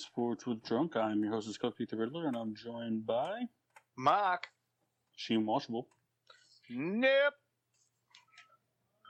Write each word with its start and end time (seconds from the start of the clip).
Welcome 0.00 0.36
to 0.36 0.44
Getting 0.44 0.44
Sports 0.44 0.46
with 0.46 0.62
Drunk. 0.62 0.96
I'm 0.96 1.22
your 1.22 1.32
host, 1.32 1.60
Cookie 1.60 1.86
the 1.88 1.96
Riddler, 1.96 2.26
and 2.26 2.36
I'm 2.36 2.54
joined 2.54 3.06
by 3.06 3.42
Mark. 3.96 4.48
Sheen 5.16 5.44
Washable. 5.44 5.88
Nope. 6.70 7.34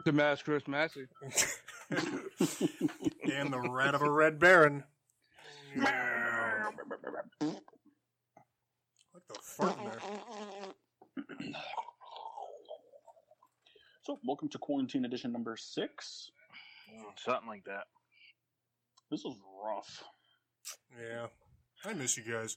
Damascus 0.05 0.67
Massey. 0.67 1.07
and 1.91 3.53
the 3.53 3.69
rat 3.71 3.95
of 3.95 4.03
a 4.03 4.11
red 4.11 4.39
baron. 4.39 4.83
Like 5.77 5.95
the 9.29 9.35
fart 9.43 9.77
there. 9.85 10.01
So, 14.03 14.19
welcome 14.25 14.49
to 14.49 14.59
Quarantine 14.59 15.05
Edition 15.05 15.31
number 15.33 15.57
six. 15.57 16.31
Something 17.17 17.49
like 17.49 17.65
that. 17.65 17.85
This 19.11 19.21
is 19.21 19.35
rough. 19.65 20.03
Yeah. 20.99 21.27
I 21.85 21.95
miss 21.95 22.17
you 22.17 22.25
guys. 22.31 22.57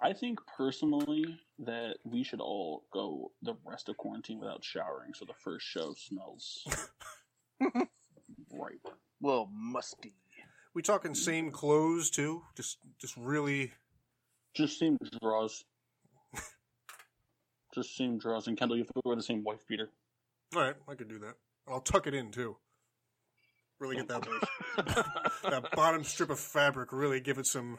I 0.00 0.12
think 0.12 0.38
personally 0.56 1.24
that 1.58 1.96
we 2.04 2.22
should 2.22 2.40
all 2.40 2.84
go 2.92 3.32
the 3.42 3.54
rest 3.64 3.88
of 3.88 3.96
quarantine 3.96 4.38
without 4.38 4.62
showering, 4.62 5.12
so 5.14 5.24
the 5.24 5.34
first 5.34 5.66
show 5.66 5.94
smells 5.94 6.64
right. 8.52 8.78
Little 9.20 9.50
musty. 9.52 10.14
We 10.74 10.82
talking 10.82 11.14
same 11.14 11.50
clothes 11.50 12.10
too? 12.10 12.42
Just 12.56 12.78
just 13.00 13.16
really 13.16 13.72
Just 14.54 14.78
same 14.78 14.96
draws. 15.20 15.64
Just 17.74 17.96
same 17.96 18.18
draws. 18.18 18.46
And 18.46 18.56
Kendall, 18.56 18.76
you 18.76 18.84
have 18.84 18.94
to 18.94 19.00
wear 19.04 19.16
the 19.16 19.22
same 19.22 19.44
wife 19.44 19.66
beater. 19.68 19.90
Alright, 20.54 20.76
I 20.88 20.94
could 20.94 21.08
do 21.08 21.18
that. 21.18 21.34
I'll 21.66 21.80
tuck 21.80 22.06
it 22.06 22.14
in 22.14 22.30
too. 22.30 22.56
Really 23.80 23.96
get 23.96 24.08
that 24.08 24.26
that 25.44 25.70
bottom 25.76 26.02
strip 26.02 26.30
of 26.30 26.40
fabric, 26.40 26.92
really 26.92 27.20
give 27.20 27.38
it 27.38 27.46
some 27.46 27.76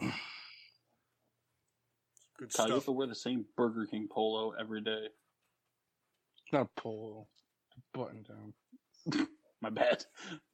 good 2.38 2.54
Kyle, 2.54 2.68
you 2.68 2.74
have 2.76 2.86
to 2.86 2.92
wear 2.92 3.08
the 3.08 3.16
same 3.16 3.46
Burger 3.58 3.86
King 3.86 4.08
polo 4.10 4.54
every 4.60 4.82
day. 4.82 5.08
It's 5.08 6.54
not 6.54 6.68
a 6.78 6.82
polo. 6.82 7.28
A 7.76 7.98
button 7.98 8.24
down. 8.24 9.28
My 9.62 9.70
bad. 9.70 10.06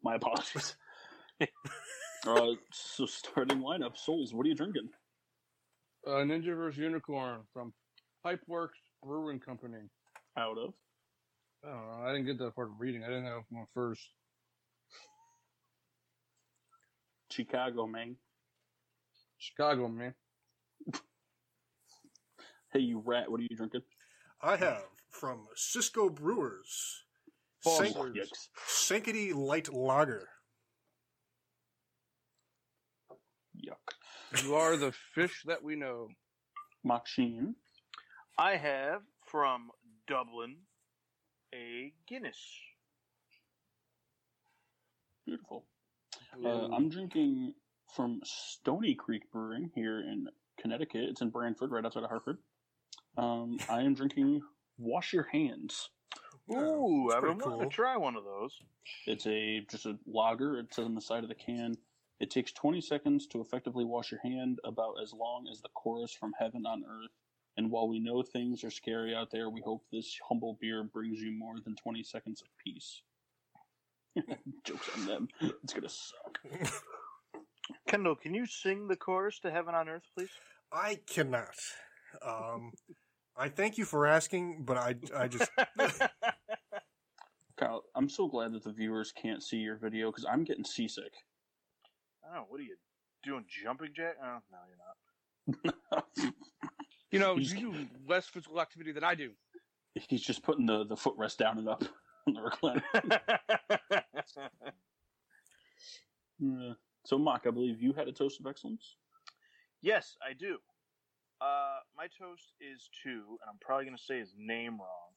My 0.03 0.15
apologies. 0.15 0.75
uh, 1.41 2.51
so 2.71 3.05
starting 3.05 3.61
lineup, 3.61 3.97
Souls, 3.97 4.33
what 4.33 4.45
are 4.45 4.49
you 4.49 4.55
drinking? 4.55 4.89
Uh, 6.07 6.23
Ninja 6.23 6.55
vs. 6.55 6.77
Unicorn 6.79 7.41
from 7.53 7.71
Pipeworks 8.25 8.81
Brewing 9.03 9.39
Company. 9.39 9.77
Out 10.37 10.57
of? 10.57 10.73
I 11.63 11.69
don't 11.69 11.87
know. 11.87 12.03
I 12.07 12.11
didn't 12.13 12.25
get 12.25 12.39
that 12.39 12.55
part 12.55 12.69
of 12.69 12.79
reading. 12.79 13.03
I 13.03 13.07
didn't 13.07 13.25
have 13.25 13.43
one 13.49 13.65
first. 13.73 14.07
Chicago, 17.35 17.85
man. 17.85 18.15
Chicago, 19.37 19.89
man. 19.89 20.13
Hey, 22.71 22.79
you 22.79 23.01
rat, 23.05 23.29
what 23.29 23.39
are 23.39 23.43
you 23.43 23.55
drinking? 23.55 23.81
I 24.41 24.55
have 24.55 24.83
from 25.09 25.45
Cisco 25.55 26.09
Brewers 26.09 27.03
Foster's. 27.61 28.29
Sank- 28.67 29.05
Sankaty 29.05 29.33
Light 29.33 29.73
Lager. 29.73 30.27
Yuck. 33.57 34.43
You 34.43 34.55
are 34.55 34.77
the 34.77 34.93
fish 35.13 35.43
that 35.45 35.61
we 35.63 35.75
know. 35.75 36.07
Machine. 36.83 37.55
I 38.37 38.55
have 38.57 39.01
from 39.25 39.71
Dublin 40.07 40.57
a 41.53 41.93
Guinness. 42.07 42.37
Beautiful. 45.25 45.65
Uh, 46.43 46.67
I'm 46.73 46.89
drinking 46.89 47.53
from 47.95 48.19
Stony 48.23 48.95
Creek 48.95 49.31
Brewing 49.31 49.71
here 49.75 49.99
in 49.99 50.27
Connecticut. 50.59 51.03
It's 51.09 51.21
in 51.21 51.29
Branford, 51.29 51.71
right 51.71 51.85
outside 51.85 52.03
of 52.03 52.09
Hartford. 52.09 52.39
Um, 53.17 53.57
I 53.69 53.81
am 53.81 53.93
drinking 53.93 54.41
Wash 54.77 55.13
Your 55.13 55.23
Hands. 55.23 55.89
Ooh, 56.51 57.09
I've 57.11 57.21
pretty 57.21 57.35
been 57.35 57.43
wanting 57.43 57.59
cool. 57.59 57.69
to 57.69 57.75
try 57.75 57.97
one 57.97 58.15
of 58.15 58.23
those. 58.23 58.59
It's 59.07 59.25
a 59.25 59.61
just 59.69 59.85
a 59.85 59.97
lager. 60.05 60.59
It 60.59 60.73
says 60.73 60.85
on 60.85 60.95
the 60.95 61.01
side 61.01 61.23
of 61.23 61.29
the 61.29 61.35
can. 61.35 61.75
It 62.19 62.31
takes 62.31 62.51
20 62.53 62.79
seconds 62.81 63.27
to 63.27 63.41
effectively 63.41 63.83
wash 63.83 64.11
your 64.11 64.21
hand, 64.21 64.59
about 64.63 64.95
as 65.01 65.11
long 65.11 65.47
as 65.51 65.61
the 65.61 65.69
chorus 65.73 66.13
from 66.13 66.33
Heaven 66.39 66.65
on 66.65 66.83
Earth. 66.89 67.11
And 67.57 67.71
while 67.71 67.87
we 67.87 67.99
know 67.99 68.21
things 68.21 68.63
are 68.63 68.71
scary 68.71 69.13
out 69.15 69.31
there, 69.31 69.49
we 69.49 69.61
hope 69.61 69.83
this 69.91 70.17
humble 70.27 70.57
beer 70.61 70.83
brings 70.83 71.19
you 71.19 71.31
more 71.31 71.55
than 71.63 71.75
20 71.75 72.03
seconds 72.03 72.41
of 72.41 72.47
peace. 72.63 73.01
Jokes 74.63 74.89
on 74.95 75.05
them. 75.05 75.27
It's 75.63 75.73
gonna 75.73 75.89
suck. 75.89 76.39
Kendall, 77.87 78.15
can 78.15 78.33
you 78.33 78.45
sing 78.45 78.87
the 78.87 78.95
chorus 78.95 79.39
to 79.39 79.51
Heaven 79.51 79.75
on 79.75 79.89
Earth, 79.89 80.03
please? 80.15 80.29
I 80.71 80.99
cannot. 81.07 81.55
Um, 82.25 82.71
I 83.37 83.49
thank 83.49 83.77
you 83.77 83.85
for 83.85 84.07
asking, 84.07 84.63
but 84.65 84.77
I, 84.77 84.95
I 85.15 85.27
just 85.27 85.49
Kyle, 87.57 87.83
I'm 87.95 88.09
so 88.09 88.27
glad 88.27 88.53
that 88.53 88.63
the 88.63 88.71
viewers 88.71 89.11
can't 89.11 89.41
see 89.41 89.57
your 89.57 89.77
video 89.77 90.11
because 90.11 90.25
I'm 90.25 90.43
getting 90.43 90.65
seasick. 90.65 91.13
I 92.23 92.27
don't 92.27 92.35
know. 92.35 92.45
What 92.49 92.59
are 92.59 92.63
you 92.63 92.75
doing? 93.23 93.45
Jumping 93.63 93.93
jack? 93.95 94.15
Oh, 94.21 94.39
no, 94.51 94.57
you're 94.67 95.63
not. 95.91 96.33
You 97.11 97.19
know, 97.19 97.37
you 97.37 97.71
do 97.71 97.87
less 98.09 98.27
physical 98.27 98.59
activity 98.59 98.91
than 98.91 99.05
I 99.05 99.15
do. 99.15 99.31
He's 99.93 100.21
just 100.21 100.43
putting 100.43 100.65
the, 100.65 100.83
the 100.85 100.95
footrest 100.95 101.37
down 101.37 101.57
and 101.57 101.69
up 101.69 101.83
on 102.27 102.33
the 102.33 102.41
recliner. 102.41 102.83
Yeah. 106.39 106.73
So, 107.05 107.17
Mock, 107.17 107.43
I 107.47 107.51
believe 107.51 107.81
you 107.81 107.93
had 107.93 108.07
a 108.07 108.11
toast 108.11 108.39
of 108.39 108.47
excellence. 108.47 108.95
yes, 109.81 110.17
I 110.27 110.33
do. 110.33 110.57
Uh, 111.41 111.77
my 111.95 112.07
toast 112.07 112.53
is 112.59 112.89
to, 113.03 113.09
and 113.09 113.49
I'm 113.49 113.57
probably 113.61 113.85
going 113.85 113.97
to 113.97 114.03
say 114.03 114.19
his 114.19 114.33
name 114.37 114.77
wrong, 114.79 115.13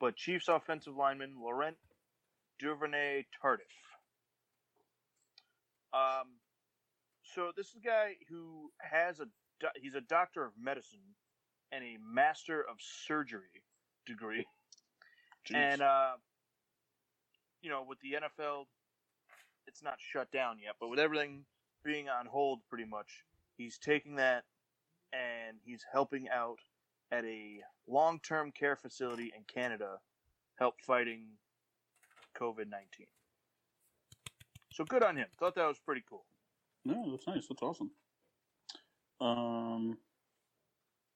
but 0.00 0.16
Chiefs 0.16 0.48
offensive 0.48 0.94
lineman 0.96 1.34
Laurent 1.42 1.76
Duvernay 2.58 3.24
Tardif. 3.42 3.60
Um, 5.92 6.28
so 7.22 7.50
this 7.56 7.68
is 7.68 7.76
a 7.76 7.80
guy 7.86 8.12
who 8.28 8.70
has 8.80 9.20
a 9.20 9.24
do- 9.60 9.68
he's 9.80 9.94
a 9.94 10.00
doctor 10.02 10.44
of 10.44 10.52
medicine 10.62 11.00
and 11.72 11.82
a 11.84 11.96
master 12.02 12.60
of 12.60 12.76
surgery 12.78 13.62
degree, 14.06 14.46
Jeez. 15.48 15.54
and 15.56 15.82
uh, 15.82 16.12
you 17.62 17.70
know 17.70 17.84
with 17.88 17.98
the 18.00 18.12
NFL, 18.14 18.64
it's 19.66 19.82
not 19.82 19.94
shut 19.98 20.30
down 20.32 20.58
yet, 20.62 20.74
but 20.80 20.88
with 20.88 20.98
everything 20.98 21.44
being 21.84 22.08
on 22.08 22.26
hold, 22.26 22.60
pretty 22.68 22.84
much, 22.84 23.24
he's 23.56 23.78
taking 23.78 24.16
that 24.16 24.44
and 25.12 25.58
he's 25.64 25.84
helping 25.92 26.28
out 26.28 26.58
at 27.10 27.24
a 27.24 27.60
long-term 27.86 28.50
care 28.52 28.76
facility 28.76 29.32
in 29.36 29.42
Canada, 29.52 29.98
help 30.58 30.80
fighting 30.80 31.24
COVID 32.38 32.68
nineteen. 32.70 33.06
So 34.72 34.84
good 34.84 35.02
on 35.02 35.16
him. 35.16 35.26
Thought 35.38 35.54
that 35.56 35.66
was 35.66 35.78
pretty 35.78 36.02
cool. 36.08 36.24
no, 36.84 37.10
that's 37.10 37.26
nice. 37.26 37.46
That's 37.48 37.62
awesome. 37.62 37.90
Um, 39.20 39.98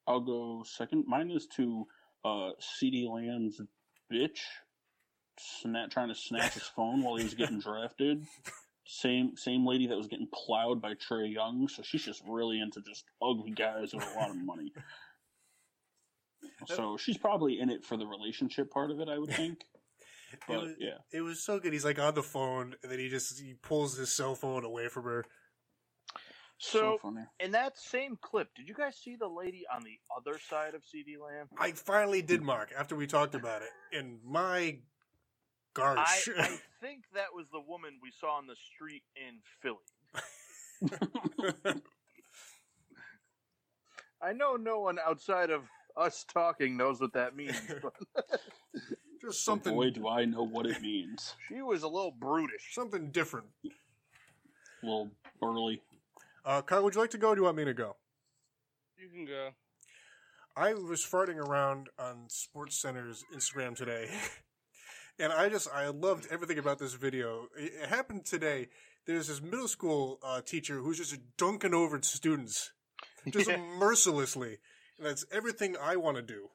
I'll 0.06 0.20
go 0.20 0.62
second. 0.64 1.04
Mine 1.08 1.30
is 1.30 1.46
to 1.56 1.86
uh, 2.24 2.50
CeeDee 2.60 3.08
Lamb's 3.10 3.60
bitch, 4.12 4.40
sna- 5.38 5.90
trying 5.90 6.08
to 6.08 6.14
snatch 6.14 6.54
his 6.54 6.62
phone 6.62 7.02
while 7.02 7.16
he 7.16 7.24
was 7.24 7.34
getting 7.34 7.60
drafted. 7.60 8.26
Same 8.88 9.36
same 9.36 9.66
lady 9.66 9.88
that 9.88 9.96
was 9.96 10.06
getting 10.06 10.28
plowed 10.32 10.80
by 10.80 10.94
Trae 10.94 11.32
Young, 11.32 11.66
so 11.68 11.82
she's 11.82 12.04
just 12.04 12.22
really 12.26 12.60
into 12.60 12.80
just 12.82 13.04
ugly 13.20 13.50
guys 13.50 13.92
with 13.92 14.06
a 14.14 14.18
lot 14.18 14.30
of 14.30 14.36
money. 14.36 14.72
So 16.66 16.96
she's 16.96 17.18
probably 17.18 17.58
in 17.58 17.68
it 17.68 17.84
for 17.84 17.96
the 17.96 18.06
relationship 18.06 18.70
part 18.70 18.90
of 18.90 19.00
it, 19.00 19.08
I 19.08 19.18
would 19.18 19.30
think. 19.30 19.58
it 20.48 20.56
was, 20.56 20.74
yeah, 20.78 20.98
it 21.12 21.20
was 21.20 21.42
so 21.42 21.58
good. 21.58 21.72
He's 21.72 21.84
like 21.84 21.98
on 21.98 22.14
the 22.14 22.22
phone, 22.22 22.74
and 22.82 22.90
then 22.90 22.98
he 22.98 23.08
just 23.08 23.40
he 23.40 23.54
pulls 23.54 23.96
his 23.96 24.12
cell 24.12 24.34
phone 24.34 24.64
away 24.64 24.88
from 24.88 25.04
her. 25.04 25.24
So, 26.58 26.98
funny. 27.02 27.20
in 27.38 27.50
that 27.52 27.76
same 27.76 28.16
clip, 28.20 28.48
did 28.56 28.66
you 28.66 28.74
guys 28.74 28.96
see 28.96 29.16
the 29.16 29.28
lady 29.28 29.64
on 29.74 29.82
the 29.82 29.98
other 30.16 30.38
side 30.38 30.74
of 30.74 30.82
CeeDee 30.82 31.20
Lamb? 31.22 31.48
I 31.58 31.72
finally 31.72 32.22
did, 32.22 32.40
Mark, 32.40 32.72
after 32.76 32.96
we 32.96 33.06
talked 33.06 33.34
about 33.34 33.60
it, 33.60 33.68
and 33.92 34.20
my 34.24 34.78
garch. 35.76 35.98
I, 35.98 36.42
I 36.42 36.58
think 36.80 37.04
that 37.14 37.34
was 37.34 37.46
the 37.52 37.60
woman 37.60 37.98
we 38.02 38.10
saw 38.10 38.36
on 38.36 38.46
the 38.46 38.56
street 38.74 39.02
in 39.16 39.40
Philly. 39.62 39.76
I 44.22 44.32
know 44.32 44.56
no 44.56 44.80
one 44.80 44.98
outside 44.98 45.50
of 45.50 45.62
us 45.96 46.24
talking 46.32 46.76
knows 46.76 47.00
what 47.00 47.12
that 47.12 47.36
means, 47.36 47.60
but 47.82 47.92
Just 49.20 49.44
something, 49.44 49.74
boy, 49.74 49.90
do 49.90 50.08
I 50.08 50.24
know 50.24 50.42
what 50.42 50.66
it 50.66 50.80
means. 50.80 51.34
she 51.48 51.62
was 51.62 51.82
a 51.82 51.88
little 51.88 52.10
brutish. 52.10 52.72
something 52.74 53.10
different. 53.10 53.46
A 53.64 54.86
little 54.86 55.10
burly. 55.40 55.82
Uh, 56.44 56.62
Kyle, 56.62 56.82
would 56.84 56.94
you 56.94 57.00
like 57.00 57.10
to 57.10 57.18
go? 57.18 57.30
Or 57.30 57.34
do 57.34 57.40
you 57.40 57.44
want 57.44 57.56
me 57.56 57.64
to 57.64 57.74
go? 57.74 57.96
You 58.98 59.08
can 59.08 59.24
go. 59.26 59.50
I 60.56 60.72
was 60.72 61.04
farting 61.04 61.36
around 61.36 61.88
on 61.98 62.24
Sports 62.28 62.80
Center's 62.80 63.24
Instagram 63.34 63.76
today, 63.76 64.08
and 65.18 65.32
I 65.32 65.48
just 65.48 65.68
I 65.72 65.88
loved 65.88 66.26
everything 66.30 66.58
about 66.58 66.78
this 66.78 66.94
video. 66.94 67.48
It, 67.58 67.72
it 67.82 67.88
happened 67.88 68.24
today. 68.24 68.68
There's 69.06 69.28
this 69.28 69.40
middle 69.40 69.68
school 69.68 70.18
uh, 70.22 70.40
teacher 70.42 70.78
who's 70.80 70.98
just 70.98 71.16
dunking 71.36 71.74
over 71.74 72.00
students, 72.02 72.72
just 73.28 73.48
Yeah. 73.48 73.58
mercilessly. 73.78 74.58
And 74.98 75.06
that's 75.06 75.24
everything 75.30 75.76
I 75.80 75.96
want 75.96 76.16
to 76.16 76.22
do, 76.22 76.48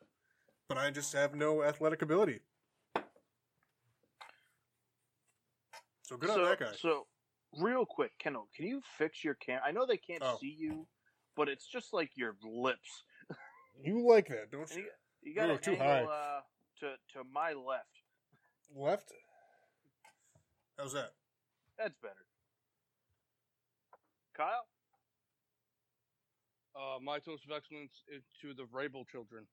but 0.67 0.77
I 0.77 0.89
just 0.91 1.13
have 1.13 1.33
no 1.35 1.63
athletic 1.63 2.01
ability. 2.01 2.39
So 6.03 6.17
good 6.17 6.29
so, 6.29 6.43
on 6.43 6.49
that 6.49 6.59
guy. 6.59 6.71
So, 6.77 7.07
real 7.59 7.85
quick, 7.85 8.11
Kendall, 8.19 8.47
can 8.55 8.65
you 8.65 8.81
fix 8.97 9.23
your 9.23 9.35
cam? 9.35 9.61
I 9.65 9.71
know 9.71 9.85
they 9.85 9.97
can't 9.97 10.21
Oh. 10.23 10.37
see 10.41 10.53
you, 10.57 10.87
but 11.37 11.47
it's 11.47 11.65
just 11.65 11.93
like 11.93 12.11
your 12.17 12.35
lips. 12.43 13.03
You 13.83 14.05
like 14.05 14.27
that, 14.27 14.51
don't 14.51 14.69
And 14.71 14.79
you? 14.79 14.89
you, 15.21 15.33
got 15.35 15.47
to 15.47 15.57
too 15.57 15.75
high. 15.77 16.03
uh, 16.03 16.41
to 16.81 16.95
to 17.13 17.23
my 17.31 17.53
left. 17.53 18.00
Left. 18.75 19.12
How's 20.77 20.94
that? 20.94 21.12
That's 21.77 21.95
better. 22.01 22.25
Kyle, 24.35 24.65
Uh, 26.73 26.97
my 27.03 27.19
toast 27.19 27.44
of 27.45 27.51
excellence 27.51 27.91
is 28.07 28.23
to 28.41 28.53
the 28.53 28.63
Vrabel 28.63 29.06
children. 29.07 29.45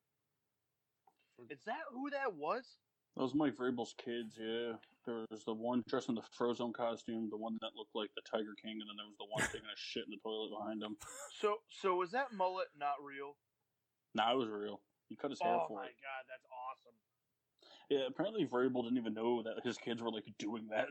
is 1.51 1.59
that 1.67 1.83
who 1.91 2.09
that 2.11 2.33
was? 2.35 2.79
That 3.17 3.23
was 3.23 3.35
Mike 3.35 3.57
Vrabel's 3.57 3.95
kids, 3.99 4.39
yeah. 4.39 4.79
There 5.05 5.27
was 5.31 5.43
the 5.45 5.53
one 5.55 5.83
dressed 5.89 6.09
in 6.09 6.15
the 6.15 6.23
Frozone 6.39 6.73
costume, 6.73 7.29
the 7.29 7.37
one 7.37 7.59
that 7.61 7.75
looked 7.75 7.95
like 7.95 8.11
the 8.15 8.23
Tiger 8.23 8.55
King, 8.63 8.79
and 8.81 8.87
then 8.89 8.97
there 8.97 9.07
was 9.11 9.19
the 9.19 9.27
one 9.27 9.43
taking 9.51 9.67
a 9.67 9.77
shit 9.77 10.05
in 10.07 10.11
the 10.15 10.23
toilet 10.23 10.51
behind 10.57 10.81
him. 10.83 10.97
So 11.41 11.59
so 11.69 11.97
was 11.97 12.13
that 12.13 12.33
mullet 12.33 12.69
not 12.79 13.03
real? 13.03 13.35
Nah, 14.15 14.33
it 14.33 14.39
was 14.39 14.49
real. 14.49 14.81
He 15.09 15.17
cut 15.17 15.31
his 15.31 15.41
hair 15.43 15.57
Oh 15.59 15.67
for 15.67 15.83
it. 15.83 15.91
Oh 15.91 15.91
my 15.91 15.99
god, 15.99 16.23
that's 16.31 16.47
awesome. 16.47 16.95
Yeah, 17.89 18.05
apparently 18.07 18.45
Vrabel 18.45 18.85
didn't 18.85 18.99
even 18.99 19.15
know 19.15 19.43
that 19.43 19.65
his 19.65 19.79
kids 19.79 20.03
were 20.03 20.11
like 20.11 20.29
doing 20.39 20.69
that. 20.69 20.89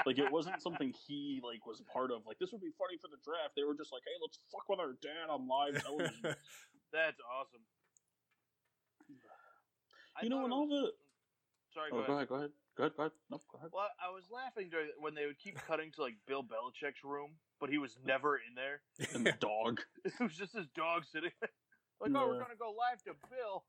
like 0.07 0.19
it 0.19 0.33
wasn't 0.33 0.63
something 0.63 0.95
he 1.07 1.41
like 1.45 1.67
was 1.67 1.83
part 1.93 2.11
of. 2.11 2.25
Like 2.27 2.39
this 2.39 2.51
would 2.53 2.63
be 2.63 2.73
funny 2.79 2.97
for 2.97 3.09
the 3.09 3.21
draft. 3.23 3.53
They 3.55 3.65
were 3.65 3.77
just 3.77 3.93
like, 3.93 4.03
hey, 4.07 4.17
let's 4.23 4.39
fuck 4.51 4.65
with 4.69 4.81
our 4.81 4.97
dad 5.03 5.29
on 5.29 5.47
live 5.47 5.83
television. 5.85 6.23
That's 6.93 7.21
awesome. 7.29 7.61
I 10.17 10.25
you 10.25 10.31
know, 10.31 10.37
thought 10.37 10.45
and 10.45 10.53
all 10.53 10.69
was- 10.69 10.81
the 10.81 10.87
mm, 10.89 11.05
Sorry, 11.75 11.91
oh, 11.93 12.01
go 12.01 12.07
go 12.07 12.13
ahead. 12.15 12.17
ahead, 12.17 12.29
go 12.29 12.35
ahead, 12.37 12.51
go 12.77 12.83
ahead, 12.83 12.93
go 12.97 13.03
ahead. 13.03 13.13
No, 13.31 13.41
go 13.53 13.59
ahead. 13.59 13.71
Well, 13.73 13.93
I 14.01 14.09
was 14.09 14.25
laughing 14.33 14.71
during 14.71 14.89
when 14.99 15.15
they 15.15 15.27
would 15.27 15.39
keep 15.39 15.61
cutting 15.69 15.93
to 15.93 16.03
like 16.03 16.15
Bill 16.27 16.43
Belichick's 16.43 17.05
room, 17.05 17.37
but 17.61 17.69
he 17.69 17.77
was 17.77 17.99
never 18.05 18.37
in 18.37 18.57
there. 18.57 18.81
And 19.13 19.27
the 19.27 19.37
dog. 19.39 19.81
It 20.05 20.17
was 20.19 20.33
just 20.33 20.57
his 20.57 20.67
dog 20.75 21.05
sitting 21.05 21.31
there. 21.41 21.51
Like, 22.01 22.13
oh, 22.15 22.29
we're 22.29 22.41
gonna 22.41 22.57
go 22.59 22.73
live 22.73 23.03
to 23.05 23.13
Bill. 23.29 23.65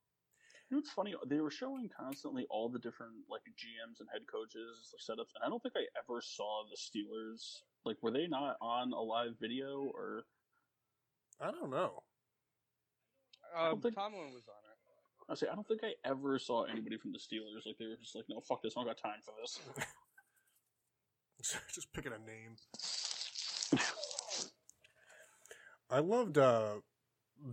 You 0.70 0.76
know 0.76 0.80
what's 0.80 0.92
funny? 0.92 1.16
They 1.28 1.40
were 1.42 1.50
showing 1.50 1.90
constantly 1.90 2.46
all 2.50 2.70
the 2.70 2.78
different 2.80 3.14
like 3.30 3.42
GMs 3.58 4.00
and 4.00 4.10
head 4.14 4.22
coaches 4.32 4.94
setups, 5.02 5.34
and 5.36 5.44
I 5.44 5.50
don't 5.50 5.62
think 5.64 5.74
I 5.76 5.86
ever 5.98 6.22
saw 6.22 6.64
the 6.70 6.78
Steelers. 6.78 7.62
Like, 7.86 7.98
were 8.04 8.12
they 8.12 8.28
not 8.28 8.58
on 8.62 8.92
a 8.94 9.02
live 9.02 9.34
video 9.40 9.90
or? 9.94 10.26
I 11.42 11.52
don't 11.52 11.72
know. 11.72 12.04
Uh, 13.58 13.70
don't 13.70 13.82
think- 13.82 13.96
Tomlin 13.96 14.26
was 14.34 14.48
on 14.48 14.56
it. 14.72 15.32
I 15.32 15.36
say 15.36 15.48
I 15.52 15.56
don't 15.56 15.68
think 15.68 15.82
I 15.84 15.94
ever 16.06 16.40
saw 16.40 16.64
anybody 16.64 16.98
from 16.98 17.12
the 17.12 17.20
Steelers. 17.20 17.66
Like 17.66 17.78
they 17.78 17.86
were 17.86 17.96
just 18.02 18.16
like, 18.16 18.26
no, 18.30 18.40
fuck 18.40 18.62
this, 18.64 18.74
I 18.76 18.80
don't 18.82 18.88
got 18.88 18.98
time 18.98 19.20
for 19.24 19.34
this. 19.40 19.60
Just 21.74 21.94
picking 21.94 22.12
a 22.12 22.18
name. 22.18 22.58
I 25.90 26.00
loved 26.00 26.38
uh, 26.38 26.80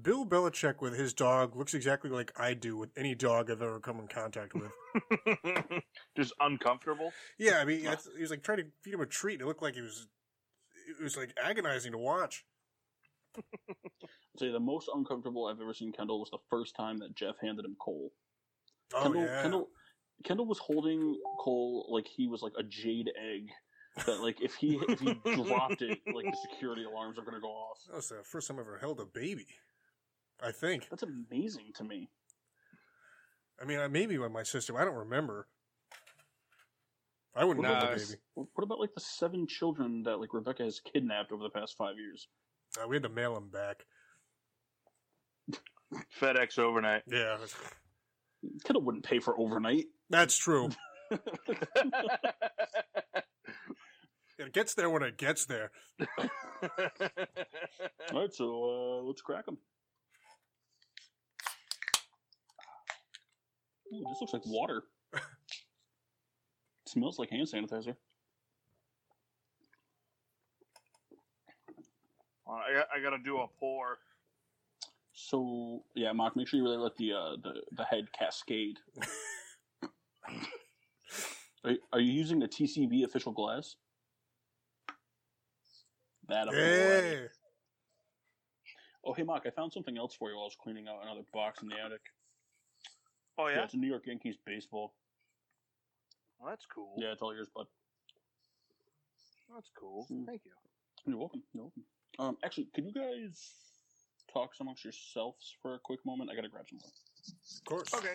Bill 0.02 0.26
Belichick 0.26 0.80
with 0.80 0.96
his 0.98 1.12
dog. 1.12 1.56
Looks 1.56 1.74
exactly 1.74 2.10
like 2.10 2.32
I 2.36 2.54
do 2.54 2.76
with 2.76 2.90
any 2.96 3.14
dog 3.14 3.50
I've 3.50 3.62
ever 3.62 3.80
come 3.80 4.00
in 4.00 4.08
contact 4.08 4.52
with. 4.54 4.72
just 6.16 6.32
uncomfortable. 6.40 7.12
yeah, 7.38 7.58
I 7.58 7.64
mean, 7.64 7.84
that's, 7.84 8.08
he 8.14 8.20
was 8.20 8.30
like 8.30 8.42
trying 8.42 8.58
to 8.58 8.64
feed 8.82 8.94
him 8.94 9.00
a 9.00 9.06
treat. 9.06 9.34
And 9.34 9.42
it 9.42 9.46
looked 9.46 9.62
like 9.62 9.74
he 9.74 9.82
was. 9.82 10.06
It 10.88 11.02
was 11.02 11.16
like 11.16 11.34
agonizing 11.42 11.92
to 11.92 11.98
watch. 11.98 12.44
I'd 13.36 14.38
say 14.38 14.50
the 14.50 14.60
most 14.60 14.88
uncomfortable 14.94 15.46
I've 15.46 15.60
ever 15.60 15.74
seen 15.74 15.92
Kendall 15.92 16.20
was 16.20 16.30
the 16.30 16.38
first 16.48 16.74
time 16.76 16.98
that 16.98 17.14
Jeff 17.14 17.34
handed 17.40 17.64
him 17.64 17.76
Cole. 17.80 18.12
Oh 18.94 19.02
Kendall, 19.02 19.22
yeah. 19.22 19.42
Kendall, 19.42 19.68
Kendall 20.24 20.46
was 20.46 20.58
holding 20.58 21.18
Cole 21.40 21.88
like 21.90 22.06
he 22.06 22.28
was 22.28 22.42
like 22.42 22.52
a 22.58 22.62
jade 22.62 23.10
egg. 23.20 23.48
That 24.06 24.20
like 24.20 24.40
if 24.42 24.54
he 24.54 24.78
if 24.88 25.00
he 25.00 25.14
dropped 25.34 25.82
it, 25.82 25.98
like 26.14 26.26
the 26.26 26.36
security 26.50 26.84
alarms 26.84 27.18
are 27.18 27.24
gonna 27.24 27.40
go 27.40 27.48
off. 27.48 27.78
That 27.88 27.96
was 27.96 28.08
the 28.08 28.22
first 28.24 28.48
time 28.48 28.58
I 28.58 28.60
ever 28.60 28.78
held 28.78 29.00
a 29.00 29.06
baby. 29.06 29.46
I 30.42 30.52
think. 30.52 30.88
That's 30.90 31.02
amazing 31.02 31.72
to 31.76 31.84
me. 31.84 32.08
I 33.60 33.64
mean, 33.64 33.78
I- 33.78 33.88
maybe 33.88 34.18
with 34.18 34.32
my 34.32 34.42
sister. 34.42 34.78
I 34.78 34.84
don't 34.84 34.94
remember. 34.96 35.46
I 37.34 37.44
wouldn't 37.44 37.66
Nah, 37.66 37.80
hold 37.80 37.92
a 37.92 37.96
baby. 37.96 38.14
What 38.34 38.64
about 38.64 38.80
like 38.80 38.94
the 38.94 39.00
seven 39.00 39.46
children 39.46 40.02
that 40.04 40.18
like 40.20 40.32
Rebecca 40.32 40.62
has 40.64 40.80
kidnapped 40.80 41.32
over 41.32 41.42
the 41.42 41.50
past 41.50 41.76
five 41.76 41.96
years? 41.98 42.28
Uh, 42.82 42.88
we 42.88 42.96
had 42.96 43.02
to 43.02 43.08
mail 43.10 43.34
them 43.34 43.50
back. 43.50 43.84
FedEx 46.20 46.58
overnight. 46.58 47.02
Yeah, 47.06 47.36
Kendall 48.64 48.82
wouldn't 48.82 49.04
pay 49.04 49.18
for 49.20 49.38
overnight. 49.38 49.86
that's 50.10 50.36
true. 50.36 50.70
It 54.38 54.52
gets 54.52 54.74
there 54.74 54.90
when 54.90 55.02
it 55.02 55.16
gets 55.16 55.46
there. 55.46 55.70
All 56.18 56.28
right, 58.20 58.34
so 58.34 58.64
uh, 58.64 59.02
let's 59.02 59.22
crack 59.22 59.46
them. 59.46 59.56
Ooh, 63.92 64.04
this 64.08 64.18
looks 64.20 64.32
like 64.32 64.46
water. 64.46 64.82
smells 66.86 67.18
like 67.18 67.30
hand 67.30 67.46
sanitizer. 67.46 67.96
I 72.48 72.74
got, 72.74 72.88
I 72.94 73.00
got 73.00 73.10
to 73.10 73.18
do 73.22 73.38
a 73.38 73.46
pour. 73.58 73.98
So 75.12 75.82
yeah, 75.94 76.12
Mark, 76.12 76.36
make 76.36 76.46
sure 76.46 76.58
you 76.58 76.64
really 76.64 76.76
let 76.76 76.96
the 76.96 77.12
uh, 77.12 77.36
the 77.42 77.62
the 77.72 77.84
head 77.84 78.12
cascade. 78.12 78.78
are, 81.64 81.72
are 81.92 82.00
you 82.00 82.12
using 82.12 82.38
the 82.38 82.48
TCB 82.48 83.04
official 83.04 83.32
glass? 83.32 83.76
That 86.28 86.46
Yeah. 86.52 87.28
Oh 89.04 89.12
hey, 89.14 89.22
Mark, 89.22 89.44
I 89.46 89.50
found 89.50 89.72
something 89.72 89.96
else 89.96 90.14
for 90.14 90.28
you 90.28 90.36
while 90.36 90.44
I 90.44 90.46
was 90.46 90.56
cleaning 90.60 90.86
out 90.88 91.02
another 91.02 91.22
box 91.32 91.62
in 91.62 91.68
the 91.68 91.76
attic. 91.76 92.02
Oh 93.38 93.48
yeah, 93.48 93.64
it's 93.64 93.74
a 93.74 93.76
New 93.76 93.88
York 93.88 94.06
Yankees 94.06 94.36
baseball. 94.46 94.94
well, 96.38 96.50
that's 96.50 96.66
cool. 96.66 96.94
Yeah, 96.98 97.12
it's 97.12 97.22
all 97.22 97.34
yours, 97.34 97.48
bud. 97.54 97.66
that's 99.54 99.70
cool. 99.78 100.06
Hmm. 100.08 100.24
Thank 100.24 100.42
you. 100.44 100.52
You're 101.06 101.18
welcome. 101.18 101.42
You're 101.52 101.64
welcome. 101.64 101.84
Um, 102.18 102.36
actually, 102.44 102.68
could 102.74 102.84
you 102.86 102.92
guys 102.92 103.38
talk 104.32 104.52
amongst 104.60 104.84
yourselves 104.84 105.54
for 105.62 105.74
a 105.74 105.78
quick 105.78 106.00
moment? 106.06 106.30
I 106.30 106.34
gotta 106.34 106.48
grab 106.48 106.64
some 106.68 106.78
more. 106.78 106.90
Of 107.58 107.64
course. 107.64 107.94
Okay. 107.94 108.14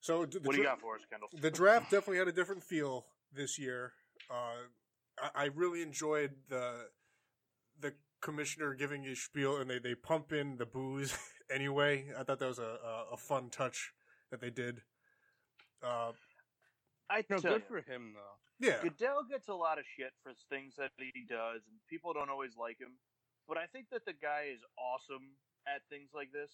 So 0.00 0.24
d- 0.26 0.38
the, 0.38 0.46
What 0.46 0.52
do 0.54 0.58
you 0.58 0.64
got 0.64 0.80
for 0.80 0.96
us, 0.96 1.02
Kendall? 1.10 1.28
the 1.40 1.50
draft 1.50 1.90
definitely 1.90 2.18
had 2.18 2.28
a 2.28 2.32
different 2.32 2.62
feel 2.64 3.06
this 3.32 3.58
year. 3.58 3.92
Uh, 4.30 4.66
I, 5.34 5.44
I 5.44 5.48
really 5.54 5.82
enjoyed 5.82 6.32
the 6.48 6.86
the 7.80 7.94
commissioner 8.20 8.74
giving 8.74 9.02
his 9.02 9.20
spiel, 9.22 9.56
and 9.56 9.68
they, 9.68 9.78
they 9.78 9.94
pump 9.94 10.32
in 10.32 10.56
the 10.56 10.66
booze 10.66 11.16
anyway. 11.52 12.06
I 12.18 12.22
thought 12.24 12.38
that 12.38 12.48
was 12.48 12.58
a, 12.58 12.78
a, 12.84 13.14
a 13.14 13.16
fun 13.16 13.50
touch 13.50 13.92
that 14.30 14.40
they 14.40 14.50
did. 14.50 14.80
Uh, 15.82 16.12
I 17.10 17.24
No, 17.28 17.38
tell 17.38 17.52
good 17.52 17.62
you, 17.68 17.82
for 17.82 17.92
him 17.92 18.14
though. 18.14 18.66
yeah, 18.66 18.78
Goodell 18.82 19.24
gets 19.28 19.48
a 19.48 19.54
lot 19.54 19.78
of 19.78 19.84
shit 19.96 20.12
for 20.22 20.32
things 20.48 20.74
that 20.78 20.90
he 20.98 21.24
does, 21.28 21.60
and 21.68 21.76
people 21.90 22.12
don't 22.12 22.30
always 22.30 22.56
like 22.56 22.78
him. 22.78 22.92
But 23.48 23.58
I 23.58 23.66
think 23.66 23.86
that 23.90 24.04
the 24.06 24.12
guy 24.14 24.46
is 24.54 24.60
awesome 24.78 25.36
at 25.66 25.82
things 25.90 26.10
like 26.14 26.30
this, 26.32 26.50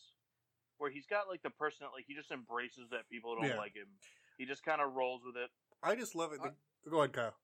where 0.78 0.90
he's 0.90 1.06
got 1.06 1.28
like 1.28 1.42
the 1.42 1.50
person 1.50 1.78
that 1.82 1.92
like 1.94 2.04
he 2.08 2.14
just 2.14 2.30
embraces 2.30 2.88
that 2.90 3.08
people 3.10 3.36
don't 3.36 3.44
Yeah. 3.50 3.56
like 3.58 3.74
him. 3.74 3.88
He 4.38 4.46
just 4.46 4.64
kind 4.64 4.80
of 4.80 4.94
rolls 4.94 5.22
with 5.24 5.36
it. 5.36 5.50
I 5.82 5.94
just 5.94 6.14
love 6.14 6.32
it. 6.32 6.40
The- 6.42 6.90
go 6.90 6.98
ahead, 6.98 7.12
Kyle. 7.12 7.34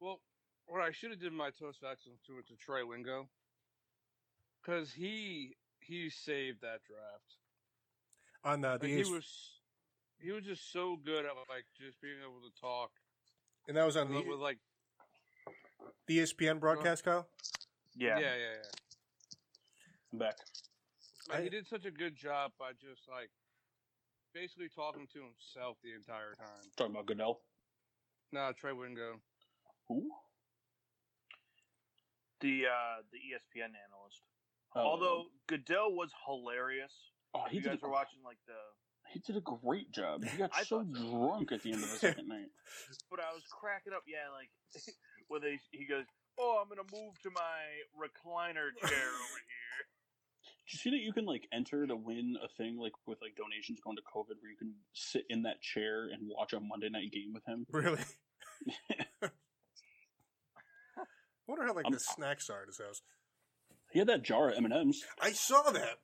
Well, 0.00 0.20
what 0.66 0.80
I 0.82 0.92
should 0.92 1.10
have 1.10 1.20
did 1.20 1.32
my 1.32 1.50
toast 1.50 1.82
of 1.82 1.90
excellence 1.90 2.20
to 2.26 2.38
it 2.38 2.46
to 2.48 2.54
Trey 2.56 2.82
Wingo, 2.82 3.28
because 4.62 4.92
he 4.92 5.56
he 5.86 6.10
saved 6.10 6.60
that 6.62 6.80
draft. 6.84 7.36
On 8.44 8.60
the, 8.60 8.78
the 8.78 8.96
Like, 8.96 9.04
he 9.06 9.12
was 9.12 9.26
he 10.18 10.32
was 10.32 10.44
just 10.44 10.72
so 10.72 10.96
good 11.04 11.24
at 11.24 11.32
like 11.48 11.66
just 11.78 12.00
being 12.00 12.16
able 12.22 12.40
to 12.40 12.60
talk 12.60 12.90
And 13.68 13.76
that 13.76 13.84
was 13.84 13.96
on 13.96 14.08
with, 14.08 14.24
the, 14.24 14.30
with, 14.30 14.40
like 14.40 14.58
the 16.06 16.18
ESPN 16.18 16.60
broadcast, 16.60 17.04
Kyle? 17.04 17.26
yeah. 17.96 18.18
yeah, 18.18 18.24
yeah, 18.24 18.36
yeah. 18.36 18.70
I'm 20.12 20.18
back. 20.18 20.36
Like, 21.28 21.38
I- 21.38 21.42
he 21.42 21.48
did 21.50 21.66
such 21.66 21.84
a 21.84 21.90
good 21.90 22.16
job 22.16 22.52
by 22.58 22.72
just 22.72 23.02
like 23.10 23.30
basically 24.32 24.68
talking 24.68 25.06
to 25.12 25.18
himself 25.20 25.76
the 25.82 25.92
entire 25.94 26.34
time. 26.38 26.70
Talking 26.76 26.92
about 26.94 27.06
Goodell. 27.06 27.40
No, 28.32 28.40
Nah, 28.40 28.52
Trey 28.52 28.72
Wingo. 28.72 29.20
Who? 29.88 30.10
The 32.40 32.64
uh, 32.66 33.02
the 33.10 33.18
ESPN 33.18 33.72
analyst. 33.74 34.20
Oh, 34.74 34.80
Although 34.80 35.24
Goodell 35.46 35.92
was 35.94 36.10
hilarious. 36.26 36.92
oh, 37.34 37.44
If 37.46 37.50
he 37.52 37.56
you 37.58 37.62
did 37.62 37.68
guys 37.70 37.78
a, 37.82 37.86
were 37.86 37.92
watching 37.92 38.18
like 38.24 38.38
the 38.46 38.54
He 39.12 39.20
did 39.20 39.36
a 39.36 39.40
great 39.40 39.90
job. 39.92 40.24
He 40.24 40.36
got 40.36 40.50
I 40.54 40.64
so 40.64 40.84
so. 40.84 41.00
drunk 41.10 41.52
at 41.52 41.62
the 41.62 41.72
end 41.72 41.82
of 41.82 41.90
the 41.90 41.96
second 41.98 42.28
night. 42.28 42.48
but 43.10 43.20
I 43.20 43.32
was 43.32 43.42
cracking 43.50 43.92
up. 43.94 44.02
Yeah, 44.06 44.28
like 44.34 44.50
when 45.28 45.40
they 45.40 45.58
he 45.70 45.86
goes, 45.86 46.04
"Oh, 46.38 46.58
I'm 46.62 46.68
gonna 46.68 46.88
move 46.92 47.14
to 47.22 47.30
my 47.30 47.62
recliner 47.96 48.68
chair 48.80 49.08
over 49.08 49.40
here." 49.40 49.80
Did 50.66 50.72
you 50.72 50.78
see 50.78 50.90
that 50.90 51.00
you 51.04 51.12
can 51.12 51.24
like 51.24 51.46
enter 51.52 51.86
to 51.86 51.96
win 51.96 52.36
a 52.42 52.48
thing 52.60 52.76
like 52.76 52.92
with 53.06 53.18
like 53.22 53.36
donations 53.36 53.78
going 53.82 53.96
to 53.96 54.02
COVID 54.02 54.36
where 54.42 54.50
you 54.50 54.56
can 54.58 54.74
sit 54.92 55.24
in 55.30 55.42
that 55.44 55.62
chair 55.62 56.08
and 56.12 56.20
watch 56.28 56.52
a 56.52 56.60
Monday 56.60 56.88
night 56.90 57.12
game 57.12 57.32
with 57.32 57.44
him? 57.46 57.64
Really? 57.70 58.02
I 60.98 61.02
wonder 61.46 61.64
how 61.66 61.74
like 61.74 61.84
I'm- 61.86 61.92
the 61.92 62.00
snacks 62.00 62.50
are 62.50 62.62
at 62.62 62.66
his 62.68 62.78
house. 62.78 63.02
He 63.96 64.00
had 64.00 64.08
that 64.08 64.20
jar 64.22 64.50
of 64.50 64.58
M 64.58 64.66
and 64.66 64.74
M's. 64.74 65.02
I 65.22 65.32
saw 65.32 65.70
that. 65.70 66.00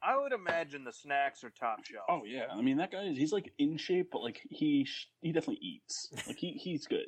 I 0.00 0.16
would 0.16 0.30
imagine 0.30 0.84
the 0.84 0.92
snacks 0.92 1.42
are 1.42 1.50
top 1.50 1.84
shelf. 1.84 2.04
Oh 2.08 2.22
yeah, 2.24 2.44
I 2.52 2.60
mean 2.62 2.76
that 2.76 2.92
guy 2.92 3.02
is 3.06 3.18
he's 3.18 3.32
like 3.32 3.52
in 3.58 3.76
shape, 3.76 4.10
but 4.12 4.22
like 4.22 4.40
he 4.50 4.84
sh- 4.84 5.08
he 5.20 5.32
definitely 5.32 5.58
eats. 5.66 6.12
Like 6.28 6.36
he 6.36 6.52
he's 6.52 6.86
good. 6.86 7.06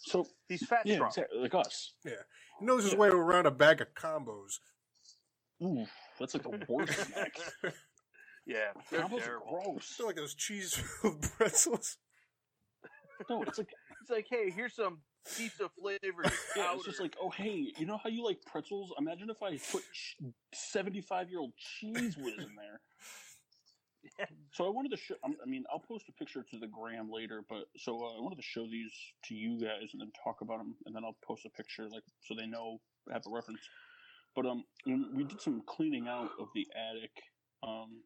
So 0.00 0.26
he's 0.46 0.66
fat 0.66 0.82
yeah, 0.84 0.96
strong. 0.96 1.08
exactly, 1.08 1.38
like 1.38 1.54
us. 1.54 1.94
Yeah, 2.04 2.12
he 2.58 2.66
knows 2.66 2.82
his 2.84 2.92
Yeah. 2.92 2.98
way 2.98 3.08
around 3.08 3.46
a 3.46 3.50
bag 3.50 3.80
of 3.80 3.94
combos. 3.94 4.58
Ooh, 5.62 5.86
that's 6.18 6.34
like 6.34 6.42
the 6.42 6.62
worst 6.68 6.92
snack. 7.06 7.32
Yeah, 8.46 8.72
they're 8.90 9.00
Combos 9.00 9.20
are 9.20 9.20
terrible. 9.20 9.62
gross. 9.64 9.86
Still 9.86 10.06
like 10.06 10.16
those 10.16 10.34
cheese 10.34 10.74
filled 11.00 11.22
pretzels. 11.22 11.96
No, 13.30 13.42
it's 13.42 13.56
like 13.56 13.68
It's 14.02 14.10
like, 14.10 14.26
hey, 14.28 14.50
here's 14.50 14.74
some 14.74 14.98
pizza 15.36 15.68
flavored 15.80 16.32
yeah, 16.56 16.72
it's 16.74 16.84
just 16.84 17.00
like 17.00 17.16
oh 17.20 17.30
hey, 17.30 17.72
you 17.78 17.86
know 17.86 17.98
how 18.02 18.08
you 18.10 18.24
like 18.24 18.38
pretzels? 18.46 18.92
Imagine 18.98 19.30
if 19.30 19.42
I 19.42 19.58
put 19.70 19.82
seventy 20.54 21.00
five 21.00 21.30
year 21.30 21.40
old 21.40 21.52
cheese 21.56 22.16
whiz 22.16 22.34
in 22.38 22.54
there. 22.56 22.80
So 24.52 24.66
I 24.66 24.70
wanted 24.70 24.90
to 24.90 24.96
show. 24.96 25.14
I'm- 25.22 25.36
mean, 25.46 25.64
I'll 25.70 25.78
post 25.80 26.08
a 26.08 26.12
picture 26.12 26.42
to 26.42 26.58
the 26.58 26.66
gram 26.66 27.10
later, 27.10 27.42
but 27.48 27.64
so 27.76 28.02
uh, 28.02 28.16
I 28.16 28.20
wanted 28.20 28.36
to 28.36 28.42
show 28.42 28.66
these 28.66 28.90
to 29.24 29.34
you 29.34 29.60
guys 29.60 29.90
and 29.92 30.00
then 30.00 30.10
talk 30.24 30.40
about 30.40 30.58
them, 30.58 30.74
and 30.86 30.94
then 30.94 31.04
I'll 31.04 31.16
post 31.24 31.44
a 31.46 31.50
picture 31.50 31.86
like 31.88 32.02
so 32.22 32.34
they 32.34 32.46
know 32.46 32.80
have 33.12 33.22
a 33.26 33.30
reference. 33.30 33.60
But 34.34 34.46
um, 34.46 34.64
we 34.86 35.24
did 35.24 35.40
some 35.40 35.62
cleaning 35.66 36.08
out 36.08 36.30
of 36.40 36.48
the 36.54 36.66
attic 36.74 37.10
um 37.62 38.02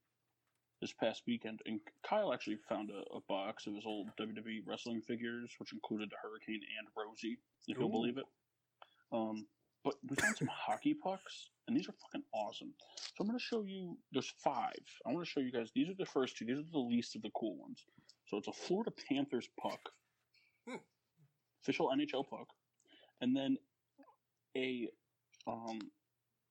this 0.85 0.93
past 0.93 1.23
weekend, 1.27 1.61
and 1.65 1.81
Kyle 2.07 2.35
actually 2.35 2.59
found 2.69 2.91
a, 2.91 3.17
a 3.17 3.21
box 3.27 3.67
of 3.67 3.75
his 3.75 3.87
old 3.87 4.09
WWE 4.21 4.61
wrestling 4.67 5.01
figures, 5.01 5.51
which 5.57 5.73
included 5.73 6.11
the 6.11 6.17
Hurricane 6.23 6.61
and 6.79 6.87
Rosie, 6.95 7.39
if 7.69 7.79
you'll 7.79 7.89
believe 7.89 8.19
it. 8.19 8.27
Um, 9.11 9.47
but 9.83 9.95
we 10.07 10.15
found 10.17 10.37
some 10.37 10.51
hockey 10.53 10.93
pucks, 10.93 11.49
and 11.67 11.75
these 11.75 11.89
are 11.89 11.95
fucking 12.03 12.25
awesome. 12.35 12.75
So 12.99 13.15
I'm 13.23 13.27
going 13.29 13.39
to 13.39 13.43
show 13.43 13.63
you. 13.63 13.97
There's 14.13 14.31
five. 14.43 14.77
I 15.07 15.13
want 15.13 15.25
to 15.25 15.31
show 15.31 15.41
you 15.41 15.51
guys. 15.51 15.71
These 15.75 15.89
are 15.89 15.95
the 15.99 16.05
first 16.05 16.37
two. 16.37 16.45
These 16.45 16.59
are 16.59 16.71
the 16.71 16.79
least 16.79 17.17
of 17.17 17.23
the 17.23 17.31
cool 17.35 17.57
ones. 17.57 17.83
So 18.27 18.37
it's 18.37 18.49
a 18.49 18.53
Florida 18.53 18.91
Panthers 19.09 19.49
puck, 19.59 19.81
Hmm. 20.69 20.77
official 21.63 21.91
NHL 21.97 22.29
puck, 22.29 22.49
and 23.23 23.35
then 23.35 23.57
a 24.55 24.89
um, 25.47 25.79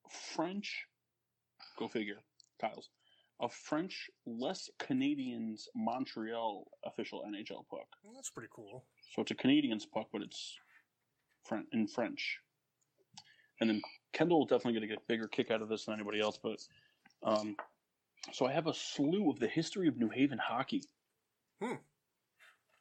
French. 0.09 0.85
Go 1.77 1.87
figure, 1.87 2.17
Kyle's. 2.59 2.89
A 3.41 3.49
French, 3.49 4.09
less 4.25 4.69
Canadiens 4.79 5.63
Montreal 5.75 6.65
official 6.85 7.23
NHL 7.27 7.67
puck. 7.69 7.87
That's 8.15 8.29
pretty 8.29 8.49
cool. 8.55 8.85
So 9.13 9.21
it's 9.21 9.31
a 9.31 9.35
Canadiens 9.35 9.83
puck, 9.91 10.07
but 10.13 10.21
it's 10.21 10.57
in 11.73 11.87
French. 11.87 12.39
And 13.59 13.69
then 13.69 13.81
Kendall 14.13 14.39
will 14.39 14.45
definitely 14.45 14.87
get 14.87 14.97
a 14.97 15.01
bigger 15.07 15.27
kick 15.27 15.51
out 15.51 15.61
of 15.61 15.69
this 15.69 15.85
than 15.85 15.95
anybody 15.95 16.19
else. 16.21 16.39
But 16.41 16.59
um, 17.23 17.55
so 18.31 18.45
I 18.45 18.53
have 18.53 18.67
a 18.67 18.73
slew 18.73 19.29
of 19.29 19.39
the 19.39 19.47
history 19.47 19.87
of 19.87 19.97
New 19.97 20.09
Haven 20.09 20.37
hockey. 20.37 20.83
Hmm. 21.61 21.75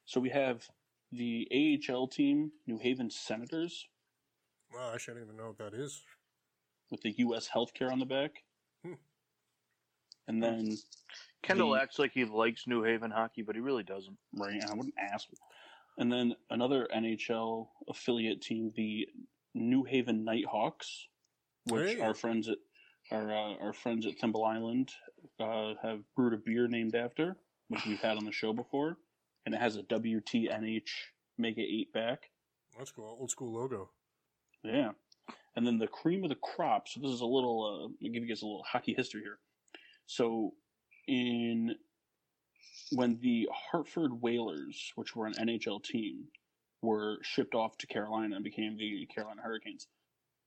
So 0.05 0.19
we 0.19 0.29
have 0.29 0.65
the 1.11 1.47
AHL 1.89 2.07
team, 2.07 2.51
New 2.67 2.77
Haven 2.77 3.09
Senators, 3.09 3.87
Wow, 4.73 4.91
actually, 4.93 5.11
I 5.11 5.15
don't 5.17 5.23
even 5.25 5.37
know 5.37 5.47
what 5.47 5.57
that 5.59 5.73
is. 5.75 6.01
with 6.89 7.01
the 7.01 7.11
U.S. 7.19 7.47
healthcare 7.53 7.91
on 7.91 7.99
the 7.99 8.05
back. 8.05 8.43
Hmm. 10.27 10.33
And 10.33 10.43
then 10.43 10.77
Kendall 11.41 11.71
the- 11.71 11.81
acts 11.81 11.99
like 11.99 12.11
he 12.13 12.25
likes 12.25 12.67
New 12.67 12.83
Haven 12.83 13.11
hockey, 13.11 13.41
but 13.41 13.55
he 13.55 13.61
really 13.61 13.83
doesn't. 13.83 14.17
Right, 14.35 14.63
I 14.63 14.73
wouldn't 14.73 14.95
ask. 14.97 15.27
And 15.97 16.11
then 16.11 16.35
another 16.49 16.87
NHL 16.93 17.67
affiliate 17.89 18.41
team, 18.41 18.71
the 18.75 19.07
New 19.53 19.83
Haven 19.83 20.23
Nighthawks, 20.23 21.07
which 21.65 21.95
Hey. 21.95 22.01
our 22.01 22.13
friends 22.13 22.49
at 22.49 22.57
our 23.11 23.31
uh, 23.31 23.55
our 23.57 23.73
friends 23.73 24.05
at 24.07 24.17
Thimble 24.17 24.45
Island 24.45 24.89
uh, 25.39 25.73
have 25.83 26.01
brewed 26.15 26.33
a 26.33 26.37
beer 26.37 26.67
named 26.67 26.95
after, 26.95 27.35
which 27.67 27.85
we've 27.85 27.99
had 28.01 28.17
on 28.17 28.25
the 28.25 28.31
show 28.31 28.53
before, 28.53 28.97
and 29.45 29.53
it 29.53 29.59
has 29.61 29.75
a 29.75 29.83
WTNH 29.83 30.89
Mega 31.37 31.61
Eight 31.61 31.91
back. 31.93 32.29
That's 32.77 32.91
cool. 32.91 33.17
Old 33.19 33.29
school 33.29 33.53
logo. 33.53 33.91
Yeah. 34.63 34.91
And 35.55 35.67
then 35.67 35.77
the 35.77 35.87
cream 35.87 36.23
of 36.23 36.29
the 36.29 36.35
crop. 36.37 36.87
So 36.87 36.99
this 37.01 37.11
is 37.11 37.21
a 37.21 37.25
little. 37.25 37.63
Uh, 37.63 37.83
I'll 38.05 38.11
give 38.11 38.23
you 38.23 38.29
guys 38.29 38.41
a 38.41 38.45
little 38.45 38.63
hockey 38.67 38.93
history 38.95 39.21
here. 39.21 39.37
So 40.07 40.53
in 41.07 41.75
when 42.91 43.19
the 43.21 43.49
Hartford 43.51 44.21
Whalers, 44.21 44.91
which 44.95 45.15
were 45.15 45.25
an 45.25 45.33
NHL 45.33 45.83
team, 45.83 46.25
were 46.81 47.17
shipped 47.21 47.55
off 47.55 47.77
to 47.79 47.87
Carolina 47.87 48.35
and 48.35 48.43
became 48.43 48.77
the 48.77 49.07
Carolina 49.07 49.41
Hurricanes, 49.41 49.87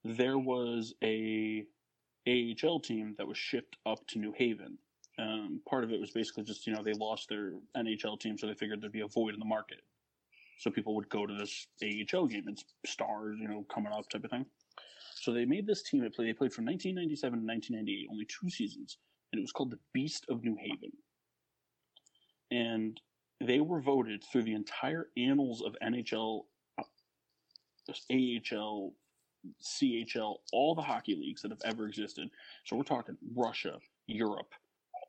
there 0.03 0.37
was 0.37 0.93
a 1.03 1.65
AHL 2.27 2.79
team 2.79 3.15
that 3.17 3.27
was 3.27 3.37
shipped 3.37 3.77
up 3.85 4.05
to 4.07 4.19
New 4.19 4.33
Haven. 4.37 4.77
Um, 5.19 5.61
part 5.67 5.83
of 5.83 5.91
it 5.91 5.99
was 5.99 6.11
basically 6.11 6.43
just 6.43 6.67
you 6.67 6.73
know 6.73 6.83
they 6.83 6.93
lost 6.93 7.27
their 7.29 7.53
NHL 7.75 8.19
team, 8.19 8.37
so 8.37 8.47
they 8.47 8.53
figured 8.53 8.81
there'd 8.81 8.91
be 8.91 9.01
a 9.01 9.07
void 9.07 9.33
in 9.33 9.39
the 9.39 9.45
market, 9.45 9.81
so 10.59 10.69
people 10.69 10.95
would 10.95 11.09
go 11.09 11.25
to 11.25 11.33
this 11.33 11.67
AHL 11.81 12.27
game. 12.27 12.45
It's 12.47 12.63
stars, 12.85 13.37
you 13.39 13.47
know, 13.47 13.65
coming 13.73 13.91
up 13.91 14.07
type 14.09 14.23
of 14.23 14.29
thing. 14.29 14.45
So 15.15 15.33
they 15.33 15.45
made 15.45 15.65
this 15.65 15.81
team. 15.81 16.01
They 16.01 16.09
played 16.09 16.53
from 16.53 16.65
1997 16.65 17.39
to 17.39 17.45
1998, 17.45 18.07
only 18.11 18.25
two 18.25 18.49
seasons, 18.49 18.97
and 19.31 19.39
it 19.39 19.41
was 19.41 19.51
called 19.51 19.71
the 19.71 19.79
Beast 19.93 20.25
of 20.29 20.43
New 20.43 20.55
Haven. 20.59 20.91
And 22.51 22.99
they 23.43 23.59
were 23.59 23.81
voted 23.81 24.23
through 24.23 24.43
the 24.43 24.53
entire 24.53 25.07
annals 25.17 25.61
of 25.61 25.75
NHL, 25.83 26.45
AHL, 27.89 28.93
CHL, 29.61 30.35
all 30.53 30.75
the 30.75 30.81
hockey 30.81 31.15
leagues 31.15 31.41
that 31.41 31.51
have 31.51 31.61
ever 31.65 31.87
existed. 31.87 32.29
So 32.65 32.75
we're 32.75 32.83
talking 32.83 33.17
Russia, 33.35 33.79
Europe, 34.07 34.53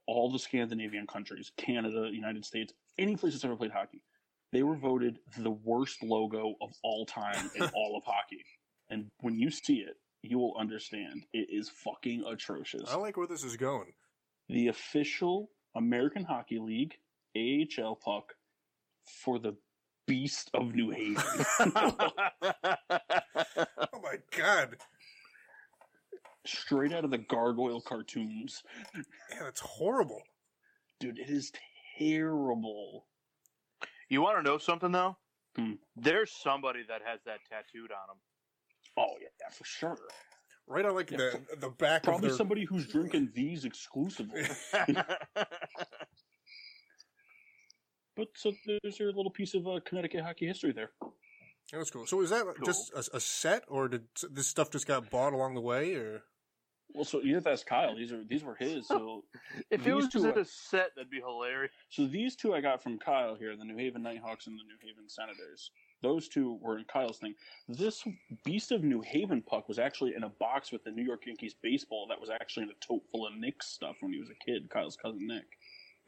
all 0.07 0.31
the 0.31 0.39
Scandinavian 0.39 1.07
countries, 1.07 1.53
Canada, 1.57 2.09
United 2.13 2.45
States, 2.45 2.73
any 2.99 3.17
place 3.17 3.33
that's 3.33 3.45
ever 3.45 3.57
played 3.57 3.71
hockey. 3.71 4.03
They 4.53 4.63
were 4.63 4.77
voted 4.77 5.19
the 5.37 5.51
worst 5.51 6.03
logo 6.03 6.55
of 6.61 6.73
all 6.83 7.05
time 7.07 7.51
in 7.55 7.63
all 7.75 7.97
of 7.97 8.05
hockey. 8.05 8.45
And 8.91 9.07
when 9.21 9.39
you 9.39 9.51
see 9.51 9.77
it, 9.77 9.97
you 10.23 10.39
will 10.39 10.55
understand 10.59 11.27
it 11.33 11.49
is 11.51 11.71
fucking 11.85 12.25
atrocious. 12.27 12.83
I 12.91 12.97
like 12.97 13.17
where 13.17 13.27
this 13.27 13.45
is 13.45 13.57
going. 13.57 13.93
The 14.49 14.69
official 14.69 15.51
American 15.77 16.25
Hockey 16.25 16.59
League 16.59 16.95
AHL 17.37 17.97
puck 17.97 18.35
for 19.23 19.39
the 19.39 19.57
Beast 20.07 20.51
of 20.55 20.75
New 20.75 20.91
Haven. 20.91 21.23
Oh 23.93 24.01
my 24.03 24.17
god. 24.37 24.77
Straight 26.47 26.93
out 26.93 27.05
of 27.05 27.11
the 27.11 27.19
Gargoyle 27.19 27.81
cartoons. 27.81 28.63
Yeah, 28.95 29.03
that's 29.43 29.61
horrible. 29.61 30.23
Dude, 31.01 31.19
it 31.19 31.29
is 31.29 31.53
terrible. 31.99 33.07
You 34.09 34.23
want 34.23 34.39
to 34.39 34.43
know 34.43 34.59
something 34.59 34.93
though? 34.93 35.17
Hmm. 35.57 35.73
There's 35.97 36.33
somebody 36.33 36.81
that 36.89 37.03
has 37.05 37.21
that 37.27 37.41
tattooed 37.51 37.91
on 37.91 38.17
Oh 38.97 39.15
yeah, 39.21 39.29
yeah 39.41 39.51
for 39.51 39.65
sure. 39.65 39.99
Right 40.69 40.85
on 40.85 40.95
like 40.95 41.11
Yeah, 41.11 41.17
the 41.19 41.41
the 41.61 41.71
back 41.71 42.03
Probably 42.03 42.27
of 42.27 42.33
their 42.33 42.37
somebody 42.37 42.65
who's 42.65 42.87
drinking 42.87 43.31
these 43.35 43.65
exclusively. 43.65 44.43
But 48.17 48.29
so 48.35 48.53
there's 48.67 48.99
your 48.99 49.13
little 49.13 49.31
piece 49.31 49.55
of 49.55 49.67
uh, 49.69 49.79
Connecticut 49.85 50.25
hockey 50.25 50.47
history 50.47 50.73
there. 50.73 50.91
Yeah, 51.73 51.79
That's 51.79 51.91
cool. 51.91 52.05
So 52.07 52.21
is 52.23 52.31
that 52.31 52.45
Cool. 52.45 52.67
just 52.67 52.93
a, 52.93 53.17
a 53.17 53.21
set, 53.21 53.63
or 53.69 53.87
did 53.89 54.03
this 54.33 54.49
stuff 54.49 54.71
just 54.73 54.87
got 54.89 55.09
bought 55.09 55.33
along 55.35 55.55
the 55.55 55.61
way, 55.61 55.95
or 55.95 56.23
Well, 56.95 57.05
so 57.05 57.21
you 57.23 57.37
have 57.37 57.45
to 57.45 57.51
ask 57.51 57.65
Kyle. 57.67 57.95
These 57.95 58.11
are 58.13 58.25
these 58.25 58.43
were 58.43 58.57
his. 58.57 58.89
So 58.89 59.23
If 59.71 59.87
it 59.87 59.95
was 59.95 60.07
two 60.09 60.19
just 60.19 60.25
are- 60.27 60.33
in 60.33 60.39
a 60.41 60.45
set, 60.45 60.91
that'd 60.97 61.11
be 61.11 61.21
hilarious. 61.21 61.71
so 61.91 62.07
these 62.07 62.35
two 62.35 62.55
I 62.55 62.61
got 62.61 62.83
from 62.83 62.99
Kyle 62.99 63.37
here, 63.37 63.55
the 63.57 63.65
New 63.65 63.77
Haven 63.77 64.03
Nighthawks 64.03 64.49
and 64.49 64.59
the 64.59 64.65
New 64.65 64.79
Haven 64.83 65.09
Senators. 65.09 65.71
Those 66.03 66.29
two 66.29 66.59
were 66.63 66.79
in 66.79 66.85
Kyle's 66.85 67.19
thing. 67.19 67.35
This 67.69 68.05
Beast 68.45 68.71
of 68.71 68.85
New 68.85 69.01
Haven 69.01 69.43
puck 69.43 69.69
was 69.69 69.79
actually 69.79 70.15
in 70.15 70.23
a 70.23 70.29
box 70.29 70.71
with 70.71 70.85
the 70.85 70.91
New 70.91 71.05
York 71.05 71.27
Yankees 71.27 71.55
baseball 71.61 72.07
that 72.09 72.21
was 72.21 72.31
actually 72.31 72.65
in 72.65 72.71
a 72.71 72.87
tote 72.87 73.03
full 73.11 73.27
of 73.27 73.35
Nick's 73.37 73.67
stuff 73.67 73.97
when 74.01 74.13
he 74.13 74.21
was 74.21 74.31
a 74.31 74.45
kid. 74.45 74.71
Kyle's 74.71 74.97
cousin 74.97 75.27
Nick. 75.27 75.47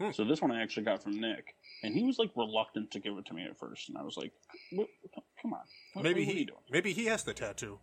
Hmm. 0.00 0.12
So 0.12 0.24
this 0.24 0.40
one 0.40 0.50
I 0.50 0.62
actually 0.62 0.84
got 0.84 1.02
from 1.02 1.20
Nick, 1.20 1.54
and 1.82 1.94
he 1.94 2.04
was 2.04 2.18
like 2.18 2.30
reluctant 2.36 2.90
to 2.92 3.00
give 3.00 3.18
it 3.18 3.26
to 3.26 3.34
me 3.34 3.44
at 3.44 3.58
first, 3.58 3.88
and 3.88 3.98
I 3.98 4.02
was 4.02 4.16
like, 4.16 4.32
"Come 4.70 5.52
on, 5.52 5.60
what, 5.92 6.04
Maybe 6.04 6.24
what 6.24 6.34
he 6.34 6.44
doing?" 6.44 6.60
maybe 6.70 6.92
he 6.92 7.04
has 7.06 7.22
the 7.22 7.34
tattoo. 7.34 7.78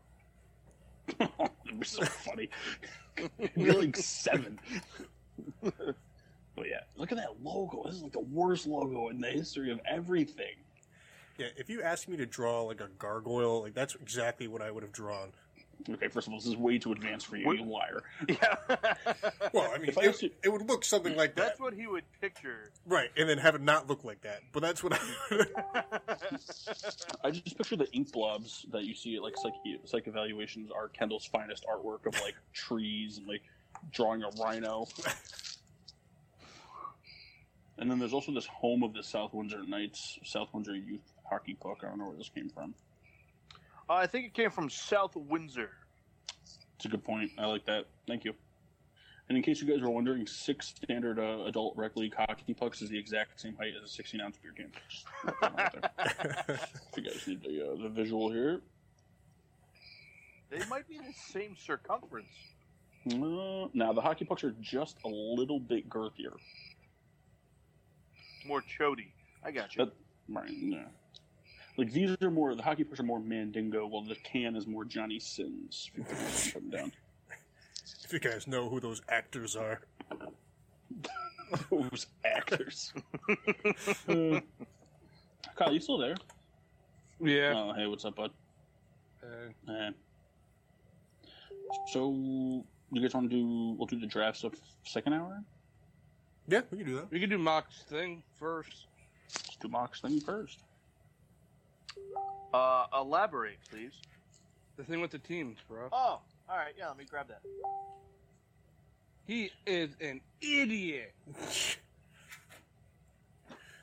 It'd 1.19 1.79
be 1.79 1.85
so 1.85 2.05
funny. 2.05 2.49
You're 3.55 3.81
like 3.81 3.95
seven. 3.97 4.59
but 5.61 6.65
yeah, 6.65 6.81
look 6.95 7.11
at 7.11 7.17
that 7.17 7.41
logo. 7.41 7.83
This 7.85 7.95
is 7.95 8.03
like 8.03 8.13
the 8.13 8.19
worst 8.19 8.65
logo 8.65 9.09
in 9.09 9.21
the 9.21 9.27
history 9.27 9.71
of 9.71 9.79
everything. 9.89 10.55
Yeah, 11.37 11.47
if 11.55 11.69
you 11.69 11.81
asked 11.83 12.07
me 12.09 12.17
to 12.17 12.25
draw 12.25 12.61
like 12.63 12.81
a 12.81 12.87
gargoyle, 12.97 13.61
like 13.61 13.73
that's 13.73 13.95
exactly 13.95 14.47
what 14.47 14.61
I 14.61 14.71
would 14.71 14.83
have 14.83 14.91
drawn. 14.91 15.29
Okay, 15.87 16.07
first 16.07 16.25
of 16.27 16.33
all, 16.33 16.39
this 16.39 16.47
is 16.47 16.57
way 16.57 16.79
too 16.79 16.91
advanced 16.91 17.27
for 17.27 17.37
you, 17.37 17.45
What- 17.45 17.59
you 17.59 17.63
liar. 17.65 18.01
Yeah. 18.27 18.55
Well, 19.53 19.71
I 19.73 19.77
mean, 19.77 19.89
If 19.89 19.97
I 19.97 20.01
it, 20.03 20.09
asked 20.09 20.23
it 20.23 20.49
would 20.51 20.67
look 20.67 20.83
something 20.83 21.15
like 21.15 21.35
that, 21.35 21.45
That's 21.49 21.59
what 21.59 21.73
he 21.75 21.85
would 21.87 22.03
picture. 22.19 22.71
right? 22.87 23.09
And 23.15 23.29
then 23.29 23.37
have 23.37 23.53
it 23.55 23.61
not 23.61 23.87
look 23.87 24.03
like 24.03 24.21
that. 24.21 24.41
But 24.51 24.61
that's 24.61 24.83
what 24.83 24.93
I. 24.93 25.45
I 27.23 27.31
just 27.31 27.55
picture 27.57 27.75
the 27.75 27.89
ink 27.93 28.11
blobs 28.11 28.65
that 28.71 28.83
you 28.83 28.93
see 28.95 29.15
at 29.15 29.21
like 29.21 29.35
psych, 29.37 29.53
psych 29.85 30.07
evaluations 30.07 30.71
are 30.71 30.89
Kendall's 30.89 31.25
finest 31.25 31.63
artwork 31.71 32.05
of 32.07 32.19
like 32.21 32.35
trees 32.53 33.19
and 33.19 33.27
like 33.27 33.43
drawing 33.93 34.23
a 34.23 34.29
rhino. 34.43 34.87
And 37.77 37.89
then 37.91 37.99
there's 37.99 38.13
also 38.13 38.33
this 38.33 38.47
home 38.47 38.81
of 38.83 38.93
the 38.93 39.03
South 39.03 39.33
Windsor 39.33 39.63
Knights, 39.67 40.17
South 40.23 40.49
Windsor 40.53 40.75
Youth 40.75 41.13
Hockey 41.29 41.55
Puck. 41.55 41.79
I 41.83 41.89
don't 41.89 41.99
know 41.99 42.07
where 42.07 42.17
this 42.17 42.29
came 42.29 42.49
from. 42.49 42.73
Uh, 43.89 43.93
I 43.93 44.07
think 44.07 44.25
it 44.25 44.33
came 44.33 44.49
from 44.49 44.69
South 44.69 45.15
Windsor. 45.15 45.71
It's 46.75 46.85
a 46.85 46.89
good 46.89 47.03
point. 47.03 47.31
I 47.37 47.45
like 47.45 47.65
that. 47.65 47.85
Thank 48.07 48.25
you. 48.25 48.33
And 49.29 49.37
in 49.37 49.43
case 49.43 49.61
you 49.61 49.67
guys 49.67 49.81
were 49.81 49.89
wondering, 49.89 50.25
six 50.25 50.67
standard 50.67 51.19
uh, 51.19 51.43
adult 51.45 51.75
rec 51.75 51.95
league 51.97 52.15
hockey 52.15 52.53
pucks 52.53 52.81
is 52.81 52.89
the 52.89 52.97
exact 52.97 53.39
same 53.39 53.55
height 53.55 53.73
as 53.77 53.83
a 53.83 53.93
16 53.93 54.21
ounce 54.21 54.37
beer 54.37 54.53
can. 54.55 54.71
Just 54.89 55.05
put 55.23 55.35
that 55.41 55.59
out 55.59 55.91
there. 55.97 56.59
if 56.59 56.97
you 56.97 57.03
guys 57.03 57.27
need 57.27 57.41
the, 57.41 57.71
uh, 57.71 57.83
the 57.83 57.89
visual 57.89 58.31
here. 58.31 58.61
They 60.49 60.65
might 60.69 60.87
be 60.87 60.97
the 60.97 61.13
same 61.13 61.57
circumference. 61.57 62.29
Uh, 63.05 63.67
now, 63.73 63.91
the 63.93 64.01
hockey 64.01 64.23
pucks 64.23 64.43
are 64.43 64.55
just 64.61 64.97
a 65.03 65.09
little 65.09 65.59
bit 65.59 65.89
girthier. 65.89 66.35
More 68.45 68.61
chody. 68.61 69.07
I 69.43 69.51
got 69.51 69.75
you. 69.75 69.85
But, 69.85 69.95
right, 70.29 70.49
yeah. 70.49 70.85
Like, 71.77 71.91
these 71.91 72.15
are 72.21 72.31
more, 72.31 72.55
the 72.55 72.63
hockey 72.63 72.83
pucks 72.83 72.99
are 72.99 73.03
more 73.03 73.19
Mandingo, 73.19 73.85
while 73.85 74.01
the 74.01 74.15
can 74.15 74.55
is 74.55 74.65
more 74.65 74.83
Johnny 74.83 75.19
Sins. 75.19 75.91
If 75.93 75.97
you 75.97 76.03
put 76.53 76.53
them 76.53 76.69
down. 76.69 76.91
if 78.03 78.11
you 78.11 78.19
guys 78.19 78.47
know 78.47 78.67
who 78.67 78.79
those 78.79 79.01
actors 79.09 79.55
are, 79.55 79.81
Those 81.69 82.07
actors. 82.25 82.93
Uh, 84.07 84.39
Kyle, 85.55 85.73
you 85.73 85.79
still 85.79 85.97
there? 85.97 86.15
Yeah. 87.21 87.53
Oh, 87.55 87.73
hey, 87.73 87.87
what's 87.87 88.05
up, 88.05 88.15
bud? 88.15 88.31
Hey. 89.21 89.53
Uh, 89.67 89.91
so 91.87 92.11
you 92.91 93.01
guys 93.01 93.13
want 93.13 93.29
to 93.29 93.35
do? 93.35 93.75
We'll 93.77 93.87
do 93.87 93.99
the 93.99 94.07
drafts 94.07 94.43
of 94.43 94.53
second 94.83 95.13
hour. 95.13 95.43
yeah, 96.47 96.61
we 96.71 96.77
can 96.77 96.87
do 96.87 96.95
that. 96.95 97.11
we 97.11 97.19
can 97.19 97.29
do 97.29 97.37
Mock's 97.37 97.83
thing 97.89 98.23
first. 98.39 98.87
Let's 99.33 99.57
do 99.57 99.67
Mock's 99.67 100.01
thing 100.01 100.19
first. 100.19 100.59
Uh, 102.53 102.85
elaborate, 102.95 103.57
please. 103.69 103.93
The 104.77 104.83
thing 104.83 105.01
with 105.01 105.11
the 105.11 105.19
teams, 105.19 105.57
bro. 105.67 105.89
Oh, 105.91 105.95
all 106.49 106.57
right. 106.57 106.73
Yeah, 106.77 106.87
let 106.87 106.97
me 106.97 107.05
grab 107.09 107.27
that. 107.27 107.41
He 109.25 109.51
is 109.65 109.95
an 109.99 110.21
idiot. 110.41 111.13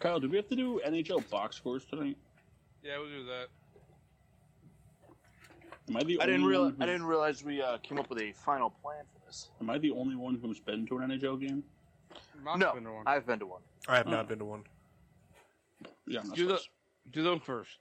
Kyle, 0.00 0.20
do 0.20 0.28
we 0.28 0.36
have 0.36 0.48
to 0.48 0.56
do 0.56 0.80
NHL 0.86 1.28
box 1.30 1.56
scores 1.56 1.84
tonight? 1.84 2.16
Yeah, 2.82 2.98
we'll 2.98 3.08
do 3.08 3.24
that. 3.24 3.46
Am 5.88 5.96
I 5.96 6.02
the 6.02 6.18
I 6.20 6.24
only 6.24 6.32
didn't 6.32 6.46
realize. 6.46 6.72
one 6.72 6.82
I 6.82 6.86
didn't 6.92 7.06
realize 7.06 7.44
we 7.44 7.60
uh, 7.62 7.78
came 7.78 7.98
up 7.98 8.08
with 8.08 8.18
a 8.20 8.32
final 8.32 8.70
plan 8.70 9.04
for 9.12 9.26
this. 9.26 9.48
Am 9.60 9.68
I 9.68 9.78
the 9.78 9.90
only 9.92 10.16
one 10.16 10.38
who's 10.40 10.60
been 10.60 10.86
to 10.86 10.98
an 10.98 11.10
NHL 11.10 11.40
game? 11.40 11.62
Mock's 12.42 12.60
no, 12.60 12.72
been 12.74 12.84
to 12.84 12.92
one. 12.92 13.02
I've 13.06 13.26
been 13.26 13.38
to 13.40 13.46
one. 13.46 13.60
I 13.88 13.96
have 13.96 14.06
Oh. 14.06 14.10
not 14.10 14.28
been 14.28 14.38
to 14.38 14.44
one. 14.44 14.64
Yeah, 16.06 16.20
I'm 16.20 16.28
not 16.28 16.36
Do 16.36 16.48
the 16.48 16.60
do 17.10 17.22
them 17.22 17.40
first. 17.40 17.78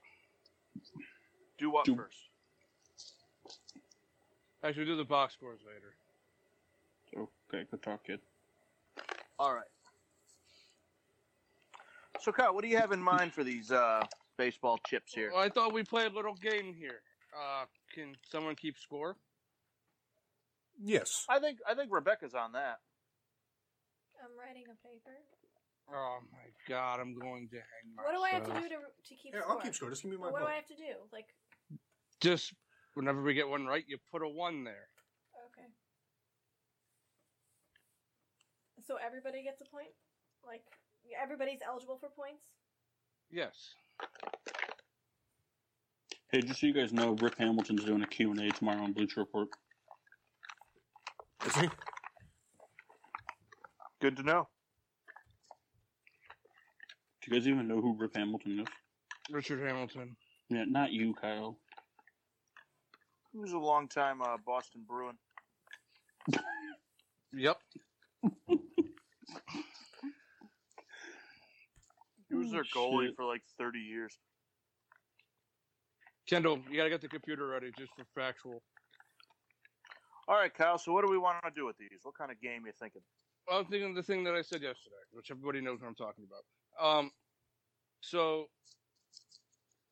Do 1.58 1.70
what 1.70 1.86
Do- 1.86 1.96
first? 1.96 2.18
Actually, 4.64 4.86
do 4.86 4.96
the 4.96 5.04
box 5.04 5.34
scores 5.34 5.60
later. 5.66 5.94
Okay, 7.54 7.66
good 7.70 7.84
talk, 7.84 8.06
kid. 8.06 8.20
All 9.38 9.54
right. 9.54 9.64
So, 12.22 12.32
Kyle, 12.32 12.54
what 12.54 12.64
do 12.64 12.70
you 12.70 12.78
have 12.78 12.94
in 12.94 13.02
mind 13.04 13.34
for 13.34 13.44
these 13.44 13.72
uh, 13.72 14.06
baseball 14.38 14.80
chips 14.88 15.14
here? 15.14 15.32
Well, 15.34 15.44
I 15.44 15.50
thought 15.50 15.74
we 15.74 15.84
played 15.84 16.12
a 16.12 16.16
little 16.16 16.36
game 16.36 16.74
here. 16.74 17.02
Uh, 17.38 17.66
can 17.94 18.16
someone 18.32 18.56
keep 18.56 18.78
score? 18.78 19.18
Yes. 20.82 21.26
I 21.30 21.40
think 21.40 21.60
I 21.70 21.76
think 21.76 21.92
Rebecca's 21.92 22.34
on 22.34 22.54
that. 22.54 22.80
I'm 24.24 24.32
writing 24.40 24.64
a 24.64 24.88
paper. 24.88 25.18
Oh 25.96 26.20
my 26.32 26.50
god, 26.68 27.00
I'm 27.00 27.14
going 27.14 27.48
to 27.50 27.58
hang 27.58 27.96
myself. 27.96 28.08
What 28.08 28.18
do 28.18 28.24
I 28.24 28.30
have 28.30 28.46
to 28.46 28.62
do 28.62 28.70
to 28.70 28.82
to 29.10 29.16
keep 29.16 29.34
Yeah, 29.34 29.42
score? 29.42 29.52
I'll 29.52 29.60
keep 29.62 29.76
score. 29.76 29.90
Just 29.90 30.02
give 30.02 30.12
me 30.12 30.18
my 30.18 30.24
What 30.32 30.40
book. 30.40 30.42
do 30.42 30.48
I 30.48 30.56
have 30.56 30.66
to 30.68 30.76
do? 30.76 30.94
Like, 31.12 31.28
Just 32.20 32.54
whenever 32.96 33.22
we 33.22 33.34
get 33.36 33.48
one 33.48 33.66
right, 33.68 33.84
you 33.88 33.98
put 34.12 34.24
a 34.24 34.28
one 34.28 34.64
there. 34.64 34.88
okay. 35.52 35.68
So 38.82 38.96
everybody 39.06 39.44
gets 39.44 39.62
a 39.62 39.66
point? 39.66 39.90
Like, 40.46 40.64
everybody's 41.22 41.60
eligible 41.66 41.98
for 42.00 42.10
points? 42.10 42.44
Yes. 43.30 43.76
Hey, 46.32 46.42
just 46.42 46.60
so 46.60 46.68
you 46.68 46.74
guys 46.74 46.92
know, 46.92 47.12
Rip 47.22 47.38
Hamilton's 47.38 47.84
doing 47.86 48.02
a 48.02 48.08
Q&A 48.08 48.50
tomorrow 48.52 48.82
on 48.84 48.94
Bleacher 48.94 49.20
Report. 49.20 49.48
Is 51.46 51.56
he? 51.56 51.70
Good 54.02 54.18
to 54.18 54.24
know. 54.24 54.48
Do 57.24 57.32
you 57.34 57.40
guys 57.40 57.48
even 57.48 57.68
know 57.70 57.80
who 57.80 57.96
Rip 57.98 58.16
Hamilton 58.16 58.60
is? 58.60 58.68
Richard 59.32 59.66
Hamilton. 59.66 60.16
Yeah, 60.50 60.66
not 60.68 60.92
you, 60.92 61.14
Kyle. 61.14 61.58
He 63.32 63.40
was 63.40 63.54
a 63.54 63.58
long 63.58 63.88
time 63.88 64.22
uh, 64.22 64.38
Boston 64.46 64.84
Bruin. 64.88 65.16
Yep. 67.36 67.58
He 72.30 72.36
was 72.36 72.52
their 72.52 72.64
goalie 72.76 73.08
shit. 73.08 73.16
for 73.16 73.26
like 73.26 73.42
30 73.58 73.80
years. 73.80 74.16
Kendall, 76.30 76.60
you 76.70 76.78
gotta 76.78 76.92
get 76.92 77.02
the 77.02 77.08
computer 77.08 77.48
ready 77.48 77.72
just 77.76 77.92
for 77.96 78.06
factual. 78.14 78.62
All 80.28 80.36
right, 80.36 80.54
Kyle. 80.54 80.78
So, 80.78 80.94
what 80.94 81.04
do 81.04 81.12
we 81.12 81.18
want 81.18 81.38
to 81.44 81.52
do 81.56 81.66
with 81.66 81.76
these? 81.78 82.00
What 82.04 82.16
kind 82.16 82.30
of 82.32 82.40
game 82.40 82.64
you 82.68 82.72
thinking? 82.80 83.02
I'm 83.52 83.66
thinking 83.66 83.96
the 83.96 84.04
thing 84.04 84.24
that 84.26 84.36
I 84.36 84.44
said 84.44 84.62
yesterday, 84.62 85.04
which 85.12 85.32
everybody 85.32 85.60
knows 85.60 85.82
what 85.82 85.88
I'm 85.88 85.96
talking 85.96 86.26
about. 86.26 86.44
Um, 86.80 87.12
so, 88.02 88.50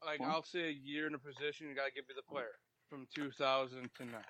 like, 0.03 0.19
Well- 0.19 0.31
I'll 0.31 0.43
say 0.43 0.67
a 0.67 0.71
year 0.71 1.07
in 1.07 1.15
a 1.15 1.19
position, 1.19 1.67
you 1.67 1.75
gotta 1.75 1.91
give 1.91 2.07
me 2.07 2.15
the 2.15 2.23
player 2.23 2.59
from 2.89 3.07
2000 3.15 3.93
to 3.95 4.05
now. 4.05 4.21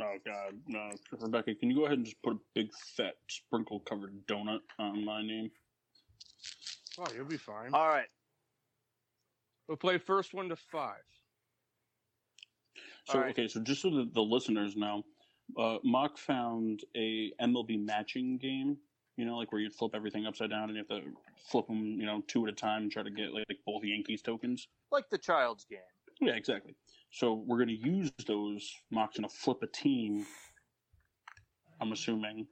Oh 0.00 0.16
God, 0.24 0.62
no, 0.66 0.90
Rebecca, 1.10 1.54
can 1.56 1.70
you 1.70 1.76
go 1.76 1.86
ahead 1.86 1.98
and 1.98 2.04
just 2.06 2.22
put 2.22 2.34
a 2.34 2.38
big 2.54 2.72
fat 2.96 3.16
sprinkle 3.28 3.80
covered 3.80 4.26
donut 4.26 4.60
on 4.78 5.04
my 5.04 5.22
name? 5.22 5.50
Oh, 6.98 7.06
you'll 7.14 7.24
be 7.24 7.36
fine. 7.36 7.74
All 7.74 7.88
right. 7.88 8.08
We'll 9.66 9.76
play 9.76 9.98
first 9.98 10.34
one 10.34 10.48
to 10.48 10.56
five. 10.56 11.02
So 13.06 13.14
All 13.14 13.24
right. 13.24 13.30
okay, 13.30 13.48
so 13.48 13.60
just 13.60 13.82
so 13.82 13.90
that 13.90 14.14
the 14.14 14.22
listeners 14.22 14.76
know, 14.76 15.04
uh, 15.56 15.78
Mock 15.82 16.16
found 16.18 16.84
a 16.96 17.32
MLB 17.40 17.84
matching 17.84 18.38
game. 18.38 18.76
You 19.18 19.24
know, 19.24 19.36
like 19.36 19.50
where 19.50 19.60
you'd 19.60 19.74
flip 19.74 19.92
everything 19.96 20.26
upside 20.26 20.50
down 20.50 20.70
and 20.70 20.76
you 20.76 20.84
have 20.88 21.02
to 21.02 21.10
flip 21.50 21.66
them, 21.66 21.82
you 21.82 22.06
know, 22.06 22.22
two 22.28 22.46
at 22.46 22.52
a 22.52 22.54
time 22.54 22.82
and 22.82 22.92
try 22.92 23.02
to 23.02 23.10
get 23.10 23.34
like, 23.34 23.44
like 23.48 23.58
both 23.66 23.82
Yankees 23.82 24.22
tokens. 24.22 24.68
Like 24.92 25.10
the 25.10 25.18
child's 25.18 25.64
game. 25.64 25.80
Yeah, 26.20 26.34
exactly. 26.34 26.76
So 27.10 27.42
we're 27.44 27.56
going 27.56 27.68
to 27.68 27.74
use 27.88 28.12
those. 28.28 28.72
Mock's 28.92 29.18
going 29.18 29.28
to 29.28 29.34
flip 29.34 29.58
a 29.62 29.66
team. 29.66 30.24
I'm 31.80 31.90
assuming, 31.90 32.46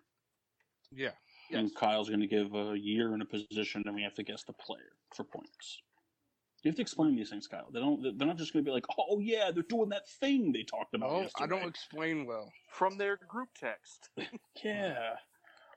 Yeah. 0.90 1.10
and 1.52 1.72
Kyle's 1.76 2.08
going 2.08 2.20
to 2.20 2.26
give 2.26 2.52
a 2.54 2.76
year 2.76 3.14
in 3.14 3.22
a 3.22 3.24
position, 3.24 3.84
and 3.86 3.94
we 3.94 4.02
have 4.02 4.14
to 4.14 4.24
guess 4.24 4.42
the 4.42 4.52
player 4.52 4.92
for 5.14 5.22
points. 5.22 5.82
You 6.64 6.70
have 6.70 6.76
to 6.76 6.82
explain 6.82 7.14
these 7.14 7.30
things, 7.30 7.46
Kyle. 7.46 7.68
They 7.72 7.78
don't. 7.78 8.18
They're 8.18 8.26
not 8.26 8.38
just 8.38 8.52
going 8.52 8.64
to 8.64 8.68
be 8.68 8.72
like, 8.72 8.86
"Oh 8.98 9.20
yeah, 9.20 9.52
they're 9.52 9.62
doing 9.68 9.88
that 9.90 10.08
thing 10.20 10.52
they 10.52 10.64
talked 10.64 10.94
about." 10.94 11.10
Oh, 11.10 11.28
I 11.40 11.46
don't 11.46 11.66
explain 11.68 12.26
well. 12.26 12.50
From 12.72 12.98
their 12.98 13.18
group 13.28 13.50
text. 13.56 14.08
Yeah. 14.64 15.14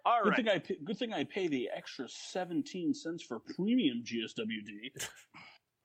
All 0.10 0.24
Good 0.24 0.30
right. 0.30 0.36
thing 0.38 0.50
I 0.50 0.58
pay, 0.58 0.78
good 0.84 0.98
thing 0.98 1.14
I 1.14 1.24
pay 1.24 1.48
the 1.48 1.70
extra 1.76 2.10
seventeen 2.10 2.96
cents 2.96 3.22
for 3.24 3.40
premium 3.40 4.04
GSWD. 4.04 5.08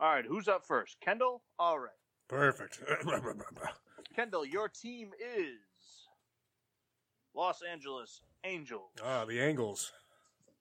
All 0.01 0.09
right. 0.11 0.25
Who's 0.27 0.49
up 0.49 0.65
first? 0.67 0.97
Kendall? 1.05 1.43
All 1.59 1.79
right. 1.79 1.91
Perfect. 2.29 2.81
Kendall, 4.17 4.47
your 4.47 4.69
team 4.71 5.11
is 5.21 6.07
Los 7.35 7.61
Angeles 7.71 8.23
Angels. 8.45 8.91
ah, 9.05 9.27
the 9.27 9.39
angles. 9.41 9.93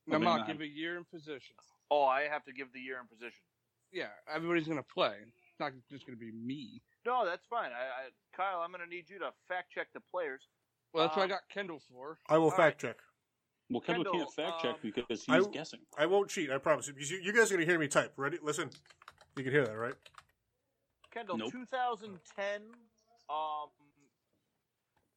Now, 0.08 0.18
Okay, 0.18 0.26
Mark, 0.26 0.40
nine. 0.42 0.48
give 0.58 0.62
a 0.62 0.68
year 0.68 0.98
in 0.98 1.06
position. 1.06 1.56
Oh, 1.90 2.04
I 2.04 2.24
have 2.24 2.44
to 2.46 2.52
give 2.52 2.74
the 2.74 2.82
year 2.82 2.98
in 3.00 3.08
position. 3.08 3.40
Yeah, 3.94 4.08
everybody's 4.34 4.68
gonna 4.68 4.84
play. 4.84 5.16
It's 5.22 5.60
not 5.60 5.72
just 5.90 6.06
gonna 6.06 6.18
be 6.18 6.32
me. 6.34 6.82
No, 7.06 7.26
that's 7.26 7.46
fine. 7.50 7.70
I, 7.72 8.08
I 8.08 8.10
Kyle, 8.36 8.60
I'm 8.62 8.72
going 8.72 8.84
to 8.84 8.90
need 8.90 9.10
you 9.10 9.20
to 9.20 9.32
fact 9.48 9.72
check 9.74 9.88
the 9.94 10.00
players. 10.12 10.42
Well, 10.94 11.04
that's 11.06 11.16
what 11.18 11.24
I 11.24 11.26
Um, 11.26 11.30
got 11.32 11.42
Kendall 11.54 11.82
for. 11.92 12.18
I 12.30 12.38
will 12.38 12.46
All 12.46 12.52
fact 12.52 12.80
check. 12.82 12.96
Well, 13.74 13.82
Kendall, 13.82 14.04
Kendall, 14.06 14.32
can't 14.36 14.48
fact 14.52 14.62
check 14.62 14.72
um, 14.76 14.80
because 14.84 15.24
he's 15.26 15.30
I- 15.30 15.50
guessing. 15.52 15.80
I 15.98 16.06
won't 16.06 16.30
cheat. 16.30 16.52
I 16.52 16.58
promise. 16.60 16.88
Because 16.88 17.10
you, 17.10 17.20
you 17.20 17.34
guys 17.34 17.52
are 17.52 17.56
gonna 17.56 17.66
hear 17.66 17.80
me 17.80 17.88
type. 17.88 18.14
Ready? 18.18 18.38
Listen. 18.42 18.70
You 19.36 19.44
can 19.44 19.52
hear 19.52 19.66
that, 19.66 19.76
right? 19.76 19.96
Kendall, 21.12 21.38
Nope. 21.38 21.52
2010 21.52 22.62
um 23.30 23.70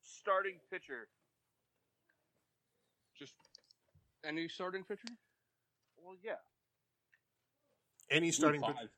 starting 0.03 0.55
pitcher. 0.71 1.09
Just 3.19 3.35
any 4.25 4.49
starting 4.49 4.85
pitcher. 4.85 5.03
Well, 6.03 6.15
yeah. 6.23 6.35
Any 8.11 8.31
starting. 8.31 8.63
pitcher? 8.63 8.91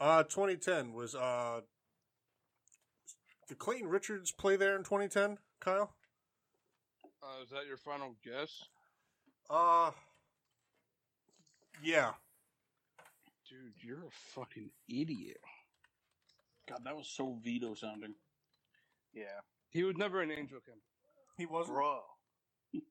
Uh, 0.00 0.22
2010 0.22 0.92
was 0.92 1.14
uh. 1.14 1.60
Did 3.48 3.58
Clayton 3.58 3.88
Richards 3.88 4.30
play 4.30 4.56
there 4.56 4.76
in 4.76 4.82
2010, 4.84 5.38
Kyle? 5.60 5.94
Uh, 7.22 7.42
is 7.42 7.50
that 7.50 7.66
your 7.66 7.76
final 7.76 8.14
guess, 8.24 8.50
Uh. 9.50 9.90
Yeah. 11.82 12.12
dude? 13.48 13.72
You're 13.82 14.04
a 14.06 14.10
fucking 14.34 14.70
idiot. 14.88 15.40
God, 16.68 16.80
that 16.84 16.96
was 16.96 17.08
so 17.08 17.38
veto 17.42 17.74
sounding. 17.74 18.14
Yeah. 19.14 19.40
He 19.70 19.84
was 19.84 19.96
never 19.96 20.20
an 20.20 20.30
angel 20.30 20.58
camp. 20.60 20.78
He 21.36 21.46
wasn't. 21.46 21.76
Bro. 21.76 22.00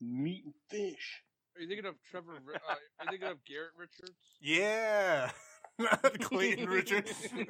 Meat 0.00 0.44
and 0.44 0.54
fish. 0.68 1.22
Are 1.56 1.62
you 1.62 1.68
thinking 1.68 1.86
of 1.86 1.94
Trevor? 2.10 2.32
Uh, 2.34 2.58
are 2.68 2.76
you 3.04 3.10
thinking 3.10 3.28
of 3.28 3.44
Garrett 3.44 3.72
Richards? 3.76 4.18
Yeah. 4.40 5.30
Not 5.78 6.02
Clayton 6.20 6.68
Richards. 6.70 7.12
That 7.22 7.48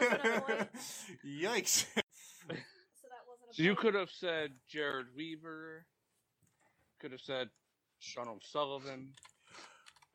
wasn't 0.00 0.36
a 0.36 0.40
point. 0.40 0.68
Yikes. 1.26 1.84
So 3.54 3.62
that 3.62 3.68
wasn't 3.68 3.76
a 3.76 3.76
So 3.76 3.76
you 3.76 3.76
could 3.76 3.94
have 3.94 4.10
said 4.10 4.52
Jered 4.72 5.14
Weaver. 5.16 5.86
Could 7.00 7.12
have 7.12 7.20
said 7.20 7.48
Sean 7.98 8.28
O'Sullivan. 8.28 9.12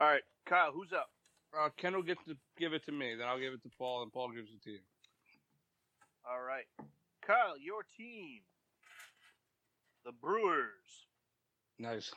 All 0.01 0.07
right, 0.07 0.23
Kyle, 0.45 0.71
who's 0.71 0.93
up? 0.93 1.09
Uh, 1.57 1.69
Kendall 1.77 2.03
gets 2.03 2.23
to 2.27 2.35
give 2.57 2.73
it 2.73 2.85
to 2.85 2.91
me, 2.91 3.15
then 3.17 3.27
I'll 3.27 3.39
give 3.39 3.53
it 3.53 3.63
to 3.63 3.69
Paul, 3.77 4.03
and 4.03 4.11
Paul 4.11 4.31
gives 4.31 4.49
it 4.51 4.63
to 4.63 4.71
you. 4.71 4.79
All 6.29 6.41
right. 6.41 6.65
Kyle, 7.25 7.57
your 7.59 7.83
team. 7.97 8.41
The 10.05 10.11
Brewers. 10.11 11.07
Nice. 11.79 12.11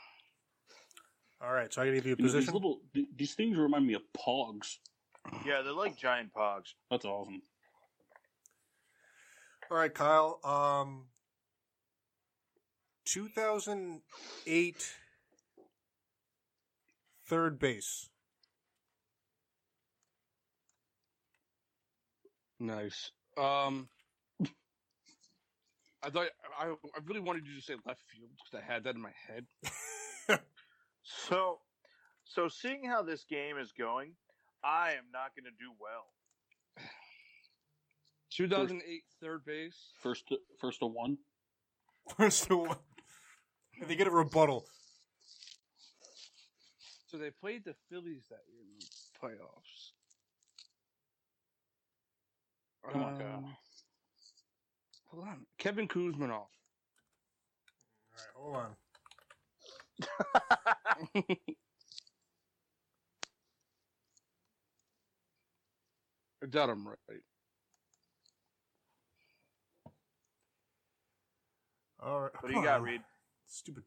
All 1.42 1.52
right, 1.52 1.72
so 1.72 1.82
I 1.82 1.86
gotta 1.86 1.96
give 1.96 2.06
you 2.06 2.12
a 2.12 2.16
You 2.16 2.26
know, 2.26 2.32
these 2.32 2.52
little 2.52 2.80
th- 2.94 3.08
these 3.16 3.34
things 3.34 3.58
remind 3.58 3.86
me 3.86 3.94
of 3.94 4.02
pogs. 4.16 4.76
Yeah, 5.44 5.62
they're 5.62 5.72
like 5.72 5.96
giant 5.96 6.32
pogs. 6.32 6.74
That's 6.90 7.04
awesome. 7.04 7.42
All 9.70 9.78
right, 9.78 9.92
Kyle. 9.92 10.38
Um, 10.44 11.06
2008 13.04 14.94
third 17.26 17.58
base. 17.58 18.08
Nice. 22.60 23.10
Um, 23.36 23.88
I 26.02 26.10
thought 26.10 26.28
I, 26.58 26.66
I 26.66 26.98
really 27.06 27.20
wanted 27.20 27.46
you 27.46 27.56
to 27.56 27.62
say 27.62 27.74
left 27.86 28.02
field 28.12 28.30
because 28.30 28.62
I 28.62 28.72
had 28.72 28.84
that 28.84 28.94
in 28.94 29.00
my 29.00 29.12
head. 29.28 29.46
So, 31.02 31.58
so 32.24 32.48
seeing 32.48 32.84
how 32.84 33.02
this 33.02 33.24
game 33.28 33.58
is 33.58 33.72
going, 33.76 34.12
I 34.64 34.92
am 34.92 35.04
not 35.12 35.32
going 35.36 35.44
to 35.44 35.58
do 35.58 35.72
well. 35.80 36.06
2008 38.30 39.02
third 39.20 39.44
base. 39.44 39.92
First, 40.00 40.28
to, 40.28 40.38
first 40.60 40.80
to 40.80 40.86
one. 40.86 41.18
First 42.16 42.50
one. 42.50 42.76
And 43.82 43.90
they 43.90 43.96
get 43.96 44.06
a 44.06 44.10
rebuttal. 44.12 44.64
So 47.10 47.18
they 47.18 47.32
played 47.32 47.64
the 47.64 47.74
Phillies 47.90 48.28
that 48.30 48.44
year 48.48 48.62
in 48.62 48.78
the 48.78 48.86
playoffs. 49.20 49.90
Come 52.92 53.02
on, 53.02 53.18
Kyle. 53.18 53.38
Um, 53.38 53.56
Hold 55.08 55.26
on, 55.26 55.46
Kevin 55.58 55.88
Kouzmanoff. 55.88 56.46
All 58.14 58.16
right, 58.16 58.32
hold 58.34 58.56
on. 58.56 58.76
I 66.42 66.46
doubt 66.48 66.70
I'm 66.70 66.86
right. 66.86 66.98
All 72.00 72.20
right. 72.22 72.32
What 72.40 72.48
do 72.48 72.54
you 72.56 72.64
got, 72.64 72.78
on. 72.78 72.84
Reed? 72.84 73.02
Stupid 73.52 73.84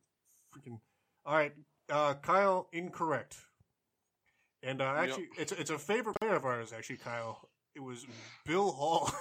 freaking. 0.54 0.80
All 1.26 1.36
right, 1.36 1.54
uh, 1.90 2.14
Kyle, 2.16 2.70
incorrect. 2.72 3.36
And 4.62 4.80
uh, 4.80 4.94
Yep. 4.96 5.04
actually, 5.04 5.28
it's 5.38 5.52
it's 5.52 5.70
a 5.72 5.80
favorite 5.80 6.16
player 6.20 6.36
of 6.36 6.46
ours. 6.46 6.72
Actually, 6.72 6.98
Kyle, 6.98 7.50
it 7.74 7.80
was 7.82 8.06
Bill 8.46 8.72
Hall. 8.72 9.12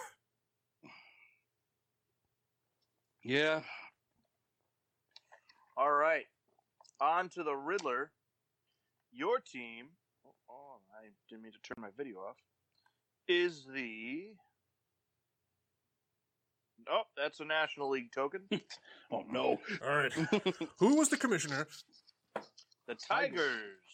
Yeah, 3.27 3.63
All 5.79 5.91
right. 5.93 6.27
On 7.01 7.31
to 7.31 7.43
the 7.43 7.57
Riddler. 7.57 8.13
Your 9.13 9.39
team. 9.41 9.87
Oh, 10.27 10.35
oh, 10.51 10.77
I 10.95 11.09
didn't 11.31 11.43
mean 11.43 11.53
to 11.53 11.59
turn 11.63 11.81
my 11.81 11.89
video 11.97 12.19
off. 12.19 12.37
Is 13.27 13.65
the. 13.65 14.35
Oh, 16.91 17.03
that's 17.17 17.41
a 17.41 17.45
National 17.45 17.91
League 17.91 18.13
token. 18.13 18.43
Oh 19.13 19.23
no! 19.31 19.59
All 19.87 19.97
right, 19.97 20.13
who 20.79 20.97
was 20.97 21.09
the 21.09 21.17
commissioner? 21.17 21.69
The 22.89 22.97
Tigers. 22.97 23.85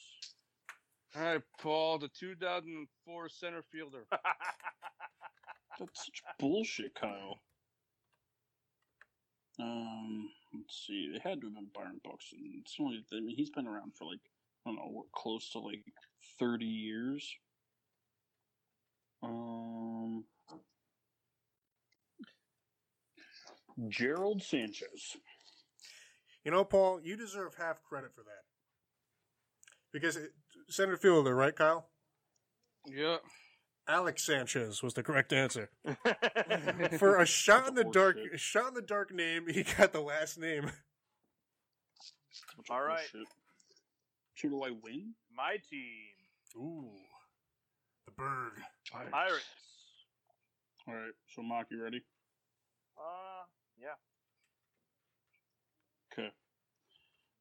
All 1.16 1.22
right, 1.22 1.42
Paul, 1.61 1.98
the 1.98 2.09
2004 2.09 3.29
center 3.29 3.62
fielder. 3.72 4.07
That's 5.79 6.07
such 6.07 6.22
bullshit, 6.38 6.94
Kyle. 6.94 7.40
Um, 9.61 10.29
let's 10.55 10.85
see. 10.87 11.11
It 11.14 11.22
had 11.22 11.40
to 11.40 11.48
have 11.48 11.55
been 11.55 11.66
Byron 11.74 12.00
Buxton. 12.05 12.38
It's 12.61 12.76
only. 12.81 13.05
I 13.12 13.20
mean, 13.20 13.37
he's 13.37 13.50
been 13.50 13.66
around 13.66 13.92
for 13.96 14.07
like 14.07 14.20
I 14.64 14.70
don't 14.70 14.76
know, 14.76 14.88
what, 14.90 15.12
close 15.12 15.50
to 15.50 15.59
like 15.59 15.83
thirty 16.38 16.66
years. 16.66 17.29
Um, 19.22 20.24
Gerald 23.88 24.42
Sanchez. 24.42 25.16
You 26.44 26.50
know, 26.50 26.64
Paul, 26.64 27.00
you 27.02 27.16
deserve 27.16 27.54
half 27.58 27.82
credit 27.82 28.14
for 28.14 28.22
that. 28.22 28.44
Because 29.92 30.16
it, 30.16 30.30
center 30.68 30.96
fielder, 30.96 31.34
right, 31.34 31.54
Kyle? 31.54 31.88
Yeah. 32.86 33.16
Alex 33.88 34.24
Sanchez 34.24 34.82
was 34.82 34.94
the 34.94 35.02
correct 35.02 35.32
answer. 35.32 35.70
For 36.98 37.20
a 37.20 37.26
shot 37.26 37.66
in 37.66 37.74
the 37.74 37.84
dark, 37.84 38.16
shit. 38.16 38.38
shot 38.38 38.68
in 38.68 38.74
the 38.74 38.82
dark 38.82 39.12
name, 39.12 39.46
he 39.52 39.64
got 39.64 39.92
the 39.92 40.00
last 40.00 40.38
name. 40.38 40.70
All 42.70 42.82
right. 42.82 43.00
bullshit. 43.12 43.28
So 44.36 44.48
do 44.48 44.62
I 44.62 44.70
win? 44.70 45.14
My 45.36 45.56
team. 45.68 46.14
Ooh, 46.56 46.90
the 48.06 48.12
Berg. 48.12 48.52
Pirates. 49.10 49.44
All 50.86 50.94
right. 50.94 51.12
So, 51.34 51.42
Mark, 51.42 51.66
you 51.70 51.82
ready? 51.82 52.02
Uh, 52.96 53.44
yeah. 53.80 53.96
Okay. 56.12 56.28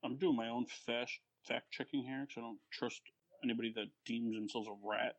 I'm 0.04 0.18
doing 0.18 0.36
my 0.36 0.50
own 0.50 0.66
fast 0.86 1.20
fact 1.48 1.72
checking 1.72 2.04
here 2.04 2.22
because 2.22 2.38
I 2.38 2.42
don't 2.42 2.60
trust 2.72 3.02
anybody 3.44 3.74
that 3.76 3.88
deems 4.06 4.36
themselves 4.36 4.68
a 4.68 4.88
rat. 4.88 5.16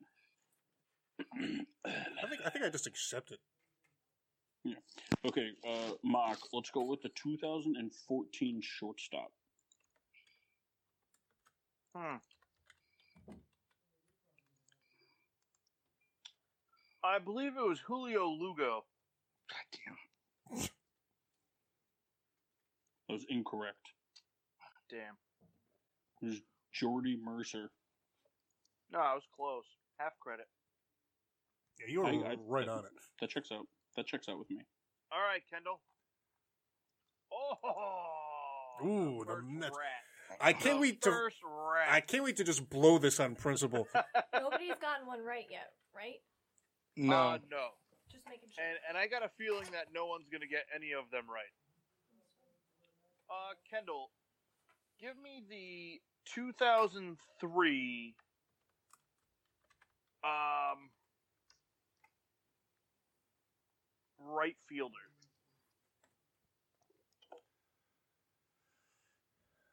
I 1.84 2.28
think 2.28 2.40
I 2.46 2.50
think 2.50 2.64
I 2.64 2.70
just 2.70 2.86
accept 2.86 3.30
it. 3.32 3.38
Yeah. 4.64 4.74
Okay, 5.26 5.50
uh, 5.66 5.92
Mark. 6.02 6.38
Let's 6.52 6.70
go 6.70 6.84
with 6.84 7.02
the 7.02 7.10
2014 7.10 8.60
shortstop. 8.62 9.32
Hmm. 11.94 12.16
I 17.02 17.18
believe 17.18 17.52
it 17.56 17.66
was 17.66 17.80
Julio 17.80 18.28
Lugo. 18.28 18.84
Goddamn. 20.52 20.68
That 23.10 23.14
was 23.14 23.26
incorrect. 23.28 23.88
Damn. 24.88 25.16
It 26.22 26.26
was 26.26 26.40
Jordy 26.72 27.18
Mercer. 27.22 27.70
No, 28.92 29.00
I 29.00 29.14
was 29.14 29.22
close. 29.34 29.64
Half 29.98 30.12
credit. 30.20 30.46
Yeah, 31.80 31.86
you 31.88 32.00
were 32.00 32.06
I- 32.06 32.32
I- 32.32 32.36
right 32.46 32.68
on 32.68 32.84
it. 32.84 32.92
That 33.20 33.30
checks 33.30 33.50
out. 33.52 33.66
That 33.96 34.06
checks 34.06 34.28
out 34.28 34.38
with 34.38 34.48
me. 34.50 34.58
All 35.12 35.20
right, 35.20 35.42
Kendall. 35.50 35.80
Oh. 37.32 38.84
Ooh, 38.86 39.24
the 39.26 39.32
first 39.34 39.46
Mets. 39.46 39.76
rat. 39.78 40.38
I 40.40 40.52
can't 40.52 40.76
The 40.76 40.80
wait 40.80 41.02
to. 41.02 41.10
First 41.10 41.36
rat. 41.44 41.88
I 41.90 42.00
can't 42.00 42.24
wait 42.24 42.36
to 42.36 42.44
just 42.44 42.68
blow 42.70 42.98
this 42.98 43.18
on 43.20 43.34
principle. 43.34 43.86
Nobody's 44.34 44.78
gotten 44.80 45.06
one 45.06 45.22
right 45.24 45.46
yet, 45.50 45.72
right? 45.94 46.20
No. 46.96 47.16
Uh, 47.16 47.38
no. 47.50 47.68
Just 48.10 48.24
making 48.28 48.48
sure. 48.54 48.64
And 48.64 48.78
and 48.88 48.96
I 48.98 49.06
got 49.06 49.24
a 49.24 49.30
feeling 49.38 49.66
that 49.72 49.92
no 49.94 50.06
one's 50.06 50.28
gonna 50.32 50.46
get 50.46 50.66
any 50.74 50.92
of 50.92 51.10
them 51.10 51.24
right. 51.28 51.50
Uh, 53.30 53.54
Kendall, 53.70 54.10
give 55.00 55.14
me 55.22 55.40
the 55.48 56.00
2003 56.34 58.14
um 60.22 60.90
right 64.18 64.56
fielder. 64.68 64.94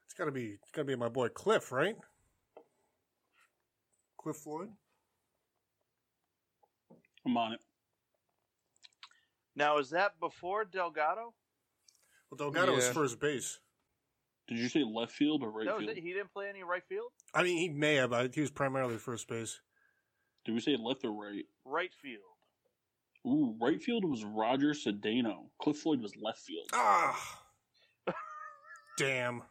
It's 0.06 0.14
gotta 0.14 0.32
be. 0.32 0.58
It's 0.62 0.72
gotta 0.72 0.86
be 0.86 0.96
my 0.96 1.10
boy 1.10 1.30
Cliff, 1.30 1.72
right? 1.72 1.96
Cliff 4.22 4.38
Floyd. 4.38 4.70
I'm 7.26 7.38
on 7.38 7.54
it. 7.54 7.60
Now, 9.56 9.80
is 9.80 9.90
that 9.90 10.20
before 10.20 10.64
Delgado? 10.64 11.34
Well, 12.30 12.38
Delgado 12.38 12.74
was 12.76 12.86
Yeah. 12.88 12.94
first 12.94 13.20
base. 13.20 13.60
Did 14.48 14.60
you 14.60 14.70
say 14.70 14.84
left 14.84 15.12
field 15.12 15.44
or 15.44 15.52
right 15.52 15.66
that 15.66 15.76
was 15.76 15.86
field? 15.86 15.98
it. 15.98 16.02
He 16.02 16.14
didn't 16.14 16.32
play 16.32 16.48
any 16.50 16.64
right 16.64 16.84
field. 16.88 17.12
I 17.34 17.44
mean, 17.44 17.58
he 17.58 17.70
may 17.70 17.96
have. 17.96 18.12
but 18.12 18.34
He 18.34 18.42
was 18.42 18.52
primarily 18.52 18.98
first 18.98 19.28
base. 19.28 19.60
Did 20.46 20.54
we 20.54 20.62
say 20.62 20.78
left 20.78 21.04
or 21.04 21.12
right? 21.12 21.46
Right 21.66 21.94
field. 21.94 22.22
Ooh, 23.26 23.58
right 23.60 23.82
field 23.82 24.06
was 24.06 24.24
Roger 24.24 24.70
Cedeño. 24.72 25.50
Cliff 25.62 25.78
Floyd 25.80 26.02
was 26.02 26.16
left 26.16 26.40
field. 26.40 26.70
Ah, 26.72 27.44
damn. 28.98 29.44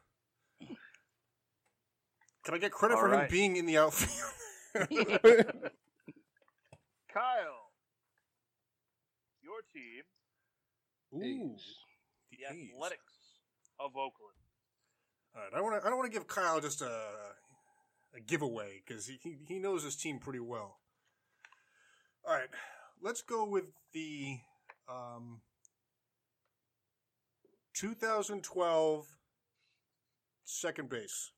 Can 2.45 2.55
I 2.55 2.59
get 2.59 2.73
credit 2.73 2.95
All 2.95 3.01
for 3.01 3.09
him 3.13 3.19
right. 3.21 3.31
being 3.31 3.57
in 3.57 3.67
the 3.67 3.77
outfield? 3.77 4.33
Kyle, 7.13 7.71
your 9.43 9.61
team, 9.73 10.05
Ooh, 11.15 11.23
A's. 11.55 11.77
The 12.31 12.39
the 12.39 12.55
A's. 12.55 12.71
Athletics 12.75 13.13
of 13.79 13.91
Oakland. 13.97 14.37
All 15.35 15.43
right, 15.43 15.53
I 15.55 15.61
want 15.61 15.81
to. 15.81 15.87
I 15.87 15.91
don't 15.91 15.99
want 15.99 16.11
to 16.11 16.19
give 16.19 16.27
Kyle 16.29 16.61
just 16.61 16.83
a 16.83 17.01
a 18.15 18.21
giveaway 18.21 18.83
because 18.87 19.07
he, 19.07 19.19
he 19.23 19.37
he 19.47 19.59
knows 19.59 19.85
his 19.85 19.97
team 19.97 20.19
pretty 20.19 20.41
well. 20.41 20.79
All 22.27 22.35
right, 22.35 22.49
let's 23.03 23.23
go 23.23 23.45
with 23.45 23.67
the 23.93 24.39
um, 24.89 25.41
2012 27.75 29.07
second 30.45 30.89
base. 30.89 31.33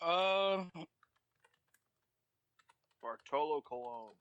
Uh, 0.00 0.64
Bartolo 3.02 3.60
Colon. 3.60 4.14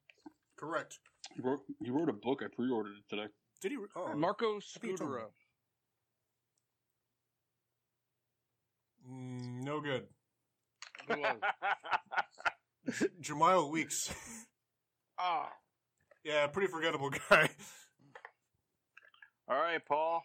Correct. 0.58 1.00
He 1.36 1.42
wrote, 1.42 1.62
he 1.84 1.92
wrote 1.92 2.10
a 2.10 2.14
book. 2.14 2.42
I 2.44 2.48
pre-ordered 2.54 2.98
it 2.98 3.10
today. 3.10 3.28
Did 3.62 3.72
he? 3.72 3.78
Oh, 3.96 4.14
Marco 4.16 4.60
think 4.60 4.84
you 4.84 4.98
told 4.98 5.12
me. 5.12 5.18
Scutaro. 5.18 5.26
mm, 9.12 9.64
no 9.64 9.82
good. 9.82 10.06
Who 11.10 11.20
was? 11.20 11.38
J- 13.00 13.08
Jemile 13.34 13.70
Weeks. 13.72 14.14
Ah, 15.20 15.50
yeah, 16.24 16.46
pretty 16.48 16.68
forgettable 16.72 17.10
guy. 17.30 17.50
All 19.50 19.58
right, 19.58 19.84
Paul. 19.86 20.22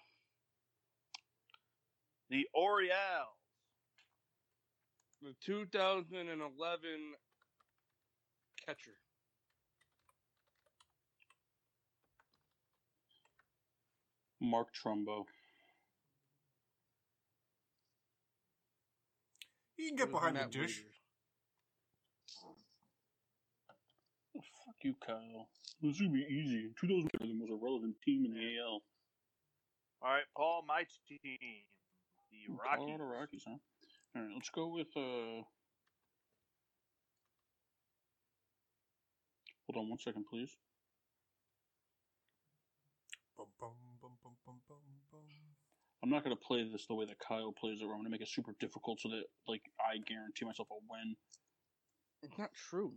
The 2.28 2.46
Orioles. 2.54 2.92
the 5.22 5.34
2011 5.44 6.88
catcher. 8.66 8.90
Mark 14.42 14.68
Trumbo. 14.74 15.24
He 19.76 19.88
can 19.88 19.96
get 19.96 20.12
was 20.12 20.20
behind 20.20 20.36
the 20.36 20.40
Matt 20.40 20.50
dish. 20.50 20.82
Oh, 24.36 24.40
fuck 24.64 24.74
you, 24.82 24.94
Kyle. 25.04 25.48
This 25.80 25.96
should 25.96 26.12
be 26.12 26.26
easy. 26.28 26.70
2000 26.80 27.10
are 27.20 27.26
the 27.26 27.34
most 27.34 27.50
irrelevant 27.50 27.94
team 28.04 28.24
in 28.24 28.34
the 28.34 28.58
AL. 28.58 28.82
All 30.02 30.10
right, 30.10 30.24
Paul. 30.36 30.64
My 30.66 30.84
team, 31.08 31.18
the 31.22 32.52
Rockies. 32.52 32.78
Colorado 32.78 33.04
Rockies, 33.04 33.42
huh? 33.46 33.56
All 34.16 34.22
right, 34.22 34.30
let's 34.34 34.50
go 34.50 34.68
with. 34.68 34.88
uh 34.96 35.46
Hold 39.66 39.84
on 39.84 39.88
one 39.88 39.98
second, 40.00 40.24
please. 40.28 40.50
Bum, 43.38 43.46
bum, 43.60 43.70
I'm 46.02 46.10
not 46.10 46.24
gonna 46.24 46.36
play 46.36 46.68
this 46.70 46.86
the 46.86 46.94
way 46.94 47.06
that 47.06 47.18
Kyle 47.18 47.52
plays 47.52 47.80
it. 47.80 47.84
Where 47.84 47.94
I'm 47.94 48.00
gonna 48.00 48.10
make 48.10 48.22
it 48.22 48.28
super 48.28 48.54
difficult 48.58 49.00
so 49.00 49.08
that 49.10 49.24
like 49.46 49.62
I 49.80 49.98
guarantee 49.98 50.44
myself 50.44 50.68
a 50.70 50.74
win. 50.90 51.16
It's 52.22 52.38
not 52.38 52.50
true. 52.70 52.92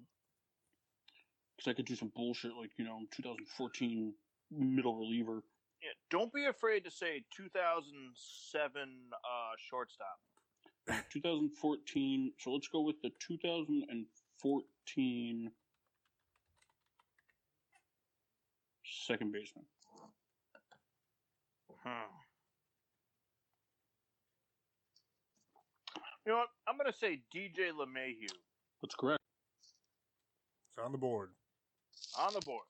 Because 1.55 1.71
I 1.71 1.73
could 1.73 1.85
do 1.85 1.95
some 1.95 2.11
bullshit 2.15 2.51
like 2.59 2.71
you 2.77 2.85
know 2.85 3.01
2014 3.15 4.13
middle 4.51 4.97
reliever. 4.97 5.43
Yeah, 5.81 5.91
don't 6.09 6.33
be 6.33 6.45
afraid 6.45 6.83
to 6.85 6.91
say 6.91 7.23
2007 7.35 9.11
uh, 9.13 9.55
shortstop. 9.57 10.19
2014. 11.11 12.33
So 12.39 12.51
let's 12.51 12.67
go 12.67 12.81
with 12.81 13.01
the 13.03 13.11
2014 13.27 15.51
second 19.05 19.31
baseman. 19.31 19.65
Hmm. 21.85 21.91
You 26.25 26.31
know 26.31 26.37
what? 26.39 26.47
I'm 26.67 26.77
going 26.77 26.91
to 26.91 26.97
say 26.97 27.21
DJ 27.33 27.69
LeMahieu 27.71 28.29
That's 28.81 28.95
correct. 28.95 29.21
It's 30.69 30.83
on 30.83 30.91
the 30.91 30.97
board. 30.97 31.29
on 32.17 32.33
the 32.33 32.41
board. 32.41 32.65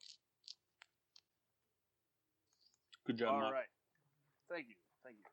Good 3.06 3.18
job, 3.18 3.34
All 3.34 3.40
Matt. 3.40 3.52
right. 3.52 3.64
Thank 4.50 4.66
you. 4.68 4.74
Thank 5.04 5.16
you. 5.16 5.24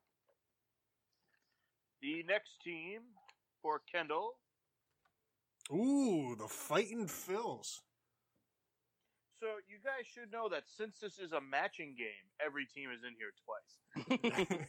The 2.02 2.24
next 2.32 2.52
team 2.64 3.02
for 3.62 3.82
Kendall. 3.92 4.36
Ooh, 5.72 6.36
the 6.38 6.48
fighting 6.48 7.08
Phils. 7.08 7.80
So 9.44 9.60
you 9.68 9.76
guys 9.84 10.08
should 10.08 10.32
know 10.32 10.48
that 10.48 10.64
since 10.72 11.04
this 11.04 11.20
is 11.20 11.36
a 11.36 11.42
matching 11.44 12.00
game, 12.00 12.24
every 12.40 12.64
team 12.64 12.88
is 12.96 13.04
in 13.04 13.12
here 13.20 13.36
twice. 13.44 13.76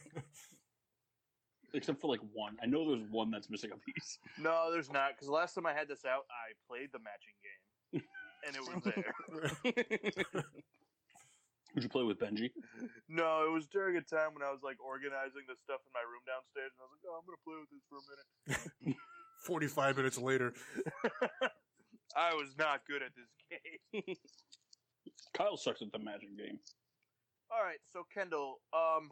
Except 1.73 2.03
for 2.03 2.11
like 2.11 2.19
one. 2.35 2.59
I 2.59 2.67
know 2.67 2.83
there's 2.83 3.07
one 3.07 3.31
that's 3.31 3.47
missing 3.49 3.71
a 3.71 3.79
piece. 3.79 4.19
No, 4.35 4.67
there's 4.75 4.91
not, 4.91 5.15
because 5.15 5.31
last 5.31 5.55
time 5.55 5.63
I 5.63 5.71
had 5.71 5.87
this 5.87 6.03
out, 6.03 6.27
I 6.27 6.51
played 6.67 6.91
the 6.91 6.99
matching 6.99 7.39
game, 7.39 8.03
and 8.43 8.51
it 8.51 8.63
was 8.67 8.83
there. 8.83 9.15
Would 11.75 11.83
you 11.83 11.87
play 11.87 12.03
with 12.03 12.19
Benji? 12.19 12.51
no, 13.07 13.47
it 13.47 13.51
was 13.55 13.67
during 13.71 13.95
a 13.95 14.03
time 14.03 14.35
when 14.35 14.43
I 14.43 14.51
was 14.51 14.59
like 14.59 14.75
organizing 14.83 15.47
the 15.47 15.55
stuff 15.55 15.79
in 15.87 15.91
my 15.95 16.03
room 16.03 16.27
downstairs, 16.27 16.75
and 16.75 16.83
I 16.83 16.87
was 16.91 16.99
like, 16.99 17.07
"Oh, 17.07 17.15
I'm 17.15 17.23
gonna 17.23 17.39
play 17.47 17.55
with 17.63 17.71
this 17.71 17.87
for 17.87 17.95
a 17.95 18.05
minute." 18.11 18.99
45 19.47 19.95
minutes 19.95 20.19
later. 20.19 20.51
I 22.15 22.33
was 22.33 22.55
not 22.57 22.81
good 22.87 23.03
at 23.03 23.11
this 23.15 23.31
game. 24.03 24.15
Kyle 25.35 25.57
sucks 25.57 25.81
at 25.81 25.91
the 25.91 25.99
magic 25.99 26.37
game. 26.37 26.59
All 27.51 27.63
right, 27.63 27.79
so 27.91 28.03
Kendall, 28.13 28.59
um, 28.73 29.09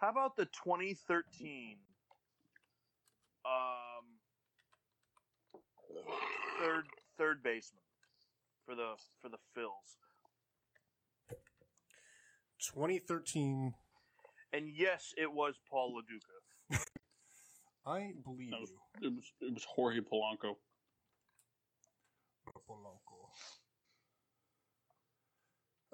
how 0.00 0.10
about 0.10 0.36
the 0.36 0.46
2013 0.46 1.76
um 3.44 4.04
third 6.60 6.84
third 7.16 7.42
baseman 7.42 7.82
for 8.66 8.74
the 8.74 8.94
for 9.22 9.28
the 9.28 9.38
Phils? 9.56 9.96
2013. 12.74 13.72
And 14.52 14.68
yes, 14.74 15.12
it 15.16 15.32
was 15.32 15.54
Paul 15.70 15.94
Lo 15.94 16.00
Duca. 16.08 16.84
I 17.86 18.12
believe 18.24 18.50
That 18.50 18.60
was, 18.60 18.70
you. 19.00 19.08
it 19.08 19.14
was 19.14 19.32
it 19.40 19.54
was 19.54 19.64
Jorge 19.64 20.00
Polanco. 20.00 20.56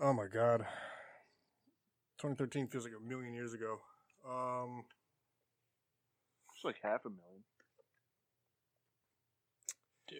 Oh 0.00 0.12
my 0.12 0.26
god. 0.26 0.66
2013 2.18 2.68
feels 2.68 2.84
like 2.84 2.94
a 2.98 3.08
million 3.08 3.34
years 3.34 3.54
ago. 3.54 3.78
Um, 4.28 4.84
It's 6.54 6.64
like 6.64 6.76
half 6.82 7.04
a 7.04 7.10
million. 7.10 7.44
Dude. 10.08 10.18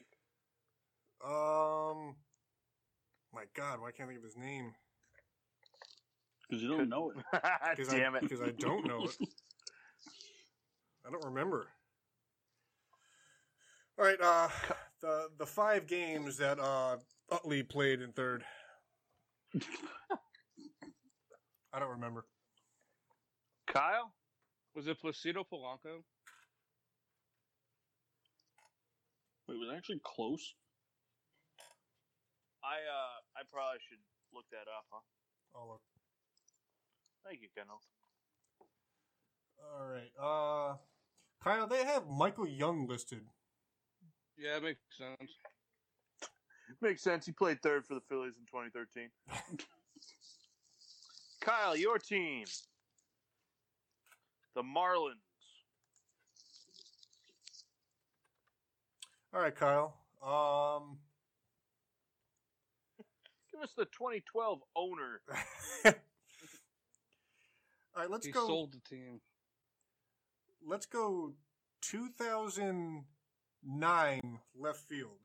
um, 1.25 2.15
my 3.33 3.45
god, 3.55 3.81
why 3.81 3.91
can't 3.91 4.09
I 4.09 4.13
think 4.13 4.19
of 4.19 4.25
his 4.25 4.37
name? 4.37 4.73
Because 6.49 6.63
you 6.63 6.69
don't 6.69 6.89
know 6.89 7.11
it. 7.11 7.25
Because 7.77 7.93
Damn 7.93 8.15
I, 8.15 8.19
it. 8.19 8.23
Because 8.23 8.41
I 8.41 8.51
don't 8.51 8.87
know 8.87 9.05
it. 9.05 9.17
I 11.07 11.11
don't 11.11 11.25
remember. 11.25 11.67
All 13.99 14.05
right, 14.05 14.21
uh, 14.21 14.49
the 15.01 15.29
the 15.39 15.47
five 15.47 15.87
games 15.87 16.37
that 16.39 16.59
uh, 16.59 16.97
Utley 17.31 17.63
played 17.63 18.01
in 18.01 18.13
third. 18.13 18.45
I 21.73 21.79
don't 21.79 21.91
remember. 21.91 22.25
Kyle? 23.67 24.13
Was 24.75 24.87
it 24.87 25.01
Placido 25.03 25.45
Polanco? 25.45 26.03
Wait, 29.49 29.59
was 29.59 29.69
it 29.73 29.77
actually 29.77 30.01
close? 30.05 30.55
I 32.63 32.77
uh 32.81 33.21
I 33.37 33.43
probably 33.53 33.79
should 33.89 33.99
look 34.33 34.47
that 34.51 34.67
up, 34.71 34.87
huh? 34.91 35.01
Oh, 35.55 35.69
look. 35.69 35.81
Thank 37.25 37.41
you, 37.43 37.49
Kendall. 37.57 37.81
All 39.59 39.87
right. 39.87 40.13
Uh, 40.21 40.77
Kyle, 41.43 41.67
they 41.67 41.85
have 41.85 42.07
Michael 42.07 42.49
Young 42.49 42.87
listed. 42.87 43.21
Yeah, 44.37 44.57
it 44.57 44.63
makes 44.63 44.81
sense. 44.99 45.39
Makes 46.81 47.03
sense. 47.03 47.27
He 47.27 47.33
played 47.33 47.61
third 47.63 47.85
for 47.87 47.95
the 47.95 48.01
Phillies 48.09 48.35
in 48.39 48.47
2013. 48.47 49.11
Kyle, 51.41 51.77
your 51.77 51.99
team. 51.99 52.45
The 54.55 54.63
Marlins. 54.63 55.17
All 59.35 59.41
right, 59.41 59.55
Kyle. 59.55 59.95
Um, 60.23 60.99
Give 63.53 63.61
us 63.63 63.73
the 63.77 63.85
2012 63.87 64.61
owner. 64.77 65.21
all 65.85 65.93
right, 67.97 68.11
let's 68.11 68.27
he 68.27 68.33
go. 68.33 68.47
sold 68.47 68.73
the 68.73 68.81
team. 68.89 69.21
Let's 70.67 70.87
go. 70.87 71.35
2009 71.83 74.39
left 74.59 74.81
field. 74.89 75.24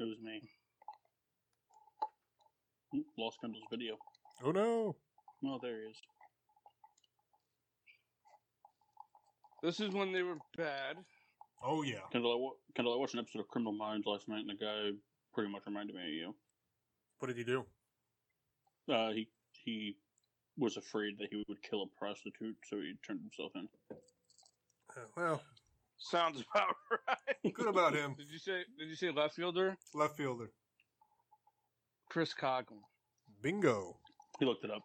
It 0.00 0.04
was 0.04 0.18
me. 0.22 0.42
Oop, 2.96 3.06
Lost 3.18 3.38
Kendall's 3.40 3.64
video. 3.70 3.96
Oh 4.44 4.50
no! 4.50 4.96
Oh, 5.46 5.58
there 5.62 5.80
he 5.82 5.86
is. 5.90 5.96
This 9.62 9.80
is 9.80 9.94
when 9.94 10.12
they 10.12 10.22
were 10.22 10.36
bad. 10.56 10.96
Oh 11.64 11.82
yeah. 11.82 12.00
Kendall, 12.12 12.32
I, 12.32 12.36
wa- 12.36 12.56
Kendall, 12.76 12.94
I 12.94 12.98
watched 12.98 13.14
an 13.14 13.20
episode 13.20 13.40
of 13.40 13.48
Criminal 13.48 13.72
Minds 13.72 14.06
last 14.06 14.28
night, 14.28 14.40
and 14.40 14.50
the 14.50 14.54
guy 14.64 14.90
pretty 15.32 15.50
much 15.50 15.62
reminded 15.66 15.94
me 15.96 16.02
of 16.02 16.08
you. 16.08 16.34
What 17.18 17.28
did 17.28 17.36
he 17.38 17.44
do? 17.44 17.64
Uh, 18.92 19.10
he 19.12 19.28
he 19.52 19.96
was 20.58 20.76
afraid 20.76 21.18
that 21.18 21.28
he 21.30 21.42
would 21.48 21.62
kill 21.62 21.82
a 21.82 21.98
prostitute, 21.98 22.56
so 22.68 22.76
he 22.76 22.92
turned 23.06 23.20
himself 23.20 23.52
in. 23.54 23.68
Uh, 23.90 25.00
Well, 25.16 25.42
Sounds 26.10 26.44
about 26.54 26.74
right. 27.08 27.54
good 27.54 27.66
about 27.66 27.94
him. 27.94 28.14
Did 28.18 28.30
you 28.30 28.38
say? 28.38 28.62
Did 28.78 28.88
you 28.88 28.94
say 28.94 29.10
left 29.10 29.34
fielder? 29.34 29.76
Left 29.94 30.16
fielder. 30.16 30.50
Chris 32.10 32.34
Coghlan. 32.34 32.82
Bingo. 33.42 33.96
He 34.38 34.44
looked 34.44 34.64
it 34.64 34.70
up. 34.70 34.82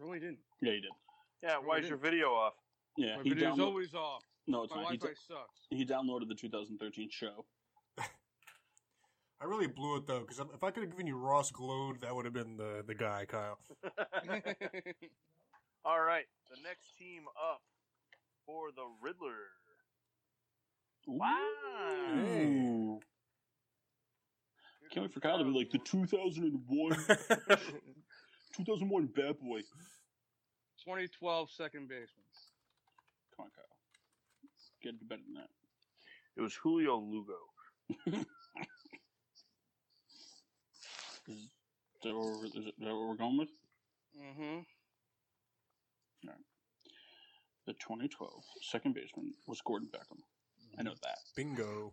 No, 0.00 0.10
he 0.12 0.20
didn't. 0.20 0.38
Yeah, 0.62 0.72
he 0.72 0.80
did. 0.80 0.90
Yeah, 1.42 1.56
why 1.62 1.76
is 1.78 1.88
your 1.88 1.98
video 1.98 2.28
off? 2.28 2.54
Yeah, 2.96 3.16
My 3.18 3.22
he 3.22 3.28
video's 3.30 3.58
downloaded. 3.58 3.66
always 3.66 3.94
off. 3.94 4.22
No, 4.46 4.62
it's 4.64 4.74
My 4.74 4.82
not. 4.82 4.92
He, 4.92 4.96
Wi-Fi 4.98 5.14
d- 5.14 5.20
sucks. 5.28 5.66
he 5.70 5.84
downloaded 5.84 6.28
the 6.28 6.34
2013 6.34 7.10
show. 7.10 7.44
I 7.98 9.44
really 9.44 9.66
blew 9.66 9.96
it 9.96 10.06
though, 10.06 10.20
because 10.20 10.38
if 10.54 10.64
I 10.64 10.70
could 10.70 10.84
have 10.84 10.90
given 10.90 11.06
you 11.06 11.16
Ross 11.16 11.50
Gload, 11.50 12.00
that 12.00 12.14
would 12.14 12.24
have 12.24 12.32
been 12.34 12.56
the 12.56 12.82
the 12.86 12.94
guy, 12.94 13.26
Kyle. 13.28 13.58
All 15.84 16.00
right, 16.00 16.24
the 16.50 16.56
next 16.62 16.96
team 16.98 17.24
up 17.52 17.60
for 18.46 18.70
the 18.74 18.84
Riddler. 19.02 19.52
Wow. 21.06 21.38
Ooh. 22.16 23.00
Can't 24.92 25.04
wait 25.06 25.12
for 25.12 25.20
Kyle 25.20 25.38
to 25.38 25.44
be 25.44 25.50
like 25.50 25.70
the 25.70 25.78
2001, 25.78 26.90
2001 28.56 29.06
bad 29.06 29.38
boy. 29.40 29.60
2012 30.84 31.50
second 31.50 31.88
baseman. 31.88 32.24
Come 33.36 33.46
on, 33.46 33.50
Kyle. 33.50 33.64
Get 34.82 35.08
better 35.08 35.22
than 35.26 35.34
that. 35.34 35.50
It 36.36 36.42
was 36.42 36.54
Julio 36.54 36.98
Lugo. 36.98 37.32
Is 41.26 41.48
that 42.04 42.14
what 42.14 42.26
we're, 42.26 42.46
is 42.46 42.52
that 42.54 42.74
what 42.78 43.08
we're 43.08 43.16
going 43.16 43.38
with? 43.38 43.48
Mm-hmm. 44.20 44.58
All 46.28 46.28
right. 46.28 46.38
The 47.66 47.72
2012 47.72 48.30
second 48.62 48.94
baseman 48.94 49.32
was 49.46 49.60
Gordon 49.62 49.88
Beckham. 49.90 50.20
I 50.78 50.82
know 50.82 50.94
that. 51.02 51.18
Bingo. 51.36 51.92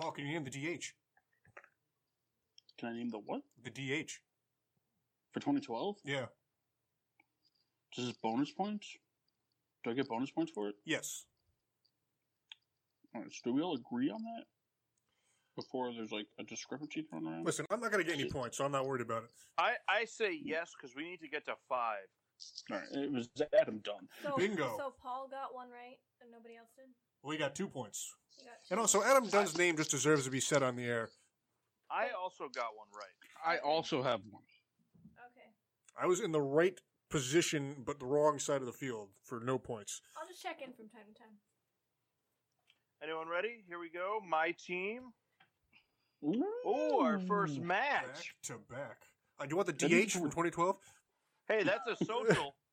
Paul, 0.00 0.12
can 0.12 0.26
you 0.26 0.32
name 0.32 0.44
the 0.44 0.50
DH? 0.50 0.84
Can 2.78 2.88
I 2.88 2.92
name 2.94 3.10
the 3.10 3.18
what? 3.18 3.42
The 3.62 3.70
DH. 3.70 4.12
For 5.32 5.40
2012? 5.40 5.96
Yeah. 6.04 6.26
Does 7.94 8.06
this 8.06 8.16
bonus 8.22 8.50
points? 8.50 8.96
Do 9.84 9.90
I 9.90 9.94
get 9.94 10.08
bonus 10.08 10.30
points 10.30 10.52
for 10.52 10.68
it? 10.68 10.76
Yes. 10.84 11.24
All 13.14 13.22
right, 13.22 13.30
so 13.30 13.38
do 13.44 13.54
we 13.54 13.62
all 13.62 13.74
agree 13.74 14.10
on 14.10 14.22
that? 14.22 14.44
Before 15.56 15.92
there's 15.92 16.12
like 16.12 16.26
a 16.38 16.44
discrepancy 16.44 17.02
thrown 17.02 17.26
around? 17.26 17.44
Listen, 17.44 17.66
I'm 17.70 17.80
not 17.80 17.90
gonna 17.90 18.04
get 18.04 18.14
any 18.14 18.30
points, 18.30 18.56
so 18.56 18.64
I'm 18.64 18.72
not 18.72 18.86
worried 18.86 19.02
about 19.02 19.24
it. 19.24 19.30
I, 19.58 19.72
I 19.88 20.04
say 20.04 20.38
hmm. 20.38 20.48
yes 20.48 20.72
because 20.74 20.94
we 20.94 21.04
need 21.04 21.20
to 21.20 21.28
get 21.28 21.44
to 21.46 21.54
five. 21.68 22.06
All 22.70 22.78
right, 22.78 22.86
it 22.92 23.12
was 23.12 23.28
Adam 23.58 23.80
Dunn. 23.84 24.08
So, 24.22 24.36
Bingo. 24.36 24.74
So 24.76 24.92
Paul 25.02 25.28
got 25.30 25.54
one 25.54 25.68
right 25.68 25.98
and 26.20 26.30
nobody 26.30 26.56
else 26.56 26.70
did. 26.76 26.86
We 27.22 27.36
got 27.36 27.54
two 27.54 27.68
points. 27.68 28.14
You 28.38 28.44
got 28.44 28.54
And 28.70 28.80
also, 28.80 29.02
Adam 29.02 29.28
Dunn's 29.28 29.56
name 29.58 29.76
just 29.76 29.90
deserves 29.90 30.24
to 30.24 30.30
be 30.30 30.40
said 30.40 30.62
on 30.62 30.76
the 30.76 30.84
air. 30.84 31.10
I 31.90 32.08
also 32.18 32.44
got 32.54 32.76
one 32.76 32.88
right. 32.94 33.10
I 33.44 33.58
also 33.58 34.02
have 34.02 34.20
one. 34.30 34.42
Okay. 35.32 35.48
I 36.00 36.06
was 36.06 36.20
in 36.20 36.32
the 36.32 36.40
right 36.40 36.78
position, 37.10 37.82
but 37.84 37.98
the 37.98 38.06
wrong 38.06 38.38
side 38.38 38.60
of 38.60 38.66
the 38.66 38.72
field 38.72 39.08
for 39.24 39.40
no 39.40 39.58
points. 39.58 40.00
I'll 40.16 40.28
just 40.28 40.42
check 40.42 40.60
in 40.64 40.72
from 40.72 40.88
time 40.88 41.06
to 41.12 41.20
time. 41.20 41.34
Anyone 43.02 43.28
ready? 43.28 43.64
Here 43.66 43.78
we 43.78 43.90
go. 43.90 44.20
My 44.26 44.54
team. 44.64 45.12
Oh, 46.64 47.00
our 47.02 47.18
first 47.18 47.58
match. 47.58 48.04
Back 48.04 48.24
to 48.42 48.52
back. 48.70 48.98
Uh, 49.38 49.44
do 49.44 49.50
you 49.50 49.56
want 49.56 49.66
the 49.66 49.72
DH 49.72 50.12
from 50.12 50.24
2012? 50.24 50.76
Hey, 51.50 51.64
that's 51.64 51.86
a 52.00 52.04
social. 52.04 52.54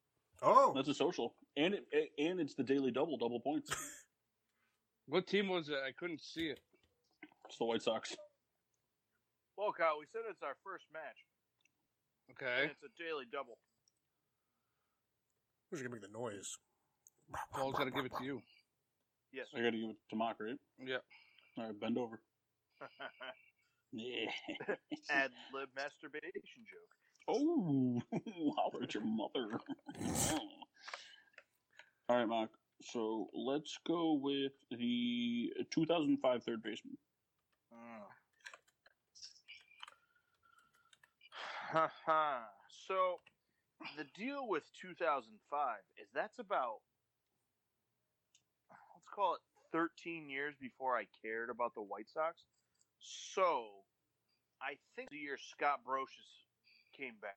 Oh, 0.43 0.71
That's 0.75 0.87
a 0.87 0.93
social, 0.93 1.33
and 1.57 1.73
it 1.73 1.87
and 2.19 2.39
it's 2.39 2.53
the 2.53 2.61
daily 2.61 2.91
double, 2.91 3.17
double 3.17 3.39
points. 3.39 3.71
What 5.07 5.25
team 5.25 5.47
was 5.47 5.67
it? 5.69 5.77
I 5.83 5.89
couldn't 5.97 6.21
see 6.21 6.45
it. 6.53 6.59
It's 7.47 7.57
the 7.57 7.65
White 7.65 7.81
Sox. 7.81 8.15
well, 9.57 9.73
Kyle, 9.75 9.97
we 9.99 10.05
said 10.11 10.21
it's 10.29 10.43
our 10.43 10.53
first 10.63 10.85
match. 10.93 11.17
And 12.29 12.37
Okay. 12.37 12.65
it's 12.71 12.83
a 12.83 12.93
daily 13.01 13.25
double. 13.31 13.57
who's 15.71 15.81
gonna 15.81 15.95
make 15.95 16.03
the 16.03 16.07
noise? 16.15 16.55
Paul's 17.51 17.73
got 17.75 17.85
to 17.85 17.91
give 17.91 18.05
it 18.05 18.11
to 18.19 18.23
you. 18.23 18.41
Yes. 19.33 19.47
I 19.55 19.61
got 19.61 19.71
to 19.71 19.77
give 19.79 19.89
it 19.89 19.95
to 20.11 20.15
Mock, 20.15 20.35
right? 20.39 20.59
Yeah. 20.77 20.97
All 21.57 21.63
right, 21.65 21.79
bend 21.79 21.97
over. 21.97 22.19
Yeah. 23.93 24.29
Ad 25.09 25.31
lib 25.53 25.69
masturbation 25.75 26.61
joke. 26.69 26.93
Oh, 27.27 28.01
holler 28.57 28.83
at 28.83 28.93
your 28.93 29.03
mother. 29.03 29.59
All 32.09 32.17
right, 32.17 32.27
Mock. 32.27 32.49
So 32.81 33.27
let's 33.33 33.77
go 33.85 34.13
with 34.13 34.53
the 34.71 35.51
2005 35.71 36.43
third 36.43 36.63
baseman. 36.63 36.97
Haha. 41.71 42.39
so, 42.87 43.19
the 43.97 44.05
deal 44.15 44.47
with 44.47 44.63
2005 44.81 45.77
is 46.01 46.07
that's 46.13 46.39
about, 46.39 46.79
let's 48.71 49.09
call 49.13 49.35
it 49.35 49.41
13 49.71 50.29
years 50.29 50.55
before 50.59 50.95
I 50.95 51.05
cared 51.21 51.49
about 51.49 51.75
the 51.75 51.81
White 51.81 52.09
Sox. 52.09 52.43
So, 52.99 53.67
I 54.61 54.79
think 54.95 55.09
the 55.11 55.17
year 55.17 55.37
Scott 55.37 55.81
Brosius 55.85 56.46
came 56.97 57.13
back. 57.21 57.35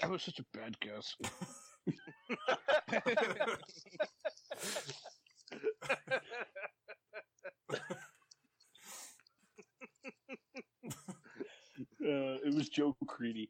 That 0.00 0.10
was 0.10 0.22
such 0.22 0.40
a 0.40 0.44
bad 0.56 0.78
guess. 0.80 1.14
Uh, 12.00 12.36
it 12.44 12.54
was 12.54 12.68
Joe 12.68 12.96
Crede. 13.06 13.48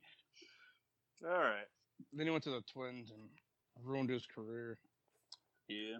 All 1.24 1.30
right. 1.38 1.66
then 2.12 2.26
he 2.26 2.30
went 2.30 2.44
to 2.44 2.50
the 2.50 2.62
Twins 2.72 3.10
and 3.10 3.28
ruined 3.82 4.10
his 4.10 4.26
career. 4.26 4.78
Yeah, 5.68 5.96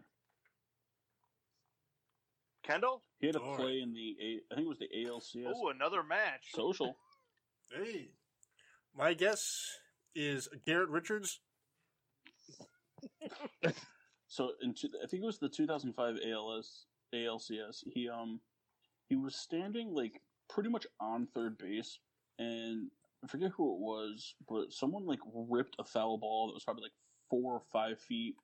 Kendall? 2.62 3.03
he 3.18 3.27
had 3.27 3.37
a 3.37 3.41
All 3.41 3.57
play 3.57 3.81
in 3.81 3.93
the 3.95 4.16
A- 4.22 4.41
I 4.53 4.55
think 4.57 4.66
it 4.66 4.68
was 4.68 4.79
the 4.79 4.89
ALCS 4.95 5.53
Oh, 5.57 5.68
another 5.70 6.03
match. 6.03 6.51
social. 6.55 6.97
Hey, 7.75 8.11
my 8.97 9.14
guess 9.14 9.66
is 10.14 10.49
Garrett 10.64 10.91
Richards. 10.91 11.41
So 14.29 14.51
in 14.62 14.75
two, 14.75 14.89
I 15.03 15.07
think 15.07 15.22
it 15.22 15.27
was 15.27 15.39
the 15.39 15.49
2005 15.49 16.16
ALS 16.29 16.87
ALCS. 17.14 17.85
He 17.87 18.09
um 18.09 18.41
he 19.09 19.14
was 19.14 19.37
standing 19.37 19.95
like 19.95 20.20
pretty 20.49 20.68
much 20.68 20.87
on 21.01 21.29
third 21.35 21.57
base, 21.59 21.99
and 22.39 22.91
I 23.25 23.29
forget 23.29 23.53
who 23.57 23.75
it 23.75 23.81
was, 23.81 24.35
but 24.49 24.72
someone 24.72 25.07
like 25.07 25.20
ripped 25.33 25.77
a 25.79 25.85
foul 25.85 26.18
ball 26.18 26.49
that 26.49 26.55
was 26.55 26.64
probably 26.64 26.83
like 26.83 26.93
four 27.31 27.55
or 27.55 27.62
five 27.72 28.01
feet 28.01 28.35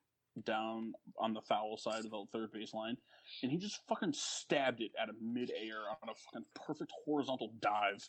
down 0.45 0.93
on 1.19 1.33
the 1.33 1.41
foul 1.41 1.77
side 1.77 2.05
of 2.05 2.11
the 2.11 2.25
third 2.31 2.51
base 2.53 2.73
line, 2.73 2.95
and 3.43 3.51
he 3.51 3.57
just 3.57 3.81
fucking 3.89 4.13
stabbed 4.13 4.81
it 4.81 4.91
out 4.97 5.09
of 5.09 5.15
midair 5.21 5.79
on 6.01 6.09
a 6.09 6.15
fucking 6.15 6.45
perfect 6.55 6.91
horizontal 7.05 7.53
dive. 7.61 8.07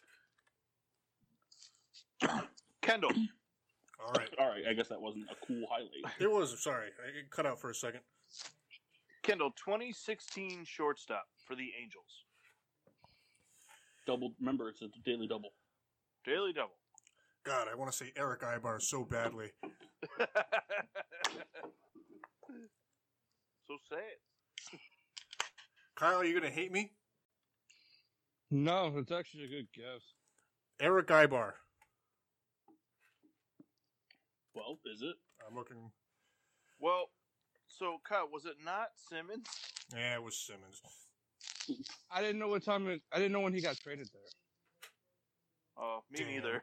Kendall. 2.82 3.12
All 4.04 4.12
right. 4.12 4.28
All 4.38 4.48
right, 4.48 4.62
I 4.68 4.72
guess 4.72 4.88
that 4.88 5.00
wasn't 5.00 5.24
a 5.30 5.46
cool 5.46 5.64
highlight. 5.70 6.14
It 6.18 6.30
was, 6.30 6.62
sorry, 6.62 6.88
I 6.88 7.22
cut 7.30 7.46
out 7.46 7.60
for 7.60 7.70
a 7.70 7.74
second. 7.74 8.00
Kendall, 9.22 9.50
2016 9.50 10.64
shortstop 10.64 11.26
for 11.46 11.54
the 11.54 11.70
Angels. 11.80 12.24
Double. 14.06 14.34
Remember, 14.40 14.68
it's 14.68 14.82
a 14.82 14.88
daily 15.04 15.28
double. 15.28 15.50
Daily 16.24 16.52
double. 16.52 16.74
God, 17.44 17.68
I 17.70 17.74
want 17.76 17.90
to 17.90 17.96
say 17.96 18.12
Erick 18.16 18.42
Aybar 18.42 18.80
so 18.80 19.04
badly. 19.04 19.50
so 20.18 20.26
say 23.90 23.96
it. 23.96 24.20
Kyle, 25.96 26.16
are 26.20 26.24
you 26.24 26.38
going 26.38 26.50
to 26.50 26.56
hate 26.56 26.72
me? 26.72 26.90
No, 28.50 28.92
it's 28.96 29.12
actually 29.12 29.44
a 29.44 29.48
good 29.48 29.68
guess. 29.74 30.02
Erick 30.80 31.08
Aybar. 31.08 31.52
Well, 34.54 34.78
is 34.92 35.02
it? 35.02 35.16
I'm 35.48 35.56
looking. 35.56 35.90
Well, 36.78 37.08
so 37.68 37.98
Kyle, 38.06 38.28
was 38.32 38.44
it 38.44 38.56
not 38.64 38.88
Simmons? 39.08 39.46
Yeah, 39.94 40.14
it 40.16 40.22
was 40.22 40.36
Simmons. 40.36 40.80
I 42.10 42.20
didn't 42.20 42.38
know 42.38 42.48
what 42.48 42.64
time. 42.64 42.86
It, 42.88 43.02
I 43.12 43.16
didn't 43.16 43.32
know 43.32 43.40
when 43.40 43.54
he 43.54 43.60
got 43.60 43.76
traded 43.78 44.08
there. 44.12 44.22
Oh, 45.78 46.00
me 46.10 46.18
Damn. 46.20 46.28
neither. 46.28 46.62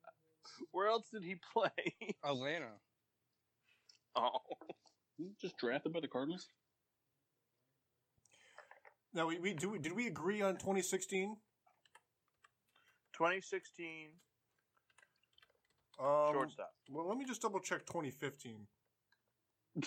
Where 0.72 0.88
else 0.88 1.06
did 1.12 1.22
he 1.24 1.36
play? 1.52 1.70
Atlanta. 2.24 2.72
oh, 4.16 4.38
Just 5.40 5.56
drafted 5.56 5.92
by 5.92 6.00
the 6.00 6.08
Cardinals. 6.08 6.46
Now, 9.14 9.28
we, 9.28 9.38
we 9.38 9.54
do. 9.54 9.70
We, 9.70 9.78
did 9.78 9.92
we 9.92 10.08
agree 10.08 10.42
on 10.42 10.54
2016? 10.54 11.36
2016 13.14 14.08
Um, 16.00 16.32
shortstop. 16.32 16.72
Well, 16.90 17.08
let 17.08 17.16
me 17.18 17.24
just 17.24 17.42
double 17.42 17.60
check 17.60 17.86
2015. 17.86 18.66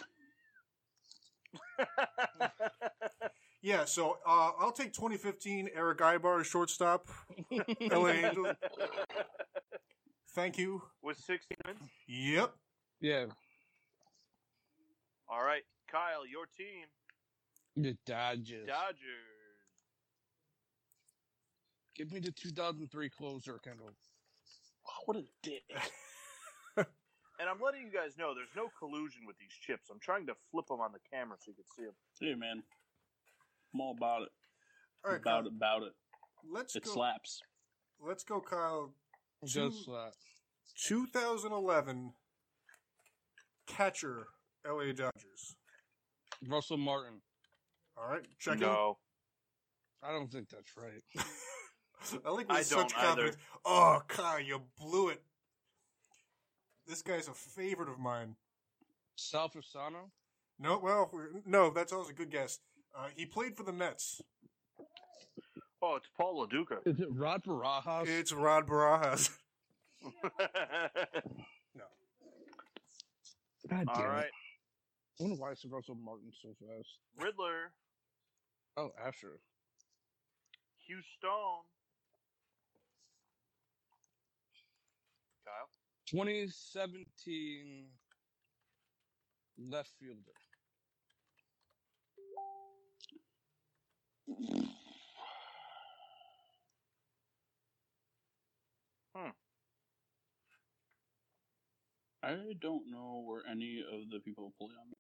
Yeah, 3.62 3.86
so 3.86 4.18
uh, 4.26 4.52
I'll 4.60 4.72
take 4.72 4.94
2015 4.94 5.70
Erick 5.76 5.98
Aybar 5.98 6.44
shortstop. 6.46 7.08
LA 7.82 8.10
Angels. 8.10 8.56
Thank 10.36 10.58
you. 10.58 10.82
With 11.02 11.18
16 11.18 11.58
wins? 11.66 11.80
Yep. 12.08 12.54
Yeah, 13.02 13.26
All 15.30 15.44
right, 15.44 15.64
Kyle, 15.92 16.26
your 16.26 16.46
team, 16.58 16.86
the 17.76 17.98
Dodgers. 18.06 18.68
Dodgers. 18.68 18.98
Give 21.96 22.12
me 22.12 22.20
the 22.20 22.32
2003 22.32 23.10
closer, 23.10 23.60
Kendall. 23.64 23.92
Wow, 24.98 25.04
what 25.06 25.18
a 25.18 25.24
dick. 25.44 25.64
And 27.40 27.48
I'm 27.48 27.62
letting 27.62 27.82
you 27.82 27.92
guys 27.94 28.18
know 28.18 28.34
there's 28.34 28.50
no 28.56 28.68
collusion 28.80 29.22
with 29.28 29.38
these 29.38 29.54
chips. 29.62 29.92
I'm 29.92 30.00
trying 30.00 30.26
to 30.26 30.34
flip 30.50 30.66
them 30.66 30.80
on 30.82 30.92
the 30.92 30.98
camera 31.14 31.38
so 31.40 31.52
you 31.52 31.54
can 31.54 31.66
see 31.76 31.84
them. 31.84 31.94
Hey, 32.20 32.34
man. 32.34 32.64
I'm 33.76 33.80
all 33.80 33.94
about 33.96 34.24
it. 34.24 34.30
All 35.06 35.12
right, 35.12 35.22
about 35.22 35.44
Kyle, 35.44 35.46
it, 35.46 35.54
about 35.56 35.84
it. 35.84 35.94
let's 36.52 36.76
It 36.76 36.84
go. 36.86 36.94
slaps. 36.94 37.42
Let's 38.04 38.24
go, 38.24 38.42
Kyle. 38.42 38.92
Just 39.46 39.86
Two- 39.86 39.94
uh, 39.94 40.10
2011 40.88 42.14
catcher 43.68 44.30
LA 44.66 44.86
Dodgers. 44.94 45.56
Russell 46.48 46.78
Martin. 46.78 47.22
All 47.96 48.10
right, 48.10 48.26
check 48.40 48.58
no. 48.58 48.98
I 50.02 50.12
don't 50.12 50.32
think 50.32 50.50
that's 50.50 50.76
right. 50.76 51.04
I 52.26 52.30
like 52.32 52.46
I 52.50 52.60
with 52.60 52.68
such 52.68 52.78
don't 52.78 52.94
confidence. 52.94 53.38
Oh, 53.66 54.02
Kyle, 54.08 54.40
you 54.40 54.62
blew 54.80 55.10
it. 55.10 55.22
This 56.88 57.02
guy's 57.02 57.28
a 57.28 57.34
favorite 57.34 57.90
of 57.90 58.00
mine. 58.00 58.36
Sal 59.16 59.50
Fasano. 59.50 60.12
No, 60.60 60.80
well, 60.82 61.12
no, 61.46 61.70
that's 61.70 61.92
always 61.92 62.10
a 62.10 62.14
good 62.14 62.32
guess. 62.32 62.60
Uh, 62.98 63.08
he 63.16 63.26
played 63.26 63.56
for 63.58 63.64
the 63.64 63.74
Mets. 63.74 64.22
Oh, 65.82 65.96
it's 65.96 66.08
Paul 66.18 66.38
Lo 66.40 66.46
Duca. 66.48 66.80
Is 66.86 67.00
it 67.00 67.08
Rod 67.12 67.44
Barajas? 67.44 68.08
It's 68.08 68.32
Rod 68.32 68.68
Barajas. 68.68 69.30
No. 71.76 71.84
God 73.70 73.86
damn 73.86 73.90
All 73.90 74.02
it. 74.04 74.08
right, 74.08 74.32
I 75.20 75.24
wonder 75.24 75.36
why 75.36 75.52
I 75.52 75.54
said 75.56 75.72
Russell 75.72 75.96
Martin 75.96 76.32
so 76.42 76.50
fast. 76.60 76.88
Riddler, 77.20 77.72
Oh, 78.78 78.92
Asher. 79.06 79.40
Hugh 80.88 81.02
Stone. 81.18 81.66
Kyle. 85.48 85.72
2017 86.12 87.88
left 89.58 89.92
fielder. 90.00 90.36
I 102.28 102.36
don't 102.60 102.92
know 102.92 103.24
where 103.24 103.44
any 103.50 103.80
of 103.80 104.10
the 104.12 104.20
people 104.20 104.52
play 104.60 104.68
on. 104.68 104.90
Me. 104.92 104.98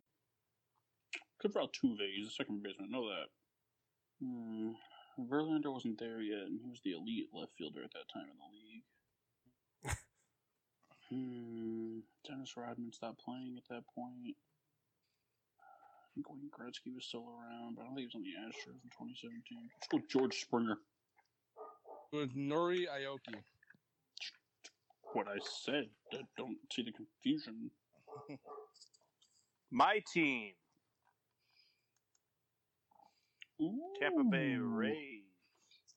Except 1.36 1.54
for 1.54 1.60
Altuve, 1.60 2.08
he's 2.16 2.28
a 2.28 2.32
second 2.32 2.64
baseman. 2.64 2.90
Know 2.90 3.10
that. 3.10 3.28
Hmm. 4.24 4.72
Verlander 5.20 5.74
wasn't 5.74 6.00
there 6.00 6.22
yet, 6.22 6.48
and 6.48 6.62
he 6.62 6.70
was 6.70 6.80
the 6.86 6.94
elite 6.94 7.28
left 7.34 7.52
fielder 7.58 7.84
at 7.84 7.92
that 7.92 8.08
time 8.14 8.32
in 8.32 8.38
the 8.38 8.48
league. 8.56 8.86
Hmm. 11.10 12.00
Dennis 12.28 12.56
Rodman 12.58 12.92
stopped 12.92 13.24
playing 13.24 13.58
at 13.58 13.68
that 13.70 13.84
point. 13.94 14.36
I 15.60 16.06
think 16.16 16.30
Wayne 16.30 16.50
Gretzky 16.50 16.94
was 16.94 17.06
still 17.06 17.26
around, 17.28 17.76
but 17.76 17.84
I 17.84 17.86
don't 17.86 17.96
think 17.96 18.10
he 18.12 18.12
was 18.12 18.16
on 18.16 18.24
the 18.24 18.36
Astros 18.48 18.84
in 18.84 18.90
2017. 18.90 19.70
Let's 19.76 19.88
go 19.88 20.00
George 20.10 20.40
Springer. 20.40 20.78
With 22.12 22.36
Nori 22.36 22.86
Aoki. 22.88 23.36
What 25.14 25.28
I 25.28 25.38
said. 25.64 25.86
I 26.14 26.22
don't 26.38 26.58
see 26.72 26.84
the 26.84 26.92
confusion. 26.92 27.70
My 29.72 30.02
team, 30.14 30.54
Tampa 34.00 34.24
Bay 34.24 34.54
Ooh. 34.54 34.64
Rays. 34.64 35.24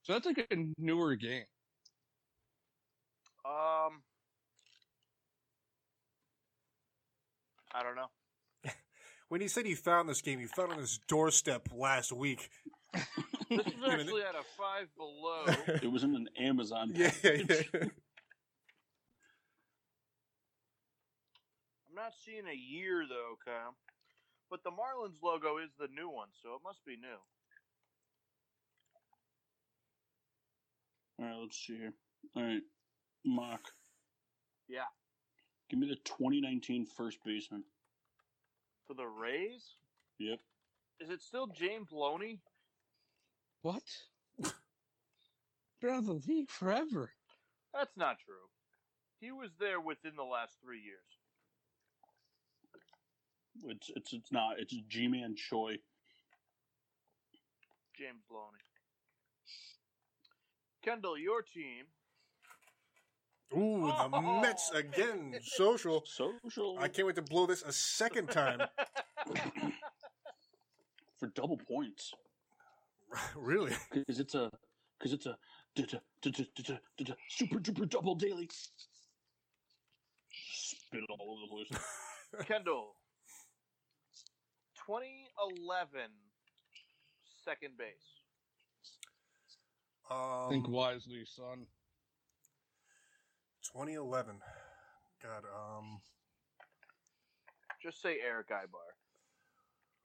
So 0.02 0.14
that's 0.14 0.26
like 0.26 0.46
a 0.50 0.56
newer 0.78 1.14
game. 1.16 1.44
Um, 3.44 4.02
I 7.74 7.82
don't 7.82 7.96
know. 7.96 8.10
When 9.30 9.40
he 9.40 9.46
said 9.46 9.64
he 9.64 9.76
found 9.76 10.08
this 10.08 10.22
game, 10.22 10.40
he 10.40 10.46
found 10.46 10.72
it 10.72 10.74
on 10.74 10.80
his 10.80 10.98
doorstep 11.06 11.68
last 11.72 12.12
week. 12.12 12.50
This 13.50 13.66
is 13.66 13.82
actually 13.84 14.22
at 14.22 14.36
a 14.36 14.44
five 14.56 14.86
below. 14.96 15.44
It 15.82 15.90
was 15.90 16.04
in 16.04 16.14
an 16.14 16.28
Amazon. 16.38 16.92
yeah, 16.94 17.10
yeah, 17.24 17.42
yeah. 17.48 17.62
I'm 17.74 17.90
not 21.96 22.12
seeing 22.24 22.46
a 22.46 22.54
year 22.54 23.04
though, 23.08 23.34
Kyle. 23.44 23.74
But 24.50 24.62
the 24.62 24.70
Marlins 24.70 25.20
logo 25.20 25.58
is 25.58 25.70
the 25.80 25.88
new 25.92 26.08
one, 26.08 26.28
so 26.40 26.54
it 26.54 26.60
must 26.62 26.84
be 26.86 26.96
new. 26.96 27.18
All 31.18 31.26
right, 31.26 31.38
let's 31.40 31.58
see 31.58 31.76
here. 31.76 31.94
All 32.36 32.44
right, 32.44 32.62
mock. 33.26 33.72
Yeah. 34.68 34.86
Give 35.70 35.78
me 35.78 35.86
the 35.88 35.94
2019 36.04 36.84
first 36.84 37.18
baseman. 37.24 37.62
For 38.88 38.94
the 38.94 39.06
Rays, 39.06 39.62
Yep. 40.18 40.40
is 40.98 41.10
it 41.10 41.22
still 41.22 41.46
James 41.46 41.92
Loney? 41.92 42.40
What? 43.62 43.84
Been 45.80 45.90
out 45.90 45.98
of 46.00 46.06
the 46.06 46.20
league 46.26 46.50
forever. 46.50 47.12
That's 47.72 47.96
not 47.96 48.18
true. 48.18 48.34
He 49.20 49.30
was 49.30 49.50
there 49.60 49.80
within 49.80 50.16
the 50.16 50.24
last 50.24 50.56
three 50.60 50.80
years. 50.80 51.04
It's 53.64 53.90
it's 53.94 54.12
it's 54.12 54.32
not. 54.32 54.58
It's 54.58 54.74
Ji-Man 54.88 55.36
Choi. 55.36 55.76
James 57.96 58.24
Loney. 58.30 58.64
Kendall, 60.82 61.18
your 61.18 61.42
team. 61.42 61.84
Ooh, 63.56 63.86
the 63.86 64.08
Oh. 64.16 64.40
Mets 64.40 64.70
again. 64.70 65.38
Social. 65.42 66.04
Social 66.06 66.78
I 66.78 66.88
can't 66.88 67.06
wait 67.06 67.16
to 67.16 67.22
blow 67.22 67.46
this 67.46 67.62
a 67.62 67.72
second 67.72 68.28
time. 68.28 68.60
for 71.18 71.26
double 71.28 71.58
points 71.58 72.14
really? 73.36 73.72
because 73.92 74.18
it's 74.20 74.34
a 74.34 74.50
because 74.98 75.12
it's 75.12 75.26
a 75.26 75.36
super 77.28 77.58
duper 77.58 77.88
double 77.88 78.14
daily. 78.14 78.48
Spit 80.52 81.02
all 81.10 81.38
over 81.38 81.42
the 81.42 81.48
place. 81.66 82.46
Kendall. 82.46 82.94
2011 84.86 86.10
second 87.44 87.76
base. 87.78 87.86
Think 90.50 90.66
Um, 90.66 90.72
wisely, 90.72 91.24
son. 91.24 91.66
2011. 93.72 94.36
God, 95.22 95.44
um, 95.44 96.00
Just 97.82 98.02
say 98.02 98.16
Erick 98.26 98.48
Aybar. 98.50 98.88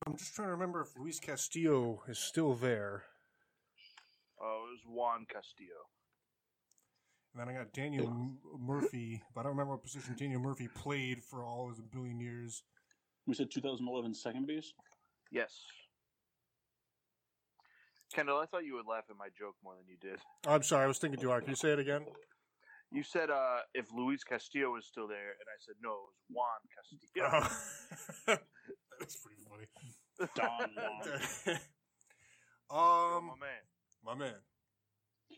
I'm 0.05 0.17
just 0.17 0.35
trying 0.35 0.49
to 0.49 0.51
remember 0.53 0.81
if 0.81 0.89
Luis 0.99 1.19
Castillo 1.19 2.03
is 2.07 2.19
still 2.19 2.53
there. 2.53 3.03
Oh, 4.41 4.65
it 4.67 4.71
was 4.71 4.81
Juan 4.87 5.25
Castillo. 5.31 5.69
And 7.33 7.41
then 7.41 7.49
I 7.55 7.57
got 7.57 7.73
Daniel 7.73 8.07
M- 8.07 8.37
Murphy, 8.59 9.23
but 9.33 9.41
I 9.41 9.43
don't 9.43 9.53
remember 9.53 9.73
what 9.73 9.83
position 9.83 10.15
Daniel 10.17 10.41
Murphy 10.41 10.67
played 10.67 11.23
for 11.23 11.43
all 11.43 11.69
his 11.69 11.81
billion 11.81 12.19
years. 12.19 12.63
We 13.25 13.33
said 13.33 13.49
2011 13.51 14.13
second 14.13 14.45
base. 14.47 14.73
Yes. 15.31 15.51
Kendall, 18.13 18.37
I 18.37 18.45
thought 18.45 18.63
you 18.65 18.75
would 18.75 18.85
laugh 18.87 19.05
at 19.09 19.17
my 19.17 19.27
joke 19.37 19.55
more 19.63 19.73
than 19.75 19.85
you 19.87 19.97
did. 19.99 20.19
I'm 20.47 20.63
sorry, 20.63 20.83
I 20.83 20.87
was 20.87 20.99
thinking 20.99 21.19
too 21.19 21.29
hard. 21.29 21.43
Can 21.43 21.51
you 21.51 21.55
say 21.57 21.71
it 21.71 21.79
again? 21.79 22.05
You 22.95 23.03
said 23.03 23.29
uh, 23.29 23.59
if 23.73 23.91
Luis 23.91 24.23
Castillo 24.23 24.71
was 24.71 24.85
still 24.85 25.05
there, 25.05 25.35
and 25.35 25.47
I 25.51 25.59
said 25.59 25.75
no, 25.83 26.07
it 26.07 26.15
was 26.15 26.23
Juan 26.31 26.63
Castillo. 26.71 27.27
That's 28.99 29.17
pretty 29.19 29.43
funny. 29.43 29.67
Don 30.31 30.71
Juan. 30.79 31.59
Oh, 32.69 33.17
um, 33.19 33.25
my 33.27 33.35
man. 33.35 33.63
my 34.05 34.15
man. 34.15 34.39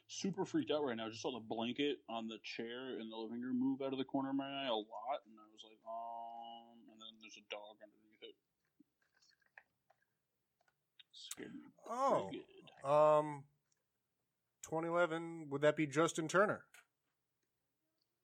Super 0.07 0.45
freaked 0.45 0.69
out 0.69 0.85
right 0.85 0.95
now. 0.95 1.09
Just 1.09 1.23
saw 1.23 1.31
the 1.33 1.41
blanket 1.49 1.97
on 2.07 2.27
the 2.27 2.37
chair 2.43 3.01
in 3.01 3.09
the 3.09 3.17
living 3.17 3.41
room 3.41 3.59
move 3.59 3.81
out 3.81 3.91
of 3.91 3.97
the 3.97 4.05
corner 4.05 4.29
of 4.29 4.35
my 4.35 4.45
eye 4.45 4.69
a 4.69 4.77
lot, 4.77 5.25
and 5.25 5.33
I 5.33 5.49
was 5.49 5.65
like, 5.65 5.81
um. 5.89 6.77
And 6.93 7.01
then 7.01 7.17
there's 7.19 7.41
a 7.41 7.45
dog 7.49 7.81
underneath 7.81 8.21
it. 8.21 8.35
Scared 11.11 11.55
me. 11.55 11.61
Oh, 11.89 12.29
good. 12.29 12.87
um, 12.87 13.45
2011. 14.61 15.47
Would 15.49 15.61
that 15.61 15.75
be 15.75 15.87
Justin 15.87 16.27
Turner? 16.27 16.61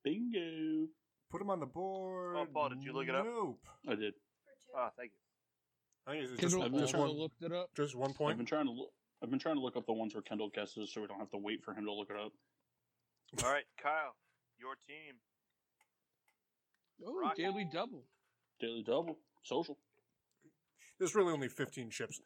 Bingo. 0.04 0.86
Put 1.30 1.40
him 1.40 1.50
on 1.50 1.58
the 1.58 1.66
board. 1.66 2.36
Oh, 2.36 2.46
Paul, 2.52 2.68
did 2.68 2.84
you 2.84 2.92
look 2.92 3.08
it 3.08 3.14
up? 3.14 3.24
Nope. 3.24 3.58
I 3.88 3.94
did. 3.96 4.14
For 4.14 4.52
two. 4.52 4.78
Oh, 4.78 4.88
thank 4.96 5.10
you. 5.12 5.18
I 6.06 6.10
think 6.12 6.22
it's 6.24 6.40
just, 6.40 6.54
Kendall 6.54 6.78
just 6.78 6.94
also 6.94 7.08
one. 7.08 7.16
looked 7.18 7.42
it 7.42 7.52
up. 7.52 7.70
Just 7.74 7.96
one 7.96 8.10
I've 8.10 8.16
point. 8.16 8.36
been 8.36 8.46
trying 8.46 8.66
to 8.66 8.72
look. 8.72 8.90
I've 9.22 9.30
been 9.30 9.38
trying 9.38 9.54
to 9.56 9.60
look 9.62 9.76
up 9.76 9.86
the 9.86 9.92
ones 9.92 10.14
where 10.14 10.22
Kendall 10.22 10.50
guesses, 10.54 10.92
so 10.92 11.00
we 11.00 11.06
don't 11.06 11.18
have 11.18 11.30
to 11.30 11.38
wait 11.38 11.64
for 11.64 11.72
him 11.72 11.86
to 11.86 11.92
look 11.92 12.10
it 12.10 12.16
up. 12.16 12.32
All 13.42 13.50
right, 13.50 13.64
Kyle, 13.82 14.14
your 14.58 14.74
team. 14.86 15.14
Oh, 17.04 17.18
Rocky. 17.20 17.42
daily 17.42 17.66
double. 17.72 18.04
Daily 18.60 18.82
double, 18.86 19.18
social. 19.42 19.78
There's 20.98 21.14
really 21.14 21.32
only 21.32 21.48
15 21.48 21.90
chips. 21.90 22.20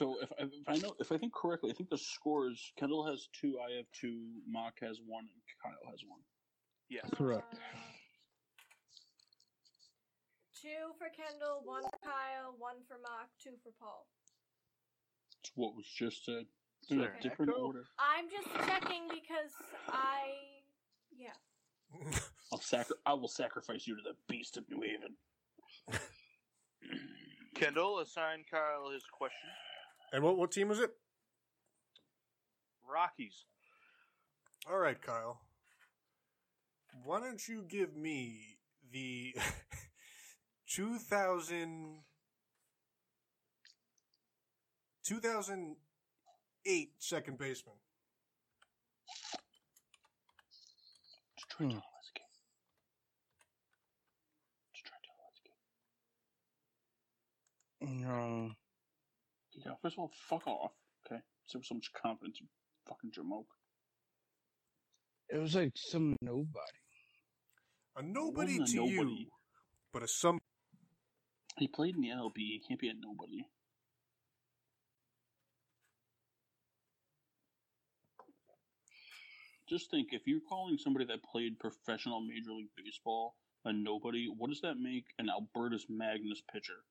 So 0.00 0.16
if, 0.22 0.30
if 0.38 0.66
I 0.66 0.76
know, 0.78 0.94
if 0.98 1.12
I 1.12 1.18
think 1.18 1.34
correctly, 1.34 1.70
I 1.70 1.74
think 1.74 1.90
the 1.90 1.98
scores: 1.98 2.72
Kendall 2.78 3.06
has 3.06 3.28
two, 3.38 3.58
I 3.60 3.76
have 3.76 3.84
two, 3.92 4.24
Mock 4.48 4.80
has 4.80 4.98
one, 5.06 5.24
and 5.24 5.42
Kyle 5.62 5.90
has 5.90 6.00
one. 6.08 6.20
Yes. 6.88 7.04
Correct. 7.12 7.52
Uh, 7.52 7.58
two 10.58 10.94
for 10.96 11.08
Kendall, 11.10 11.60
one 11.64 11.82
for 11.82 11.98
Kyle, 12.02 12.54
one 12.58 12.76
for 12.88 12.96
Mock, 13.02 13.28
two 13.44 13.58
for 13.62 13.72
Paul. 13.78 14.06
It's 15.42 15.52
what 15.54 15.76
was 15.76 15.84
just 15.84 16.24
said. 16.24 16.46
In 16.88 17.00
a 17.00 17.02
an 17.02 17.10
different 17.20 17.52
echo? 17.52 17.66
order. 17.66 17.84
I'm 17.98 18.24
just 18.30 18.48
checking 18.66 19.02
because 19.08 19.52
I. 19.90 20.32
Yeah. 21.14 21.36
I'll 22.50 22.60
sacri- 22.62 22.96
I 23.04 23.12
will 23.12 23.28
sacrifice 23.28 23.86
you 23.86 23.96
to 23.96 24.02
the 24.02 24.16
beast 24.30 24.56
of 24.56 24.64
New 24.70 24.80
Haven. 24.80 26.00
Kendall, 27.54 27.98
assign 27.98 28.44
Kyle 28.50 28.88
his 28.90 29.04
question. 29.12 29.50
And 30.12 30.22
what 30.22 30.36
what 30.36 30.52
team 30.52 30.68
was 30.68 30.78
it? 30.80 30.90
Rockies. 32.86 33.46
All 34.70 34.78
right, 34.78 35.00
Kyle. 35.00 35.40
Why 37.04 37.20
don't 37.20 37.46
you 37.48 37.62
give 37.68 37.96
me 37.96 38.58
the 38.92 39.34
2000 40.66 41.98
2008 45.04 46.92
second 46.98 47.38
baseman? 47.38 47.76
Just 51.36 51.50
try 51.50 51.66
Hmm. 51.66 51.78
let's 51.78 52.10
go. 59.64 59.68
Just 59.68 59.68
try 59.68 59.68
to 59.68 59.68
let's 59.68 59.68
go. 59.68 59.68
No. 59.68 59.70
Yeah, 59.70 59.76
first 59.82 59.94
of 59.94 59.98
all, 59.98 60.10
fuck 60.28 60.46
off. 60.46 60.72
Okay, 61.06 61.20
so 61.46 61.58
with 61.58 61.66
so 61.66 61.74
much 61.74 61.90
confidence, 61.92 62.40
you 62.40 62.46
fucking 62.88 63.10
jamoke. 63.10 63.46
It 65.28 65.38
was 65.38 65.54
like 65.54 65.72
some 65.76 66.16
nobody. 66.20 66.48
A 67.96 68.02
nobody 68.02 68.58
wasn't 68.58 68.68
a 68.68 68.72
to 68.72 68.76
nobody. 68.76 69.16
you, 69.20 69.26
but 69.92 70.02
a 70.02 70.08
some. 70.08 70.38
He 71.58 71.68
played 71.68 71.94
in 71.96 72.02
the 72.02 72.08
MLB. 72.08 72.36
He 72.36 72.62
can't 72.66 72.80
be 72.80 72.88
a 72.88 72.94
nobody. 72.94 73.44
Just 79.68 79.90
think, 79.90 80.08
if 80.12 80.22
you're 80.26 80.40
calling 80.48 80.78
somebody 80.78 81.04
that 81.06 81.22
played 81.22 81.60
professional 81.60 82.20
Major 82.20 82.50
League 82.50 82.70
Baseball 82.76 83.36
a 83.64 83.72
nobody, 83.72 84.26
what 84.36 84.48
does 84.48 84.60
that 84.62 84.78
make 84.78 85.04
an 85.18 85.28
Albertus 85.30 85.86
Magnus 85.88 86.42
pitcher? 86.52 86.82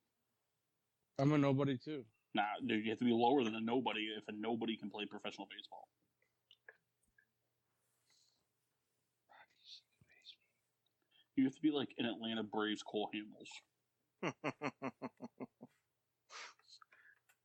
I'm 1.17 1.33
a 1.33 1.37
nobody 1.37 1.77
too. 1.77 2.05
Nah, 2.35 2.43
dude, 2.65 2.83
you 2.83 2.91
have 2.91 2.99
to 2.99 3.05
be 3.05 3.11
lower 3.11 3.43
than 3.43 3.55
a 3.55 3.61
nobody 3.61 4.07
if 4.17 4.27
a 4.27 4.31
nobody 4.31 4.77
can 4.77 4.89
play 4.89 5.05
professional 5.05 5.47
baseball. 5.49 5.87
You 11.35 11.45
have 11.45 11.55
to 11.55 11.61
be 11.61 11.71
like 11.71 11.89
an 11.97 12.05
Atlanta 12.05 12.43
Braves 12.43 12.83
Cole 12.83 13.09
Hamels. 13.15 14.33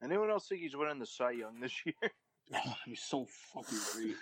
Anyone 0.02 0.30
else 0.30 0.48
think 0.48 0.60
he's 0.60 0.76
winning 0.76 0.98
the 0.98 1.06
Cy 1.06 1.30
Young 1.30 1.60
this 1.60 1.72
year? 1.86 1.94
Oh, 2.54 2.74
that'd 2.84 2.98
so 2.98 3.26
fucking 3.54 3.78
great. 3.94 4.16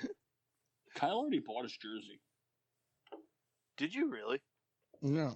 Kyle 0.94 1.16
already 1.16 1.40
bought 1.40 1.64
his 1.64 1.76
jersey. 1.76 2.20
Did 3.76 3.92
you 3.92 4.08
really? 4.08 4.40
No. 5.02 5.34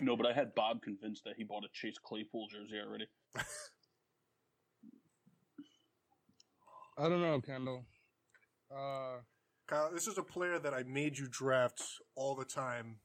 No, 0.00 0.16
but 0.16 0.26
I 0.26 0.32
had 0.32 0.54
Bob 0.54 0.80
convinced 0.82 1.24
that 1.24 1.34
he 1.36 1.42
bought 1.42 1.64
a 1.64 1.68
Chase 1.72 1.98
Claypool 1.98 2.46
jersey 2.52 2.78
already. 2.78 3.06
I 7.02 7.08
don't 7.08 7.20
know, 7.20 7.40
Kendall. 7.40 7.84
Uh, 8.70 9.16
Kyle, 9.66 9.90
this 9.92 10.06
is 10.06 10.18
a 10.18 10.22
player 10.22 10.60
that 10.60 10.72
I 10.72 10.84
made 10.84 11.18
you 11.18 11.26
draft 11.28 11.82
all 12.14 12.36
the 12.36 12.44
time. 12.44 12.98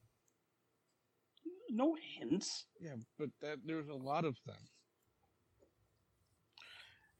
No 1.68 1.96
hints. 2.16 2.66
yeah, 2.80 2.94
but 3.18 3.30
that 3.42 3.58
there's 3.66 3.88
a 3.88 3.94
lot 3.94 4.24
of 4.24 4.36
them. 4.46 4.56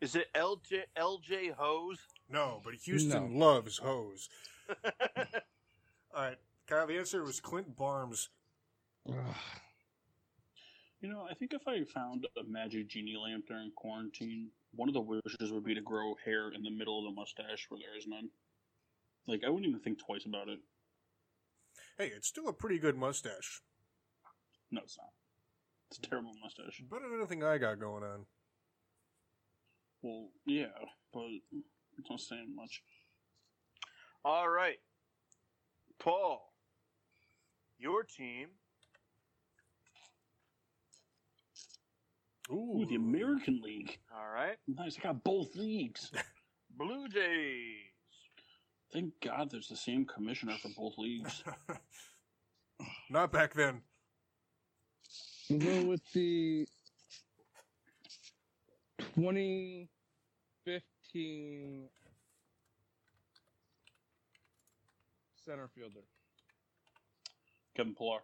Is 0.01 0.15
it 0.15 0.29
LJ 0.37 0.83
LJ 0.97 1.55
Hose? 1.55 1.99
No, 2.31 2.61
but 2.65 2.75
Houston 2.75 3.33
No. 3.37 3.47
loves 3.47 3.79
hose. 3.79 4.29
All 6.15 6.23
right, 6.23 6.37
Kyle. 6.69 6.87
The 6.87 6.99
answer 6.99 7.25
was 7.25 7.41
Clint 7.41 7.75
Barnes. 7.77 8.29
Ugh. 9.09 9.17
You 11.01 11.09
know, 11.09 11.27
I 11.31 11.35
think 11.35 11.53
if 11.55 11.63
I 11.69 11.85
found 11.85 12.27
a 12.37 12.43
magic 12.49 12.89
genie 12.89 13.17
lamp 13.17 13.47
during 13.47 13.71
quarantine, 13.77 14.49
one 14.75 14.89
of 14.89 14.95
the 14.95 15.01
wishes 15.01 15.53
would 15.53 15.65
be 15.65 15.75
to 15.75 15.81
grow 15.81 16.17
hair 16.25 16.51
in 16.51 16.63
the 16.63 16.71
middle 16.71 16.99
of 16.99 17.05
the 17.05 17.21
mustache 17.21 17.67
where 17.69 17.79
there 17.79 17.97
is 17.97 18.07
none. 18.09 18.31
Like, 19.29 19.43
I 19.47 19.51
wouldn't 19.51 19.69
even 19.69 19.81
think 19.81 19.99
twice 20.05 20.27
about 20.27 20.49
it. 20.49 20.59
Hey, 21.99 22.11
it's 22.17 22.27
still 22.27 22.49
a 22.49 22.53
pretty 22.53 22.79
good 22.79 22.97
mustache. 22.97 23.63
No, 24.73 24.81
it's 24.83 24.99
not. 24.99 25.13
It's 25.89 25.99
a 25.99 26.03
terrible 26.03 26.33
mustache. 26.43 26.83
Better 26.91 27.09
than 27.09 27.19
anything 27.19 27.45
I 27.45 27.59
got 27.59 27.79
going 27.79 28.03
on. 28.03 28.27
Well, 30.03 30.29
yeah, 30.47 30.67
but 31.13 31.29
it's 31.97 32.11
not 32.11 32.21
saying 32.21 32.55
much. 32.55 32.83
All 34.25 34.49
right, 34.49 34.79
Paul, 35.99 36.53
your 37.79 38.03
team. 38.03 38.49
Ooh, 42.51 42.81
Ooh, 42.81 42.87
the 42.87 42.95
American 42.97 43.61
League. 43.63 43.99
All 44.15 44.29
right, 44.33 44.57
Nice. 44.67 44.97
I 44.99 45.03
got 45.03 45.23
both 45.25 45.55
leagues. 45.55 46.11
Blue 46.77 47.09
Jays. 47.09 47.85
Thank 48.93 49.13
God 49.23 49.51
there's 49.51 49.69
the 49.69 49.77
same 49.77 50.07
commissioner 50.07 50.57
for 50.63 50.71
both 50.77 50.97
leagues. 50.97 51.43
Not 53.11 53.33
back 53.33 53.53
then. 53.53 53.83
We'll 55.51 55.59
go 55.59 55.83
with 55.89 56.01
the 56.13 56.67
2015 59.15 61.89
center 65.45 65.69
fielder. 65.75 66.01
Kevin 67.77 67.95
Pillar. 67.95 68.21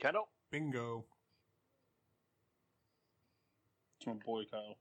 Kendall. 0.00 0.28
Bingo. 0.50 1.04
It's 4.04 4.06
my 4.06 4.24
boy 4.24 4.42
Kyle. 4.50 4.76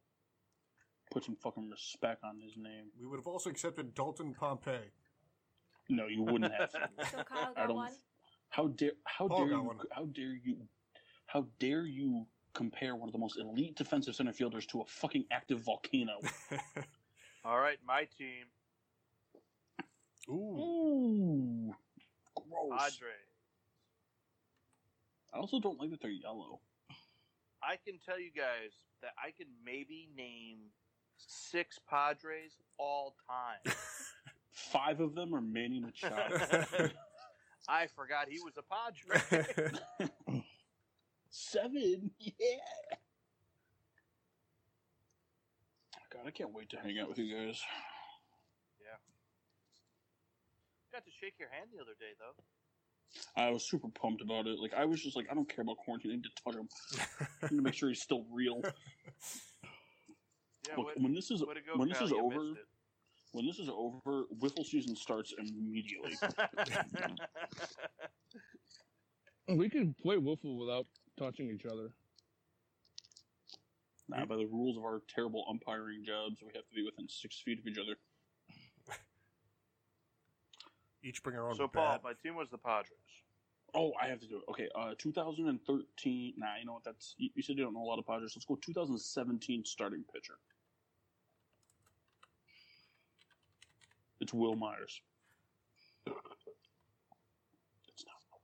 Put 1.11 1.23
some 1.23 1.37
fucking 1.37 1.69
respect 1.69 2.23
on 2.23 2.39
his 2.41 2.57
name. 2.57 2.85
We 2.99 3.07
would 3.07 3.17
have 3.19 3.27
also 3.27 3.49
accepted 3.49 3.93
Dalton 3.93 4.33
Pompey. 4.33 4.91
No, 5.89 6.07
you 6.07 6.23
wouldn't 6.23 6.51
have. 6.53 6.71
So 7.11 7.23
Kyle 7.23 7.53
got 7.53 7.73
one. 7.73 7.91
How 8.49 8.67
dare 8.67 8.91
how 9.05 9.27
Paul 9.27 9.45
dare 9.45 9.47
you 9.47 9.61
one. 9.61 9.77
how 9.91 10.05
dare 10.05 10.35
you 10.43 10.57
how 11.25 11.47
dare 11.59 11.85
you 11.85 12.25
compare 12.53 12.95
one 12.95 13.07
of 13.07 13.13
the 13.13 13.19
most 13.19 13.39
elite 13.39 13.75
defensive 13.75 14.15
center 14.15 14.33
fielders 14.33 14.65
to 14.67 14.81
a 14.81 14.85
fucking 14.85 15.25
active 15.31 15.61
volcano? 15.61 16.19
All 17.45 17.59
right, 17.59 17.77
my 17.85 18.07
team. 18.17 18.45
Ooh. 20.29 20.57
Ooh, 20.59 21.75
gross. 22.35 22.79
Padres. 22.79 23.13
I 25.33 25.37
also 25.37 25.59
don't 25.59 25.79
like 25.79 25.89
that 25.91 26.01
they're 26.01 26.11
yellow. 26.11 26.59
I 27.63 27.77
can 27.85 27.99
tell 28.05 28.19
you 28.19 28.31
guys 28.35 28.71
that 29.01 29.11
I 29.17 29.31
can 29.31 29.47
maybe 29.65 30.09
name 30.15 30.57
six 31.17 31.79
Padres 31.89 32.51
all 32.77 33.15
time. 33.27 33.73
Five 34.51 34.99
of 34.99 35.15
them 35.15 35.33
are 35.33 35.41
Manny 35.41 35.79
Machado. 35.79 36.39
I 37.67 37.87
forgot 37.87 38.27
he 38.29 38.39
was 38.39 38.53
a 38.57 38.63
Padre. 38.63 40.11
Seven, 41.29 42.11
yeah. 42.19 42.93
God, 46.11 46.27
I 46.27 46.31
can't 46.31 46.53
wait 46.53 46.69
to 46.69 46.77
hang 46.77 46.99
out 46.99 47.09
with 47.09 47.17
you 47.17 47.33
guys. 47.33 47.59
Yeah. 48.79 48.97
Got 50.91 51.05
to 51.05 51.11
shake 51.19 51.35
your 51.39 51.49
hand 51.49 51.69
the 51.73 51.81
other 51.81 51.95
day, 51.99 52.13
though. 52.19 52.35
I 53.35 53.49
was 53.49 53.67
super 53.67 53.87
pumped 53.89 54.21
about 54.21 54.47
it. 54.47 54.59
Like 54.59 54.73
I 54.73 54.85
was 54.85 55.01
just 55.01 55.15
like, 55.15 55.27
I 55.29 55.33
don't 55.33 55.47
care 55.47 55.63
about 55.63 55.77
quarantine. 55.77 56.11
I 56.11 56.15
need 56.15 56.23
to 56.23 56.43
touch 56.43 56.55
him. 56.55 56.69
I 57.41 57.47
need 57.51 57.57
to 57.57 57.63
make 57.63 57.73
sure 57.73 57.89
he's 57.89 58.01
still 58.01 58.25
real. 58.31 58.61
Yeah, 60.69 60.77
Look, 60.77 60.87
way, 60.87 60.93
when 60.95 61.13
this 61.13 61.29
is 61.29 61.41
go, 61.41 61.47
when 61.75 61.89
this 61.89 61.97
Kyle, 61.97 62.07
is 62.07 62.13
over, 62.13 62.53
when 63.33 63.45
this 63.45 63.59
is 63.59 63.67
over, 63.67 64.27
wiffle 64.39 64.65
season 64.65 64.95
starts 64.95 65.33
immediately. 65.37 66.13
We 69.49 69.69
can 69.69 69.93
play 70.01 70.15
Wiffle 70.15 70.57
without 70.57 70.87
touching 71.19 71.49
each 71.49 71.65
other. 71.65 71.91
Nah, 74.07 74.25
by 74.25 74.37
the 74.37 74.45
rules 74.45 74.77
of 74.77 74.83
our 74.83 75.01
terrible 75.13 75.45
umpiring 75.49 76.03
jobs, 76.05 76.37
we 76.41 76.51
have 76.55 76.67
to 76.67 76.75
be 76.75 76.83
within 76.83 77.07
six 77.09 77.41
feet 77.41 77.59
of 77.59 77.67
each 77.67 77.77
other. 77.77 77.97
Each 81.03 81.21
bring 81.21 81.35
our 81.35 81.49
own 81.49 81.55
so, 81.55 81.67
Paul, 81.67 81.93
bat. 81.93 82.01
my 82.03 82.13
team 82.23 82.35
was 82.35 82.49
the 82.49 82.57
Padres. 82.57 82.89
Oh, 83.75 83.91
I 84.01 84.07
have 84.07 84.19
to 84.19 84.27
do 84.27 84.37
it. 84.37 84.43
Okay, 84.51 84.69
uh, 84.75 84.93
2013. 84.97 86.33
Nah, 86.37 86.47
you 86.59 86.65
know 86.65 86.73
what? 86.73 86.83
That's 86.83 87.15
you, 87.17 87.29
you 87.35 87.41
said 87.41 87.57
you 87.57 87.63
don't 87.63 87.73
know 87.73 87.81
a 87.81 87.89
lot 87.89 87.99
of 87.99 88.05
Padres. 88.05 88.33
Let's 88.35 88.45
go 88.45 88.57
2017 88.61 89.65
starting 89.65 90.03
pitcher. 90.13 90.35
It's 94.21 94.33
Wil 94.33 94.55
Myers. 94.55 95.01
It's 96.05 98.05
not 98.05 98.15
Wil 98.31 98.41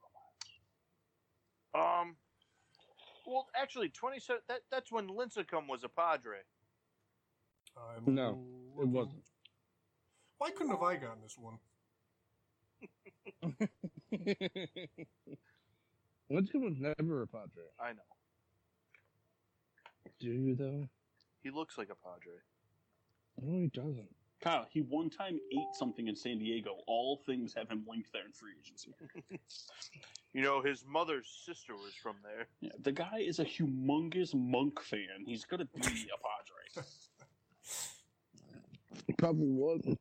Myers. 1.73 2.01
Um, 2.01 2.15
well, 3.25 3.47
actually, 3.55 3.89
twenty 3.89 4.19
seven. 4.19 4.41
That 4.49 4.61
that's 4.71 4.91
when 4.91 5.07
Lincecum 5.07 5.69
was 5.69 5.83
a 5.85 5.89
Padre. 5.89 6.39
I'm 7.77 8.13
No, 8.13 8.43
It 8.81 8.87
wasn't. 8.87 9.23
Why 10.39 10.49
couldn't 10.51 10.71
have 10.71 10.83
I 10.83 10.95
gotten 10.95 11.21
this 11.21 11.37
one? 11.37 11.59
Lincecum 16.31 16.61
was 16.61 16.75
never 16.77 17.23
a 17.23 17.27
Padre. 17.27 17.63
I 17.79 17.93
know 17.93 18.01
Do 20.19 20.29
you 20.29 20.55
though? 20.55 20.87
he 21.41 21.49
looks 21.49 21.77
like 21.77 21.89
a 21.89 21.95
Padre. 21.95 22.33
No, 23.41 23.59
he 23.59 23.67
doesn't. 23.67 24.09
Kyle, 24.41 24.67
he 24.71 24.81
one 24.81 25.09
time 25.09 25.37
ate 25.51 25.75
something 25.75 26.07
in 26.07 26.15
San 26.15 26.39
Diego. 26.39 26.77
All 26.87 27.17
things 27.25 27.53
have 27.55 27.69
him 27.69 27.85
linked 27.89 28.11
there 28.13 28.25
in 28.25 28.31
free 28.31 28.53
agency. 28.59 28.93
You 30.31 30.43
know, 30.43 30.61
his 30.61 30.85
mother's 30.87 31.27
sister 31.43 31.73
was 31.73 31.95
from 31.95 32.17
there. 32.23 32.45
Yeah, 32.61 32.69
the 32.83 32.91
guy 32.91 33.17
is 33.17 33.39
a 33.39 33.43
humongous 33.45 34.35
monk 34.35 34.79
fan. 34.79 35.25
He's 35.25 35.43
gonna 35.43 35.65
be 35.65 35.81
a 35.81 36.75
Padre. 36.77 36.85
Probably 39.17 39.47
wasn't. 39.49 39.99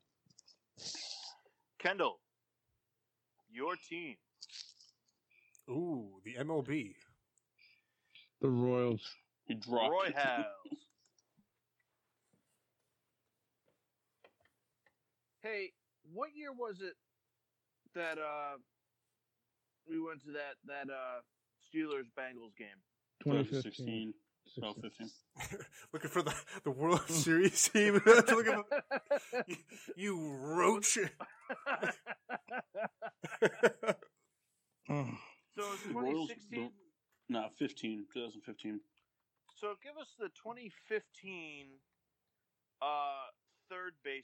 Kendall, 1.79 2.19
your 3.51 3.75
team. 3.89 4.17
Ooh, 5.71 6.21
the 6.25 6.35
MLB. 6.35 6.95
The 8.41 8.49
Royals. 8.49 9.03
He 9.47 9.55
dropped. 9.55 9.93
Roy 9.93 10.13
Hales. 10.17 10.79
hey, 15.43 15.73
what 16.13 16.31
year 16.35 16.53
was 16.53 16.77
it 16.81 16.95
that 17.95 18.19
uh 18.19 18.57
we 19.89 20.01
went 20.01 20.21
to 20.25 20.33
that 20.33 20.55
that 20.67 20.93
uh 20.93 21.21
Steelers 21.67 22.07
Bengals 22.19 22.57
game? 22.57 22.69
2015. 23.25 24.13
2016. 24.55 25.11
Oh, 25.37 25.41
15. 25.43 25.59
Looking 25.93 26.11
for 26.11 26.23
the, 26.23 26.35
the 26.65 26.71
World 26.71 27.03
Series 27.09 27.69
team. 27.69 27.95
Looking 28.07 28.63
for- 28.65 29.45
you, 29.47 29.57
you 29.97 30.37
roach. 30.41 30.99
So 35.59 35.65
it's 35.75 35.83
The 35.83 35.89
2016. 35.89 36.71
Nah, 37.29 37.49
15. 37.59 38.07
2015. 38.15 38.81
So 39.57 39.75
give 39.83 39.97
us 40.01 40.15
the 40.19 40.29
2015 40.29 41.67
uh 42.81 42.87
third 43.69 43.93
baseman. 44.05 44.23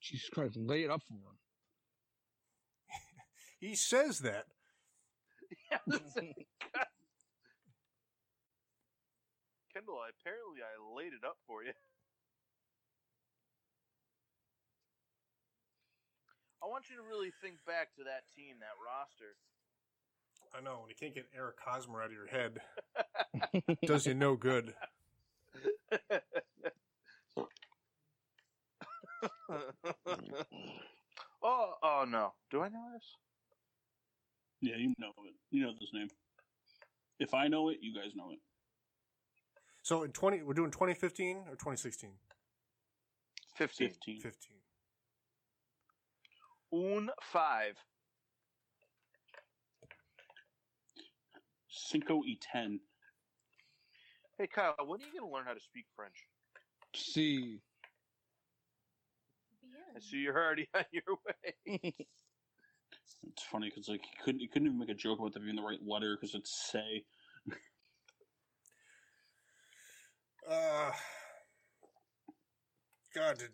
Jesus 0.00 0.28
Christ, 0.30 0.56
lay 0.56 0.84
it 0.84 0.90
up 0.90 1.02
for 1.02 1.14
him. 1.14 1.36
he 3.58 3.74
says 3.74 4.20
that. 4.20 4.44
Yeah, 5.70 5.78
that's 5.88 6.16
it. 6.16 6.46
God. 6.74 6.86
Kendall, 9.78 10.02
apparently 10.02 10.58
I 10.58 10.74
laid 10.96 11.12
it 11.12 11.22
up 11.24 11.36
for 11.46 11.62
you. 11.62 11.70
I 16.62 16.66
want 16.66 16.90
you 16.90 16.96
to 16.96 17.02
really 17.02 17.30
think 17.40 17.64
back 17.64 17.94
to 17.96 18.02
that 18.02 18.24
team, 18.34 18.56
that 18.58 18.74
roster. 18.82 19.36
I 20.52 20.60
know, 20.60 20.80
when 20.80 20.88
you 20.88 20.96
can't 20.98 21.14
get 21.14 21.26
Eric 21.36 21.58
Hosmer 21.64 22.02
out 22.02 22.06
of 22.06 22.12
your 22.12 22.26
head, 22.26 22.58
does 23.86 24.04
you 24.06 24.14
no 24.14 24.34
good. 24.34 24.74
oh, 31.42 31.74
oh 31.82 32.04
no! 32.08 32.32
Do 32.50 32.62
I 32.62 32.68
know 32.68 32.90
this? 32.94 33.04
Yeah, 34.60 34.76
you 34.76 34.94
know 34.98 35.12
it. 35.24 35.34
You 35.50 35.62
know 35.66 35.72
this 35.78 35.92
name. 35.92 36.08
If 37.20 37.34
I 37.34 37.46
know 37.48 37.68
it, 37.68 37.78
you 37.80 37.94
guys 37.94 38.12
know 38.16 38.32
it. 38.32 38.40
So 39.88 40.02
in 40.02 40.12
20, 40.12 40.42
we're 40.42 40.52
doing 40.52 40.70
2015 40.70 41.44
or 41.48 41.52
2016? 41.52 42.10
Fifteen. 43.56 43.88
15. 43.88 44.20
15. 44.20 44.52
Un 46.74 47.10
five. 47.22 47.74
Cinco 51.70 52.16
y 52.18 52.36
ten. 52.38 52.80
Hey 54.36 54.46
Kyle, 54.46 54.74
when 54.84 55.00
are 55.00 55.04
you 55.04 55.20
gonna 55.20 55.32
learn 55.32 55.46
how 55.46 55.54
to 55.54 55.60
speak 55.60 55.86
French? 55.96 56.26
C. 56.94 57.62
Bien. 59.62 59.72
I 59.96 60.00
see 60.00 60.18
you're 60.18 60.36
already 60.36 60.68
on 60.74 60.84
your 60.92 61.16
way. 61.26 61.94
It's 63.26 63.42
funny 63.50 63.70
because 63.70 63.88
like 63.88 64.02
he 64.04 64.22
couldn't 64.22 64.40
he 64.40 64.48
couldn't 64.48 64.66
even 64.66 64.78
make 64.78 64.90
a 64.90 64.94
joke 64.94 65.18
about 65.18 65.32
there 65.32 65.42
being 65.42 65.56
the 65.56 65.62
right 65.62 65.80
letter 65.82 66.14
because 66.14 66.34
it's 66.34 66.70
say. 66.70 67.06
Uh, 70.48 70.90
God, 73.14 73.38
did 73.38 73.50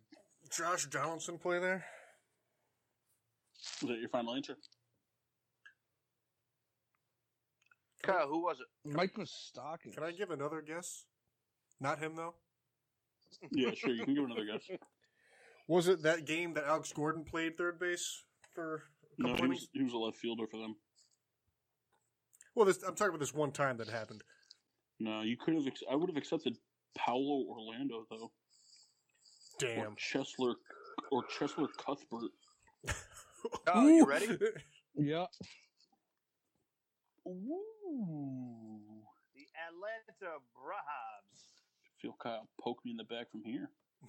Josh 0.50 0.86
Donaldson 0.86 1.38
play 1.38 1.58
there? 1.58 1.84
Was 3.82 3.90
that 3.90 3.98
your 3.98 4.08
final 4.10 4.34
answer? 4.34 4.56
Kyle, 8.02 8.28
who 8.28 8.42
was 8.42 8.58
it? 8.60 8.66
Mike 8.94 9.14
Moustakas. 9.14 9.94
Can 9.94 10.04
I 10.04 10.12
give 10.12 10.30
another 10.30 10.60
guess? 10.60 11.04
Not 11.80 11.98
him 11.98 12.14
though. 12.14 12.34
Yeah, 13.50 13.70
sure. 13.74 13.92
You 13.92 14.04
can 14.04 14.14
give 14.14 14.24
another 14.24 14.44
guess. 14.44 14.62
Was 15.66 15.88
it 15.88 16.02
that 16.02 16.26
game 16.26 16.52
that 16.54 16.64
Alex 16.64 16.92
Gordon 16.92 17.24
played 17.24 17.56
third 17.56 17.80
base 17.80 18.22
for? 18.54 18.82
No, 19.18 19.34
he 19.34 19.46
was 19.46 19.68
he 19.72 19.82
was 19.82 19.94
a 19.94 19.96
left 19.96 20.18
fielder 20.18 20.46
for 20.46 20.58
them. 20.58 20.76
Well, 22.54 22.66
this, 22.66 22.82
I'm 22.82 22.94
talking 22.94 23.08
about 23.08 23.20
this 23.20 23.32
one 23.32 23.50
time 23.50 23.78
that 23.78 23.88
happened. 23.88 24.22
No, 25.00 25.22
you 25.22 25.36
could 25.36 25.54
have. 25.54 25.64
I 25.90 25.96
would 25.96 26.10
have 26.10 26.18
accepted 26.18 26.58
Paulo 26.96 27.44
Orlando 27.48 28.06
though. 28.10 28.30
Or 29.62 29.74
Damn. 29.74 29.96
Cheslor 29.96 30.54
or 31.10 31.24
Cheslor 31.24 31.68
Cuthbert. 31.76 32.32
Oh, 33.66 33.86
you 33.88 34.06
ready? 34.06 34.26
Yeah. 34.96 35.26
Ooh. 37.26 39.02
The 39.34 39.46
Atlanta 39.68 40.38
Braves. 40.54 41.44
Feel 42.00 42.16
Kyle 42.22 42.48
poke 42.60 42.84
me 42.84 42.92
in 42.92 42.96
the 42.96 43.04
back 43.04 43.30
from 43.30 43.42
here. 43.44 43.70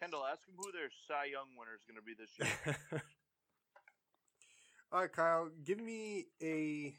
Kendall, 0.00 0.24
ask 0.26 0.46
him 0.48 0.54
who 0.56 0.72
their 0.72 0.90
Cy 1.06 1.26
Young 1.30 1.56
winner 1.56 1.74
is 1.76 1.84
going 1.86 1.96
to 1.96 2.02
be 2.02 2.14
this 2.18 2.36
year. 2.36 3.00
All 4.90 5.00
right, 5.00 5.12
Kyle, 5.12 5.48
give 5.64 5.78
me 5.80 6.26
a 6.42 6.94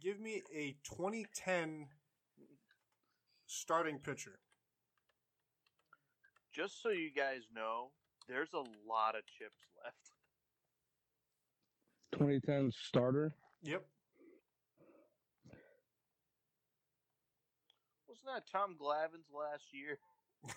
give 0.00 0.20
me 0.20 0.42
a 0.54 0.76
2010 0.84 1.86
starting 3.46 3.98
pitcher. 3.98 4.38
Just 6.54 6.82
so 6.82 6.90
you 6.90 7.10
guys 7.14 7.42
know, 7.54 7.90
there's 8.28 8.52
a 8.52 8.58
lot 8.58 9.14
of 9.14 9.22
chips 9.38 9.58
left. 9.84 9.96
2010 12.12 12.72
starter. 12.72 13.34
Yep. 13.62 13.84
Wasn't 18.08 18.26
that 18.26 18.50
Tom 18.50 18.76
Glavine's 18.78 19.30
last 19.32 19.64
year? 19.72 19.98
A 20.48 20.52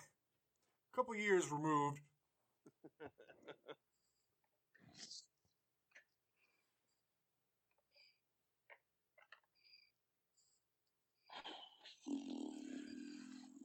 couple 0.96 1.14
years 1.14 1.50
removed. 1.50 2.00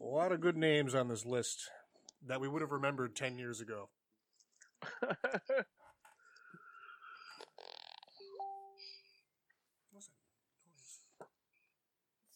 A 0.08 0.10
lot 0.10 0.32
of 0.32 0.40
good 0.40 0.56
names 0.56 0.96
on 0.96 1.10
this 1.10 1.26
list 1.26 1.70
that 2.26 2.40
we 2.40 2.48
would 2.48 2.62
have 2.62 2.72
remembered 2.72 3.14
10 3.14 3.38
years 3.38 3.60
ago. 3.60 3.90
What's 4.82 5.12
that 5.52 5.66
noise? 10.64 11.02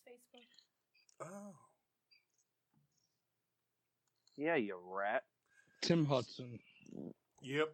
It's 0.05 0.25
Facebook. 0.33 1.25
Oh. 1.25 1.55
yeah, 4.35 4.57
you 4.57 4.77
rat. 4.85 5.23
Tim 5.81 6.05
Hudson. 6.05 6.59
Yep. 7.41 7.69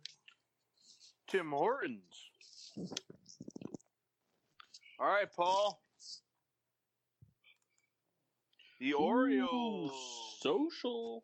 Tim 1.28 1.50
Hortons. 1.50 2.30
All 5.00 5.08
right, 5.08 5.34
Paul. 5.36 5.82
The 8.80 8.94
Orioles. 8.94 9.92
Ooh, 9.92 10.42
social. 10.42 11.24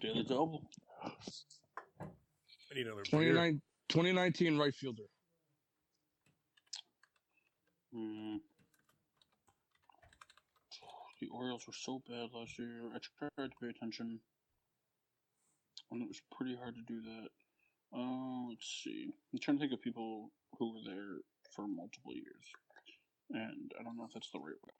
Daily 0.00 0.24
double. 0.24 0.62
I 1.02 2.74
need 2.74 2.86
another 2.86 3.02
beer. 3.10 3.52
2019 3.88 4.58
right 4.58 4.74
fielder. 4.74 5.02
Hmm. 7.94 8.36
The 11.20 11.28
Orioles 11.28 11.66
were 11.66 11.72
so 11.72 12.02
bad 12.08 12.28
last 12.34 12.58
year. 12.58 12.90
I 12.94 12.98
tried 13.18 13.50
to 13.50 13.56
pay 13.60 13.68
attention, 13.68 14.20
and 15.90 16.02
it 16.02 16.08
was 16.08 16.20
pretty 16.36 16.56
hard 16.56 16.74
to 16.74 16.82
do 16.82 17.00
that. 17.00 17.28
Uh, 17.96 18.48
let's 18.50 18.82
see. 18.84 19.12
I'm 19.32 19.38
trying 19.38 19.56
to 19.56 19.60
think 19.62 19.72
of 19.72 19.80
people 19.80 20.30
who 20.58 20.74
were 20.74 20.80
there 20.84 21.20
for 21.54 21.66
multiple 21.66 22.12
years, 22.12 22.44
and 23.30 23.72
I 23.78 23.82
don't 23.82 23.96
know 23.96 24.04
if 24.04 24.12
that's 24.14 24.30
the 24.30 24.38
right 24.38 24.54
way. 24.64 24.72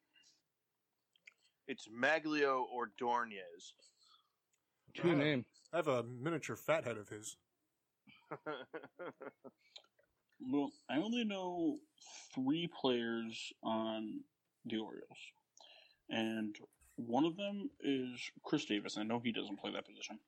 It's 1.69 1.89
Magglio 1.89 2.65
Ordonez. 2.73 3.75
Good 4.95 5.07
Oh. 5.15 5.15
name. 5.19 5.45
I 5.73 5.77
have 5.77 5.89
a 5.89 6.03
miniature 6.05 6.57
fathead 6.57 6.97
of 6.97 7.09
his. 7.09 7.37
Well, 10.39 10.71
I 10.91 10.99
only 10.99 11.25
know 11.25 11.79
three 12.35 12.69
players 12.69 13.53
on 13.63 14.21
the 14.67 14.77
Orioles, 14.77 15.19
and 16.11 16.55
one 16.97 17.25
of 17.25 17.37
them 17.39 17.71
is 17.81 18.21
Chris 18.45 18.67
Davis. 18.67 18.97
And 18.97 19.05
I 19.05 19.07
know 19.07 19.19
he 19.19 19.33
doesn't 19.33 19.59
play 19.59 19.73
that 19.73 19.87
position. 19.87 20.19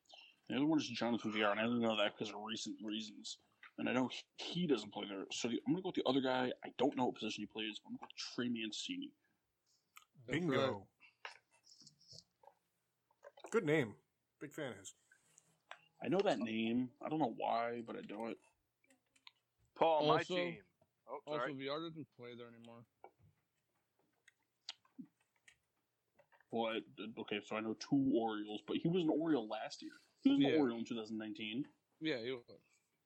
The 0.48 0.56
other 0.56 0.64
one 0.64 0.78
is 0.78 0.88
Jonathan 0.88 1.30
Villar, 1.30 1.50
and 1.50 1.60
I 1.60 1.64
only 1.64 1.80
know 1.86 1.94
that 1.98 2.16
because 2.16 2.30
of 2.34 2.40
recent 2.42 2.76
reasons. 2.82 3.36
And 3.78 3.88
I 3.88 3.92
know 3.92 4.10
he 4.36 4.66
doesn't 4.66 4.92
play 4.92 5.06
there. 5.08 5.24
So 5.30 5.48
the, 5.48 5.60
I'm 5.66 5.72
gonna 5.72 5.82
go 5.82 5.88
with 5.90 5.96
the 5.96 6.08
other 6.08 6.20
guy. 6.20 6.50
I 6.64 6.68
don't 6.78 6.96
know 6.96 7.06
what 7.06 7.14
position 7.14 7.42
he 7.42 7.46
plays. 7.46 7.80
But 7.82 7.90
I'm 7.90 7.92
gonna 7.92 8.00
go 8.00 8.06
with 8.06 8.34
Trey 8.34 8.48
Mancini. 8.48 9.12
Bingo. 10.28 10.86
Good 13.50 13.64
name. 13.64 13.94
Big 14.40 14.52
fan 14.52 14.72
of 14.72 14.78
his. 14.78 14.94
I 16.02 16.08
know 16.08 16.20
that 16.24 16.38
name. 16.38 16.90
I 17.04 17.08
don't 17.08 17.18
know 17.18 17.34
why, 17.36 17.82
but 17.86 17.96
I 17.96 18.00
know 18.12 18.26
it. 18.26 18.36
Paul, 19.76 20.08
my 20.08 20.22
team. 20.22 20.58
Oh, 21.08 21.18
Also, 21.26 21.38
sorry. 21.38 21.54
Villar 21.54 21.80
doesn't 21.88 22.06
play 22.18 22.30
there 22.36 22.48
anymore. 22.48 22.84
But 26.50 27.20
okay, 27.20 27.40
so 27.44 27.56
I 27.56 27.60
know 27.60 27.74
two 27.74 28.10
Orioles, 28.14 28.62
but 28.66 28.76
he 28.76 28.88
was 28.88 29.02
an 29.02 29.10
Oriole 29.10 29.48
last 29.48 29.82
year. 29.82 29.92
He 30.22 30.30
was 30.30 30.38
an 30.38 30.46
Yeah. 30.46 30.58
Oriole 30.58 30.78
in 30.78 30.84
2019. 30.84 31.64
Yeah, 32.00 32.18
he 32.18 32.32
was. 32.32 32.42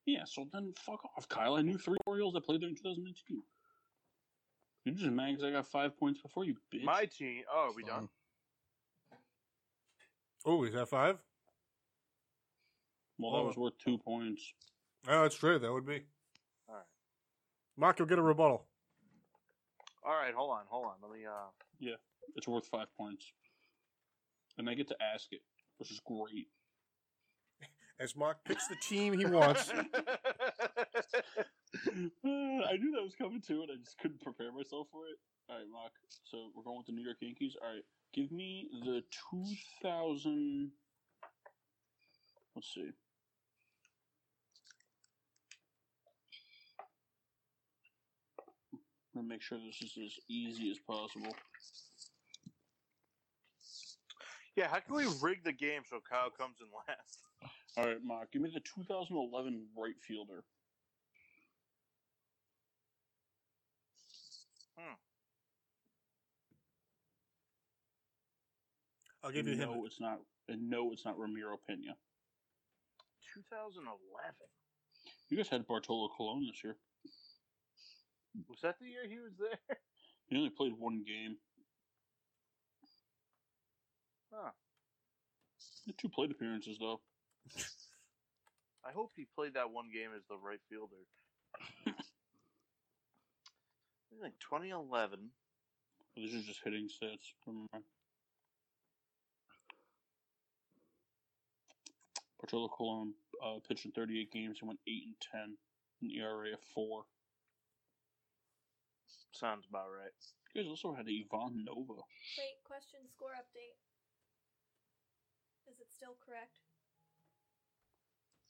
Yeah, 0.07 0.25
so 0.25 0.47
then 0.53 0.73
fuck 0.85 1.05
off, 1.17 1.29
Kyle. 1.29 1.55
I 1.55 1.63
knew 1.63 1.79
three 1.79 1.99
Orioles 2.07 2.35
that 2.35 2.45
played 2.45 2.61
there 2.61 2.69
in 2.69 2.75
2019. 2.75 3.43
You're 4.85 4.95
just 4.97 5.11
mad 5.11 5.37
because 5.37 5.45
I 5.45 5.51
got 5.53 5.67
five 5.67 5.97
points 5.97 6.21
before 6.21 6.45
you, 6.45 6.57
bitch. 6.75 6.83
My 6.83 7.05
team. 7.07 7.43
Oh, 7.53 7.69
are 7.71 7.75
we 7.75 7.85
done? 7.85 8.09
Oh, 10.45 10.65
is 10.65 10.73
that 10.73 10.89
five? 10.89 11.19
well, 13.19 13.37
that 13.37 13.45
was 13.47 13.57
worth 13.57 13.79
two 13.79 13.99
points. 13.99 14.53
Oh, 15.07 15.23
that's 15.23 15.37
true. 15.37 15.59
That 15.61 15.73
would 15.73 15.87
be. 15.87 16.03
All 16.69 16.75
right. 16.75 16.85
Mark, 17.77 17.99
you'll 18.01 18.09
get 18.09 18.19
a 18.19 18.23
rebuttal. 18.23 18.67
All 20.05 20.15
right, 20.15 20.35
hold 20.35 20.51
on, 20.51 20.63
hold 20.69 20.87
on. 20.87 20.95
Let 21.01 21.13
me. 21.17 21.25
uh 21.25 21.51
Yeah, 21.79 21.95
It's 22.35 22.49
worth 22.49 22.67
five 22.67 22.89
points, 22.99 23.33
and 24.59 24.69
I 24.69 24.75
get 24.75 24.89
to 24.89 24.97
ask 25.01 25.29
it, 25.31 25.43
which 25.79 25.93
is 25.93 26.01
great. 26.05 26.49
As 28.03 28.17
Mark 28.17 28.39
picks 28.45 28.67
the 28.67 28.75
team 28.75 29.17
he 29.17 29.25
wants. 29.25 29.73
Uh, 32.25 32.29
I 32.69 32.77
knew 32.77 32.93
that 32.93 33.03
was 33.03 33.15
coming 33.17 33.41
too, 33.41 33.63
and 33.63 33.71
I 33.73 33.77
just 33.83 33.99
couldn't 33.99 34.21
prepare 34.21 34.53
myself 34.53 34.89
for 34.93 35.07
it. 35.07 35.17
All 35.49 35.57
right, 35.57 35.65
Mark. 35.73 35.93
So 36.23 36.51
we're 36.55 36.63
going 36.63 36.77
with 36.77 36.87
the 36.87 36.93
New 36.93 37.03
York 37.03 37.17
Yankees. 37.21 37.57
All 37.63 37.73
right, 37.73 37.83
give 38.13 38.31
me 38.31 38.69
the 38.85 39.03
2000. 39.81 40.71
Let's 42.55 42.75
see. 42.75 42.91
I'm 48.73 49.23
gonna 49.23 49.29
make 49.29 49.41
sure 49.43 49.59
this 49.59 49.81
is 49.81 49.99
as 50.05 50.19
easy 50.29 50.71
as 50.71 50.79
possible. 50.79 51.35
yeah, 54.57 54.69
how 54.69 54.81
can 54.81 54.95
we 54.95 55.07
rig 55.23 55.43
the 55.43 55.53
game 55.53 55.83
so 55.89 56.01
Kyle 56.09 56.31
comes 56.31 56.59
in 56.61 56.67
last? 56.87 57.32
All 57.77 57.87
right, 57.87 57.97
Mark, 58.05 58.33
give 58.33 58.43
me 58.43 58.51
the 58.53 58.61
2011 58.61 59.67
right 59.77 59.95
fielder. 60.07 60.45
Hmm. 64.79 64.95
I'll 69.25 69.33
give 69.33 69.49
you 69.49 69.57
no, 69.57 69.65
him. 69.65 69.79
No, 69.79 69.87
it's 69.87 70.01
not. 70.01 70.19
And 70.49 70.69
no, 70.69 70.93
it's 70.93 71.07
not 71.07 71.19
Ramiro 71.19 71.57
Pena. 71.67 71.97
2011. 73.35 73.97
You 75.31 75.37
guys 75.39 75.49
had 75.49 75.67
Bartolo 75.67 76.11
Colon 76.15 76.47
this 76.47 76.63
year. 76.63 76.77
Was 78.49 78.59
that 78.63 78.77
the 78.81 78.87
year 78.87 79.09
he 79.09 79.19
was 79.19 79.33
there? 79.39 79.77
He 80.29 80.39
only 80.39 80.49
played 80.49 80.73
one 80.79 81.05
game. 81.07 81.37
Huh. 84.33 84.51
Two 85.99 86.09
plate 86.09 86.31
appearances 86.31 86.79
though. 86.81 87.03
I 88.85 88.93
hope 88.93 89.13
he 89.17 89.27
played 89.35 89.55
that 89.55 89.71
one 89.71 89.87
game 89.93 90.11
as 90.17 90.23
the 90.29 90.37
right 90.37 90.61
fielder. 90.69 91.07
I 91.87 91.93
think 94.21 94.35
2011. 94.41 95.31
These 96.17 96.35
are 96.35 96.43
just 96.47 96.61
hitting 96.63 96.89
stats. 96.89 97.33
Never 97.47 97.59
mind. 97.73 97.85
Bartolo 102.41 102.69
Colon 102.69 103.15
uh, 103.43 103.59
pitched 103.67 103.87
in 103.87 103.93
38 103.93 104.33
games 104.33 104.59
and 104.61 104.69
went 104.69 104.81
8 104.87 104.93
and 105.07 105.15
10, 105.33 105.41
an 106.03 106.11
ERA 106.11 106.53
of 106.53 106.61
4. 106.75 107.05
Sounds 109.33 109.65
about 109.71 109.89
right. 109.89 110.13
You 110.53 110.63
guys 110.63 110.69
also 110.69 110.93
had 110.93 111.07
Ivan 111.07 111.65
Nova. 111.65 112.03
Wait, 112.37 112.61
question 112.67 113.01
score 113.09 113.33
update. 113.33 113.79
Is 115.71 115.81
it 115.81 115.89
still 115.89 116.17
correct? 116.21 116.59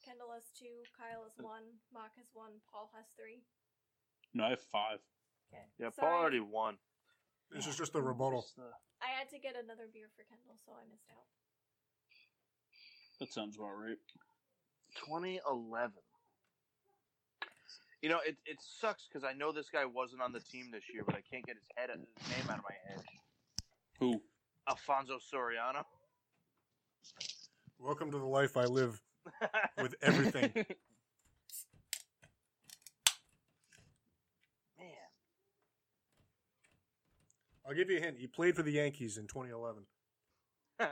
Kendall 0.05 0.35
has 0.35 0.51
two, 0.59 0.83
Kyle 0.99 1.23
has 1.23 1.39
one, 1.39 1.79
Mark 1.95 2.11
has 2.19 2.27
one, 2.35 2.59
Paul 2.67 2.91
has 2.95 3.07
three. 3.15 3.47
No, 4.35 4.45
I 4.45 4.51
have 4.51 4.61
5. 4.61 4.99
Okay. 4.99 5.63
Yeah, 5.79 5.91
Sorry, 5.95 6.11
Paul 6.11 6.21
already 6.21 6.41
won. 6.41 6.75
This 7.55 7.67
is 7.67 7.77
just 7.77 7.95
a 7.95 8.01
rebuttal. 8.01 8.47
Uh, 8.59 8.63
I 9.01 9.13
had 9.17 9.29
to 9.31 9.39
get 9.39 9.55
another 9.55 9.87
beer 9.93 10.09
for 10.17 10.25
Kendall, 10.25 10.57
so 10.65 10.73
I 10.73 10.83
missed 10.91 11.07
out. 11.13 11.29
that 13.21 13.33
sounds 13.33 13.57
about 13.57 13.77
right. 13.79 14.01
2011. 15.07 15.93
You 18.01 18.09
know, 18.09 18.19
it 18.27 18.37
it 18.47 18.59
sucks 18.59 19.07
because 19.07 19.23
I 19.23 19.33
know 19.33 19.53
this 19.53 19.69
guy 19.71 19.85
wasn't 19.85 20.23
on 20.23 20.33
the 20.33 20.41
team 20.41 20.71
this 20.73 20.83
year, 20.93 21.05
but 21.07 21.15
I 21.15 21.21
can't 21.31 21.47
get 21.47 21.55
his 21.55 21.69
head 21.77 21.91
his 21.91 22.29
name 22.31 22.51
out 22.51 22.59
of 22.59 22.65
my 22.65 22.75
head. 22.89 23.05
Who? 24.01 24.21
Alfonso 24.69 25.19
Soriano. 25.19 25.85
Welcome 27.79 28.11
to 28.11 28.19
the 28.19 28.25
life 28.25 28.57
I 28.57 28.65
live 28.65 29.01
with 29.81 29.95
everything. 30.03 30.53
Man, 34.79 34.89
I'll 37.67 37.75
give 37.75 37.91
you 37.91 37.99
a 37.99 38.01
hint. 38.01 38.19
He 38.19 38.27
played 38.27 38.57
for 38.57 38.63
the 38.63 38.73
Yankees 38.73 39.19
in 39.19 39.27
2011. 39.27 39.85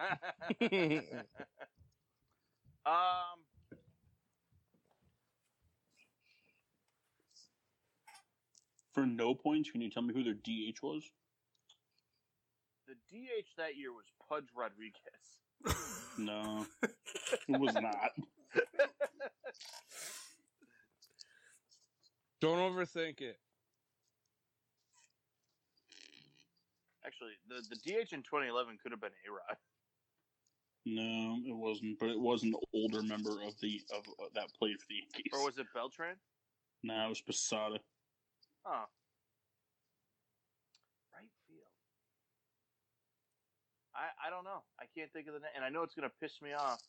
um, 2.87 3.41
For 8.93 9.07
no 9.07 9.35
points, 9.35 9.71
can 9.71 9.81
you 9.81 9.89
tell 9.89 10.03
me 10.03 10.13
who 10.13 10.25
their 10.25 10.35
DH 10.35 10.83
was? 10.83 11.11
the 12.91 12.97
DH 13.07 13.55
that 13.57 13.77
year 13.77 13.93
was 13.93 14.07
Pudge 14.29 14.49
Rodriguez. 14.57 15.39
No, 16.19 16.67
it 16.83 17.61
was 17.61 17.75
not. 17.75 18.11
Don't 22.41 22.59
overthink 22.59 23.21
it. 23.21 23.39
Actually, 27.07 27.33
the 27.49 27.63
the 27.71 27.77
DH 27.77 28.13
in 28.13 28.23
2011 28.23 28.79
could 28.83 28.93
have 28.93 29.01
been 29.01 29.11
A 29.27 29.33
Rod. 29.33 29.57
No, 30.87 31.39
it 31.47 31.57
wasn't. 31.57 31.99
But 31.99 32.11
it 32.11 32.21
was 32.21 32.43
an 32.43 32.55
older 32.75 33.03
member 33.03 33.43
of 33.43 33.59
the 33.61 33.81
of 33.95 34.05
uh, 34.19 34.29
that 34.35 34.49
played 34.59 34.79
for 34.79 34.87
the 34.89 34.97
Yankees. 34.97 35.33
Or 35.33 35.45
was 35.45 35.59
it 35.59 35.67
Beltran? 35.75 36.17
No, 36.83 37.07
it 37.07 37.09
was 37.11 37.21
Posada. 37.21 37.79
Oh. 38.67 38.85
Right 41.13 41.29
field. 41.47 41.69
I 43.95 44.29
I 44.29 44.31
don't 44.31 44.45
know. 44.45 44.63
I 44.79 44.85
can't 44.97 45.13
think 45.13 45.27
of 45.29 45.35
the 45.35 45.41
name, 45.41 45.51
and 45.57 45.65
I 45.65 45.69
know 45.69 45.83
it's 45.83 45.95
gonna 45.95 46.13
piss 46.21 46.41
me 46.43 46.53
off. 46.53 46.81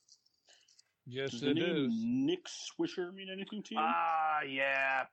Yes, 1.06 1.32
Does 1.32 1.42
the 1.42 1.54
name 1.54 1.86
is. 1.88 1.94
Nick 1.94 2.46
Swisher 2.46 3.14
mean 3.14 3.28
anything 3.32 3.64
to 3.64 3.74
you? 3.74 3.82
Ah, 3.82 4.42
yeah. 4.42 5.06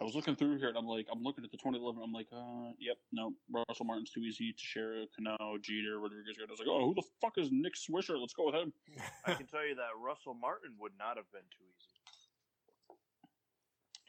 I 0.00 0.04
was 0.04 0.14
looking 0.14 0.34
through 0.34 0.58
here 0.58 0.68
and 0.68 0.76
I'm 0.76 0.86
like, 0.86 1.06
I'm 1.12 1.22
looking 1.22 1.44
at 1.44 1.50
the 1.50 1.58
2011. 1.58 2.00
I'm 2.02 2.12
like, 2.12 2.28
uh, 2.32 2.72
yep, 2.80 2.96
no, 3.12 3.32
Russell 3.52 3.84
Martin's 3.84 4.10
too 4.10 4.20
easy. 4.20 4.52
Teixeira, 4.52 5.04
Cano, 5.14 5.36
Jeter, 5.60 6.00
Rodriguez. 6.00 6.36
I 6.40 6.50
was 6.50 6.58
like, 6.58 6.68
oh, 6.68 6.86
who 6.86 6.94
the 6.94 7.04
fuck 7.20 7.36
is 7.36 7.50
Nick 7.52 7.74
Swisher? 7.76 8.18
Let's 8.18 8.32
go 8.32 8.46
with 8.46 8.54
him. 8.54 8.72
I 9.26 9.34
can 9.34 9.46
tell 9.46 9.66
you 9.66 9.74
that 9.76 9.92
Russell 10.00 10.34
Martin 10.34 10.72
would 10.80 10.92
not 10.98 11.16
have 11.16 11.30
been 11.32 11.44
too 11.52 11.64
easy. 11.68 11.92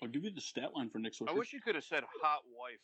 I'll 0.01 0.09
give 0.09 0.23
you 0.23 0.31
the 0.31 0.41
stat 0.41 0.71
line 0.75 0.89
for 0.89 0.99
Nick 0.99 1.13
Swisher. 1.13 1.29
I 1.29 1.33
wish 1.33 1.53
you 1.53 1.61
could 1.61 1.75
have 1.75 1.83
said 1.83 2.03
hot 2.21 2.41
wife. 2.47 2.83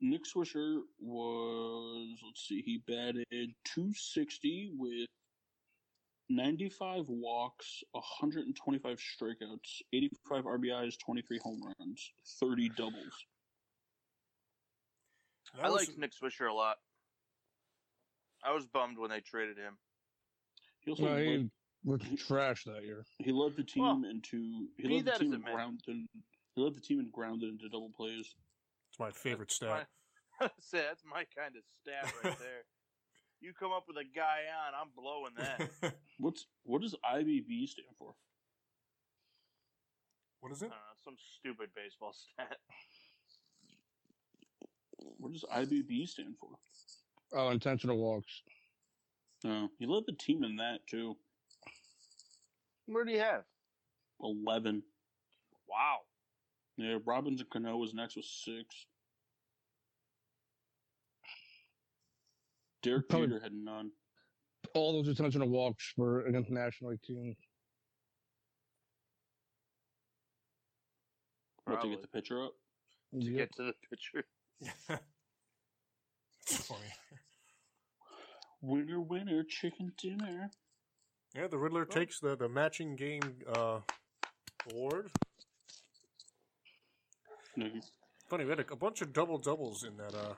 Nick 0.00 0.22
Swisher 0.24 0.80
was, 0.98 2.18
let's 2.24 2.46
see, 2.48 2.62
he 2.62 2.78
batted 2.86 3.24
260 3.64 4.72
with 4.76 5.06
95 6.28 7.08
walks, 7.08 7.82
125 7.92 8.98
strikeouts, 8.98 9.82
85 9.92 10.44
RBIs, 10.44 10.98
23 10.98 11.38
home 11.42 11.62
runs, 11.78 12.12
30 12.40 12.68
doubles. 12.70 13.26
That 15.54 15.64
I 15.66 15.70
was- 15.70 15.86
liked 15.88 15.98
Nick 15.98 16.12
Swisher 16.12 16.50
a 16.50 16.52
lot. 16.52 16.78
I 18.42 18.52
was 18.52 18.66
bummed 18.66 18.98
when 18.98 19.10
they 19.10 19.20
traded 19.20 19.56
him. 19.56 19.78
He 20.80 20.90
also 20.90 21.04
No, 21.04 21.12
led, 21.14 21.24
he 21.24 21.50
was 21.84 22.00
trash 22.26 22.64
that 22.64 22.84
year. 22.84 23.04
he 23.18 23.32
led 23.32 23.56
the 23.56 23.64
team 23.64 23.82
Well, 23.82 24.04
into 24.04 24.68
he 24.76 24.88
led 24.88 25.04
the 25.04 25.18
team 25.18 25.32
in 25.32 25.40
it 25.40 25.44
may. 25.44 25.52
grounded 25.52 26.08
he 26.54 26.60
led 26.62 26.74
the 26.74 26.80
team 26.80 27.00
in 27.00 27.10
grounded 27.10 27.50
into 27.50 27.68
double 27.68 27.90
plays. 27.90 28.34
It's 28.96 29.00
my 29.00 29.10
favorite 29.10 29.48
That's 29.50 29.56
stat. 29.56 29.88
my- 30.40 30.48
Say, 30.60 30.82
that's 30.86 31.02
my 31.10 31.24
kind 31.36 31.54
of 31.56 31.62
stat 31.80 32.12
right 32.22 32.38
there. 32.38 32.64
you 33.40 33.52
come 33.58 33.72
up 33.72 33.84
with 33.88 33.96
a 33.96 34.04
guy 34.04 34.40
on, 34.66 34.74
I'm 34.74 34.90
blowing 34.96 35.32
that. 35.38 35.94
What's 36.18 36.46
what 36.64 36.80
does 36.82 36.94
IBB 37.04 37.68
stand 37.68 37.88
for? 37.98 38.14
what 40.40 40.52
is 40.52 40.60
it? 40.62 40.66
don't 40.66 40.70
know, 40.70 40.76
some 41.04 41.16
stupid 41.38 41.70
baseball 41.74 42.12
stat. 42.14 42.56
What 45.18 45.32
does 45.32 45.44
IBB 45.54 46.06
stand 46.08 46.34
for? 46.38 46.50
Oh, 47.32 47.48
intentional 47.50 47.96
walks. 47.98 48.42
Oh, 49.44 49.48
no, 49.48 49.68
he 49.78 49.86
led 49.86 50.04
the 50.06 50.12
team 50.12 50.44
in 50.44 50.56
that 50.56 50.86
too. 50.86 51.16
Where 52.86 53.04
do 53.04 53.12
you 53.12 53.20
have? 53.20 53.44
Eleven. 54.20 54.82
Wow. 55.68 56.00
Yeah, 56.76 56.98
Robinson 57.04 57.46
Cano 57.50 57.76
was 57.78 57.94
next 57.94 58.16
with 58.16 58.26
six. 58.26 58.86
Derek 62.82 63.08
Probably- 63.08 63.28
Jeter 63.28 63.40
had 63.40 63.52
none. 63.54 63.90
All 64.74 64.92
those 64.92 65.08
intentional 65.08 65.48
walks 65.48 65.92
for 65.96 66.26
against 66.26 66.50
National 66.50 66.90
League 66.90 67.02
teams. 67.02 67.36
About 71.66 71.82
to 71.82 71.88
get 71.88 72.02
the 72.02 72.08
pitcher 72.08 72.44
up. 72.44 72.52
To 73.12 73.18
Yep. 73.20 73.36
get 73.36 73.56
to 73.56 73.62
the 73.64 73.74
picture. 73.88 74.24
It's 76.48 76.64
funny. 76.64 76.92
Winner, 78.60 79.00
winner, 79.00 79.42
chicken 79.42 79.92
dinner. 79.98 80.48
Yeah, 81.34 81.48
the 81.48 81.58
Riddler 81.58 81.84
takes 81.84 82.20
the, 82.20 82.36
the 82.36 82.48
matching 82.48 82.94
game 82.94 83.20
uh, 83.52 83.80
award. 84.70 85.10
No, 87.56 87.66
Funny, 88.28 88.44
we 88.44 88.50
had 88.50 88.60
a, 88.60 88.72
a 88.72 88.76
bunch 88.76 89.00
of 89.02 89.12
double 89.12 89.38
doubles 89.38 89.84
in 89.84 89.96
that. 89.96 90.14
Uh, 90.14 90.34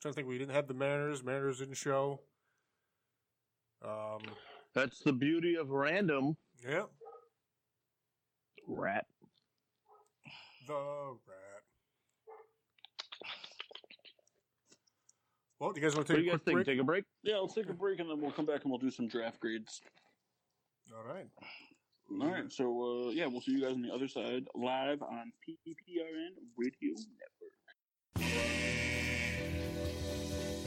trying 0.00 0.12
to 0.12 0.12
think, 0.12 0.28
we 0.28 0.38
didn't 0.38 0.54
have 0.54 0.68
the 0.68 0.74
Mariners. 0.74 1.22
Mariners 1.22 1.58
didn't 1.58 1.74
show. 1.74 2.20
Um, 3.84 4.20
That's 4.74 5.00
the 5.00 5.12
beauty 5.12 5.56
of 5.56 5.70
random. 5.70 6.36
yeah, 6.66 6.84
Rat. 8.66 9.06
the 10.66 10.74
rat. 10.74 11.14
Well, 15.58 15.72
do 15.72 15.80
you 15.80 15.86
guys 15.86 15.96
want 15.96 16.06
to 16.06 16.12
take 16.12 16.22
do 16.22 16.26
you 16.26 16.32
a 16.32 16.38
quick 16.38 16.44
think? 16.44 16.54
break? 16.56 16.66
Take 16.66 16.80
a 16.80 16.84
break? 16.84 17.04
Yeah, 17.24 17.38
let's 17.38 17.54
take 17.54 17.68
a 17.68 17.72
break 17.72 17.98
and 17.98 18.08
then 18.08 18.20
we'll 18.20 18.30
come 18.30 18.46
back 18.46 18.62
and 18.62 18.70
we'll 18.70 18.78
do 18.78 18.90
some 18.90 19.08
draft 19.08 19.40
grades. 19.40 19.80
All 20.96 21.02
right. 21.12 21.26
All 22.10 22.26
right, 22.26 22.50
so 22.50 23.08
uh, 23.08 23.10
yeah, 23.10 23.26
we'll 23.26 23.42
see 23.42 23.52
you 23.52 23.60
guys 23.60 23.72
on 23.72 23.82
the 23.82 23.92
other 23.92 24.08
side 24.08 24.46
live 24.54 25.02
on 25.02 25.30
PPRN 25.46 26.30
Radio 26.56 26.94
Network. 28.16 28.48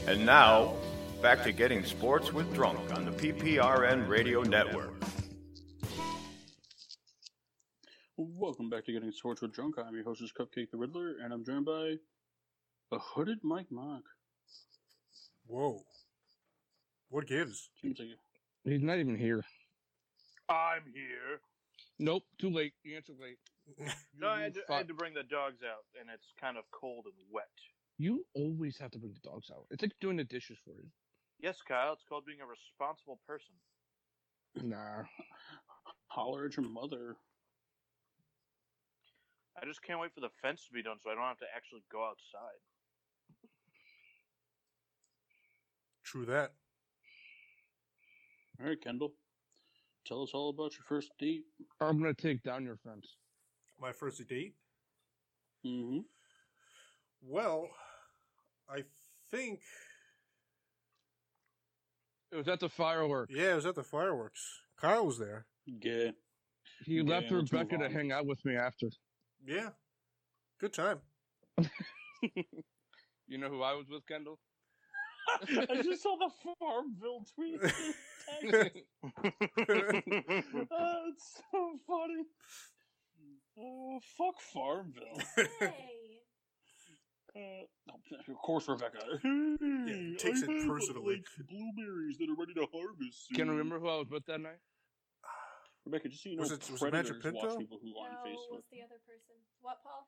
And 0.06 0.24
now, 0.24 0.74
back 1.20 1.42
to 1.42 1.52
getting 1.52 1.84
sports 1.84 2.32
with 2.32 2.52
Drunk 2.54 2.78
on 2.94 3.04
the 3.04 3.10
PPRN 3.10 4.08
Radio 4.08 4.42
Network. 4.42 4.94
Welcome 8.16 8.70
back 8.70 8.84
to 8.84 8.92
Getting 8.92 9.10
Sports 9.10 9.42
with 9.42 9.52
Drunk. 9.52 9.76
I'm 9.78 9.94
your 9.94 10.04
host, 10.04 10.22
Cupcake 10.38 10.70
the 10.70 10.76
Riddler, 10.76 11.16
and 11.24 11.32
I'm 11.32 11.44
joined 11.44 11.64
by 11.64 11.94
a 12.92 12.98
hooded 12.98 13.38
Mike 13.42 13.66
Mock. 13.70 14.02
Whoa. 15.46 15.82
What 17.08 17.26
gives? 17.26 17.70
Seems 17.80 17.98
like 17.98 18.08
He's 18.64 18.82
not 18.82 18.98
even 18.98 19.16
here. 19.16 19.44
I'm 20.52 20.84
here. 20.92 21.40
Nope, 21.98 22.24
too 22.38 22.50
late. 22.50 22.74
You 22.84 22.96
answered 22.96 23.16
late. 23.20 23.38
No, 24.18 24.28
I 24.28 24.42
had, 24.42 24.54
to, 24.54 24.60
I 24.68 24.78
had 24.78 24.88
to 24.88 24.94
bring 24.94 25.14
the 25.14 25.22
dogs 25.22 25.62
out, 25.64 25.86
and 25.98 26.10
it's 26.12 26.26
kind 26.40 26.56
of 26.56 26.64
cold 26.70 27.06
and 27.06 27.14
wet. 27.30 27.48
You 27.98 28.24
always 28.34 28.76
have 28.78 28.90
to 28.92 28.98
bring 28.98 29.14
the 29.14 29.28
dogs 29.28 29.50
out. 29.50 29.66
It's 29.70 29.82
like 29.82 29.92
doing 30.00 30.16
the 30.16 30.24
dishes 30.24 30.58
for 30.64 30.74
you. 30.74 30.88
Yes, 31.40 31.58
Kyle. 31.66 31.92
It's 31.92 32.02
called 32.08 32.26
being 32.26 32.40
a 32.40 32.46
responsible 32.46 33.20
person. 33.26 33.54
Nah. 34.62 35.04
Holler 36.08 36.46
at 36.46 36.56
your 36.56 36.68
mother. 36.68 37.16
I 39.60 39.66
just 39.66 39.82
can't 39.82 40.00
wait 40.00 40.12
for 40.14 40.20
the 40.20 40.30
fence 40.42 40.66
to 40.66 40.72
be 40.72 40.82
done 40.82 40.98
so 41.02 41.10
I 41.10 41.14
don't 41.14 41.24
have 41.24 41.38
to 41.38 41.46
actually 41.54 41.82
go 41.90 42.04
outside. 42.04 42.60
True 46.04 46.26
that. 46.26 46.52
All 48.60 48.66
right, 48.66 48.80
Kendall. 48.80 49.14
Tell 50.06 50.22
us 50.22 50.30
all 50.34 50.50
about 50.50 50.72
your 50.74 50.84
first 50.88 51.10
date. 51.18 51.44
I'm 51.80 51.98
gonna 51.98 52.14
take 52.14 52.42
down 52.42 52.64
your 52.64 52.76
fence. 52.76 53.16
My 53.80 53.92
first 53.92 54.26
date. 54.28 54.54
Mm-hmm. 55.66 56.00
Well, 57.22 57.68
I 58.68 58.82
think 59.30 59.60
It 62.32 62.36
was 62.36 62.48
at 62.48 62.60
the 62.60 62.68
fireworks. 62.68 63.32
yeah, 63.34 63.52
it 63.52 63.56
was 63.56 63.66
at 63.66 63.74
the 63.74 63.82
fireworks. 63.84 64.40
Kyle 64.80 65.06
was 65.06 65.18
there. 65.18 65.46
Yeah. 65.66 66.10
He 66.84 66.94
Yeah, 66.96 67.02
left 67.04 67.30
Rebecca 67.30 67.78
to 67.78 67.88
hang 67.88 68.10
out 68.10 68.26
with 68.26 68.44
me 68.44 68.56
after. 68.56 68.88
Yeah, 69.44 69.70
good 70.60 70.72
time. 70.72 70.98
You 73.28 73.38
know 73.38 73.48
who 73.48 73.62
I 73.62 73.72
was 73.72 73.86
with, 73.88 74.06
Kendall? 74.06 74.38
I 75.48 75.82
just 75.82 76.02
saw 76.02 76.16
the 76.18 76.28
Farmville 76.60 77.24
tweet. 77.34 77.60
oh, 78.30 78.42
it's 81.08 81.42
so 81.50 81.78
funny. 81.86 82.22
Oh, 83.58 83.98
fuck 84.16 84.40
Farmville. 84.52 85.20
Hey. 85.60 85.70
Uh, 87.34 87.64
of 88.28 88.36
course, 88.44 88.68
Rebecca. 88.68 88.98
Yeah, 89.24 90.18
takes 90.18 90.42
I 90.44 90.52
it 90.52 90.52
have, 90.52 90.68
personally. 90.68 91.16
Like 91.16 91.24
blueberries 91.48 92.18
that 92.20 92.28
are 92.28 92.36
ready 92.36 92.52
to 92.52 92.66
harvest. 92.68 93.32
Can 93.32 93.46
you 93.46 93.52
remember 93.56 93.80
who 93.80 93.88
I 93.88 93.96
was 94.04 94.10
with 94.10 94.26
that 94.26 94.38
night? 94.42 94.60
Rebecca? 95.86 96.10
Just 96.10 96.24
so 96.24 96.28
you 96.28 96.36
know, 96.36 96.42
Was 96.42 96.52
it- 96.52 96.68
was 96.70 96.82
it 96.82 96.92
Mancha 96.92 97.14
predators 97.14 97.56
watch 97.56 97.56
people 97.58 97.78
who 97.80 97.88
No, 97.96 98.00
on 98.04 98.12
Facebook. 98.20 98.60
was 98.60 98.68
the 98.70 98.82
other 98.84 99.00
person? 99.08 99.32
What, 99.62 99.78
Paul? 99.82 100.04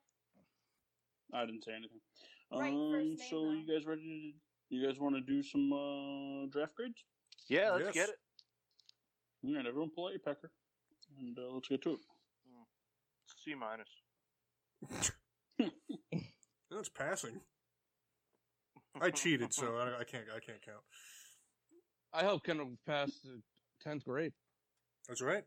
I 1.33 1.47
didn't 1.47 1.65
say 1.65 1.73
anything. 1.73 2.05
Right, 2.53 2.75
um, 2.75 2.93
first 2.93 3.09
name, 3.09 3.17
so 3.31 3.37
though. 3.41 3.53
you 3.57 3.65
guys 3.73 3.87
ready 3.87 4.05
to? 4.05 4.37
You 4.71 4.87
guys 4.87 4.99
want 4.99 5.15
to 5.15 5.21
do 5.21 5.43
some 5.43 5.73
uh, 5.73 6.47
draft 6.51 6.75
grades? 6.75 7.05
Yeah, 7.49 7.71
let's 7.73 7.87
Yes. 7.87 7.95
get 7.95 8.09
it. 8.09 8.17
All 9.47 9.55
right, 9.55 9.67
everyone, 9.67 9.91
pull 9.95 10.07
out 10.07 10.12
your 10.12 10.21
pecker, 10.21 10.51
and 11.19 11.39
uh, 11.39 11.53
let's 11.53 11.69
get 11.69 11.83
to 11.83 11.93
it. 11.93 12.01
C 13.45 13.55
minus. 13.55 13.89
That's 16.71 16.89
passing. 16.89 17.41
I 19.01 19.11
cheated, 19.11 19.53
so 19.53 19.77
I, 19.77 20.01
I 20.01 20.05
can't. 20.05 20.25
I 20.35 20.41
can't 20.41 20.62
count. 20.65 20.81
I 22.12 22.23
helped 22.23 22.47
Kendall 22.47 22.71
pass 22.87 23.11
the 23.23 23.43
tenth 23.83 24.05
grade. 24.05 24.33
That's 25.09 25.21
right. 25.21 25.45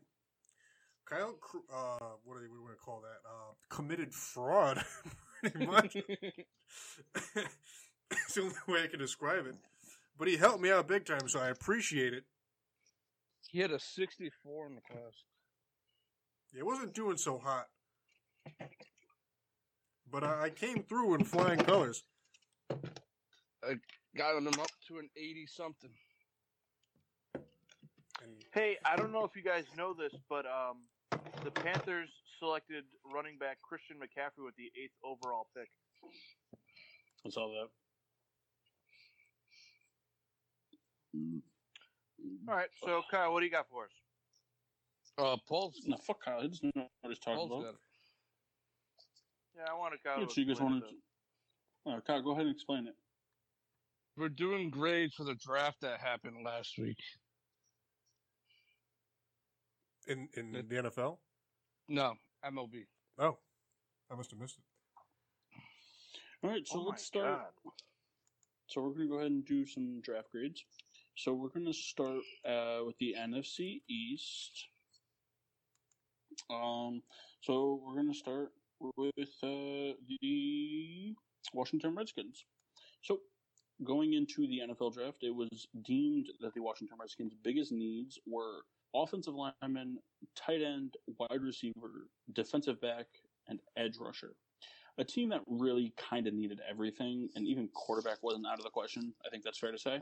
Kyle, 1.06 1.34
uh, 1.74 1.98
what 2.24 2.34
do 2.34 2.42
we 2.52 2.58
want 2.60 2.74
to 2.74 2.78
call 2.78 3.00
that? 3.00 3.26
Uh, 3.28 3.54
committed 3.70 4.14
fraud, 4.14 4.84
pretty 5.42 5.66
much. 5.66 5.96
it's 8.10 8.34
the 8.34 8.42
only 8.42 8.54
way 8.66 8.82
I 8.84 8.86
can 8.86 8.98
describe 8.98 9.46
it. 9.46 9.54
But 10.18 10.28
he 10.28 10.36
helped 10.36 10.60
me 10.60 10.70
out 10.70 10.88
big 10.88 11.04
time, 11.06 11.28
so 11.28 11.38
I 11.40 11.48
appreciate 11.48 12.12
it. 12.12 12.24
he 13.50 13.60
had 13.60 13.70
a 13.70 13.78
sixty-four 13.78 14.66
in 14.66 14.74
the 14.74 14.80
class. 14.80 15.24
It 16.56 16.64
wasn't 16.64 16.94
doing 16.94 17.18
so 17.18 17.38
hot, 17.38 17.66
but 20.10 20.24
I, 20.24 20.44
I 20.44 20.50
came 20.50 20.82
through 20.82 21.14
in 21.14 21.24
flying 21.24 21.58
colors. 21.60 22.02
I 22.70 23.74
got 24.16 24.36
him 24.38 24.48
up 24.48 24.70
to 24.88 24.98
an 24.98 25.08
eighty 25.16 25.46
something. 25.46 25.90
And 27.34 28.32
Hey, 28.52 28.76
I 28.84 28.96
don't 28.96 29.12
know 29.12 29.24
if 29.24 29.36
you 29.36 29.42
guys 29.42 29.64
know 29.76 29.94
this, 29.94 30.12
but 30.28 30.46
um, 30.46 31.20
the 31.44 31.50
Panthers 31.50 32.08
selected 32.38 32.84
running 33.14 33.38
back 33.38 33.58
Christian 33.62 33.96
McCaffrey 33.96 34.44
with 34.44 34.56
the 34.56 34.70
eighth 34.80 34.94
overall 35.04 35.46
pick. 35.56 35.68
I 37.26 37.30
saw 37.30 37.48
that. 37.48 37.68
All 42.48 42.54
right, 42.54 42.68
so 42.84 43.02
Kyle, 43.10 43.32
what 43.32 43.40
do 43.40 43.46
you 43.46 43.52
got 43.52 43.68
for 43.70 43.84
us? 43.84 43.90
Uh, 45.18 45.36
Paul's 45.48 45.80
No, 45.86 45.96
fuck 45.96 46.24
Kyle. 46.24 46.40
He 46.40 46.48
doesn't 46.48 46.76
know 46.76 46.88
what 47.00 47.10
he's 47.10 47.18
talking 47.18 47.48
Paul's 47.48 47.64
about. 47.64 47.76
Yeah, 49.56 49.64
I 49.70 49.74
want 49.76 49.94
to 49.94 50.08
Kyle. 50.08 50.20
Yeah, 50.20 50.26
so 50.28 50.40
you 50.40 50.46
guys 50.46 50.52
explain 50.52 50.70
want 50.70 50.84
to? 50.84 50.90
All 51.86 51.94
right, 51.94 52.04
Kyle, 52.04 52.22
go 52.22 52.32
ahead 52.32 52.46
and 52.46 52.54
explain 52.54 52.86
it. 52.86 52.94
We're 54.16 54.28
doing 54.28 54.70
grades 54.70 55.14
for 55.14 55.24
the 55.24 55.34
draft 55.34 55.80
that 55.82 56.00
happened 56.00 56.44
last 56.44 56.78
week. 56.78 56.98
in 60.08 60.28
in 60.36 60.52
the 60.52 60.62
NFL. 60.62 61.18
No, 61.88 62.14
MLB. 62.44 62.86
Oh, 63.18 63.38
I 64.10 64.14
must 64.14 64.30
have 64.30 64.40
missed 64.40 64.58
it. 64.58 64.64
All 66.42 66.50
right, 66.50 66.66
so 66.66 66.78
Oh 66.78 66.82
let's 66.82 67.04
start. 67.04 67.52
God. 67.64 67.72
So 68.66 68.82
we're 68.82 68.90
gonna 68.90 69.06
go 69.06 69.14
ahead 69.16 69.30
and 69.30 69.44
do 69.44 69.64
some 69.66 70.00
draft 70.00 70.30
grades. 70.32 70.64
So 71.18 71.34
we're 71.34 71.48
gonna 71.48 71.72
start 71.72 72.20
uh, 72.48 72.78
with 72.86 72.96
the 72.98 73.16
NFC 73.18 73.82
East. 73.88 74.68
Um, 76.48 77.02
so 77.40 77.82
we're 77.84 77.96
gonna 77.96 78.14
start 78.14 78.52
with 78.96 79.28
uh, 79.42 79.98
the 80.22 81.16
Washington 81.52 81.96
Redskins. 81.96 82.44
So 83.02 83.18
going 83.82 84.12
into 84.12 84.46
the 84.46 84.60
NFL 84.68 84.94
draft, 84.94 85.18
it 85.22 85.34
was 85.34 85.66
deemed 85.84 86.28
that 86.38 86.54
the 86.54 86.62
Washington 86.62 86.96
Redskins' 87.00 87.34
biggest 87.42 87.72
needs 87.72 88.20
were 88.24 88.60
offensive 88.94 89.34
lineman, 89.34 89.98
tight 90.36 90.62
end, 90.62 90.94
wide 91.18 91.42
receiver, 91.42 92.06
defensive 92.32 92.80
back, 92.80 93.06
and 93.48 93.58
edge 93.76 93.96
rusher 93.98 94.36
a 94.98 95.04
team 95.04 95.28
that 95.28 95.40
really 95.46 95.92
kind 95.96 96.26
of 96.26 96.34
needed 96.34 96.60
everything, 96.68 97.28
and 97.36 97.46
even 97.46 97.68
quarterback 97.68 98.18
wasn't 98.22 98.46
out 98.46 98.58
of 98.58 98.64
the 98.64 98.70
question. 98.70 99.14
I 99.24 99.30
think 99.30 99.44
that's 99.44 99.58
fair 99.58 99.70
to 99.70 99.78
say. 99.78 100.00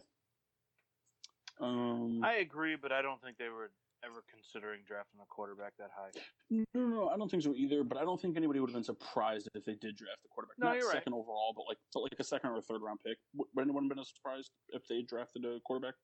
Um, 1.60 2.22
I 2.24 2.34
agree, 2.36 2.76
but 2.80 2.92
I 2.92 3.02
don't 3.02 3.20
think 3.22 3.38
they 3.38 3.48
were 3.48 3.70
ever 4.04 4.22
considering 4.30 4.80
drafting 4.86 5.18
a 5.22 5.26
quarterback 5.26 5.72
that 5.78 5.90
high. 5.96 6.10
no, 6.50 6.64
no, 6.74 6.86
no, 6.86 7.08
I 7.08 7.16
don't 7.16 7.30
think 7.30 7.42
so 7.42 7.54
either. 7.56 7.82
But 7.82 7.98
I 7.98 8.02
don't 8.02 8.20
think 8.20 8.36
anybody 8.36 8.60
would 8.60 8.68
have 8.70 8.74
been 8.74 8.84
surprised 8.84 9.48
if 9.54 9.64
they 9.64 9.74
did 9.74 9.96
draft 9.96 10.22
the 10.22 10.28
quarterback. 10.28 10.58
No, 10.58 10.66
Not 10.68 10.76
you're 10.76 10.86
right. 10.88 10.96
second 10.98 11.14
overall, 11.14 11.52
but 11.56 11.64
like, 11.68 11.78
but 11.94 12.00
like 12.00 12.12
a 12.18 12.24
second 12.24 12.50
or 12.50 12.58
a 12.58 12.62
third 12.62 12.82
round 12.82 12.98
pick. 13.04 13.16
Would 13.34 13.48
would 13.54 13.62
anyone 13.62 13.88
been 13.88 14.04
surprised 14.04 14.50
if 14.70 14.82
they 14.88 15.02
drafted 15.02 15.44
a 15.44 15.58
quarterback? 15.64 15.94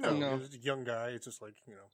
No, 0.00 0.16
No. 0.16 0.38
he's 0.38 0.54
a 0.54 0.58
young 0.58 0.82
guy. 0.84 1.08
It's 1.08 1.26
just 1.26 1.42
like 1.42 1.54
you 1.66 1.74
know. 1.74 1.90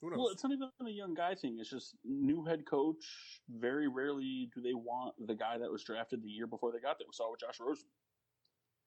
Well, 0.00 0.28
it's 0.28 0.44
not 0.44 0.52
even 0.52 0.68
a 0.86 0.90
young 0.90 1.12
guy 1.14 1.34
thing. 1.34 1.56
It's 1.58 1.70
just 1.70 1.96
new 2.04 2.44
head 2.44 2.64
coach. 2.70 3.04
Very 3.48 3.88
rarely 3.88 4.48
do 4.54 4.60
they 4.60 4.74
want 4.74 5.14
the 5.26 5.34
guy 5.34 5.58
that 5.58 5.68
was 5.72 5.82
drafted 5.82 6.22
the 6.22 6.28
year 6.28 6.46
before 6.46 6.70
they 6.70 6.78
got 6.78 6.98
there. 7.00 7.06
We 7.08 7.12
saw 7.14 7.26
it 7.26 7.30
with 7.32 7.40
Josh 7.40 7.58
Rosen. 7.58 7.88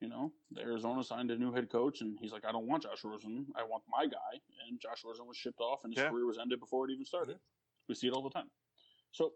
You 0.02 0.10
know, 0.10 0.34
the 0.50 0.62
Arizona 0.62 1.04
signed 1.04 1.30
a 1.30 1.38
new 1.38 1.54
head 1.54 1.70
coach, 1.70 2.02
and 2.02 2.18
he's 2.20 2.32
like, 2.32 2.44
"I 2.44 2.52
don't 2.52 2.66
want 2.66 2.84
Josh 2.84 3.04
Rosen. 3.04 3.46
I 3.56 3.64
want 3.64 3.84
my 3.88 4.08
guy." 4.08 4.42
And 4.68 4.80
Josh 4.80 5.04
Rosen 5.06 5.28
was 5.28 5.38
shipped 5.38 5.60
off, 5.62 5.84
and 5.84 5.94
his 5.94 6.02
Yeah. 6.04 6.10
career 6.10 6.26
was 6.26 6.40
ended 6.40 6.60
before 6.60 6.90
it 6.90 6.92
even 6.92 7.06
started. 7.06 7.40
We 7.88 7.94
see 7.94 8.08
it 8.08 8.14
all 8.14 8.24
the 8.24 8.32
time. 8.32 8.50
So, 9.12 9.34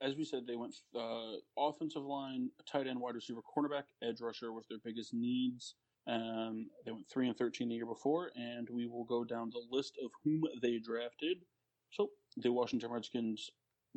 as 0.00 0.14
we 0.14 0.24
said, 0.24 0.46
they 0.46 0.56
went 0.56 0.76
uh, 0.94 1.38
offensive 1.56 2.04
line, 2.04 2.50
tight 2.64 2.86
end, 2.86 3.00
wide 3.00 3.16
receiver, 3.16 3.42
cornerback, 3.42 3.84
edge 4.02 4.20
rusher 4.20 4.52
was 4.52 4.66
their 4.68 4.78
biggest 4.78 5.12
needs. 5.12 5.74
Um, 6.06 6.70
they 6.84 6.92
went 6.92 7.08
three 7.08 7.26
and 7.26 7.36
thirteen 7.36 7.68
the 7.68 7.74
year 7.74 7.86
before, 7.86 8.30
and 8.36 8.68
we 8.70 8.86
will 8.86 9.04
go 9.04 9.24
down 9.24 9.50
the 9.50 9.64
list 9.68 9.98
of 10.02 10.12
whom 10.22 10.44
they 10.62 10.78
drafted. 10.78 11.44
So 11.90 12.12
the 12.36 12.52
Washington 12.52 12.92
Redskins 12.92 13.50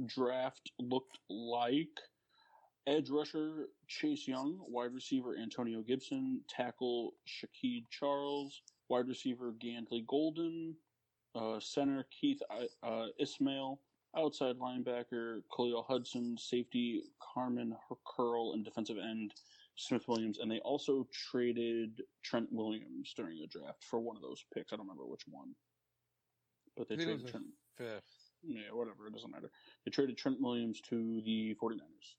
draft 0.07 0.71
looked 0.79 1.19
like 1.29 1.99
edge 2.89 3.09
rusher 3.09 3.69
Chase 3.87 4.27
Young, 4.27 4.57
wide 4.67 4.93
receiver 4.93 5.37
Antonio 5.37 5.81
Gibson, 5.81 6.41
tackle 6.49 7.13
Saahdiq 7.27 7.85
Charles, 7.91 8.61
wide 8.89 9.07
receiver 9.07 9.53
Gandy-Golden, 9.59 10.75
uh, 11.35 11.59
center 11.59 12.05
Keith 12.09 12.41
uh, 12.83 13.05
Ismael, 13.19 13.79
outside 14.17 14.57
linebacker 14.57 15.41
Khaleke 15.51 15.85
Hudson, 15.87 16.35
safety 16.37 17.03
Kamren 17.21 17.71
Curl, 18.07 18.53
and 18.53 18.65
defensive 18.65 18.97
end 18.97 19.33
Smith 19.75 20.07
Williams. 20.07 20.39
And 20.39 20.51
they 20.51 20.59
also 20.59 21.07
traded 21.31 22.01
Trent 22.23 22.47
Williams 22.51 23.13
during 23.15 23.39
the 23.39 23.47
draft 23.47 23.83
for 23.83 23.99
one 23.99 24.15
of 24.15 24.23
those 24.23 24.43
picks. 24.53 24.73
I 24.73 24.77
don't 24.77 24.87
remember 24.87 25.05
which 25.05 25.23
one. 25.29 25.53
But 26.75 26.89
they 26.89 26.95
I 26.95 26.97
think 26.97 27.09
it 27.09 27.13
traded 27.13 27.31
Trent. 27.31 27.45
fifth. 27.77 28.29
Yeah, 28.41 28.71
whatever. 28.71 29.07
It 29.07 29.13
doesn't 29.13 29.31
matter. 29.31 29.51
They 29.85 29.91
traded 29.91 30.17
Trent 30.17 30.41
Williams 30.41 30.81
to 30.89 31.21
the 31.25 31.55
49ers, 31.61 32.15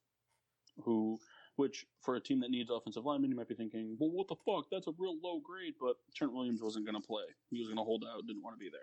who, 0.83 1.19
which 1.57 1.87
for 2.01 2.17
a 2.17 2.21
team 2.21 2.41
that 2.41 2.51
needs 2.51 2.71
offensive 2.71 3.05
linemen, 3.05 3.31
you 3.31 3.37
might 3.37 3.49
be 3.49 3.55
thinking, 3.55 3.97
well, 3.99 4.11
what 4.11 4.29
the 4.29 4.37
fuck? 4.47 4.67
That's 4.71 4.87
a 4.87 4.93
real 4.99 5.17
low 5.23 5.41
grade. 5.41 5.75
But 5.81 5.97
Trent 6.15 6.33
Williams 6.33 6.63
wasn't 6.63 6.87
going 6.87 7.01
to 7.01 7.07
play. 7.07 7.25
He 7.51 7.59
was 7.59 7.69
going 7.69 7.79
to 7.79 7.85
hold 7.85 8.05
out, 8.09 8.27
didn't 8.27 8.43
want 8.43 8.57
to 8.57 8.61
be 8.61 8.71
there. 8.71 8.81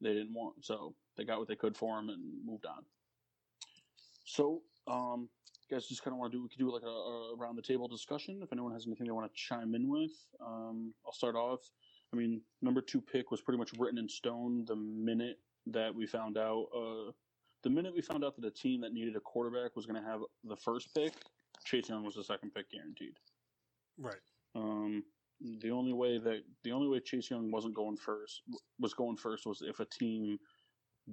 They 0.00 0.12
didn't 0.18 0.34
want, 0.34 0.64
so 0.64 0.94
they 1.16 1.24
got 1.24 1.38
what 1.38 1.48
they 1.48 1.56
could 1.56 1.76
for 1.76 1.98
him 1.98 2.10
and 2.10 2.22
moved 2.44 2.66
on. 2.66 2.84
So 4.24 4.62
Um, 4.86 5.28
guys 5.70 5.86
just 5.88 6.02
kind 6.04 6.14
of 6.14 6.18
want 6.18 6.30
to 6.30 6.38
do 6.38 6.42
we 6.42 6.48
could 6.48 6.58
do 6.58 6.72
like 6.72 6.84
a, 6.84 6.86
a 6.86 7.34
around 7.36 7.56
the 7.56 7.62
table 7.62 7.88
discussion. 7.88 8.40
If 8.42 8.52
anyone 8.52 8.72
has 8.72 8.86
anything 8.86 9.06
they 9.06 9.12
want 9.12 9.32
to 9.32 9.36
chime 9.36 9.74
in 9.74 9.88
with, 9.88 10.12
um, 10.40 10.94
I'll 11.04 11.12
start 11.12 11.34
off. 11.34 11.60
I 12.12 12.16
mean, 12.16 12.40
number 12.62 12.80
two 12.80 13.00
pick 13.00 13.30
was 13.30 13.40
pretty 13.40 13.58
much 13.58 13.72
written 13.78 13.98
in 13.98 14.08
stone 14.08 14.64
the 14.64 14.76
minute 14.76 15.38
that 15.66 15.94
we 15.94 16.06
found 16.06 16.38
out. 16.38 16.66
Uh, 16.74 17.10
the 17.62 17.70
minute 17.70 17.94
we 17.94 18.02
found 18.02 18.24
out 18.24 18.36
that 18.36 18.44
a 18.44 18.50
team 18.50 18.80
that 18.82 18.92
needed 18.92 19.16
a 19.16 19.20
quarterback 19.20 19.74
was 19.76 19.86
going 19.86 20.00
to 20.02 20.08
have 20.08 20.20
the 20.44 20.56
first 20.56 20.94
pick, 20.94 21.12
Chase 21.64 21.88
Young 21.88 22.04
was 22.04 22.14
the 22.14 22.24
second 22.24 22.52
pick 22.54 22.70
guaranteed. 22.70 23.16
Right. 23.98 24.20
Um, 24.54 25.04
the 25.60 25.70
only 25.70 25.92
way 25.92 26.18
that 26.18 26.42
the 26.64 26.72
only 26.72 26.88
way 26.88 27.00
Chase 27.00 27.30
Young 27.30 27.50
wasn't 27.50 27.74
going 27.74 27.96
first 27.96 28.42
was 28.78 28.94
going 28.94 29.16
first 29.16 29.46
was 29.46 29.62
if 29.62 29.80
a 29.80 29.84
team 29.86 30.38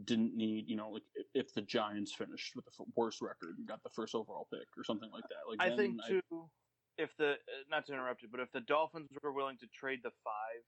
didn't 0.05 0.35
need, 0.35 0.67
you 0.67 0.75
know, 0.75 0.89
like 0.89 1.03
i- 1.17 1.23
if 1.33 1.53
the 1.53 1.61
Giants 1.61 2.13
finished 2.15 2.55
with 2.55 2.65
the 2.65 2.71
f- 2.79 2.87
worst 2.95 3.21
record 3.21 3.57
and 3.57 3.67
got 3.67 3.83
the 3.83 3.89
first 3.89 4.15
overall 4.15 4.47
pick 4.51 4.67
or 4.77 4.83
something 4.83 5.11
like 5.11 5.23
that. 5.29 5.47
Like 5.47 5.57
I 5.61 5.69
then 5.69 5.77
think 5.77 6.23
too, 6.29 6.49
if 6.97 7.15
the 7.17 7.33
uh, 7.33 7.35
not 7.69 7.85
to 7.87 7.93
interrupt 7.93 8.21
you, 8.21 8.29
but 8.29 8.39
if 8.39 8.51
the 8.53 8.61
Dolphins 8.61 9.09
were 9.21 9.33
willing 9.33 9.57
to 9.59 9.67
trade 9.67 9.99
the 10.03 10.11
five, 10.23 10.63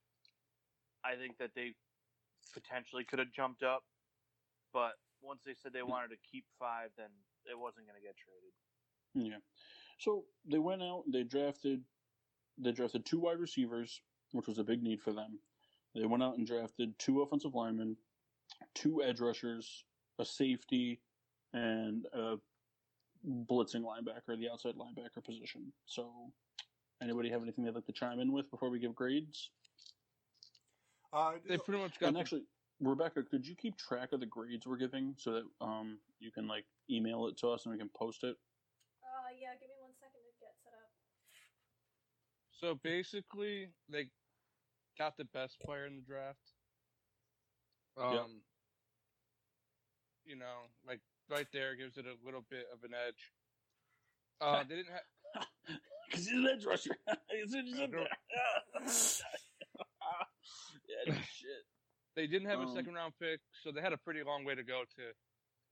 I 1.03 1.15
think 1.15 1.37
that 1.37 1.51
they 1.55 1.75
potentially 2.53 3.03
could 3.05 3.19
have 3.19 3.31
jumped 3.31 3.63
up. 3.63 3.83
But 4.73 4.93
once 5.25 5.41
they 5.45 5.53
said 5.53 5.73
they 5.73 5.83
wanted 5.83 6.09
to 6.09 6.17
keep 6.29 6.45
five, 6.59 6.89
then 6.97 7.09
it 7.49 7.57
wasn't 7.57 7.85
going 7.87 7.99
to 7.99 8.05
get 8.05 8.15
traded. 8.15 8.53
Yeah. 9.31 9.39
So 9.97 10.25
they 10.49 10.59
went 10.59 10.81
out. 10.83 11.03
They 11.11 11.23
drafted. 11.23 11.83
They 12.57 12.71
drafted 12.71 13.05
two 13.05 13.19
wide 13.19 13.39
receivers, 13.39 14.01
which 14.31 14.47
was 14.47 14.59
a 14.59 14.63
big 14.63 14.81
need 14.83 15.01
for 15.01 15.11
them. 15.13 15.39
They 15.93 16.05
went 16.05 16.23
out 16.23 16.37
and 16.37 16.45
drafted 16.45 16.97
two 16.99 17.21
offensive 17.21 17.55
linemen, 17.55 17.97
two 18.73 19.01
edge 19.03 19.19
rushers, 19.19 19.83
a 20.19 20.25
safety, 20.25 21.01
and 21.53 22.05
a 22.13 22.35
blitzing 23.25 23.81
linebacker, 23.83 24.37
the 24.37 24.49
outside 24.51 24.75
linebacker 24.75 25.23
position. 25.23 25.71
So, 25.85 26.31
anybody 27.01 27.29
have 27.29 27.41
anything 27.41 27.63
they'd 27.65 27.73
like 27.75 27.85
to 27.87 27.91
chime 27.93 28.19
in 28.19 28.31
with 28.31 28.49
before 28.51 28.69
we 28.69 28.79
give 28.79 28.93
grades? 28.95 29.49
Uh, 31.13 31.33
They 31.47 31.57
pretty 31.57 31.81
much 31.81 31.97
got 31.99 32.07
And 32.07 32.15
the- 32.17 32.19
actually, 32.19 32.45
Rebecca, 32.81 33.23
could 33.23 33.47
you 33.47 33.55
keep 33.55 33.77
track 33.77 34.11
of 34.11 34.19
the 34.19 34.25
grades 34.25 34.67
we're 34.67 34.75
giving 34.77 35.15
so 35.17 35.31
that 35.31 35.43
um 35.61 35.99
you 36.19 36.31
can 36.31 36.47
like 36.47 36.65
email 36.89 37.27
it 37.27 37.37
to 37.37 37.49
us 37.49 37.65
and 37.65 37.73
we 37.73 37.79
can 37.79 37.89
post 37.95 38.23
it? 38.23 38.35
Uh, 39.03 39.29
yeah, 39.39 39.53
give 39.59 39.69
me 39.69 39.75
one 39.79 39.93
second 39.99 40.19
to 40.19 40.33
get 40.39 40.53
set 40.63 40.73
up. 40.73 40.91
So 42.51 42.75
basically, 42.83 43.69
they 43.89 44.09
got 44.97 45.17
the 45.17 45.25
best 45.25 45.59
player 45.59 45.85
in 45.85 45.95
the 45.95 46.01
draft. 46.01 46.53
Um, 47.97 48.13
Yep. 48.13 48.27
you 50.25 50.35
know, 50.35 50.67
like 50.85 50.99
right 51.29 51.47
there 51.53 51.75
gives 51.75 51.97
it 51.97 52.05
a 52.05 52.15
little 52.25 52.43
bit 52.49 52.67
of 52.73 52.83
an 52.83 52.93
edge. 52.93 53.31
Uh, 54.41 54.63
they 54.69 54.75
didn't 54.75 54.91
have. 54.91 55.47
Because 56.09 56.27
he's 56.27 56.37
an 56.37 56.47
edge 56.47 56.65
rusher. 56.65 56.97
he's 57.31 57.53
in, 57.53 57.65
he's 57.65 57.79
in 57.79 57.91
yeah, 57.91 58.05
shit. 61.33 61.65
They 62.15 62.27
didn't 62.27 62.47
have 62.47 62.59
Um, 62.61 62.67
a 62.67 62.71
second 62.73 62.93
round 62.93 63.13
pick, 63.19 63.41
so 63.61 63.71
they 63.71 63.81
had 63.81 63.91
a 63.93 63.97
pretty 63.97 64.23
long 64.23 64.45
way 64.45 64.55
to 64.55 64.63
go 64.63 64.85
to 64.85 65.13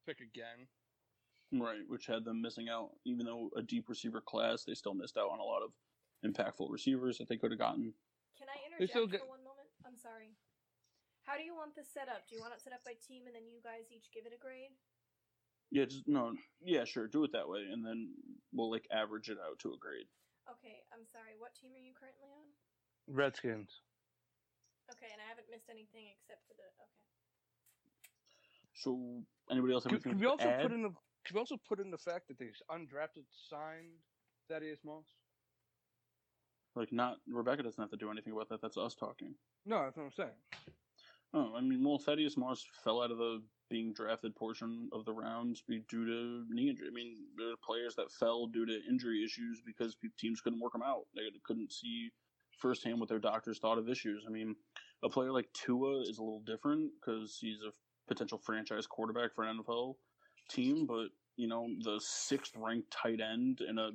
pick 0.06 0.20
again. 0.20 0.68
Right, 1.52 1.88
which 1.88 2.06
had 2.06 2.26
them 2.26 2.42
missing 2.42 2.68
out. 2.68 2.98
Even 3.06 3.26
though 3.26 3.50
a 3.56 3.62
deep 3.62 3.88
receiver 3.88 4.22
class, 4.22 4.64
they 4.66 4.74
still 4.74 4.94
missed 4.94 5.18
out 5.18 5.30
on 5.30 5.40
a 5.40 5.44
lot 5.44 5.62
of 5.64 5.74
impactful 6.26 6.70
receivers 6.70 7.18
that 7.18 7.28
they 7.30 7.38
could 7.38 7.52
have 7.52 7.60
gotten. 7.60 7.94
Can 8.36 8.50
I 8.50 8.58
They 8.58 8.66
interject 8.86 8.92
still 8.92 9.08
for 9.08 9.28
one 9.30 9.44
moment? 9.44 9.70
I'm 9.86 9.98
sorry. 9.98 10.36
How 11.24 11.38
do 11.38 11.44
you 11.44 11.56
want 11.56 11.76
this 11.76 11.88
set 11.94 12.10
up? 12.10 12.28
Do 12.28 12.36
you 12.36 12.42
want 12.42 12.54
it 12.54 12.62
set 12.62 12.74
up 12.74 12.84
by 12.84 12.96
team 12.96 13.28
and 13.28 13.36
then 13.36 13.48
you 13.48 13.62
guys 13.64 13.92
each 13.92 14.12
give 14.12 14.26
it 14.26 14.34
a 14.34 14.38
grade? 14.38 14.76
Yeah, 15.72 15.86
just 15.86 16.08
no. 16.08 16.36
Yeah, 16.60 16.84
sure. 16.84 17.08
Do 17.08 17.24
it 17.24 17.32
that 17.32 17.48
way, 17.48 17.66
and 17.72 17.86
then 17.86 18.14
we'll 18.52 18.70
like 18.70 18.88
average 18.92 19.30
it 19.30 19.38
out 19.40 19.60
to 19.60 19.74
a 19.74 19.78
grade. 19.78 20.08
Okay, 20.50 20.84
I'm 20.92 21.06
sorry. 21.06 21.36
What 21.38 21.56
team 21.56 21.72
are 21.74 21.80
you 21.80 21.94
currently 21.94 22.28
on? 22.28 22.50
Redskins. 23.08 23.82
Okay, 24.94 25.10
and 25.12 25.22
I 25.22 25.28
haven't 25.28 25.50
missed 25.50 25.70
anything 25.70 26.14
except 26.14 26.46
for 26.48 26.54
the. 26.54 26.66
Okay. 26.78 26.90
So, 28.76 29.24
anybody 29.50 29.74
else 29.74 29.84
have 29.86 29.92
Could, 29.92 30.06
anything 30.06 30.12
could 30.14 30.22
we 30.22 30.28
also 30.28 30.50
add? 30.50 30.62
put 30.62 30.72
in 30.72 30.84
the? 30.84 30.92
Could 31.26 31.36
we 31.36 31.40
also 31.40 31.58
put 31.68 31.80
in 31.80 31.90
the 31.90 31.98
fact 31.98 32.28
that 32.28 32.38
they 32.38 32.52
undrafted 32.70 33.26
signed 33.50 33.98
Thaddeus 34.50 34.80
Moss? 34.86 35.06
Like, 36.76 36.92
not 36.92 37.18
Rebecca 37.28 37.64
doesn't 37.64 37.82
have 37.82 37.92
to 37.92 37.98
do 37.98 38.12
anything 38.12 38.34
about 38.34 38.50
that. 38.50 38.62
That's 38.62 38.78
us 38.78 38.96
talking. 38.96 39.36
No, 39.66 39.84
that's 39.84 39.98
what 39.98 40.06
I'm 40.06 40.12
saying. 40.12 40.38
Oh, 41.34 41.54
I 41.56 41.62
mean, 41.62 41.84
well, 41.84 41.98
Thaddeus 41.98 42.38
Moss 42.38 42.66
fell 42.84 43.02
out 43.02 43.12
of 43.12 43.18
the 43.18 43.42
being 43.70 43.94
drafted 43.94 44.36
portion 44.36 44.90
of 44.92 45.06
the 45.06 45.14
rounds 45.14 45.64
due 45.68 45.82
to 46.06 46.46
knee 46.50 46.70
injury. 46.70 46.88
I 46.88 46.94
mean, 46.94 47.16
there 47.38 47.54
are 47.54 47.58
players 47.64 47.96
that 47.96 48.12
fell 48.12 48.46
due 48.46 48.66
to 48.66 48.80
injury 48.88 49.24
issues 49.24 49.62
because 49.66 49.98
teams 50.20 50.42
couldn't 50.42 50.60
work 50.60 50.74
them 50.74 50.84
out. 50.84 51.06
They 51.16 51.22
couldn't 51.44 51.72
see 51.72 52.12
firsthand 52.60 53.00
what 53.00 53.10
their 53.10 53.20
doctors 53.20 53.60
thought 53.60 53.78
of 53.78 53.90
issues. 53.90 54.26
I 54.28 54.32
mean, 54.32 54.56
a 55.04 55.10
player 55.10 55.32
like 55.32 55.52
Tua 55.54 56.02
is 56.02 56.18
a 56.18 56.24
little 56.24 56.42
different 56.42 56.92
because 57.00 57.38
he's 57.40 57.62
a 57.62 57.72
potential 58.08 58.38
franchise 58.38 58.88
quarterback 58.88 59.34
for 59.34 59.44
an 59.44 59.58
NFL 59.64 59.96
team, 60.50 60.86
but 60.86 61.08
you 61.36 61.48
know, 61.48 61.68
the 61.82 62.00
sixth 62.00 62.56
ranked 62.56 62.92
tight 62.92 63.20
end 63.20 63.62
in 63.62 63.80
a 63.80 63.92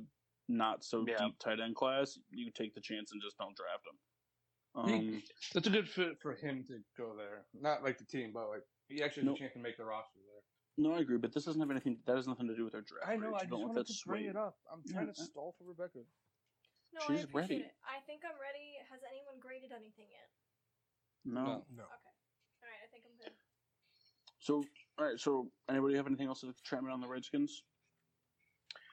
not 0.47 0.83
so 0.83 1.05
Yeah. 1.07 1.17
deep 1.17 1.39
tight 1.39 1.59
end 1.59 1.75
class, 1.75 2.19
you 2.31 2.51
take 2.51 2.73
the 2.73 2.81
chance 2.81 3.11
and 3.11 3.21
just 3.21 3.37
don't 3.37 3.55
draft 3.55 3.85
him. 3.87 3.99
Um, 4.75 5.23
That's 5.53 5.67
a 5.67 5.69
good 5.69 5.89
fit 5.89 6.19
for 6.21 6.35
him 6.35 6.63
to 6.65 6.79
go 6.97 7.15
there. 7.15 7.45
Not 7.53 7.83
like 7.83 7.97
the 7.97 8.05
team, 8.05 8.31
but 8.33 8.49
like 8.49 8.63
he 8.87 9.01
actually 9.01 9.21
has 9.21 9.27
No. 9.27 9.33
a 9.35 9.37
chance 9.37 9.53
to 9.53 9.59
make 9.59 9.77
the 9.77 9.85
roster 9.85 10.19
there. 10.19 10.43
No, 10.77 10.93
I 10.93 10.99
agree, 10.99 11.17
but 11.17 11.33
this 11.33 11.45
doesn't 11.45 11.59
have 11.59 11.71
anything. 11.71 11.97
That 12.05 12.15
has 12.15 12.27
nothing 12.27 12.47
to 12.47 12.55
do 12.55 12.63
with 12.63 12.73
our 12.75 12.81
draft. 12.81 13.07
I 13.07 13.15
know. 13.15 13.31
grades. 13.31 13.43
I 13.43 13.45
just 13.47 13.61
wanted 13.61 13.87
to 13.87 13.93
bring 14.05 14.25
it 14.25 14.35
up. 14.35 14.57
I'm 14.71 14.83
trying 14.83 15.07
Yeah, 15.07 15.13
to 15.13 15.21
stall 15.23 15.53
for 15.57 15.65
Rebecca. 15.65 15.99
No, 16.93 17.01
She's 17.07 17.21
I 17.21 17.29
appreciate 17.29 17.33
ready. 17.33 17.55
it. 17.69 17.75
I 17.85 17.99
think 18.07 18.21
I'm 18.25 18.37
ready. 18.41 18.77
Has 18.89 18.99
anyone 19.05 19.35
graded 19.39 19.71
anything 19.71 20.07
yet? 20.09 20.29
No. 21.25 21.43
No. 21.43 21.65
no. 21.75 21.85
Okay. 21.85 22.15
All 22.63 22.67
right, 22.69 22.81
I 22.83 22.87
think 22.91 23.03
I'm 23.05 23.15
good. 23.21 23.33
So, 24.39 24.63
all 24.97 25.05
right. 25.05 25.19
So, 25.19 25.51
anybody 25.69 25.95
have 25.95 26.07
anything 26.07 26.27
else 26.27 26.41
to 26.41 26.53
chime 26.63 26.85
in 26.85 26.91
on 26.91 27.01
the 27.01 27.07
Redskins? 27.07 27.63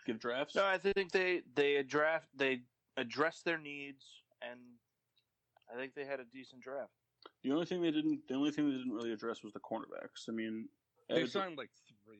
Give 0.06 0.18
drafts. 0.18 0.54
No, 0.54 0.64
I 0.64 0.78
think 0.78 1.10
they 1.12 1.42
they 1.54 1.82
draft 1.82 2.28
they 2.36 2.62
addressed 2.96 3.44
their 3.44 3.58
needs, 3.58 4.04
and 4.42 4.60
I 5.72 5.76
think 5.76 5.94
they 5.94 6.04
had 6.04 6.20
a 6.20 6.24
decent 6.32 6.62
draft. 6.62 6.92
The 7.42 7.50
only 7.52 7.66
thing 7.66 7.82
they 7.82 7.90
didn't. 7.90 8.20
The 8.28 8.34
only 8.34 8.50
thing 8.52 8.68
they 8.70 8.76
didn't 8.76 8.92
really 8.92 9.12
address 9.12 9.42
was 9.42 9.52
the 9.52 9.60
cornerbacks. 9.60 10.28
I 10.28 10.32
mean, 10.32 10.68
They 11.08 11.22
edge- 11.22 11.30
signed 11.32 11.56
like 11.58 11.70
three. 12.04 12.18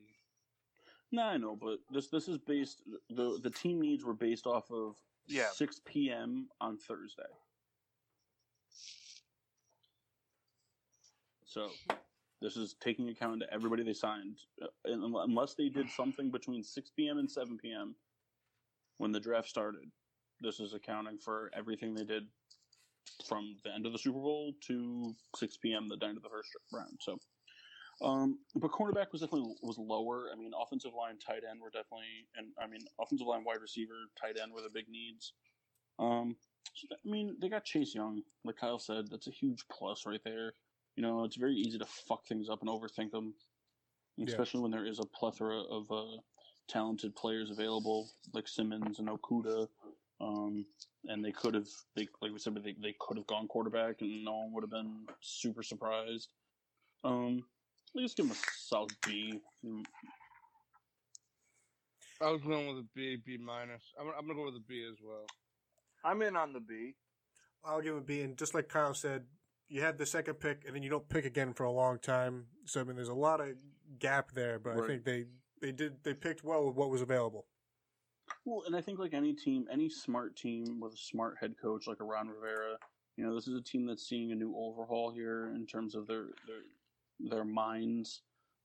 No, 1.13 1.23
I 1.23 1.37
know, 1.37 1.55
but 1.55 1.79
this 1.91 2.09
this 2.09 2.27
is 2.27 2.37
based. 2.39 2.81
the 3.09 3.39
The 3.41 3.49
team 3.51 3.79
needs 3.79 4.03
were 4.03 4.13
based 4.13 4.45
off 4.47 4.69
of 4.71 4.95
Yeah. 5.27 5.49
6 5.53 5.81
p.m. 5.85 6.47
on 6.61 6.77
Thursday. 6.77 7.23
So, 11.45 11.69
this 12.41 12.57
is 12.57 12.75
taking 12.79 13.09
account 13.09 13.33
into 13.35 13.51
everybody 13.53 13.83
they 13.83 13.93
signed, 13.93 14.37
uh, 14.61 14.67
unless 14.85 15.55
they 15.55 15.69
did 15.69 15.89
something 15.89 16.29
between 16.29 16.63
6 16.63 16.91
p.m. 16.91 17.17
and 17.17 17.29
7 17.29 17.57
p.m. 17.57 17.95
when 18.97 19.11
the 19.11 19.19
draft 19.19 19.49
started. 19.49 19.91
This 20.41 20.59
is 20.59 20.73
accounting 20.73 21.17
for 21.17 21.49
everything 21.55 21.95
they 21.95 22.03
did 22.03 22.23
from 23.27 23.55
the 23.63 23.73
end 23.73 23.85
of 23.85 23.91
the 23.91 23.97
Super 23.97 24.19
Bowl 24.19 24.53
to 24.67 25.15
6 25.35 25.57
p.m. 25.57 25.87
the 25.87 26.05
end 26.05 26.17
of 26.17 26.23
the 26.23 26.29
first 26.29 26.49
round. 26.71 26.99
So, 26.99 27.17
um, 28.01 28.39
but 28.55 28.71
cornerback 28.71 29.11
was 29.11 29.21
definitely 29.21 29.55
was 29.61 29.77
lower. 29.77 30.29
I 30.31 30.35
mean, 30.35 30.51
offensive 30.59 30.91
line, 30.93 31.17
tight 31.17 31.43
end 31.49 31.61
were 31.61 31.69
definitely, 31.69 32.27
and 32.35 32.47
I 32.61 32.67
mean, 32.67 32.81
offensive 32.99 33.27
line, 33.27 33.43
wide 33.43 33.61
receiver, 33.61 33.93
tight 34.19 34.37
end 34.41 34.53
were 34.53 34.61
the 34.61 34.69
big 34.69 34.87
needs. 34.89 35.33
Um, 35.99 36.35
so 36.73 36.87
that- 36.89 36.99
I 37.03 37.09
mean, 37.09 37.35
they 37.39 37.49
got 37.49 37.63
Chase 37.65 37.95
Young, 37.95 38.23
like 38.43 38.57
Kyle 38.57 38.77
said. 38.79 39.07
That's 39.09 39.27
a 39.27 39.31
huge 39.31 39.67
plus 39.69 40.05
right 40.05 40.23
there. 40.23 40.53
You 40.95 41.03
know, 41.03 41.23
it's 41.23 41.37
very 41.37 41.55
easy 41.55 41.77
to 41.79 41.85
fuck 41.85 42.25
things 42.27 42.49
up 42.49 42.61
and 42.61 42.69
overthink 42.69 43.11
them, 43.11 43.33
Yeah. 44.15 44.25
especially 44.27 44.61
when 44.61 44.71
there 44.71 44.85
is 44.85 44.99
a 44.99 45.05
plethora 45.05 45.61
of 45.61 45.91
uh, 45.91 46.17
talented 46.67 47.15
players 47.15 47.49
available, 47.49 48.09
like 48.33 48.47
Simmons 48.47 48.99
and 48.99 49.07
Okuda. 49.07 49.67
Um, 50.19 50.65
and 51.05 51.23
they 51.23 51.31
could 51.31 51.53
have, 51.53 51.67
they 51.95 52.07
like 52.21 52.31
we 52.31 52.39
said, 52.39 52.55
they, 52.55 52.73
they 52.73 52.95
could 52.99 53.17
have 53.17 53.27
gone 53.27 53.47
quarterback, 53.47 54.01
and 54.01 54.23
no 54.23 54.35
one 54.35 54.51
would 54.53 54.63
have 54.63 54.71
been 54.71 55.07
super 55.21 55.63
surprised. 55.63 56.29
Um, 57.03 57.45
let's 57.95 58.13
give 58.13 58.27
them 58.27 58.35
a 58.35 58.39
solid 58.55 58.91
B. 59.05 59.39
Mm, 59.65 59.83
was 62.21 62.41
going 62.41 62.67
with 62.67 62.77
a 62.77 62.87
B, 62.95 63.17
B 63.23 63.37
minus. 63.37 63.83
I'm, 63.99 64.07
I'm 64.07 64.27
gonna 64.27 64.35
go 64.35 64.45
with 64.45 64.55
a 64.55 64.65
B 64.67 64.85
as 64.89 64.97
well. 65.03 65.25
I'm 66.03 66.21
in 66.21 66.35
on 66.35 66.53
the 66.53 66.59
B. 66.59 66.93
I'll 67.63 67.81
give 67.81 67.93
him 67.93 67.99
a 67.99 68.05
B. 68.05 68.21
And 68.21 68.37
just 68.37 68.53
like 68.53 68.69
Kyle 68.69 68.93
said, 68.93 69.23
you 69.69 69.81
had 69.81 69.97
the 69.97 70.05
second 70.05 70.35
pick, 70.35 70.63
and 70.65 70.75
then 70.75 70.83
you 70.83 70.89
don't 70.89 71.07
pick 71.09 71.25
again 71.25 71.53
for 71.53 71.63
a 71.63 71.71
long 71.71 71.99
time. 71.99 72.45
So 72.65 72.81
I 72.81 72.83
mean, 72.83 72.95
there's 72.95 73.09
a 73.09 73.13
lot 73.13 73.41
of 73.41 73.49
gap 73.99 74.31
there. 74.33 74.59
But 74.59 74.77
I 74.77 74.87
think 74.87 75.03
they 75.03 75.25
they 75.61 75.71
did 75.71 76.03
they 76.03 76.13
picked 76.13 76.43
well 76.43 76.65
with 76.65 76.75
what 76.75 76.89
was 76.89 77.01
available. 77.01 77.45
Well, 78.45 78.63
and 78.65 78.75
I 78.75 78.81
think 78.81 78.99
like 78.99 79.13
any 79.13 79.33
team, 79.33 79.67
any 79.71 79.89
smart 79.89 80.35
team 80.35 80.79
with 80.79 80.93
a 80.93 80.97
smart 80.97 81.37
head 81.39 81.55
coach 81.61 81.87
like 81.87 81.99
a 82.01 82.03
Ron 82.03 82.27
Rivera, 82.27 82.77
you 83.15 83.25
know, 83.25 83.33
this 83.33 83.47
is 83.47 83.55
a 83.55 83.63
team 83.63 83.85
that's 83.85 84.07
seeing 84.07 84.31
a 84.31 84.35
new 84.35 84.55
overhaul 84.55 85.11
here 85.11 85.51
in 85.55 85.65
terms 85.65 85.95
of 85.95 86.07
their 86.07 86.25
their 86.45 86.61
their 87.19 87.45
minds 87.45 88.21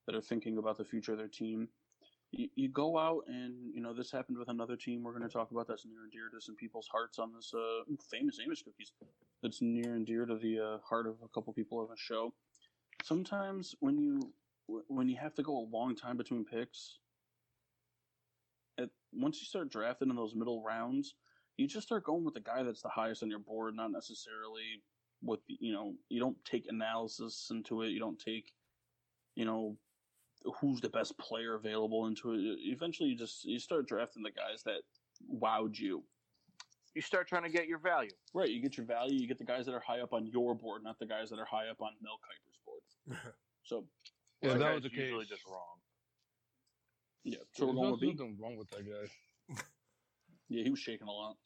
that 0.07 0.15
are 0.15 0.21
thinking 0.21 0.59
about 0.59 0.79
the 0.79 0.85
future 0.85 1.13
of 1.13 1.19
their 1.19 1.29
team. 1.29 1.69
you, 2.33 2.49
you 2.55 2.69
go 2.69 2.99
out 2.99 3.25
and 3.29 3.73
you 3.75 3.81
know 3.81 3.93
this 3.93 4.11
happened 4.11 4.39
with 4.39 4.49
another 4.49 4.77
team. 4.77 5.03
We're 5.03 5.13
going 5.13 5.29
to 5.29 5.33
talk 5.33 5.51
about 5.51 5.69
that's 5.69 5.87
near 5.87 6.03
and 6.03 6.13
dear 6.13 6.29
to 6.33 6.41
some 6.41 6.57
people's 6.57 6.89
hearts 6.89 7.19
on 7.19 7.33
this 7.35 7.53
uh, 7.55 7.85
famous 8.11 8.39
Amish 8.39 8.65
cookies. 8.65 8.93
That's 9.43 9.61
near 9.61 9.95
and 9.95 10.07
dear 10.07 10.25
to 10.27 10.37
the 10.37 10.59
uh, 10.59 10.79
heart 10.79 11.07
of 11.07 11.17
a 11.25 11.29
couple 11.29 11.53
people 11.53 11.79
on 11.79 11.89
the 11.89 11.97
show. 11.97 12.33
Sometimes 13.05 13.75
when 13.81 13.99
you 13.99 14.33
when 14.89 15.09
you 15.09 15.17
have 15.17 15.35
to 15.35 15.43
go 15.43 15.59
a 15.59 15.67
long 15.71 15.95
time 15.95 16.17
between 16.17 16.45
picks, 16.45 16.99
at, 18.79 18.89
once 19.13 19.41
you 19.41 19.47
start 19.47 19.71
drafting 19.71 20.09
in 20.09 20.17
those 20.17 20.35
middle 20.35 20.63
rounds, 20.63 21.15
you 21.57 21.67
just 21.67 21.87
start 21.87 22.05
going 22.05 22.25
with 22.25 22.35
the 22.35 22.41
guy 22.41 22.63
that's 22.63 22.83
the 22.83 22.89
highest 22.89 23.23
on 23.23 23.29
your 23.29 23.41
board, 23.41 23.75
not 23.75 23.93
necessarily 23.93 24.83
what 25.23 25.41
you 25.47 25.73
know. 25.73 25.95
You 26.09 26.21
don't 26.21 26.37
take 26.45 26.67
analysis 26.69 27.49
into 27.51 27.83
it. 27.83 27.89
You 27.89 27.99
don't 28.01 28.19
take 28.19 28.53
you 29.35 29.45
know 29.45 29.77
who's 30.61 30.81
the 30.81 30.89
best 30.91 31.17
player 31.19 31.55
available 31.55 32.07
into 32.07 32.33
it. 32.35 32.59
Eventually, 32.61 33.09
you 33.11 33.17
just 33.17 33.45
you 33.45 33.59
start 33.59 33.87
drafting 33.89 34.23
the 34.23 34.31
guys 34.31 34.63
that 34.65 34.83
wowed 35.33 35.79
you. 35.79 36.03
You 36.95 37.01
start 37.01 37.27
trying 37.27 37.45
to 37.45 37.49
get 37.49 37.67
your 37.69 37.79
value. 37.79 38.11
Right, 38.35 38.51
you 38.51 38.61
get 38.61 38.77
your 38.77 38.85
value. 38.85 39.19
You 39.19 39.27
get 39.27 39.39
the 39.39 39.45
guys 39.45 39.65
that 39.67 39.73
are 39.73 39.81
high 39.81 40.01
up 40.01 40.13
on 40.13 40.27
your 40.27 40.55
board, 40.55 40.83
not 40.85 40.99
the 40.99 41.07
guys 41.07 41.31
that 41.31 41.39
are 41.39 41.47
high 41.47 41.69
up 41.69 41.81
on 41.81 41.93
Mel 42.03 42.19
Kiper's 42.21 42.59
board. 42.67 43.35
so 43.63 43.87
Yeah, 44.43 44.51
That 44.51 44.59
that 44.59 44.75
was 44.75 44.83
the 44.83 44.91
case. 44.91 44.99
usually 44.99 45.25
just 45.25 45.47
wrong. 45.47 45.79
yeah, 47.25 47.39
so 47.53 47.67
we're 47.67 47.73
going 47.75 47.93
with 47.93 48.01
B. 48.01 48.13
nothing 48.13 48.37
wrong 48.39 48.57
with 48.57 48.69
that 48.71 48.85
guy. 48.85 49.57
Yeah, 50.49 50.65
he 50.65 50.71
was 50.71 50.81
shaking 50.81 51.07
a 51.09 51.11
lot. 51.11 51.37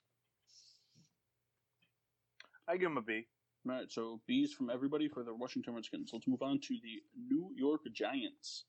I 2.66 2.76
give 2.76 2.90
him 2.90 2.96
a 2.96 3.02
B. 3.02 3.28
All 3.68 3.74
right, 3.74 3.90
so 3.90 4.20
B's 4.28 4.52
from 4.52 4.70
everybody 4.70 5.08
for 5.08 5.24
the 5.24 5.34
Washington 5.34 5.74
Redskins. 5.74 6.10
Let's 6.12 6.28
move 6.28 6.42
on 6.42 6.60
to 6.60 6.74
the 6.84 7.02
New 7.28 7.50
York 7.56 7.80
Giants. 7.92 8.66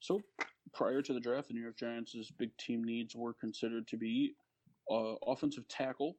So 0.00 0.20
prior 0.74 1.00
to 1.00 1.12
the 1.12 1.20
draft, 1.20 1.48
the 1.48 1.54
New 1.54 1.62
York 1.62 1.76
Giants' 1.76 2.32
big 2.38 2.56
team 2.56 2.82
needs 2.82 3.14
were 3.14 3.34
considered 3.34 3.86
to 3.86 3.96
be 3.96 4.34
uh, 4.90 5.14
offensive 5.28 5.68
tackle, 5.68 6.16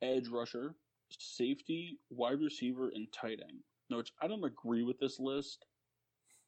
edge 0.00 0.28
rusher, 0.28 0.74
safety, 1.10 1.98
wide 2.08 2.40
receiver, 2.40 2.92
and 2.94 3.06
tight 3.12 3.40
end. 3.46 3.60
Now, 3.90 3.98
which 3.98 4.12
I 4.22 4.28
don't 4.28 4.44
agree 4.44 4.82
with 4.82 4.98
this 4.98 5.20
list. 5.20 5.66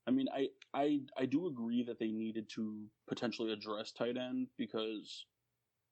I 0.06 0.12
mean, 0.12 0.28
I, 0.34 0.47
I 0.72 1.01
I 1.18 1.26
do 1.26 1.47
agree 1.47 1.84
that 1.84 1.98
they 1.98 2.10
needed 2.10 2.48
to 2.55 2.86
potentially 3.06 3.52
address 3.52 3.93
tight 3.93 4.16
end 4.16 4.47
because 4.56 5.26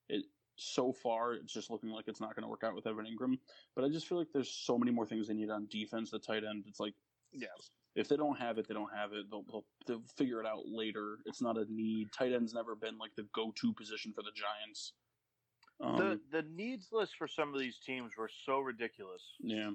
it 0.08 0.24
so 0.60 0.92
far 0.92 1.32
it's 1.32 1.52
just 1.52 1.70
looking 1.70 1.88
like 1.90 2.06
it's 2.06 2.20
not 2.20 2.34
going 2.36 2.42
to 2.42 2.48
work 2.48 2.62
out 2.64 2.74
with 2.74 2.86
Evan 2.86 3.06
Engram. 3.06 3.38
But 3.74 3.84
I 3.84 3.88
just 3.88 4.06
feel 4.06 4.18
like 4.18 4.28
there's 4.32 4.50
so 4.50 4.78
many 4.78 4.90
more 4.92 5.06
things 5.06 5.26
they 5.28 5.34
need 5.34 5.50
on 5.50 5.66
defense. 5.70 6.10
The 6.10 6.18
tight 6.18 6.44
end, 6.44 6.64
it's 6.68 6.80
like 6.80 6.94
Yeah. 7.32 7.48
if 7.94 8.08
they 8.08 8.16
don't 8.16 8.38
have 8.38 8.58
it, 8.58 8.68
they 8.68 8.74
don't 8.74 8.92
have 8.94 9.12
it. 9.12 9.30
They'll, 9.30 9.42
they'll, 9.44 9.64
they'll 9.86 10.02
figure 10.16 10.40
it 10.40 10.46
out 10.46 10.66
later. 10.66 11.18
It's 11.24 11.40
not 11.40 11.56
a 11.56 11.64
need. 11.72 12.12
Tight 12.12 12.32
end's 12.32 12.52
never 12.52 12.74
been 12.74 12.98
like 12.98 13.14
the 13.16 13.26
go-to 13.34 13.72
position 13.72 14.12
for 14.12 14.22
the 14.22 14.32
Giants. 14.32 14.92
Um, 15.82 15.96
the 15.96 16.20
the 16.30 16.42
needs 16.42 16.88
list 16.92 17.16
for 17.16 17.26
some 17.26 17.54
of 17.54 17.58
these 17.60 17.78
teams 17.78 18.14
were 18.18 18.28
so 18.28 18.60
ridiculous. 18.60 19.22
yeah, 19.40 19.70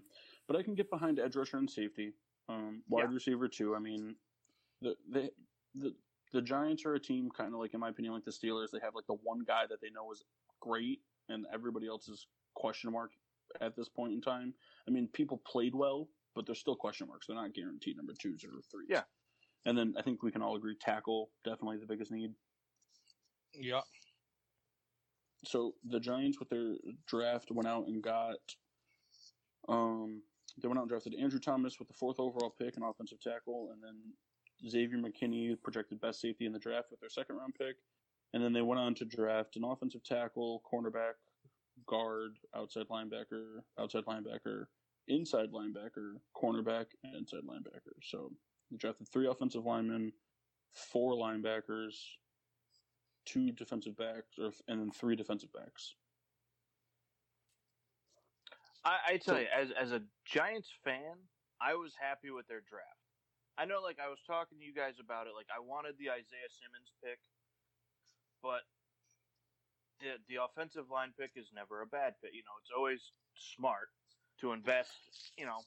but 0.47 0.55
I 0.55 0.61
can 0.61 0.75
get 0.75 0.91
behind 0.91 1.17
edge 1.19 1.35
rusher 1.35 1.57
and 1.57 1.67
safety. 1.69 2.13
Um, 2.47 2.83
wide 2.87 3.09
Yeah. 3.09 3.15
receiver 3.15 3.47
too. 3.47 3.75
I 3.75 3.79
mean, 3.79 4.15
the 4.81 4.95
the 5.09 5.31
the 5.73 5.95
the 6.31 6.41
Giants 6.43 6.85
are 6.85 6.93
a 6.93 6.99
team 6.99 7.31
kind 7.31 7.53
of 7.55 7.59
like, 7.59 7.73
in 7.73 7.79
my 7.79 7.89
opinion, 7.89 8.13
like 8.13 8.23
the 8.25 8.29
Steelers. 8.29 8.69
They 8.71 8.79
have 8.83 8.93
like 8.93 9.07
the 9.07 9.15
one 9.15 9.43
guy 9.47 9.65
that 9.67 9.81
they 9.81 9.89
know 9.89 10.11
is 10.11 10.23
great, 10.65 10.99
and 11.29 11.45
everybody 11.53 11.87
else 11.87 12.07
is 12.07 12.27
question 12.55 12.91
mark 12.91 13.11
at 13.61 13.75
this 13.75 13.89
point 13.89 14.13
in 14.13 14.21
time. 14.21 14.53
I 14.87 14.91
mean, 14.91 15.07
people 15.13 15.41
played 15.45 15.75
well, 15.75 16.07
but 16.35 16.45
they're 16.45 16.55
still 16.55 16.75
question 16.75 17.07
marks. 17.07 17.27
They're 17.27 17.35
not 17.35 17.53
guaranteed 17.53 17.97
number 17.97 18.13
twos 18.19 18.43
or 18.43 18.49
threes. 18.71 18.87
Yeah. 18.89 19.03
And 19.65 19.77
then 19.77 19.93
I 19.97 20.01
think 20.01 20.21
we 20.23 20.31
can 20.31 20.41
all 20.41 20.55
agree 20.55 20.75
tackle 20.79 21.31
definitely 21.43 21.77
the 21.77 21.87
biggest 21.87 22.11
need. 22.11 22.31
Yeah. 23.53 23.81
so 25.45 25.75
the 25.85 25.99
Giants 25.99 26.39
with 26.39 26.49
their 26.49 26.75
draft 27.07 27.51
went 27.51 27.67
out 27.67 27.87
and 27.87 28.03
got 28.03 28.35
um 29.69 30.21
they 30.61 30.67
went 30.67 30.77
out 30.77 30.83
and 30.83 30.89
drafted 30.89 31.15
Andrew 31.15 31.39
Thomas 31.39 31.79
with 31.79 31.87
the 31.87 31.93
fourth 31.93 32.19
overall 32.19 32.53
pick, 32.59 32.77
an 32.77 32.83
offensive 32.83 33.19
tackle, 33.21 33.69
and 33.73 33.81
then 33.83 33.95
Xavier 34.69 34.97
McKinney, 34.97 35.55
projected 35.63 35.99
best 36.01 36.21
safety 36.21 36.45
in 36.45 36.53
the 36.53 36.59
draft 36.59 36.91
with 36.91 36.99
their 36.99 37.09
second 37.09 37.37
round 37.37 37.55
pick. 37.57 37.75
And 38.33 38.43
then 38.43 38.53
they 38.53 38.61
went 38.61 38.79
on 38.79 38.93
to 38.95 39.05
draft 39.05 39.55
an 39.55 39.63
offensive 39.63 40.03
tackle, 40.03 40.61
cornerback, 40.71 41.13
guard, 41.87 42.37
outside 42.55 42.87
linebacker, 42.89 43.59
outside 43.79 44.05
linebacker, 44.05 44.65
inside 45.07 45.51
linebacker, 45.51 46.13
cornerback, 46.35 46.87
and 47.03 47.15
inside 47.15 47.41
linebacker. 47.47 47.93
So 48.03 48.31
they 48.71 48.77
drafted 48.77 49.07
three 49.09 49.27
offensive 49.27 49.65
linemen, 49.65 50.11
four 50.73 51.13
linebackers, 51.13 51.93
two 53.25 53.51
defensive 53.51 53.95
backs, 53.97 54.37
or, 54.39 54.51
and 54.67 54.81
then 54.81 54.91
three 54.91 55.15
defensive 55.15 55.53
backs. 55.53 55.95
I, 58.83 58.97
I 59.13 59.17
tell 59.17 59.35
So- 59.35 59.39
you, 59.41 59.47
as 59.55 59.69
as 59.71 59.91
a 59.91 60.01
Giants 60.25 60.69
fan, 60.83 61.17
I 61.61 61.73
was 61.75 61.93
happy 61.99 62.31
with 62.31 62.47
their 62.47 62.61
draft. 62.61 62.99
I 63.57 63.63
know, 63.65 63.81
like 63.81 63.97
I 64.03 64.09
was 64.09 64.19
talking 64.27 64.59
to 64.59 64.65
you 64.65 64.73
guys 64.73 64.95
about 64.99 65.27
it. 65.27 65.33
Like 65.35 65.47
I 65.55 65.59
wanted 65.59 65.95
the 65.97 66.09
Isaiah 66.11 66.51
Simmons 66.51 66.91
pick, 67.01 67.19
but 68.45 68.61
the 69.99 70.21
the 70.29 70.43
offensive 70.43 70.91
line 70.91 71.11
pick 71.19 71.31
is 71.35 71.47
never 71.55 71.81
a 71.81 71.87
bad 71.87 72.13
pick. 72.21 72.33
You 72.33 72.43
know, 72.45 72.55
it's 72.61 72.71
always 72.77 73.01
smart 73.57 73.89
to 74.41 74.51
invest. 74.51 74.91
You 75.37 75.45
know, 75.45 75.59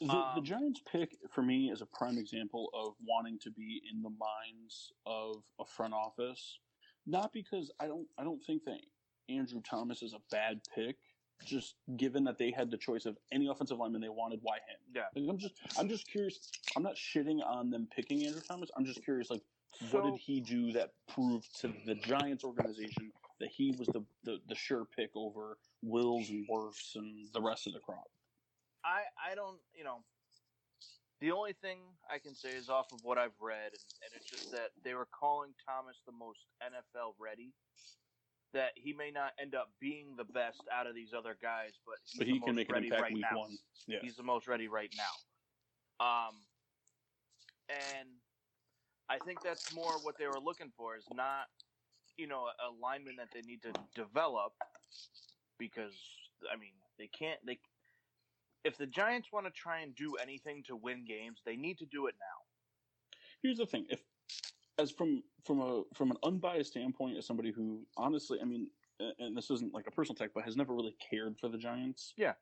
The, 0.00 0.06
the 0.06 0.40
Um, 0.40 0.44
Giants 0.44 0.80
pick 0.90 1.18
for 1.30 1.42
me 1.42 1.70
is 1.70 1.82
a 1.82 1.86
prime 1.86 2.16
example 2.16 2.70
of 2.72 2.94
wanting 3.06 3.38
to 3.40 3.50
be 3.50 3.82
in 3.92 4.02
the 4.02 4.10
minds 4.10 4.92
of 5.04 5.42
a 5.60 5.64
front 5.66 5.92
office. 5.92 6.58
Not 7.06 7.32
because 7.32 7.70
I 7.78 7.86
don't 7.86 8.06
I 8.16 8.24
don't 8.24 8.42
think 8.42 8.64
that 8.64 8.80
Andrew 9.28 9.60
Thomas 9.60 10.02
is 10.02 10.14
a 10.14 10.20
bad 10.30 10.60
pick. 10.74 10.96
Just 11.44 11.76
given 11.96 12.24
that 12.24 12.36
they 12.36 12.50
had 12.50 12.70
the 12.70 12.76
choice 12.76 13.06
of 13.06 13.16
any 13.32 13.48
offensive 13.48 13.78
lineman 13.78 14.02
they 14.02 14.10
wanted, 14.10 14.40
why 14.42 14.56
him? 14.56 14.78
yeah. 14.94 15.04
Like, 15.14 15.24
I'm 15.30 15.38
just 15.38 15.54
I'm 15.78 15.88
just 15.88 16.06
curious. 16.06 16.38
I'm 16.76 16.82
not 16.82 16.96
shitting 16.96 17.40
on 17.44 17.70
them 17.70 17.88
picking 17.94 18.26
Andrew 18.26 18.42
Thomas. 18.46 18.70
I'm 18.76 18.84
just 18.84 19.02
curious, 19.02 19.30
like 19.30 19.42
what 19.90 20.04
did 20.04 20.16
he 20.16 20.40
do 20.40 20.72
that 20.72 20.90
proved 21.08 21.48
to 21.60 21.72
the 21.86 21.94
Giants 21.94 22.44
organization 22.44 23.12
that 23.38 23.48
he 23.50 23.74
was 23.78 23.88
the, 23.88 24.04
the, 24.24 24.38
the 24.48 24.54
sure 24.54 24.84
pick 24.84 25.10
over 25.14 25.56
Wills 25.82 26.28
and 26.30 26.46
Wirfs 26.48 26.96
and 26.96 27.28
the 27.32 27.40
rest 27.40 27.66
of 27.66 27.72
the 27.72 27.80
crop? 27.80 28.08
I 28.84 29.02
I 29.30 29.34
don't 29.34 29.58
you 29.74 29.84
know. 29.84 29.98
The 31.20 31.32
only 31.32 31.52
thing 31.52 31.80
I 32.10 32.18
can 32.18 32.34
say 32.34 32.50
is 32.50 32.70
off 32.70 32.92
of 32.92 33.00
what 33.02 33.18
I've 33.18 33.36
read, 33.40 33.72
and, 33.72 33.84
and 34.04 34.10
it's 34.16 34.24
just 34.24 34.52
that 34.52 34.70
they 34.82 34.94
were 34.94 35.06
calling 35.12 35.52
Thomas 35.68 36.00
the 36.06 36.12
most 36.12 36.40
NFL 36.62 37.12
ready. 37.18 37.52
That 38.52 38.72
he 38.74 38.92
may 38.92 39.10
not 39.10 39.32
end 39.40 39.54
up 39.54 39.70
being 39.80 40.16
the 40.16 40.24
best 40.24 40.62
out 40.72 40.86
of 40.86 40.94
these 40.94 41.12
other 41.16 41.36
guys, 41.40 41.72
but 41.86 41.96
he's 42.04 42.18
But 42.18 42.26
the 42.26 42.32
he 42.32 42.40
can 42.40 42.48
most 42.48 42.56
make 42.56 42.68
an 42.70 42.74
ready 42.74 42.86
impact 42.86 43.02
right 43.02 43.12
week 43.12 43.24
now. 43.30 43.38
one. 43.38 43.58
Yeah. 43.86 43.98
He's 44.02 44.16
the 44.16 44.24
most 44.24 44.48
ready 44.48 44.66
right 44.66 44.92
now. 44.96 46.04
Um, 46.04 46.34
and 47.68 48.08
I 49.10 49.18
think 49.18 49.40
that's 49.42 49.74
more 49.74 49.98
what 50.02 50.16
they 50.18 50.28
were 50.28 50.38
looking 50.38 50.70
for 50.76 50.96
is 50.96 51.04
not, 51.12 51.46
you 52.16 52.26
know, 52.28 52.44
a, 52.46 52.68
a 52.68 52.70
lineman 52.80 53.16
that 53.16 53.28
they 53.34 53.42
need 53.42 53.60
to 53.62 53.72
develop 53.94 54.52
because 55.58 55.94
I 56.52 56.56
mean 56.56 56.72
they 56.98 57.08
can't 57.08 57.38
they. 57.44 57.58
If 58.64 58.76
the 58.78 58.86
Giants 58.86 59.28
want 59.32 59.46
to 59.46 59.52
try 59.52 59.80
and 59.80 59.94
do 59.96 60.16
anything 60.22 60.62
to 60.68 60.76
win 60.76 61.04
games, 61.04 61.40
they 61.44 61.56
need 61.56 61.78
to 61.78 61.86
do 61.86 62.06
it 62.06 62.14
now. 62.20 62.38
here's 63.42 63.58
the 63.58 63.66
thing 63.66 63.86
if 63.88 64.02
as 64.78 64.90
from 64.90 65.22
from 65.44 65.60
a 65.60 65.82
from 65.94 66.10
an 66.10 66.16
unbiased 66.22 66.70
standpoint 66.72 67.16
as 67.16 67.26
somebody 67.26 67.50
who 67.50 67.84
honestly 67.96 68.38
i 68.40 68.44
mean 68.44 68.68
and 69.18 69.36
this 69.36 69.50
isn't 69.50 69.72
like 69.72 69.86
a 69.86 69.90
personal 69.90 70.14
attack 70.14 70.30
but 70.34 70.44
has 70.44 70.56
never 70.56 70.74
really 70.74 70.94
cared 71.10 71.38
for 71.38 71.48
the 71.48 71.56
giants 71.58 72.12
Yeah. 72.16 72.34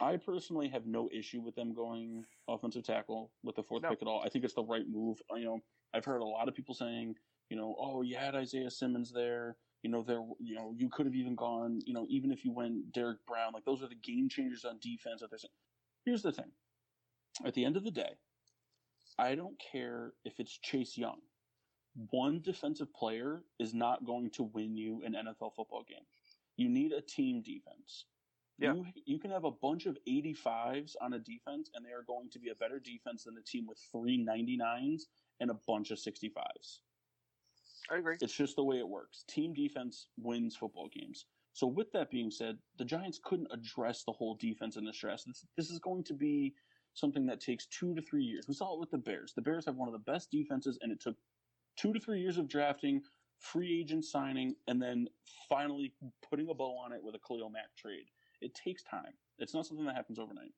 I 0.00 0.16
personally 0.16 0.68
have 0.68 0.86
no 0.86 1.08
issue 1.12 1.40
with 1.40 1.54
them 1.54 1.72
going 1.74 2.24
offensive 2.48 2.84
tackle 2.84 3.32
with 3.42 3.56
the 3.56 3.62
fourth 3.62 3.82
No. 3.82 3.90
pick 3.90 4.02
at 4.02 4.08
all 4.08 4.22
i 4.24 4.28
think 4.28 4.44
it's 4.44 4.54
the 4.54 4.62
right 4.64 4.88
move 4.88 5.20
you 5.34 5.44
know 5.44 5.60
i've 5.94 6.04
heard 6.04 6.20
a 6.20 6.24
lot 6.24 6.48
of 6.48 6.54
people 6.54 6.74
saying 6.74 7.14
you 7.48 7.56
know 7.56 7.74
oh 7.78 8.02
you 8.02 8.16
had 8.16 8.34
isaiah 8.34 8.70
simmons 8.70 9.12
there 9.12 9.56
you 9.82 9.90
know 9.90 10.02
there 10.02 10.22
you 10.38 10.54
know 10.54 10.74
you 10.76 10.88
could 10.90 11.06
have 11.06 11.14
even 11.14 11.34
gone 11.34 11.80
you 11.86 11.94
know 11.94 12.06
even 12.08 12.30
if 12.30 12.44
you 12.44 12.52
went 12.52 12.92
derrick 12.92 13.18
brown 13.26 13.52
like 13.52 13.64
those 13.64 13.82
are 13.82 13.88
the 13.88 13.94
game 13.96 14.28
changers 14.28 14.64
on 14.64 14.78
defense 14.80 15.20
that 15.20 15.30
they're 15.30 15.38
saying 15.38 15.50
here's 16.04 16.22
the 16.22 16.32
thing 16.32 16.52
at 17.44 17.54
the 17.54 17.64
end 17.64 17.76
of 17.76 17.84
the 17.84 17.90
day 17.90 18.10
I 19.18 19.34
don't 19.34 19.58
care 19.72 20.12
if 20.24 20.40
it's 20.40 20.58
Chase 20.58 20.98
Young. 20.98 21.20
One 22.10 22.40
defensive 22.42 22.92
player 22.92 23.44
is 23.58 23.72
not 23.72 24.04
going 24.04 24.30
to 24.32 24.42
win 24.42 24.76
you 24.76 25.02
an 25.04 25.14
NFL 25.14 25.54
football 25.54 25.84
game. 25.88 26.04
You 26.56 26.68
need 26.68 26.92
a 26.92 27.00
team 27.00 27.42
defense. 27.42 28.04
Yeah. 28.58 28.74
You, 28.74 28.86
you 29.04 29.18
can 29.18 29.30
have 29.30 29.44
a 29.44 29.50
bunch 29.50 29.86
of 29.86 29.98
85s 30.08 30.94
on 31.00 31.12
a 31.12 31.18
defense, 31.18 31.70
and 31.74 31.84
they 31.84 31.90
are 31.90 32.04
going 32.06 32.30
to 32.30 32.38
be 32.38 32.48
a 32.48 32.54
better 32.54 32.78
defense 32.78 33.24
than 33.24 33.36
a 33.36 33.42
team 33.42 33.66
with 33.66 33.78
three 33.92 34.24
99s 34.24 35.02
and 35.40 35.50
a 35.50 35.56
bunch 35.66 35.90
of 35.90 35.98
65s. 35.98 36.78
I 37.90 37.98
agree. 37.98 38.16
It's 38.20 38.32
just 38.32 38.56
the 38.56 38.64
way 38.64 38.78
it 38.78 38.88
works. 38.88 39.24
Team 39.28 39.52
defense 39.52 40.08
wins 40.16 40.56
football 40.56 40.88
games. 40.92 41.26
So, 41.52 41.66
with 41.66 41.92
that 41.92 42.10
being 42.10 42.30
said, 42.30 42.58
the 42.78 42.84
Giants 42.84 43.20
couldn't 43.22 43.48
address 43.52 44.02
the 44.04 44.12
whole 44.12 44.34
defense 44.34 44.76
in 44.76 44.84
the 44.84 44.92
stress. 44.92 45.24
This, 45.24 45.44
this 45.56 45.70
is 45.70 45.78
going 45.78 46.04
to 46.04 46.14
be 46.14 46.54
something 46.94 47.26
that 47.26 47.40
takes 47.40 47.66
two 47.66 47.94
to 47.94 48.02
three 48.02 48.24
years. 48.24 48.46
We 48.48 48.54
saw 48.54 48.74
it 48.74 48.80
with 48.80 48.90
the 48.90 48.98
Bears. 48.98 49.32
The 49.34 49.42
Bears 49.42 49.66
have 49.66 49.76
one 49.76 49.88
of 49.88 49.92
the 49.92 50.10
best 50.10 50.30
defenses, 50.30 50.78
and 50.80 50.90
it 50.90 51.00
took 51.00 51.16
two 51.76 51.92
to 51.92 52.00
three 52.00 52.20
years 52.20 52.38
of 52.38 52.48
drafting, 52.48 53.02
free 53.38 53.80
agent 53.80 54.04
signing, 54.04 54.54
and 54.66 54.82
then 54.82 55.08
finally 55.48 55.92
putting 56.28 56.48
a 56.48 56.54
bow 56.54 56.76
on 56.76 56.92
it 56.92 57.02
with 57.02 57.14
a 57.14 57.18
Khalil 57.26 57.50
Mack 57.50 57.74
trade. 57.76 58.06
It 58.40 58.54
takes 58.54 58.82
time. 58.82 59.12
It's 59.38 59.54
not 59.54 59.66
something 59.66 59.86
that 59.86 59.96
happens 59.96 60.18
overnight. 60.18 60.52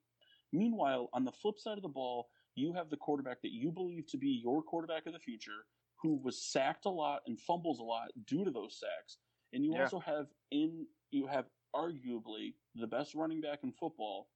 Meanwhile, 0.52 1.10
on 1.12 1.24
the 1.24 1.32
flip 1.32 1.59
side 1.59 1.76
of 1.78 1.82
the 1.82 1.88
ball, 1.88 2.30
you 2.55 2.72
have 2.72 2.90
the 2.90 2.96
quarterback 2.96 3.40
that 3.42 3.52
you 3.52 3.70
believe 3.70 4.06
to 4.06 4.18
be 4.18 4.28
your 4.42 4.62
quarterback 4.62 5.06
of 5.06 5.12
the 5.12 5.18
future, 5.20 5.66
who 6.00 6.16
was 6.16 6.42
sacked 6.50 6.86
a 6.86 6.90
lot 6.90 7.22
and 7.26 7.40
fumbles 7.40 7.80
a 7.80 7.84
lot 7.84 8.09
due 8.24 8.44
to 8.44 8.50
those 8.50 8.78
sacks. 8.78 9.18
And 9.52 9.64
you 9.64 9.74
Yeah. 9.74 9.82
also 9.82 9.98
have 10.00 10.26
in 10.50 10.86
you 11.10 11.26
have 11.26 11.50
arguably 11.74 12.55
the 12.74 12.86
best 12.86 13.14
running 13.14 13.40
back 13.40 13.62
in 13.62 13.72
football. 13.72 14.30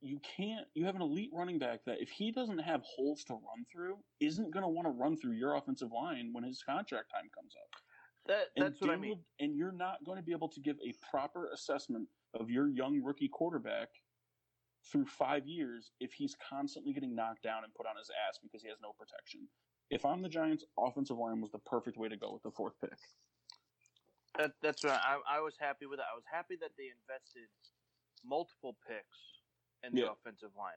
You 0.00 0.18
can't 0.20 0.66
you 0.74 0.84
have 0.84 0.96
an 0.96 1.02
elite 1.02 1.30
running 1.32 1.58
back 1.58 1.84
that 1.84 2.00
if 2.00 2.10
he 2.10 2.32
doesn't 2.32 2.58
have 2.58 2.82
holes 2.82 3.22
to 3.24 3.34
run 3.34 3.64
through, 3.70 4.04
isn't 4.20 4.50
going 4.50 4.64
to 4.64 4.68
want 4.68 4.86
to 4.86 4.90
run 4.90 5.16
through 5.16 5.32
your 5.32 5.54
offensive 5.54 5.92
line 5.92 6.32
when 6.32 6.44
his 6.44 6.62
contract 6.62 7.10
time 7.10 7.30
comes 7.30 7.54
up. 7.56 7.81
That 8.26 8.48
And 8.56 8.64
that's 8.66 8.80
what 8.80 8.90
I 8.90 8.96
mean. 8.96 9.18
And 9.40 9.56
you're 9.56 9.72
not 9.72 10.04
going 10.04 10.16
to 10.16 10.22
be 10.22 10.32
able 10.32 10.48
to 10.48 10.60
give 10.60 10.76
a 10.86 10.92
proper 11.10 11.48
assessment 11.52 12.08
of 12.34 12.50
your 12.50 12.68
young 12.68 13.02
rookie 13.02 13.28
quarterback 13.28 13.88
through 14.90 15.06
five 15.06 15.46
years 15.46 15.92
if 16.00 16.12
he's 16.12 16.36
constantly 16.48 16.92
getting 16.92 17.14
knocked 17.14 17.42
down 17.42 17.64
and 17.64 17.74
put 17.74 17.86
on 17.86 17.96
his 17.96 18.10
ass 18.28 18.38
because 18.42 18.62
he 18.62 18.68
has 18.68 18.78
no 18.82 18.92
protection. 18.92 19.40
If 19.90 20.04
I'm 20.04 20.22
the 20.22 20.28
Giants, 20.28 20.64
offensive 20.78 21.18
line 21.18 21.40
was 21.40 21.50
the 21.50 21.58
perfect 21.58 21.98
way 21.98 22.08
to 22.08 22.16
go 22.16 22.32
with 22.32 22.42
the 22.42 22.50
fourth 22.50 22.74
pick. 22.80 22.96
That, 24.38 24.52
that's 24.62 24.82
right. 24.82 25.00
I, 25.02 25.18
I 25.28 25.40
was 25.40 25.54
happy 25.60 25.86
with. 25.86 25.98
It. 25.98 26.06
I 26.10 26.14
was 26.14 26.24
happy 26.30 26.56
that 26.60 26.70
they 26.78 26.84
invested 26.84 27.48
multiple 28.24 28.76
picks 28.88 29.18
in 29.84 29.94
the 29.94 30.02
Yeah. 30.02 30.12
offensive 30.12 30.50
line. 30.56 30.72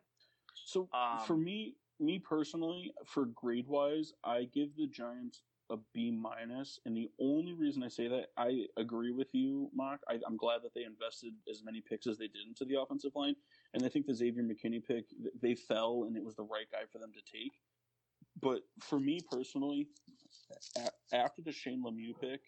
So 0.53 0.89
Um, 0.93 1.25
for 1.25 1.37
me, 1.37 1.75
me 1.99 2.19
personally, 2.19 2.91
for 3.05 3.25
grade 3.27 3.67
wise, 3.67 4.13
I 4.23 4.43
give 4.45 4.75
the 4.75 4.87
Giants 4.87 5.41
a 5.71 5.77
B 5.93 6.11
minus, 6.11 6.79
and 6.85 6.95
the 6.95 7.09
only 7.19 7.53
reason 7.53 7.83
I 7.83 7.87
say 7.87 8.07
that 8.07 8.27
I 8.37 8.65
agree 8.77 9.11
with 9.11 9.33
you, 9.33 9.69
Mark. 9.73 10.01
I, 10.07 10.19
I'm 10.27 10.37
glad 10.37 10.61
that 10.63 10.73
they 10.73 10.83
invested 10.83 11.33
as 11.49 11.63
many 11.63 11.81
picks 11.81 12.07
as 12.07 12.17
they 12.17 12.27
did 12.27 12.47
into 12.47 12.65
the 12.65 12.79
offensive 12.79 13.11
line, 13.15 13.35
and 13.73 13.83
I 13.83 13.89
think 13.89 14.05
the 14.05 14.13
Xavier 14.13 14.43
McKinney 14.43 14.83
pick 14.85 15.05
they 15.41 15.55
fell, 15.55 16.05
and 16.07 16.15
it 16.15 16.23
was 16.23 16.35
the 16.35 16.43
right 16.43 16.67
guy 16.71 16.85
for 16.91 16.99
them 16.99 17.11
to 17.13 17.21
take. 17.31 17.53
But 18.41 18.61
for 18.79 18.99
me 18.99 19.21
personally, 19.31 19.87
after 21.13 21.41
the 21.41 21.51
Shane 21.51 21.83
Lemieux 21.83 22.19
pick, 22.19 22.41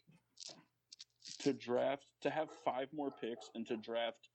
to 1.40 1.54
draft 1.54 2.06
to 2.22 2.30
have 2.30 2.50
five 2.66 2.88
more 2.94 3.12
picks 3.12 3.50
and 3.56 3.66
to 3.68 3.78
draft 3.78 4.30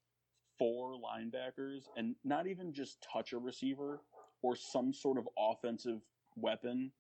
four 0.58 0.94
linebackers 0.94 1.82
and 1.96 2.14
not 2.24 2.46
even 2.46 2.72
just 2.72 3.04
touch 3.12 3.32
a 3.32 3.38
receiver 3.38 4.00
or 4.42 4.56
some 4.56 4.92
sort 4.92 5.18
of 5.18 5.28
offensive 5.38 6.00
weapon 6.36 6.90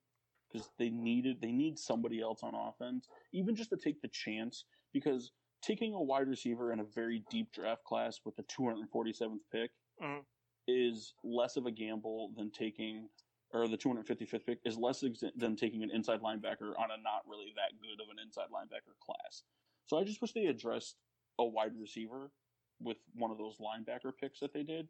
because 0.52 0.68
they 0.78 0.90
needed 0.90 1.40
they 1.40 1.52
need 1.52 1.78
somebody 1.78 2.20
else 2.20 2.40
on 2.42 2.54
offense 2.54 3.08
even 3.32 3.54
just 3.54 3.70
to 3.70 3.76
take 3.76 4.00
the 4.02 4.08
chance 4.08 4.64
because 4.92 5.32
taking 5.62 5.94
a 5.94 6.00
wide 6.02 6.28
receiver 6.28 6.72
in 6.72 6.80
a 6.80 6.84
very 6.84 7.24
deep 7.30 7.52
draft 7.52 7.84
class 7.84 8.20
with 8.24 8.36
the 8.36 8.42
247th 8.44 9.40
pick 9.50 9.70
Mhm. 10.00 10.24
is 10.66 11.14
less 11.22 11.56
of 11.56 11.66
a 11.66 11.70
gamble 11.70 12.30
than 12.36 12.50
taking 12.50 13.08
or 13.54 13.68
the 13.68 13.76
255th 13.76 14.46
pick 14.46 14.60
is 14.64 14.78
less 14.78 15.02
ex- 15.02 15.22
than 15.36 15.54
taking 15.56 15.82
an 15.82 15.90
inside 15.90 16.20
linebacker 16.22 16.72
on 16.78 16.90
a 16.90 16.96
not 17.02 17.26
really 17.26 17.52
that 17.54 17.78
good 17.80 18.00
of 18.00 18.08
an 18.08 18.18
inside 18.18 18.48
linebacker 18.48 18.96
class. 18.98 19.42
So 19.86 19.98
I 19.98 20.04
just 20.04 20.22
wish 20.22 20.32
they 20.32 20.46
addressed 20.46 20.96
a 21.38 21.44
wide 21.44 21.76
receiver 21.78 22.32
with 22.80 22.96
one 23.14 23.30
of 23.30 23.36
those 23.36 23.58
linebacker 23.58 24.16
picks 24.16 24.40
that 24.40 24.54
they 24.54 24.62
did. 24.62 24.88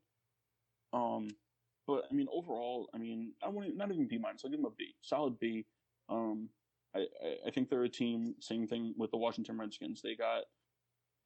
Um, 0.92 1.28
but 1.86 2.04
I 2.10 2.14
mean, 2.14 2.28
overall, 2.32 2.88
I 2.94 2.98
mean, 2.98 3.32
I 3.42 3.48
want 3.48 3.76
not 3.76 3.90
even 3.90 4.06
B 4.06 4.18
minus. 4.18 4.42
I'll 4.44 4.50
give 4.50 4.60
them 4.60 4.66
a 4.66 4.74
B, 4.76 4.94
solid 5.02 5.38
B. 5.38 5.66
Um, 6.08 6.48
I, 6.94 7.00
I, 7.00 7.36
I 7.46 7.50
think 7.50 7.68
they're 7.68 7.84
a 7.84 7.88
team. 7.88 8.34
Same 8.40 8.66
thing 8.66 8.94
with 8.96 9.10
the 9.10 9.16
Washington 9.16 9.58
Redskins. 9.58 10.02
They 10.02 10.14
got 10.14 10.44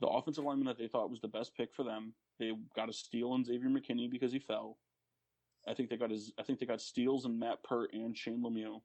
the 0.00 0.06
offensive 0.06 0.44
lineman 0.44 0.66
that 0.66 0.78
they 0.78 0.88
thought 0.88 1.10
was 1.10 1.20
the 1.20 1.28
best 1.28 1.56
pick 1.56 1.74
for 1.74 1.82
them. 1.84 2.14
They 2.38 2.52
got 2.74 2.88
a 2.88 2.92
steal 2.92 3.30
on 3.32 3.44
Xavier 3.44 3.68
McKinney 3.68 4.10
because 4.10 4.32
he 4.32 4.38
fell. 4.38 4.78
I 5.68 5.74
think 5.74 5.90
they 5.90 5.96
got 5.96 6.10
his. 6.10 6.32
I 6.38 6.42
think 6.42 6.60
they 6.60 6.66
got 6.66 6.80
steals 6.80 7.24
in 7.24 7.38
Matt 7.38 7.62
Peart 7.64 7.90
and 7.92 8.16
Shane 8.16 8.42
Lemieux. 8.42 8.80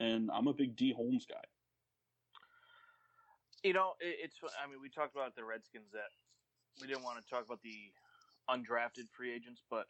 And 0.00 0.30
I'm 0.32 0.46
a 0.46 0.52
big 0.54 0.76
D 0.76 0.92
Holmes 0.92 1.26
guy. 1.28 1.44
You 3.62 3.74
know, 3.74 3.92
it, 4.00 4.16
it's. 4.24 4.36
I 4.42 4.68
mean, 4.68 4.80
we 4.80 4.88
talked 4.88 5.14
about 5.14 5.36
the 5.36 5.44
Redskins 5.44 5.90
that 5.92 6.10
we 6.80 6.86
didn't 6.86 7.04
want 7.04 7.22
to 7.22 7.28
talk 7.28 7.44
about 7.44 7.60
the 7.62 7.92
undrafted 8.48 9.10
free 9.14 9.32
agents, 9.32 9.62
but 9.70 9.86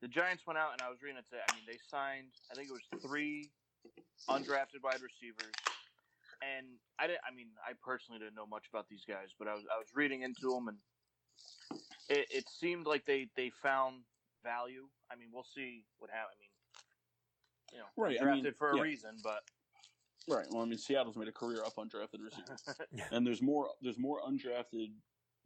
the 0.00 0.08
Giants 0.08 0.46
went 0.46 0.58
out 0.58 0.72
and 0.72 0.82
I 0.82 0.88
was 0.88 1.02
reading 1.02 1.18
it 1.18 1.24
today. 1.28 1.42
I 1.48 1.54
mean, 1.54 1.64
they 1.66 1.78
signed. 1.90 2.28
I 2.50 2.54
think 2.54 2.68
it 2.68 2.72
was 2.72 3.02
three 3.02 3.50
undrafted 4.28 4.82
wide 4.82 5.02
receivers, 5.02 5.54
and 6.42 6.66
I 6.98 7.06
didn't. 7.06 7.20
I 7.26 7.34
mean, 7.34 7.48
I 7.66 7.72
personally 7.82 8.20
didn't 8.20 8.34
know 8.34 8.46
much 8.46 8.66
about 8.72 8.88
these 8.88 9.04
guys, 9.06 9.34
but 9.38 9.48
I 9.48 9.54
was 9.54 9.64
I 9.74 9.78
was 9.78 9.88
reading 9.94 10.22
into 10.22 10.50
them, 10.50 10.68
and 10.68 10.78
it, 12.08 12.26
it 12.30 12.44
seemed 12.48 12.86
like 12.86 13.04
they 13.06 13.28
they 13.36 13.50
found 13.62 14.02
value. 14.44 14.86
I 15.10 15.16
mean, 15.16 15.28
we'll 15.32 15.46
see 15.54 15.84
what 15.98 16.10
happens. 16.10 16.36
I 16.38 16.38
mean, 16.40 16.50
you 17.72 17.78
know, 17.78 17.90
Right, 17.96 18.20
I 18.20 18.24
drafted 18.24 18.44
mean, 18.44 18.54
for 18.54 18.70
a 18.70 18.76
yeah. 18.76 18.82
reason, 18.82 19.16
but 19.22 19.42
Right. 20.28 20.46
Well, 20.50 20.62
I 20.62 20.66
mean, 20.66 20.78
Seattle's 20.78 21.16
made 21.16 21.28
a 21.28 21.32
career 21.32 21.64
up 21.64 21.76
undrafted 21.76 22.20
receivers, 22.22 22.62
and 23.10 23.26
there's 23.26 23.40
more. 23.40 23.68
There's 23.80 23.98
more 23.98 24.20
undrafted 24.22 24.92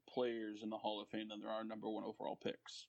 players 0.09 0.63
in 0.63 0.71
the 0.71 0.77
Hall 0.77 1.01
of 1.01 1.09
Fame 1.09 1.29
than 1.29 1.41
there 1.41 1.51
are 1.51 1.65
number 1.65 1.89
one 1.89 2.05
overall 2.05 2.37
picks. 2.43 2.87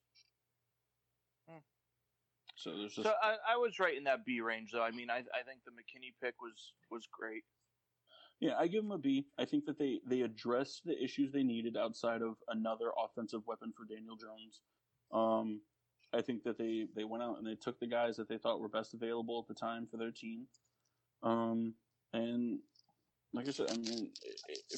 So 2.64 2.77
there's 2.77 2.94
just 2.94 3.03
So 3.07 3.14
I, 3.22 3.35
I 3.53 3.57
was 3.57 3.77
right 3.77 3.98
in 3.98 4.06
that 4.06 4.26
B 4.26 4.40
range, 4.40 4.72
though. 4.72 4.84
I 4.84 4.91
mean, 4.91 5.10
I, 5.10 5.18
I 5.18 5.44
think 5.45 5.65
the 5.65 5.72
McKinney 5.72 6.14
pick 6.22 6.35
was 6.41 6.73
was 6.90 7.07
great. 7.11 7.44
yeah, 8.40 8.53
I 8.57 8.68
give 8.68 8.84
them 8.84 8.91
a 8.91 8.98
B. 8.98 9.27
I 9.38 9.44
think 9.44 9.65
that 9.65 9.77
they 9.77 9.99
they 10.07 10.22
addressed 10.22 10.84
the 10.85 11.02
issues 11.03 11.31
they 11.34 11.44
needed 11.44 11.76
outside 11.76 12.22
of 12.22 12.35
another 12.48 12.91
offensive 13.03 13.41
weapon 13.45 13.73
for 13.76 13.85
Daniel 13.85 14.15
Jones. 14.15 14.61
Um, 15.11 15.60
I 16.14 16.22
think 16.22 16.44
that 16.44 16.57
they 16.57 16.88
they 16.95 17.03
went 17.03 17.22
out 17.23 17.38
and 17.38 17.45
they 17.45 17.56
took 17.56 17.80
the 17.81 17.88
guys 17.88 18.15
that 18.15 18.30
they 18.30 18.38
thought 18.38 18.61
were 18.61 18.69
best 18.69 18.94
available 18.94 19.40
at 19.40 19.53
the 19.53 19.60
time 19.60 19.85
for 19.90 19.98
their 19.98 20.11
team. 20.11 20.48
Um, 21.22 21.73
and 22.14 22.60
like 23.34 23.48
I 23.48 23.52
said, 23.52 23.72
I 23.72 23.76
mean, 23.77 24.11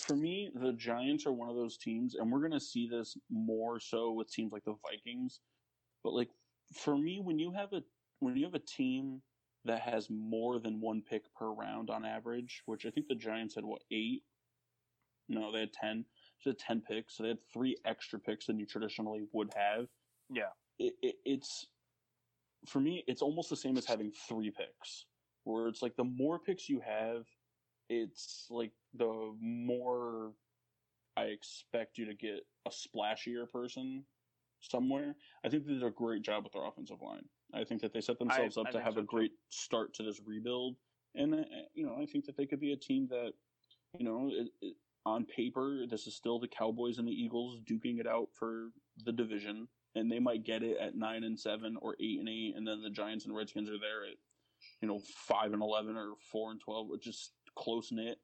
for 0.02 0.16
me, 0.16 0.49
the 0.56 0.74
Giants 0.74 1.26
are 1.26 1.34
one 1.34 1.49
of 1.49 1.56
those 1.56 1.78
teams, 1.78 2.16
and 2.16 2.32
we're 2.32 2.40
going 2.40 2.52
to 2.52 2.60
see 2.60 2.88
this 2.88 3.18
more 3.30 3.80
so 3.80 4.12
with 4.12 4.32
teams 4.32 4.53
like 4.53 4.64
the 4.64 4.76
Vikings. 4.90 5.41
But 6.03 6.14
like 6.14 6.30
for 6.74 6.98
me, 6.98 7.20
when 7.22 7.40
you 7.40 7.52
have 7.52 7.74
a 7.74 7.82
when 8.20 8.36
you 8.36 8.46
have 8.46 8.56
a 8.56 8.60
team 8.60 9.22
that 9.66 9.82
has 9.82 10.10
more 10.10 10.60
than 10.60 10.80
one 10.80 11.02
pick 11.02 11.24
per 11.34 11.52
round 11.52 11.90
on 11.90 12.06
average, 12.06 12.62
which 12.66 12.86
I 12.86 12.92
think 12.92 13.08
the 13.08 13.16
Giants 13.16 13.56
had 13.56 13.66
what 13.66 13.82
eight? 13.92 14.24
No, 15.28 15.52
they 15.52 15.62
had 15.62 15.74
ten. 15.74 16.06
So 16.40 16.50
they 16.50 16.52
had 16.52 16.60
ten 16.60 16.82
picks. 16.82 17.18
So 17.18 17.24
they 17.24 17.30
had 17.30 17.40
three 17.54 17.76
extra 17.86 18.20
picks 18.20 18.46
than 18.46 18.60
you 18.60 18.66
traditionally 18.66 19.24
would 19.34 19.52
have. 19.56 19.88
Yeah. 20.30 20.50
It, 20.78 20.94
it, 21.02 21.16
it's 21.26 21.68
for 22.68 22.80
me, 22.80 23.04
it's 23.08 23.22
almost 23.22 23.50
the 23.50 23.56
same 23.56 23.78
as 23.78 23.86
having 23.86 24.12
three 24.28 24.52
picks, 24.52 25.06
where 25.44 25.68
it's 25.68 25.82
like 25.82 25.96
the 25.96 26.04
more 26.04 26.40
picks 26.40 26.68
you 26.68 26.82
have, 26.86 27.26
it's 27.90 28.48
like 28.50 28.72
the 28.96 29.34
more 29.40 30.34
I 31.18 31.26
expect 31.26 31.98
you 31.98 32.06
to 32.06 32.14
get 32.14 32.42
a 32.66 32.72
splashier 32.72 33.50
person 33.50 34.04
somewhere. 34.70 35.16
I 35.46 35.50
think 35.50 35.66
they 35.66 35.74
did 35.74 35.84
a 35.84 35.92
great 35.92 36.22
job 36.22 36.44
with 36.44 36.54
their 36.54 36.66
offensive 36.66 37.02
line. 37.02 37.26
I 37.54 37.64
think 37.64 37.82
that 37.82 37.94
they 37.94 38.02
set 38.02 38.20
themselves 38.20 38.58
I 38.58 38.62
up 38.62 38.72
to 38.72 38.82
have 38.82 38.94
so 38.94 39.00
a 39.00 39.04
too. 39.04 39.08
great 39.08 39.32
start 39.50 39.94
to 39.96 40.04
this 40.04 40.22
rebuild, 40.26 40.76
and 41.16 41.34
uh, 41.34 41.44
you 41.74 41.86
know 41.86 41.98
I 42.02 42.06
think 42.06 42.26
that 42.26 42.38
they 42.38 42.46
could 42.46 42.60
be 42.60 42.74
a 42.74 42.78
team 42.78 43.08
that, 43.10 43.34
you 43.98 44.06
know, 44.06 44.30
it, 44.32 44.48
it, 44.62 44.76
on 45.06 45.26
paper 45.26 45.86
this 45.90 46.08
is 46.08 46.16
still 46.16 46.40
the 46.40 46.48
Cowboys 46.48 46.98
and 46.98 47.08
the 47.08 47.14
Eagles 47.14 47.60
duking 47.70 48.00
it 48.00 48.08
out 48.08 48.30
for 48.34 48.70
the 49.06 49.12
division, 49.12 49.68
and 49.96 50.12
they 50.12 50.20
might 50.20 50.44
get 50.44 50.64
it 50.64 50.78
at 50.80 50.96
nine 50.96 51.24
and 51.24 51.40
seven 51.40 51.78
or 51.82 51.96
eight 52.00 52.20
and 52.20 52.30
eight, 52.30 52.54
and 52.56 52.68
then 52.68 52.82
the 52.82 52.90
Giants 52.90 53.26
and 53.26 53.36
Redskins 53.36 53.70
are 53.70 53.80
there 53.80 54.04
at, 54.10 54.18
you 54.82 54.88
know, 54.88 55.00
five 55.16 55.54
and 55.54 55.62
eleven 55.62 55.96
or 55.96 56.14
four 56.32 56.52
and 56.52 56.60
twelve, 56.60 56.88
which 56.90 57.08
is 57.08 57.32
close 57.56 57.92
knit. 57.92 58.18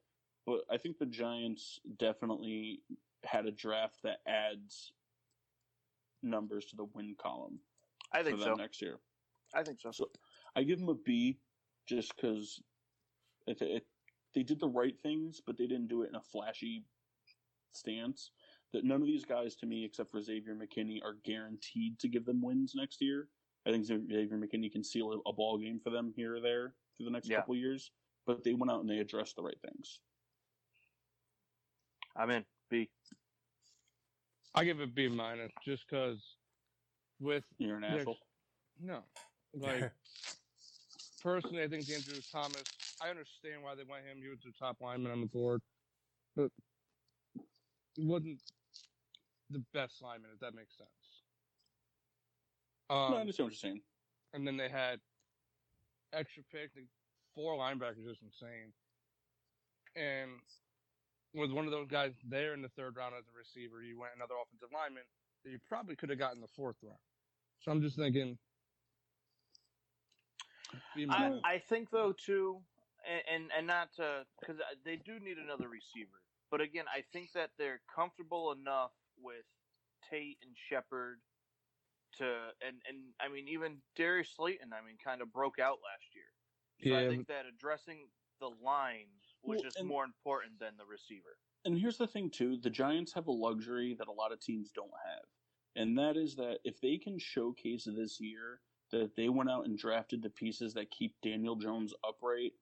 But 0.44 0.62
I 0.70 0.76
think 0.76 0.98
the 0.98 1.06
Giants 1.06 1.80
definitely 1.98 2.80
had 3.24 3.46
a 3.46 3.52
draft 3.52 3.98
that 4.02 4.18
adds 4.26 4.92
numbers 6.22 6.66
to 6.66 6.76
the 6.76 6.84
win 6.94 7.14
column 7.18 7.58
I 8.12 8.22
think 8.22 8.38
for 8.38 8.44
so. 8.44 8.54
next 8.54 8.82
year. 8.82 8.98
I 9.54 9.62
think 9.62 9.80
so. 9.80 9.90
So 9.92 10.08
I 10.56 10.62
give 10.62 10.78
them 10.78 10.88
a 10.88 10.94
B 10.94 11.38
just 11.86 12.14
because 12.16 12.62
it, 13.46 13.60
it, 13.60 13.86
they 14.34 14.42
did 14.42 14.60
the 14.60 14.68
right 14.68 14.94
things, 15.02 15.40
but 15.46 15.58
they 15.58 15.66
didn't 15.66 15.88
do 15.88 16.02
it 16.02 16.08
in 16.08 16.14
a 16.14 16.20
flashy 16.20 16.84
stance. 17.72 18.30
That 18.72 18.84
none 18.84 19.02
of 19.02 19.06
these 19.06 19.24
guys, 19.24 19.54
to 19.56 19.66
me, 19.66 19.84
except 19.84 20.10
for 20.10 20.22
Xavier 20.22 20.54
McKinney, 20.54 21.02
are 21.04 21.16
guaranteed 21.24 21.98
to 21.98 22.08
give 22.08 22.24
them 22.24 22.40
wins 22.40 22.72
next 22.74 23.02
year. 23.02 23.28
I 23.66 23.70
think 23.70 23.84
Xavier 23.84 24.38
McKinney 24.38 24.72
can 24.72 24.82
seal 24.82 25.12
a, 25.12 25.28
a 25.28 25.32
ball 25.32 25.58
game 25.58 25.78
for 25.82 25.90
them 25.90 26.12
here 26.16 26.36
or 26.36 26.40
there 26.40 26.74
through 26.96 27.06
the 27.06 27.12
next 27.12 27.28
Yeah. 27.28 27.36
couple 27.36 27.54
years. 27.54 27.90
But 28.26 28.44
they 28.44 28.54
went 28.54 28.70
out 28.70 28.80
and 28.80 28.88
they 28.88 28.98
addressed 28.98 29.36
the 29.36 29.42
right 29.42 29.60
things. 29.60 30.00
I'm 32.16 32.30
in 32.30 32.44
B. 32.70 32.90
I 34.54 34.64
give 34.64 34.80
it 34.80 34.94
B 34.94 35.08
minus 35.08 35.50
just 35.64 35.82
because 35.88 36.18
with 37.20 37.44
You're 37.58 37.76
an 37.76 37.84
asshole. 37.84 38.18
no, 38.80 39.00
like 39.54 39.90
personally, 41.22 41.62
I 41.62 41.68
think 41.68 41.88
Andrew 41.90 42.20
Thomas. 42.30 42.64
I 43.00 43.08
understand 43.10 43.62
why 43.62 43.74
they 43.74 43.84
went 43.84 44.04
him. 44.06 44.18
He 44.22 44.28
was 44.28 44.38
the 44.44 44.52
top 44.58 44.76
lineman 44.80 45.10
on 45.12 45.20
the 45.20 45.26
board, 45.26 45.60
but 46.36 46.50
he 47.96 48.04
wasn't 48.06 48.40
the 49.50 49.64
best 49.72 50.02
lineman. 50.02 50.30
If 50.34 50.40
that 50.40 50.54
makes 50.54 50.76
sense. 50.76 50.90
No, 52.90 52.96
I 52.96 53.06
Um, 53.08 53.14
understand 53.14 53.46
what 53.46 53.52
you're 53.52 53.70
saying. 53.70 53.80
and 54.34 54.46
then 54.46 54.56
they 54.56 54.68
had 54.68 55.00
extra 56.12 56.42
pick. 56.52 56.74
The 56.74 56.82
four 57.34 57.56
linebackers 57.56 58.06
is 58.06 58.18
insane. 58.22 58.72
And 59.96 60.30
with 61.34 61.50
one 61.50 61.64
of 61.64 61.70
those 61.70 61.88
guys 61.88 62.12
there 62.28 62.54
in 62.54 62.62
the 62.62 62.68
third 62.70 62.96
round 62.96 63.14
as 63.18 63.24
a 63.28 63.36
receiver, 63.36 63.82
you 63.82 63.98
went 63.98 64.12
another 64.16 64.34
offensive 64.42 64.68
lineman 64.72 65.04
that 65.44 65.50
you 65.50 65.58
probably 65.68 65.96
could 65.96 66.10
have 66.10 66.18
gotten 66.18 66.40
the 66.40 66.48
fourth 66.54 66.76
round. 66.82 66.98
So 67.60 67.70
I'm 67.70 67.80
just 67.80 67.96
thinking. 67.96 68.38
I. 71.10 71.38
I 71.44 71.58
think 71.58 71.90
though 71.90 72.12
too, 72.12 72.60
and 73.08 73.22
and, 73.42 73.50
and 73.56 73.66
not 73.66 73.88
because 73.96 74.60
they 74.84 74.96
do 74.96 75.18
need 75.20 75.38
another 75.38 75.68
receiver. 75.68 76.20
But 76.50 76.60
again, 76.60 76.84
I 76.94 77.02
think 77.12 77.32
that 77.32 77.50
they're 77.58 77.80
comfortable 77.94 78.52
enough 78.52 78.92
with 79.20 79.44
Tate 80.10 80.38
and 80.42 80.54
Shepard 80.68 81.20
to, 82.18 82.24
and 82.66 82.76
and 82.88 82.98
I 83.20 83.32
mean 83.32 83.48
even 83.48 83.78
Darius 83.96 84.28
Slayton. 84.36 84.72
I 84.72 84.84
mean, 84.84 84.96
kind 85.02 85.22
of 85.22 85.32
broke 85.32 85.58
out 85.58 85.78
last 85.80 86.14
year. 86.14 86.28
So 86.82 86.98
I 86.98 87.08
think 87.08 87.28
that 87.28 87.44
addressing 87.46 88.08
the 88.40 88.50
line 88.62 89.06
was 89.42 89.56
Well, 89.56 89.62
just 89.64 89.78
and- 89.78 89.88
more 89.88 90.04
important 90.04 90.58
than 90.58 90.76
the 90.76 90.84
receiver. 90.86 91.38
And 91.64 91.78
here's 91.78 91.98
the 91.98 92.06
thing 92.08 92.28
too: 92.30 92.56
the 92.56 92.70
Giants 92.70 93.12
have 93.12 93.28
a 93.28 93.32
luxury 93.32 93.94
that 93.94 94.08
a 94.08 94.12
lot 94.12 94.32
of 94.32 94.40
teams 94.40 94.72
don't 94.72 94.90
have, 95.06 95.24
and 95.76 95.96
that 95.98 96.16
is 96.16 96.34
that 96.36 96.58
if 96.64 96.80
they 96.80 96.98
can 96.98 97.18
showcase 97.18 97.84
this 97.84 98.20
year 98.20 98.60
that 98.90 99.14
they 99.16 99.28
went 99.28 99.48
out 99.48 99.64
and 99.66 99.78
drafted 99.78 100.22
the 100.22 100.30
pieces 100.30 100.74
that 100.74 100.90
keep 100.90 101.14
Daniel 101.22 101.56
Jones 101.56 101.94
upright, 102.04 102.52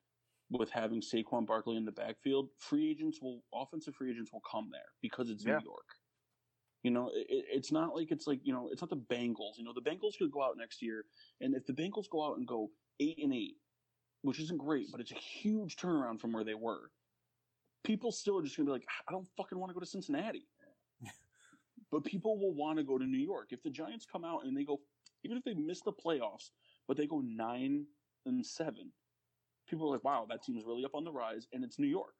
with 0.51 0.69
having 0.71 1.01
Saquon 1.01 1.47
Barkley 1.47 1.77
in 1.77 1.85
the 1.85 1.93
backfield, 1.93 2.51
free 2.59 2.91
agents 2.91 3.23
will 3.23 3.45
offensive 3.55 3.95
free 3.95 4.11
agents 4.11 4.33
will 4.33 4.41
come 4.43 4.69
there 4.73 4.93
because 5.01 5.31
it's 5.31 5.45
Yeah. 5.47 5.59
New 5.59 5.65
York. 5.65 5.87
You 6.83 6.91
know, 6.91 7.09
it, 7.15 7.27
it's 7.49 7.71
not 7.71 7.95
like 7.95 8.11
it's 8.11 8.27
like 8.27 8.41
you 8.45 8.53
know, 8.53 8.69
it's 8.71 8.81
not 8.83 8.91
the 8.91 8.97
Bengals. 8.97 9.57
You 9.59 9.65
know, 9.65 9.73
the 9.73 9.81
Bengals 9.83 10.19
could 10.19 10.31
go 10.33 10.43
out 10.43 10.57
next 10.57 10.83
year, 10.83 11.07
and 11.41 11.55
if 11.55 11.65
the 11.67 11.73
Bengals 11.73 12.09
go 12.11 12.23
out 12.27 12.37
and 12.39 12.47
go 12.47 12.71
eight 12.99 13.19
and 13.23 13.33
eight, 13.33 13.57
which 14.23 14.41
isn't 14.41 14.59
great, 14.59 14.91
but 14.91 15.01
it's 15.01 15.13
a 15.13 15.17
huge 15.17 15.77
turnaround 15.77 16.21
from 16.21 16.33
where 16.33 16.45
they 16.45 16.55
were. 16.55 16.91
People 17.85 18.13
still 18.13 18.39
are 18.39 18.43
just 18.43 18.57
gonna 18.57 18.67
be 18.67 18.73
like, 18.73 18.87
I 19.09 19.13
don't 19.13 19.29
fucking 19.37 19.59
want 19.59 19.71
to 19.71 19.75
go 19.75 19.81
to 19.81 19.87
Cincinnati. 19.87 20.47
but 21.91 22.05
people 22.05 22.39
will 22.39 22.55
want 22.55 22.79
to 22.79 22.85
go 22.85 22.99
to 22.99 23.05
New 23.05 23.19
York. 23.19 23.49
If 23.51 23.63
the 23.63 23.71
Giants 23.71 24.07
come 24.11 24.25
out 24.25 24.45
and 24.45 24.57
they 24.57 24.65
go, 24.65 24.81
even 25.25 25.37
if 25.37 25.45
they 25.45 25.55
miss 25.55 25.81
the 25.81 25.93
playoffs, 25.93 26.51
but 26.87 26.97
they 26.97 27.07
go 27.07 27.23
nine 27.25 27.87
and 28.27 28.45
seven, 28.45 28.93
people 29.69 29.89
are 29.89 29.93
like, 29.93 30.05
wow, 30.05 30.27
that 30.29 30.43
team's 30.43 30.65
really 30.67 30.85
up 30.85 30.95
on 30.95 31.05
the 31.05 31.13
rise, 31.13 31.47
and 31.53 31.65
it's 31.65 31.79
New 31.79 31.89
York. 31.89 32.15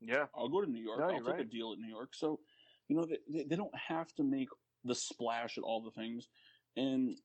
Yeah, 0.00 0.26
I'll 0.34 0.48
go 0.48 0.60
to 0.60 0.70
New 0.70 0.82
York. 0.82 1.00
No, 1.00 1.06
I'll 1.06 1.24
take 1.24 1.40
a 1.40 1.44
deal 1.44 1.72
at 1.72 1.78
New 1.78 1.88
York. 1.88 2.14
So, 2.14 2.40
you 2.88 2.96
know, 2.96 3.04
they, 3.04 3.18
they, 3.30 3.44
they 3.44 3.56
don't 3.56 3.74
have 3.76 4.14
to 4.14 4.22
make 4.22 4.48
the 4.84 4.94
splash 4.94 5.56
at 5.58 5.64
all 5.64 5.82
the 5.82 5.90
things. 5.90 6.28
And 6.76 7.16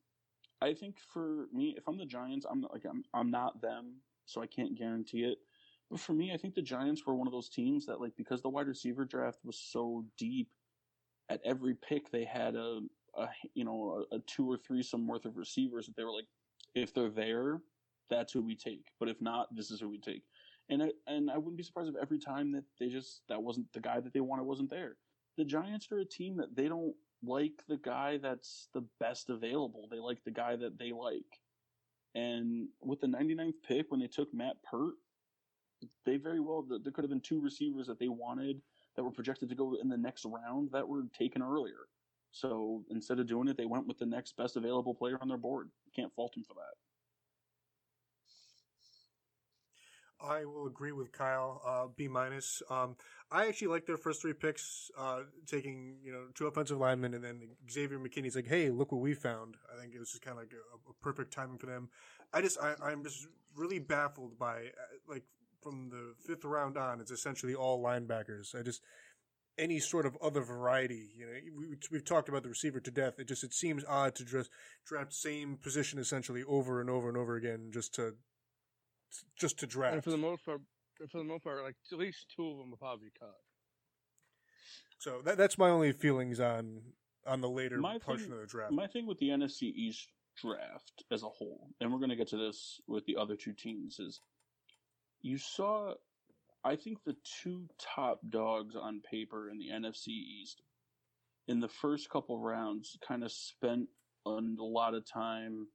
I 0.62 0.74
think 0.74 0.98
for 1.14 1.48
me, 1.54 1.76
if 1.78 1.88
I'm 1.88 1.98
the 1.98 2.06
Giants, 2.06 2.46
I'm 2.50 2.62
like 2.62 2.86
I'm 2.90 3.04
I'm 3.14 3.32
not 3.32 3.62
them, 3.62 3.96
so 4.30 4.42
I 4.42 4.48
can't 4.48 4.78
guarantee 4.78 5.24
it. 5.24 5.40
But 5.90 6.00
for 6.00 6.14
me, 6.14 6.32
I 6.32 6.38
think 6.38 6.54
the 6.54 6.62
Giants 6.62 7.06
were 7.06 7.16
one 7.16 7.28
of 7.28 7.34
those 7.34 7.50
teams 7.50 7.86
that 7.88 8.00
like 8.00 8.16
because 8.16 8.42
the 8.42 8.50
wide 8.50 8.68
receiver 8.68 9.06
draft 9.06 9.40
was 9.44 9.58
so 9.58 10.06
deep, 10.18 10.50
at 11.30 11.42
every 11.44 11.76
pick 11.76 12.12
they 12.12 12.26
had 12.26 12.56
a, 12.56 12.80
a 13.16 13.28
you 13.56 13.64
know 13.64 14.06
a, 14.12 14.16
a 14.16 14.20
two 14.20 14.50
or 14.50 14.58
three 14.58 14.84
some 14.84 15.08
worth 15.08 15.26
of 15.26 15.38
receivers 15.38 15.88
that 15.88 15.96
they 15.96 16.04
were 16.04 16.14
like, 16.14 16.28
if 16.76 16.94
they're 16.94 17.10
there, 17.10 17.62
that's 18.10 18.34
who 18.34 18.42
we 18.42 18.56
take. 18.56 18.86
But 19.00 19.10
if 19.10 19.20
not, 19.22 19.56
this 19.56 19.72
is 19.72 19.80
who 19.80 19.90
we 19.90 20.00
take. 20.00 20.24
And 20.70 20.84
I, 20.84 20.92
and 21.08 21.32
I 21.32 21.38
wouldn't 21.38 21.58
be 21.58 21.64
surprised 21.64 21.90
if 21.90 22.02
every 22.02 22.20
time 22.20 22.52
that 22.52 22.64
they 22.80 22.90
just 22.90 23.22
that 23.28 23.42
wasn't 23.42 23.72
the 23.74 23.80
guy 23.80 24.00
that 24.00 24.14
they 24.14 24.20
wanted 24.20 24.44
wasn't 24.44 24.70
there. 24.70 24.98
The 25.38 25.46
Giants 25.46 25.92
are 25.92 26.00
a 26.00 26.06
team 26.06 26.38
that 26.38 26.56
they 26.56 26.68
don't 26.68 26.94
like 27.24 27.64
the 27.68 27.78
guy 27.78 28.18
that's 28.18 28.68
the 28.74 28.84
best 29.00 29.30
available. 29.30 29.88
They 29.90 30.00
like 30.00 30.24
the 30.24 30.32
guy 30.32 30.56
that 30.56 30.78
they 30.78 30.92
like. 30.92 31.40
And 32.16 32.68
with 32.82 33.02
the 33.02 33.08
99th 33.08 33.62
pick, 33.68 33.86
when 33.90 34.00
they 34.00 34.08
took 34.08 34.34
Matt 34.34 34.56
Peart, 34.64 34.96
they 36.06 36.18
very 36.18 36.40
well 36.40 36.66
there 36.68 36.92
could 36.92 37.04
have 37.04 37.10
been 37.10 37.22
two 37.22 37.42
receivers 37.42 37.88
that 37.88 38.00
they 38.00 38.10
wanted 38.10 38.62
that 38.96 39.04
were 39.04 39.12
projected 39.12 39.48
to 39.50 39.56
go 39.56 39.78
in 39.82 39.88
the 39.88 39.98
next 39.98 40.26
round 40.26 40.70
that 40.72 40.88
were 40.88 41.04
taken 41.18 41.42
earlier. 41.42 41.88
So 42.32 42.84
instead 42.90 43.20
of 43.20 43.28
doing 43.28 43.48
it, 43.48 43.58
they 43.58 43.66
went 43.66 43.88
with 43.88 43.98
the 43.98 44.06
next 44.06 44.36
best 44.36 44.58
available 44.58 44.94
player 44.94 45.18
on 45.22 45.28
their 45.28 45.38
board. 45.38 45.70
Can't 45.96 46.14
fault 46.14 46.34
them 46.34 46.44
for 46.44 46.54
that. 46.56 46.76
I 50.22 50.46
will 50.46 50.68
agree 50.68 50.92
with 50.92 51.12
Kyle. 51.12 51.62
Uh, 51.66 51.88
B 51.96 52.08
minus. 52.08 52.62
Um, 52.70 52.96
I 53.32 53.48
actually 53.48 53.68
like 53.68 53.86
their 53.86 53.98
first 53.98 54.22
three 54.22 54.34
picks, 54.34 54.92
uh, 54.98 55.22
taking 55.46 55.98
you 56.04 56.12
know 56.12 56.26
two 56.36 56.48
offensive 56.48 56.78
linemen, 56.78 57.14
and 57.14 57.24
then 57.24 57.42
Xavier 57.70 58.00
McKinney's 58.00 58.36
like, 58.36 58.48
"Hey, 58.48 58.70
look 58.70 58.92
what 58.92 59.02
we 59.02 59.14
found." 59.14 59.56
I 59.74 59.80
think 59.80 59.94
it 59.94 60.00
was 60.00 60.12
just 60.12 60.22
kind 60.22 60.38
of 60.38 60.44
like 60.44 60.54
a, 60.54 60.90
a 60.90 60.94
perfect 61.02 61.34
timing 61.34 61.58
for 61.58 61.68
them. 61.68 61.90
I 62.34 62.42
just, 62.42 62.60
I, 62.60 62.76
I'm 62.84 63.04
just 63.04 63.28
really 63.56 63.80
baffled 63.80 64.38
by 64.38 64.56
uh, 64.58 64.98
like 65.08 65.24
from 65.62 65.90
the 65.90 66.14
fifth 66.26 66.46
round 66.46 66.78
on, 66.78 67.02
it's 67.02 67.12
essentially 67.12 67.56
all 67.56 67.84
linebackers. 67.84 68.56
I 68.58 68.62
just 68.62 68.82
any 69.58 69.80
sort 69.80 70.06
of 70.06 70.18
other 70.22 70.42
variety. 70.42 71.10
You 71.16 71.26
know, 71.26 71.34
we, 71.58 71.68
we've 71.92 72.06
talked 72.06 72.30
about 72.30 72.44
the 72.44 72.50
receiver 72.50 72.80
to 72.80 72.92
death. 72.92 73.20
It 73.20 73.28
just 73.28 73.44
it 73.44 73.54
seems 73.54 73.84
odd 73.88 74.16
to 74.16 74.26
just 74.26 74.50
draft 74.86 75.14
same 75.14 75.58
position 75.58 76.00
essentially 76.00 76.44
over 76.48 76.80
and 76.82 76.90
over 76.90 77.10
and 77.10 77.18
over 77.18 77.36
again 77.36 77.70
just 77.74 77.94
to 77.96 78.16
just 79.38 79.60
to 79.60 79.68
draft. 79.68 79.96
and 79.96 80.04
for 80.04 80.12
the 80.12 80.18
most 80.18 80.46
part, 80.46 80.62
for 81.12 81.18
the 81.18 81.24
most 81.24 81.44
part, 81.44 81.64
like 81.64 81.76
at 81.92 81.98
least 81.98 82.26
two 82.36 82.50
of 82.50 82.58
them 82.58 82.70
will 82.72 82.78
probably 82.78 83.08
be 83.08 83.12
cut. 83.20 83.36
So 85.00 85.22
that, 85.24 85.38
that's 85.38 85.58
my 85.58 85.70
only 85.70 85.92
feelings 85.94 86.40
on 86.40 86.82
on 87.26 87.42
the 87.42 87.50
later 87.50 87.78
My 87.78 87.98
portion 88.00 88.26
thing- 88.26 88.34
of 88.34 88.40
the 88.42 88.48
draft. 88.48 88.72
My 88.74 88.88
thing 88.88 89.06
with 89.06 89.20
the 89.20 89.30
NFC 89.30 89.64
East 89.64 90.08
draft 90.42 91.04
as 91.12 91.24
a 91.24 91.28
whole, 91.30 91.70
and 91.80 91.92
we're 91.92 92.00
going 92.00 92.10
to 92.10 92.16
get 92.16 92.28
to 92.30 92.38
this 92.38 92.80
with 92.88 93.06
the 93.06 93.18
other 93.18 93.36
two 93.36 93.54
teams, 93.54 94.00
is 94.00 94.22
you 95.22 95.38
saw, 95.38 95.94
I 96.64 96.76
think, 96.78 97.04
the 97.04 97.16
two 97.44 97.66
top 97.78 98.22
dogs 98.30 98.76
on 98.76 99.02
paper 99.02 99.50
in 99.50 99.58
the 99.60 99.70
NFC 99.70 100.08
East 100.08 100.62
in 101.48 101.60
the 101.60 101.68
first 101.68 102.10
couple 102.10 102.40
rounds 102.40 102.98
kind 103.06 103.24
of 103.24 103.32
spent 103.32 103.90
a 104.26 104.30
lot 104.30 104.94
of 104.94 105.06
time 105.06 105.68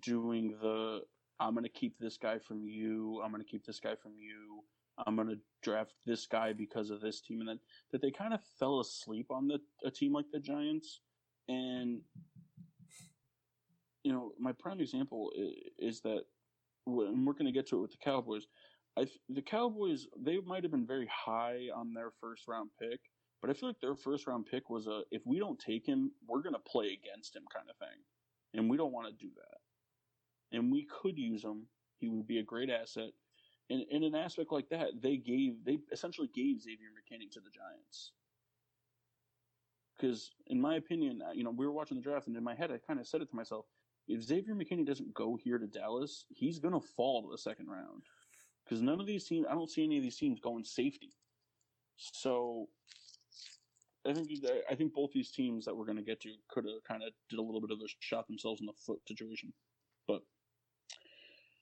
doing 0.00 0.54
the 0.60 1.00
I'm 1.40 1.52
going 1.52 1.64
to 1.64 1.70
keep 1.70 1.98
this 1.98 2.16
guy 2.16 2.38
from 2.38 2.66
you, 2.66 3.20
I'm 3.24 3.30
going 3.30 3.42
to 3.42 3.48
keep 3.48 3.64
this 3.64 3.80
guy 3.80 3.94
from 3.96 4.12
you. 4.18 4.62
I'm 5.06 5.16
gonna 5.16 5.36
draft 5.62 5.94
this 6.06 6.26
guy 6.26 6.52
because 6.52 6.90
of 6.90 7.00
this 7.00 7.20
team, 7.20 7.40
and 7.40 7.48
then 7.48 7.58
that 7.90 8.00
they 8.00 8.10
kind 8.10 8.32
of 8.32 8.40
fell 8.58 8.80
asleep 8.80 9.26
on 9.30 9.48
the 9.48 9.58
a 9.84 9.90
team 9.90 10.12
like 10.12 10.26
the 10.32 10.38
Giants, 10.38 11.00
and 11.48 12.00
you 14.04 14.12
know 14.12 14.32
my 14.38 14.52
prime 14.52 14.80
example 14.80 15.32
is, 15.36 15.96
is 15.96 16.00
that, 16.02 16.22
and 16.86 17.26
we're 17.26 17.32
gonna 17.32 17.52
get 17.52 17.66
to 17.68 17.78
it 17.78 17.80
with 17.80 17.90
the 17.90 18.04
Cowboys. 18.04 18.46
I 18.96 19.06
the 19.28 19.42
Cowboys 19.42 20.06
they 20.16 20.38
might 20.38 20.62
have 20.62 20.70
been 20.70 20.86
very 20.86 21.08
high 21.12 21.68
on 21.74 21.92
their 21.92 22.12
first 22.20 22.46
round 22.46 22.70
pick, 22.80 23.00
but 23.40 23.50
I 23.50 23.54
feel 23.54 23.68
like 23.68 23.80
their 23.80 23.96
first 23.96 24.26
round 24.28 24.46
pick 24.46 24.70
was 24.70 24.86
a 24.86 25.02
if 25.10 25.22
we 25.26 25.38
don't 25.38 25.58
take 25.58 25.86
him, 25.86 26.12
we're 26.28 26.42
gonna 26.42 26.58
play 26.60 26.96
against 27.02 27.34
him 27.34 27.42
kind 27.52 27.66
of 27.68 27.76
thing, 27.78 27.98
and 28.54 28.70
we 28.70 28.76
don't 28.76 28.92
want 28.92 29.08
to 29.08 29.12
do 29.14 29.32
that, 29.34 29.58
and 30.54 30.72
we 30.72 30.86
could 30.86 31.18
use 31.18 31.44
him. 31.44 31.66
He 31.98 32.08
would 32.08 32.26
be 32.26 32.38
a 32.38 32.42
great 32.42 32.70
asset 32.70 33.10
in, 33.70 33.84
in 33.90 34.04
an 34.04 34.14
aspect 34.14 34.52
like 34.52 34.68
that, 34.70 35.00
they 35.00 35.16
gave 35.16 35.64
they 35.64 35.78
essentially 35.90 36.28
gave 36.34 36.60
Xavier 36.60 36.88
McKinney 36.90 37.30
to 37.32 37.40
the 37.40 37.50
Giants. 37.50 38.12
Because, 39.96 40.32
in 40.48 40.60
my 40.60 40.76
opinion, 40.76 41.22
uh, 41.22 41.32
you 41.32 41.44
know, 41.44 41.50
we 41.50 41.64
were 41.64 41.72
watching 41.72 41.96
the 41.96 42.02
draft, 42.02 42.26
and 42.26 42.36
in 42.36 42.42
my 42.42 42.54
head, 42.54 42.70
I 42.70 42.78
kind 42.78 43.00
of 43.00 43.06
said 43.06 43.22
it 43.22 43.30
to 43.30 43.36
myself: 43.36 43.66
if 44.08 44.22
Xavier 44.22 44.54
McKinney 44.54 44.84
doesn't 44.84 45.14
go 45.14 45.36
here 45.36 45.58
to 45.58 45.66
Dallas, 45.66 46.26
he's 46.28 46.58
gonna 46.58 46.80
fall 46.80 47.22
to 47.22 47.30
the 47.30 47.38
second 47.38 47.68
round. 47.68 48.02
Because 48.64 48.82
none 48.82 49.00
of 49.00 49.06
these 49.06 49.24
teams, 49.24 49.46
I 49.48 49.54
don't 49.54 49.70
see 49.70 49.84
any 49.84 49.98
of 49.98 50.02
these 50.02 50.16
teams 50.16 50.40
going 50.40 50.64
safety. 50.64 51.10
So, 51.96 52.68
I 54.06 54.12
think 54.12 54.28
I 54.70 54.74
think 54.74 54.92
both 54.92 55.12
these 55.12 55.30
teams 55.30 55.64
that 55.64 55.74
we're 55.74 55.86
gonna 55.86 56.02
get 56.02 56.20
to 56.22 56.34
could 56.48 56.64
have 56.64 56.82
kind 56.86 57.02
of 57.02 57.12
did 57.30 57.38
a 57.38 57.42
little 57.42 57.60
bit 57.60 57.70
of 57.70 57.78
a 57.78 57.88
shot 58.00 58.26
themselves 58.26 58.60
in 58.60 58.66
the 58.66 58.72
foot 58.72 59.00
situation. 59.08 59.52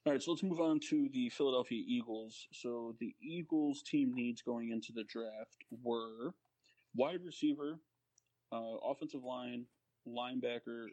All 0.05 0.11
right, 0.11 0.21
so 0.21 0.31
let's 0.31 0.43
move 0.43 0.59
on 0.59 0.81
to 0.89 1.07
the 1.13 1.29
Philadelphia 1.29 1.81
Eagles. 1.87 2.47
So 2.51 2.93
the 2.99 3.15
Eagles 3.21 3.81
team 3.81 4.13
needs 4.13 4.41
going 4.41 4.71
into 4.71 4.91
the 4.91 5.05
draft 5.05 5.63
were 5.81 6.33
wide 6.93 7.23
receiver, 7.23 7.79
uh, 8.51 8.75
offensive 8.83 9.23
line, 9.23 9.65
linebacker, 10.05 10.87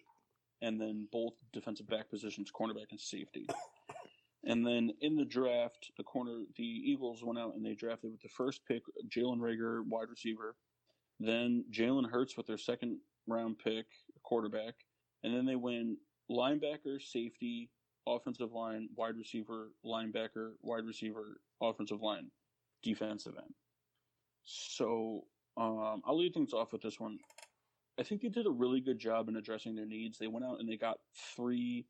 and 0.63 0.81
then 0.81 1.09
both 1.11 1.33
defensive 1.53 1.89
back 1.89 2.09
positions, 2.09 2.53
cornerback 2.53 2.93
and 2.93 3.01
safety. 3.01 3.49
And 4.45 4.65
then 4.65 4.93
in 5.01 5.17
the 5.17 5.25
draft, 5.25 5.91
the 5.97 6.05
corner, 6.05 6.45
the 6.57 6.63
Eagles 6.63 7.23
went 7.25 7.39
out 7.39 7.55
and 7.57 7.67
they 7.67 7.75
drafted 7.75 8.13
with 8.13 8.23
the 8.23 8.29
first 8.29 8.61
pick 8.67 8.83
Jalen 9.09 9.39
Reagor, 9.39 9.83
wide 9.87 10.09
receiver. 10.09 10.55
Then 11.19 11.65
Jalen 11.71 12.09
Hurts 12.09 12.37
with 12.37 12.47
their 12.47 12.59
second 12.59 12.99
round 13.27 13.59
pick, 13.59 13.87
quarterback. 14.23 14.75
And 15.25 15.35
then 15.35 15.45
they 15.45 15.57
went 15.57 15.99
linebacker, 16.31 17.03
safety, 17.03 17.71
offensive 18.17 18.53
line, 18.53 18.89
wide 18.97 19.17
receiver, 19.17 19.71
linebacker, 19.85 20.53
wide 20.63 20.85
receiver, 20.85 21.41
offensive 21.61 22.01
line, 22.01 22.31
defensive 22.83 23.35
end. 23.37 23.55
So 24.45 25.25
um, 25.57 26.03
I'll 26.05 26.19
lead 26.19 26.35
things 26.35 26.53
off 26.53 26.73
with 26.73 26.83
this 26.83 26.99
one. 26.99 27.19
I 27.99 28.03
think 28.03 28.23
they 28.23 28.29
did 28.29 28.47
a 28.47 28.51
really 28.51 28.81
good 28.81 28.99
job 28.99 29.29
in 29.29 29.37
addressing 29.37 29.75
their 29.75 29.87
needs. 29.87 30.19
They 30.19 30.27
went 30.27 30.47
out 30.47 30.61
and 30.61 30.69
they 30.69 30.77
got 30.77 30.99
three. 31.37 31.87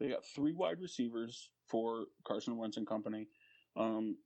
They 0.00 0.08
got 0.08 0.24
three 0.34 0.52
wide 0.52 0.80
receivers 0.80 1.50
for 1.68 2.06
Carson 2.26 2.56
Wentz 2.56 2.76
and 2.76 2.86
company. 2.86 3.28
Um, 3.76 4.16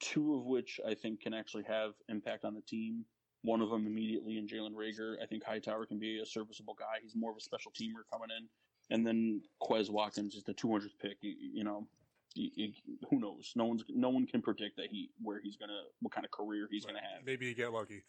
two 0.00 0.34
of 0.34 0.44
which 0.46 0.80
I 0.86 0.94
think 0.94 1.20
can 1.20 1.34
actually 1.34 1.64
have 1.64 1.92
impact 2.08 2.44
on 2.44 2.54
the 2.54 2.62
team. 2.62 3.04
One 3.42 3.60
of 3.60 3.70
them 3.70 3.86
immediately 3.86 4.38
in 4.38 4.46
Jalen 4.46 4.74
Reagor. 4.74 5.14
I 5.22 5.26
think 5.26 5.44
Hightower 5.44 5.86
can 5.86 5.98
be 5.98 6.20
a 6.20 6.26
serviceable 6.26 6.74
guy. 6.78 7.00
He's 7.02 7.14
more 7.14 7.30
of 7.30 7.36
a 7.36 7.40
special 7.40 7.70
teamer 7.70 8.02
coming 8.12 8.28
in. 8.36 8.48
And 8.90 9.06
then 9.06 9.42
Quez 9.62 9.88
Watkins 9.88 10.34
is 10.34 10.44
the 10.44 10.54
200th 10.54 10.98
pick. 11.00 11.18
You, 11.20 11.34
you 11.38 11.64
know, 11.64 11.86
you, 12.34 12.50
you, 12.54 12.72
who 13.08 13.20
knows? 13.20 13.52
No 13.56 13.64
one's 13.64 13.84
no 13.88 14.08
one 14.08 14.26
can 14.26 14.42
predict 14.42 14.76
that 14.76 14.86
he 14.90 15.10
where 15.22 15.40
he's 15.42 15.56
gonna 15.56 15.80
what 16.00 16.12
kind 16.12 16.24
of 16.24 16.30
career 16.30 16.68
he's 16.70 16.84
gonna 16.84 17.00
have. 17.00 17.24
Maybe 17.24 17.46
you 17.46 17.54
get 17.54 17.72
lucky. 17.72 18.02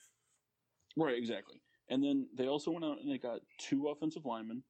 Right, 0.97 1.17
exactly. 1.17 1.61
And 1.89 2.03
then 2.03 2.27
they 2.35 2.47
also 2.47 2.71
went 2.71 2.85
out 2.85 2.99
and 3.01 3.11
they 3.11 3.17
got 3.17 3.39
two 3.57 3.89
offensive 3.89 4.25
linemen, 4.25 4.63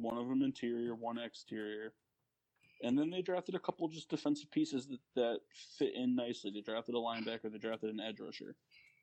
one 0.00 0.18
of 0.18 0.28
them 0.28 0.42
interior, 0.42 0.94
one 0.94 1.18
exterior. 1.18 1.92
And 2.82 2.98
then 2.98 3.10
they 3.10 3.22
drafted 3.22 3.54
a 3.54 3.60
couple 3.60 3.86
just 3.88 4.08
defensive 4.08 4.50
pieces 4.50 4.88
that, 4.88 4.98
that 5.14 5.40
fit 5.78 5.94
in 5.94 6.16
nicely. 6.16 6.50
They 6.50 6.62
drafted 6.62 6.94
a 6.94 6.98
linebacker, 6.98 7.50
they 7.50 7.58
drafted 7.58 7.90
an 7.90 8.00
edge 8.00 8.18
rusher. 8.20 8.56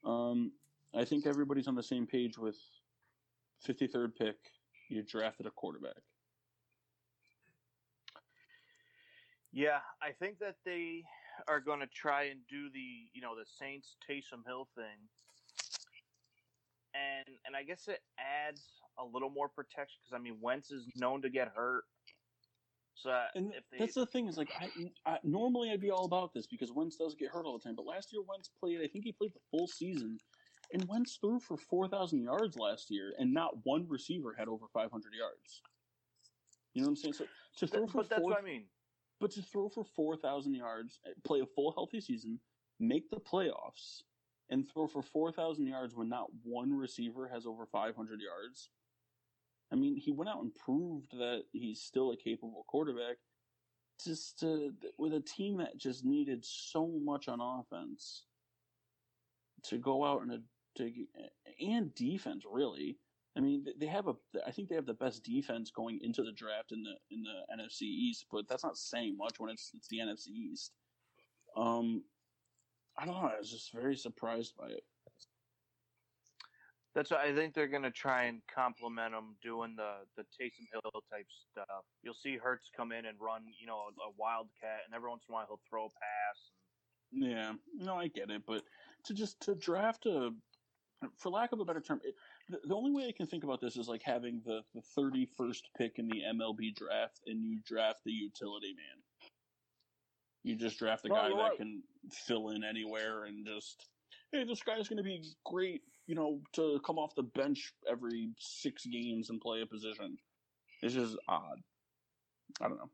Um, 0.06 0.51
I 0.93 1.06
think 1.06 1.26
everybody's 1.26 1.68
on 1.68 1.76
the 1.76 1.84
same 1.84 2.07
page 2.07 2.38
with 2.38 2.57
53rd 3.68 4.15
pick. 4.18 4.35
You 4.89 5.03
drafted 5.03 5.45
a 5.45 5.51
quarterback. 5.51 6.01
Yeah, 9.51 9.80
I 10.01 10.11
think 10.11 10.39
that 10.39 10.55
they 10.63 11.03
are 11.47 11.59
going 11.59 11.80
to 11.80 11.88
try 11.88 12.23
and 12.26 12.41
do 12.47 12.69
the 12.69 13.09
you 13.13 13.21
know 13.21 13.35
the 13.38 13.45
Saints 13.45 13.97
Taysom 14.07 14.45
Hill 14.45 14.67
thing, 14.76 15.09
and 16.93 17.38
and 17.45 17.55
I 17.55 17.63
guess 17.63 17.88
it 17.88 17.99
adds 18.17 18.81
a 18.97 19.05
little 19.05 19.30
more 19.30 19.49
protection 19.49 19.99
because 20.01 20.13
I 20.13 20.19
mean 20.21 20.39
Wentz 20.41 20.71
is 20.71 20.88
known 20.95 21.21
to 21.23 21.30
get 21.30 21.49
hurt. 21.55 21.85
So 22.93 23.11
uh, 23.11 23.27
And 23.34 23.53
if 23.53 23.63
they 23.71 23.80
that's 23.80 23.95
the 23.95 24.05
thing 24.05 24.27
is 24.27 24.38
like 24.38 24.51
I, 24.59 24.91
I 25.05 25.19
normally 25.23 25.71
I'd 25.71 25.81
be 25.81 25.89
all 25.89 26.05
about 26.05 26.34
this 26.34 26.45
because 26.45 26.71
Wentz 26.71 26.97
does 26.97 27.15
get 27.15 27.30
hurt 27.30 27.45
all 27.45 27.57
the 27.57 27.63
time. 27.63 27.76
But 27.76 27.85
last 27.85 28.11
year 28.13 28.21
Wentz 28.21 28.49
played, 28.49 28.81
I 28.81 28.88
think 28.88 29.05
he 29.05 29.13
played 29.13 29.34
the 29.34 29.39
full 29.49 29.67
season, 29.67 30.19
and 30.73 30.88
Wentz 30.88 31.15
threw 31.15 31.39
for 31.39 31.57
four 31.57 31.88
thousand 31.88 32.21
yards 32.23 32.57
last 32.57 32.91
year, 32.91 33.13
and 33.17 33.34
not 33.34 33.65
one 33.65 33.88
receiver 33.88 34.35
had 34.38 34.47
over 34.47 34.67
five 34.67 34.91
hundred 34.91 35.13
yards. 35.13 35.61
You 36.73 36.81
know 36.81 36.88
what 36.88 36.91
I'm 36.91 36.95
saying? 36.97 37.13
So 37.13 37.26
to 37.57 37.67
throw 37.67 37.80
Th- 37.80 37.91
for 37.91 37.97
but 37.99 38.09
that's 38.09 38.21
four, 38.21 38.31
what 38.31 38.39
I 38.39 38.43
mean. 38.43 38.65
But 39.19 39.31
to 39.31 39.41
throw 39.41 39.69
for 39.69 39.83
four 39.83 40.15
thousand 40.15 40.53
yards, 40.53 40.99
eh, 41.05 41.11
play 41.23 41.41
a 41.41 41.45
full 41.45 41.71
healthy 41.71 42.01
season, 42.01 42.39
make 42.79 43.09
the 43.09 43.19
playoffs, 43.19 44.03
and 44.49 44.67
throw 44.67 44.87
for 44.87 45.01
four 45.01 45.31
thousand 45.31 45.67
yards 45.67 45.95
when 45.95 46.09
not 46.09 46.27
one 46.43 46.73
receiver 46.73 47.27
has 47.27 47.45
over 47.45 47.65
five 47.65 47.95
hundred 47.95 48.21
yards. 48.21 48.69
I 49.71 49.75
mean, 49.75 49.95
he 49.97 50.11
went 50.11 50.29
out 50.29 50.41
and 50.41 50.55
proved 50.55 51.11
that 51.11 51.43
he's 51.51 51.81
still 51.81 52.11
a 52.11 52.17
capable 52.17 52.65
quarterback. 52.67 53.17
Just 54.03 54.39
to, 54.39 54.73
with 54.97 55.13
a 55.13 55.19
team 55.19 55.57
that 55.57 55.77
just 55.77 56.05
needed 56.05 56.45
so 56.45 56.87
much 56.87 57.27
on 57.27 57.41
offense 57.41 58.25
to 59.63 59.77
go 59.77 60.05
out 60.05 60.21
and 60.21 60.31
a, 60.31 60.39
to 60.77 60.91
and 61.59 61.93
defense 61.95 62.45
really. 62.49 62.97
I 63.40 63.41
mean, 63.41 63.66
they 63.80 63.86
have 63.86 64.10
a. 64.10 64.16
I 64.45 64.52
think 64.52 64.68
they 64.68 64.76
have 64.76 64.86
the 64.86 64.94
best 64.94 65.24
defense 65.24 65.72
going 65.72 65.99
into 66.02 66.24
the 66.24 66.34
draft 66.34 66.74
in 66.74 66.84
the 66.84 66.95
in 67.10 67.24
the 67.24 67.64
NFC 67.64 67.84
East, 67.84 68.26
but 68.30 68.49
that's 68.49 68.66
not 68.66 68.76
saying 68.76 69.16
much 69.18 69.40
when 69.40 69.49
it's 69.49 69.72
it's 69.74 69.88
the 69.88 69.99
NFC 69.99 70.28
East. 70.28 70.74
Um, 71.56 72.03
I 72.98 73.06
don't 73.06 73.16
know. 73.16 73.30
I 73.34 73.40
was 73.40 73.49
just 73.49 73.72
very 73.74 73.95
surprised 73.95 74.56
by 74.60 74.68
it. 74.68 74.84
That's 76.94 77.14
I 77.14 77.34
think 77.34 77.53
they're 77.53 77.68
going 77.68 77.84
to 77.84 77.91
try 77.91 78.24
and 78.24 78.41
complement 78.53 79.14
them 79.14 79.38
doing 79.41 79.74
the 79.78 79.99
the 80.18 80.24
Taysom 80.24 80.68
Hill 80.74 80.91
type 81.10 81.28
stuff. 81.52 81.86
You'll 82.03 82.14
see 82.14 82.36
Hurts 82.36 82.70
come 82.76 82.91
in 82.91 83.06
and 83.06 83.18
run, 83.22 83.44
you 83.57 83.68
know, 83.68 83.78
a, 83.78 84.10
a 84.10 84.11
wildcat, 84.18 84.82
and 84.86 84.94
every 84.94 85.10
once 85.10 85.24
in 85.30 85.32
a 85.32 85.36
while 85.36 85.45
he'll 85.48 85.61
throw 85.70 85.86
a 85.86 85.90
pass. 85.90 86.52
And... 87.14 87.24
Yeah, 87.24 87.53
no, 87.86 87.95
I 87.95 88.07
get 88.07 88.32
it, 88.32 88.41
but 88.45 88.64
to 89.06 89.14
just 89.14 89.40
to 89.41 89.56
draft 89.56 90.07
a, 90.07 90.32
for 91.16 91.30
lack 91.30 91.52
of 91.53 91.60
a 91.60 91.66
better 91.66 91.80
term, 91.80 92.02
it, 92.03 92.16
the, 92.49 92.59
the 92.67 92.76
only 92.76 92.91
way 92.91 93.07
I 93.07 93.13
can 93.15 93.27
think 93.27 93.43
about 93.43 93.61
this 93.61 93.77
is 93.77 93.88
like 93.88 94.01
having 94.03 94.41
the 94.45 94.61
the 94.73 94.81
thirty 94.95 95.27
first 95.38 95.69
pick 95.77 95.99
in 95.99 96.07
the 96.07 96.21
MLB 96.34 96.76
draft, 96.76 97.21
and 97.27 97.43
you 97.43 97.59
draft 97.65 97.99
the 98.05 98.11
utility 98.11 98.73
man. 98.76 99.03
You 100.43 100.55
just 100.55 100.80
draft 100.80 101.03
the 101.03 101.09
No, 101.09 101.15
guy 101.15 101.27
you're 101.30 101.38
that 101.38 101.57
can 101.57 101.84
fill 102.11 102.49
in 102.49 102.63
anywhere 102.63 103.26
and 103.26 103.45
just, 103.45 103.88
hey, 104.31 104.45
this 104.45 104.63
guy's 104.63 104.88
going 104.88 104.97
to 104.97 105.03
be 105.03 105.21
great, 105.45 105.81
you 106.07 106.15
know, 106.15 106.39
to 106.53 106.80
come 106.85 106.97
off 106.97 107.13
the 107.15 107.23
bench 107.23 107.73
every 107.89 108.30
six 108.39 108.85
games 108.85 109.30
and 109.30 109.41
play 109.41 109.61
a 109.61 109.65
position. 109.65 110.17
It's 110.81 110.93
just 110.93 111.17
odd. 111.27 111.59
I 112.61 112.69
don't 112.69 112.77
know. 112.77 112.89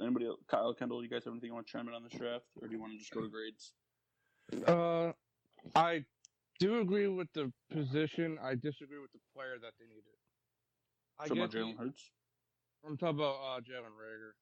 Anybody 0.00 0.26
else? 0.26 0.40
Kyle, 0.48 0.74
Kendall, 0.74 1.02
you 1.02 1.10
guys 1.10 1.24
have 1.24 1.32
anything 1.32 1.48
you 1.48 1.54
want 1.54 1.66
to 1.66 1.72
chime 1.72 1.88
in 1.88 1.94
on 1.94 2.02
this 2.02 2.18
draft, 2.18 2.44
or 2.60 2.68
do 2.68 2.74
you 2.74 2.80
want 2.80 2.92
to 2.92 2.98
just 2.98 3.12
go 3.12 3.20
to 3.20 3.28
grades? 3.28 3.72
Uh, 4.66 5.12
I 5.74 6.04
do 6.58 6.80
agree 6.80 7.08
with 7.08 7.28
the 7.34 7.52
position. 7.70 8.38
I 8.42 8.54
disagree 8.54 9.00
with 9.00 9.12
the 9.12 9.20
player 9.34 9.56
that 9.60 9.72
they 9.78 9.86
needed. 9.86 10.16
I 11.18 11.26
Talking 11.26 11.42
about 11.42 11.52
Jalen 11.52 11.78
Hurts. 11.78 12.10
I'm 12.86 12.96
talking 12.96 13.16
about 13.18 13.36
uh, 13.36 13.60
Jalen 13.60 13.94
Reagor. 13.96 14.32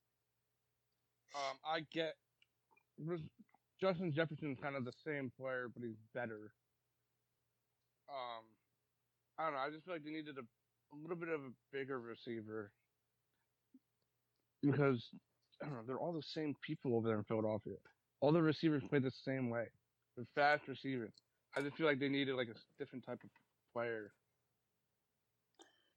Um, 1.35 1.57
I 1.66 1.81
get 1.93 2.15
Justin 3.81 4.12
Jefferson's 4.12 4.59
kind 4.62 4.77
of 4.77 4.85
the 4.85 4.93
same 5.07 5.32
player, 5.39 5.69
but 5.74 5.82
he's 5.82 5.99
better. 6.15 6.53
Um, 8.09 8.45
I 9.39 9.45
don't 9.45 9.55
know. 9.55 9.61
I 9.61 9.70
just 9.70 9.85
feel 9.85 9.95
like 9.95 10.05
they 10.05 10.11
needed 10.11 10.36
a, 10.39 10.43
a 10.43 10.97
little 11.01 11.16
bit 11.16 11.28
of 11.28 11.41
a 11.41 11.51
bigger 11.73 11.99
receiver 11.99 12.70
because 14.62 15.03
I 15.62 15.66
don't 15.66 15.74
know. 15.74 15.82
They're 15.86 15.99
all 15.99 16.12
the 16.12 16.23
same 16.23 16.55
people 16.62 16.95
over 16.95 17.09
there 17.09 17.19
in 17.19 17.24
Philadelphia. 17.24 17.74
All 18.20 18.32
the 18.32 18.43
receivers 18.43 18.82
play 18.89 19.01
the 19.01 19.12
same 19.24 19.51
way. 19.51 19.65
They're 20.16 20.27
fast 20.35 20.69
receivers. 20.69 21.12
I 21.56 21.62
just 21.62 21.76
feel 21.76 21.86
like 21.86 22.01
they 22.01 22.09
needed 22.09 22.35
like 22.35 22.48
a 22.48 22.59
different 22.78 23.05
type 23.05 23.22
of 23.22 23.31
player. 23.72 24.12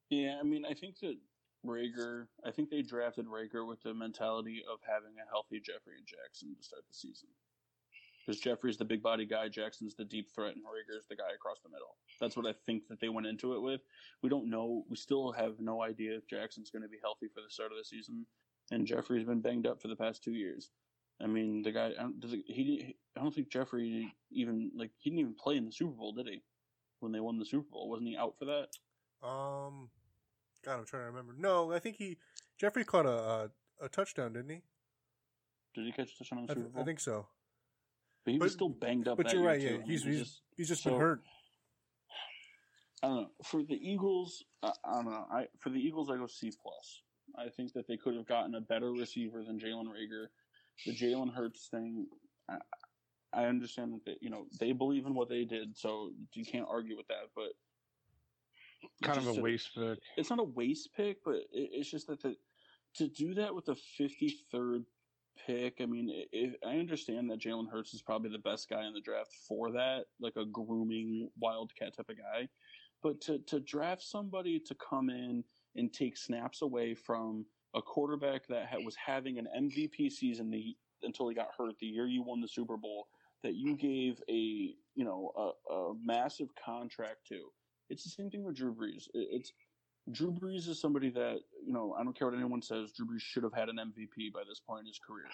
Yeah, 0.10 0.38
I 0.40 0.44
mean, 0.44 0.66
I 0.66 0.74
think 0.74 1.00
that 1.00 1.18
Reagor. 1.66 2.28
I 2.46 2.52
think 2.52 2.70
they 2.70 2.82
drafted 2.82 3.26
Reagor 3.26 3.68
with 3.68 3.82
the 3.82 3.94
mentality 3.94 4.64
of 4.72 4.80
having 4.88 5.14
a 5.18 5.30
healthy 5.30 5.60
Jeffery 5.60 5.98
and 5.98 6.08
Jackson 6.08 6.56
to 6.56 6.64
start 6.64 6.84
the 6.88 6.94
season. 6.94 7.28
Because 8.26 8.42
Jeffery's 8.42 8.78
the 8.78 8.86
big 8.86 9.02
body 9.02 9.26
guy, 9.26 9.48
Jackson's 9.48 9.96
the 9.96 10.04
deep 10.04 10.30
threat, 10.36 10.56
and 10.56 10.64
Reagor's 10.66 11.08
the 11.08 11.16
guy 11.16 11.34
across 11.34 11.60
the 11.64 11.70
middle. 11.70 11.96
That's 12.20 12.36
what 12.36 12.46
I 12.46 12.54
think 12.66 12.88
that 12.90 13.00
they 13.00 13.10
went 13.10 13.28
into 13.28 13.54
it 13.54 13.62
with. 13.62 13.82
We 14.22 14.30
don't 14.30 14.50
know. 14.50 14.84
We 14.90 14.98
still 14.98 15.32
have 15.32 15.60
no 15.60 15.82
idea 15.82 16.16
if 16.18 16.28
Jackson's 16.28 16.70
going 16.70 16.84
to 16.84 16.90
be 16.90 16.98
healthy 17.02 17.28
for 17.34 17.42
the 17.42 17.50
start 17.50 17.72
of 17.72 17.78
the 17.78 17.86
season, 17.86 18.26
and 18.72 18.86
Jeffery's 18.86 19.26
been 19.26 19.40
banged 19.40 19.66
up 19.66 19.82
for 19.82 19.88
the 19.88 19.96
past 19.96 20.24
two 20.24 20.34
years. 20.34 20.72
I 21.22 21.28
mean, 21.28 21.64
the 21.64 21.72
guy. 21.72 21.92
I 21.98 22.04
don't, 22.04 22.20
does 22.20 22.34
it, 22.34 22.44
he, 22.46 22.96
I 23.18 23.22
don't 23.22 23.34
think 23.34 23.50
Jeffery 23.50 24.14
even 24.32 24.72
like 24.76 24.92
he 24.98 25.10
didn't 25.10 25.20
even 25.22 25.36
play 25.36 25.58
in 25.58 25.66
the 25.66 25.72
Super 25.72 25.92
Bowl, 25.94 26.14
did 26.14 26.28
he? 26.28 26.42
When 27.00 27.12
they 27.12 27.20
won 27.20 27.38
the 27.40 27.46
Super 27.46 27.68
Bowl, 27.72 27.90
wasn't 27.90 28.10
he 28.10 28.18
out 28.18 28.36
for 28.38 28.46
that? 28.46 28.68
Um, 29.28 29.90
God, 30.64 30.80
I'm 30.80 30.86
trying 30.86 31.04
to 31.04 31.08
remember. 31.08 31.34
No, 31.38 31.72
I 31.72 31.80
think 31.80 31.96
he 31.98 32.18
Jeffery 32.60 32.84
caught 32.84 33.06
a 33.06 33.10
a, 33.10 33.50
a 33.86 33.90
touchdown, 33.90 34.34
didn't 34.34 34.50
he? 34.50 34.62
Did 35.76 35.86
he 35.86 35.92
catch 35.92 36.12
a 36.14 36.18
touchdown 36.18 36.40
in 36.40 36.46
the 36.46 36.52
I, 36.52 36.56
Super 36.56 36.70
Bowl? 36.70 36.82
I 36.82 36.86
think 36.86 37.00
so. 37.00 37.28
but 38.26 38.34
he 38.34 38.40
was 38.40 38.54
still 38.54 38.70
banged 38.70 39.08
up. 39.08 39.18
But 39.18 39.28
that 39.28 39.36
you're 39.36 39.44
right. 39.44 39.60
too. 39.60 39.68
Yeah, 39.68 39.74
I 39.74 39.78
mean, 39.78 39.88
he's 39.88 40.04
he's, 40.04 40.20
just- 40.20 40.42
he's 40.56 40.68
just 40.68 40.84
so- 40.84 40.92
been 40.92 41.00
hurt. 41.00 41.22
I 43.04 43.08
don't 43.08 43.16
know. 43.22 43.28
For 43.44 43.62
the 43.62 43.76
Eagles, 43.76 44.44
I, 44.64 44.72
I 44.84 44.94
don't 44.96 45.06
know. 45.06 45.26
I 45.32 45.48
for 45.60 45.70
the 45.70 45.80
Eagles, 45.80 46.10
I 46.10 46.18
go 46.18 46.26
C 46.28 46.52
plus. 46.62 47.02
I 47.38 47.50
think 47.50 47.74
that 47.74 47.88
they 47.88 47.98
could 47.98 48.16
have 48.16 48.26
gotten 48.28 48.56
a 48.56 48.62
better 48.62 48.92
receiver 48.92 49.44
than 49.44 49.60
Jalen 49.60 49.86
Reagor. 49.86 50.28
The 50.86 50.94
Jalen 50.94 51.34
Hurts 51.34 51.68
thing, 51.70 52.08
I, 52.50 52.58
I 53.34 53.46
understand 53.46 53.94
that 53.94 54.06
they, 54.06 54.18
you 54.22 54.30
know 54.30 54.46
they 54.60 54.72
believe 54.72 55.06
in 55.06 55.14
what 55.14 55.30
they 55.30 55.44
did, 55.44 55.78
so 55.78 56.12
you 56.34 56.46
can't 56.46 56.68
argue 56.70 56.96
with 56.96 57.08
that. 57.08 57.30
But 57.36 57.54
Kind 59.04 59.18
of 59.18 59.28
a 59.38 59.42
waste 59.42 59.70
pick. 59.76 60.00
It's 60.18 60.30
not 60.30 60.40
a 60.40 60.44
waste 60.44 60.90
pick, 60.96 61.18
but 61.24 61.36
it, 61.36 61.48
it's 61.52 61.90
just 61.90 62.08
that 62.08 62.22
the, 62.22 62.36
to 62.96 63.08
do 63.08 63.34
that 63.36 63.54
with 63.54 63.66
the 63.66 63.76
fifty 63.98 64.38
third 64.52 64.86
pick. 65.46 65.78
I 65.82 65.86
mean, 65.86 66.10
if, 66.32 66.56
I 66.66 66.78
understand 66.78 67.30
that 67.30 67.40
Jalen 67.40 67.70
Hurts 67.72 67.94
is 67.94 68.02
probably 68.02 68.30
the 68.30 68.40
best 68.40 68.70
guy 68.70 68.86
in 68.86 68.94
the 68.94 69.02
draft 69.02 69.32
for 69.48 69.72
that, 69.72 70.06
like 70.20 70.36
a 70.36 70.46
grooming 70.46 71.30
wildcat 71.40 71.96
type 71.96 72.10
of 72.10 72.18
guy. 72.18 72.48
But 73.04 73.22
to 73.22 73.40
to 73.40 73.60
draft 73.60 74.04
somebody 74.04 74.60
to 74.60 74.76
come 74.76 75.10
in 75.10 75.44
and 75.76 75.94
take 75.94 76.18
snaps 76.18 76.62
away 76.62 76.96
from 76.96 77.46
a 77.78 77.82
quarterback 77.82 78.48
that 78.48 78.68
ha- 78.72 78.80
was 78.84 78.96
having 78.96 79.38
an 79.38 79.48
MVP 79.56 80.12
season 80.12 80.50
the, 80.50 80.76
until 81.04 81.28
he 81.30 81.36
got 81.36 81.50
hurt 81.58 81.76
the 81.80 81.86
year 81.86 82.08
you 82.08 82.24
won 82.24 82.42
the 82.42 82.48
Super 82.48 82.76
Bowl, 82.78 83.08
that 83.44 83.54
you 83.56 83.76
gave 83.78 84.22
a 84.30 84.34
you 84.96 85.06
know 85.06 85.32
a, 85.70 85.74
a 85.74 85.94
massive 86.04 86.50
contract 86.64 87.28
to. 87.30 87.52
It's 87.90 88.04
the 88.04 88.10
same 88.10 88.30
thing 88.30 88.44
with 88.44 88.56
Drew 88.58 88.74
Brees. 88.74 89.08
It- 89.14 89.30
It's 89.32 89.54
Drew 90.12 90.32
Brees 90.32 90.68
is 90.70 90.80
somebody 90.80 91.10
that 91.12 91.38
you 91.66 91.74
know 91.74 91.94
I 92.00 92.04
don't 92.04 92.18
care 92.18 92.28
what 92.30 92.36
anyone 92.38 92.62
says. 92.62 92.92
Drew 92.94 93.06
Brees 93.06 93.22
should 93.22 93.44
have 93.44 93.54
had 93.54 93.70
an 93.70 93.78
MVP 93.78 94.34
by 94.34 94.42
this 94.48 94.60
point 94.60 94.82
in 94.82 94.88
his 94.88 95.00
career, 95.06 95.28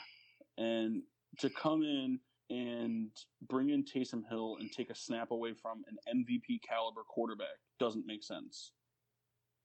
and 0.58 1.02
to 1.40 1.50
come 1.50 1.84
in 1.84 2.20
and 2.50 3.10
bring 3.50 3.70
in 3.70 3.84
Taysom 3.84 4.24
Hill 4.30 4.58
and 4.60 4.70
take 4.72 4.90
a 4.90 4.96
snap 4.96 5.32
away 5.32 5.54
from 5.54 5.82
an 5.88 6.26
MVP 6.28 6.60
caliber 6.68 7.02
quarterback 7.08 7.58
doesn't 7.80 8.06
make 8.06 8.24
sense. 8.24 8.74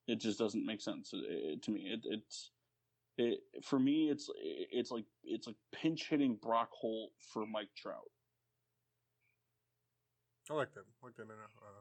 It 0.06 0.20
just 0.20 0.38
doesn't 0.38 0.64
make 0.64 0.80
sense 0.80 1.12
uh, 1.12 1.56
to 1.60 1.70
me. 1.70 1.90
It, 1.92 2.00
it's 2.04 2.52
it 3.18 3.40
for 3.64 3.78
me. 3.78 4.10
It's 4.10 4.30
it's 4.36 4.90
like 4.90 5.04
it's 5.24 5.46
like 5.46 5.56
pinch 5.72 6.08
hitting 6.08 6.38
Brock 6.40 6.70
Holt 6.72 7.10
for 7.32 7.46
Mike 7.46 7.68
Trout. 7.76 8.10
I 10.50 10.54
like 10.54 10.72
that. 10.74 10.84
I 11.02 11.06
like 11.06 11.16
that. 11.16 11.24
Uh, 11.24 11.80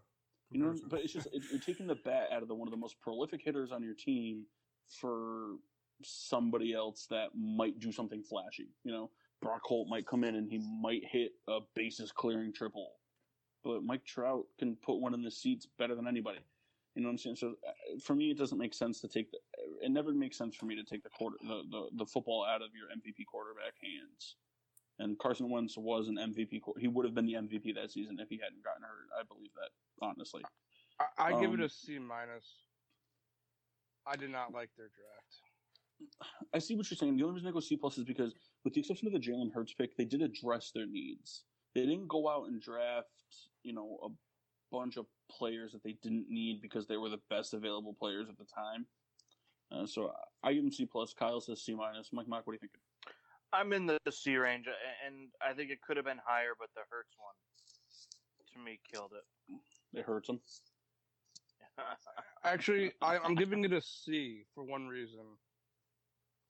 you 0.50 0.60
know, 0.60 0.76
but 0.90 1.02
it's 1.02 1.14
just 1.14 1.28
it, 1.28 1.44
you're 1.52 1.60
taking 1.60 1.88
the 1.88 1.96
bat 1.96 2.30
out 2.34 2.42
of 2.42 2.48
the 2.48 2.56
one 2.56 2.68
of 2.68 2.72
the 2.72 2.78
most 2.78 3.00
prolific 3.02 3.42
hitters 3.44 3.72
on 3.72 3.84
your 3.84 3.94
team 3.94 4.46
for 5.00 5.56
somebody 6.04 6.74
else 6.74 7.08
that 7.10 7.30
might 7.36 7.80
do 7.80 7.92
something 7.92 8.24
flashy. 8.24 8.70
You 8.84 8.92
know, 8.92 9.12
Brock 9.42 9.62
Holt 9.64 9.88
might 9.90 10.08
come 10.08 10.24
in 10.24 10.36
and 10.36 10.50
he 10.50 10.60
might 10.82 11.04
hit 11.06 11.32
a 11.48 11.60
bases 11.76 12.12
clearing 12.12 12.54
triple, 12.54 12.92
but 13.64 13.84
Mike 13.84 14.06
Trout 14.06 14.46
can 14.60 14.76
put 14.84 15.00
one 15.00 15.14
in 15.14 15.24
the 15.24 15.32
seats 15.32 15.68
better 15.78 15.96
than 15.96 16.08
anybody. 16.08 16.40
You 16.96 17.04
know 17.04 17.10
what 17.10 17.14
I'm 17.14 17.18
saying? 17.20 17.36
So 17.36 17.50
uh, 17.68 18.00
for 18.04 18.16
me, 18.16 18.32
it 18.32 18.38
doesn't 18.38 18.58
make 18.58 18.74
sense 18.74 19.00
to 19.02 19.08
take 19.08 19.30
the. 19.32 19.38
It 19.82 19.91
never 19.91 20.14
makes 20.14 20.38
sense 20.38 20.56
for 20.56 20.66
me 20.66 20.76
to 20.76 20.84
take 20.84 21.04
the 21.04 21.10
quarter 21.10 21.38
the, 21.41 21.64
the, 21.70 21.88
the 21.98 22.06
football 22.06 22.45
out 22.45 22.62
of 22.62 22.70
your 22.76 22.88
MVP 22.88 23.26
quarterback 23.32 23.74
hands. 23.82 24.36
And 24.99 25.18
Carson 25.20 25.49
Wentz 25.49 25.78
was 25.78 26.08
an 26.08 26.16
MVP. 26.16 26.62
He 26.80 26.88
would 26.88 27.06
have 27.06 27.14
been 27.14 27.28
the 27.28 27.34
MVP 27.34 27.76
that 27.76 27.91
season 27.91 28.18
if 28.20 28.30
he 28.30 28.40
hadn't 28.41 28.64
gotten 28.64 28.82
hurt. 28.82 29.10
I 29.18 29.24
believe 29.24 29.52
that 29.56 29.70
honestly. 30.02 30.41
I, 30.99 31.30
I 31.30 31.34
um, 31.34 31.41
give 31.41 31.52
it 31.54 31.60
Um, 31.60 31.66
a 31.66 31.70
C 31.70 31.99
minus. 31.99 32.45
I 34.06 34.16
did 34.16 34.32
not 34.32 34.54
like 34.54 34.70
their 34.78 34.88
draft. 34.88 35.41
I 36.54 36.60
see 36.60 36.76
what 36.76 36.90
you're 36.90 36.98
saying. 36.98 37.18
The 37.18 37.24
only 37.24 37.36
reason 37.36 37.49
I 37.49 37.52
go 37.52 37.60
C 37.60 37.76
plus 37.76 37.98
is 37.98 38.06
because, 38.06 38.34
with 38.64 38.74
the 38.74 38.80
exception 38.80 39.08
of 39.08 39.14
the 39.14 39.20
Jalen 39.20 39.54
Hurts 39.54 39.74
pick, 39.74 39.98
they 39.98 40.06
did 40.06 40.22
address 40.22 40.72
their 40.74 40.86
needs. 40.86 41.44
They 41.76 41.82
didn't 41.82 42.08
go 42.08 42.30
out 42.30 42.48
and 42.48 42.62
draft, 42.62 43.08
you 43.64 43.74
know, 43.74 43.98
a 44.04 44.10
bunch 44.72 44.98
of 44.98 45.06
players 45.30 45.74
that 45.74 45.84
they 45.84 45.98
didn't 46.02 46.30
need 46.30 46.62
because 46.62 46.88
they 46.88 46.98
were 46.98 47.10
the 47.10 47.22
best 47.30 47.54
available 47.54 47.94
players 47.94 48.30
at 48.30 48.38
the 48.38 48.45
time. 48.45 48.86
Uh, 49.72 49.85
so 49.85 50.14
I 50.44 50.53
give 50.53 50.64
them 50.64 50.72
C 50.72 50.85
plus. 50.85 51.14
Kyle 51.14 51.41
says 51.41 51.64
C 51.64 51.76
minus. 51.76 52.10
Mike, 52.14 52.27
Mike, 52.27 52.48
what 52.48 52.53
do 52.53 52.56
you 52.56 52.60
think? 52.60 52.72
I'm 53.53 53.73
in 53.73 53.85
the 53.85 53.98
C 54.11 54.35
range, 54.38 54.68
and 55.06 55.30
I 55.41 55.53
think 55.53 55.72
it 55.72 55.81
could 55.81 55.98
have 55.98 56.06
been 56.06 56.19
higher, 56.26 56.52
but 56.57 56.69
the 56.76 56.81
Hurts 56.89 57.15
one 57.18 57.34
to 58.53 58.60
me 58.60 58.80
killed 58.91 59.14
it. 59.14 59.60
It 59.98 60.06
hurts 60.06 60.27
them. 60.27 60.39
Actually, 62.44 62.91
I, 63.02 63.18
I'm 63.18 63.35
giving 63.35 63.64
it 63.64 63.73
a 63.73 63.81
C 63.81 64.44
for 64.53 64.64
one 64.64 64.88
reason. 64.88 65.38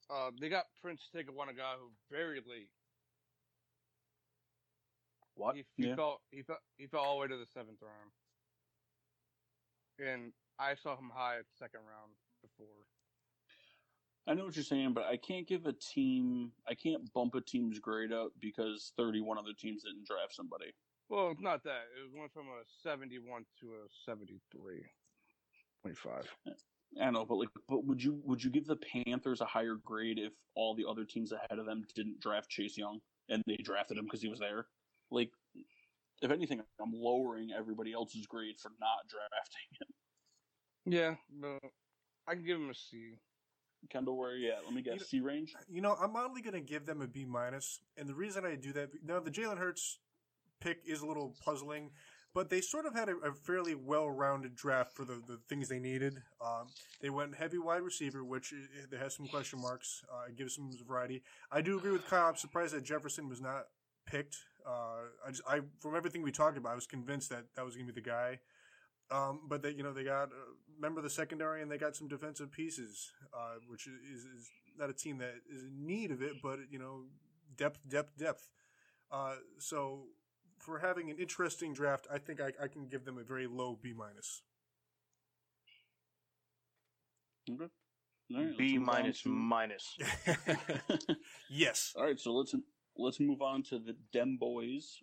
Uh, 0.09 0.31
they 0.39 0.49
got 0.49 0.65
Prince 0.81 1.09
Who 1.13 1.91
very 2.09 2.41
late. 2.47 2.69
what? 5.35 5.55
He, 5.55 5.65
he 5.75 5.87
Yeah. 5.87 5.95
fell. 5.95 6.21
He 6.31 6.43
fell. 6.43 6.57
He 6.77 6.87
fell 6.87 7.01
all 7.01 7.15
the 7.15 7.21
way 7.21 7.27
to 7.27 7.37
the 7.37 7.45
seventh 7.45 7.81
round, 7.81 8.11
and 9.99 10.33
I 10.57 10.75
saw 10.75 10.97
him 10.97 11.11
high 11.13 11.37
at 11.39 11.45
second 11.59 11.81
round 11.81 12.13
before. 12.41 12.85
I 14.27 14.33
know 14.33 14.45
what 14.45 14.55
you're 14.55 14.65
saying, 14.65 14.93
but 14.93 15.05
I 15.05 15.15
can't 15.15 15.47
give 15.47 15.65
a 15.65 15.73
team. 15.73 16.51
I 16.67 16.73
can't 16.73 17.11
bump 17.13 17.35
a 17.35 17.41
team's 17.41 17.79
grade 17.79 18.11
up 18.11 18.31
because 18.41 18.91
31 18.97 19.37
other 19.37 19.53
teams 19.57 19.83
didn't 19.83 20.05
draft 20.05 20.35
somebody. 20.35 20.73
Well, 21.09 21.33
not 21.39 21.63
that. 21.63 21.85
It 21.95 22.19
went 22.19 22.33
from 22.33 22.47
a 22.47 22.63
71 22.83 23.45
to 23.61 23.67
a 23.67 23.87
73. 24.05 24.83
25. 25.83 26.25
I 27.01 27.11
know, 27.11 27.25
but 27.25 27.35
like, 27.35 27.49
but 27.69 27.85
would 27.85 28.03
you 28.03 28.19
would 28.23 28.43
you 28.43 28.49
give 28.49 28.65
the 28.65 28.77
Panthers 28.77 29.41
a 29.41 29.45
higher 29.45 29.75
grade 29.85 30.19
if 30.19 30.33
all 30.55 30.73
the 30.73 30.85
other 30.89 31.05
teams 31.05 31.31
ahead 31.31 31.59
of 31.59 31.65
them 31.65 31.85
didn't 31.95 32.19
draft 32.19 32.49
Chase 32.49 32.77
Young 32.77 32.99
and 33.29 33.43
they 33.45 33.57
drafted 33.57 33.97
him 33.97 34.05
because 34.05 34.21
he 34.21 34.29
was 34.29 34.39
there? 34.39 34.67
Like, 35.11 35.29
if 36.21 36.31
anything, 36.31 36.61
I'm 36.81 36.93
lowering 36.93 37.49
everybody 37.57 37.93
else's 37.93 38.25
grade 38.25 38.55
for 38.59 38.71
not 38.79 39.07
drafting 39.07 39.67
him. 39.79 39.87
Yeah, 40.93 41.15
but 41.39 41.69
I 42.27 42.35
can 42.35 42.45
give 42.45 42.57
him 42.57 42.69
a 42.69 42.73
C. 42.73 43.15
Kendall, 43.89 44.17
where 44.17 44.31
are 44.31 44.35
you 44.35 44.49
at? 44.51 44.63
Let 44.65 44.73
me 44.73 44.81
You 44.81 44.91
know- 44.91 44.97
guess. 44.97 45.07
C 45.07 45.19
range. 45.19 45.55
You 45.69 45.81
know, 45.81 45.93
I'm 45.95 46.15
only 46.15 46.41
going 46.41 46.53
to 46.53 46.59
give 46.61 46.85
them 46.85 47.01
a 47.01 47.07
B 47.07 47.25
minus, 47.25 47.79
and 47.95 48.07
the 48.09 48.15
reason 48.15 48.45
I 48.45 48.55
do 48.55 48.73
that 48.73 48.89
now 49.03 49.19
the 49.19 49.31
Jalen 49.31 49.57
Hurts 49.57 49.99
pick 50.59 50.81
is 50.85 51.01
a 51.01 51.05
little 51.05 51.35
puzzling, 51.43 51.91
but 52.33 52.49
they 52.49 52.59
sort 52.61 52.85
of 52.85 52.93
had 52.93 53.07
a, 53.09 53.15
a 53.17 53.31
fairly 53.33 53.75
well-rounded 53.75 54.55
draft 54.55 54.93
for 54.93 55.05
the, 55.05 55.21
the 55.27 55.37
things 55.47 55.69
they 55.69 55.79
needed. 55.79 56.21
Um, 56.43 56.67
they 57.01 57.09
went 57.09 57.35
heavy 57.35 57.57
wide 57.59 57.81
receiver, 57.81 58.23
which 58.25 58.53
i- 58.53 58.85
there 58.89 58.99
has 58.99 59.15
some 59.15 59.27
question 59.27 59.61
marks. 59.61 60.03
Uh, 60.11 60.25
it 60.29 60.35
gives 60.35 60.55
some 60.55 60.71
variety. 60.87 61.23
I 61.51 61.61
do 61.61 61.77
agree 61.77 61.91
with 61.91 62.05
Kyle. 62.07 62.27
I'm 62.29 62.35
surprised 62.35 62.73
that 62.73 62.83
Jefferson 62.83 63.29
was 63.29 63.39
not 63.41 63.67
picked. 64.05 64.37
Uh, 64.65 65.05
I 65.25 65.29
just, 65.29 65.43
I 65.47 65.61
from 65.79 65.95
everything 65.95 66.21
we 66.23 66.31
talked 66.31 66.57
about, 66.57 66.73
I 66.73 66.75
was 66.75 66.87
convinced 66.87 67.29
that 67.29 67.45
that 67.55 67.63
was 67.63 67.75
going 67.75 67.87
to 67.87 67.93
be 67.93 68.01
the 68.01 68.05
guy. 68.09 68.39
Um, 69.09 69.41
but 69.47 69.61
they, 69.61 69.71
you 69.71 69.83
know, 69.83 69.93
they 69.93 70.03
got 70.03 70.29
uh, 70.29 70.53
member 70.79 70.99
of 70.99 71.03
the 71.03 71.09
secondary, 71.09 71.61
and 71.61 71.71
they 71.71 71.77
got 71.77 71.95
some 71.95 72.07
defensive 72.07 72.51
pieces, 72.51 73.11
uh, 73.33 73.55
which 73.67 73.87
is, 73.87 74.23
is 74.25 74.49
not 74.77 74.89
a 74.89 74.93
team 74.93 75.17
that 75.19 75.35
is 75.53 75.63
in 75.63 75.85
need 75.85 76.11
of 76.11 76.21
it, 76.21 76.33
but 76.43 76.59
you 76.69 76.79
know, 76.79 77.03
depth, 77.55 77.79
depth, 77.87 78.17
depth. 78.17 78.49
Uh, 79.11 79.35
so 79.59 80.03
for 80.59 80.79
having 80.79 81.09
an 81.09 81.17
interesting 81.17 81.73
draft, 81.73 82.07
I 82.11 82.17
think 82.17 82.41
I, 82.41 82.51
I 82.61 82.67
can 82.67 82.87
give 82.87 83.05
them 83.05 83.17
a 83.17 83.23
very 83.23 83.47
low 83.47 83.77
B 83.81 83.93
minus. 83.97 84.41
Okay. 87.49 87.63
All 88.35 88.37
right, 88.37 88.45
let's 88.47 88.57
B 88.57 88.77
move 88.77 88.89
on 88.89 88.95
minus 88.95 89.21
to- 89.21 89.29
minus. 89.29 89.97
yes. 91.49 91.93
All 91.95 92.03
right, 92.03 92.19
so 92.19 92.33
let's 92.33 92.53
let's 92.97 93.19
move 93.19 93.41
on 93.41 93.63
to 93.63 93.79
the 93.79 93.95
Dem 94.11 94.37
Boys. 94.37 94.99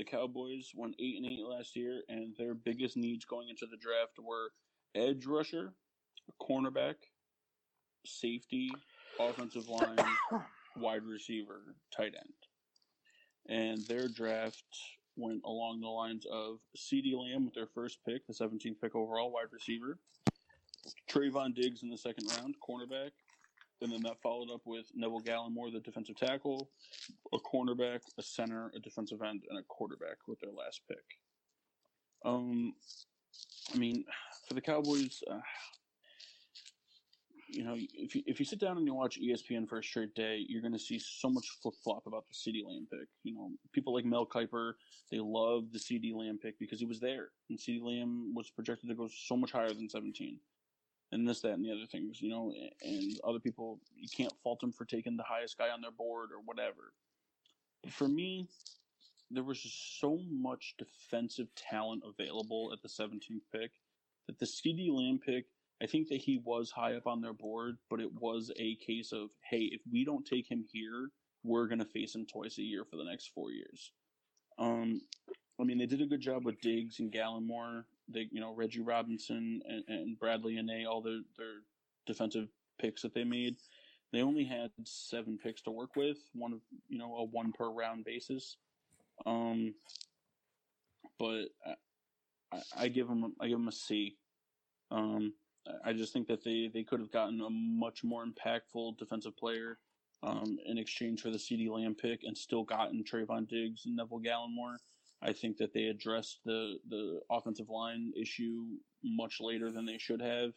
The 0.00 0.04
Cowboys 0.04 0.72
won 0.74 0.94
eight 0.98 1.18
and 1.18 1.26
eight 1.26 1.44
last 1.44 1.76
year, 1.76 2.04
and 2.08 2.34
their 2.38 2.54
biggest 2.54 2.96
needs 2.96 3.26
going 3.26 3.50
into 3.50 3.66
the 3.66 3.76
draft 3.76 4.18
were 4.18 4.50
edge 4.94 5.26
rusher, 5.26 5.74
cornerback, 6.40 6.94
safety, 8.06 8.70
offensive 9.18 9.68
line, 9.68 9.98
wide 10.74 11.02
receiver, 11.04 11.74
tight 11.94 12.14
end. 12.16 12.32
And 13.46 13.86
their 13.88 14.08
draft 14.08 14.64
went 15.16 15.42
along 15.44 15.82
the 15.82 15.88
lines 15.88 16.24
of 16.32 16.60
CeeDee 16.78 17.14
Lamb 17.14 17.44
with 17.44 17.52
their 17.52 17.68
first 17.74 17.98
pick, 18.02 18.26
the 18.26 18.32
17th 18.32 18.80
pick 18.80 18.94
overall, 18.94 19.30
wide 19.30 19.52
receiver. 19.52 19.98
Trevon 21.10 21.54
Diggs 21.54 21.82
in 21.82 21.90
the 21.90 21.98
second 21.98 22.24
round, 22.38 22.54
cornerback. 22.66 23.10
And 23.82 23.90
then 23.90 24.02
that 24.02 24.20
followed 24.22 24.50
up 24.50 24.60
with 24.66 24.86
Neville 24.94 25.22
Gallimore, 25.22 25.72
the 25.72 25.80
defensive 25.80 26.16
tackle, 26.16 26.70
a 27.32 27.38
cornerback, 27.38 28.00
a 28.18 28.22
center, 28.22 28.70
a 28.76 28.78
defensive 28.78 29.22
end, 29.22 29.42
and 29.48 29.58
a 29.58 29.62
quarterback 29.62 30.18
with 30.26 30.38
their 30.40 30.52
last 30.52 30.82
pick. 30.86 30.98
Um, 32.24 32.74
I 33.74 33.78
mean, 33.78 34.04
for 34.46 34.54
the 34.54 34.60
Cowboys, 34.60 35.22
uh, 35.30 35.38
you 37.48 37.64
know, 37.64 37.74
if 37.94 38.14
you, 38.14 38.22
if 38.26 38.38
you 38.38 38.44
sit 38.44 38.60
down 38.60 38.76
and 38.76 38.86
you 38.86 38.94
watch 38.94 39.18
ESPN 39.18 39.66
for 39.66 39.78
a 39.78 39.82
straight 39.82 40.14
day, 40.14 40.44
you're 40.46 40.60
going 40.60 40.74
to 40.74 40.78
see 40.78 41.00
so 41.02 41.30
much 41.30 41.48
flip 41.62 41.74
flop 41.82 42.06
about 42.06 42.24
the 42.28 42.34
CeeDee 42.34 42.64
Lamb 42.64 42.86
pick. 42.90 43.08
You 43.22 43.34
know, 43.34 43.50
people 43.72 43.94
like 43.94 44.04
Mel 44.04 44.26
Kiper, 44.26 44.72
they 45.10 45.18
love 45.20 45.72
the 45.72 45.78
CeeDee 45.78 46.14
Lamb 46.14 46.38
pick 46.40 46.58
because 46.58 46.80
he 46.80 46.86
was 46.86 47.00
there, 47.00 47.30
and 47.48 47.58
CeeDee 47.58 47.82
Lamb 47.82 48.34
was 48.34 48.50
projected 48.50 48.90
to 48.90 48.94
go 48.94 49.08
so 49.12 49.36
much 49.36 49.52
higher 49.52 49.72
than 49.72 49.88
17 49.88 50.38
and 51.12 51.28
this, 51.28 51.40
that, 51.40 51.52
and 51.52 51.64
the 51.64 51.72
other 51.72 51.86
things, 51.90 52.20
you 52.20 52.30
know, 52.30 52.52
and 52.82 53.20
other 53.24 53.40
people, 53.40 53.80
you 53.96 54.08
can't 54.14 54.32
fault 54.42 54.60
them 54.60 54.72
for 54.72 54.84
taking 54.84 55.16
the 55.16 55.24
highest 55.24 55.58
guy 55.58 55.70
on 55.70 55.80
their 55.80 55.90
board 55.90 56.30
or 56.32 56.40
whatever. 56.44 56.92
But 57.82 57.92
for 57.92 58.08
me, 58.08 58.48
there 59.30 59.42
was 59.42 59.60
just 59.60 60.00
so 60.00 60.20
much 60.30 60.74
defensive 60.78 61.48
talent 61.54 62.02
available 62.06 62.72
at 62.72 62.82
the 62.82 62.88
17th 62.88 63.42
pick 63.52 63.72
that 64.26 64.38
the 64.38 64.46
CeeDee 64.46 64.92
Lamb 64.92 65.20
pick, 65.24 65.46
I 65.82 65.86
think 65.86 66.08
that 66.08 66.20
he 66.20 66.40
was 66.44 66.70
high 66.70 66.94
up 66.94 67.06
on 67.06 67.20
their 67.20 67.32
board, 67.32 67.76
but 67.88 68.00
it 68.00 68.12
was 68.20 68.52
a 68.58 68.76
case 68.76 69.12
of, 69.12 69.30
hey, 69.48 69.68
if 69.72 69.80
we 69.90 70.04
don't 70.04 70.26
take 70.26 70.50
him 70.50 70.64
here, 70.72 71.10
we're 71.42 71.66
going 71.66 71.78
to 71.78 71.84
face 71.84 72.14
him 72.14 72.26
twice 72.26 72.58
a 72.58 72.62
year 72.62 72.84
for 72.84 72.96
the 72.96 73.04
next 73.04 73.30
four 73.34 73.50
years. 73.50 73.92
Um, 74.58 75.00
I 75.60 75.64
mean, 75.64 75.78
they 75.78 75.86
did 75.86 76.02
a 76.02 76.06
good 76.06 76.20
job 76.20 76.44
with 76.44 76.60
Diggs 76.60 77.00
and 77.00 77.12
Gallimore. 77.12 77.84
They, 78.12 78.28
you 78.30 78.40
know, 78.40 78.54
Reggie 78.54 78.80
Robinson 78.80 79.60
and, 79.66 79.84
and 79.88 80.18
Bradley 80.18 80.54
Anae, 80.54 80.86
all 80.86 81.00
their, 81.02 81.20
their 81.38 81.62
defensive 82.06 82.48
picks 82.80 83.02
that 83.02 83.14
they 83.14 83.24
made. 83.24 83.56
They 84.12 84.22
only 84.22 84.44
had 84.44 84.70
seven 84.84 85.38
picks 85.42 85.62
to 85.62 85.70
work 85.70 85.94
with, 85.96 86.18
one 86.34 86.52
of, 86.52 86.60
you 86.88 86.98
know, 86.98 87.14
a 87.16 87.24
one 87.24 87.52
per 87.52 87.70
round 87.70 88.04
basis. 88.04 88.56
Um, 89.24 89.74
but 91.18 91.44
I, 92.52 92.60
I, 92.76 92.88
give 92.88 93.06
them, 93.06 93.34
I 93.40 93.46
give 93.48 93.58
them 93.58 93.68
a 93.68 93.72
C. 93.72 94.16
Um, 94.90 95.34
I- 95.66 95.90
I 95.90 95.92
just 95.92 96.12
think 96.12 96.26
that 96.28 96.42
they, 96.42 96.70
they 96.72 96.82
could 96.82 97.00
have 97.00 97.12
gotten 97.12 97.40
a 97.42 97.50
much 97.50 98.02
more 98.02 98.24
impactful 98.24 98.96
defensive 98.98 99.36
player 99.36 99.78
um, 100.22 100.58
in 100.66 100.78
exchange 100.78 101.20
for 101.20 101.30
the 101.30 101.36
CeeDee 101.38 101.70
Lamb 101.70 101.94
pick 101.94 102.20
and 102.24 102.36
still 102.36 102.64
gotten 102.64 103.04
Trevon 103.04 103.46
Diggs 103.48 103.86
and 103.86 103.94
Neville 103.96 104.20
Gallimore. 104.20 104.76
I 105.22 105.32
think 105.32 105.58
that 105.58 105.72
they 105.74 105.84
addressed 105.84 106.40
the, 106.44 106.76
the 106.88 107.20
offensive 107.30 107.68
line 107.68 108.12
issue 108.16 108.64
much 109.04 109.38
later 109.40 109.70
than 109.70 109.84
they 109.86 109.98
should 109.98 110.20
have. 110.22 110.52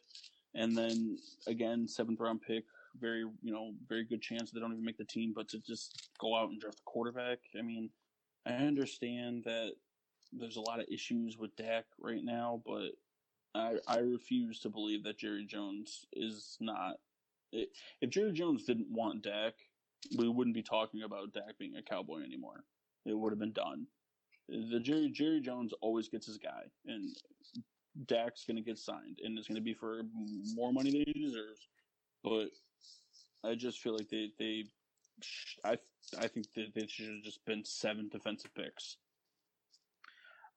and 0.56 0.78
then 0.78 1.18
again 1.48 1.88
seventh 1.88 2.20
round 2.20 2.42
pick, 2.42 2.64
very 3.00 3.22
you 3.42 3.52
know 3.54 3.74
very 3.88 4.04
good 4.04 4.22
chance 4.22 4.52
they 4.52 4.60
don't 4.60 4.72
even 4.74 4.86
make 4.86 4.98
the 4.98 5.06
team, 5.06 5.34
but 5.36 5.48
to 5.50 5.60
just 5.60 6.10
go 6.20 6.36
out 6.36 6.50
and 6.50 6.60
draft 6.62 6.80
a 6.80 6.84
quarterback, 6.90 7.40
I 7.58 7.62
mean, 7.62 7.90
I 8.46 8.54
understand 8.54 9.44
that 9.46 9.74
there's 10.32 10.58
a 10.58 10.62
lot 10.62 10.80
of 10.80 10.88
issues 10.92 11.38
with 11.38 11.56
Dak 11.56 11.86
right 12.00 12.24
now, 12.24 12.62
but 12.66 12.92
I 13.56 13.78
I 13.88 14.00
refuse 14.00 14.60
to 14.62 14.70
believe 14.70 15.04
that 15.04 15.18
Jerry 15.20 15.46
Jones 15.46 16.06
is 16.14 16.58
not. 16.60 16.98
If 17.52 18.10
Jerry 18.10 18.32
Jones 18.34 18.64
didn't 18.66 18.92
want 18.92 19.24
Dak, 19.24 19.54
we 20.18 20.28
wouldn't 20.28 20.56
be 20.56 20.64
talking 20.64 21.04
about 21.04 21.34
Dak 21.34 21.58
being 21.60 21.76
a 21.76 21.84
Cowboy 21.84 22.22
anymore. 22.24 22.64
It 23.06 23.18
would 23.18 23.32
have 23.32 23.40
been 23.40 23.52
done. 23.54 23.88
The 24.50 24.80
Jerry 24.80 25.10
Jerry 25.10 25.40
Jones 25.40 25.74
always 25.82 26.10
gets 26.10 26.28
his 26.28 26.38
guy, 26.38 26.64
and 26.86 27.16
Dak's 28.08 28.44
going 28.46 28.58
to 28.58 28.64
get 28.64 28.78
signed, 28.78 29.20
and 29.24 29.38
it's 29.38 29.48
going 29.48 29.56
to 29.56 29.62
be 29.62 29.74
for 29.74 30.04
more 30.54 30.74
money 30.74 30.92
than 30.92 31.04
he 31.06 31.26
deserves. 31.26 31.68
But 32.24 32.50
I 33.44 33.56
just 33.56 33.80
feel 33.80 33.94
like 33.94 34.10
they 34.10 34.32
they 34.38 34.66
I 35.64 35.78
I 36.18 36.28
think 36.28 36.52
that 36.56 36.74
they 36.76 36.88
should 36.88 37.08
have 37.08 37.24
just 37.24 37.44
been 37.46 37.64
seven 37.64 38.10
defensive 38.10 38.54
picks. 38.54 38.98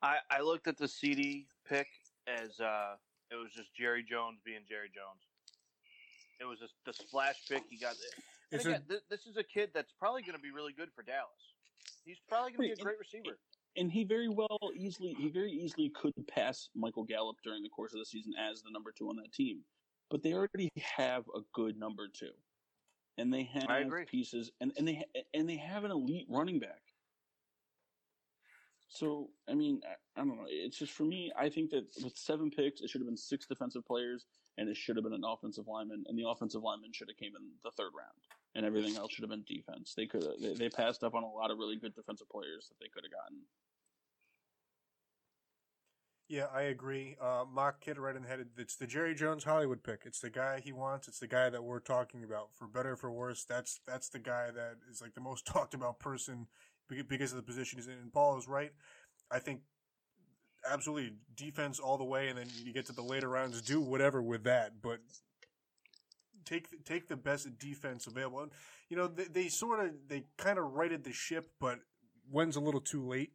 I, 0.02 0.18
I 0.30 0.40
looked 0.40 0.68
at 0.68 0.76
the 0.76 0.86
CeeDee 0.86 1.46
pick 1.68 1.88
as 2.26 2.60
uh, 2.60 2.96
it 3.30 3.36
was 3.36 3.50
just 3.54 3.74
Jerry 3.74 4.04
Jones 4.08 4.38
being 4.44 4.60
Jerry 4.68 4.90
Jones. 4.94 5.24
It 6.38 6.44
was 6.44 6.60
a, 6.60 6.68
the 6.84 6.92
splash 6.92 7.36
pick 7.48 7.62
he 7.70 7.78
got. 7.78 7.92
And 7.92 8.60
It's 8.60 8.66
again, 8.66 8.82
a, 8.84 8.88
th- 8.88 9.02
this 9.08 9.26
is 9.26 9.36
a 9.36 9.42
kid 9.42 9.70
that's 9.72 9.92
probably 9.98 10.22
going 10.22 10.36
to 10.36 10.42
be 10.42 10.50
really 10.50 10.72
good 10.72 10.90
for 10.94 11.02
Dallas. 11.02 11.54
He's 12.04 12.18
probably 12.28 12.52
going 12.52 12.70
to 12.70 12.76
be 12.76 12.80
a 12.80 12.84
great 12.84 12.98
receiver. 12.98 13.38
And 13.76 13.90
he 13.90 14.04
very 14.04 14.28
well 14.28 14.58
easily 14.74 15.14
he 15.14 15.28
very 15.28 15.52
easily 15.52 15.90
could 15.90 16.12
pass 16.28 16.68
Michael 16.74 17.04
Gallup 17.04 17.36
during 17.42 17.62
the 17.62 17.68
course 17.68 17.92
of 17.92 17.98
the 17.98 18.06
season 18.06 18.32
as 18.38 18.62
the 18.62 18.70
number 18.70 18.92
two 18.92 19.08
on 19.08 19.16
that 19.16 19.32
team. 19.32 19.60
But 20.10 20.22
they 20.22 20.34
already 20.34 20.70
have 20.76 21.24
a 21.34 21.40
good 21.52 21.78
number 21.78 22.08
two, 22.08 22.30
and 23.18 23.32
they 23.32 23.44
have 23.44 23.66
pieces, 24.06 24.52
and, 24.60 24.72
and 24.76 24.86
they 24.86 25.04
and 25.34 25.48
they 25.48 25.56
have 25.56 25.84
an 25.84 25.90
elite 25.90 26.26
running 26.28 26.60
back. 26.60 26.80
So 28.88 29.30
I 29.48 29.54
mean, 29.54 29.80
I, 29.84 30.20
I 30.20 30.24
don't 30.24 30.36
know. 30.36 30.46
It's 30.48 30.78
just 30.78 30.92
for 30.92 31.02
me. 31.02 31.32
I 31.36 31.48
think 31.48 31.70
that 31.70 31.84
with 32.02 32.16
seven 32.16 32.50
picks, 32.50 32.80
it 32.80 32.88
should 32.88 33.00
have 33.00 33.08
been 33.08 33.16
six 33.16 33.46
defensive 33.46 33.84
players, 33.84 34.26
and 34.58 34.68
it 34.68 34.76
should 34.76 34.96
have 34.96 35.04
been 35.04 35.12
an 35.12 35.24
offensive 35.24 35.66
lineman, 35.66 36.04
and 36.06 36.16
the 36.16 36.28
offensive 36.28 36.62
lineman 36.62 36.92
should 36.92 37.08
have 37.08 37.16
came 37.16 37.34
in 37.36 37.42
the 37.64 37.70
third 37.72 37.90
round, 37.98 38.16
and 38.54 38.64
everything 38.64 38.96
else 38.96 39.12
should 39.12 39.22
have 39.22 39.30
been 39.30 39.44
defense. 39.46 39.94
They 39.96 40.06
could 40.06 40.24
they, 40.40 40.54
they 40.54 40.68
passed 40.68 41.02
up 41.02 41.14
on 41.14 41.24
a 41.24 41.28
lot 41.28 41.50
of 41.50 41.58
really 41.58 41.76
good 41.76 41.94
defensive 41.94 42.28
players 42.28 42.68
that 42.68 42.78
they 42.80 42.88
could 42.88 43.02
have 43.04 43.12
gotten. 43.12 43.38
Yeah, 46.28 46.46
I 46.52 46.62
agree. 46.62 47.16
Uh, 47.20 47.44
Mock 47.50 47.84
hit 47.84 47.98
right 47.98 48.16
in 48.16 48.22
the 48.22 48.28
head. 48.28 48.44
It's 48.58 48.76
the 48.76 48.86
Jerry 48.86 49.14
Jones 49.14 49.44
Hollywood 49.44 49.82
pick. 49.84 50.02
It's 50.04 50.20
the 50.20 50.30
guy 50.30 50.60
he 50.60 50.72
wants. 50.72 51.06
It's 51.06 51.20
the 51.20 51.28
guy 51.28 51.50
that 51.50 51.62
we're 51.62 51.80
talking 51.80 52.24
about. 52.24 52.48
For 52.54 52.66
better 52.66 52.92
or 52.92 52.96
for 52.96 53.10
worse, 53.12 53.44
that's 53.44 53.80
that's 53.86 54.08
the 54.08 54.18
guy 54.18 54.50
that 54.54 54.76
is 54.90 55.00
like 55.00 55.14
the 55.14 55.20
most 55.20 55.46
talked 55.52 55.74
about 55.74 56.00
person 56.00 56.48
because 56.88 57.32
of 57.32 57.36
the 57.36 57.42
position 57.42 57.78
he's 57.78 57.86
in. 57.86 57.94
And 57.94 58.12
Paul 58.12 58.38
is 58.38 58.48
right. 58.48 58.72
I 59.30 59.38
think 59.38 59.60
absolutely 60.68 61.12
defense 61.36 61.78
all 61.78 61.98
the 61.98 62.04
way, 62.04 62.28
and 62.28 62.38
then 62.38 62.48
you 62.64 62.72
get 62.72 62.86
to 62.86 62.92
the 62.92 63.02
later 63.02 63.28
rounds, 63.28 63.62
do 63.62 63.80
whatever 63.80 64.20
with 64.20 64.44
that. 64.44 64.82
But 64.82 64.98
take 66.44 66.84
take 66.84 67.08
the 67.08 67.16
best 67.16 67.46
defense 67.58 68.06
available. 68.06 68.40
And, 68.40 68.52
you 68.88 68.96
know, 68.96 69.06
they, 69.06 69.24
they 69.24 69.48
sort 69.48 69.84
of 69.84 69.92
they 70.08 70.24
kind 70.38 70.58
of 70.58 70.72
righted 70.72 71.04
the 71.04 71.12
ship, 71.12 71.50
but 71.60 71.78
when's 72.30 72.56
a 72.56 72.60
little 72.60 72.80
too 72.80 73.06
late. 73.06 73.32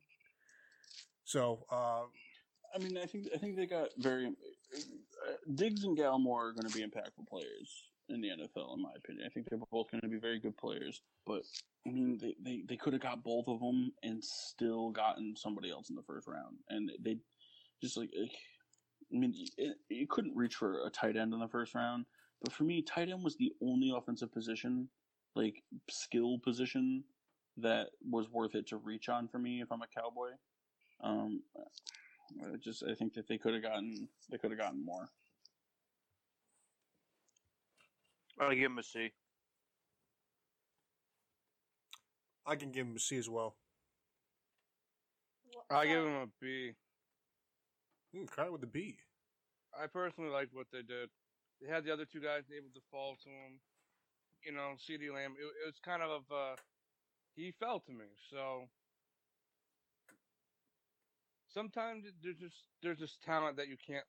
So 1.23 1.65
uh, 1.71 2.03
I 2.73 2.79
mean, 2.79 2.97
I 2.97 3.05
think 3.05 3.27
I 3.33 3.37
think 3.37 3.55
they 3.55 3.65
got 3.65 3.89
very 3.97 4.27
uh, 4.27 5.31
Diggs 5.55 5.83
and 5.83 5.97
Gallimore 5.97 6.49
are 6.49 6.53
going 6.53 6.67
to 6.67 6.77
be 6.77 6.83
impactful 6.83 7.27
players 7.29 7.83
in 8.09 8.21
the 8.21 8.29
NFL, 8.29 8.75
in 8.75 8.81
my 8.81 8.91
opinion. 8.97 9.25
I 9.25 9.29
think 9.29 9.47
they're 9.49 9.59
both 9.71 9.91
going 9.91 10.01
to 10.01 10.07
be 10.07 10.19
very 10.19 10.39
good 10.39 10.57
players. 10.57 11.01
But 11.25 11.43
I 11.87 11.91
mean, 11.91 12.17
they 12.21 12.35
they, 12.43 12.63
they 12.67 12.77
could 12.77 12.93
have 12.93 13.01
got 13.01 13.23
both 13.23 13.47
of 13.47 13.59
them 13.59 13.91
and 14.03 14.23
still 14.23 14.91
gotten 14.91 15.35
somebody 15.35 15.69
else 15.71 15.89
in 15.89 15.95
the 15.95 16.03
first 16.03 16.27
round, 16.27 16.57
and 16.69 16.91
they 17.03 17.17
just 17.81 17.97
like. 17.97 18.09
I 19.13 19.17
mean, 19.17 19.33
you 19.89 20.07
couldn't 20.07 20.37
reach 20.37 20.55
for 20.55 20.87
a 20.87 20.89
tight 20.89 21.17
end 21.17 21.33
in 21.33 21.41
the 21.41 21.47
first 21.49 21.75
round, 21.75 22.05
but 22.41 22.53
for 22.53 22.63
me, 22.63 22.81
tight 22.81 23.09
end 23.09 23.25
was 23.25 23.35
the 23.35 23.51
only 23.61 23.91
offensive 23.93 24.31
position, 24.31 24.87
like 25.35 25.61
skill 25.89 26.39
position, 26.41 27.03
that 27.57 27.87
was 28.09 28.29
worth 28.29 28.55
it 28.55 28.67
to 28.67 28.77
reach 28.77 29.09
on 29.09 29.27
for 29.27 29.39
me 29.39 29.61
if 29.61 29.71
I'm 29.71 29.81
a 29.81 29.87
Cowboy. 29.87 30.29
Um, 31.03 31.41
I 32.39 32.57
just 32.57 32.83
I 32.83 32.95
think 32.95 33.13
that 33.13 33.27
they 33.27 33.37
could 33.37 33.53
have 33.53 33.63
gotten 33.63 34.09
they 34.29 34.37
could 34.37 34.51
have 34.51 34.59
gotten 34.59 34.83
more. 34.83 35.09
I'll 38.39 38.49
give 38.51 38.71
him 38.71 38.77
a 38.79 38.83
C. 38.83 39.11
I 42.45 42.55
can 42.55 42.71
give 42.71 42.87
him 42.87 42.95
a 42.95 42.99
C 42.99 43.17
as 43.17 43.29
well. 43.29 43.55
What- 45.53 45.65
I 45.69 45.85
give 45.85 46.05
him 46.05 46.15
a 46.15 46.27
B. 46.39 46.73
Mm, 48.15 48.29
kind 48.31 48.47
of 48.47 48.53
with 48.53 48.61
the 48.61 48.67
B. 48.67 48.97
I 49.73 49.87
personally 49.87 50.29
like 50.31 50.49
what 50.51 50.67
they 50.71 50.81
did. 50.81 51.09
They 51.61 51.69
had 51.69 51.85
the 51.85 51.93
other 51.93 52.05
two 52.05 52.19
guys 52.19 52.43
able 52.51 52.71
to 52.73 52.81
fall 52.89 53.15
to 53.23 53.29
him. 53.29 53.61
You 54.43 54.51
know, 54.53 54.73
CeeDee 54.77 55.13
Lamb. 55.13 55.35
It, 55.39 55.45
it 55.45 55.65
was 55.67 55.79
kind 55.85 56.01
of 56.01 56.23
uh, 56.31 56.55
he 57.35 57.51
fell 57.59 57.79
to 57.81 57.91
me. 57.91 58.05
So 58.29 58.67
sometimes 61.53 62.05
there's 62.21 62.39
just 62.39 62.65
there's 62.81 62.99
this 62.99 63.17
talent 63.17 63.57
that 63.57 63.67
you 63.67 63.77
can't 63.77 64.07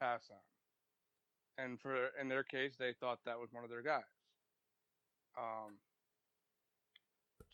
pass 0.00 0.30
on, 0.30 0.40
and 1.64 1.80
for 1.80 2.08
in 2.20 2.28
their 2.28 2.44
case, 2.44 2.76
they 2.78 2.94
thought 2.94 3.20
that 3.24 3.38
was 3.38 3.52
one 3.52 3.64
of 3.64 3.70
their 3.70 3.82
guys. 3.82 4.04
Um. 5.38 5.80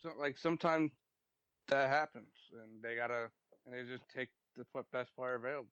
So 0.01 0.11
like 0.17 0.37
sometimes 0.37 0.91
that 1.67 1.89
happens, 1.89 2.33
and 2.51 2.83
they 2.83 2.95
gotta 2.95 3.31
and 3.65 3.73
they 3.73 3.83
just 3.85 4.09
take 4.09 4.29
the 4.55 4.65
best 4.91 5.15
player 5.15 5.35
available. 5.35 5.71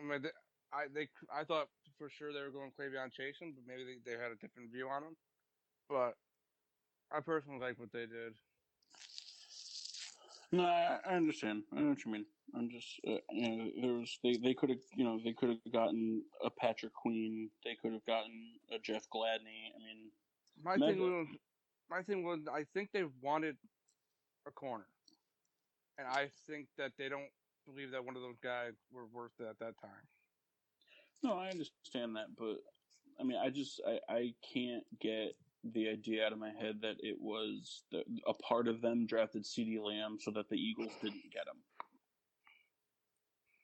I 0.00 0.04
mean, 0.04 0.22
they, 0.22 0.30
I 0.72 0.88
they 0.88 1.08
I 1.32 1.44
thought 1.44 1.68
for 1.98 2.10
sure 2.10 2.32
they 2.32 2.42
were 2.42 2.50
going 2.50 2.72
K'Lavon 2.72 3.12
Chaisson, 3.12 3.54
but 3.54 3.64
maybe 3.66 3.84
they, 3.84 4.12
they 4.12 4.18
had 4.18 4.32
a 4.32 4.36
different 4.36 4.72
view 4.72 4.88
on 4.88 5.04
him. 5.04 5.16
But 5.88 6.16
I 7.10 7.20
personally 7.20 7.60
like 7.60 7.78
what 7.78 7.92
they 7.92 8.06
did. 8.06 8.34
No, 10.52 10.64
I, 10.64 10.98
I 11.06 11.14
understand. 11.14 11.62
I 11.74 11.80
know 11.80 11.90
what 11.90 12.04
you 12.04 12.12
mean. 12.12 12.26
I'm 12.54 12.68
just 12.68 13.00
uh, 13.08 13.16
you 13.30 13.56
know 13.56 13.70
there 13.80 13.94
was 13.94 14.18
they 14.22 14.36
they 14.36 14.52
could 14.52 14.68
have 14.68 14.80
you 14.94 15.04
know 15.04 15.18
they 15.24 15.32
could 15.32 15.48
have 15.48 15.72
gotten 15.72 16.22
a 16.44 16.50
Patrick 16.50 16.92
Queen. 16.92 17.50
They 17.64 17.74
could 17.80 17.92
have 17.92 18.04
gotten 18.04 18.52
a 18.70 18.78
Jeff 18.78 19.06
Gladney. 19.14 19.72
I 19.74 19.78
mean, 19.78 20.10
My 20.62 20.76
Mega- 20.76 20.92
thing 20.92 21.00
was 21.00 21.26
my 21.90 22.02
thing 22.02 22.22
was 22.24 22.40
I 22.52 22.64
think 22.74 22.90
they 22.92 23.04
wanted 23.22 23.56
a 24.46 24.50
corner, 24.50 24.86
and 25.98 26.06
I 26.06 26.30
think 26.46 26.68
that 26.76 26.92
they 26.98 27.08
don't 27.08 27.30
believe 27.66 27.92
that 27.92 28.04
one 28.04 28.16
of 28.16 28.22
those 28.22 28.38
guys 28.42 28.72
were 28.92 29.06
worth 29.06 29.32
it 29.40 29.46
at 29.48 29.58
that 29.60 29.74
time. 29.80 30.06
no, 31.22 31.38
I 31.38 31.48
understand 31.48 32.16
that, 32.16 32.26
but 32.36 32.56
I 33.18 33.22
mean, 33.24 33.38
I 33.42 33.48
just 33.48 33.80
I 33.86 34.00
I 34.12 34.34
can't 34.52 34.84
get 35.00 35.32
the 35.64 35.88
idea 35.88 36.26
out 36.26 36.32
of 36.32 36.38
my 36.38 36.50
head 36.50 36.80
that 36.82 36.96
it 37.00 37.16
was 37.20 37.84
the, 37.92 38.02
a 38.26 38.34
part 38.34 38.66
of 38.66 38.80
them 38.80 39.06
drafted 39.06 39.44
CeeDee 39.44 39.82
Lamb 39.82 40.18
so 40.20 40.30
that 40.32 40.48
the 40.48 40.56
Eagles 40.56 40.92
didn't 41.00 41.32
get 41.32 41.46
him. 41.46 41.60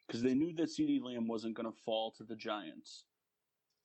Because 0.06 0.22
they 0.22 0.34
knew 0.34 0.54
that 0.54 0.70
CeeDee 0.70 1.02
Lamb 1.02 1.26
wasn't 1.26 1.54
going 1.54 1.70
to 1.70 1.78
fall 1.84 2.12
to 2.16 2.24
the 2.24 2.36
Giants 2.36 3.04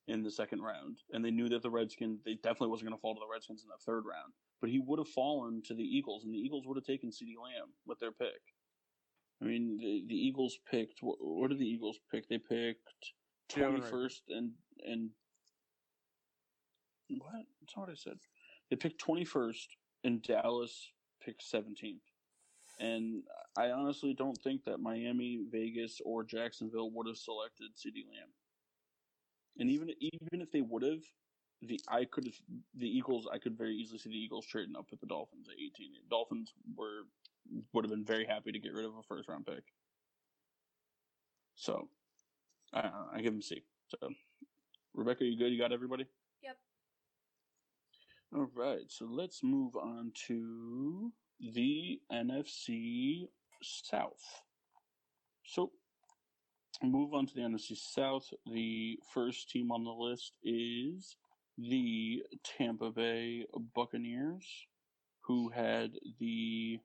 in 0.07 0.21
the 0.21 0.31
second 0.31 0.61
round, 0.61 0.97
and 1.11 1.23
they 1.23 1.31
knew 1.31 1.49
that 1.49 1.63
the 1.63 1.69
Redskins 1.69 2.21
they 2.25 2.35
definitely 2.35 2.67
wasn't 2.69 2.89
going 2.89 2.97
to 2.97 3.01
fall 3.01 3.15
to 3.15 3.19
the 3.19 3.31
Redskins 3.31 3.63
in 3.63 3.69
the 3.69 3.83
third 3.85 4.03
round. 4.05 4.33
But 4.61 4.69
he 4.69 4.79
would 4.79 4.99
have 4.99 5.09
fallen 5.09 5.61
to 5.65 5.73
the 5.73 5.83
Eagles, 5.83 6.23
and 6.23 6.33
the 6.33 6.37
Eagles 6.37 6.65
would 6.65 6.77
have 6.77 6.85
taken 6.85 7.09
CeeDee 7.09 7.41
Lamb 7.41 7.69
with 7.85 7.99
their 7.99 8.11
pick. 8.11 8.41
I 9.41 9.45
mean, 9.45 9.77
the, 9.77 10.03
the 10.07 10.15
Eagles 10.15 10.57
picked. 10.69 10.99
What, 11.01 11.17
what 11.19 11.49
did 11.49 11.59
the 11.59 11.67
Eagles 11.67 11.99
pick? 12.11 12.29
They 12.29 12.37
picked 12.37 13.13
twenty 13.49 13.81
first 13.81 14.23
and 14.29 14.51
and 14.85 15.09
what? 17.09 17.45
That's 17.63 17.77
not 17.77 17.87
what 17.87 17.91
I 17.91 17.95
said. 17.95 18.19
They 18.69 18.75
picked 18.75 18.99
twenty 18.99 19.23
first, 19.23 19.77
and 20.03 20.21
Dallas 20.21 20.91
picked 21.23 21.43
seventeenth. 21.43 22.03
And 22.79 23.23
I 23.57 23.69
honestly 23.69 24.13
don't 24.13 24.37
think 24.43 24.65
that 24.65 24.79
Miami, 24.79 25.45
Vegas, 25.49 26.01
or 26.03 26.23
Jacksonville 26.23 26.91
would 26.91 27.07
have 27.07 27.17
selected 27.17 27.71
CeeDee 27.75 28.05
Lamb. 28.09 28.29
And 29.57 29.69
even 29.69 29.91
even 29.99 30.41
if 30.41 30.51
they 30.51 30.61
would 30.61 30.83
have, 30.83 31.03
the 31.61 31.79
I 31.87 32.03
could 32.05 32.33
the 32.75 32.89
Eagles. 32.89 33.27
I 33.31 33.37
could 33.37 33.57
very 33.57 33.75
easily 33.75 33.99
see 33.99 34.09
the 34.09 34.17
Eagles 34.17 34.45
trading 34.45 34.75
up 34.75 34.87
with 34.91 34.99
the 34.99 35.07
Dolphins 35.07 35.47
at 35.47 35.55
eighteen. 35.55 35.93
The 35.93 36.09
Dolphins 36.09 36.53
were 36.75 37.03
would 37.71 37.85
have 37.85 37.91
been 37.91 38.05
very 38.05 38.25
happy 38.25 38.51
to 38.51 38.59
get 38.59 38.73
rid 38.73 38.85
of 38.85 38.95
a 38.97 39.03
first 39.03 39.29
round 39.29 39.45
pick. 39.45 39.63
So, 41.55 41.87
I 42.73 42.89
I 43.13 43.21
give 43.21 43.33
them 43.33 43.41
C. 43.41 43.63
So, 43.87 44.09
Rebecca, 44.93 45.23
you 45.23 45.37
good? 45.37 45.51
You 45.51 45.59
got 45.59 45.71
everybody? 45.71 46.07
Yep. 46.41 46.57
All 48.35 48.49
right, 48.55 48.85
so 48.87 49.05
let's 49.05 49.43
move 49.43 49.75
on 49.75 50.11
to 50.27 51.11
the 51.39 51.99
NFC 52.11 53.27
South. 53.61 54.41
So, 55.45 55.71
Move 56.81 57.13
on 57.13 57.25
to 57.27 57.33
the 57.33 57.41
NFC 57.41 57.77
South. 57.77 58.27
The 58.45 58.99
first 59.13 59.49
team 59.49 59.71
on 59.71 59.83
the 59.83 59.91
list 59.91 60.33
is 60.43 61.15
the 61.57 62.23
Tampa 62.43 62.89
Bay 62.91 63.45
Buccaneers, 63.73 64.45
who 65.21 65.49
had 65.49 65.91
the 66.19 66.79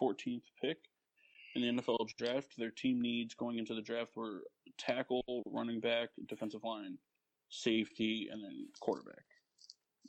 14th 0.00 0.44
pick 0.62 0.78
in 1.54 1.62
the 1.62 1.82
NFL 1.82 2.08
draft. 2.16 2.54
Their 2.56 2.70
team 2.70 3.02
needs 3.02 3.34
going 3.34 3.58
into 3.58 3.74
the 3.74 3.82
draft 3.82 4.16
were 4.16 4.44
tackle, 4.78 5.22
running 5.44 5.80
back, 5.80 6.08
defensive 6.26 6.64
line, 6.64 6.96
safety, 7.48 8.28
and 8.30 8.42
then 8.42 8.68
quarterback. 8.80 9.24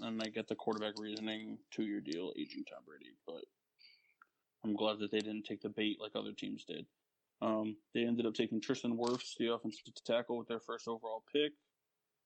And 0.01 0.21
I 0.21 0.29
get 0.29 0.47
the 0.47 0.55
quarterback 0.55 0.93
reasoning, 0.97 1.57
two 1.71 1.83
year 1.83 1.99
deal, 1.99 2.31
aging 2.37 2.63
Tom 2.65 2.79
Brady, 2.85 3.11
but 3.25 3.43
I'm 4.63 4.75
glad 4.75 4.99
that 4.99 5.11
they 5.11 5.19
didn't 5.19 5.43
take 5.43 5.61
the 5.61 5.69
bait 5.69 5.97
like 6.01 6.11
other 6.15 6.31
teams 6.31 6.63
did. 6.65 6.85
Um, 7.41 7.77
they 7.93 8.03
ended 8.03 8.25
up 8.25 8.33
taking 8.33 8.59
Tristan 8.59 8.97
Wirfs, 8.97 9.37
the 9.37 9.53
offensive 9.53 9.83
tackle, 10.05 10.37
with 10.37 10.47
their 10.47 10.59
first 10.59 10.87
overall 10.87 11.23
pick, 11.31 11.53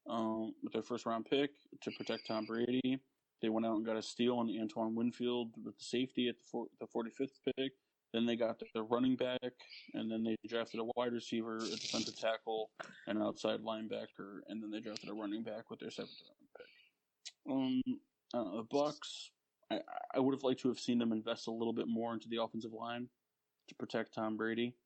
um, 0.08 0.54
with 0.62 0.72
their 0.72 0.82
first 0.82 1.06
round 1.06 1.26
pick 1.26 1.50
to 1.82 1.90
protect 1.92 2.26
Tom 2.26 2.46
Brady. 2.46 3.00
They 3.40 3.48
went 3.48 3.66
out 3.66 3.76
and 3.76 3.86
got 3.86 3.96
a 3.96 4.02
steal 4.02 4.38
on 4.38 4.50
Antoine 4.60 4.94
Winfield 4.94 5.50
with 5.62 5.76
the 5.78 5.84
safety 5.84 6.28
at 6.28 6.36
the, 6.38 6.44
four, 6.50 6.66
the 6.80 6.86
45th 6.86 7.38
pick. 7.56 7.72
Then 8.14 8.26
they 8.26 8.36
got 8.36 8.62
the 8.72 8.82
running 8.84 9.16
back, 9.16 9.40
and 9.92 10.08
then 10.08 10.22
they 10.22 10.36
drafted 10.46 10.78
a 10.78 10.84
wide 10.94 11.12
receiver, 11.12 11.56
a 11.56 11.76
defensive 11.76 12.16
tackle, 12.16 12.70
an 13.08 13.20
outside 13.20 13.58
linebacker, 13.58 14.38
and 14.46 14.62
then 14.62 14.70
they 14.70 14.78
drafted 14.78 15.10
a 15.10 15.12
running 15.12 15.42
back 15.42 15.68
with 15.68 15.80
their 15.80 15.90
seventh 15.90 16.12
round 16.24 16.48
pick. 16.56 17.50
Um, 17.50 17.98
uh, 18.32 18.56
the 18.58 18.62
Bucks, 18.70 19.32
I, 19.68 19.80
I 20.14 20.20
would 20.20 20.32
have 20.32 20.44
liked 20.44 20.60
to 20.60 20.68
have 20.68 20.78
seen 20.78 21.00
them 21.00 21.10
invest 21.10 21.48
a 21.48 21.50
little 21.50 21.72
bit 21.72 21.88
more 21.88 22.14
into 22.14 22.28
the 22.28 22.40
offensive 22.40 22.72
line 22.72 23.08
to 23.66 23.74
protect 23.74 24.14
Tom 24.14 24.36
Brady. 24.36 24.76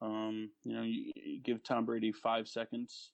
Um, 0.00 0.50
you 0.62 0.76
know, 0.76 0.82
you, 0.82 1.10
you 1.16 1.40
give 1.42 1.64
Tom 1.64 1.84
Brady 1.84 2.12
five 2.12 2.46
seconds 2.46 3.10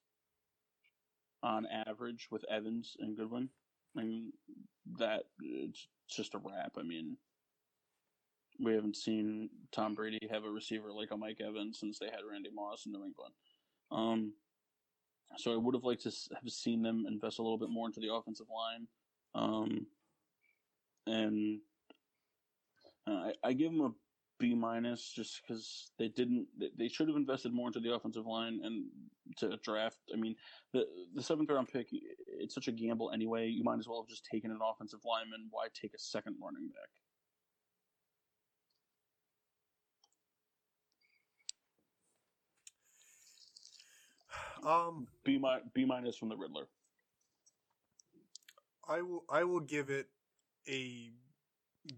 on 1.42 1.66
average 1.86 2.28
with 2.30 2.44
Evans 2.50 2.98
and 3.00 3.16
Godwin. 3.16 3.48
I 3.96 4.02
mean, 4.02 4.30
that 4.98 5.22
it's 5.40 5.88
just 6.06 6.34
a 6.34 6.38
wrap. 6.38 6.72
I 6.78 6.82
mean, 6.82 7.16
we 8.60 8.74
haven't 8.74 8.96
seen 8.96 9.50
Tom 9.72 9.94
Brady 9.94 10.28
have 10.30 10.44
a 10.44 10.50
receiver 10.50 10.92
like 10.92 11.10
a 11.10 11.16
Mike 11.16 11.40
Evans 11.40 11.78
since 11.78 11.98
they 11.98 12.06
had 12.06 12.20
Randy 12.28 12.50
Moss 12.52 12.86
in 12.86 12.92
New 12.92 13.04
England. 13.04 13.34
Um, 13.90 14.32
so 15.36 15.52
I 15.52 15.56
would 15.56 15.74
have 15.74 15.84
liked 15.84 16.02
to 16.02 16.12
have 16.34 16.50
seen 16.50 16.82
them 16.82 17.04
invest 17.06 17.38
a 17.38 17.42
little 17.42 17.58
bit 17.58 17.70
more 17.70 17.86
into 17.86 18.00
the 18.00 18.12
offensive 18.12 18.46
line. 18.48 18.86
Um, 19.34 19.86
and 21.06 21.60
uh, 23.06 23.30
I, 23.30 23.32
I 23.44 23.52
give 23.52 23.70
them 23.70 23.80
a 23.80 23.92
B 24.38 24.54
minus 24.54 25.12
just 25.12 25.40
because 25.42 25.90
they 25.98 26.08
didn't. 26.08 26.46
They 26.76 26.88
should 26.88 27.08
have 27.08 27.16
invested 27.16 27.52
more 27.52 27.68
into 27.68 27.80
the 27.80 27.92
offensive 27.92 28.26
line 28.26 28.60
and 28.62 28.86
to 29.38 29.56
draft. 29.64 29.98
I 30.12 30.16
mean, 30.16 30.36
the 30.72 30.86
the 31.14 31.22
seventh 31.22 31.50
round 31.50 31.68
pick. 31.68 31.88
It's 32.40 32.54
such 32.54 32.68
a 32.68 32.72
gamble 32.72 33.10
anyway. 33.12 33.48
You 33.48 33.64
might 33.64 33.78
as 33.78 33.88
well 33.88 34.02
have 34.02 34.08
just 34.08 34.26
taken 34.30 34.50
an 34.50 34.60
offensive 34.62 35.00
lineman. 35.04 35.48
Why 35.50 35.66
take 35.74 35.94
a 35.94 35.98
second 35.98 36.36
running 36.42 36.68
back? 36.68 36.90
Um, 44.64 45.06
B 45.24 45.38
mi- 45.38 45.62
B 45.74 45.84
minus 45.84 46.16
from 46.16 46.28
the 46.28 46.36
Riddler. 46.36 46.66
I 48.88 49.02
will 49.02 49.24
I 49.30 49.44
will 49.44 49.60
give 49.60 49.90
it 49.90 50.06
a 50.68 51.10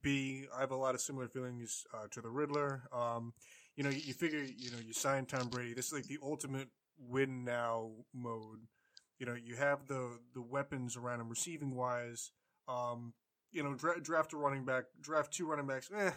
B. 0.02 0.46
I 0.56 0.60
have 0.60 0.70
a 0.70 0.76
lot 0.76 0.94
of 0.94 1.00
similar 1.00 1.28
feelings 1.28 1.84
uh, 1.94 2.06
to 2.10 2.20
the 2.20 2.28
Riddler. 2.28 2.82
Um, 2.92 3.32
you 3.76 3.84
know, 3.84 3.90
you, 3.90 4.00
you 4.04 4.14
figure 4.14 4.42
you 4.42 4.70
know 4.70 4.78
you 4.84 4.92
sign 4.92 5.26
Tom 5.26 5.48
Brady. 5.48 5.74
This 5.74 5.86
is 5.86 5.92
like 5.92 6.06
the 6.06 6.18
ultimate 6.22 6.68
win 6.98 7.44
now 7.44 7.90
mode. 8.14 8.60
You 9.18 9.26
know, 9.26 9.34
you 9.34 9.56
have 9.56 9.86
the 9.86 10.18
the 10.34 10.42
weapons 10.42 10.96
around 10.96 11.20
him 11.20 11.28
receiving 11.28 11.74
wise. 11.74 12.32
Um, 12.68 13.14
you 13.52 13.62
know, 13.62 13.74
dra- 13.74 14.00
draft 14.00 14.32
a 14.32 14.36
running 14.36 14.64
back, 14.64 14.84
draft 15.00 15.32
two 15.32 15.46
running 15.46 15.66
backs, 15.66 15.90
eh. 15.96 16.10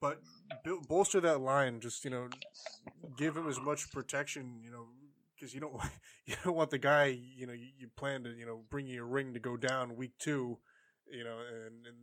But 0.00 0.20
bolster 0.88 1.20
that 1.20 1.40
line. 1.40 1.80
Just 1.80 2.04
you 2.04 2.10
know, 2.10 2.28
give 3.16 3.36
him 3.36 3.48
as 3.48 3.60
much 3.60 3.90
protection. 3.92 4.60
You 4.62 4.70
know, 4.70 4.86
because 5.36 5.54
you 5.54 5.60
don't 5.60 5.74
you 6.26 6.34
don't 6.44 6.56
want 6.56 6.70
the 6.70 6.78
guy 6.78 7.06
you 7.06 7.46
know 7.46 7.52
you, 7.52 7.68
you 7.78 7.88
plan 7.96 8.24
to 8.24 8.30
you 8.30 8.46
know 8.46 8.62
bring 8.70 8.86
you 8.86 9.02
a 9.02 9.06
ring 9.06 9.34
to 9.34 9.40
go 9.40 9.56
down 9.56 9.96
week 9.96 10.12
two, 10.18 10.58
you 11.10 11.24
know, 11.24 11.38
and, 11.66 11.86
and 11.86 11.96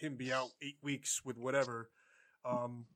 him 0.00 0.16
be 0.16 0.32
out 0.32 0.48
eight 0.62 0.76
weeks 0.82 1.24
with 1.24 1.38
whatever. 1.38 1.90
Um, 2.44 2.86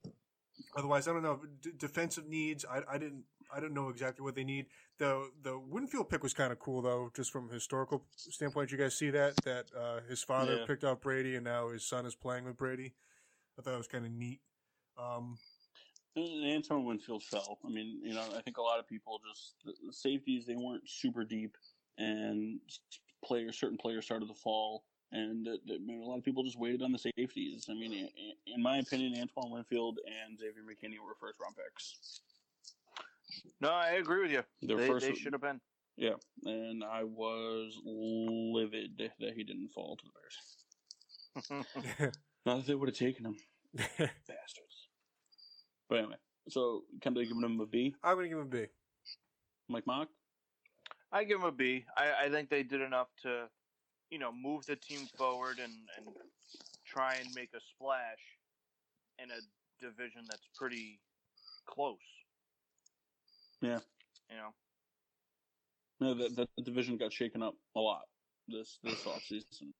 otherwise, 0.76 1.08
I 1.08 1.12
don't 1.12 1.22
know 1.22 1.40
D- 1.62 1.70
defensive 1.76 2.26
needs. 2.28 2.64
I, 2.64 2.82
I 2.88 2.98
didn't 2.98 3.24
I 3.54 3.60
don't 3.60 3.74
know 3.74 3.88
exactly 3.88 4.24
what 4.24 4.34
they 4.34 4.44
need. 4.44 4.66
the 4.98 5.30
The 5.42 5.58
Winfield 5.58 6.08
pick 6.08 6.22
was 6.22 6.32
kind 6.34 6.52
of 6.52 6.58
cool 6.58 6.82
though, 6.82 7.10
just 7.14 7.30
from 7.30 7.48
a 7.50 7.52
historical 7.52 8.04
standpoint. 8.16 8.72
You 8.72 8.78
guys 8.78 8.96
see 8.96 9.10
that 9.10 9.36
that 9.44 9.66
uh, 9.78 10.00
his 10.08 10.22
father 10.22 10.58
Yeah. 10.58 10.66
picked 10.66 10.84
out 10.84 11.00
Brady, 11.02 11.36
and 11.36 11.44
now 11.44 11.68
his 11.68 11.86
son 11.86 12.06
is 12.06 12.14
playing 12.14 12.44
with 12.44 12.56
Brady. 12.56 12.94
I 13.58 13.62
thought 13.62 13.74
it 13.74 13.78
was 13.78 13.86
kind 13.86 14.04
of 14.06 14.12
neat. 14.12 14.40
Um, 14.98 15.38
And 16.16 16.52
Antoine 16.54 16.84
Winfield 16.84 17.22
fell. 17.24 17.58
I 17.64 17.68
mean, 17.68 18.00
you 18.04 18.14
know, 18.14 18.24
I 18.36 18.40
think 18.42 18.58
a 18.58 18.62
lot 18.62 18.78
of 18.78 18.86
people 18.86 19.20
just 19.28 19.54
the 19.64 19.72
the 19.86 19.92
safeties 19.92 20.46
they 20.46 20.56
weren't 20.56 20.88
super 20.88 21.24
deep, 21.24 21.56
and 21.98 22.60
players 23.24 23.58
certain 23.58 23.78
players 23.78 24.04
started 24.04 24.28
to 24.28 24.34
fall, 24.34 24.84
and 25.12 25.48
uh, 25.48 25.52
I 25.72 25.78
mean, 25.78 26.02
a 26.02 26.04
lot 26.04 26.18
of 26.18 26.24
people 26.24 26.44
just 26.44 26.58
waited 26.58 26.82
on 26.82 26.92
the 26.92 26.98
safeties. 26.98 27.66
I 27.68 27.74
mean, 27.74 27.92
in, 27.92 28.08
in 28.46 28.62
my 28.62 28.78
opinion, 28.78 29.14
Antoine 29.20 29.50
Winfield 29.50 29.98
and 30.06 30.38
Xavier 30.38 30.62
McKinney 30.62 30.98
were 31.04 31.14
first 31.20 31.40
round 31.40 31.56
picks. 31.56 32.20
No, 33.60 33.70
I 33.70 33.92
agree 33.92 34.22
with 34.22 34.30
you. 34.30 34.42
Their 34.62 34.76
They, 34.76 34.86
first, 34.86 35.06
they 35.06 35.14
should 35.14 35.32
have 35.32 35.42
been. 35.42 35.60
yeah, 35.96 36.14
and 36.44 36.84
I 36.84 37.02
was 37.04 37.80
livid 37.84 39.10
that 39.18 39.32
he 39.34 39.42
didn't 39.42 39.70
fall 39.70 39.96
to 39.96 40.04
the 40.04 40.12
Bears. 41.50 42.12
Not 42.46 42.58
that 42.58 42.66
they 42.66 42.74
would 42.74 42.88
have 42.88 42.98
taken 42.98 43.26
him, 43.26 43.36
bastards. 43.98 44.63
But 45.88 45.98
anyway, 45.98 46.16
so 46.48 46.84
can 47.00 47.14
they 47.14 47.24
give 47.24 47.36
him 47.36 47.60
a 47.60 47.66
B? 47.66 47.94
I'm 48.02 48.16
gonna 48.16 48.28
give 48.28 48.38
him 48.38 48.44
a 48.44 48.48
B. 48.48 48.66
Mike 49.68 49.86
Mock. 49.86 50.08
I 51.12 51.24
give 51.24 51.38
them 51.38 51.48
a 51.48 51.52
B. 51.52 51.84
I, 51.96 52.26
I 52.26 52.28
think 52.28 52.50
they 52.50 52.62
did 52.62 52.80
enough 52.80 53.08
to, 53.22 53.48
you 54.10 54.18
know, 54.18 54.32
move 54.32 54.66
the 54.66 54.76
team 54.76 55.06
forward 55.16 55.58
and, 55.58 55.72
and 55.96 56.06
try 56.84 57.14
and 57.14 57.28
make 57.34 57.50
a 57.54 57.60
splash 57.60 58.18
in 59.22 59.30
a 59.30 59.40
division 59.80 60.22
that's 60.28 60.48
pretty 60.56 61.00
close. 61.66 61.98
Yeah. 63.60 63.78
You 64.30 64.36
know, 64.36 64.54
No, 66.00 66.14
that 66.14 66.36
that 66.36 66.64
division 66.64 66.96
got 66.96 67.12
shaken 67.12 67.42
up 67.42 67.54
a 67.76 67.80
lot 67.80 68.02
this 68.48 68.78
this 68.82 69.02
offseason. 69.04 69.72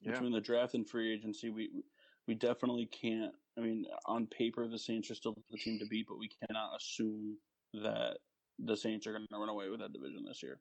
Yeah. 0.00 0.12
Between 0.12 0.32
the 0.32 0.40
draft 0.40 0.74
and 0.74 0.86
free 0.86 1.12
agency, 1.12 1.50
we 1.50 1.70
we 2.26 2.34
definitely 2.34 2.86
can't. 2.86 3.32
I 3.58 3.60
mean, 3.60 3.84
on 4.06 4.26
paper, 4.26 4.68
the 4.68 4.78
Saints 4.78 5.10
are 5.10 5.16
still 5.16 5.34
the 5.50 5.58
team 5.58 5.78
to 5.80 5.86
beat, 5.86 6.06
but 6.08 6.18
we 6.18 6.30
cannot 6.46 6.76
assume 6.76 7.36
that 7.74 8.18
the 8.58 8.76
Saints 8.76 9.06
are 9.06 9.12
going 9.12 9.26
to 9.28 9.36
run 9.36 9.48
away 9.48 9.68
with 9.68 9.80
that 9.80 9.92
division 9.92 10.24
this 10.26 10.42
year. 10.42 10.60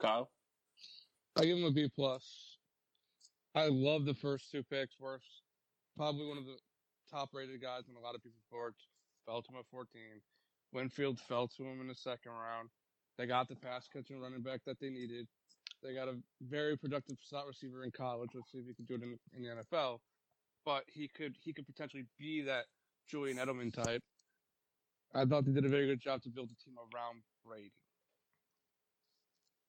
Kyle, 0.00 0.30
I 1.36 1.46
give 1.46 1.56
him 1.56 1.64
a 1.64 1.70
B 1.70 1.88
plus. 1.94 2.58
I 3.54 3.68
love 3.68 4.04
the 4.04 4.14
first 4.14 4.50
two 4.52 4.62
picks. 4.64 4.96
Wirfs, 5.00 5.40
probably 5.96 6.26
one 6.26 6.36
of 6.36 6.44
the 6.44 6.56
top 7.10 7.30
rated 7.32 7.62
guys 7.62 7.84
in 7.88 7.96
a 7.96 8.00
lot 8.00 8.14
of 8.14 8.22
people's 8.22 8.44
boards. 8.50 8.76
Fell 9.24 9.40
to 9.40 9.50
him 9.50 9.58
at 9.58 9.66
14. 9.70 9.88
Winfield 10.72 11.18
fell 11.20 11.48
to 11.48 11.64
him 11.64 11.80
in 11.80 11.88
the 11.88 11.94
second 11.94 12.32
round. 12.32 12.68
They 13.16 13.26
got 13.26 13.48
the 13.48 13.56
pass 13.56 13.88
catching 13.90 14.20
running 14.20 14.42
back 14.42 14.60
that 14.66 14.78
they 14.78 14.90
needed. 14.90 15.26
They 15.82 15.94
got 15.94 16.08
a 16.08 16.16
very 16.42 16.76
productive 16.76 17.16
slot 17.22 17.46
receiver 17.46 17.84
in 17.84 17.90
college. 17.92 18.30
Let's 18.34 18.52
see 18.52 18.58
if 18.58 18.66
he 18.66 18.74
can 18.74 18.84
do 18.84 18.94
it 18.96 19.02
in, 19.02 19.18
in 19.34 19.42
the 19.42 19.62
NFL. 19.62 20.00
But 20.66 20.84
he 20.88 21.08
could 21.08 21.36
he 21.42 21.54
could 21.54 21.66
potentially 21.66 22.06
be 22.18 22.42
that 22.42 22.66
Julian 23.08 23.38
Edelman 23.38 23.72
type. 23.72 24.02
I 25.14 25.24
thought 25.24 25.46
they 25.46 25.52
did 25.52 25.64
a 25.64 25.70
very 25.70 25.86
good 25.86 26.00
job 26.00 26.22
to 26.24 26.28
build 26.28 26.50
a 26.50 26.64
team 26.64 26.74
around 26.92 27.22
Brady. 27.46 27.72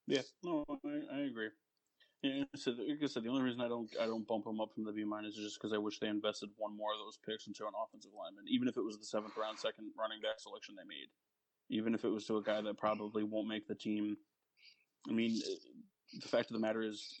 yeah, 0.08 0.22
no, 0.42 0.64
I, 0.84 1.16
I 1.16 1.20
agree. 1.20 1.50
Yeah, 2.22 2.42
so 2.56 2.72
like 2.72 2.98
I 3.02 3.06
said, 3.06 3.22
the 3.22 3.28
only 3.28 3.42
reason 3.42 3.60
I 3.60 3.68
don't 3.68 3.88
I 4.00 4.06
don't 4.06 4.26
bump 4.26 4.44
them 4.44 4.60
up 4.60 4.74
from 4.74 4.84
the 4.84 4.92
B 4.92 5.04
minus 5.04 5.36
is 5.36 5.44
just 5.44 5.60
because 5.60 5.72
I 5.72 5.78
wish 5.78 6.00
they 6.00 6.08
invested 6.08 6.50
one 6.56 6.76
more 6.76 6.92
of 6.92 6.98
those 6.98 7.18
picks 7.24 7.46
into 7.46 7.64
an 7.64 7.74
offensive 7.80 8.10
lineman, 8.18 8.46
even 8.48 8.66
if 8.66 8.76
it 8.76 8.82
was 8.84 8.98
the 8.98 9.04
seventh 9.04 9.36
round 9.36 9.58
second 9.58 9.92
running 9.96 10.20
back 10.20 10.40
selection 10.40 10.74
they 10.76 10.82
made, 10.88 11.08
even 11.70 11.94
if 11.94 12.04
it 12.04 12.08
was 12.08 12.26
to 12.26 12.38
a 12.38 12.42
guy 12.42 12.60
that 12.60 12.76
probably 12.76 13.22
won't 13.22 13.46
make 13.46 13.68
the 13.68 13.74
team. 13.76 14.16
I 15.08 15.12
mean, 15.12 15.40
the 16.20 16.28
fact 16.28 16.50
of 16.50 16.54
the 16.54 16.60
matter 16.60 16.82
is, 16.82 17.20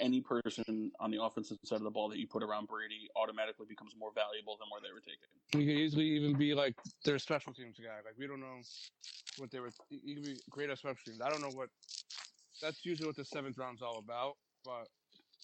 any 0.00 0.20
person 0.20 0.90
on 1.00 1.10
the 1.10 1.22
offensive 1.22 1.58
side 1.64 1.76
of 1.76 1.82
the 1.82 1.90
ball 1.90 2.08
that 2.08 2.18
you 2.18 2.26
put 2.26 2.42
around 2.42 2.68
Brady 2.68 3.08
automatically 3.16 3.66
becomes 3.68 3.94
more 3.98 4.10
valuable 4.14 4.56
than 4.58 4.68
where 4.70 4.80
they 4.80 4.92
were 4.92 5.00
taken. 5.00 5.28
He 5.52 5.66
could 5.66 5.80
easily 5.80 6.04
even 6.04 6.36
be 6.36 6.54
like 6.54 6.74
their 7.04 7.18
special 7.18 7.52
teams 7.52 7.78
guy. 7.78 7.96
Like 8.04 8.14
we 8.18 8.26
don't 8.26 8.40
know 8.40 8.60
what 9.38 9.50
they 9.50 9.60
were. 9.60 9.70
He 9.90 10.14
could 10.14 10.24
be 10.24 10.36
great 10.50 10.70
at 10.70 10.78
special 10.78 10.98
teams. 11.04 11.20
I 11.20 11.30
don't 11.30 11.40
know 11.40 11.50
what. 11.50 11.68
That's 12.60 12.84
usually 12.84 13.06
what 13.06 13.16
the 13.16 13.24
seventh 13.24 13.56
round's 13.58 13.82
all 13.82 13.98
about. 13.98 14.36
But 14.64 14.88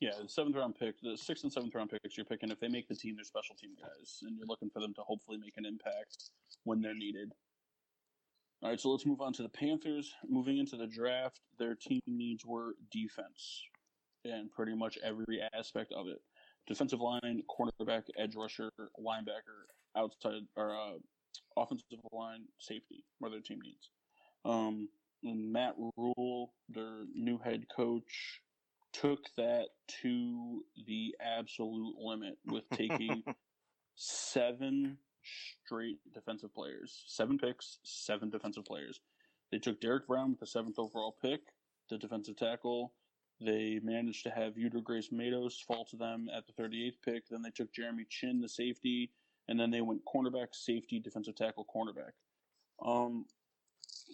Yeah, 0.00 0.10
the 0.20 0.28
seventh 0.28 0.56
round 0.56 0.74
pick, 0.78 1.00
the 1.00 1.16
sixth 1.16 1.44
and 1.44 1.52
seventh 1.52 1.74
round 1.74 1.90
picks, 1.90 2.16
you're 2.16 2.26
picking 2.26 2.50
if 2.50 2.60
they 2.60 2.68
make 2.68 2.88
the 2.88 2.96
team, 2.96 3.16
they're 3.16 3.24
special 3.24 3.54
team 3.54 3.70
guys, 3.80 4.18
and 4.22 4.36
you're 4.36 4.46
looking 4.46 4.70
for 4.70 4.80
them 4.80 4.92
to 4.94 5.02
hopefully 5.02 5.38
make 5.38 5.56
an 5.56 5.64
impact 5.64 6.30
when 6.64 6.80
they're 6.80 6.94
needed. 6.94 7.32
All 8.62 8.70
right, 8.70 8.80
so 8.80 8.90
let's 8.90 9.04
move 9.04 9.20
on 9.20 9.32
to 9.34 9.42
the 9.42 9.48
Panthers. 9.48 10.14
Moving 10.26 10.58
into 10.58 10.76
the 10.76 10.86
draft, 10.86 11.40
their 11.58 11.74
team 11.74 12.00
needs 12.06 12.46
were 12.46 12.74
defense 12.90 13.62
and 14.24 14.50
pretty 14.50 14.74
much 14.74 14.98
every 15.02 15.40
aspect 15.54 15.92
of 15.92 16.06
it 16.08 16.20
defensive 16.66 17.00
line, 17.00 17.42
cornerback, 17.48 18.04
edge 18.18 18.34
rusher, 18.36 18.70
linebacker, 18.98 19.66
outside, 19.96 20.42
or 20.56 20.74
uh, 20.74 20.94
offensive 21.56 21.86
line, 22.12 22.44
safety, 22.58 23.04
where 23.18 23.30
their 23.30 23.40
team 23.40 23.58
needs. 23.62 23.90
Um, 24.44 24.88
and 25.22 25.52
Matt 25.52 25.74
Rhule, 25.96 26.52
their 26.68 27.04
new 27.14 27.38
head 27.38 27.64
coach, 27.74 28.40
took 28.92 29.20
that 29.36 29.66
to 30.02 30.62
the 30.86 31.14
absolute 31.20 31.96
limit 31.98 32.38
with 32.46 32.64
taking 32.70 33.22
seven 33.96 34.98
straight 35.66 35.98
defensive 36.12 36.54
players, 36.54 37.04
seven 37.06 37.38
picks, 37.38 37.78
seven 37.84 38.30
defensive 38.30 38.64
players. 38.64 39.00
They 39.50 39.58
took 39.58 39.80
Derrick 39.80 40.06
Brown 40.06 40.30
with 40.30 40.40
the 40.40 40.46
seventh 40.46 40.78
overall 40.78 41.16
pick, 41.20 41.40
the 41.90 41.98
defensive 41.98 42.36
tackle. 42.36 42.92
They 43.40 43.80
managed 43.82 44.24
to 44.24 44.30
have 44.30 44.54
Yetur 44.54 44.82
Gross-Matos 44.82 45.60
fall 45.66 45.84
to 45.86 45.96
them 45.96 46.28
at 46.34 46.44
the 46.46 46.62
38th 46.62 47.02
pick. 47.04 47.28
Then 47.28 47.42
they 47.42 47.50
took 47.50 47.72
Jeremy 47.72 48.06
Chinn, 48.08 48.40
the 48.40 48.48
safety, 48.48 49.10
and 49.48 49.58
then 49.58 49.70
they 49.70 49.80
went 49.80 50.02
cornerback, 50.04 50.48
safety, 50.52 51.00
defensive 51.00 51.34
tackle, 51.34 51.66
cornerback. 51.74 52.12
Um, 52.84 53.26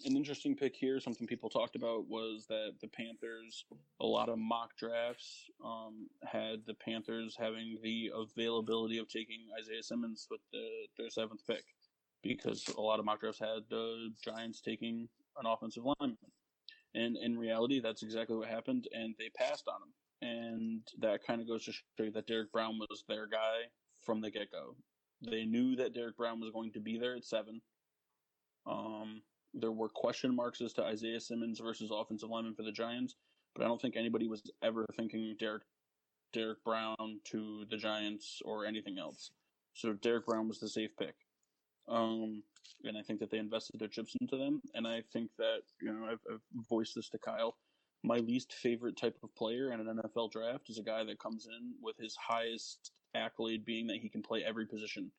an 0.05 0.15
interesting 0.15 0.55
pick 0.55 0.75
here, 0.75 0.99
something 0.99 1.27
people 1.27 1.49
talked 1.49 1.75
about 1.75 2.07
was 2.07 2.45
that 2.47 2.73
the 2.81 2.87
Panthers, 2.87 3.65
a 3.99 4.05
lot 4.05 4.29
of 4.29 4.39
mock 4.39 4.75
drafts 4.77 5.45
um, 5.63 6.07
had 6.23 6.65
the 6.65 6.73
Panthers 6.73 7.35
having 7.39 7.77
the 7.83 8.11
availability 8.15 8.97
of 8.97 9.07
taking 9.07 9.47
Isaiah 9.59 9.83
Simmons 9.83 10.27
with 10.29 10.41
the, 10.51 10.67
their 10.97 11.09
seventh 11.09 11.45
pick 11.45 11.63
because 12.23 12.67
a 12.77 12.81
lot 12.81 12.99
of 12.99 13.05
mock 13.05 13.19
drafts 13.19 13.39
had 13.39 13.63
the 13.69 14.09
Giants 14.23 14.61
taking 14.61 15.07
an 15.37 15.45
offensive 15.45 15.83
lineman. 15.83 16.17
And 16.93 17.17
in 17.17 17.37
reality, 17.37 17.79
that's 17.79 18.03
exactly 18.03 18.35
what 18.35 18.49
happened, 18.49 18.87
and 18.93 19.15
they 19.17 19.29
passed 19.29 19.67
on 19.67 19.81
him. 19.81 19.93
And 20.21 20.81
that 20.99 21.25
kind 21.25 21.41
of 21.41 21.47
goes 21.47 21.65
to 21.65 21.71
show 21.71 22.03
you 22.03 22.11
that 22.11 22.27
Derrick 22.27 22.51
Brown 22.51 22.77
was 22.77 23.03
their 23.07 23.27
guy 23.27 23.69
from 24.01 24.21
the 24.21 24.29
get 24.29 24.51
go. 24.51 24.75
They 25.21 25.45
knew 25.45 25.75
that 25.77 25.93
Derrick 25.93 26.17
Brown 26.17 26.39
was 26.39 26.51
going 26.51 26.71
to 26.73 26.79
be 26.79 26.97
there 26.97 27.15
at 27.15 27.25
seven. 27.25 27.61
Um, 28.67 29.21
there 29.53 29.71
were 29.71 29.89
question 29.89 30.35
marks 30.35 30.61
as 30.61 30.73
to 30.73 30.83
Isaiah 30.83 31.19
Simmons 31.19 31.59
versus 31.59 31.91
offensive 31.91 32.29
lineman 32.29 32.55
for 32.55 32.63
the 32.63 32.71
Giants, 32.71 33.15
but 33.55 33.63
I 33.63 33.67
don't 33.67 33.81
think 33.81 33.95
anybody 33.95 34.27
was 34.27 34.41
ever 34.61 34.85
thinking 34.95 35.35
Derek 35.39 35.63
Derrick 36.33 36.63
Brown 36.63 37.19
to 37.25 37.65
the 37.69 37.77
Giants 37.77 38.41
or 38.45 38.65
anything 38.65 38.97
else. 38.97 39.31
So 39.73 39.93
Derrick 39.93 40.25
Brown 40.25 40.47
was 40.47 40.59
the 40.59 40.69
safe 40.69 40.91
pick. 40.97 41.15
Um, 41.87 42.43
and 42.83 42.97
I 42.97 43.01
think 43.01 43.19
that 43.19 43.29
they 43.29 43.37
invested 43.37 43.79
their 43.79 43.87
chips 43.87 44.15
into 44.19 44.37
them. 44.37 44.61
And 44.73 44.87
I 44.87 45.03
think 45.13 45.29
that 45.37 45.61
you 45.81 45.93
know 45.93 46.05
I've, 46.05 46.19
I've 46.31 46.41
voiced 46.69 46.95
this 46.95 47.09
to 47.09 47.17
Kyle. 47.17 47.55
My 48.03 48.17
least 48.17 48.53
favorite 48.53 48.97
type 48.97 49.17
of 49.23 49.33
player 49.35 49.71
in 49.71 49.79
an 49.79 49.99
NFL 49.99 50.31
draft 50.31 50.69
is 50.69 50.79
a 50.79 50.83
guy 50.83 51.03
that 51.03 51.19
comes 51.19 51.47
in 51.47 51.73
with 51.81 51.95
his 51.97 52.15
highest 52.15 52.91
accolade 53.13 53.65
being 53.65 53.87
that 53.87 53.97
he 53.97 54.09
can 54.09 54.23
play 54.23 54.43
every 54.43 54.65
position. 54.65 55.11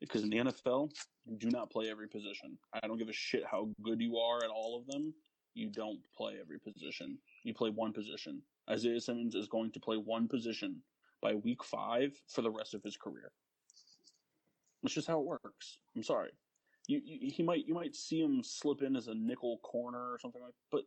Because 0.00 0.22
in 0.22 0.30
the 0.30 0.38
NFL, 0.38 0.90
you 1.24 1.36
do 1.36 1.50
not 1.50 1.70
play 1.70 1.88
every 1.88 2.08
position. 2.08 2.58
I 2.72 2.86
don't 2.86 2.98
give 2.98 3.08
a 3.08 3.14
shit 3.14 3.44
how 3.48 3.68
good 3.82 4.00
you 4.00 4.18
are 4.18 4.44
at 4.44 4.50
all 4.50 4.76
of 4.78 4.86
them. 4.86 5.14
You 5.54 5.70
don't 5.70 6.00
play 6.16 6.34
every 6.40 6.58
position. 6.58 7.16
You 7.44 7.54
play 7.54 7.70
one 7.70 7.92
position. 7.92 8.42
Isaiah 8.68 9.00
Simmons 9.00 9.34
is 9.34 9.46
going 9.46 9.72
to 9.72 9.80
play 9.80 9.96
one 9.96 10.28
position 10.28 10.82
by 11.22 11.34
week 11.34 11.64
five 11.64 12.12
for 12.28 12.42
the 12.42 12.50
rest 12.50 12.74
of 12.74 12.82
his 12.82 12.96
career. 12.96 13.32
That's 14.82 14.94
just 14.94 15.08
how 15.08 15.20
it 15.20 15.26
works. 15.26 15.78
I'm 15.94 16.02
sorry. 16.02 16.30
You, 16.86 17.00
you, 17.04 17.30
he 17.32 17.42
might 17.42 17.66
you 17.66 17.74
might 17.74 17.96
see 17.96 18.20
him 18.20 18.42
slip 18.44 18.82
in 18.82 18.94
as 18.94 19.08
a 19.08 19.14
nickel 19.14 19.58
corner 19.58 20.12
or 20.12 20.18
something 20.20 20.42
like. 20.42 20.54
But 20.70 20.82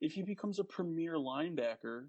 if 0.00 0.12
he 0.12 0.22
becomes 0.22 0.58
a 0.58 0.64
premier 0.64 1.14
linebacker, 1.14 2.06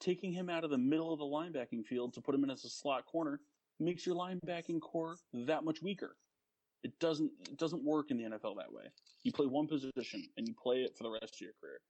taking 0.00 0.32
him 0.32 0.50
out 0.50 0.64
of 0.64 0.70
the 0.70 0.78
middle 0.78 1.12
of 1.12 1.18
the 1.18 1.24
linebacking 1.24 1.86
field 1.86 2.12
to 2.14 2.20
put 2.20 2.34
him 2.34 2.44
in 2.44 2.50
as 2.50 2.64
a 2.64 2.68
slot 2.68 3.06
corner 3.06 3.40
makes 3.80 4.04
your 4.04 4.16
linebacking 4.16 4.80
core 4.80 5.16
that 5.32 5.64
much 5.64 5.80
weaker. 5.82 6.16
It 6.82 6.98
doesn't 6.98 7.30
it 7.48 7.58
doesn't 7.58 7.84
work 7.84 8.10
in 8.10 8.16
the 8.16 8.24
NFL 8.24 8.56
that 8.56 8.72
way. 8.72 8.84
You 9.22 9.32
play 9.32 9.46
one 9.46 9.68
position 9.68 10.28
and 10.36 10.46
you 10.46 10.54
play 10.60 10.82
it 10.82 10.96
for 10.96 11.04
the 11.04 11.10
rest 11.10 11.36
of 11.36 11.40
your 11.40 11.52
career. 11.60 11.80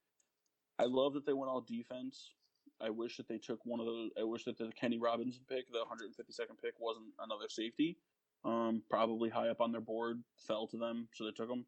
I 0.79 0.85
love 0.85 1.13
that 1.13 1.25
they 1.25 1.33
went 1.33 1.49
all 1.49 1.61
defense. 1.61 2.33
I 2.81 2.89
wish 2.89 3.17
that 3.17 3.27
they 3.27 3.37
took 3.37 3.59
one 3.65 3.79
of 3.79 3.85
those. 3.85 4.11
I 4.19 4.23
wish 4.23 4.45
that 4.45 4.57
the 4.57 4.71
Kenny 4.79 4.99
Robinson 4.99 5.41
pick, 5.47 5.71
the 5.71 5.79
152nd 5.79 6.61
pick, 6.61 6.73
wasn't 6.79 7.07
another 7.19 7.45
safety. 7.47 7.97
Um, 8.45 8.83
probably 8.89 9.29
high 9.29 9.49
up 9.49 9.61
on 9.61 9.71
their 9.71 9.81
board, 9.81 10.21
fell 10.47 10.67
to 10.67 10.77
them, 10.77 11.07
so 11.13 11.23
they 11.23 11.31
took 11.31 11.47
them. 11.47 11.65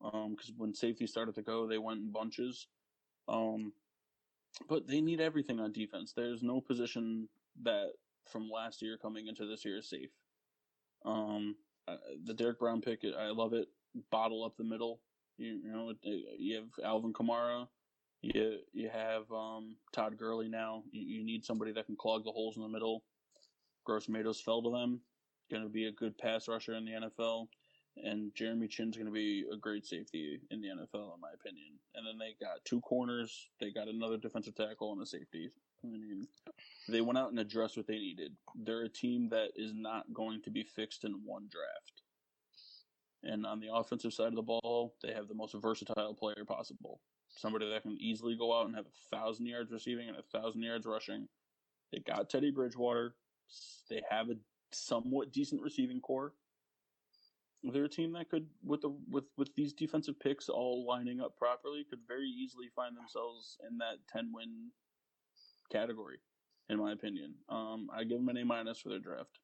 Because 0.00 0.48
um, 0.50 0.54
when 0.56 0.74
safety 0.74 1.06
started 1.06 1.34
to 1.34 1.42
go, 1.42 1.66
they 1.66 1.78
went 1.78 2.00
in 2.00 2.12
bunches. 2.12 2.66
Um, 3.28 3.72
but 4.68 4.86
they 4.86 5.00
need 5.00 5.20
everything 5.20 5.60
on 5.60 5.72
defense. 5.72 6.12
There's 6.14 6.42
no 6.42 6.60
position 6.60 7.28
that 7.62 7.92
from 8.30 8.50
last 8.50 8.82
year 8.82 8.96
coming 9.00 9.26
into 9.26 9.46
this 9.46 9.64
year 9.64 9.78
is 9.78 9.88
safe. 9.88 10.10
Um, 11.04 11.56
uh, 11.88 11.96
the 12.24 12.34
Derrick 12.34 12.58
Brown 12.58 12.80
pick, 12.80 13.02
I 13.04 13.28
love 13.28 13.52
it. 13.52 13.68
Bottle 14.10 14.44
up 14.44 14.56
the 14.56 14.64
middle. 14.64 15.00
You, 15.36 15.60
you 15.64 15.72
know, 15.72 15.92
you 16.02 16.56
have 16.56 16.84
Alvin 16.84 17.12
Kamara. 17.12 17.66
You 18.22 18.58
you 18.72 18.88
have 18.88 19.30
um, 19.32 19.76
Todd 19.92 20.16
Gurley 20.16 20.48
now. 20.48 20.84
You, 20.92 21.18
you 21.18 21.24
need 21.24 21.44
somebody 21.44 21.72
that 21.72 21.86
can 21.86 21.96
clog 21.96 22.24
the 22.24 22.30
holes 22.30 22.56
in 22.56 22.62
the 22.62 22.68
middle. 22.68 23.02
Gross 23.84 24.08
Matos 24.08 24.40
fell 24.40 24.62
to 24.62 24.70
them. 24.70 25.00
Going 25.52 25.64
to 25.64 25.68
be 25.68 25.84
a 25.84 25.92
good 25.92 26.16
pass 26.16 26.48
rusher 26.48 26.72
in 26.72 26.86
the 26.86 26.92
NFL, 26.92 27.46
and 28.02 28.34
Jeremy 28.34 28.68
Chinn's 28.68 28.96
going 28.96 29.06
to 29.06 29.12
be 29.12 29.44
a 29.52 29.56
great 29.56 29.84
safety 29.84 30.40
in 30.50 30.62
the 30.62 30.68
NFL, 30.68 31.14
in 31.14 31.20
my 31.20 31.28
opinion. 31.34 31.78
And 31.94 32.06
then 32.06 32.16
they 32.18 32.34
got 32.42 32.64
two 32.64 32.80
corners. 32.80 33.50
They 33.60 33.70
got 33.70 33.86
another 33.86 34.16
defensive 34.16 34.54
tackle 34.54 34.92
and 34.92 35.02
a 35.02 35.06
safety. 35.06 35.50
I 35.84 35.88
mean, 35.88 36.26
they 36.88 37.02
went 37.02 37.18
out 37.18 37.30
and 37.30 37.38
addressed 37.38 37.76
what 37.76 37.86
they 37.86 37.98
needed. 37.98 38.32
They're 38.54 38.84
a 38.84 38.88
team 38.88 39.28
that 39.28 39.50
is 39.54 39.74
not 39.74 40.10
going 40.14 40.40
to 40.44 40.50
be 40.50 40.62
fixed 40.62 41.04
in 41.04 41.12
one 41.22 41.50
draft. 41.50 42.02
And 43.22 43.44
on 43.44 43.60
the 43.60 43.74
offensive 43.74 44.14
side 44.14 44.28
of 44.28 44.36
the 44.36 44.42
ball, 44.42 44.94
they 45.02 45.12
have 45.12 45.28
the 45.28 45.34
most 45.34 45.54
versatile 45.60 46.14
player 46.14 46.46
possible. 46.48 47.00
Somebody 47.28 47.68
that 47.68 47.82
can 47.82 47.98
easily 48.00 48.36
go 48.38 48.58
out 48.58 48.68
and 48.68 48.74
have 48.74 48.86
a 48.86 49.16
thousand 49.16 49.44
yards 49.44 49.70
receiving 49.70 50.08
and 50.08 50.16
a 50.16 50.38
thousand 50.38 50.62
yards 50.62 50.86
rushing. 50.86 51.28
They 51.92 51.98
got 51.98 52.30
Teddy 52.30 52.50
Bridgewater. 52.50 53.14
They 53.90 54.00
have 54.08 54.30
a 54.30 54.36
somewhat 54.74 55.32
decent 55.32 55.62
receiving 55.62 56.00
core. 56.00 56.34
They're 57.62 57.84
a 57.84 57.88
team 57.88 58.12
that 58.14 58.28
could, 58.28 58.48
with 58.64 58.80
the 58.80 58.88
with 58.88 59.24
with 59.36 59.54
these 59.54 59.72
defensive 59.72 60.18
picks 60.18 60.48
all 60.48 60.84
lining 60.84 61.20
up 61.20 61.36
properly, 61.36 61.84
could 61.84 62.00
very 62.08 62.28
easily 62.28 62.68
find 62.74 62.96
themselves 62.96 63.56
in 63.68 63.78
that 63.78 63.98
ten 64.08 64.32
win 64.32 64.72
category, 65.70 66.18
in 66.68 66.78
my 66.78 66.92
opinion. 66.92 67.34
Um, 67.48 67.88
I 67.92 68.02
give 68.02 68.18
them 68.18 68.28
an 68.30 68.36
A 68.38 68.44
minus 68.44 68.80
for 68.80 68.88
their 68.88 68.98
draft. 68.98 69.38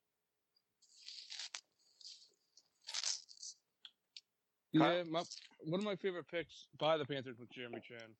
Yeah, 4.72 5.02
my, 5.04 5.22
one 5.60 5.80
of 5.80 5.84
my 5.84 5.96
favorite 5.96 6.28
picks 6.28 6.66
by 6.78 6.98
the 6.98 7.04
Panthers 7.06 7.38
was 7.38 7.48
Jeremy 7.48 7.80
Chinn 7.80 8.16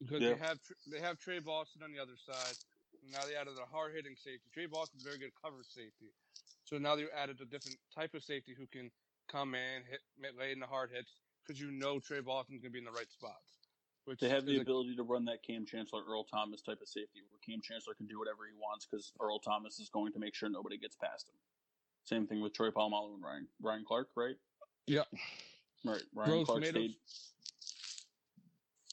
because 0.00 0.20
Yeah. 0.20 0.34
they 0.34 0.38
have 0.38 0.58
they 0.90 1.00
have 1.00 1.18
Tre 1.18 1.38
Boston 1.38 1.82
on 1.82 1.92
the 1.92 1.98
other 1.98 2.16
side. 2.16 2.56
Now 3.08 3.24
they 3.26 3.34
added 3.34 3.54
a 3.56 3.66
hard 3.66 3.94
hitting 3.94 4.14
safety. 4.16 4.50
Tre 4.52 4.66
Boston's 4.66 5.02
very 5.02 5.18
good 5.18 5.32
cover 5.42 5.62
safety, 5.62 6.12
so 6.64 6.76
now 6.78 6.96
they 6.96 7.06
added 7.16 7.40
a 7.40 7.44
different 7.46 7.78
type 7.94 8.14
of 8.14 8.22
safety 8.22 8.54
who 8.56 8.66
can 8.66 8.90
come 9.28 9.54
in, 9.54 9.82
hit, 9.88 10.00
lay 10.38 10.52
in 10.52 10.60
the 10.60 10.66
hard 10.66 10.90
hits 10.92 11.16
because 11.42 11.60
you 11.60 11.70
know 11.70 11.98
Tre 11.98 12.20
Boston's 12.20 12.60
gonna 12.60 12.70
be 12.70 12.78
in 12.78 12.84
the 12.84 12.90
right 12.92 13.10
spots. 13.10 13.58
Which 14.04 14.20
They 14.20 14.28
have 14.28 14.44
the 14.46 14.58
a- 14.58 14.60
ability 14.60 14.96
to 14.96 15.02
run 15.02 15.24
that 15.26 15.42
Kam 15.42 15.64
Chancellor, 15.66 16.02
Earl 16.08 16.24
Thomas 16.24 16.62
type 16.62 16.80
of 16.80 16.88
safety, 16.88 17.20
where 17.30 17.38
Kam 17.46 17.60
Chancellor 17.62 17.94
can 17.94 18.06
do 18.06 18.18
whatever 18.18 18.46
he 18.46 18.52
wants 18.58 18.86
because 18.86 19.12
Earl 19.20 19.38
Thomas 19.38 19.78
is 19.78 19.88
going 19.88 20.12
to 20.12 20.18
make 20.18 20.34
sure 20.34 20.48
nobody 20.48 20.78
gets 20.78 20.96
past 20.96 21.28
him. 21.28 21.34
Same 22.04 22.26
thing 22.26 22.40
with 22.40 22.52
Troy 22.54 22.70
Polamalu 22.70 23.14
and 23.14 23.22
Ryan 23.22 23.48
Ryan 23.60 23.84
Clark, 23.84 24.08
right? 24.16 24.36
Yeah. 24.86 25.04
Right. 25.84 26.02
Ryan 26.14 26.30
Gross 26.30 26.46
Clark 26.46 26.60
Matos. 26.60 26.72
stayed. 26.72 26.96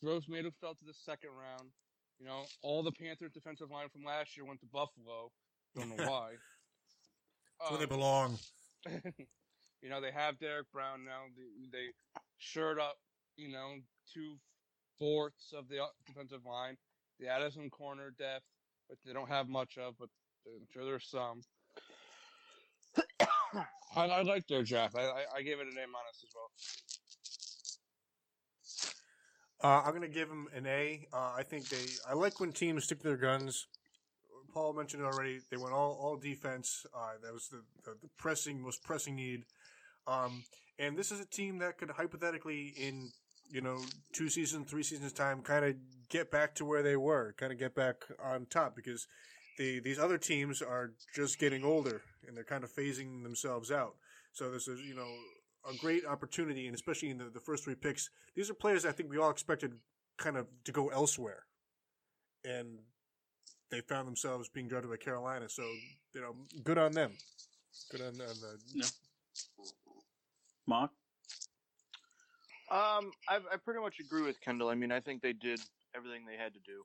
Gross 0.03 0.27
Matos 0.27 0.53
fell 0.61 0.75
to 0.75 0.85
the 0.85 0.93
second 0.93 1.31
round. 1.31 1.71
You 2.19 2.25
know, 2.25 2.43
all 2.63 2.83
the 2.83 2.91
Panthers 2.91 3.31
defensive 3.33 3.69
line 3.69 3.89
from 3.89 4.03
last 4.03 4.35
year 4.35 4.45
went 4.45 4.59
to 4.61 4.65
Buffalo. 4.65 5.31
Don't 5.75 5.89
know 5.89 6.07
why. 6.07 6.31
That's 7.59 7.71
where 7.71 7.77
they 7.79 7.83
Um, 7.83 7.89
belong. 7.89 8.39
you 9.81 9.89
know, 9.89 10.01
they 10.01 10.11
have 10.11 10.39
Derrick 10.39 10.71
Brown 10.71 11.05
now. 11.05 11.23
They, 11.35 11.67
they 11.71 11.87
shirt 12.37 12.79
up, 12.79 12.97
you 13.35 13.49
know, 13.49 13.75
two 14.13 14.35
fourths 14.97 15.53
of 15.53 15.67
the 15.69 15.79
defensive 16.05 16.45
line. 16.45 16.77
They 17.19 17.27
added 17.27 17.53
some 17.53 17.69
corner 17.69 18.11
depth, 18.11 18.45
which 18.87 18.99
they 19.05 19.13
don't 19.13 19.29
have 19.29 19.47
much 19.47 19.77
of, 19.77 19.95
but 19.99 20.09
I'm 20.47 20.67
sure 20.71 20.85
there's 20.85 21.07
some. 21.09 21.41
I, 23.95 24.07
I 24.07 24.21
like 24.23 24.47
their 24.47 24.63
draft. 24.63 24.95
I, 24.95 25.01
I, 25.01 25.25
I 25.37 25.41
gave 25.41 25.59
it 25.59 25.67
an 25.67 25.77
A 25.77 25.87
minus 25.87 26.23
as 26.23 26.33
well. 26.35 26.51
Uh, 29.63 29.81
I'm 29.85 29.93
gonna 29.93 30.07
give 30.07 30.29
them 30.29 30.47
an 30.55 30.67
A. 30.67 31.07
Uh, 31.11 31.33
I 31.37 31.43
think 31.43 31.69
they. 31.69 31.85
I 32.07 32.13
like 32.13 32.39
when 32.39 32.51
teams 32.51 32.83
stick 32.83 32.99
to 32.99 33.07
their 33.07 33.17
guns. 33.17 33.67
Paul 34.53 34.73
mentioned 34.73 35.03
it 35.03 35.05
already. 35.05 35.39
They 35.49 35.57
went 35.57 35.73
all 35.73 35.97
all 35.99 36.15
defense. 36.15 36.85
Uh, 36.95 37.13
that 37.23 37.33
was 37.33 37.47
the, 37.49 37.63
the 37.83 37.97
the 38.01 38.09
pressing 38.17 38.61
most 38.61 38.83
pressing 38.83 39.15
need. 39.15 39.43
Um, 40.05 40.43
and 40.79 40.97
this 40.97 41.11
is 41.11 41.19
a 41.19 41.25
team 41.25 41.57
that 41.59 41.77
could 41.77 41.89
hypothetically, 41.91 42.73
in 42.77 43.09
you 43.49 43.61
know, 43.61 43.79
two 44.13 44.29
seasons, 44.29 44.69
three 44.69 44.83
seasons 44.83 45.13
time, 45.13 45.41
kind 45.41 45.65
of 45.65 45.75
get 46.09 46.31
back 46.31 46.53
to 46.55 46.65
where 46.65 46.83
they 46.83 46.95
were, 46.95 47.33
kind 47.37 47.51
of 47.51 47.59
get 47.59 47.75
back 47.75 48.05
on 48.23 48.45
top 48.45 48.75
because 48.75 49.07
the 49.57 49.79
these 49.79 49.99
other 49.99 50.17
teams 50.17 50.61
are 50.61 50.91
just 51.15 51.39
getting 51.39 51.63
older 51.63 52.01
and 52.27 52.35
they're 52.35 52.43
kind 52.43 52.63
of 52.63 52.71
phasing 52.71 53.23
themselves 53.23 53.71
out. 53.71 53.95
So 54.33 54.51
this 54.51 54.67
is 54.67 54.81
you 54.81 54.95
know 54.95 55.09
a 55.67 55.75
great 55.75 56.05
opportunity, 56.05 56.67
and 56.67 56.75
especially 56.75 57.09
in 57.09 57.17
the, 57.17 57.25
the 57.25 57.39
first 57.39 57.63
three 57.63 57.75
picks, 57.75 58.09
these 58.35 58.49
are 58.49 58.53
players 58.53 58.85
I 58.85 58.91
think 58.91 59.09
we 59.09 59.17
all 59.17 59.29
expected 59.29 59.73
kind 60.17 60.37
of 60.37 60.47
to 60.63 60.71
go 60.71 60.87
elsewhere, 60.89 61.43
and 62.45 62.79
they 63.69 63.81
found 63.81 64.07
themselves 64.07 64.49
being 64.49 64.67
drafted 64.67 64.89
by 64.89 64.97
Carolina. 64.97 65.49
So 65.49 65.63
you 66.13 66.21
know, 66.21 66.35
good 66.63 66.77
on 66.77 66.91
them. 66.93 67.11
Good 67.91 68.01
on, 68.01 68.07
on 68.07 68.15
the 68.15 68.57
Yeah. 68.73 68.85
Mock. 70.65 70.91
Um, 72.69 73.11
I 73.29 73.39
I 73.51 73.57
pretty 73.63 73.79
much 73.79 73.99
agree 73.99 74.23
with 74.23 74.39
Kendall. 74.41 74.69
I 74.69 74.75
mean, 74.75 74.91
I 74.91 74.99
think 74.99 75.21
they 75.21 75.33
did 75.33 75.59
everything 75.95 76.25
they 76.25 76.37
had 76.37 76.53
to 76.53 76.59
do. 76.65 76.83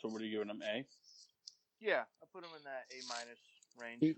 So 0.00 0.08
what 0.08 0.20
are 0.22 0.24
you 0.24 0.32
giving 0.32 0.48
them? 0.48 0.60
A. 0.62 0.84
Yeah, 1.80 2.02
I 2.22 2.26
put 2.32 2.42
them 2.42 2.50
in 2.56 2.64
that 2.64 2.84
A 2.90 3.00
minus 3.08 3.38
range. 3.78 4.16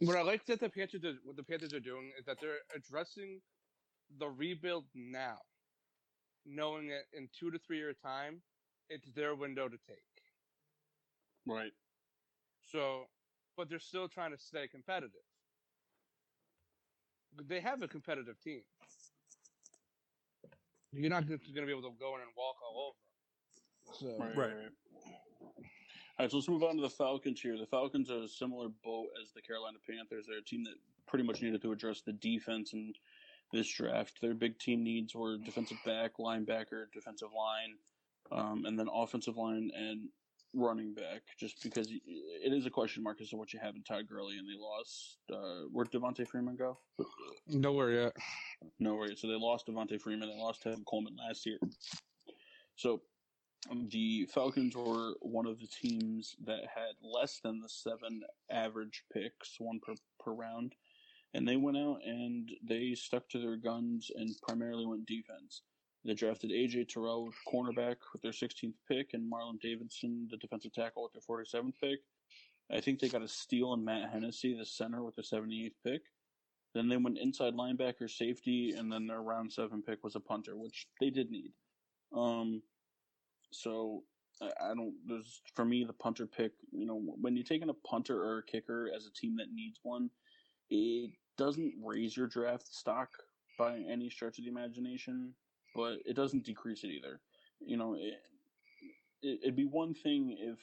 What 0.00 0.16
I 0.16 0.22
like 0.22 0.44
that 0.46 0.60
the 0.60 0.68
Panthers 0.68 1.04
are, 1.04 1.14
what 1.24 1.36
the 1.36 1.42
Panthers 1.42 1.72
are 1.72 1.80
doing 1.80 2.12
is 2.18 2.26
that 2.26 2.38
they're 2.40 2.58
addressing 2.74 3.40
the 4.18 4.28
rebuild 4.28 4.84
now, 4.94 5.38
knowing 6.44 6.88
that 6.88 7.04
in 7.12 7.28
two 7.38 7.50
to 7.50 7.58
three 7.58 7.78
year 7.78 7.94
time, 7.94 8.42
it's 8.90 9.10
their 9.14 9.34
window 9.34 9.68
to 9.68 9.76
take. 9.78 10.04
Right. 11.46 11.72
So, 12.60 13.04
but 13.56 13.68
they're 13.68 13.78
still 13.78 14.08
trying 14.08 14.32
to 14.32 14.38
stay 14.38 14.68
competitive. 14.68 15.24
They 17.48 17.60
have 17.60 17.82
a 17.82 17.88
competitive 17.88 18.40
team. 18.40 18.62
You're 20.92 21.10
not 21.10 21.26
going 21.26 21.38
to 21.38 21.52
be 21.52 21.70
able 21.70 21.82
to 21.82 21.96
go 21.98 22.14
in 22.16 22.22
and 22.22 22.30
walk 22.36 22.56
all 22.62 22.94
over. 22.94 22.96
So, 23.98 24.18
Right. 24.18 24.36
Right. 24.36 24.72
All 26.18 26.24
right, 26.24 26.30
so 26.30 26.38
let's 26.38 26.48
move 26.48 26.62
on 26.62 26.76
to 26.76 26.82
the 26.82 26.88
Falcons 26.88 27.42
here. 27.42 27.58
The 27.58 27.66
Falcons 27.66 28.10
are 28.10 28.22
a 28.22 28.28
similar 28.28 28.68
boat 28.82 29.08
as 29.22 29.32
the 29.32 29.42
Carolina 29.42 29.76
Panthers. 29.86 30.24
They're 30.26 30.38
a 30.38 30.42
team 30.42 30.64
that 30.64 30.76
pretty 31.06 31.24
much 31.24 31.42
needed 31.42 31.60
to 31.60 31.72
address 31.72 32.00
the 32.00 32.14
defense 32.14 32.72
in 32.72 32.94
this 33.52 33.68
draft. 33.68 34.22
Their 34.22 34.32
big 34.32 34.58
team 34.58 34.82
needs 34.82 35.14
were 35.14 35.36
defensive 35.36 35.76
back, 35.84 36.12
linebacker, 36.18 36.86
defensive 36.94 37.28
line, 37.36 37.76
um, 38.32 38.64
and 38.64 38.78
then 38.78 38.88
offensive 38.90 39.36
line 39.36 39.70
and 39.76 40.08
running 40.54 40.94
back. 40.94 41.20
Just 41.38 41.62
because 41.62 41.90
it 41.90 42.52
is 42.52 42.64
a 42.64 42.70
question 42.70 43.02
mark 43.02 43.20
as 43.20 43.28
to 43.28 43.36
what 43.36 43.52
you 43.52 43.60
have 43.62 43.76
in 43.76 43.82
Todd 43.82 44.08
Gurley, 44.08 44.38
and 44.38 44.48
they 44.48 44.58
lost. 44.58 45.18
Uh, 45.30 45.68
where'd 45.70 45.90
Devonta 45.90 46.26
Freeman 46.26 46.56
go? 46.56 46.78
nowhere 47.46 47.90
yet. 47.90 48.12
No 48.80 48.94
worries. 48.94 49.20
So 49.20 49.28
they 49.28 49.34
lost 49.34 49.66
Devonta 49.66 50.00
Freeman. 50.00 50.30
They 50.30 50.38
lost 50.38 50.64
Tevin 50.64 50.86
Coleman 50.86 51.14
last 51.28 51.44
year. 51.44 51.58
So 52.76 53.02
the 53.90 54.26
Falcons 54.26 54.76
were 54.76 55.14
one 55.20 55.46
of 55.46 55.58
the 55.58 55.66
teams 55.66 56.36
that 56.44 56.60
had 56.74 56.94
less 57.02 57.40
than 57.42 57.60
the 57.60 57.68
seven 57.68 58.22
average 58.50 59.02
picks, 59.12 59.56
one 59.58 59.80
per, 59.80 59.94
per 60.20 60.32
round. 60.32 60.74
And 61.34 61.46
they 61.46 61.56
went 61.56 61.76
out 61.76 61.98
and 62.04 62.50
they 62.62 62.94
stuck 62.94 63.28
to 63.30 63.38
their 63.38 63.56
guns 63.56 64.10
and 64.14 64.30
primarily 64.42 64.86
went 64.86 65.06
defense. 65.06 65.62
They 66.04 66.14
drafted 66.14 66.52
A.J. 66.52 66.84
Terrell, 66.84 67.32
cornerback, 67.52 67.96
with 68.12 68.22
their 68.22 68.30
16th 68.30 68.74
pick, 68.88 69.12
and 69.12 69.30
Marlon 69.30 69.60
Davidson, 69.60 70.28
the 70.30 70.36
defensive 70.36 70.72
tackle, 70.72 71.02
with 71.02 71.12
their 71.12 71.36
47th 71.36 71.74
pick. 71.82 72.00
I 72.70 72.80
think 72.80 73.00
they 73.00 73.08
got 73.08 73.22
a 73.22 73.28
steal 73.28 73.74
in 73.74 73.84
Matt 73.84 74.10
Hennessy, 74.10 74.56
the 74.56 74.64
center, 74.64 75.02
with 75.02 75.16
their 75.16 75.24
78th 75.24 75.74
pick. 75.84 76.02
Then 76.74 76.88
they 76.88 76.96
went 76.96 77.18
inside 77.18 77.54
linebacker, 77.54 78.08
safety, 78.08 78.74
and 78.76 78.92
then 78.92 79.06
their 79.06 79.22
round 79.22 79.52
seven 79.52 79.82
pick 79.82 80.04
was 80.04 80.14
a 80.14 80.20
punter, 80.20 80.56
which 80.56 80.86
they 81.00 81.10
did 81.10 81.30
need. 81.30 81.52
Um, 82.14 82.62
so 83.50 84.02
I, 84.42 84.74
don't. 84.74 84.94
There's 85.06 85.40
for 85.54 85.64
me 85.64 85.84
the 85.84 85.92
punter 85.92 86.26
pick. 86.26 86.52
You 86.72 86.86
know, 86.86 87.00
when 87.20 87.36
you're 87.36 87.44
taking 87.44 87.70
a 87.70 87.88
punter 87.88 88.22
or 88.22 88.38
a 88.38 88.44
kicker 88.44 88.90
as 88.94 89.06
a 89.06 89.12
team 89.12 89.36
that 89.36 89.52
needs 89.52 89.80
one, 89.82 90.10
it 90.68 91.10
doesn't 91.38 91.74
raise 91.82 92.16
your 92.16 92.26
draft 92.26 92.72
stock 92.72 93.08
by 93.58 93.78
any 93.90 94.10
stretch 94.10 94.38
of 94.38 94.44
the 94.44 94.50
imagination, 94.50 95.32
but 95.74 95.98
it 96.04 96.14
doesn't 96.16 96.44
decrease 96.44 96.84
it 96.84 96.88
either. 96.88 97.20
You 97.60 97.78
know, 97.78 97.94
it, 97.94 98.14
it, 99.22 99.40
it'd 99.42 99.56
be 99.56 99.64
one 99.64 99.94
thing 99.94 100.36
if 100.38 100.58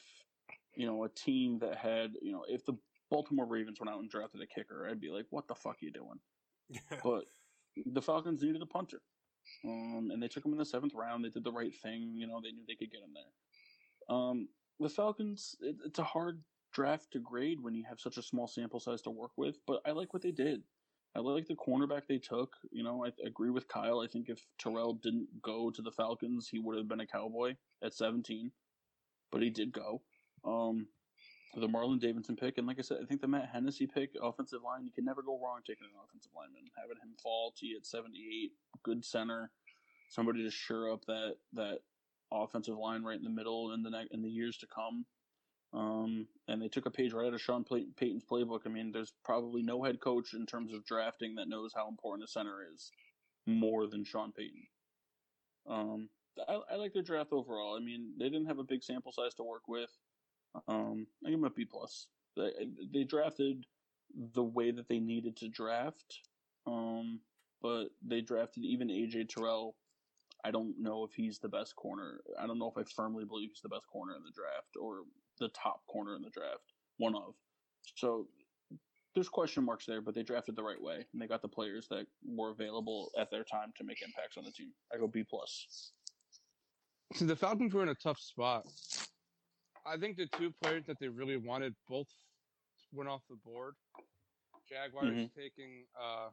you 0.76 0.86
know 0.86 1.04
a 1.04 1.08
team 1.08 1.58
that 1.60 1.76
had 1.76 2.12
you 2.22 2.32
know 2.32 2.44
if 2.48 2.64
the 2.64 2.74
Baltimore 3.10 3.46
Ravens 3.46 3.80
went 3.80 3.92
out 3.92 4.00
and 4.00 4.10
drafted 4.10 4.40
a 4.40 4.46
kicker, 4.46 4.88
I'd 4.88 5.00
be 5.00 5.10
like, 5.10 5.26
what 5.30 5.48
the 5.48 5.54
fuck 5.54 5.74
are 5.74 5.84
you 5.84 5.92
doing? 5.92 6.20
But 7.02 7.24
the 7.86 8.00
Falcons 8.00 8.42
needed 8.42 8.62
a 8.62 8.66
punter. 8.66 9.02
Um, 9.64 10.10
and 10.12 10.22
they 10.22 10.28
took 10.28 10.44
him 10.44 10.52
in 10.52 10.58
the 10.58 10.64
seventh 10.64 10.94
round. 10.94 11.24
They 11.24 11.30
did 11.30 11.44
the 11.44 11.52
right 11.52 11.74
thing. 11.82 12.12
You 12.14 12.26
know, 12.26 12.40
they 12.42 12.52
knew 12.52 12.64
they 12.66 12.74
could 12.74 12.90
get 12.90 13.02
him 13.02 13.14
there. 13.14 14.16
Um, 14.16 14.48
the 14.80 14.88
Falcons, 14.88 15.56
it, 15.60 15.76
it's 15.84 15.98
a 15.98 16.04
hard 16.04 16.42
draft 16.72 17.12
to 17.12 17.20
grade 17.20 17.60
when 17.60 17.74
you 17.74 17.84
have 17.88 18.00
such 18.00 18.16
a 18.16 18.22
small 18.22 18.46
sample 18.46 18.80
size 18.80 19.00
to 19.02 19.10
work 19.10 19.30
with, 19.36 19.56
but 19.66 19.80
I 19.86 19.92
like 19.92 20.12
what 20.12 20.22
they 20.22 20.32
did. 20.32 20.62
I 21.16 21.20
like 21.20 21.46
the 21.46 21.54
cornerback 21.54 22.02
they 22.08 22.18
took. 22.18 22.56
You 22.72 22.82
know, 22.82 23.06
I 23.06 23.10
agree 23.24 23.50
with 23.50 23.68
Kyle. 23.68 24.00
I 24.00 24.08
think 24.08 24.28
if 24.28 24.44
Terrell 24.58 24.94
didn't 24.94 25.28
go 25.42 25.70
to 25.70 25.80
the 25.80 25.92
Falcons, 25.92 26.48
he 26.48 26.58
would 26.58 26.76
have 26.76 26.88
been 26.88 27.00
a 27.00 27.06
Cowboy 27.06 27.54
at 27.84 27.94
17, 27.94 28.50
but 29.30 29.40
he 29.40 29.50
did 29.50 29.70
go. 29.72 30.02
Um, 30.44 30.88
the 31.56 31.68
Marlon 31.68 32.00
Davidson 32.00 32.36
pick, 32.36 32.58
and 32.58 32.66
like 32.66 32.78
I 32.78 32.82
said, 32.82 32.98
I 33.02 33.06
think 33.06 33.20
the 33.20 33.28
Matt 33.28 33.48
Hennessy 33.52 33.86
pick, 33.86 34.10
offensive 34.20 34.62
line, 34.64 34.84
you 34.84 34.92
can 34.92 35.04
never 35.04 35.22
go 35.22 35.38
wrong 35.42 35.60
taking 35.66 35.84
an 35.84 35.92
offensive 36.02 36.32
lineman. 36.36 36.70
Having 36.76 36.96
him 36.96 37.14
fall 37.22 37.54
to 37.58 37.66
you 37.66 37.76
at 37.76 37.86
78, 37.86 38.52
good 38.82 39.04
center, 39.04 39.50
somebody 40.08 40.42
to 40.42 40.50
shore 40.50 40.92
up 40.92 41.04
that 41.06 41.36
that 41.52 41.78
offensive 42.32 42.76
line 42.76 43.02
right 43.04 43.18
in 43.18 43.24
the 43.24 43.30
middle 43.30 43.72
in 43.72 43.82
the 43.82 43.90
ne- 43.90 44.08
in 44.10 44.22
the 44.22 44.30
years 44.30 44.58
to 44.58 44.66
come. 44.66 45.04
Um, 45.72 46.28
and 46.46 46.62
they 46.62 46.68
took 46.68 46.86
a 46.86 46.90
page 46.90 47.12
right 47.12 47.26
out 47.26 47.34
of 47.34 47.40
Sean 47.40 47.64
Pay- 47.64 47.88
Payton's 47.96 48.24
playbook. 48.24 48.60
I 48.64 48.68
mean, 48.68 48.92
there's 48.92 49.12
probably 49.24 49.62
no 49.62 49.82
head 49.82 50.00
coach 50.00 50.32
in 50.32 50.46
terms 50.46 50.72
of 50.72 50.84
drafting 50.84 51.34
that 51.34 51.48
knows 51.48 51.72
how 51.74 51.88
important 51.88 52.28
a 52.28 52.30
center 52.30 52.58
is 52.72 52.92
more 53.46 53.88
than 53.88 54.04
Sean 54.04 54.30
Payton. 54.32 54.66
Um, 55.68 56.08
I, 56.48 56.60
I 56.72 56.76
like 56.76 56.92
their 56.92 57.02
draft 57.02 57.32
overall. 57.32 57.76
I 57.76 57.84
mean, 57.84 58.12
they 58.18 58.26
didn't 58.26 58.46
have 58.46 58.60
a 58.60 58.64
big 58.64 58.84
sample 58.84 59.12
size 59.12 59.34
to 59.34 59.42
work 59.42 59.66
with. 59.66 59.90
Um, 60.68 61.06
I 61.24 61.30
give 61.30 61.40
them 61.40 61.44
a 61.44 61.50
B 61.50 61.64
plus. 61.64 62.06
They, 62.36 62.50
they 62.92 63.04
drafted 63.04 63.64
the 64.34 64.42
way 64.42 64.70
that 64.70 64.88
they 64.88 64.98
needed 64.98 65.36
to 65.38 65.48
draft. 65.48 66.20
Um, 66.66 67.20
but 67.62 67.86
they 68.06 68.20
drafted 68.20 68.64
even 68.64 68.88
AJ 68.88 69.28
Terrell. 69.28 69.76
I 70.44 70.50
don't 70.50 70.74
know 70.78 71.04
if 71.04 71.14
he's 71.14 71.38
the 71.38 71.48
best 71.48 71.74
corner. 71.76 72.20
I 72.38 72.46
don't 72.46 72.58
know 72.58 72.70
if 72.74 72.76
I 72.76 72.88
firmly 72.94 73.24
believe 73.24 73.50
he's 73.50 73.62
the 73.62 73.68
best 73.68 73.86
corner 73.86 74.14
in 74.14 74.22
the 74.22 74.30
draft 74.30 74.76
or 74.80 75.04
the 75.38 75.48
top 75.48 75.80
corner 75.86 76.14
in 76.16 76.22
the 76.22 76.30
draft. 76.30 76.72
One 76.98 77.14
of. 77.14 77.34
So 77.96 78.28
there's 79.14 79.28
question 79.28 79.64
marks 79.64 79.86
there, 79.86 80.00
but 80.00 80.14
they 80.14 80.22
drafted 80.22 80.56
the 80.56 80.62
right 80.62 80.80
way 80.80 81.06
and 81.12 81.22
they 81.22 81.26
got 81.26 81.40
the 81.40 81.48
players 81.48 81.86
that 81.88 82.06
were 82.26 82.50
available 82.50 83.10
at 83.18 83.30
their 83.30 83.44
time 83.44 83.72
to 83.78 83.84
make 83.84 84.02
impacts 84.02 84.36
on 84.36 84.44
the 84.44 84.50
team. 84.50 84.72
I 84.92 84.98
go 84.98 85.06
B 85.06 85.24
plus. 85.28 85.92
The 87.20 87.36
Falcons 87.36 87.72
were 87.72 87.82
in 87.82 87.90
a 87.90 87.94
tough 87.94 88.18
spot. 88.18 88.66
I 89.86 89.96
think 89.96 90.16
the 90.16 90.26
two 90.26 90.50
players 90.62 90.84
that 90.86 90.98
they 90.98 91.08
really 91.08 91.36
wanted 91.36 91.74
both 91.88 92.08
went 92.92 93.08
off 93.08 93.22
the 93.28 93.36
board. 93.36 93.74
Jaguars 94.68 95.28
Mhm. 95.28 95.34
taking 95.34 95.86
uh 95.94 96.30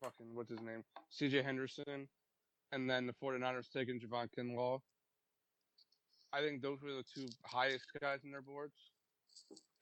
fucking 0.00 0.34
what's 0.34 0.50
his 0.50 0.60
name? 0.62 0.82
CJ 1.10 1.42
Henderson 1.42 2.08
and 2.72 2.88
then 2.88 3.06
the 3.06 3.12
49ers 3.14 3.68
taking 3.70 4.00
Javon 4.00 4.30
Kinlaw. 4.30 4.80
I 6.32 6.40
think 6.40 6.62
those 6.62 6.80
were 6.80 6.92
the 6.94 7.02
two 7.02 7.26
highest 7.44 7.84
guys 8.00 8.24
in 8.24 8.30
their 8.30 8.40
boards. 8.40 8.92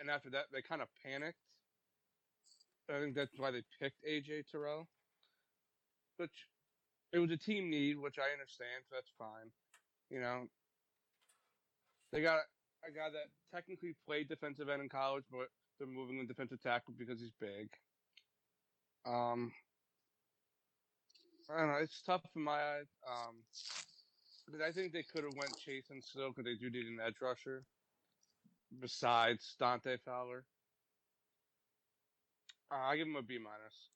And 0.01 0.11
after 0.11 0.31
that 0.31 0.51
they 0.51 0.63
kind 0.63 0.83
of 0.83 0.89
panicked. 0.95 1.39
I 2.89 2.99
think 3.01 3.15
that's 3.15 3.37
why 3.39 3.51
they 3.51 3.63
picked 3.79 4.03
AJ 4.03 4.43
Terrell. 4.51 4.89
Which 6.17 6.49
it 7.13 7.19
was 7.19 7.31
a 7.31 7.37
team 7.37 7.71
need, 7.71 7.99
which 7.99 8.19
I 8.19 8.33
understand, 8.33 8.85
so 8.89 8.97
that's 8.97 9.11
fine. 9.11 9.53
You 10.11 10.21
know, 10.21 10.49
they 12.13 12.23
got 12.23 12.41
a 12.87 12.91
guy 12.93 13.11
that 13.11 13.31
technically 13.55 13.95
played 14.07 14.29
defensive 14.29 14.69
end 14.69 14.83
in 14.83 14.89
college, 14.89 15.25
but 15.31 15.49
they're 15.79 15.89
moving 15.89 16.19
the 16.19 16.27
defensive 16.27 16.61
tackle 16.63 16.95
because 16.99 17.21
he's 17.21 17.33
big. 17.41 17.69
Um, 19.07 19.53
I 21.51 21.61
don't 21.61 21.69
know. 21.69 21.79
It's 21.83 22.03
tough 22.03 22.23
in 22.37 22.43
my 22.43 22.61
eyes. 22.77 22.89
Um, 23.07 23.37
I 24.65 24.73
think 24.73 24.93
they 24.93 25.03
could 25.03 25.25
have 25.25 25.37
went 25.37 25.53
Chaisson 25.57 26.03
still 26.03 26.29
because 26.31 26.45
they 26.45 26.57
do 26.57 26.71
need 26.71 26.87
an 26.87 27.01
edge 27.05 27.17
rusher. 27.21 27.65
Besides 28.81 29.57
Dante 29.59 29.97
Fowler, 30.05 30.45
uh, 32.71 32.77
I 32.77 32.97
give 32.97 33.07
him 33.07 33.17
a 33.17 33.23
B 33.23 33.39
minus. 33.39 33.91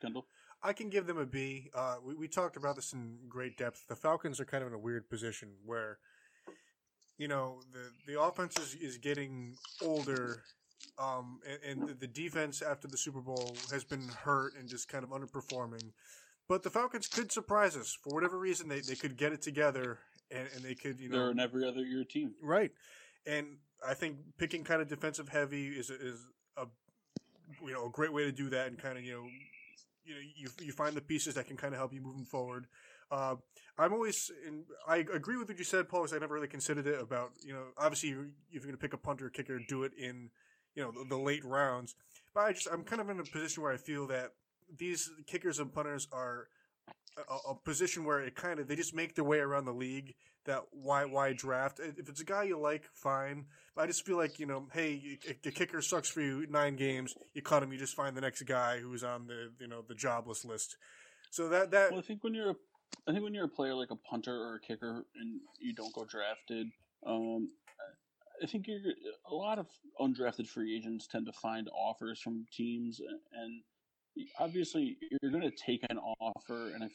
Kendall? 0.00 0.26
I 0.62 0.72
can 0.72 0.88
give 0.90 1.06
them 1.06 1.18
a 1.18 1.26
B. 1.26 1.70
Uh, 1.74 1.96
we, 2.04 2.14
we 2.14 2.28
talked 2.28 2.56
about 2.56 2.76
this 2.76 2.92
in 2.92 3.18
great 3.28 3.56
depth. 3.56 3.84
The 3.88 3.96
Falcons 3.96 4.40
are 4.40 4.44
kind 4.44 4.62
of 4.62 4.68
in 4.68 4.74
a 4.74 4.78
weird 4.78 5.08
position 5.08 5.48
where, 5.64 5.98
you 7.18 7.28
know, 7.28 7.60
the, 7.72 8.12
the 8.12 8.20
offense 8.20 8.58
is, 8.58 8.74
is 8.74 8.98
getting 8.98 9.54
older 9.82 10.42
Um, 10.98 11.40
and, 11.48 11.80
and 11.80 11.98
the- 12.00 12.06
defense 12.06 12.60
after 12.62 12.86
the 12.88 12.98
Super 12.98 13.20
Bowl 13.20 13.56
has 13.70 13.84
been 13.84 14.08
hurt 14.08 14.54
and 14.58 14.68
just 14.68 14.88
kind 14.88 15.04
of 15.04 15.10
underperforming. 15.10 15.92
But 16.48 16.62
the 16.62 16.70
Falcons 16.70 17.08
could 17.08 17.32
surprise 17.32 17.76
us 17.76 17.96
for 18.02 18.12
whatever 18.14 18.38
reason. 18.38 18.68
They, 18.68 18.80
they 18.80 18.96
could 18.96 19.16
get 19.16 19.32
it 19.32 19.40
together 19.42 19.98
and, 20.30 20.48
and 20.54 20.62
they 20.64 20.74
could, 20.74 21.00
you 21.00 21.08
know, 21.08 21.16
They're 21.18 21.30
an 21.30 21.40
every 21.40 21.66
other 21.66 21.80
year 21.84 22.04
team. 22.04 22.34
Right, 22.42 22.72
and 23.26 23.58
I 23.86 23.94
think 23.94 24.16
picking 24.38 24.64
kind 24.64 24.82
of 24.82 24.88
defensive 24.88 25.28
heavy 25.28 25.68
is 25.68 25.88
is 25.88 26.26
a 26.56 26.66
you 27.64 27.72
know 27.72 27.86
a 27.86 27.90
great 27.90 28.12
way 28.12 28.24
to 28.24 28.32
do 28.32 28.50
that, 28.50 28.66
and 28.68 28.78
kind 28.78 28.98
of 28.98 29.04
you 29.04 29.12
know 29.12 29.26
you 30.04 30.14
know 30.14 30.20
you 30.36 30.48
you 30.60 30.72
find 30.72 30.96
the 30.96 31.00
pieces 31.00 31.34
that 31.34 31.46
can 31.46 31.56
kind 31.56 31.74
of 31.74 31.78
help 31.78 31.92
you 31.92 32.00
moving 32.00 32.24
forward. 32.24 32.66
Uh, 33.10 33.36
I'm 33.76 33.92
always 33.92 34.30
in, 34.46 34.64
I 34.88 34.98
agree 34.98 35.36
with 35.36 35.48
what 35.48 35.58
you 35.58 35.64
said, 35.64 35.88
Paul. 35.88 36.06
I 36.12 36.18
never 36.18 36.34
really 36.34 36.48
considered 36.48 36.86
it 36.86 37.00
about 37.00 37.32
you 37.44 37.52
know 37.52 37.64
obviously 37.78 38.10
if 38.10 38.16
you're 38.52 38.62
going 38.62 38.72
to 38.72 38.78
pick 38.78 38.94
a 38.94 38.98
punter 38.98 39.26
or 39.26 39.30
kicker, 39.30 39.58
do 39.68 39.84
it 39.84 39.92
in 39.98 40.30
you 40.74 40.82
know 40.82 40.92
the, 40.92 41.16
the 41.16 41.18
late 41.18 41.44
rounds. 41.44 41.94
But 42.34 42.40
I 42.40 42.52
just 42.52 42.68
I'm 42.72 42.84
kind 42.84 43.00
of 43.00 43.10
in 43.10 43.20
a 43.20 43.24
position 43.24 43.62
where 43.62 43.72
I 43.72 43.76
feel 43.76 44.06
that 44.08 44.32
these 44.78 45.10
kickers 45.26 45.58
and 45.58 45.72
punters 45.72 46.08
are 46.12 46.48
a, 47.16 47.50
a 47.50 47.54
position 47.54 48.04
where 48.04 48.20
it 48.20 48.34
kind 48.34 48.58
of 48.60 48.68
they 48.68 48.76
just 48.76 48.94
make 48.94 49.14
their 49.14 49.24
way 49.24 49.38
around 49.38 49.64
the 49.64 49.72
league. 49.72 50.14
That 50.44 50.62
why 50.72 51.04
why 51.04 51.32
draft? 51.32 51.80
If 51.80 52.08
it's 52.08 52.20
a 52.20 52.24
guy 52.24 52.44
you 52.44 52.58
like, 52.58 52.88
fine. 52.94 53.46
I 53.76 53.86
just 53.86 54.04
feel 54.04 54.16
like 54.16 54.40
you 54.40 54.46
know, 54.46 54.66
hey, 54.72 55.18
the 55.42 55.52
kicker 55.52 55.80
sucks 55.80 56.08
for 56.08 56.20
you 56.20 56.46
nine 56.48 56.76
games, 56.76 57.14
you 57.32 57.42
cut 57.42 57.62
him. 57.62 57.72
You 57.72 57.78
just 57.78 57.94
find 57.94 58.16
the 58.16 58.20
next 58.20 58.42
guy 58.42 58.78
who's 58.80 59.04
on 59.04 59.26
the 59.26 59.52
you 59.60 59.68
know 59.68 59.82
the 59.86 59.94
jobless 59.94 60.44
list. 60.44 60.76
So 61.30 61.48
that 61.48 61.70
that 61.70 61.90
Well, 61.90 62.00
I 62.00 62.02
think 62.02 62.24
when 62.24 62.34
you're, 62.34 62.50
a, 62.50 62.54
I 63.08 63.12
think 63.12 63.22
when 63.24 63.34
you're 63.34 63.44
a 63.44 63.48
player 63.48 63.74
like 63.74 63.90
a 63.90 63.96
punter 63.96 64.34
or 64.34 64.56
a 64.56 64.60
kicker 64.60 65.06
and 65.14 65.40
you 65.60 65.74
don't 65.74 65.94
go 65.94 66.04
drafted, 66.04 66.66
um, 67.06 67.48
I 68.42 68.46
think 68.46 68.66
you're 68.66 68.80
a 69.30 69.34
lot 69.34 69.58
of 69.58 69.66
undrafted 70.00 70.48
free 70.48 70.76
agents 70.76 71.06
tend 71.06 71.26
to 71.26 71.32
find 71.32 71.68
offers 71.68 72.20
from 72.20 72.46
teams, 72.52 73.00
and 73.00 73.62
obviously 74.38 74.98
you're 75.22 75.30
going 75.30 75.48
to 75.48 75.56
take 75.56 75.80
an 75.88 75.98
offer, 75.98 76.70
and 76.74 76.82
if 76.82 76.92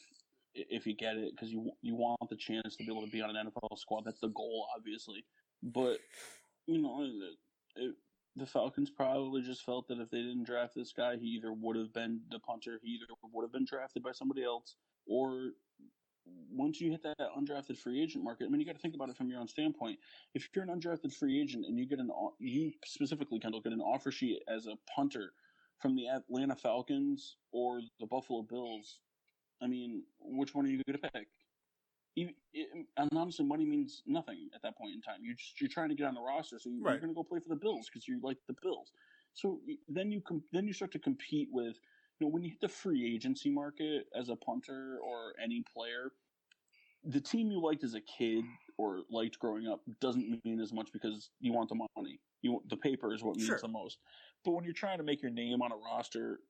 if 0.70 0.86
you 0.86 0.94
get 0.94 1.16
it 1.16 1.32
because 1.34 1.50
you 1.50 1.70
you 1.82 1.94
want 1.94 2.18
the 2.28 2.36
chance 2.36 2.76
to 2.76 2.84
be 2.84 2.90
able 2.90 3.04
to 3.04 3.10
be 3.10 3.22
on 3.22 3.34
an 3.34 3.46
NFL 3.46 3.78
squad, 3.78 4.04
that's 4.04 4.20
the 4.20 4.28
goal, 4.28 4.66
obviously. 4.76 5.24
But 5.62 5.98
you 6.66 6.78
know, 6.78 7.02
it, 7.02 7.82
it, 7.82 7.94
the 8.36 8.46
Falcons 8.46 8.90
probably 8.90 9.42
just 9.42 9.64
felt 9.64 9.88
that 9.88 9.98
if 9.98 10.10
they 10.10 10.18
didn't 10.18 10.44
draft 10.44 10.74
this 10.76 10.92
guy, 10.92 11.16
he 11.16 11.26
either 11.26 11.52
would 11.52 11.76
have 11.76 11.92
been 11.92 12.20
the 12.30 12.38
punter, 12.38 12.78
he 12.82 12.90
either 12.90 13.06
would 13.32 13.42
have 13.42 13.52
been 13.52 13.64
drafted 13.64 14.02
by 14.02 14.12
somebody 14.12 14.44
else, 14.44 14.76
or 15.06 15.52
once 16.50 16.80
you 16.80 16.90
hit 16.90 17.02
that 17.02 17.16
undrafted 17.36 17.76
free 17.76 18.02
agent 18.02 18.24
market, 18.24 18.46
I 18.46 18.48
mean, 18.48 18.60
you 18.60 18.66
got 18.66 18.74
to 18.74 18.80
think 18.80 18.94
about 18.94 19.08
it 19.08 19.16
from 19.16 19.30
your 19.30 19.40
own 19.40 19.48
standpoint. 19.48 19.98
If 20.34 20.48
you're 20.54 20.64
an 20.64 20.70
undrafted 20.70 21.12
free 21.12 21.40
agent 21.40 21.66
and 21.66 21.78
you 21.78 21.86
get 21.86 21.98
an, 21.98 22.10
you 22.38 22.72
specifically, 22.84 23.38
Kendall, 23.38 23.60
get 23.60 23.72
an 23.72 23.80
offer 23.80 24.10
sheet 24.10 24.42
as 24.48 24.66
a 24.66 24.74
punter 24.94 25.32
from 25.78 25.94
the 25.94 26.08
Atlanta 26.08 26.56
Falcons 26.56 27.36
or 27.52 27.80
the 28.00 28.06
Buffalo 28.06 28.42
Bills, 28.42 28.98
I 29.62 29.66
mean, 29.66 30.02
which 30.20 30.54
one 30.54 30.66
are 30.66 30.68
you 30.68 30.82
going 30.86 30.98
to 31.00 31.10
pick? 31.10 31.28
You, 32.14 32.30
it, 32.52 32.68
and 32.96 33.08
honestly, 33.14 33.44
money 33.44 33.64
means 33.64 34.02
nothing 34.06 34.48
at 34.54 34.62
that 34.62 34.76
point 34.76 34.94
in 34.94 35.00
time. 35.00 35.20
You're 35.22 35.34
just 35.34 35.60
you're 35.60 35.70
trying 35.70 35.88
to 35.90 35.94
get 35.94 36.06
on 36.06 36.14
the 36.14 36.20
roster, 36.20 36.58
so 36.58 36.68
you, 36.68 36.82
Right. 36.82 36.92
you're 36.92 37.00
going 37.00 37.10
to 37.10 37.14
go 37.14 37.22
play 37.22 37.38
for 37.40 37.48
the 37.48 37.56
Bills 37.60 37.88
because 37.88 38.08
you 38.08 38.18
like 38.22 38.38
the 38.48 38.56
Bills. 38.62 38.92
So 39.34 39.60
then 39.88 40.10
you 40.10 40.20
com- 40.20 40.42
then 40.52 40.66
you 40.66 40.72
start 40.72 40.90
to 40.92 40.98
compete 40.98 41.48
with 41.52 41.78
you 42.18 42.26
know 42.26 42.32
when 42.32 42.42
you 42.42 42.50
hit 42.50 42.60
the 42.60 42.68
free 42.68 43.14
agency 43.14 43.50
market 43.50 44.06
as 44.16 44.30
a 44.30 44.36
punter 44.36 44.98
or 45.04 45.34
any 45.42 45.62
player, 45.72 46.12
the 47.04 47.20
team 47.20 47.50
you 47.52 47.60
liked 47.62 47.84
as 47.84 47.94
a 47.94 48.00
kid 48.00 48.44
or 48.78 49.02
liked 49.10 49.38
growing 49.38 49.68
up 49.68 49.80
doesn't 50.00 50.44
mean 50.44 50.60
as 50.60 50.72
much 50.72 50.92
because 50.92 51.30
you 51.40 51.52
want 51.52 51.68
the 51.68 51.86
money. 51.96 52.20
You 52.42 52.52
want, 52.52 52.68
the 52.68 52.76
paper 52.76 53.14
is 53.14 53.22
what 53.22 53.36
means 53.36 53.46
Sure. 53.46 53.58
the 53.60 53.68
most. 53.68 53.98
But 54.44 54.52
when 54.52 54.64
you're 54.64 54.72
trying 54.72 54.98
to 54.98 55.04
make 55.04 55.22
your 55.22 55.30
name 55.30 55.62
on 55.62 55.70
a 55.72 55.76
roster 55.76 56.40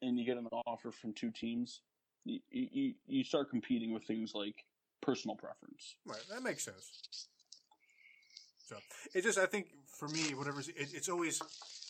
and 0.00 0.18
you 0.18 0.24
get 0.24 0.36
an 0.36 0.48
offer 0.66 0.90
from 0.90 1.12
two 1.12 1.30
teams, 1.30 1.80
you, 2.24 2.40
you, 2.50 2.94
you 3.06 3.24
start 3.24 3.50
competing 3.50 3.92
with 3.92 4.04
things 4.04 4.32
like 4.34 4.64
personal 5.00 5.36
preference. 5.36 5.96
Right, 6.06 6.22
that 6.30 6.42
makes 6.42 6.64
sense. 6.64 7.28
So 8.66 8.76
it 9.14 9.22
just, 9.22 9.38
I 9.38 9.46
think, 9.46 9.66
for 9.98 10.08
me, 10.08 10.34
whatever 10.34 10.60
it, 10.60 10.72
it's 10.76 11.08
always. 11.08 11.40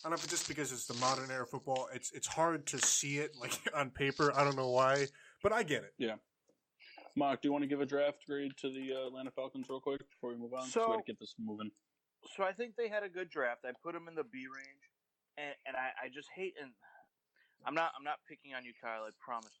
I 0.03 0.09
don't 0.09 0.11
know 0.11 0.15
if 0.15 0.23
it's 0.23 0.33
just 0.33 0.47
because 0.47 0.71
it's 0.71 0.85
the 0.85 0.93
modern 0.95 1.31
era 1.31 1.43
of 1.43 1.49
football. 1.49 1.87
It's 1.93 2.11
it's 2.11 2.27
hard 2.27 2.67
to 2.67 2.77
see 2.79 3.17
it 3.17 3.31
like 3.41 3.57
on 3.73 3.89
paper. 3.89 4.31
I 4.35 4.43
don't 4.43 4.55
know 4.55 4.69
why, 4.69 5.07
but 5.41 5.51
I 5.53 5.63
get 5.63 5.83
it. 5.83 5.93
Yeah. 5.97 6.15
Mark, 7.17 7.41
do 7.41 7.47
you 7.47 7.53
want 7.53 7.63
to 7.63 7.67
give 7.67 7.79
a 7.79 7.85
draft 7.85 8.17
grade 8.27 8.51
to 8.57 8.69
the 8.69 8.91
uh, 8.93 9.07
Atlanta 9.07 9.31
Falcons 9.31 9.67
real 9.69 9.79
quick 9.79 10.01
before 10.11 10.31
we 10.31 10.37
move 10.37 10.53
on? 10.53 10.67
So- 10.67 10.91
we 10.91 10.97
to 10.97 11.03
get 11.07 11.19
this 11.19 11.33
moving. 11.39 11.71
So 12.35 12.43
I 12.43 12.51
think 12.53 12.75
they 12.75 12.89
had 12.89 13.03
a 13.03 13.09
good 13.09 13.29
draft. 13.29 13.61
I 13.65 13.71
put 13.83 13.93
them 13.93 14.07
in 14.09 14.15
the 14.15 14.23
B 14.23 14.49
range, 14.51 14.83
and 15.37 15.53
and 15.65 15.77
I, 15.77 16.05
I 16.05 16.09
just 16.09 16.27
hate 16.35 16.55
and 16.61 16.71
I'm 17.65 17.73
not 17.73 17.91
I'm 17.97 18.03
not 18.03 18.19
picking 18.27 18.53
on 18.53 18.65
you, 18.65 18.73
Kyle. 18.81 19.03
I 19.05 19.13
promise, 19.23 19.53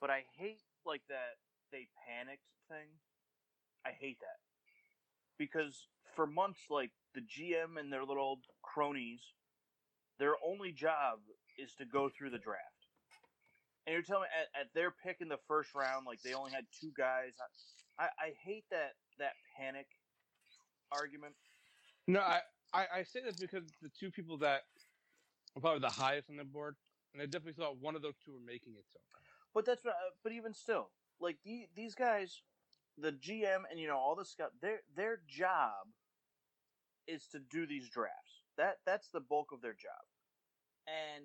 but 0.00 0.10
I 0.10 0.24
hate 0.36 0.60
like 0.84 1.02
that 1.08 1.38
they 1.72 1.88
panicked 2.06 2.46
thing. 2.68 2.88
I 3.84 3.90
hate 3.90 4.18
that 4.20 4.40
because 5.38 5.86
for 6.14 6.26
months, 6.26 6.60
like 6.70 6.90
the 7.14 7.20
GM 7.20 7.78
and 7.78 7.92
their 7.92 8.04
little 8.04 8.40
cronies, 8.62 9.20
their 10.18 10.34
only 10.44 10.72
job 10.72 11.20
is 11.58 11.74
to 11.74 11.84
go 11.84 12.08
through 12.08 12.30
the 12.30 12.38
draft. 12.38 12.62
And 13.86 13.92
you're 13.92 14.02
telling 14.02 14.22
me 14.22 14.28
at, 14.34 14.60
at 14.60 14.66
their 14.74 14.90
pick 14.90 15.18
in 15.20 15.28
the 15.28 15.38
first 15.46 15.74
round, 15.74 16.06
like 16.06 16.20
they 16.22 16.34
only 16.34 16.50
had 16.50 16.64
two 16.80 16.90
guys. 16.96 17.32
I, 17.98 18.04
I, 18.04 18.32
hate 18.44 18.64
that 18.70 18.92
that 19.18 19.32
panic 19.56 19.86
argument. 20.90 21.34
No, 22.08 22.20
I, 22.20 22.40
I, 22.74 22.86
I 22.96 23.02
say 23.04 23.20
this 23.24 23.36
because 23.36 23.62
the 23.80 23.90
two 23.98 24.10
people 24.10 24.38
that 24.38 24.62
were 25.54 25.60
probably 25.60 25.80
the 25.80 25.88
highest 25.88 26.30
on 26.30 26.36
the 26.36 26.44
board, 26.44 26.74
and 27.14 27.22
I 27.22 27.26
definitely 27.26 27.52
thought 27.52 27.76
one 27.80 27.94
of 27.94 28.02
those 28.02 28.16
two 28.24 28.32
were 28.32 28.44
making 28.44 28.74
it 28.74 28.84
so. 28.92 28.98
But 29.56 29.64
that's 29.64 29.82
what. 29.82 29.94
uh, 29.94 30.12
But 30.22 30.32
even 30.32 30.52
still, 30.52 30.90
like 31.18 31.38
the, 31.42 31.66
these 31.74 31.94
guys, 31.94 32.42
the 32.98 33.10
GM 33.10 33.62
and 33.70 33.80
you 33.80 33.88
know 33.88 33.96
all 33.96 34.14
the 34.14 34.26
scout, 34.26 34.52
their 34.60 34.80
their 34.94 35.20
job 35.26 35.88
is 37.08 37.26
to 37.28 37.38
do 37.38 37.66
these 37.66 37.88
drafts. 37.88 38.42
That 38.58 38.76
that's 38.84 39.08
the 39.08 39.20
bulk 39.20 39.52
of 39.52 39.62
their 39.62 39.72
job, 39.72 40.04
and 40.86 41.24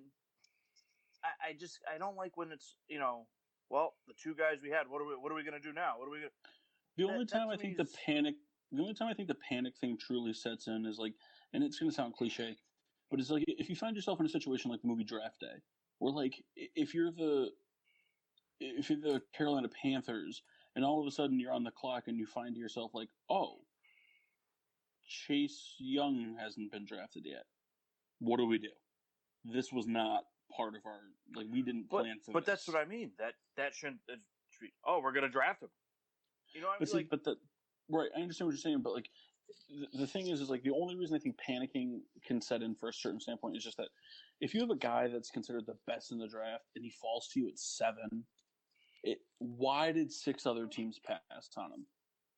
I, 1.25 1.49
I 1.49 1.53
just 1.59 1.79
I 1.93 1.97
don't 1.97 2.15
like 2.15 2.37
when 2.37 2.53
it's 2.53 2.77
you 2.87 2.99
know 2.99 3.27
well 3.69 3.95
the 4.07 4.13
two 4.13 4.33
guys 4.33 4.59
we 4.63 4.69
had. 4.69 4.87
What 4.87 5.01
are 5.01 5.05
we 5.05 5.15
What 5.19 5.33
are 5.33 5.35
we 5.35 5.43
gonna 5.43 5.59
do 5.59 5.73
now? 5.73 5.95
What 5.97 6.07
are 6.07 6.11
we 6.11 6.19
gonna? 6.19 6.31
The 6.95 7.03
only 7.03 7.25
that 7.25 7.33
time 7.33 7.49
I 7.49 7.57
think 7.57 7.75
the 7.75 7.89
panic, 8.05 8.35
the 8.71 8.81
only 8.81 8.93
time 8.93 9.09
I 9.09 9.13
think 9.13 9.27
the 9.27 9.35
panic 9.49 9.73
thing 9.75 9.97
truly 9.97 10.31
sets 10.31 10.67
in 10.67 10.85
is 10.85 10.97
like, 10.97 11.15
and 11.51 11.65
it's 11.65 11.79
going 11.79 11.89
to 11.89 11.95
sound 11.95 12.13
cliche, 12.13 12.55
but 13.09 13.19
it's 13.19 13.29
like 13.29 13.43
if 13.47 13.69
you 13.69 13.75
find 13.75 13.95
yourself 13.95 14.19
in 14.21 14.25
a 14.25 14.29
situation 14.29 14.71
like 14.71 14.81
the 14.81 14.87
movie 14.87 15.03
Draft 15.03 15.39
Day, 15.39 15.61
where 15.99 16.11
like 16.11 16.43
if 16.55 16.93
you're 16.93 17.11
the, 17.11 17.51
if 18.61 18.89
you're 18.89 18.99
the 18.99 19.21
Carolina 19.35 19.67
Panthers, 19.81 20.41
and 20.75 20.85
all 20.85 21.01
of 21.01 21.07
a 21.07 21.11
sudden 21.11 21.39
you're 21.39 21.51
on 21.53 21.63
the 21.63 21.71
clock 21.71 22.03
and 22.07 22.17
you 22.17 22.25
find 22.25 22.55
yourself 22.55 22.91
like, 22.93 23.09
oh, 23.29 23.59
Chase 25.07 25.75
Young 25.79 26.37
hasn't 26.39 26.71
been 26.71 26.85
drafted 26.85 27.25
yet. 27.25 27.43
What 28.19 28.37
do 28.37 28.45
we 28.45 28.57
do? 28.59 28.69
This 29.43 29.71
was 29.71 29.87
not 29.87 30.23
part 30.55 30.75
of 30.75 30.81
our 30.85 30.99
like 31.35 31.47
we 31.51 31.61
didn't 31.61 31.87
But 31.89 32.01
plan 32.03 32.19
for 32.23 32.31
but 32.33 32.45
this. 32.45 32.65
that's 32.65 32.67
what 32.67 32.77
I 32.77 32.85
mean. 32.85 33.11
That 33.17 33.33
that 33.57 33.73
shouldn't. 33.73 33.99
that 34.07 34.17
should 34.51 34.61
be- 34.65 34.73
oh, 34.85 35.01
we're 35.01 35.11
gonna 35.13 35.29
draft 35.29 35.63
him. 35.63 35.69
You 36.53 36.61
know 36.61 36.67
what 36.67 36.73
I 36.73 36.79
But 36.79 36.81
mean? 36.81 36.87
see, 36.91 36.97
Like, 36.97 37.09
but 37.09 37.23
the 37.23 37.35
right, 37.89 38.09
I 38.15 38.21
understand 38.21 38.47
what 38.47 38.51
you're 38.53 38.59
saying, 38.59 38.81
but 38.83 38.93
like 38.93 39.09
the, 39.69 39.99
the 39.99 40.07
thing 40.07 40.27
is, 40.27 40.39
is 40.39 40.49
like 40.49 40.63
the 40.63 40.71
only 40.71 40.95
reason 40.95 41.15
I 41.15 41.19
think 41.19 41.37
panicking 41.37 41.99
can 42.25 42.41
set 42.41 42.61
in 42.61 42.75
for 42.75 42.89
a 42.89 42.93
certain 42.93 43.19
standpoint 43.19 43.57
is 43.57 43.63
just 43.63 43.77
that 43.77 43.89
if 44.39 44.53
you 44.53 44.61
have 44.61 44.69
a 44.69 44.75
guy 44.77 45.07
that's 45.07 45.29
considered 45.31 45.65
the 45.65 45.75
best 45.87 46.11
in 46.11 46.19
the 46.19 46.27
draft 46.27 46.63
and 46.75 46.85
he 46.85 46.91
falls 46.91 47.27
to 47.33 47.39
you 47.39 47.47
at 47.49 47.57
seven, 47.57 48.25
it 49.03 49.19
why 49.39 49.91
did 49.91 50.11
six 50.11 50.45
other 50.45 50.67
teams 50.67 50.99
pass 50.99 51.49
on 51.57 51.71
him? 51.71 51.85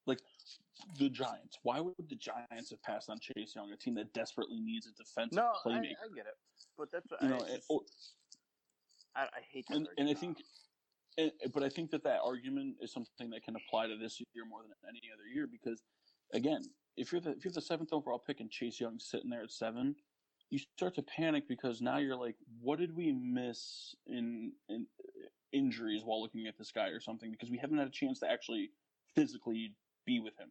Like 0.06 0.19
the 0.99 1.10
Giants, 1.10 1.60
why 1.64 1.80
would 1.80 1.95
the 2.10 2.15
Giants 2.15 2.72
have 2.72 2.81
passed 2.84 3.10
on 3.10 3.18
Chase 3.19 3.53
Young, 3.56 3.72
a 3.72 3.77
team 3.77 3.95
that 3.95 4.14
desperately 4.14 4.60
needs 4.60 4.88
a 4.88 4.91
defensive 4.91 5.38
no, 5.38 5.52
I, 5.65 5.69
playmaker? 5.69 5.95
I 6.03 6.15
get 6.15 6.26
it. 6.26 6.35
But 6.77 6.90
that's 6.91 7.06
what 7.10 7.22
you 7.22 7.27
I, 7.27 7.31
know, 7.31 7.45
just- 7.45 7.65
or- 7.69 7.81
I, 9.15 9.23
I 9.23 9.41
hate 9.52 9.65
and, 9.69 9.88
and 9.98 10.10
I 10.10 10.14
think, 10.15 10.38
and, 11.19 11.31
but 11.53 11.61
I 11.61 11.69
think 11.69 11.91
that 11.91 12.03
that 12.03 12.22
argument 12.26 12.77
is 12.81 12.91
something 12.91 13.30
that 13.30 13.44
can 13.44 13.56
apply 13.56 13.88
to 13.88 13.95
this 13.98 14.19
year 14.34 14.44
more 14.49 14.61
than 14.64 14.72
any 14.90 15.02
other 15.14 15.27
year 15.31 15.48
because, 15.48 15.84
again, 16.34 16.64
if 16.98 17.11
you're 17.11 17.22
the 17.22 17.31
if 17.31 17.45
you're 17.45 17.52
the 17.53 17.61
seventh 17.61 17.94
overall 17.94 18.18
pick 18.18 18.40
and 18.40 18.49
Chase 18.49 18.80
Young's 18.80 19.06
sitting 19.10 19.30
there 19.30 19.44
at 19.44 19.52
seven, 19.52 19.95
you 20.49 20.60
start 20.77 20.95
to 20.95 21.03
panic 21.03 21.48
because 21.48 21.81
now 21.81 21.98
you're 21.98 22.15
like, 22.15 22.35
what 22.60 22.80
did 22.80 22.95
we 22.95 23.11
miss 23.11 23.95
in 24.07 24.52
in 24.69 24.88
injuries 25.53 26.01
while 26.03 26.21
looking 26.21 26.47
at 26.47 26.57
this 26.57 26.71
guy 26.71 26.88
or 26.88 26.99
something? 26.99 27.31
Because 27.31 27.49
we 27.49 27.57
haven't 27.57 27.77
had 27.77 27.88
a 27.88 27.91
chance 27.91 28.19
to 28.19 28.30
actually 28.30 28.71
physically 29.15 29.73
be 30.05 30.19
with 30.19 30.38
him. 30.38 30.49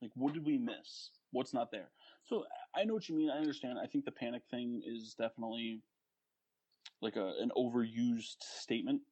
Like, 0.00 0.12
what 0.14 0.34
did 0.34 0.46
we 0.46 0.58
miss? 0.58 1.10
What's 1.32 1.54
not 1.54 1.70
there? 1.70 1.90
So 2.24 2.44
I 2.74 2.84
know 2.84 2.94
what 2.94 3.08
you 3.08 3.16
mean. 3.16 3.30
I 3.30 3.38
understand. 3.38 3.78
I 3.82 3.86
think 3.86 4.04
the 4.04 4.12
panic 4.12 4.42
thing 4.50 4.82
is 4.84 5.14
definitely 5.18 5.82
like 7.00 7.16
a 7.16 7.34
an 7.40 7.50
overused 7.56 8.36
statement. 8.40 9.02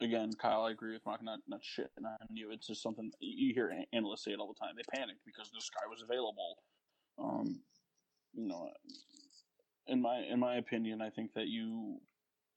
Again, 0.00 0.32
Kyle, 0.40 0.64
I 0.64 0.70
agree 0.70 0.92
with 0.92 1.04
Mark. 1.04 1.22
Not 1.22 1.40
not 1.46 1.60
shit 1.62 1.90
on 1.98 2.16
you. 2.34 2.50
It's 2.52 2.66
just 2.66 2.82
something 2.82 3.10
you 3.20 3.52
hear 3.54 3.72
analysts 3.92 4.24
say 4.24 4.32
it 4.32 4.38
all 4.38 4.52
the 4.52 4.58
time. 4.58 4.74
They 4.76 4.98
panicked 4.98 5.24
because 5.26 5.50
this 5.52 5.70
guy 5.70 5.88
was 5.88 6.02
available. 6.02 6.58
Um, 7.18 7.60
you 8.32 8.48
know, 8.48 8.70
in 9.86 10.00
my 10.00 10.18
in 10.18 10.40
my 10.40 10.56
opinion, 10.56 11.02
I 11.02 11.10
think 11.10 11.34
that 11.34 11.48
you, 11.48 12.00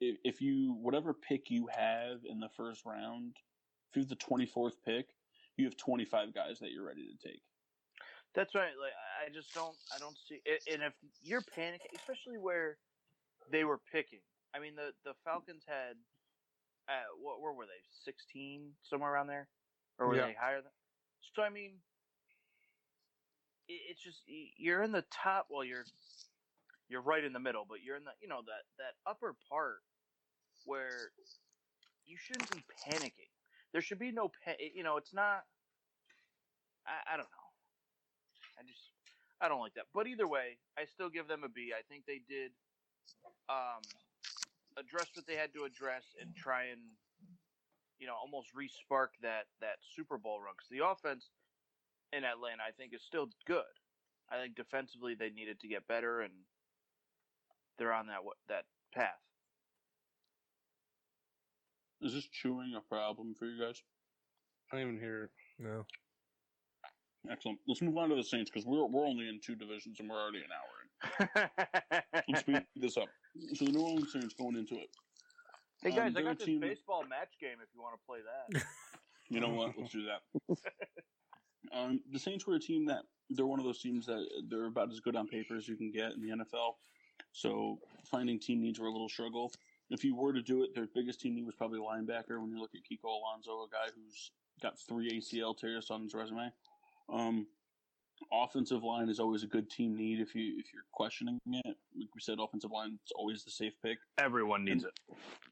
if, 0.04 0.20
if 0.24 0.42
you 0.42 0.74
whatever 0.74 1.14
pick 1.14 1.50
you 1.50 1.68
have 1.68 2.26
in 2.26 2.40
the 2.40 2.50
first 2.50 2.86
round, 2.86 3.40
if 3.90 3.96
you 3.96 4.02
have 4.02 4.10
the 4.10 4.16
twenty 4.16 4.46
fourth 4.46 4.84
pick, 4.84 5.16
you 5.58 5.66
have 5.66 5.78
twenty 5.78 6.06
five 6.06 6.34
guys 6.34 6.60
that 6.60 6.72
you're 6.72 6.86
ready 6.86 7.08
to 7.08 7.18
take. 7.18 7.44
That's 8.34 8.56
right. 8.56 8.74
Like 8.78 8.94
I 8.94 9.30
just 9.30 9.54
don't. 9.54 9.78
I 9.92 10.00
don't 10.00 10.18
see. 10.28 10.42
a- 10.46 10.74
And 10.74 10.84
if 10.84 10.94
you're 11.22 11.42
panicking, 11.44 11.94
especially 11.96 12.38
where 12.38 12.80
they 13.50 13.64
were 13.64 13.78
picking. 13.78 14.22
I 14.54 14.60
mean, 14.60 14.76
the 14.76 14.96
the 15.04 15.14
Falcons 15.24 15.64
had, 15.68 15.98
uh, 16.88 17.04
what 17.20 17.42
where 17.42 17.54
were 17.54 17.66
they? 17.66 17.84
Sixteen, 18.06 18.76
somewhere 18.90 19.12
around 19.14 19.28
there, 19.28 19.50
or 20.00 20.08
were 20.08 20.16
Yeah. 20.18 20.28
they 20.28 20.34
higher 20.34 20.62
than? 20.62 20.72
So 21.36 21.44
I 21.44 21.50
mean, 21.50 21.82
it, 23.68 23.74
it's 23.92 24.02
just 24.02 24.24
you're 24.28 24.84
in 24.84 24.92
the 24.92 25.04
top. 25.04 25.48
Well, 25.50 25.64
you're 25.64 25.86
you're 26.88 27.02
right 27.02 27.24
in 27.24 27.34
the 27.34 27.40
middle, 27.40 27.66
but 27.66 27.82
you're 27.82 27.98
in 27.98 28.04
the 28.06 28.14
you 28.22 28.28
know 28.28 28.42
that 28.44 28.66
that 28.78 28.96
upper 29.06 29.34
part 29.34 29.84
where 30.66 31.12
you 32.06 32.18
shouldn't 32.18 32.50
be 32.52 32.64
panicking. 32.88 33.32
There 33.72 33.82
should 33.82 34.00
be 34.00 34.12
no 34.12 34.30
pa- 34.46 34.60
You 34.74 34.84
know, 34.84 34.98
it's 34.98 35.14
not. 35.14 35.44
I, 36.86 37.14
I 37.14 37.18
don't 37.18 37.30
know. 37.30 37.48
I 38.60 38.64
just 38.68 38.92
I 39.42 39.48
don't 39.48 39.60
like 39.60 39.74
that. 39.76 39.86
But 39.94 40.08
either 40.08 40.28
way, 40.28 40.58
I 40.78 40.86
still 40.86 41.10
give 41.10 41.28
them 41.28 41.44
a 41.44 41.50
B. 41.50 41.72
I 41.78 41.82
think 41.90 42.06
they 42.06 42.22
did 42.28 42.52
um, 43.50 43.82
address 44.78 45.08
what 45.16 45.26
they 45.28 45.36
had 45.36 45.54
to 45.54 45.64
address 45.66 46.04
and 46.22 46.36
try 46.36 46.66
and 46.66 46.82
you 48.00 48.08
know 48.08 48.16
almost 48.16 48.50
re-spark 48.54 49.14
that 49.22 49.46
that 49.62 49.78
Super 49.96 50.18
Bowl 50.18 50.40
run 50.40 50.54
because 50.58 50.70
the 50.70 50.86
offense 50.86 51.30
in 52.12 52.24
Atlanta 52.24 52.64
I 52.68 52.72
think 52.72 52.94
is 52.94 53.02
still 53.02 53.30
good. 53.46 53.74
I 54.30 54.38
think 54.42 54.56
defensively 54.56 55.16
they 55.16 55.30
needed 55.30 55.60
to 55.62 55.68
get 55.68 55.88
better 55.88 56.22
and 56.22 56.34
they're 57.78 57.94
on 57.94 58.08
that 58.08 58.22
that 58.48 58.66
path. 58.94 59.20
Is 62.04 62.14
this 62.14 62.28
chewing 62.28 62.74
a 62.76 62.82
problem 62.82 63.34
for 63.34 63.46
you 63.46 63.60
guys? 63.64 63.82
I 64.72 64.78
don't 64.78 64.88
even 64.90 65.00
hear 65.00 65.24
it. 65.24 65.30
No. 65.60 65.86
Excellent. 67.30 67.60
Let's 67.68 67.82
move 67.82 67.98
on 67.98 68.10
to 68.10 68.16
the 68.16 68.24
Saints 68.24 68.50
because 68.52 68.66
we're 68.66 68.86
we're 68.86 69.06
only 69.06 69.30
in 69.30 69.40
two 69.42 69.56
divisions 69.56 70.00
and 70.00 70.10
we're 70.10 70.22
already 70.22 70.40
an 70.40 70.52
hour 70.52 71.42
in. 71.94 72.24
Let's 72.28 72.42
speed 72.42 72.66
this 72.76 72.98
up. 72.98 73.08
So 73.54 73.66
the 73.66 73.72
New 73.72 73.82
Orleans 73.82 74.12
Saints 74.12 74.34
going 74.34 74.58
into 74.58 74.76
it. 74.76 74.90
hey 75.82 75.92
Um, 75.92 75.96
guys, 75.96 76.08
I 76.08 76.10
they're 76.14 76.24
a 76.24 76.26
got 76.32 76.40
this 76.40 76.46
team 76.48 76.60
that- 76.60 76.68
baseball 76.68 77.04
match 77.08 77.30
game 77.40 77.58
if 77.62 77.70
you 77.74 77.82
want 77.82 77.96
to 78.00 78.06
play 78.06 78.20
that. 78.22 78.64
You 79.30 79.40
know 79.40 79.50
what? 79.50 79.74
Let's 79.78 79.92
do 79.92 80.04
that. 80.06 80.22
Um, 81.72 82.02
the 82.12 82.20
Saints 82.20 82.46
were 82.46 82.56
a 82.56 82.60
team 82.60 82.86
that 82.88 83.04
they're 83.30 83.48
one 83.48 83.58
of 83.58 83.66
those 83.66 83.80
teams 83.82 84.06
that 84.06 84.28
they're 84.50 84.66
about 84.68 84.92
as 84.92 85.00
good 85.00 85.16
on 85.16 85.28
paper 85.28 85.56
as 85.56 85.68
you 85.68 85.76
can 85.78 85.92
get 85.92 86.12
in 86.12 86.22
the 86.22 86.36
NFL. 86.44 86.74
So 87.32 87.80
finding 88.12 88.38
team 88.38 88.62
needs 88.62 88.80
were 88.80 88.88
a 88.88 88.92
little 88.92 89.10
struggle. 89.10 89.50
If 89.90 90.04
you 90.04 90.16
were 90.16 90.34
to 90.34 90.42
do 90.42 90.64
it, 90.64 90.74
their 90.74 90.88
biggest 90.94 91.22
team 91.22 91.36
need 91.36 91.46
was 91.46 91.56
probably 91.56 91.80
linebacker. 91.80 92.40
When 92.42 92.50
you 92.50 92.60
look 92.60 92.72
at 92.74 92.82
Kiko 92.82 93.10
Alonso, 93.10 93.64
a 93.64 93.68
guy 93.72 93.92
who's 93.96 94.32
got 94.62 94.80
three 94.80 95.20
ACL 95.20 95.58
tears 95.58 95.92
on 95.92 96.04
his 96.04 96.14
resume. 96.14 96.52
Um, 97.12 97.48
offensive 98.32 98.84
line 98.84 99.10
is 99.10 99.20
always 99.20 99.44
a 99.44 99.48
good 99.48 99.70
team 99.70 99.96
need 99.96 100.20
if 100.20 100.34
you 100.36 100.56
if 100.58 100.74
you're 100.74 100.84
questioning 100.94 101.40
it. 101.46 101.66
Like 101.66 102.16
we 102.16 102.22
said, 102.22 102.38
offensive 102.40 102.72
line 102.72 103.00
is 103.06 103.12
always 103.16 103.44
the 103.44 103.52
safe 103.52 103.74
pick. 103.84 103.98
Everyone 104.18 104.64
needs 104.64 104.84
it. 104.84 104.94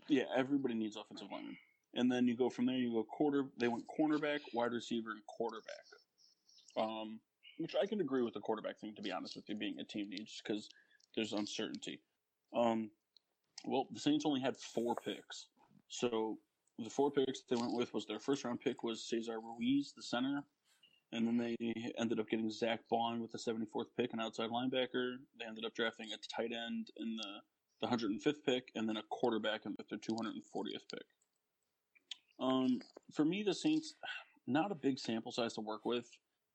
Yeah, 0.07 0.23
everybody 0.35 0.73
needs 0.73 0.95
offensive 0.95 1.27
linemen. 1.31 1.57
And 1.93 2.09
then 2.11 2.25
you 2.27 2.37
go 2.37 2.49
from 2.49 2.65
there. 2.65 2.75
You 2.75 2.93
go 2.93 3.03
quarter. 3.03 3.45
They 3.59 3.67
went 3.67 3.83
cornerback, 3.87 4.39
wide 4.53 4.71
receiver, 4.71 5.11
and 5.11 5.21
quarterback. 5.27 5.65
Um, 6.77 7.19
which 7.57 7.75
I 7.81 7.85
can 7.85 7.99
agree 7.99 8.21
with 8.21 8.33
the 8.33 8.39
quarterback 8.39 8.79
thing. 8.79 8.95
To 8.95 9.01
be 9.01 9.11
honest 9.11 9.35
with 9.35 9.49
you, 9.49 9.55
being 9.55 9.79
a 9.79 9.83
team 9.83 10.09
needs 10.09 10.41
because 10.43 10.69
there's 11.15 11.33
uncertainty. 11.33 11.99
Um, 12.55 12.89
well, 13.65 13.87
the 13.91 13.99
Saints 13.99 14.25
only 14.25 14.41
had 14.41 14.57
four 14.57 14.95
picks, 14.95 15.47
so 15.87 16.37
the 16.79 16.89
four 16.89 17.11
picks 17.11 17.41
they 17.49 17.55
went 17.55 17.73
with 17.73 17.93
was 17.93 18.05
their 18.05 18.19
first 18.19 18.43
round 18.43 18.59
pick 18.61 18.83
was 18.83 19.03
Cesar 19.03 19.39
Ruiz, 19.39 19.93
the 19.95 20.03
center, 20.03 20.43
and 21.11 21.27
then 21.27 21.37
they 21.37 21.55
ended 21.99 22.19
up 22.19 22.29
getting 22.29 22.49
Zack 22.49 22.79
Baun 22.89 23.21
with 23.21 23.31
the 23.31 23.37
74th 23.37 23.87
pick, 23.97 24.13
an 24.13 24.19
outside 24.19 24.49
linebacker. 24.49 25.15
They 25.39 25.45
ended 25.47 25.65
up 25.65 25.75
drafting 25.75 26.07
a 26.13 26.17
tight 26.35 26.51
end 26.51 26.87
in 26.97 27.15
the 27.15 27.41
the 27.81 27.87
105th 27.87 28.43
pick, 28.45 28.71
and 28.75 28.87
then 28.87 28.97
a 28.97 29.03
quarterback 29.09 29.65
with 29.65 29.89
their 29.89 29.97
240th 29.97 30.87
pick. 30.91 31.03
Um, 32.39 32.79
for 33.13 33.25
me, 33.25 33.43
the 33.43 33.53
Saints, 33.53 33.95
not 34.47 34.71
a 34.71 34.75
big 34.75 34.99
sample 34.99 35.31
size 35.31 35.53
to 35.53 35.61
work 35.61 35.81
with, 35.83 36.07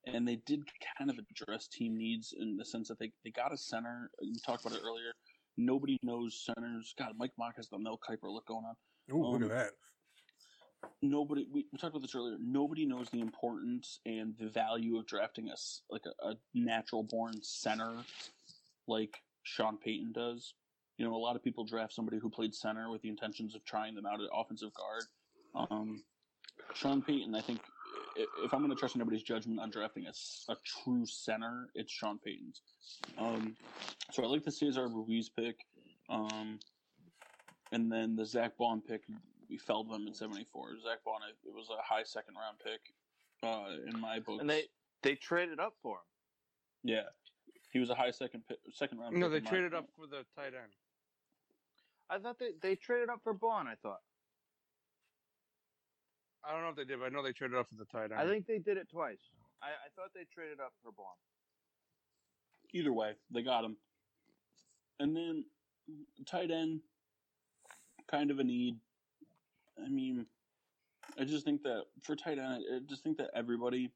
and 0.07 0.27
they 0.27 0.37
did 0.47 0.62
kind 0.99 1.11
of 1.11 1.19
address 1.19 1.66
team 1.66 1.97
needs 1.97 2.33
in 2.39 2.57
the 2.57 2.65
sense 2.65 2.89
that 2.89 2.99
they, 2.99 3.12
they 3.24 3.31
got 3.31 3.53
a 3.53 3.57
center. 3.57 4.11
We 4.23 4.35
talked 4.45 4.65
about 4.65 4.78
it 4.78 4.85
earlier. 4.85 5.12
Nobody 5.57 5.99
knows 6.03 6.45
centers. 6.45 6.95
God, 6.99 7.12
Mike 7.16 7.33
Mock 7.39 7.57
has 7.57 7.69
the 7.69 7.78
Mel 7.78 7.99
Kiper 7.99 8.31
look 8.33 8.47
going 8.47 8.65
on. 8.65 8.74
Look 9.09 9.43
Um, 9.43 9.43
at 9.45 9.49
that. 9.51 9.70
Nobody, 11.03 11.47
we, 11.51 11.66
we 11.73 11.78
talked 11.78 11.95
about 11.95 12.03
this 12.03 12.15
earlier. 12.15 12.37
Nobody 12.41 12.87
knows 12.87 13.09
the 13.11 13.20
importance 13.20 14.01
and 14.07 14.35
the 14.39 14.49
value 14.49 14.99
of 14.99 15.07
drafting 15.07 15.49
a 15.49 15.55
like 15.91 16.03
a, 16.07 16.28
a 16.28 16.35
natural 16.55 17.03
born 17.03 17.35
center, 17.43 17.93
like 18.87 19.16
Sean 19.43 19.78
Payton 19.78 20.12
does. 20.12 20.55
You 20.99 21.05
know, 21.07 21.15
a 21.15 21.19
lot 21.19 21.37
of 21.37 21.43
people 21.43 21.65
draft 21.65 21.93
somebody 21.93 22.19
who 22.19 22.31
played 22.31 22.55
center 22.55 22.91
with 22.91 23.03
the 23.03 23.09
intentions 23.09 23.55
of 23.55 23.65
trying 23.65 23.95
them 23.95 24.07
out 24.07 24.20
at 24.20 24.28
offensive 24.35 24.70
guard. 24.74 25.69
Um, 25.70 26.03
Sean 26.74 27.03
Payton, 27.03 27.35
I 27.35 27.41
think, 27.41 27.61
if 28.17 28.53
I'm 28.53 28.61
going 28.61 28.71
to 28.71 28.77
trust 28.77 28.97
anybody's 28.97 29.23
judgment 29.23 29.61
on 29.61 29.71
drafting 29.71 30.07
a, 30.07 30.53
a 30.53 30.57
true 30.65 31.05
center, 31.07 31.69
it's 31.75 31.93
Sean 31.93 32.19
Payton's. 32.19 32.63
Um, 33.19 33.57
so 34.13 34.25
I 34.25 34.27
like 34.27 34.45
the 34.45 34.51
Cesar 34.53 34.89
Ruiz 34.89 35.29
pick. 35.29 35.57
Um, 36.09 36.59
and 37.73 37.91
then 37.91 38.17
the 38.17 38.25
Zack 38.25 38.57
Baun 38.59 38.81
pick, 38.81 39.03
we 39.51 39.59
felled 39.59 39.91
them 39.91 40.07
in 40.07 40.15
74. 40.15 40.79
Zack 40.83 41.05
Baun, 41.05 41.21
it 41.45 41.53
was 41.53 41.69
a 41.71 41.83
high 41.83 42.05
second 42.05 42.35
round 42.35 42.59
pick 42.65 42.81
uh, 43.43 43.93
in 43.93 44.01
my 44.01 44.21
book. 44.21 44.41
And 44.41 44.49
they 44.49 44.65
they 45.03 45.15
traded 45.15 45.61
up 45.61 45.75
for 45.83 45.97
him. 45.97 46.03
yeah, 46.85 47.03
he 47.73 47.79
was 47.79 47.91
a 47.91 47.95
high 47.95 48.11
second 48.11 48.45
pick, 48.49 48.59
second 48.73 48.99
round. 48.99 49.15
No, 49.17 49.27
pick 49.27 49.31
they 49.33 49.37
in 49.39 49.45
my- 49.45 49.51
traded 49.51 49.75
up 49.75 49.87
for 49.97 50.07
the 50.07 50.25
tight 50.35 50.55
end. 50.55 50.73
I 52.09 52.19
thought 52.19 52.39
they 52.39 52.53
they 52.63 52.77
traded 52.77 53.11
up 53.11 53.21
for 53.25 53.35
Baun. 53.35 53.67
I 53.67 53.75
thought. 53.75 54.01
I 56.47 56.52
don't 56.52 56.62
know 56.62 56.68
if 56.68 56.77
they 56.77 56.85
did, 56.85 57.01
but 57.01 57.06
I 57.06 57.09
know 57.09 57.23
they 57.23 57.32
traded 57.32 57.56
up 57.56 57.68
for 57.68 57.74
the 57.74 57.85
tight 57.85 58.12
end. 58.12 58.20
I 58.20 58.27
think 58.27 58.47
they 58.47 58.59
did 58.59 58.77
it 58.77 58.89
twice. 58.89 59.18
I, 59.62 59.66
I 59.66 59.89
thought 59.97 60.10
they 60.14 60.24
traded 60.32 60.60
up 60.60 60.73
for 60.82 60.93
Baun. 60.93 61.06
Either 62.73 62.93
way, 62.93 63.12
they 63.32 63.43
got 63.43 63.64
him. 63.64 63.77
And 65.01 65.16
then 65.16 65.44
tight 66.27 66.51
end, 66.51 66.81
kind 68.10 68.31
of 68.31 68.39
a 68.39 68.44
need. 68.44 68.77
I 69.85 69.89
mean, 69.89 70.27
I 71.18 71.24
just 71.24 71.44
think 71.44 71.62
that 71.62 71.85
for 72.02 72.14
tight 72.14 72.39
end, 72.39 72.64
I 72.73 72.78
just 72.89 73.02
think 73.02 73.18
that 73.18 73.31
everybody, 73.35 73.90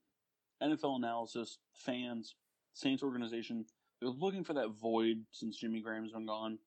NFL 0.63 0.97
analysis, 0.97 1.59
fans, 1.75 2.35
Saints 2.75 3.03
organization, 3.03 3.65
they're 4.01 4.11
looking 4.11 4.45
for 4.45 4.55
that 4.55 4.71
void 4.81 5.25
since 5.31 5.57
Jimmy 5.57 5.81
Graham's 5.81 6.13
been 6.13 6.27
gone. 6.27 6.59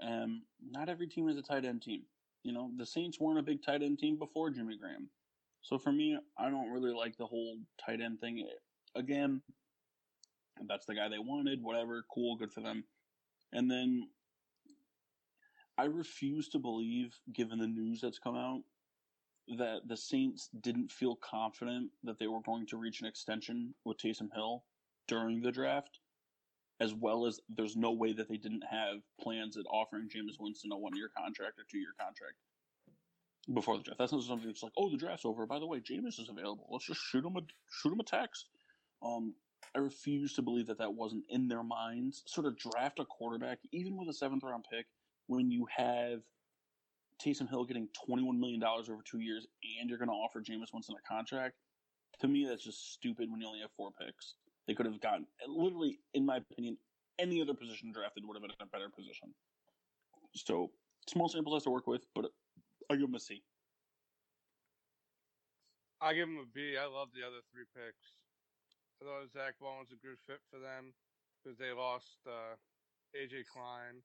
Um, 0.00 0.42
not 0.70 0.88
every 0.88 1.06
team 1.06 1.28
is 1.28 1.36
a 1.36 1.42
tight 1.42 1.64
end 1.64 1.82
team. 1.82 2.02
You 2.42 2.52
know, 2.52 2.70
the 2.76 2.86
Saints 2.86 3.20
weren't 3.20 3.38
a 3.38 3.42
big 3.42 3.62
tight 3.62 3.82
end 3.82 3.98
team 3.98 4.18
before 4.18 4.50
Jimmy 4.50 4.76
Graham. 4.76 5.08
So 5.62 5.78
for 5.78 5.92
me, 5.92 6.18
I 6.36 6.50
don't 6.50 6.72
really 6.72 6.92
like 6.92 7.16
the 7.16 7.26
whole 7.26 7.56
tight 7.84 8.00
end 8.00 8.20
thing. 8.20 8.46
Again, 8.96 9.40
that's 10.66 10.86
the 10.86 10.94
guy 10.94 11.08
they 11.08 11.18
wanted, 11.18 11.62
whatever, 11.62 12.04
cool, 12.12 12.36
good 12.36 12.52
for 12.52 12.60
them. 12.60 12.84
And 13.52 13.70
then 13.70 14.08
I 15.78 15.84
refuse 15.84 16.48
to 16.50 16.58
believe, 16.58 17.18
given 17.32 17.58
the 17.58 17.66
news 17.66 18.00
that's 18.00 18.18
come 18.18 18.36
out, 18.36 18.62
that 19.58 19.80
the 19.86 19.96
Saints 19.96 20.48
didn't 20.60 20.90
feel 20.90 21.16
confident 21.16 21.90
that 22.04 22.18
they 22.18 22.26
were 22.26 22.42
going 22.42 22.66
to 22.66 22.76
reach 22.76 23.00
an 23.00 23.06
extension 23.06 23.74
with 23.84 23.98
Taysom 23.98 24.32
Hill 24.34 24.64
during 25.08 25.40
the 25.42 25.50
draft, 25.50 25.98
as 26.80 26.94
well 26.94 27.26
as 27.26 27.40
there's 27.48 27.76
no 27.76 27.92
way 27.92 28.12
that 28.12 28.28
they 28.28 28.36
didn't 28.36 28.64
have 28.70 28.96
plans 29.20 29.56
at 29.56 29.64
offering 29.70 30.08
Jameis 30.08 30.40
Winston 30.40 30.72
a 30.72 30.76
one 30.76 30.96
year 30.96 31.10
contract 31.16 31.58
or 31.58 31.64
two 31.70 31.78
year 31.78 31.94
contract 31.98 32.34
before 33.52 33.76
the 33.76 33.82
draft. 33.82 33.98
That's 33.98 34.12
not 34.12 34.22
something 34.22 34.46
that's 34.46 34.62
like, 34.62 34.72
oh, 34.76 34.90
the 34.90 34.96
draft's 34.96 35.24
over. 35.24 35.46
By 35.46 35.58
the 35.58 35.66
way, 35.66 35.78
Jameis 35.78 36.20
is 36.20 36.28
available. 36.28 36.66
Let's 36.70 36.86
just 36.86 37.00
shoot 37.00 37.24
him 37.24 37.36
a 37.36 37.40
shoot 37.70 37.92
him 37.92 38.00
a 38.00 38.04
text. 38.04 38.46
Um, 39.02 39.34
I 39.74 39.78
refuse 39.78 40.34
to 40.34 40.42
believe 40.42 40.66
that 40.66 40.78
that 40.78 40.92
wasn't 40.92 41.24
in 41.28 41.48
their 41.48 41.62
minds. 41.62 42.22
Sort 42.26 42.46
of 42.46 42.58
draft 42.58 42.98
a 42.98 43.04
quarterback, 43.04 43.58
even 43.72 43.96
with 43.96 44.08
a 44.08 44.12
seventh 44.12 44.42
round 44.42 44.64
pick, 44.70 44.86
when 45.26 45.50
you 45.50 45.66
have 45.76 46.20
Taysom 47.24 47.48
Hill 47.48 47.64
getting 47.64 47.88
$21 48.08 48.38
million 48.38 48.62
over 48.64 49.02
two 49.04 49.20
years 49.20 49.46
and 49.80 49.88
you're 49.88 49.98
going 49.98 50.08
to 50.08 50.14
offer 50.14 50.40
Jameis 50.40 50.72
Winston 50.72 50.96
a 50.96 51.08
contract. 51.08 51.54
To 52.20 52.28
me, 52.28 52.46
that's 52.46 52.64
just 52.64 52.92
stupid 52.92 53.30
when 53.30 53.40
you 53.40 53.46
only 53.46 53.60
have 53.60 53.70
four 53.76 53.90
picks. 53.92 54.34
They 54.66 54.74
could 54.74 54.86
have 54.86 55.00
gotten, 55.00 55.26
literally, 55.48 55.98
in 56.14 56.24
my 56.24 56.36
opinion, 56.36 56.76
any 57.18 57.42
other 57.42 57.54
position 57.54 57.92
drafted 57.92 58.24
would 58.24 58.36
have 58.36 58.42
been 58.42 58.52
a 58.60 58.66
better 58.66 58.88
position. 58.88 59.34
So, 60.34 60.70
small 61.08 61.28
sample 61.28 61.52
size 61.52 61.64
to 61.64 61.70
work 61.70 61.86
with, 61.86 62.06
but 62.14 62.26
I 62.90 62.94
give 62.94 63.06
them 63.06 63.14
a 63.14 63.20
C. 63.20 63.42
I 66.00 66.14
give 66.14 66.26
them 66.26 66.38
a 66.38 66.46
B. 66.54 66.76
I 66.78 66.86
love 66.86 67.08
the 67.14 67.26
other 67.26 67.42
three 67.52 67.66
picks. 67.74 68.22
I 69.00 69.04
thought 69.04 69.32
Zack 69.32 69.54
Baun 69.60 69.78
was 69.80 69.90
a 69.90 69.98
good 69.98 70.18
fit 70.26 70.38
for 70.50 70.58
them. 70.58 70.94
because 71.42 71.58
they 71.58 71.72
lost 71.72 72.18
uh, 72.26 72.54
AJ 73.14 73.46
Klein. 73.52 74.02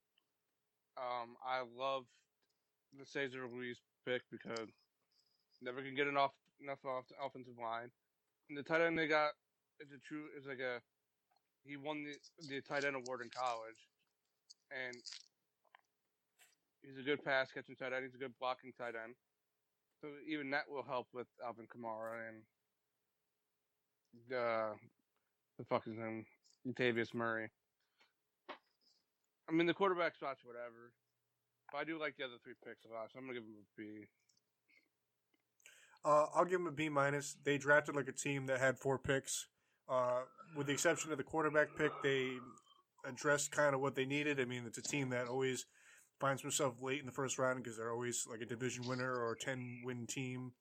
Um, 0.98 1.38
I 1.46 1.62
love 1.78 2.06
the 2.98 3.06
Cesar 3.06 3.46
Ruiz 3.46 3.78
pick 4.06 4.22
because 4.32 4.70
never 5.62 5.82
can 5.82 5.96
get 5.96 6.08
enough 6.08 6.34
enough 6.62 6.84
off 6.86 7.06
offensive 7.24 7.58
line. 7.62 7.90
And 8.50 8.58
the 8.58 8.64
tight 8.64 8.82
end 8.82 8.98
they 8.98 9.08
got 9.08 9.32
is 9.80 9.92
a 9.92 10.00
true 10.08 10.26
It's 10.36 10.48
like 10.48 10.60
a 10.60 10.82
he 11.66 11.78
won 11.78 12.04
the 12.04 12.16
the 12.48 12.62
tight 12.62 12.86
end 12.86 12.96
award 12.96 13.22
in 13.22 13.30
college, 13.30 13.82
and 14.72 14.96
he's 16.82 16.98
a 16.98 17.04
good 17.04 17.24
pass 17.24 17.52
catching 17.52 17.76
tight 17.76 17.94
end. 17.94 18.06
He's 18.06 18.16
a 18.16 18.24
good 18.24 18.34
blocking 18.40 18.74
tight 18.78 18.96
end. 18.96 19.16
So 20.02 20.10
even 20.28 20.50
that 20.52 20.70
will 20.70 20.84
help 20.84 21.08
with 21.14 21.28
Alvin 21.44 21.66
Kamara 21.66 22.30
and 22.30 22.44
uh, 24.32 24.74
the 25.58 25.66
fuck 25.66 25.88
is 25.88 25.96
him, 25.96 26.26
Latavius 26.68 27.14
Murray. 27.14 27.50
I 29.50 29.52
mean, 29.52 29.66
the 29.66 29.74
quarterback 29.74 30.16
spot's 30.16 30.44
whatever. 30.44 30.92
But 31.72 31.80
I 31.80 31.84
do 31.84 32.00
like 32.00 32.16
the 32.18 32.26
other 32.26 32.36
three 32.44 32.54
picks 32.66 32.86
a 32.86 32.94
lot, 32.94 33.10
so 33.12 33.20
I'm 33.20 33.26
gonna 33.26 33.34
give 33.34 33.44
him 33.44 33.56
a 33.60 33.82
B. 33.82 34.06
Uh, 36.06 36.28
I'll 36.34 36.46
give 36.46 36.60
them 36.60 36.68
a 36.68 36.72
B 36.72 36.88
minus. 36.90 37.36
They 37.44 37.58
drafted 37.58 37.96
like 37.96 38.08
a 38.08 38.14
team 38.14 38.46
that 38.46 38.60
had 38.60 38.80
four 38.80 38.98
picks. 38.98 39.48
Uh, 39.90 40.22
with 40.56 40.68
the 40.68 40.74
exception 40.74 41.12
of 41.12 41.18
the 41.18 41.24
quarterback 41.24 41.70
pick, 41.78 41.92
they 42.04 42.32
addressed 43.06 43.52
kind 43.52 43.74
of 43.74 43.82
what 43.82 43.96
they 43.96 44.06
needed. 44.06 44.40
I 44.40 44.46
mean, 44.46 44.64
it's 44.66 44.78
a 44.78 44.82
team 44.82 45.10
that 45.10 45.28
always 45.28 45.66
finds 46.20 46.42
themselves 46.42 46.82
late 46.82 47.00
in 47.00 47.06
the 47.06 47.12
first 47.12 47.38
round 47.38 47.64
because 47.64 47.78
they're 47.78 47.92
always 47.92 48.26
like 48.30 48.42
a 48.42 48.46
division 48.46 48.88
winner 48.88 49.12
or 49.12 49.34
a 49.34 49.38
ten 49.38 49.82
win 49.86 50.08
team. 50.08 50.52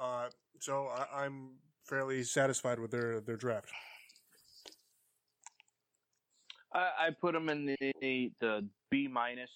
Uh, 0.00 0.28
so 0.60 0.88
I, 0.88 1.24
I'm 1.24 1.56
fairly 1.84 2.22
satisfied 2.22 2.78
with 2.78 2.90
their 2.90 3.20
their 3.20 3.36
draft. 3.36 3.70
I, 6.72 6.90
I 7.00 7.10
put 7.20 7.34
them 7.34 7.48
in 7.48 7.66
the 7.66 8.32
the 8.40 8.66
B 8.90 9.08
minus 9.08 9.50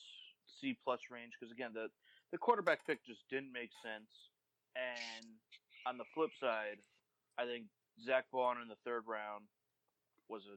C 0.61 0.77
plus 0.85 1.01
range 1.11 1.33
because 1.39 1.53
again 1.53 1.71
the 1.73 1.89
the 2.33 2.39
quarterback 2.39 2.87
pick 2.87 3.05
just 3.07 3.21
didn't 3.31 3.53
make 3.53 3.71
sense. 3.83 4.11
And 4.75 5.27
on 5.87 5.97
the 5.97 6.05
flip 6.15 6.31
side, 6.41 6.79
I 7.39 7.45
think 7.45 7.65
Zack 8.05 8.25
Baun 8.33 8.61
in 8.63 8.69
the 8.69 8.77
third 8.85 9.05
round 9.07 9.45
was 10.29 10.43
a 10.47 10.57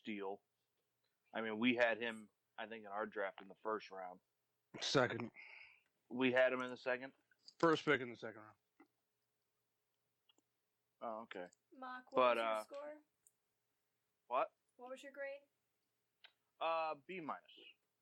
steal. 0.00 0.40
I 1.34 1.40
mean, 1.40 1.58
we 1.58 1.74
had 1.74 1.98
him, 1.98 2.28
I 2.58 2.66
think, 2.66 2.82
in 2.84 2.90
our 2.94 3.06
draft 3.06 3.42
in 3.42 3.48
the 3.48 3.54
first 3.62 3.90
round. 3.90 4.18
Second, 4.80 5.30
We 6.10 6.32
had 6.32 6.52
him 6.52 6.62
in 6.62 6.70
the 6.70 6.76
second. 6.76 7.12
first 7.58 7.84
pick 7.84 8.00
in 8.00 8.10
the 8.10 8.16
second 8.16 8.36
round. 8.40 8.56
Oh, 11.02 11.22
okay. 11.24 11.46
Mock, 11.78 12.02
what 12.10 12.20
But, 12.20 12.36
was 12.36 12.44
your 12.44 12.44
uh, 12.46 12.62
score? 12.62 12.78
What? 14.28 14.50
What 14.78 14.90
was 14.90 15.02
your 15.02 15.12
grade? 15.12 15.42
Uh, 16.60 16.94
B 17.06 17.20
minus. 17.20 17.40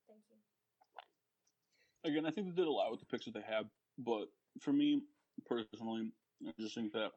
Thank 0.08 0.20
you. 0.30 2.10
Again, 2.10 2.24
I 2.26 2.30
think 2.30 2.46
they 2.48 2.54
did 2.62 2.68
a 2.68 2.70
lot 2.70 2.90
with 2.90 3.00
the 3.00 3.06
picks 3.06 3.24
that 3.26 3.34
they 3.34 3.42
have, 3.42 3.66
but 3.98 4.28
for 4.60 4.72
me 4.72 5.02
personally, 5.44 6.12
I 6.46 6.52
just 6.60 6.74
think 6.74 6.92
that 6.92 7.10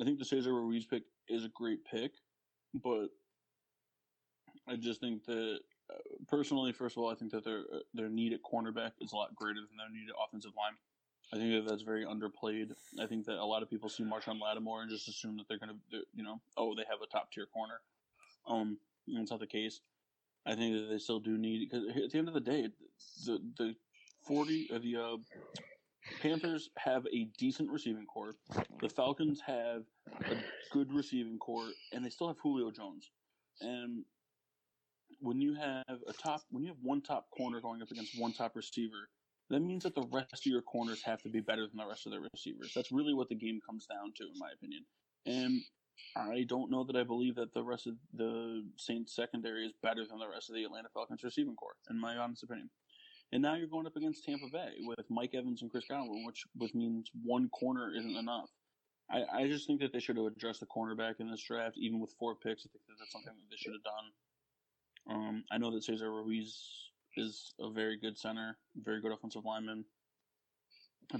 I 0.00 0.04
think 0.04 0.18
the 0.18 0.24
Cesar 0.24 0.54
Ruiz 0.54 0.84
pick 0.84 1.02
is 1.28 1.44
a 1.44 1.48
great 1.48 1.84
pick, 1.84 2.12
but 2.74 3.08
I 4.68 4.76
just 4.76 5.00
think 5.00 5.24
that 5.26 5.60
uh, 5.90 5.98
personally, 6.28 6.72
first 6.72 6.96
of 6.96 7.02
all, 7.02 7.10
I 7.10 7.14
think 7.14 7.30
that 7.32 7.44
their 7.44 7.60
uh, 7.72 7.78
their 7.94 8.08
need 8.08 8.32
at 8.32 8.40
cornerback 8.42 8.92
is 9.00 9.12
a 9.12 9.16
lot 9.16 9.34
greater 9.34 9.60
than 9.60 9.76
their 9.78 9.90
need 9.90 10.08
at 10.08 10.16
offensive 10.26 10.52
line. 10.56 10.74
I 11.32 11.36
think 11.36 11.52
that 11.52 11.68
that's 11.68 11.82
very 11.82 12.04
underplayed. 12.04 12.72
I 13.00 13.06
think 13.06 13.26
that 13.26 13.38
a 13.38 13.44
lot 13.44 13.62
of 13.62 13.70
people 13.70 13.88
see 13.88 14.04
Marshon 14.04 14.40
Lattimore 14.40 14.82
and 14.82 14.90
just 14.90 15.08
assume 15.08 15.36
that 15.38 15.48
they're 15.48 15.58
going 15.58 15.76
to, 15.90 16.02
you 16.14 16.22
know, 16.22 16.40
oh, 16.56 16.74
they 16.76 16.84
have 16.88 17.00
a 17.02 17.06
top 17.06 17.32
tier 17.32 17.46
corner. 17.46 17.80
Um, 18.46 18.78
and 19.08 19.18
it's 19.18 19.32
not 19.32 19.40
the 19.40 19.46
case. 19.46 19.80
I 20.46 20.54
think 20.54 20.74
that 20.74 20.88
they 20.88 20.98
still 20.98 21.18
do 21.18 21.36
need 21.36 21.68
because 21.68 21.88
at 21.88 22.10
the 22.12 22.18
end 22.18 22.28
of 22.28 22.34
the 22.34 22.40
day, 22.40 22.68
the 23.24 23.40
the 23.58 23.74
forty 24.22 24.68
or 24.72 24.78
the 24.78 24.96
uh, 24.96 25.16
Panthers 26.22 26.70
have 26.78 27.06
a 27.12 27.24
decent 27.38 27.70
receiving 27.70 28.06
core. 28.06 28.34
The 28.80 28.88
Falcons 28.88 29.40
have 29.46 29.82
a 30.24 30.36
good 30.72 30.92
receiving 30.92 31.38
core, 31.38 31.68
and 31.92 32.04
they 32.04 32.10
still 32.10 32.28
have 32.28 32.38
Julio 32.42 32.70
Jones. 32.70 33.10
And 33.60 34.04
when 35.20 35.40
you 35.40 35.54
have 35.54 35.98
a 36.08 36.12
top, 36.12 36.42
when 36.50 36.62
you 36.62 36.68
have 36.68 36.78
one 36.82 37.02
top 37.02 37.26
corner 37.30 37.60
going 37.60 37.82
up 37.82 37.90
against 37.90 38.18
one 38.18 38.32
top 38.32 38.56
receiver, 38.56 39.08
that 39.50 39.60
means 39.60 39.84
that 39.84 39.94
the 39.94 40.06
rest 40.12 40.46
of 40.46 40.46
your 40.46 40.62
corners 40.62 41.02
have 41.02 41.22
to 41.22 41.28
be 41.28 41.40
better 41.40 41.66
than 41.66 41.76
the 41.76 41.86
rest 41.86 42.06
of 42.06 42.12
their 42.12 42.20
receivers. 42.32 42.72
That's 42.74 42.90
really 42.92 43.14
what 43.14 43.28
the 43.28 43.36
game 43.36 43.60
comes 43.64 43.86
down 43.86 44.12
to, 44.16 44.24
in 44.24 44.38
my 44.38 44.50
opinion. 44.54 44.84
And 45.24 45.60
I 46.16 46.44
don't 46.48 46.70
know 46.70 46.84
that 46.84 46.96
I 46.96 47.04
believe 47.04 47.36
that 47.36 47.54
the 47.54 47.62
rest 47.62 47.86
of 47.86 47.94
the 48.12 48.64
Saints 48.76 49.14
secondary 49.14 49.66
is 49.66 49.72
better 49.82 50.04
than 50.08 50.18
the 50.18 50.28
rest 50.28 50.50
of 50.50 50.56
the 50.56 50.64
Atlanta 50.64 50.88
Falcons 50.92 51.22
receiving 51.22 51.54
core, 51.54 51.76
in 51.90 52.00
my 52.00 52.16
honest 52.16 52.42
opinion. 52.42 52.70
And 53.32 53.42
now 53.42 53.56
you're 53.56 53.68
going 53.68 53.86
up 53.86 53.96
against 53.96 54.24
Tampa 54.24 54.46
Bay 54.52 54.74
with 54.80 55.04
Mike 55.10 55.34
Evans 55.34 55.62
and 55.62 55.70
Chris 55.70 55.84
Godwin, 55.88 56.24
which 56.24 56.44
which 56.54 56.74
means 56.74 57.10
one 57.24 57.48
corner 57.48 57.92
isn't 57.96 58.16
enough. 58.16 58.48
I, 59.10 59.24
I 59.32 59.48
just 59.48 59.66
think 59.66 59.80
that 59.80 59.92
they 59.92 60.00
should 60.00 60.16
have 60.16 60.26
addressed 60.26 60.60
the 60.60 60.66
cornerback 60.66 61.20
in 61.20 61.30
this 61.30 61.42
draft, 61.42 61.76
even 61.78 62.00
with 62.00 62.14
four 62.18 62.34
picks. 62.34 62.66
I 62.66 62.70
think 62.70 62.84
that 62.88 62.94
that's 62.98 63.12
something 63.12 63.32
that 63.34 63.50
they 63.50 63.56
should 63.56 63.72
have 63.72 63.82
done. 63.82 65.16
Um, 65.16 65.44
I 65.50 65.58
know 65.58 65.70
that 65.72 65.84
Cesar 65.84 66.10
Ruiz 66.10 66.90
is 67.16 67.54
a 67.60 67.70
very 67.70 67.98
good 67.98 68.18
center, 68.18 68.58
very 68.76 69.00
good 69.00 69.12
offensive 69.12 69.44
lineman, 69.44 69.84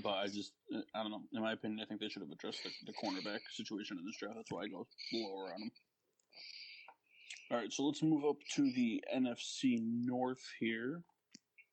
but 0.03 0.11
I 0.11 0.27
just 0.27 0.53
I 0.95 1.03
don't 1.03 1.11
know. 1.11 1.23
In 1.33 1.43
my 1.43 1.53
opinion, 1.53 1.81
I 1.83 1.87
think 1.87 2.01
they 2.01 2.09
should 2.09 2.23
have 2.23 2.31
addressed 2.31 2.63
the, 2.65 2.71
the 2.87 2.93
cornerback 2.93 3.41
situation 3.53 3.99
in 3.99 4.05
this 4.05 4.17
draft. 4.19 4.35
That's 4.37 4.51
why 4.51 4.63
I 4.63 4.69
go 4.69 4.87
lower 5.13 5.53
on 5.55 5.61
them. 5.61 5.71
All 7.51 7.59
right, 7.59 7.73
so 7.73 7.85
let's 7.85 8.03
move 8.03 8.25
up 8.25 8.39
to 8.57 8.63
the 8.73 9.03
NFC 9.15 9.79
North 9.81 10.43
here, 10.59 11.03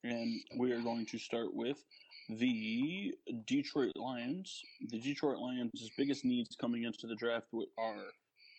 and 0.04 0.42
we 0.58 0.72
are 0.72 0.82
going 0.82 1.06
to 1.08 1.18
start 1.18 1.54
with 1.54 1.84
the 2.30 3.14
Detroit 3.46 3.94
Lions. 3.96 4.62
The 4.90 5.00
Detroit 5.00 5.38
Lions' 5.40 5.90
biggest 5.98 6.26
needs 6.26 6.56
coming 6.56 6.84
into 6.84 7.08
the 7.08 7.16
draft 7.16 7.48
are 7.78 8.06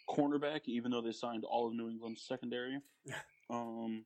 cornerback, 0.09 0.63
even 0.67 0.91
though 0.91 1.01
they 1.01 1.13
signed 1.13 1.45
all 1.45 1.69
of 1.69 1.75
New 1.75 1.89
England's 1.89 2.23
secondary, 2.27 2.79
um, 3.51 4.05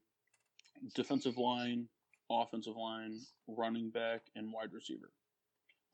defensive 0.95 1.39
line, 1.39 1.87
offensive 2.31 2.77
line, 2.77 3.21
running 3.47 3.91
back, 3.91 4.23
and 4.35 4.53
wide 4.53 4.73
receiver. 4.73 5.11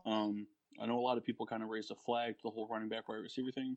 Um, 0.07 0.47
I 0.81 0.87
know 0.87 0.99
a 0.99 1.01
lot 1.01 1.19
of 1.19 1.25
people 1.25 1.47
kind 1.47 1.63
of 1.63 1.69
raised 1.69 1.91
a 1.91 1.95
flag 1.95 2.37
to 2.37 2.43
the 2.45 2.51
whole 2.51 2.69
running 2.69 2.89
back 2.89 3.09
wide 3.09 3.17
receiver 3.17 3.51
thing. 3.53 3.77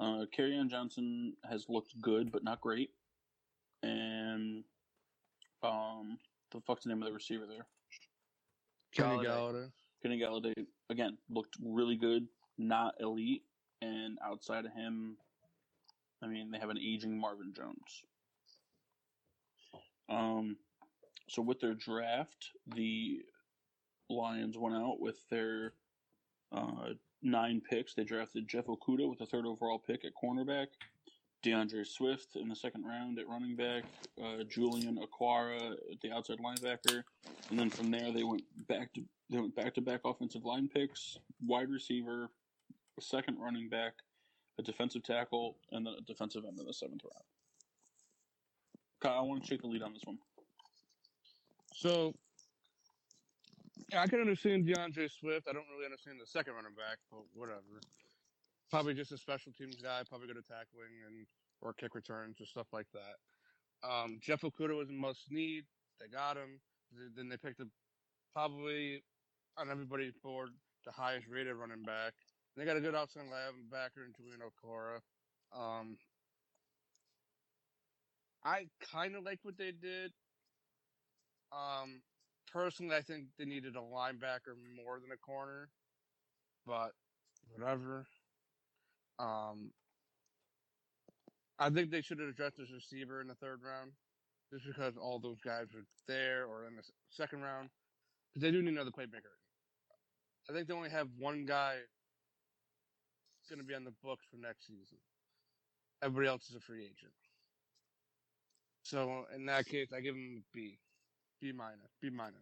Uh, 0.00 0.24
Kerryon 0.36 0.68
Johnson 0.68 1.34
has 1.48 1.66
looked 1.68 2.00
good, 2.00 2.32
but 2.32 2.42
not 2.42 2.60
great. 2.60 2.90
And 3.82 4.64
um, 5.62 6.18
the 6.54 6.60
fuck's 6.60 6.84
the 6.84 6.88
name 6.88 7.02
of 7.02 7.08
the 7.08 7.14
receiver 7.14 7.44
there? 7.46 7.66
Kenny 8.94 9.24
Golladay. 9.24 9.26
Golladay. 9.26 9.70
Kenny 10.02 10.20
Golladay 10.20 10.66
again 10.90 11.18
looked 11.28 11.56
really 11.62 11.96
good, 11.96 12.26
not 12.56 12.94
elite, 13.00 13.42
and 13.82 14.18
outside 14.24 14.64
of 14.64 14.72
him, 14.72 15.16
I 16.22 16.26
mean 16.26 16.50
they 16.50 16.58
have 16.58 16.70
an 16.70 16.78
aging 16.78 17.18
Marvin 17.18 17.52
Jones. 17.54 18.04
Um, 20.08 20.56
so 21.28 21.42
with 21.42 21.60
their 21.60 21.74
draft, 21.74 22.50
the 22.74 23.22
Lions 24.10 24.56
went 24.58 24.76
out 24.76 25.00
with 25.00 25.18
their 25.30 25.72
uh, 26.52 26.90
nine 27.22 27.62
picks. 27.68 27.94
They 27.94 28.04
drafted 28.04 28.46
Jeff 28.46 28.66
Okudah 28.66 29.08
with 29.08 29.18
the 29.18 29.26
third 29.26 29.46
overall 29.46 29.78
pick 29.78 30.04
at 30.04 30.12
cornerback, 30.22 30.66
D'Andre 31.44 31.84
Swift 31.84 32.36
in 32.36 32.48
the 32.48 32.56
second 32.56 32.84
round 32.84 33.18
at 33.18 33.28
running 33.28 33.54
back, 33.54 33.84
uh, 34.22 34.42
Julian 34.48 34.98
Okwara 34.98 35.72
at 35.92 36.00
the 36.00 36.10
outside 36.10 36.38
linebacker, 36.38 37.04
and 37.50 37.58
then 37.58 37.68
from 37.68 37.90
there 37.90 38.10
they 38.12 38.24
went 38.24 38.42
back 38.66 38.92
to 38.94 39.02
they 39.30 39.38
went 39.38 39.54
back 39.54 39.74
to 39.74 39.80
back 39.80 40.00
offensive 40.04 40.44
line 40.44 40.68
picks, 40.68 41.18
wide 41.46 41.70
receiver, 41.70 42.28
a 42.98 43.02
second 43.02 43.38
running 43.38 43.68
back, 43.68 43.92
a 44.58 44.62
defensive 44.62 45.02
tackle, 45.02 45.56
and 45.72 45.86
then 45.86 45.94
a 45.98 46.00
defensive 46.02 46.44
end 46.46 46.58
in 46.58 46.66
the 46.66 46.72
seventh 46.72 47.02
round. 47.04 47.24
Kyle, 49.00 49.18
I 49.18 49.22
want 49.22 49.44
to 49.44 49.50
take 49.50 49.60
the 49.60 49.66
lead 49.66 49.82
on 49.82 49.92
this 49.92 50.02
one. 50.04 50.18
So 51.74 52.14
I 53.96 54.06
can 54.06 54.20
understand 54.20 54.66
D'Andre 54.66 55.08
Swift. 55.08 55.46
I 55.48 55.52
don't 55.52 55.66
really 55.74 55.84
understand 55.84 56.18
the 56.20 56.26
second 56.26 56.54
running 56.54 56.74
back, 56.74 56.98
but 57.10 57.20
whatever. 57.34 57.80
Probably 58.70 58.94
just 58.94 59.12
a 59.12 59.18
special 59.18 59.52
teams 59.52 59.76
guy, 59.76 60.02
probably 60.08 60.26
good 60.26 60.36
at 60.36 60.46
tackling 60.46 61.04
and 61.06 61.26
or 61.60 61.72
kick 61.72 61.94
returns 61.94 62.40
or 62.40 62.46
stuff 62.46 62.66
like 62.72 62.86
that. 62.92 63.88
Um, 63.88 64.18
Jeff 64.20 64.42
Okudah 64.42 64.76
was 64.76 64.88
a 64.88 64.92
must 64.92 65.30
need. 65.30 65.64
They 66.00 66.08
got 66.08 66.36
him. 66.36 66.60
Then 67.16 67.28
they 67.28 67.36
picked 67.36 67.60
up 67.60 67.68
probably 68.32 69.02
on 69.56 69.70
everybody's 69.70 70.14
board 70.22 70.50
the 70.84 70.92
highest 70.92 71.26
rated 71.28 71.56
running 71.56 71.82
back. 71.82 72.12
They 72.56 72.64
got 72.64 72.76
a 72.76 72.80
good 72.80 72.94
outside 72.94 73.24
linebacker 73.24 74.04
in 74.06 74.12
Julian 74.16 74.40
Okwara. 74.40 75.00
Um, 75.56 75.96
I 78.44 78.66
kind 78.92 79.16
of 79.16 79.24
like 79.24 79.40
what 79.42 79.56
they 79.56 79.72
did. 79.72 80.12
Um, 81.52 82.02
personally, 82.52 82.96
I 82.96 83.02
think 83.02 83.26
they 83.38 83.44
needed 83.44 83.76
a 83.76 83.80
linebacker 83.80 84.54
more 84.76 85.00
than 85.00 85.10
a 85.12 85.16
corner, 85.16 85.68
but 86.66 86.90
whatever. 87.56 88.06
Um, 89.18 89.70
I 91.58 91.70
think 91.70 91.90
they 91.90 92.02
should 92.02 92.18
have 92.18 92.28
addressed 92.28 92.58
his 92.58 92.72
receiver 92.72 93.20
in 93.20 93.28
the 93.28 93.34
third 93.36 93.60
round, 93.62 93.92
just 94.52 94.66
because 94.66 94.94
all 95.00 95.18
those 95.18 95.40
guys 95.44 95.66
are 95.74 95.84
there 96.08 96.46
or 96.46 96.66
in 96.66 96.76
the 96.76 96.82
second 97.10 97.42
round. 97.42 97.70
Because 98.32 98.42
they 98.42 98.50
do 98.50 98.62
need 98.62 98.72
another 98.72 98.90
playmaker. 98.90 99.34
I 100.50 100.52
think 100.52 100.66
they 100.66 100.74
only 100.74 100.90
have 100.90 101.08
one 101.18 101.44
guy 101.46 101.76
going 103.48 103.58
to 103.60 103.64
be 103.64 103.74
on 103.74 103.84
the 103.84 103.94
books 104.02 104.24
for 104.30 104.36
next 104.36 104.66
season. 104.66 104.98
Everybody 106.02 106.28
else 106.28 106.48
is 106.48 106.56
a 106.56 106.60
free 106.60 106.82
agent. 106.82 107.12
So 108.82 109.24
in 109.34 109.46
that 109.46 109.66
case, 109.66 109.88
I 109.94 110.00
give 110.00 110.14
him 110.14 110.42
a 110.42 110.56
B, 110.56 110.78
B 111.40 111.52
minus, 111.52 111.90
B 112.02 112.10
minus. 112.10 112.34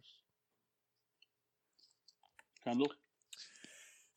Kendall? 2.63 2.91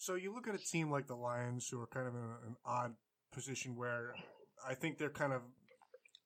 So 0.06 0.14
you 0.14 0.32
look 0.32 0.46
at 0.46 0.54
a 0.54 0.58
team 0.58 0.88
like 0.88 1.08
the 1.08 1.16
Lions, 1.16 1.68
who 1.68 1.80
are 1.80 1.86
kind 1.88 2.06
of 2.06 2.14
in 2.14 2.20
an 2.20 2.56
odd 2.64 2.94
position 3.32 3.74
where 3.74 4.14
I 4.64 4.72
think 4.72 4.98
they're 4.98 5.10
kind 5.10 5.32
of 5.32 5.42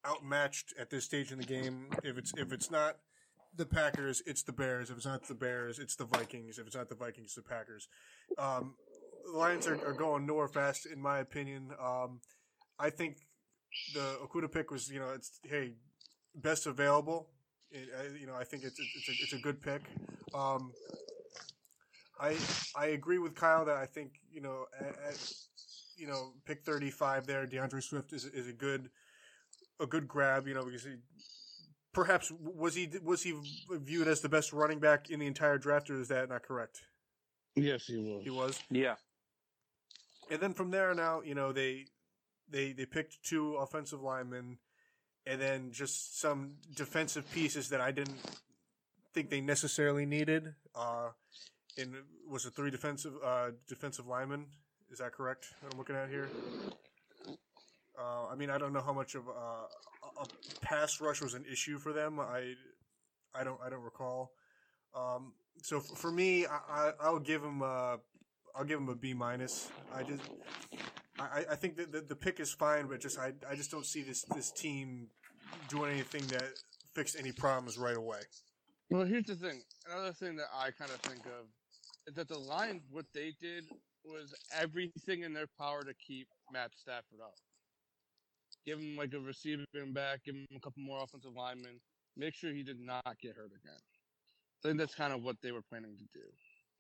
outmatched 0.07 0.75
at 0.79 0.91
this 0.91 1.07
stage 1.07 1.33
in 1.33 1.39
the 1.39 1.47
game. 1.47 1.87
If 2.05 2.19
it's 2.19 2.31
if 2.37 2.53
it's 2.53 2.71
not 2.71 2.99
the 3.57 3.65
Packers, 3.65 4.23
it's 4.27 4.43
the 4.43 4.53
Bears. 4.53 4.91
If 4.91 4.99
it's 4.99 5.07
not 5.07 5.27
the 5.27 5.35
Bears, 5.35 5.79
it's 5.79 5.97
the 5.97 6.05
Vikings. 6.05 6.59
If 6.59 6.67
it's 6.67 6.77
not 6.77 6.91
the 6.91 6.95
Vikings, 6.95 7.29
it's 7.29 7.35
the 7.37 7.43
Packers. 7.43 7.89
Um, 8.37 8.75
the 9.25 9.39
Lions 9.39 9.67
are, 9.67 9.83
are 9.87 9.95
going 9.95 10.27
nowhere 10.27 10.49
fast, 10.49 10.85
in 10.85 11.01
my 11.01 11.21
opinion. 11.21 11.71
Um, 11.83 12.21
I 12.79 12.91
think 12.91 13.17
the 13.95 14.19
Okudah 14.23 14.53
pick 14.53 14.71
was, 14.71 14.91
you 14.91 14.99
know, 14.99 15.09
it's 15.15 15.41
hey, 15.43 15.77
best 16.35 16.67
available. 16.67 17.31
It, 17.71 17.89
uh, 17.99 18.13
you 18.21 18.27
know, 18.27 18.35
I 18.35 18.45
think 18.45 18.63
it's 18.63 18.79
it's 18.79 19.09
a, 19.09 19.13
it's 19.23 19.33
a 19.33 19.39
good 19.39 19.63
pick. 19.63 19.81
Um, 20.35 20.71
I 22.21 22.37
I 22.77 22.87
agree 22.87 23.19
with 23.19 23.35
Kyle 23.35 23.65
that 23.65 23.77
I 23.77 23.87
think 23.87 24.21
you 24.31 24.41
know 24.41 24.67
at, 24.79 24.87
at, 25.09 25.33
you 25.97 26.07
know 26.07 26.35
pick 26.45 26.65
thirty 26.65 26.91
five 26.91 27.27
there, 27.27 27.47
D'Andre 27.47 27.81
Swift 27.81 28.13
is 28.13 28.25
is 28.27 28.47
a 28.47 28.53
good 28.53 28.91
a 29.81 29.87
good 29.87 30.07
grab. 30.07 30.47
You 30.47 30.55
know 30.55 30.65
because 30.65 30.85
he 30.85 30.97
perhaps 31.93 32.31
was 32.39 32.75
he 32.75 32.89
was 33.03 33.23
he 33.23 33.35
viewed 33.71 34.09
as 34.09 34.21
the 34.21 34.29
best 34.29 34.53
running 34.53 34.79
back 34.79 35.11
in 35.11 35.19
the 35.19 35.27
entire 35.27 35.59
draft, 35.59 35.89
or 35.91 36.01
is 36.01 36.09
that 36.09 36.29
not 36.29 36.43
correct? 36.43 36.83
Yes, 37.57 37.87
he 37.87 37.97
will. 37.97 38.21
He 38.21 38.31
was. 38.31 38.63
Yeah. 38.71 38.95
And 40.31 40.41
then 40.41 40.53
from 40.53 40.71
there 40.71 40.95
now, 40.95 41.23
you 41.23 41.35
know, 41.35 41.53
they 41.53 41.87
they 42.49 42.73
they 42.73 42.87
picked 42.87 43.23
two 43.25 43.57
offensive 43.57 44.03
linemen 44.03 44.59
and 45.27 45.41
then 45.41 45.71
just 45.73 46.19
some 46.21 46.57
defensive 46.75 47.31
pieces 47.33 47.69
that 47.71 47.81
I 47.81 47.91
didn't 47.91 48.19
think 49.13 49.31
they 49.31 49.41
necessarily 49.41 50.07
needed. 50.07 50.55
Uh 50.75 51.11
in 51.81 51.95
was 52.29 52.47
it 52.47 52.55
three 52.55 52.71
defensive 52.71 53.15
uh 53.25 53.51
defensive 53.69 54.07
linemen? 54.07 54.47
Is 54.91 54.99
that 54.99 55.13
correct? 55.13 55.47
That 55.63 55.73
I'm 55.73 55.79
looking 55.79 55.97
at 55.97 56.09
here. 56.09 56.29
Uh, 57.99 58.27
I 58.33 58.35
mean, 58.35 58.51
I 58.51 58.59
don't 58.59 58.73
know 58.73 58.81
how 58.81 58.93
much 58.93 59.15
of 59.15 59.29
uh, 59.29 59.33
a, 60.21 60.27
pass 60.63 61.01
rush 61.01 61.21
was 61.21 61.35
an 61.35 61.45
issue 61.51 61.79
for 61.79 61.93
them. 61.93 62.19
I, 62.19 62.55
I 63.35 63.45
don't, 63.45 63.61
I 63.65 63.69
don't 63.69 63.83
recall. 63.83 64.33
Um, 64.95 65.35
so 65.63 65.77
f- 65.77 65.99
for 65.99 66.11
me, 66.11 66.47
I, 66.47 66.59
I, 66.69 66.93
I'll 67.01 67.19
give 67.19 67.43
him 67.43 67.63
a, 67.63 67.99
I'll 68.57 68.65
give 68.65 68.79
him 68.81 68.89
a 68.89 68.95
B 68.95 69.13
minus. 69.13 69.71
I 69.95 70.03
just, 70.03 70.23
I, 71.19 71.45
I 71.51 71.55
think 71.57 71.77
that 71.77 71.93
the, 71.93 72.01
the 72.01 72.17
pick 72.17 72.41
is 72.41 72.53
fine, 72.53 72.87
but 72.87 73.01
just 73.01 73.19
I, 73.19 73.33
I 73.49 73.55
just 73.55 73.71
don't 73.71 73.87
see 73.87 74.03
this 74.03 74.23
this 74.35 74.51
team 74.51 75.09
doing 75.69 75.93
anything 75.93 76.27
that 76.29 76.45
fixed 76.95 77.17
any 77.19 77.33
problems 77.33 77.77
right 77.79 77.97
away. 77.97 78.21
Well, 78.89 79.05
here's 79.05 79.27
the 79.27 79.37
thing. 79.37 79.61
Another 79.89 80.13
thing 80.13 80.37
that 80.37 80.47
I 80.57 80.71
kind 80.71 80.91
of 80.91 80.97
think 81.01 81.27
of 81.27 81.47
that 82.15 82.29
the 82.29 82.39
Lions, 82.39 82.83
what 82.91 83.07
they 83.15 83.35
did 83.41 83.65
was 84.05 84.35
everything 84.59 85.23
in 85.23 85.33
their 85.33 85.49
power 85.59 85.83
to 85.83 85.95
keep 85.95 86.29
Matt 86.53 86.71
Stafford 86.75 87.21
up. 87.23 87.35
Give 88.67 88.79
him 88.79 88.97
like 88.97 89.13
a 89.15 89.21
receiving 89.21 89.67
back, 89.93 90.25
give 90.25 90.35
him 90.35 90.47
a 90.55 90.61
couple 90.61 90.83
more 90.83 91.03
offensive 91.03 91.33
linemen, 91.37 91.81
make 92.17 92.35
sure 92.35 92.53
he 92.53 92.63
did 92.63 92.81
not 92.81 93.19
get 93.21 93.37
hurt 93.37 93.53
again. 93.63 93.79
I 94.63 94.69
think 94.69 94.79
that's 94.79 94.95
kind 94.95 95.13
of 95.13 95.23
what 95.23 95.37
they 95.43 95.53
were 95.53 95.63
planning 95.63 95.97
to 95.97 96.05
do. 96.19 96.27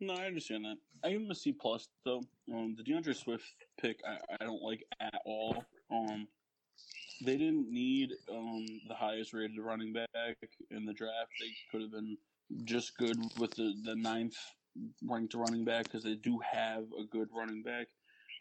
No, 0.00 0.14
I 0.14 0.26
understand 0.26 0.64
that. 0.64 0.76
I 1.04 1.10
give 1.10 1.22
him 1.22 1.30
a 1.30 1.34
C 1.34 1.52
plus 1.52 1.88
though. 2.04 2.22
Um, 2.52 2.74
the 2.76 2.82
D'Andre 2.82 3.12
Swift 3.12 3.44
pick, 3.80 4.00
I, 4.06 4.18
I 4.40 4.44
don't 4.44 4.62
like 4.62 4.84
at 5.00 5.20
all. 5.24 5.64
Um, 5.90 6.26
they 7.22 7.36
didn't 7.36 7.70
need 7.70 8.12
um 8.30 8.66
the 8.88 8.94
highest 8.94 9.34
rated 9.34 9.58
running 9.58 9.92
back 9.92 10.36
in 10.70 10.86
the 10.86 10.94
draft. 10.94 11.30
They 11.38 11.52
could 11.70 11.82
have 11.82 11.92
been 11.92 12.16
just 12.64 12.96
good 12.96 13.18
with 13.38 13.54
the 13.54 13.74
the 13.84 13.94
ninth 13.94 14.36
ranked 15.02 15.34
running 15.34 15.64
back 15.64 15.84
because 15.84 16.02
they 16.02 16.14
do 16.14 16.38
have 16.52 16.84
a 16.98 17.04
good 17.04 17.28
running 17.34 17.62
back. 17.62 17.88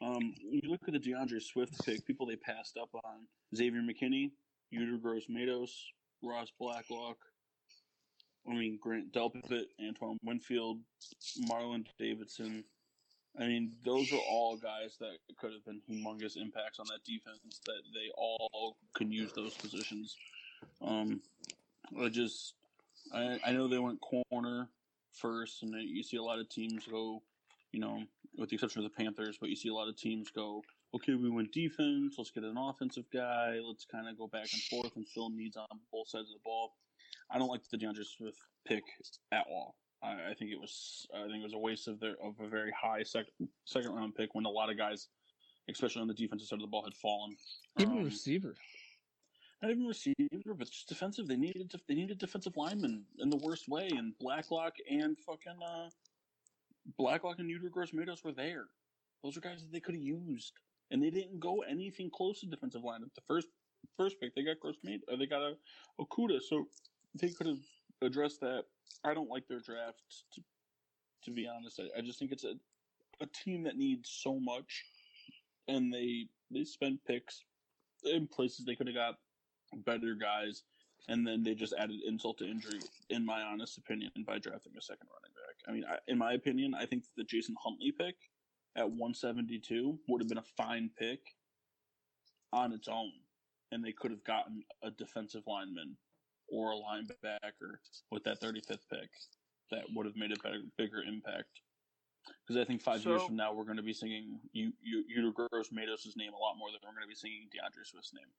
Um, 0.02 0.34
you 0.40 0.70
look 0.70 0.82
at 0.88 0.94
the 0.94 1.00
D'Andre 1.00 1.40
Swift 1.40 1.84
pick, 1.86 2.06
people 2.06 2.26
they 2.26 2.38
passed 2.38 2.78
up 2.78 2.90
on 2.94 3.28
Xavier 3.56 3.82
McKinney, 3.82 4.32
Yetur 4.74 5.02
Gross-Matos, 5.02 5.92
Ross 6.24 6.52
Blacklock, 6.58 7.18
I 8.50 8.54
mean, 8.54 8.80
Grant 8.82 9.12
Delpit, 9.12 9.66
Antoine 9.86 10.18
Winfield, 10.24 10.80
Marlon 11.50 11.86
Davidson. 12.00 12.64
I 13.40 13.46
mean, 13.46 13.74
those 13.86 14.12
are 14.12 14.22
all 14.30 14.58
guys 14.58 14.98
that 15.00 15.18
could 15.40 15.52
have 15.54 15.66
been 15.66 15.82
humongous 15.90 16.36
impacts 16.36 16.80
on 16.80 16.86
that 16.88 17.04
defense. 17.06 17.60
That 17.66 17.82
they 17.94 18.12
all 18.18 18.78
could 18.94 19.14
use 19.14 19.32
those 19.34 19.54
positions. 19.54 20.16
Um, 20.82 21.22
I 22.00 22.10
just, 22.10 22.56
I, 23.14 23.40
I 23.46 23.52
know 23.52 23.68
they 23.68 23.80
went 23.80 24.02
corner 24.02 24.70
first, 25.20 25.64
and 25.64 25.74
then 25.74 25.82
you 25.82 26.04
see 26.04 26.18
a 26.18 26.24
lot 26.24 26.40
of 26.40 26.50
teams 26.50 26.86
go, 26.88 27.22
you 27.72 27.80
know, 27.80 28.04
with 28.38 28.50
the 28.50 28.56
exception 28.56 28.84
of 28.84 28.92
the 28.92 29.04
Panthers, 29.04 29.38
but 29.40 29.50
you 29.50 29.56
see 29.56 29.70
a 29.70 29.74
lot 29.74 29.88
of 29.88 29.96
teams 29.96 30.30
go, 30.32 30.62
okay, 30.96 31.16
we 31.16 31.30
went 31.30 31.52
defense. 31.52 32.16
Let's 32.18 32.32
get 32.32 32.44
an 32.44 32.58
offensive 32.58 33.06
guy. 33.14 33.60
Let's 33.64 33.86
kind 33.86 34.08
of 34.08 34.18
go 34.18 34.28
back 34.28 34.48
and 34.54 34.62
forth 34.64 34.96
and 34.96 35.08
fill 35.08 35.30
needs 35.30 35.58
on 35.58 35.68
both 35.92 36.08
sides 36.10 36.30
of 36.30 36.36
the 36.36 36.44
ball. 36.44 36.74
I 37.32 37.38
don't 37.38 37.50
like 37.50 37.62
the 37.70 37.78
D'Andre 37.78 38.04
Swift 38.04 38.40
pick 38.68 38.84
at 39.32 39.46
all. 39.50 39.76
I, 40.02 40.32
I 40.32 40.34
think 40.38 40.52
it 40.52 40.60
was 40.60 41.06
I 41.14 41.28
think 41.28 41.42
it 41.42 41.44
was 41.44 41.54
a 41.54 41.60
waste 41.60 41.88
of 41.88 42.00
their 42.00 42.16
of 42.24 42.40
a 42.40 42.48
very 42.48 42.72
high 42.72 43.04
second 43.04 43.50
second 43.66 43.92
round 43.92 44.16
pick 44.16 44.34
when 44.34 44.46
a 44.46 44.50
lot 44.50 44.70
of 44.70 44.78
guys, 44.78 45.10
especially 45.70 46.02
on 46.02 46.08
the 46.08 46.14
defensive 46.14 46.48
side 46.48 46.56
of 46.56 46.62
the 46.62 46.68
ball, 46.68 46.84
had 46.84 46.96
fallen. 46.96 47.36
Even 47.80 47.98
Um, 47.98 48.04
receiver. 48.06 48.56
Not 49.62 49.72
even 49.72 49.86
receiver, 49.86 50.54
but 50.58 50.70
just 50.70 50.88
defensive. 50.88 51.28
They 51.28 51.36
needed 51.36 51.74
they 51.88 51.96
needed 51.96 52.18
defensive 52.18 52.56
linemen 52.56 53.04
in 53.20 53.30
the 53.30 53.38
worst 53.38 53.68
way, 53.68 53.90
and 53.92 54.18
Blacklock 54.20 54.76
and 54.90 55.18
fucking 55.20 55.62
uh, 55.62 55.90
Blacklock 56.98 57.40
and 57.40 57.50
Yetur 57.50 57.70
Gross-Matos 57.70 58.24
were 58.24 58.32
there. 58.32 58.68
Those 59.22 59.36
are 59.36 59.42
guys 59.42 59.62
that 59.62 59.72
they 59.74 59.82
could 59.82 59.96
have 59.96 60.04
used, 60.04 60.54
and 60.92 61.04
they 61.04 61.10
didn't 61.10 61.42
go 61.42 61.62
anything 61.70 62.10
close 62.10 62.40
to 62.40 62.46
defensive 62.46 62.84
line. 62.84 63.02
The 63.02 63.22
first 63.28 63.48
first 63.98 64.20
pick 64.22 64.34
they 64.34 64.44
got 64.44 64.62
Gross 64.62 64.78
or 65.10 65.18
they 65.18 65.26
got 65.26 65.42
a 65.42 65.56
Okudah, 66.00 66.42
so 66.42 66.68
they 67.16 67.30
could 67.30 67.48
have 67.48 67.60
addressed 68.02 68.40
that. 68.40 68.64
I 69.04 69.14
don't 69.14 69.30
like 69.30 69.48
their 69.48 69.60
draft. 69.60 70.02
To, 70.36 70.42
to 71.26 71.32
be 71.32 71.48
honest, 71.48 71.82
I, 71.82 72.00
I 72.00 72.02
just 72.02 72.18
think 72.18 72.32
it's 72.32 72.46
a 72.46 72.54
a 73.22 73.26
team 73.26 73.64
that 73.64 73.78
needs 73.78 74.10
so 74.10 74.40
much, 74.40 74.86
and 75.68 75.94
they 75.94 76.28
they 76.50 76.64
spend 76.64 77.00
picks 77.06 77.44
in 78.06 78.28
places 78.28 78.66
they 78.66 78.76
could 78.76 78.88
have 78.88 78.96
got 78.96 79.16
better 79.86 80.16
guys, 80.16 80.64
and 81.08 81.26
then 81.26 81.44
they 81.44 81.56
just 81.56 81.74
added 81.78 81.98
insult 82.06 82.38
to 82.40 82.46
injury, 82.46 82.80
in 83.10 83.26
my 83.26 83.42
honest 83.42 83.78
opinion, 83.78 84.12
by 84.26 84.38
drafting 84.38 84.74
a 84.78 84.82
second 84.82 85.08
running 85.08 85.36
back. 85.36 85.56
I 85.68 85.72
mean, 85.72 85.84
I, 85.90 85.98
in 86.12 86.18
my 86.18 86.34
opinion, 86.34 86.74
I 86.76 86.86
think 86.86 87.04
the 87.18 87.24
Jason 87.24 87.56
Huntley 87.62 87.92
pick 87.92 88.16
at 88.76 88.90
172 88.90 90.00
would 90.08 90.22
have 90.22 90.30
been 90.30 90.38
a 90.38 90.44
fine 90.58 90.90
pick 90.98 91.20
on 92.54 92.72
its 92.74 92.88
own, 92.88 93.12
and 93.72 93.84
they 93.84 93.92
could 93.92 94.12
have 94.12 94.24
gotten 94.24 94.64
a 94.84 94.92
defensive 94.92 95.44
lineman 95.48 95.98
or 96.48 96.72
a 96.72 96.76
linebacker 96.76 97.78
with 98.12 98.24
that 98.24 98.42
35th 98.42 98.88
pick 98.92 99.10
that 99.72 99.84
would 99.96 100.06
have 100.06 100.16
made 100.16 100.32
a 100.32 100.40
better, 100.40 100.62
bigger 100.78 101.04
impact. 101.04 101.62
Because 102.46 102.62
I 102.62 102.66
think 102.66 102.82
five 102.82 103.04
years 103.06 103.24
from 103.24 103.36
now, 103.36 103.54
we're 103.54 103.64
going 103.64 103.78
to 103.78 103.84
be 103.84 103.94
singing 103.94 104.40
you, 104.52 104.72
you, 104.82 105.04
Yetur 105.06 105.34
Gross-Matos' 105.34 106.14
name 106.16 106.34
a 106.34 106.38
lot 106.38 106.58
more 106.58 106.70
than 106.70 106.80
we're 106.84 106.94
going 106.94 107.04
to 107.04 107.08
be 107.08 107.16
singing 107.16 107.48
D'Andre 107.52 107.84
Swift's 107.84 108.14
name. 108.14 108.30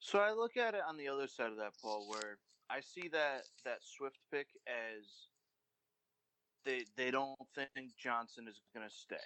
So 0.00 0.18
I 0.18 0.32
look 0.32 0.56
at 0.56 0.74
it 0.74 0.80
on 0.88 0.96
the 0.96 1.08
other 1.08 1.28
side 1.28 1.50
of 1.50 1.56
that, 1.58 1.72
Paul, 1.80 2.08
where 2.08 2.38
I 2.70 2.80
see 2.80 3.08
that 3.08 3.42
that 3.64 3.78
Swift 3.82 4.18
pick 4.32 4.48
as 4.66 5.04
they 6.64 6.84
they 6.96 7.10
don't 7.10 7.36
think 7.54 7.96
Johnson 7.98 8.46
is 8.48 8.60
going 8.74 8.88
to 8.88 8.94
stay 8.94 9.16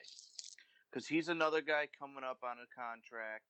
because 0.91 1.07
he's 1.07 1.29
another 1.29 1.61
guy 1.63 1.89
coming 1.99 2.25
up 2.25 2.39
on 2.43 2.57
a 2.59 2.69
contract. 2.75 3.45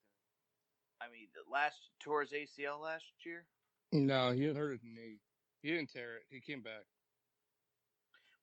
I 1.01 1.07
mean, 1.11 1.29
last 1.51 1.77
tore 2.01 2.23
his 2.23 2.33
ACL 2.33 2.81
last 2.83 3.05
year, 3.25 3.47
No, 3.93 4.31
he 4.33 4.45
had 4.45 4.57
hurt 4.57 4.73
his 4.73 4.85
knee. 4.85 5.19
He 5.63 5.71
didn't 5.71 5.91
tear 5.91 6.17
it. 6.17 6.23
He 6.31 6.41
came 6.41 6.63
back. 6.63 6.85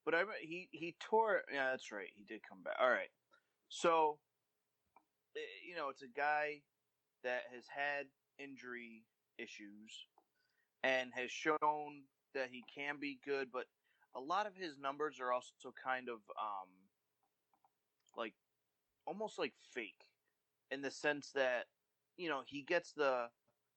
but 0.05 0.15
I 0.15 0.23
he 0.41 0.69
he 0.71 0.95
tore. 0.99 1.43
Yeah, 1.53 1.69
that's 1.69 1.91
right. 1.91 2.09
He 2.15 2.23
did 2.23 2.41
come 2.47 2.63
back. 2.63 2.75
All 2.79 2.89
right. 2.89 3.09
So, 3.69 4.17
eh, 5.37 5.39
you 5.67 5.75
know, 5.75 5.89
it's 5.89 6.01
a 6.01 6.07
guy 6.07 6.61
that 7.23 7.43
has 7.53 7.65
had 7.73 8.07
injury 8.41 9.03
issues 9.37 10.07
and 10.83 11.11
has 11.13 11.31
shown 11.31 12.03
that 12.33 12.49
he 12.51 12.63
can 12.73 12.97
be 12.99 13.19
good, 13.25 13.49
but 13.51 13.65
a 14.15 14.19
lot 14.19 14.47
of 14.47 14.55
his 14.55 14.77
numbers 14.77 15.19
are 15.19 15.31
also 15.31 15.73
kind 15.83 16.09
of 16.09 16.15
um 16.39 16.69
like 18.15 18.33
almost 19.05 19.39
like 19.39 19.53
fake 19.73 20.05
in 20.69 20.81
the 20.81 20.91
sense 20.91 21.31
that 21.33 21.65
you 22.17 22.29
know 22.29 22.41
he 22.45 22.61
gets 22.63 22.93
the 22.93 23.27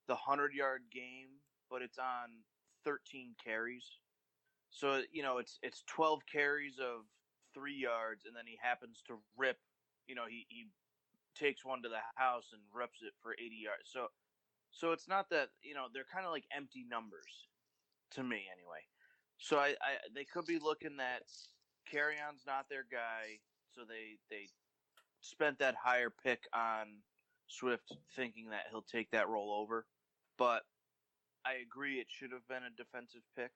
the 0.07 0.15
hundred 0.15 0.53
yard 0.53 0.83
game, 0.91 1.41
but 1.69 1.81
it's 1.81 1.97
on 1.97 2.43
thirteen 2.83 3.35
carries. 3.43 3.99
So 4.69 5.01
you 5.11 5.23
know 5.23 5.37
it's 5.37 5.59
it's 5.61 5.83
twelve 5.87 6.21
carries 6.31 6.79
of 6.79 7.05
three 7.53 7.75
yards, 7.75 8.25
and 8.25 8.35
then 8.35 8.45
he 8.45 8.57
happens 8.61 9.01
to 9.07 9.15
rip. 9.37 9.57
You 10.07 10.15
know 10.15 10.25
he 10.29 10.45
he 10.49 10.67
takes 11.35 11.65
one 11.65 11.81
to 11.83 11.89
the 11.89 12.03
house 12.15 12.49
and 12.53 12.61
rips 12.73 13.01
it 13.01 13.13
for 13.21 13.33
eighty 13.33 13.59
yards. 13.63 13.89
So 13.91 14.07
so 14.75 14.91
it's 14.91 15.07
not 15.07 15.29
that 15.29 15.49
you 15.63 15.73
know 15.73 15.85
they're 15.93 16.05
kind 16.13 16.25
of 16.25 16.31
like 16.31 16.43
empty 16.55 16.85
numbers 16.89 17.47
to 18.11 18.23
me 18.23 18.43
anyway. 18.51 18.83
So 19.37 19.57
I, 19.57 19.69
I 19.69 19.97
they 20.13 20.25
could 20.25 20.45
be 20.45 20.59
looking 20.59 20.97
that 20.97 21.23
Carry 21.89 22.15
on's 22.27 22.43
not 22.45 22.65
their 22.69 22.85
guy, 22.91 23.39
so 23.73 23.81
they 23.87 24.17
they 24.29 24.49
spent 25.21 25.59
that 25.59 25.75
higher 25.81 26.09
pick 26.09 26.43
on 26.53 26.87
Swift, 27.47 27.95
thinking 28.15 28.49
that 28.49 28.63
he'll 28.69 28.81
take 28.81 29.11
that 29.11 29.29
role 29.29 29.51
over. 29.61 29.85
But 30.37 30.63
I 31.45 31.61
agree, 31.65 31.99
it 31.99 32.07
should 32.09 32.31
have 32.31 32.47
been 32.47 32.63
a 32.63 32.75
defensive 32.75 33.21
pick. 33.37 33.51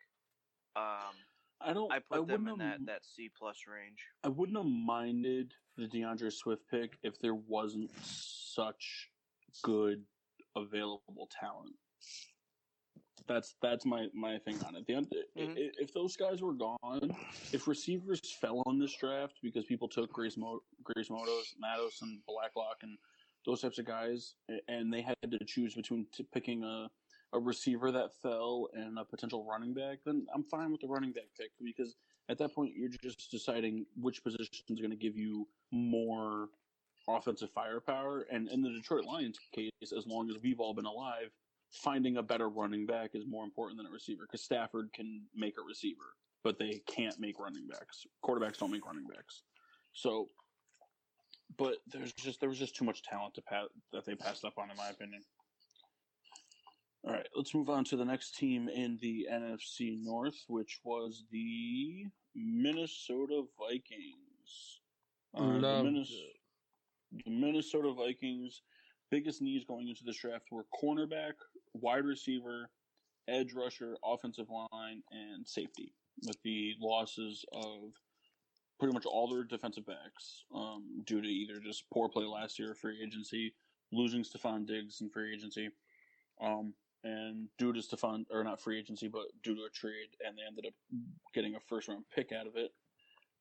Um, 0.76 1.16
I 1.60 1.74
don't. 1.74 1.92
I 1.92 2.00
put 2.00 2.28
them 2.28 2.48
in 2.48 2.60
that 2.60 2.86
that 2.86 3.02
C 3.04 3.30
plus 3.38 3.58
range. 3.68 4.06
I 4.24 4.30
wouldn't 4.30 4.58
have 4.58 4.68
minded 4.68 5.54
the 5.76 5.88
DeAndre 5.88 6.32
Swift 6.32 6.62
pick 6.70 6.98
if 7.04 7.20
there 7.20 7.36
wasn't 7.36 7.92
such 8.04 9.10
good 9.64 10.04
available 10.56 11.30
talent. 11.40 11.76
That's 13.28 13.56
that's 13.62 13.86
my 13.86 14.08
my 14.14 14.40
thing 14.40 14.58
on 14.66 14.76
it. 14.76 14.88
The, 14.88 14.94
Mhm. 15.40 15.72
If 15.78 15.94
those 15.94 16.16
guys 16.16 16.42
were 16.42 16.54
gone, 16.54 17.16
if 17.54 17.68
receivers 17.68 18.20
fell 18.42 18.64
on 18.66 18.80
this 18.80 18.96
draft 18.96 19.40
because 19.44 19.66
people 19.66 19.88
took 19.88 20.12
Grace 20.12 20.38
Mo, 20.38 20.62
Grace 20.84 21.10
Motos, 21.10 21.54
Matos, 21.60 22.02
and 22.02 22.26
Blacklock 22.26 22.78
and 22.82 22.98
those 23.46 23.62
types 23.62 23.78
of 23.80 23.86
guys, 23.86 24.36
and 24.68 24.92
they 24.92 25.02
had 25.02 25.16
to 25.30 25.38
choose 25.46 25.76
between 25.76 26.06
t- 26.12 26.24
picking 26.34 26.64
a 26.64 26.90
a 27.34 27.40
receiver 27.40 27.92
that 27.92 28.12
fell 28.24 28.70
and 28.74 28.98
a 28.98 29.06
potential 29.06 29.44
running 29.46 29.72
back, 29.72 30.00
then 30.04 30.26
I'm 30.34 30.44
fine 30.44 30.72
with 30.72 30.82
the 30.82 30.88
running 30.88 31.12
back 31.12 31.28
pick 31.38 31.52
because 31.64 31.96
at 32.28 32.40
that 32.40 32.56
point 32.56 32.74
you're 32.76 32.90
just 32.90 33.30
deciding 33.30 33.86
which 33.96 34.24
position 34.24 34.64
is 34.68 34.80
going 34.80 34.90
to 34.90 34.96
give 34.96 35.16
you 35.16 35.48
more 35.72 36.50
offensive 37.18 37.50
firepower. 37.52 38.26
And 38.32 38.50
in 38.50 38.62
the 38.62 38.70
Detroit 38.70 39.06
Lions 39.06 39.40
case, 39.54 39.72
as 39.96 40.06
long 40.06 40.30
as 40.30 40.38
we've 40.42 40.60
all 40.60 40.74
been 40.74 40.86
alive, 40.86 41.30
finding 41.72 42.18
a 42.18 42.24
better 42.24 42.50
running 42.50 42.86
back 42.86 43.12
is 43.14 43.26
more 43.28 43.44
important 43.44 43.78
than 43.78 43.86
a 43.88 43.92
receiver 43.92 44.24
because 44.26 44.44
Stafford 44.44 44.92
can 44.94 45.22
make 45.36 45.56
a 45.60 45.62
receiver, 45.64 46.16
but 46.44 46.58
they 46.58 46.82
can't 46.88 47.20
make 47.20 47.40
running 47.40 47.68
backs. 47.68 48.06
Quarterbacks 48.24 48.58
don't 48.58 48.72
make 48.72 48.86
running 48.86 49.06
backs. 49.08 49.44
So, 49.94 50.28
but 51.58 51.78
there's 51.88 52.14
just 52.14 52.40
there 52.40 52.50
was 52.50 52.60
just 52.60 52.76
too 52.76 52.86
much 52.86 53.04
talent 53.04 53.34
to 53.36 53.42
pa- 53.42 53.68
that 53.92 54.06
they 54.06 54.16
passed 54.16 54.46
up 54.46 54.54
on, 54.58 54.70
in 54.72 54.78
my 54.78 54.90
opinion. 54.90 55.22
All 57.06 57.14
right, 57.14 57.28
let's 57.36 57.56
move 57.56 57.70
on 57.70 57.86
to 57.86 57.96
the 57.96 58.04
next 58.06 58.36
team 58.36 58.68
in 58.68 58.98
the 59.02 59.28
NFC 59.32 59.98
North, 60.04 60.44
which 60.48 60.80
was 60.84 61.24
the 61.32 62.06
Minnesota 62.36 63.44
Vikings. 63.58 64.82
Uh, 65.34 65.54
the, 65.54 65.60
Loved 65.60 65.86
Minnes- 65.86 66.12
it. 66.12 66.39
The 67.12 67.32
Minnesota 67.32 67.94
Vikings' 67.94 68.62
biggest 69.10 69.42
needs 69.42 69.66
going 69.66 69.88
into 69.88 70.04
this 70.04 70.18
draft 70.18 70.46
were 70.52 70.66
cornerback, 70.82 71.34
wide 71.74 72.06
receiver, 72.06 72.70
edge 73.28 73.54
rusher, 73.54 73.98
offensive 74.04 74.50
line, 74.50 75.02
and 75.12 75.48
safety, 75.48 75.94
with 76.26 76.38
the 76.44 76.76
losses 76.80 77.46
of 77.54 77.94
pretty 78.80 78.94
much 78.94 79.06
all 79.06 79.28
their 79.28 79.44
defensive 79.44 79.86
backs 79.86 80.46
um, 80.56 81.04
due 81.06 81.22
to 81.22 81.28
either 81.28 81.60
just 81.60 81.90
poor 81.92 82.08
play 82.08 82.26
last 82.26 82.58
year, 82.58 82.74
free 82.74 83.02
agency, 83.04 83.54
losing 83.92 84.24
Stefon 84.24 84.66
Diggs 84.66 85.02
in 85.02 85.10
free 85.10 85.34
agency, 85.34 85.70
um, 86.42 86.74
and 87.04 87.48
due 87.58 87.74
to 87.74 87.80
Stefon, 87.80 88.26
or 88.32 88.44
not 88.44 88.62
free 88.62 88.80
agency, 88.80 89.08
but 89.08 89.24
due 89.44 89.56
to 89.56 89.64
a 89.64 89.70
trade, 89.70 90.10
and 90.26 90.38
they 90.38 90.44
ended 90.48 90.66
up 90.66 90.74
getting 91.34 91.56
a 91.56 91.60
first 91.60 91.88
round 91.88 92.06
pick 92.14 92.32
out 92.32 92.48
of 92.48 92.56
it. 92.56 92.72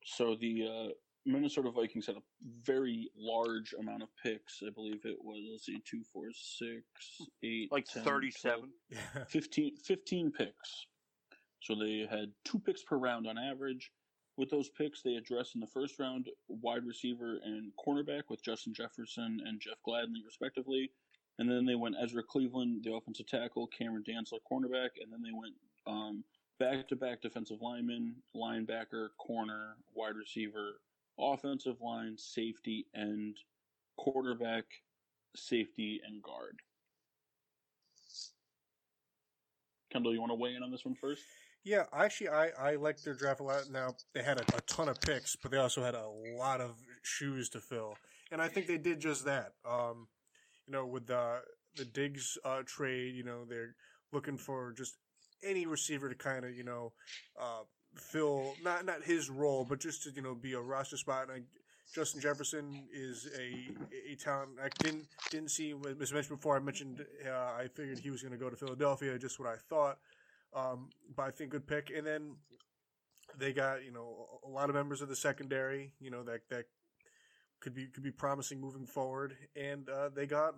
So 0.05 0.35
the 0.35 0.67
uh, 0.67 0.93
Minnesota 1.25 1.71
Vikings 1.71 2.07
had 2.07 2.15
a 2.15 2.21
very 2.63 3.09
large 3.17 3.73
amount 3.79 4.03
of 4.03 4.09
picks. 4.21 4.61
I 4.65 4.69
believe 4.69 5.05
it 5.05 5.17
was, 5.21 5.39
let's 5.51 5.65
see, 5.65 5.81
two, 5.89 6.01
four, 6.11 6.27
six, 6.33 6.83
eight, 7.43 7.71
Like 7.71 7.85
10, 7.85 8.03
37. 8.03 8.69
Yeah. 8.89 8.97
15, 9.27 9.77
15 9.77 10.31
picks. 10.31 10.85
So 11.61 11.75
they 11.75 12.07
had 12.09 12.31
two 12.45 12.59
picks 12.59 12.83
per 12.83 12.97
round 12.97 13.27
on 13.27 13.37
average. 13.37 13.91
With 14.37 14.49
those 14.49 14.69
picks, 14.69 15.01
they 15.01 15.15
addressed 15.15 15.55
in 15.55 15.61
the 15.61 15.67
first 15.67 15.99
round 15.99 16.29
wide 16.47 16.85
receiver 16.85 17.39
and 17.43 17.73
cornerback 17.85 18.23
with 18.29 18.41
Justin 18.41 18.73
Jefferson 18.73 19.41
and 19.45 19.59
Jeff 19.59 19.77
Gladney, 19.85 20.23
respectively. 20.25 20.91
And 21.37 21.49
then 21.49 21.65
they 21.65 21.75
went 21.75 21.95
Ezra 22.01 22.23
Cleveland, 22.23 22.83
the 22.83 22.93
offensive 22.93 23.27
tackle, 23.27 23.67
Cameron 23.67 24.03
Dantzler, 24.07 24.39
cornerback, 24.49 24.91
and 25.01 25.11
then 25.11 25.21
they 25.21 25.31
went 25.33 25.53
um, 25.87 26.23
back-to-back 26.59 27.21
defensive 27.21 27.61
lineman, 27.61 28.15
linebacker, 28.35 29.09
corner, 29.17 29.75
wide 29.93 30.15
receiver, 30.15 30.81
offensive 31.19 31.81
line, 31.81 32.17
safety, 32.17 32.85
and 32.93 33.37
quarterback, 33.97 34.65
safety, 35.35 36.01
and 36.05 36.21
guard. 36.23 36.59
Kendall, 39.91 40.13
you 40.13 40.19
want 40.19 40.31
to 40.31 40.35
weigh 40.35 40.55
in 40.55 40.63
on 40.63 40.71
this 40.71 40.85
one 40.85 40.95
first? 40.95 41.23
Yeah, 41.63 41.83
actually, 41.93 42.29
I, 42.29 42.49
I 42.57 42.75
like 42.75 43.01
their 43.01 43.13
draft 43.13 43.41
a 43.41 43.43
lot. 43.43 43.69
Now, 43.69 43.95
they 44.13 44.23
had 44.23 44.39
a, 44.39 44.57
a 44.57 44.61
ton 44.61 44.87
of 44.87 45.01
picks, 45.01 45.35
but 45.35 45.51
they 45.51 45.57
also 45.57 45.83
had 45.83 45.95
a 45.95 46.07
lot 46.37 46.61
of 46.61 46.75
shoes 47.01 47.49
to 47.49 47.59
fill. 47.59 47.95
And 48.31 48.41
I 48.41 48.47
think 48.47 48.67
they 48.67 48.77
did 48.77 48.99
just 48.99 49.25
that. 49.25 49.53
Um, 49.69 50.07
you 50.67 50.73
know, 50.73 50.85
with 50.85 51.07
the, 51.07 51.41
the 51.75 51.85
Diggs 51.85 52.37
uh, 52.45 52.61
trade, 52.65 53.15
you 53.15 53.23
know, 53.23 53.45
they're 53.45 53.75
looking 54.13 54.37
for 54.37 54.73
just 54.77 54.97
any 55.43 55.65
receiver 55.65 56.07
to 56.09 56.15
kind 56.15 56.45
of, 56.45 56.55
you 56.55 56.63
know, 56.63 56.93
uh, 57.39 57.63
fill, 57.95 58.55
not 58.63 58.85
not 58.85 59.03
his 59.03 59.29
role, 59.29 59.65
but 59.67 59.79
just 59.79 60.03
to, 60.03 60.11
you 60.11 60.21
know, 60.21 60.35
be 60.35 60.53
a 60.53 60.59
roster 60.59 60.97
spot. 60.97 61.23
And 61.23 61.31
I, 61.31 61.41
Justin 61.93 62.21
Jefferson 62.21 62.83
is 62.93 63.27
a 63.37 64.11
a 64.11 64.15
talent. 64.15 64.51
I 64.63 64.69
didn't 64.83 65.05
didn't 65.31 65.51
see 65.51 65.73
was 65.73 66.13
mentioned 66.13 66.37
before. 66.37 66.55
I 66.55 66.59
mentioned 66.59 67.05
uh, 67.27 67.31
I 67.31 67.67
figured 67.73 67.99
he 67.99 68.11
was 68.11 68.21
going 68.21 68.33
to 68.33 68.37
go 68.37 68.49
to 68.49 68.55
Philadelphia. 68.55 69.17
Just 69.17 69.39
what 69.39 69.49
I 69.49 69.55
thought. 69.69 69.97
Um, 70.53 70.89
but 71.15 71.23
I 71.23 71.31
think 71.31 71.51
good 71.51 71.67
pick. 71.67 71.91
And 71.95 72.05
then 72.05 72.35
they 73.37 73.53
got 73.53 73.83
you 73.83 73.91
know 73.91 74.39
a 74.45 74.49
lot 74.49 74.69
of 74.69 74.75
members 74.75 75.01
of 75.01 75.09
the 75.09 75.15
secondary. 75.15 75.93
You 75.99 76.11
know 76.11 76.23
that 76.23 76.41
that 76.49 76.65
could 77.59 77.73
be 77.73 77.87
could 77.87 78.03
be 78.03 78.11
promising 78.11 78.61
moving 78.61 78.85
forward. 78.85 79.35
And 79.55 79.89
uh, 79.89 80.09
they 80.09 80.27
got 80.27 80.55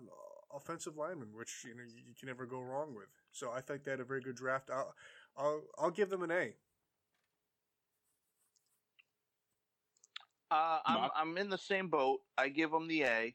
offensive 0.54 0.96
linemen, 0.96 1.28
which 1.34 1.64
you 1.64 1.74
know 1.74 1.82
you, 1.82 2.02
you 2.08 2.14
can 2.18 2.28
never 2.28 2.46
go 2.46 2.60
wrong 2.60 2.94
with. 2.94 3.08
So 3.30 3.50
I 3.50 3.60
think 3.60 3.84
they 3.84 3.90
had 3.90 4.00
a 4.00 4.04
very 4.04 4.20
good 4.20 4.36
draft. 4.36 4.70
I'll 4.70 4.94
I'll, 5.36 5.62
I'll 5.78 5.90
give 5.90 6.10
them 6.10 6.22
an 6.22 6.30
A. 6.30 6.54
Uh, 10.52 10.80
I'm 10.84 11.10
I'm 11.16 11.38
in 11.38 11.48
the 11.48 11.56
same 11.56 11.88
boat. 11.88 12.20
I 12.36 12.48
give 12.50 12.70
them 12.70 12.86
the 12.86 13.04
A. 13.04 13.34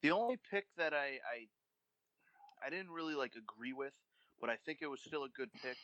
The 0.00 0.12
only 0.12 0.38
pick 0.50 0.64
that 0.78 0.94
I 0.94 1.18
I 1.28 1.48
I 2.66 2.70
didn't 2.70 2.90
really 2.90 3.14
like 3.14 3.34
agree 3.36 3.74
with, 3.74 3.92
but 4.40 4.48
I 4.48 4.56
think 4.64 4.78
it 4.80 4.86
was 4.86 5.00
still 5.00 5.24
a 5.24 5.28
good 5.28 5.52
pick. 5.62 5.76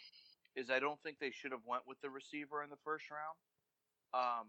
Is 0.57 0.71
I 0.71 0.79
don't 0.79 0.99
think 1.03 1.19
they 1.19 1.33
should 1.33 1.53
have 1.53 1.67
went 1.67 1.83
with 1.87 2.01
the 2.01 2.09
receiver 2.09 2.63
in 2.63 2.71
the 2.71 2.79
first 2.83 3.05
round. 3.11 3.37
Um, 4.15 4.47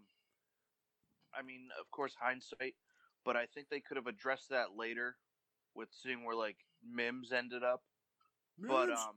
I 1.34 1.42
mean, 1.42 1.68
of 1.78 1.90
course, 1.90 2.14
hindsight, 2.18 2.74
but 3.24 3.36
I 3.36 3.46
think 3.46 3.68
they 3.68 3.80
could 3.80 3.96
have 3.96 4.06
addressed 4.06 4.48
that 4.50 4.76
later 4.76 5.16
with 5.74 5.88
seeing 5.92 6.24
where 6.24 6.36
like 6.36 6.56
Mims 6.82 7.32
ended 7.32 7.62
up. 7.62 7.82
But 8.58 8.88
um, 8.90 9.16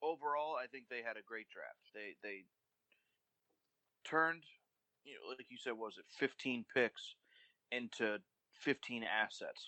overall, 0.00 0.54
I 0.62 0.66
think 0.68 0.84
they 0.88 1.02
had 1.04 1.16
a 1.16 1.26
great 1.26 1.48
draft. 1.48 1.90
They 1.92 2.14
they 2.22 2.44
turned, 4.04 4.44
you 5.06 5.14
know, 5.14 5.30
like 5.30 5.46
you 5.50 5.58
said, 5.58 5.72
was 5.72 5.96
it 5.98 6.04
fifteen 6.18 6.64
picks 6.74 7.14
into 7.70 8.18
fifteen 8.52 9.04
assets? 9.04 9.64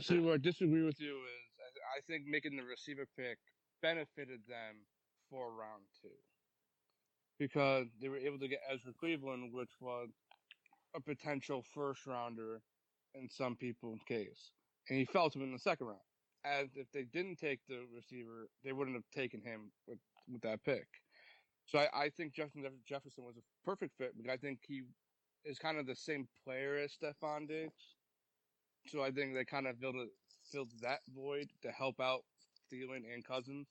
See, 0.00 0.18
where 0.18 0.34
I 0.34 0.38
disagree 0.38 0.84
with 0.84 1.00
you 1.00 1.16
is 1.16 1.48
I, 1.60 1.98
I 1.98 2.00
think 2.06 2.24
making 2.26 2.56
the 2.56 2.62
receiver 2.62 3.06
pick 3.16 3.38
benefited 3.82 4.40
them 4.48 4.76
for 5.30 5.52
round 5.52 5.82
two 6.00 6.08
because 7.38 7.86
they 8.00 8.08
were 8.08 8.18
able 8.18 8.38
to 8.38 8.48
get 8.48 8.60
Ezra 8.72 8.92
Cleveland, 8.98 9.52
which 9.52 9.70
was 9.80 10.08
a 10.96 11.00
potential 11.00 11.62
first 11.74 12.06
rounder 12.06 12.62
in 13.14 13.28
some 13.28 13.56
people's 13.56 14.00
case, 14.08 14.52
and 14.88 14.98
he 14.98 15.04
fell 15.04 15.30
to 15.30 15.38
him 15.38 15.44
in 15.44 15.52
the 15.52 15.58
second 15.58 15.88
round. 15.88 16.00
As 16.44 16.68
if 16.76 16.86
they 16.92 17.04
didn't 17.12 17.36
take 17.36 17.60
the 17.68 17.84
receiver, 17.94 18.48
they 18.64 18.72
wouldn't 18.72 18.96
have 18.96 19.04
taken 19.14 19.40
him 19.42 19.72
with 19.86 19.98
with 20.32 20.42
that 20.42 20.62
pick. 20.64 20.86
So 21.68 21.78
I, 21.78 22.04
I 22.04 22.08
think 22.08 22.34
Justin 22.34 22.64
Jefferson 22.86 23.24
was 23.24 23.36
a 23.36 23.42
perfect 23.64 23.92
fit 23.98 24.16
because 24.16 24.32
I 24.32 24.38
think 24.38 24.60
he 24.66 24.82
is 25.44 25.58
kind 25.58 25.78
of 25.78 25.86
the 25.86 25.94
same 25.94 26.26
player 26.44 26.78
as 26.78 26.92
Stefon 26.96 27.46
Diggs. 27.46 27.96
So 28.86 29.02
I 29.02 29.10
think 29.10 29.34
they 29.34 29.44
kind 29.44 29.66
of 29.66 29.76
filled 29.78 29.96
it, 29.96 30.08
filled 30.50 30.70
that 30.80 31.00
void 31.14 31.50
to 31.62 31.70
help 31.70 32.00
out 32.00 32.20
Thielen 32.72 33.04
and 33.12 33.22
Cousins. 33.22 33.66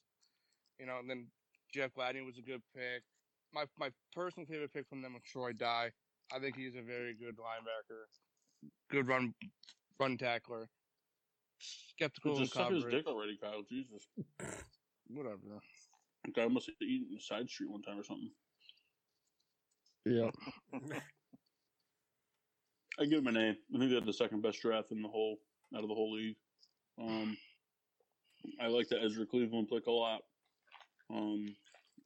You 0.79 0.85
know, 0.85 0.99
and 0.99 1.09
then 1.09 1.25
Jeff 1.73 1.91
Gladney 1.97 2.23
was 2.23 2.37
a 2.37 2.43
good 2.43 2.61
pick. 2.75 3.01
My 3.51 3.65
my 3.79 3.89
personal 4.13 4.45
favorite 4.45 4.73
pick 4.73 4.87
from 4.87 5.01
them 5.01 5.13
was 5.13 5.23
Troy 5.23 5.53
Dye. 5.53 5.89
I 6.31 6.39
think 6.39 6.55
he's 6.55 6.75
a 6.75 6.83
very 6.83 7.15
good 7.15 7.37
linebacker. 7.37 8.69
good 8.91 9.07
run 9.07 9.33
run 9.99 10.17
tackler. 10.17 10.69
Skeptical 11.59 12.37
Just 12.37 12.53
suck 12.53 12.71
his 12.71 12.83
dick 12.83 13.07
already, 13.07 13.39
Kyle. 13.41 13.63
Jesus. 13.67 14.05
Whatever. 15.07 15.61
Guy 16.35 16.47
must 16.47 16.67
have 16.67 16.75
eaten 16.81 17.07
in 17.13 17.19
side 17.19 17.49
street 17.49 17.69
one 17.69 17.81
time 17.81 17.99
or 17.99 18.03
something. 18.03 18.31
Yeah. 20.05 20.29
I 22.99 23.05
give 23.05 23.19
him 23.19 23.27
an 23.27 23.37
A. 23.37 23.49
I 23.49 23.77
think 23.77 23.89
they 23.89 23.95
had 23.95 24.05
the 24.05 24.13
second 24.13 24.41
best 24.41 24.61
draft 24.61 24.91
in 24.91 25.01
the 25.01 25.07
whole 25.07 25.37
out 25.75 25.83
of 25.83 25.89
the 25.89 25.95
whole 25.95 26.13
league. 26.13 26.35
Um, 26.99 27.37
I 28.61 28.67
like 28.67 28.87
the 28.89 29.01
Ezra 29.01 29.25
Cleveland 29.25 29.69
pick 29.69 29.87
a 29.87 29.91
lot. 29.91 30.21
Um, 31.13 31.55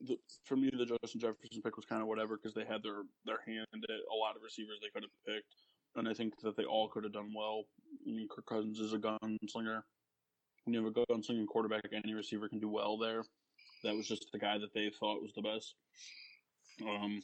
the, 0.01 0.17
for 0.45 0.55
me, 0.55 0.69
the 0.71 0.85
Justin 0.85 1.21
Jefferson 1.21 1.61
pick 1.63 1.75
was 1.75 1.85
kind 1.85 2.01
of 2.01 2.07
whatever 2.07 2.37
because 2.37 2.53
they 2.53 2.65
had 2.65 2.83
their 2.83 3.03
their 3.25 3.39
hand 3.45 3.67
at 3.73 3.89
a 4.11 4.15
lot 4.15 4.35
of 4.35 4.41
receivers 4.43 4.79
they 4.81 4.89
could 4.89 5.03
have 5.03 5.35
picked, 5.35 5.53
and 5.95 6.09
I 6.09 6.13
think 6.13 6.33
that 6.41 6.57
they 6.57 6.63
all 6.63 6.89
could 6.89 7.03
have 7.03 7.13
done 7.13 7.31
well. 7.35 7.65
I 8.07 8.11
mean, 8.11 8.27
Kirk 8.27 8.45
Cousins 8.45 8.79
is 8.79 8.93
a 8.93 8.97
gunslinger. 8.97 9.83
When 10.65 10.73
you 10.73 10.83
have 10.83 10.93
a 10.95 11.05
gunslinging 11.11 11.47
quarterback, 11.47 11.83
any 11.91 12.13
receiver 12.13 12.49
can 12.49 12.59
do 12.59 12.69
well 12.69 12.97
there. 12.97 13.23
That 13.83 13.95
was 13.95 14.07
just 14.07 14.27
the 14.31 14.39
guy 14.39 14.57
that 14.57 14.73
they 14.73 14.91
thought 14.99 15.21
was 15.21 15.33
the 15.33 15.41
best. 15.41 15.75
Um, 16.87 17.21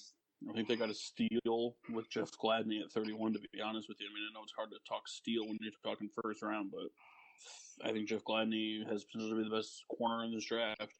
I 0.49 0.53
think 0.53 0.67
they 0.67 0.75
got 0.75 0.89
a 0.89 0.93
steal 0.93 1.75
with 1.91 2.09
Jeff 2.09 2.31
Gladney 2.43 2.81
at 2.81 2.91
31, 2.91 3.33
to 3.33 3.39
be 3.51 3.61
honest 3.61 3.89
with 3.89 3.99
you. 3.99 4.07
I 4.07 4.13
mean, 4.13 4.23
I 4.29 4.33
know 4.33 4.43
it's 4.43 4.53
hard 4.55 4.69
to 4.71 4.77
talk 4.87 5.07
steal 5.07 5.45
when 5.45 5.57
you're 5.61 5.71
talking 5.83 6.09
first 6.23 6.43
round, 6.43 6.71
but 6.71 7.87
I 7.87 7.91
think 7.91 8.07
Jeff 8.07 8.23
Gladney 8.23 8.87
has 8.89 9.03
potential 9.05 9.31
to 9.31 9.43
be 9.43 9.49
the 9.49 9.55
best 9.55 9.83
corner 9.89 10.23
in 10.23 10.33
this 10.33 10.45
draft. 10.45 10.93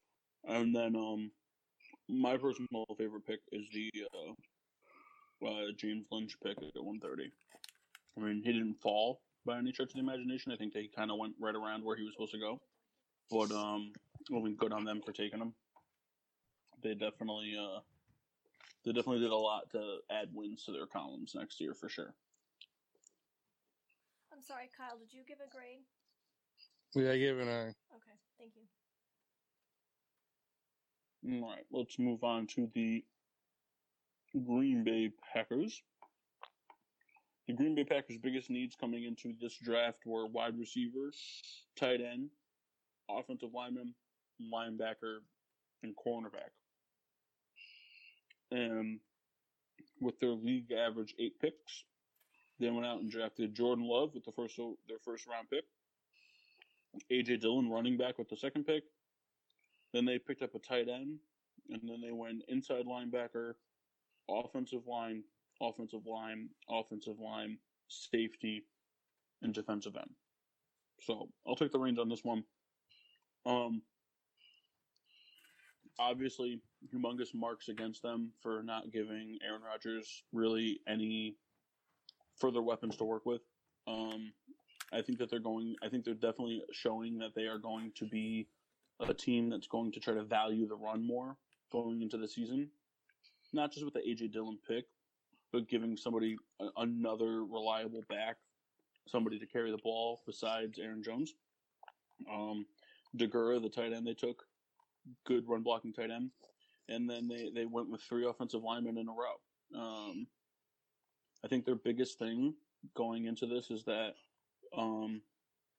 And 0.48 0.76
then 0.76 0.95
um, 0.95 1.32
my 2.10 2.38
personal 2.38 2.86
favorite 2.98 3.26
pick 3.26 3.40
is 3.52 3.68
the 3.74 3.92
uh, 4.16 5.48
uh, 5.48 5.72
James 5.77 6.06
Lynch 6.11 6.36
pick 6.44 6.58
at 6.58 6.84
130. 6.84 7.32
I 8.18 8.19
mean, 8.19 8.42
he 8.44 8.53
didn't 8.53 8.82
fall 8.82 9.22
by 9.45 9.58
any 9.58 9.72
stretch 9.72 9.90
of 9.90 9.94
the 9.94 10.00
imagination. 10.00 10.52
I 10.52 10.56
think 10.56 10.74
they 10.74 10.90
kind 10.95 11.11
of 11.11 11.18
went 11.18 11.36
right 11.40 11.56
around 11.56 11.84
where 11.84 11.95
he 11.95 12.03
was 12.03 12.14
supposed 12.14 12.34
to 12.34 12.40
go. 12.40 12.60
But 13.30 13.52
um, 13.52 13.92
I 14.30 14.39
mean, 14.39 14.56
good 14.56 14.73
on 14.73 14.83
them 14.83 15.01
for 15.06 15.11
taking 15.11 15.39
him. 15.39 15.53
They 16.83 16.93
definitely 16.93 17.56
uh, 17.59 17.80
they 18.85 18.91
definitely 18.91 19.22
did 19.22 19.31
a 19.31 19.35
lot 19.35 19.69
to 19.72 19.97
add 20.11 20.30
wins 20.33 20.64
to 20.65 20.72
their 20.72 20.85
columns 20.85 21.33
next 21.35 21.59
year 21.59 21.73
for 21.73 21.89
sure. 21.89 22.14
I'm 24.33 24.41
sorry, 24.41 24.69
Kyle. 24.77 24.97
Did 24.97 25.14
you 25.14 25.23
give 25.27 25.39
a 25.39 25.49
grade? 25.49 25.83
Yeah, 26.95 27.11
I 27.11 27.17
gave 27.17 27.38
it 27.38 27.41
an 27.41 27.47
A. 27.47 27.61
Okay, 27.95 28.17
thank 28.38 28.51
you. 28.56 28.64
All 31.41 31.49
right, 31.49 31.65
let's 31.72 31.99
move 31.99 32.23
on 32.23 32.47
to 32.47 32.69
the 32.73 33.03
Green 34.45 34.83
Bay 34.83 35.11
Packers. 35.33 35.81
The 37.47 37.53
Green 37.53 37.75
Bay 37.75 37.83
Packers' 37.83 38.17
biggest 38.17 38.49
needs 38.49 38.75
coming 38.75 39.06
into 39.06 39.33
this 39.41 39.57
draft 39.57 40.06
were 40.06 40.27
wide 40.27 40.57
receiver, 40.57 41.11
tight 41.75 42.01
end, 42.01 42.30
offensive 43.09 43.53
lineman, 43.53 43.93
linebacker, 44.41 45.19
and 45.83 45.93
cornerback. 45.95 46.51
And 48.51 48.99
with 49.99 50.19
their 50.19 50.32
league 50.32 50.72
average 50.72 51.16
eight 51.19 51.40
picks, 51.40 51.83
they 52.59 52.69
went 52.69 52.85
out 52.85 53.01
and 53.01 53.11
drafted 53.11 53.56
Jordan 53.56 53.85
Love 53.88 54.14
with 54.14 54.24
the 54.24 54.32
first 54.32 54.57
their 54.88 54.99
first 55.03 55.27
round 55.27 55.49
pick, 55.49 55.66
AJ 57.11 57.41
Dillon 57.41 57.69
running 57.69 57.98
back 57.98 58.17
with 58.17 58.30
the 58.30 58.38
second 58.38 58.66
pick, 58.66 58.83
then 59.93 60.06
they 60.06 60.19
picked 60.19 60.41
up 60.41 60.56
a 60.56 60.59
tight 60.59 60.88
end, 60.90 61.19
and 61.69 61.82
then 61.83 62.01
they 62.01 62.11
went 62.11 62.43
inside 62.48 62.85
linebacker, 62.85 63.53
offensive 64.30 64.88
line, 64.88 65.24
offensive 65.61 66.06
line, 66.06 66.49
offensive 66.69 67.19
line, 67.19 67.57
safety, 67.88 68.66
and 69.41 69.53
defensive 69.53 69.95
end. 69.95 70.11
So 71.01 71.30
I'll 71.48 71.56
take 71.56 71.72
the 71.72 71.80
reins 71.80 71.99
on 71.99 72.09
this 72.09 72.24
one. 72.24 72.43
Um, 73.45 73.82
obviously, 76.00 76.61
humongous 76.93 77.34
marks 77.34 77.69
against 77.69 78.01
them 78.01 78.32
for 78.42 78.64
not 78.64 78.92
giving 78.92 79.38
Aaron 79.45 79.61
Rodgers 79.61 80.24
really 80.34 80.80
any 80.88 81.35
further 82.38 82.61
weapons 82.61 82.95
to 82.98 83.03
work 83.03 83.26
with. 83.26 83.42
Um, 83.88 84.32
I 84.93 85.01
think 85.01 85.17
that 85.19 85.30
they're 85.30 85.40
going. 85.40 85.76
I 85.84 85.90
think 85.90 86.06
they're 86.06 86.14
definitely 86.14 86.64
showing 86.72 87.17
that 87.19 87.35
they 87.35 87.43
are 87.43 87.58
going 87.58 87.92
to 87.95 88.06
be 88.06 88.48
a 89.00 89.14
team 89.14 89.50
that's 89.50 89.67
going 89.67 89.92
to 89.92 90.00
try 90.00 90.14
to 90.14 90.24
value 90.24 90.67
the 90.67 90.76
run 90.76 91.06
more 91.06 91.35
going 91.72 92.01
into 92.01 92.17
the 92.17 92.27
season. 92.27 92.69
Not 93.53 93.72
just 93.72 93.85
with 93.85 93.93
the 93.93 94.01
AJ 94.01 94.34
Dillon 94.34 94.58
pick, 94.67 94.85
but 95.51 95.69
giving 95.69 95.95
somebody 95.98 96.38
a, 96.59 96.67
another 96.77 97.43
reliable 97.45 98.03
back, 98.09 98.38
somebody 99.08 99.40
to 99.40 99.45
carry 99.45 99.72
the 99.72 99.77
ball 99.77 100.22
besides 100.26 100.80
Aaron 100.80 101.03
Jones. 101.03 101.34
Um, 102.32 102.66
Deguara, 103.16 103.61
the 103.61 103.69
tight 103.69 103.93
end 103.93 104.06
they 104.06 104.14
took, 104.14 104.43
good 105.26 105.48
run 105.48 105.64
blocking 105.64 105.94
tight 105.94 106.11
end, 106.11 106.32
and 106.90 107.10
then 107.10 107.27
they 107.27 107.50
they 107.53 107.66
went 107.66 107.90
with 107.90 108.02
three 108.02 108.26
offensive 108.26 108.64
linemen 108.64 108.98
in 108.98 109.08
a 109.08 109.11
row. 109.11 109.82
Um, 109.82 110.27
I 111.44 111.48
think 111.48 111.66
their 111.66 111.76
biggest 111.76 112.19
thing 112.19 112.53
going 112.95 113.26
into 113.26 113.45
this 113.45 113.69
is 113.69 113.84
that 113.86 114.14
um, 114.77 115.22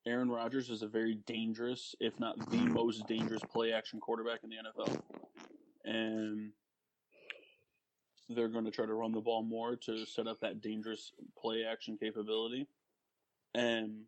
Aaron 0.06 0.30
Rodgers 0.30 0.70
is 0.70 0.82
a 0.82 0.88
very 0.88 1.16
dangerous, 1.26 1.94
if 2.00 2.18
not 2.18 2.50
the 2.50 2.58
most 2.58 3.06
dangerous 3.06 3.42
play 3.52 3.72
action 3.72 4.00
quarterback 4.00 4.40
in 4.42 4.50
the 4.50 4.56
NFL. 4.56 5.00
And 5.84 6.52
they're 8.28 8.48
going 8.48 8.64
to 8.64 8.70
try 8.70 8.86
to 8.86 8.94
run 8.94 9.12
the 9.12 9.20
ball 9.20 9.42
more 9.42 9.76
to 9.76 10.04
set 10.04 10.26
up 10.26 10.40
that 10.40 10.60
dangerous 10.60 11.12
play 11.38 11.64
action 11.70 11.96
capability. 11.98 12.66
And 13.54 14.02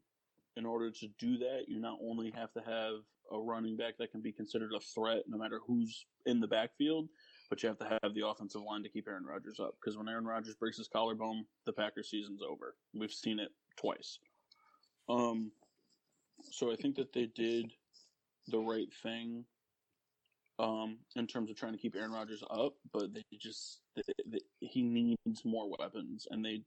in 0.56 0.66
order 0.66 0.90
to 0.90 1.08
do 1.18 1.38
that, 1.38 1.64
you 1.68 1.80
not 1.80 1.98
only 2.02 2.30
have 2.36 2.52
to 2.52 2.60
have 2.60 2.94
a 3.32 3.38
running 3.38 3.76
back 3.76 3.94
that 3.98 4.10
can 4.10 4.20
be 4.20 4.32
considered 4.32 4.72
a 4.74 4.80
threat 4.80 5.22
no 5.28 5.38
matter 5.38 5.60
who's 5.66 6.06
in 6.26 6.40
the 6.40 6.46
backfield, 6.46 7.08
but 7.48 7.62
you 7.62 7.68
have 7.68 7.78
to 7.78 7.98
have 8.02 8.14
the 8.14 8.26
offensive 8.26 8.62
line 8.62 8.82
to 8.82 8.88
keep 8.88 9.06
Aaron 9.08 9.24
Rodgers 9.24 9.60
up. 9.60 9.74
Because 9.80 9.96
when 9.96 10.08
Aaron 10.08 10.24
Rodgers 10.24 10.54
breaks 10.54 10.78
his 10.78 10.88
collarbone, 10.88 11.44
the 11.66 11.72
Packers 11.72 12.10
season's 12.10 12.42
over. 12.42 12.74
We've 12.94 13.12
seen 13.12 13.38
it 13.38 13.50
twice. 13.76 14.18
Um, 15.08 15.50
so 16.50 16.72
I 16.72 16.76
think 16.76 16.96
that 16.96 17.12
they 17.12 17.26
did 17.34 17.72
the 18.48 18.58
right 18.58 18.88
thing 19.02 19.44
um, 20.58 20.98
in 21.16 21.26
terms 21.26 21.50
of 21.50 21.56
trying 21.56 21.72
to 21.72 21.78
keep 21.78 21.96
Aaron 21.96 22.12
Rodgers 22.12 22.44
up, 22.50 22.74
but 22.92 23.14
they 23.14 23.24
just 23.38 23.80
they, 23.96 24.02
they, 24.26 24.40
he 24.60 24.82
needs 24.82 25.44
more 25.44 25.70
weapons, 25.78 26.26
and 26.30 26.44
they 26.44 26.62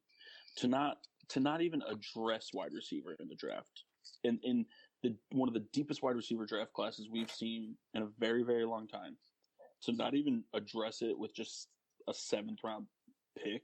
to 0.58 0.68
not 0.68 0.98
to 1.30 1.40
not 1.40 1.62
even 1.62 1.82
address 1.84 2.50
wide 2.54 2.74
receiver 2.74 3.16
in 3.20 3.28
the 3.28 3.36
draft 3.36 3.84
in 4.24 4.40
in 4.44 4.66
the 5.04 5.16
one 5.32 5.48
of 5.48 5.54
the 5.54 5.66
deepest 5.72 6.02
wide 6.02 6.16
receiver 6.16 6.46
draft 6.46 6.74
classes 6.74 7.10
we've 7.12 7.32
seen 7.32 7.76
in 7.94 8.04
a 8.04 8.08
very 8.20 8.44
very 8.44 8.66
long 8.66 8.88
time. 8.88 9.18
To 9.84 9.92
not 9.92 10.16
even 10.16 10.44
address 10.54 11.02
it 11.02 11.18
with 11.18 11.36
just 11.36 11.68
a 12.08 12.14
seventh 12.14 12.60
round 12.64 12.88
pick 13.38 13.64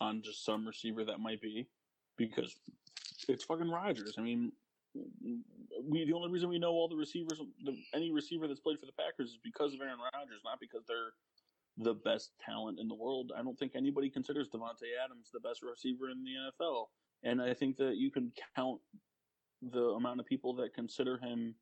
on 0.00 0.20
just 0.22 0.44
some 0.44 0.66
receiver 0.66 1.04
that 1.04 1.20
might 1.20 1.40
be 1.40 1.68
because 2.16 2.56
it's 3.28 3.44
fucking 3.44 3.70
Rodgers. 3.70 4.14
I 4.18 4.22
mean, 4.22 4.52
we 5.88 6.04
the 6.04 6.12
only 6.12 6.30
reason 6.30 6.48
we 6.48 6.58
know 6.58 6.72
all 6.72 6.88
the 6.88 6.96
receivers, 6.96 7.40
the, 7.64 7.76
any 7.94 8.10
receiver 8.10 8.48
that's 8.48 8.60
played 8.60 8.80
for 8.80 8.86
the 8.86 8.92
Packers, 8.92 9.30
is 9.30 9.38
because 9.42 9.74
of 9.74 9.80
Aaron 9.80 9.98
Rodgers, 10.14 10.40
not 10.44 10.58
because 10.60 10.82
they're 10.86 11.12
the 11.78 11.94
best 11.94 12.32
talent 12.44 12.78
in 12.80 12.88
the 12.88 12.94
world. 12.94 13.32
I 13.36 13.42
don't 13.42 13.58
think 13.58 13.72
anybody 13.74 14.10
considers 14.10 14.48
Davante 14.48 14.90
Adams 15.02 15.30
the 15.32 15.40
best 15.40 15.62
receiver 15.62 16.10
in 16.10 16.24
the 16.24 16.64
NFL, 16.64 16.86
and 17.22 17.40
I 17.40 17.54
think 17.54 17.76
that 17.76 17.96
you 17.96 18.10
can 18.10 18.32
count 18.56 18.80
the 19.62 19.90
amount 19.90 20.20
of 20.20 20.26
people 20.26 20.54
that 20.54 20.74
consider 20.74 21.18
him 21.18 21.54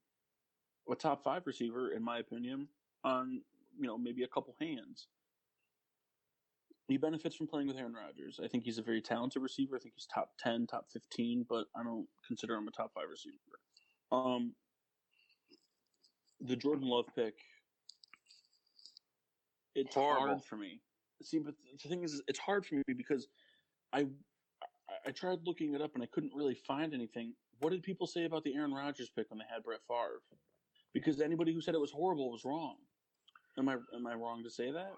a 0.90 0.94
top 0.94 1.22
five 1.22 1.46
receiver, 1.46 1.92
in 1.92 2.02
my 2.02 2.18
opinion, 2.18 2.68
on 3.04 3.42
you 3.78 3.86
know 3.86 3.98
maybe 3.98 4.22
a 4.24 4.28
couple 4.28 4.54
hands. 4.60 5.08
He 6.88 6.96
benefits 6.96 7.36
from 7.36 7.48
playing 7.48 7.68
with 7.68 7.76
Aaron 7.76 7.92
Rodgers. 7.92 8.40
I 8.42 8.48
think 8.48 8.64
he's 8.64 8.78
a 8.78 8.82
very 8.82 9.02
talented 9.02 9.42
receiver. 9.42 9.76
I 9.76 9.80
think 9.80 9.94
he's 9.94 10.06
top 10.06 10.30
ten, 10.38 10.66
top 10.66 10.90
fifteen, 10.90 11.44
but 11.48 11.66
I 11.76 11.82
don't 11.82 12.08
consider 12.26 12.54
him 12.54 12.66
a 12.66 12.70
top 12.70 12.92
five 12.94 13.08
receiver. 13.10 13.60
Um, 14.10 14.54
the 16.40 16.56
Jordan 16.56 16.88
Love 16.88 17.06
pick, 17.14 17.34
it's 19.74 19.94
Horrible. 19.94 20.26
hard 20.28 20.44
for 20.44 20.56
me. 20.56 20.80
See, 21.22 21.38
but 21.40 21.54
the 21.82 21.88
thing 21.88 22.04
is, 22.04 22.22
it's 22.28 22.38
hard 22.38 22.64
for 22.64 22.76
me 22.76 22.82
because 22.96 23.28
I, 23.92 24.06
I 24.62 24.94
I 25.08 25.10
tried 25.10 25.40
looking 25.44 25.74
it 25.74 25.82
up 25.82 25.94
and 25.94 26.02
I 26.02 26.06
couldn't 26.06 26.32
really 26.34 26.54
find 26.54 26.94
anything. 26.94 27.34
What 27.60 27.70
did 27.70 27.82
people 27.82 28.06
say 28.06 28.24
about 28.24 28.44
the 28.44 28.54
Aaron 28.54 28.72
Rodgers 28.72 29.10
pick 29.10 29.30
when 29.30 29.38
they 29.38 29.44
had 29.52 29.62
Brett 29.64 29.80
Favre? 29.88 30.20
Because 30.94 31.20
anybody 31.20 31.52
who 31.52 31.60
said 31.60 31.74
it 31.74 31.80
was 31.80 31.90
horrible 31.90 32.30
was 32.30 32.44
wrong. 32.44 32.76
Am 33.58 33.68
I 33.68 33.76
am 33.94 34.06
I 34.06 34.14
wrong 34.14 34.42
to 34.44 34.50
say 34.50 34.70
that? 34.70 34.92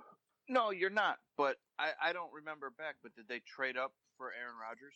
No, 0.48 0.70
you're 0.70 0.90
not. 0.90 1.18
But 1.36 1.56
I, 1.78 1.90
I 2.02 2.12
don't 2.12 2.32
remember 2.32 2.70
back. 2.70 2.97
But 3.02 3.14
did 3.14 3.28
they 3.28 3.40
trade 3.40 3.76
up 3.76 3.92
for 4.18 4.32
Aaron 4.32 4.56
Rodgers? 4.60 4.94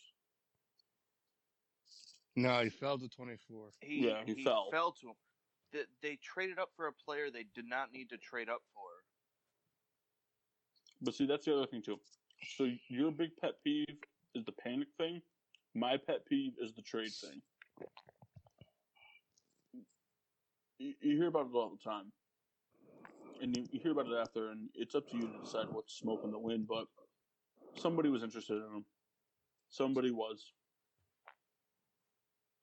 No, 2.35 2.61
he 2.63 2.69
fell 2.69 2.99
to 2.99 3.07
24. 3.07 3.69
He, 3.81 4.07
Yeah, 4.07 4.21
he 4.25 4.43
fell. 4.43 4.69
to 4.71 5.07
him. 5.07 5.13
They, 5.71 5.83
they 6.01 6.19
traded 6.21 6.59
up 6.59 6.71
for 6.75 6.87
a 6.87 6.93
player 6.93 7.31
they 7.31 7.45
did 7.55 7.65
not 7.65 7.93
need 7.93 8.09
to 8.09 8.17
trade 8.17 8.49
up 8.49 8.61
for. 8.73 8.83
But 11.01 11.15
see, 11.15 11.25
that's 11.25 11.45
the 11.45 11.55
other 11.55 11.65
thing 11.65 11.81
too. 11.81 11.97
So 12.57 12.67
your 12.89 13.11
big 13.11 13.29
pet 13.41 13.53
peeve 13.63 13.85
is 14.35 14.43
the 14.45 14.51
panic 14.51 14.89
thing. 14.97 15.21
My 15.73 15.97
pet 15.97 16.25
peeve 16.27 16.53
is 16.61 16.73
the 16.73 16.81
trade 16.81 17.11
thing. 17.11 17.41
You, 20.77 20.93
you 21.01 21.17
hear 21.17 21.27
about 21.27 21.47
it 21.47 21.55
all 21.55 21.69
the 21.69 21.89
time, 21.89 22.11
and 23.41 23.55
you, 23.55 23.65
you 23.71 23.79
hear 23.79 23.91
about 23.91 24.07
it 24.07 24.17
after, 24.19 24.49
and 24.49 24.69
it's 24.75 24.95
up 24.95 25.07
to 25.09 25.17
you 25.17 25.27
to 25.27 25.39
decide 25.39 25.67
what's 25.71 25.93
smoke 25.97 26.21
in 26.23 26.31
the 26.31 26.39
wind. 26.39 26.67
But 26.67 26.87
somebody 27.77 28.09
was 28.09 28.23
interested 28.23 28.55
in 28.55 28.63
him. 28.63 28.85
Somebody 29.69 30.11
was. 30.11 30.53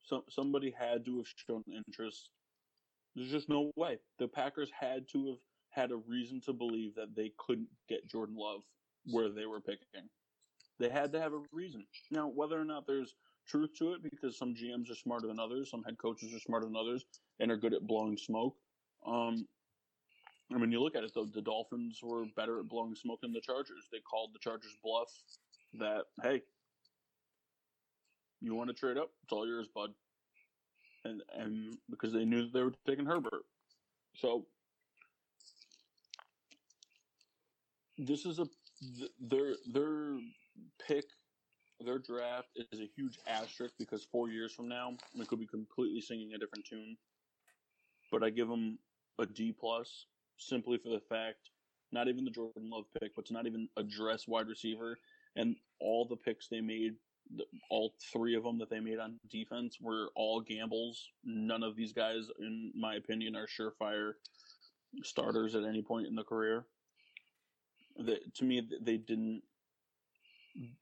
So, 0.03 0.25
somebody 0.29 0.71
had 0.71 1.05
to 1.07 1.19
have 1.19 1.27
shown 1.49 1.65
interest. 1.75 2.31
There's 3.15 3.31
just 3.31 3.49
no 3.49 3.73
way. 3.77 3.99
The 4.19 4.29
Packers 4.29 4.71
had 4.79 5.09
to 5.13 5.29
have 5.29 5.39
had 5.71 5.91
a 5.91 5.97
reason 5.97 6.41
to 6.43 6.53
believe 6.53 6.95
that 6.97 7.15
they 7.15 7.33
couldn't 7.39 7.69
get 7.89 8.07
Jordan 8.07 8.37
Love 8.37 8.63
where 9.07 9.31
they 9.31 9.47
were 9.47 9.61
picking. 9.61 10.09
They 10.79 10.89
had 10.89 11.13
to 11.13 11.21
have 11.21 11.33
a 11.33 11.43
reason. 11.53 11.87
Now, 12.11 12.29
whether 12.29 12.61
or 12.61 12.65
not 12.65 12.87
there's 12.87 13.15
truth 13.47 13.71
to 13.79 13.95
it, 13.95 14.03
because 14.03 14.37
some 14.39 14.55
GMs 14.55 14.91
are 14.91 14.95
smarter 14.95 15.27
than 15.29 15.39
others, 15.39 15.71
some 15.71 15.83
head 15.85 15.99
coaches 15.99 16.35
are 16.35 16.41
smarter 16.41 16.67
than 16.67 16.77
others, 16.77 17.05
and 17.41 17.51
are 17.51 17.57
good 17.57 17.75
at 17.75 17.87
blowing 17.87 18.17
smoke. 18.17 18.57
Um, 19.07 19.49
I 20.53 20.59
mean, 20.59 20.71
you 20.71 20.81
look 20.81 20.95
at 20.95 21.05
it 21.05 21.13
though. 21.15 21.25
The 21.25 21.43
Dolphins 21.43 22.01
were 22.03 22.27
better 22.37 22.61
at 22.61 22.69
blowing 22.69 22.95
smoke 22.95 23.21
than 23.23 23.33
the 23.33 23.41
Chargers. 23.41 23.89
They 23.91 24.01
called 24.01 24.35
the 24.35 24.39
Chargers 24.39 24.77
bluff. 24.83 25.09
That 25.75 26.05
hey, 26.23 26.43
you 28.41 28.55
want 28.55 28.69
to 28.69 28.75
trade 28.75 28.99
up? 28.99 29.11
It's 29.23 29.33
all 29.33 29.47
yours, 29.47 29.69
bud. 29.75 29.95
And 31.05 31.23
and 31.33 31.79
because 31.89 32.13
they 32.13 32.25
knew 32.25 32.43
that 32.43 32.53
they 32.53 32.63
were 32.63 32.75
taking 32.87 33.07
Herbert, 33.07 33.45
so 34.15 34.47
this 37.97 38.27
is 38.27 38.39
a 38.39 38.47
th- 38.99 39.11
their 39.19 39.55
their 39.73 40.19
pick 40.87 41.07
their 41.83 41.99
draft 41.99 42.49
is 42.57 42.81
a 42.81 42.89
huge 42.97 43.19
asterisk 43.27 43.75
because 43.79 44.05
four 44.05 44.29
years 44.29 44.53
from 44.53 44.69
now 44.69 44.95
we 45.17 45.27
could 45.27 45.41
be 45.41 45.47
completely 45.47 46.01
singing 46.01 46.33
a 46.35 46.39
different 46.39 46.65
tune. 46.65 46.97
But 48.11 48.23
I 48.23 48.31
give 48.31 48.49
them 48.49 48.79
a 49.19 49.27
D 49.27 49.55
plus 49.59 50.07
simply 50.39 50.79
for 50.79 50.89
the 50.91 51.01
fact 51.01 51.51
not 51.93 52.09
even 52.09 52.25
the 52.25 52.31
Jordan 52.31 52.71
Love 52.71 52.85
pick, 53.01 53.15
but 53.15 53.27
to 53.27 53.33
not 53.33 53.47
even 53.47 53.69
address 53.77 54.27
wide 54.27 54.49
receiver 54.49 54.99
and 55.37 55.57
all 55.79 56.07
the 56.07 56.17
picks 56.17 56.49
they 56.49 56.61
made, 56.61 56.95
all 57.71 57.95
three 58.13 58.35
of 58.35 58.45
them 58.45 58.59
that 58.59 58.71
they 58.71 58.81
made 58.81 58.99
on 58.99 59.21
defense 59.31 59.79
were 59.81 60.09
all 60.17 60.41
gambles. 60.41 61.11
None 61.25 61.63
of 61.63 61.77
these 61.77 61.93
guys, 61.93 62.29
in 62.41 62.73
my 62.75 62.95
opinion, 62.95 63.37
are 63.37 63.47
surefire 63.47 64.13
starters 65.05 65.55
at 65.55 65.65
any 65.65 65.83
point 65.83 66.07
in 66.07 66.15
the 66.15 66.25
career. 66.25 66.65
That 67.99 68.35
to 68.37 68.45
me, 68.45 68.63
they 68.81 68.97
didn't. 68.97 69.43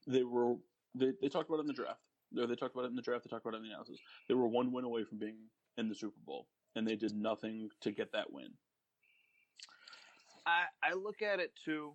They 0.07 0.23
were 0.23 0.55
they, 0.95 1.11
they 1.21 1.29
talked 1.29 1.49
about 1.49 1.59
it 1.59 1.61
in 1.61 1.67
the 1.67 1.73
draft. 1.73 1.99
They, 2.31 2.45
they 2.45 2.55
talked 2.55 2.75
about 2.75 2.85
it 2.85 2.89
in 2.89 2.95
the 2.95 3.01
draft. 3.01 3.23
They 3.23 3.29
talked 3.29 3.45
about 3.45 3.55
it 3.55 3.57
in 3.57 3.63
the 3.63 3.69
analysis. 3.69 3.99
They 4.27 4.35
were 4.35 4.47
one 4.47 4.71
win 4.71 4.85
away 4.85 5.03
from 5.03 5.19
being 5.19 5.37
in 5.77 5.89
the 5.89 5.95
Super 5.95 6.19
Bowl, 6.25 6.47
and 6.75 6.87
they 6.87 6.95
did 6.95 7.15
nothing 7.15 7.69
to 7.81 7.91
get 7.91 8.11
that 8.13 8.31
win. 8.31 8.49
I 10.45 10.63
I 10.83 10.93
look 10.93 11.21
at 11.21 11.39
it 11.39 11.51
too, 11.63 11.93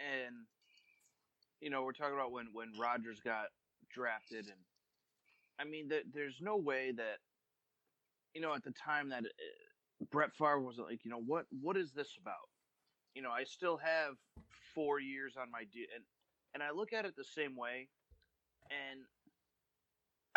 and 0.00 0.34
you 1.60 1.70
know 1.70 1.82
we're 1.82 1.92
talking 1.92 2.14
about 2.14 2.32
when 2.32 2.46
when 2.52 2.72
Rodgers 2.78 3.20
got 3.20 3.46
drafted, 3.92 4.46
and 4.46 4.60
I 5.58 5.64
mean 5.64 5.88
that 5.88 6.02
there's 6.12 6.38
no 6.40 6.56
way 6.56 6.92
that 6.96 7.18
you 8.34 8.40
know 8.40 8.54
at 8.54 8.64
the 8.64 8.72
time 8.72 9.10
that 9.10 9.24
uh, 9.24 10.04
Brett 10.10 10.34
Favre 10.34 10.60
wasn't 10.60 10.88
like 10.88 11.04
you 11.04 11.10
know 11.10 11.22
what 11.24 11.46
what 11.62 11.76
is 11.76 11.92
this 11.92 12.16
about? 12.20 12.48
You 13.14 13.22
know 13.22 13.30
I 13.30 13.44
still 13.44 13.76
have 13.76 14.14
four 14.74 14.98
years 14.98 15.34
on 15.40 15.50
my 15.50 15.64
deal, 15.72 15.86
and 15.94 16.04
and 16.54 16.62
I 16.62 16.72
look 16.72 16.92
at 16.92 17.04
it 17.04 17.14
the 17.16 17.24
same 17.24 17.56
way, 17.56 17.88
and 18.70 19.00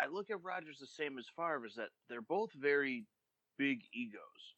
I 0.00 0.06
look 0.06 0.30
at 0.30 0.42
Rodgers 0.42 0.78
the 0.80 0.86
same 0.86 1.18
as 1.18 1.26
Favre 1.36 1.66
is 1.66 1.74
that 1.74 1.88
they're 2.08 2.22
both 2.22 2.50
very 2.52 3.04
big 3.58 3.80
egos. 3.92 4.54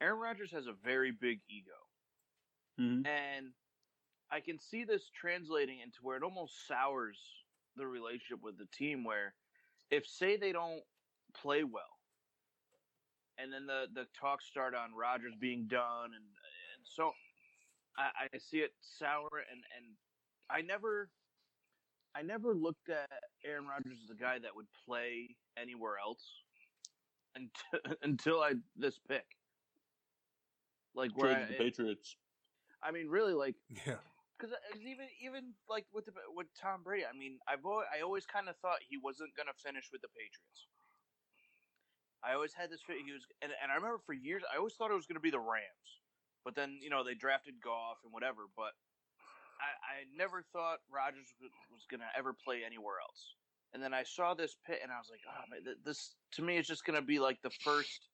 Aaron 0.00 0.20
Rodgers 0.20 0.52
has 0.52 0.66
a 0.66 0.74
very 0.84 1.10
big 1.10 1.40
ego. 1.48 1.70
Mm-hmm. 2.80 3.06
And 3.06 3.46
I 4.30 4.40
can 4.40 4.58
see 4.58 4.84
this 4.84 5.10
translating 5.18 5.80
into 5.80 5.98
where 6.02 6.16
it 6.16 6.22
almost 6.22 6.66
sours 6.66 7.18
the 7.76 7.86
relationship 7.86 8.42
with 8.42 8.58
the 8.58 8.66
team. 8.76 9.04
Where 9.04 9.34
if 9.90 10.06
say 10.06 10.36
they 10.36 10.52
don't 10.52 10.82
play 11.40 11.64
well, 11.64 11.98
and 13.38 13.52
then 13.52 13.66
the 13.66 13.86
the 13.94 14.06
talks 14.18 14.46
start 14.46 14.74
on 14.74 14.94
Rodgers 14.98 15.34
being 15.38 15.66
done, 15.68 16.06
and 16.06 16.24
and 16.24 16.82
so 16.84 17.12
I, 17.96 18.26
I 18.34 18.38
see 18.38 18.58
it 18.58 18.72
sour, 18.80 19.28
and 19.50 19.62
and 19.76 19.94
I 20.50 20.62
never. 20.62 21.08
I 22.16 22.22
never 22.22 22.54
looked 22.54 22.88
at 22.88 23.10
Aaron 23.44 23.66
Rodgers 23.66 23.98
as 24.04 24.10
a 24.10 24.14
guy 24.14 24.38
that 24.38 24.54
would 24.54 24.66
play 24.86 25.36
anywhere 25.56 25.94
else 26.02 26.24
until 27.34 27.96
until 28.02 28.40
I 28.40 28.54
this 28.76 28.98
pick. 29.08 29.26
Like 30.94 31.10
where 31.16 31.36
I, 31.36 31.44
the 31.46 31.54
Patriots. 31.54 32.16
I 32.82 32.92
mean, 32.92 33.08
really, 33.08 33.32
like 33.32 33.56
Yeah. 33.86 33.98
because 34.38 34.52
uh, 34.52 34.78
even 34.78 35.08
even 35.20 35.54
like 35.68 35.86
with 35.92 36.06
the, 36.06 36.12
with 36.34 36.46
Tom 36.54 36.82
Brady, 36.84 37.04
I 37.04 37.16
mean, 37.16 37.38
I've 37.48 37.64
always, 37.66 37.86
I 37.90 38.02
always 38.02 38.26
kind 38.26 38.48
of 38.48 38.56
thought 38.58 38.78
he 38.88 38.96
wasn't 38.96 39.34
gonna 39.36 39.56
finish 39.56 39.90
with 39.90 40.02
the 40.02 40.08
Patriots. 40.08 40.70
I 42.22 42.34
always 42.34 42.54
had 42.54 42.70
this 42.70 42.80
fit. 42.86 42.96
He 43.04 43.12
was, 43.12 43.26
and, 43.42 43.52
and 43.60 43.70
I 43.70 43.74
remember 43.74 44.00
for 44.06 44.14
years, 44.14 44.42
I 44.48 44.56
always 44.56 44.74
thought 44.74 44.90
it 44.90 44.96
was 44.96 45.06
gonna 45.06 45.20
be 45.20 45.34
the 45.34 45.42
Rams, 45.42 45.90
but 46.44 46.54
then 46.54 46.78
you 46.80 46.90
know 46.90 47.02
they 47.02 47.14
drafted 47.14 47.60
Goff 47.60 47.98
and 48.04 48.12
whatever. 48.12 48.46
But 48.54 48.78
I, 49.64 50.00
I 50.00 50.04
never 50.16 50.42
thought 50.42 50.80
Rodgers 50.90 51.32
was 51.40 51.52
was 51.72 51.86
gonna 51.90 52.10
ever 52.16 52.32
play 52.32 52.64
anywhere 52.64 53.00
else. 53.00 53.36
And 53.72 53.82
then 53.82 53.92
I 53.94 54.04
saw 54.04 54.34
this 54.34 54.56
pit, 54.66 54.80
and 54.82 54.92
I 54.92 54.98
was 54.98 55.10
like, 55.10 55.22
oh 55.26 55.44
man, 55.50 55.64
th- 55.64 55.78
this 55.84 56.16
to 56.32 56.42
me 56.42 56.56
is 56.58 56.66
just 56.66 56.84
gonna 56.84 57.02
be 57.02 57.18
like 57.18 57.42
the 57.42 57.50
first 57.50 58.08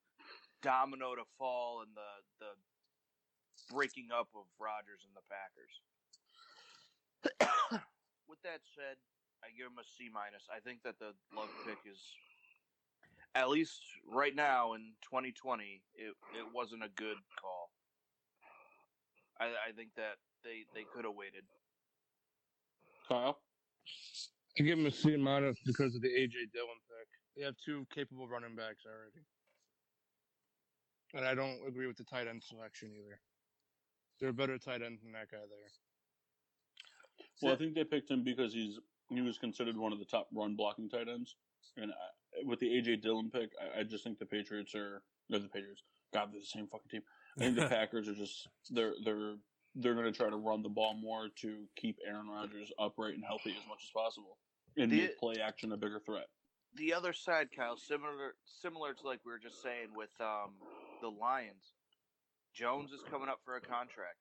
domino 0.63 1.15
to 1.17 1.25
fall 1.39 1.83
in 1.83 1.89
the 1.95 2.11
the 2.39 2.53
breaking 3.75 4.09
up 4.13 4.29
of 4.35 4.45
Rodgers 4.59 5.05
and 5.07 5.15
the 5.17 5.23
Packers. 5.29 5.83
With 8.29 8.43
that 8.43 8.61
said, 8.75 8.97
I 9.43 9.51
give 9.57 9.67
him 9.67 9.79
a 9.79 9.85
C 9.85 10.09
minus. 10.13 10.49
I 10.55 10.61
think 10.61 10.83
that 10.85 10.99
the 10.99 11.15
love 11.35 11.51
pick 11.67 11.79
is, 11.85 12.01
at 13.35 13.49
least 13.49 13.83
right 14.07 14.35
now 14.35 14.75
in 14.75 14.95
2020, 15.03 15.83
it 15.95 16.15
it 16.37 16.53
wasn't 16.55 16.85
a 16.85 16.89
good 16.89 17.19
call. 17.41 17.71
I 19.39 19.55
I 19.69 19.73
think 19.73 19.95
that 19.97 20.17
they 20.45 20.65
they 20.75 20.85
could 20.93 21.05
have 21.05 21.15
waited. 21.15 21.45
Kyle. 23.09 23.39
I 24.59 24.63
give 24.63 24.79
him 24.79 24.87
a 24.87 24.91
C 24.91 25.17
minus 25.17 25.57
because 25.65 25.95
of 25.95 26.03
the 26.03 26.09
AJ 26.09 26.53
Dillon 26.53 26.81
pick. 26.89 27.09
They 27.37 27.45
have 27.45 27.55
two 27.65 27.87
capable 27.95 28.29
running 28.29 28.57
backs 28.57 28.85
already. 28.87 29.25
And 31.15 31.27
I 31.27 31.35
don't 31.35 31.67
agree 31.67 31.87
with 31.87 31.97
the 31.97 32.05
tight 32.05 32.29
end 32.29 32.43
selection 32.43 32.91
either. 32.95 33.21
They're 34.21 34.31
a 34.31 34.35
better 34.35 34.59
tight 34.59 34.83
end 34.83 34.99
than 35.03 35.13
that 35.13 35.31
guy 35.31 35.39
there. 35.39 35.71
Well, 37.43 37.55
I 37.55 37.57
think 37.57 37.75
they 37.75 37.85
picked 37.85 38.11
him 38.11 38.23
because 38.23 38.53
he's 38.53 38.79
he 39.09 39.21
was 39.21 39.39
considered 39.39 39.77
one 39.77 39.93
of 39.93 39.99
the 39.99 40.05
top 40.05 40.29
run 40.35 40.57
blocking 40.57 40.89
tight 40.89 41.09
ends, 41.09 41.37
and 41.77 41.91
I, 41.91 42.45
with 42.45 42.61
the 42.61 42.69
AJ 42.69 43.03
Dillon 43.03 43.31
pick, 43.31 43.51
I, 43.61 43.81
I 43.81 43.83
just 43.83 44.05
think 44.05 44.19
the 44.19 44.27
Patriots 44.27 44.75
are 44.75 45.03
they're 45.29 45.41
the 45.41 45.49
Patriots. 45.49 45.83
God, 46.13 46.29
they're 46.33 46.41
the 46.41 46.47
same 46.47 46.69
fucking 46.69 46.91
team. 46.91 47.03
I 47.39 47.41
think 47.41 47.57
the 47.57 47.69
Packers 47.77 48.09
are 48.09 48.15
just 48.15 48.49
they're 48.71 48.93
they're 49.05 49.37
they're 49.75 49.95
going 49.95 50.13
to 50.13 50.17
try 50.17 50.31
to 50.31 50.37
run 50.37 50.63
the 50.63 50.69
ball 50.71 50.95
more 50.95 51.29
to 51.31 51.69
keep 51.77 51.99
Aaron 52.05 52.29
Rodgers 52.29 52.73
upright 52.79 53.15
and 53.15 53.25
healthy 53.25 53.57
as 53.57 53.67
much 53.67 53.85
as 53.85 53.91
possible, 53.91 54.39
and 54.77 54.91
The- 54.91 54.99
make 54.99 55.19
play 55.19 55.41
action 55.41 55.73
a 55.73 55.77
bigger 55.79 56.01
threat. 56.01 56.29
The 56.73 56.95
other 56.95 57.13
side, 57.15 57.53
Kyle, 57.53 57.77
similar 57.77 58.39
similar 58.45 58.95
to 58.95 59.07
like 59.07 59.25
we 59.25 59.33
were 59.33 59.41
just 59.41 59.61
saying 59.61 59.95
with 59.95 60.21
um, 60.21 60.69
the 61.01 61.11
Lions. 61.11 61.77
Jones 62.53 62.93
is 62.93 63.05
coming 63.05 63.29
up 63.29 63.45
for 63.45 63.57
a 63.57 63.63
contract, 63.63 64.21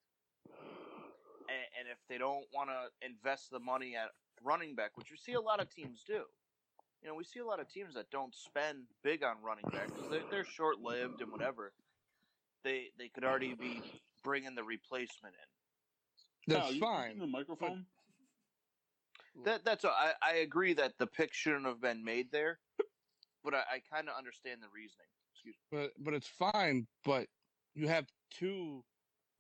and, 1.48 1.68
and 1.78 1.88
if 1.90 2.06
they 2.08 2.18
don't 2.20 2.52
want 2.54 2.70
to 2.70 2.92
invest 3.06 3.52
the 3.52 3.60
money 3.60 3.96
at 3.96 4.14
running 4.42 4.76
back, 4.76 4.98
which 4.98 5.12
we 5.12 5.18
see 5.18 5.34
a 5.34 5.42
lot 5.42 5.62
of 5.62 5.70
teams 5.70 6.04
do, 6.04 6.28
you 7.02 7.10
know, 7.10 7.16
we 7.16 7.24
see 7.26 7.40
a 7.40 7.46
lot 7.46 7.60
of 7.62 7.70
teams 7.70 7.96
that 7.96 8.12
don't 8.12 8.36
spend 8.36 8.90
big 9.04 9.24
on 9.24 9.42
running 9.44 9.70
back 9.70 9.94
because 9.94 10.10
they're, 10.10 10.26
they're 10.30 10.46
short 10.46 10.80
lived 10.80 11.22
and 11.22 11.32
whatever. 11.32 11.76
They 12.64 12.92
they 12.98 13.10
could 13.10 13.26
already 13.26 13.56
be 13.56 13.86
bringing 14.24 14.56
the 14.56 14.64
replacement 14.64 15.36
in. 15.36 16.54
That's 16.54 16.66
Kyle, 16.66 16.74
you 16.74 16.80
fine. 16.80 17.06
using 17.12 17.20
the 17.20 17.28
microphone. 17.28 17.86
That 19.46 19.64
that's 19.64 19.86
all. 19.86 19.92
I 19.92 20.14
I 20.22 20.36
agree 20.38 20.74
that 20.74 20.94
the 20.98 21.08
pick 21.08 21.34
shouldn't 21.34 21.66
have 21.66 21.82
been 21.82 22.04
made 22.04 22.32
there, 22.32 22.60
but 23.44 23.54
I, 23.54 23.58
I 23.58 23.82
kind 23.94 24.10
of 24.10 24.18
understand 24.18 24.62
the 24.62 24.68
reasoning. 24.74 25.08
Excuse 25.34 25.56
me. 25.72 25.78
But 25.80 25.92
but 26.04 26.14
it's 26.14 26.28
fine, 26.28 26.88
but 27.06 27.28
you 27.76 27.88
have 27.88 28.06
two 28.32 28.84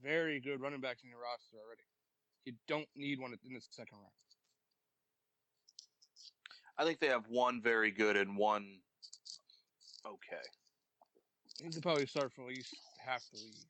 very 0.01 0.39
good 0.39 0.61
running 0.61 0.79
backs 0.79 1.03
in 1.03 1.09
your 1.09 1.19
roster 1.19 1.57
already. 1.57 1.83
You 2.45 2.53
don't 2.67 2.87
need 2.95 3.19
one 3.19 3.31
in 3.31 3.53
the 3.53 3.61
second 3.69 3.97
round. 3.97 4.13
I 6.77 6.85
think 6.85 6.99
they 6.99 7.07
have 7.07 7.25
one 7.27 7.61
very 7.61 7.91
good 7.91 8.15
and 8.15 8.37
one 8.37 8.79
okay. 10.05 10.43
You 11.61 11.71
could 11.71 11.83
probably 11.83 12.05
start 12.05 12.31
for 12.31 12.43
at 12.43 12.47
least 12.47 12.73
half 13.05 13.21
the 13.33 13.39
league. 13.39 13.67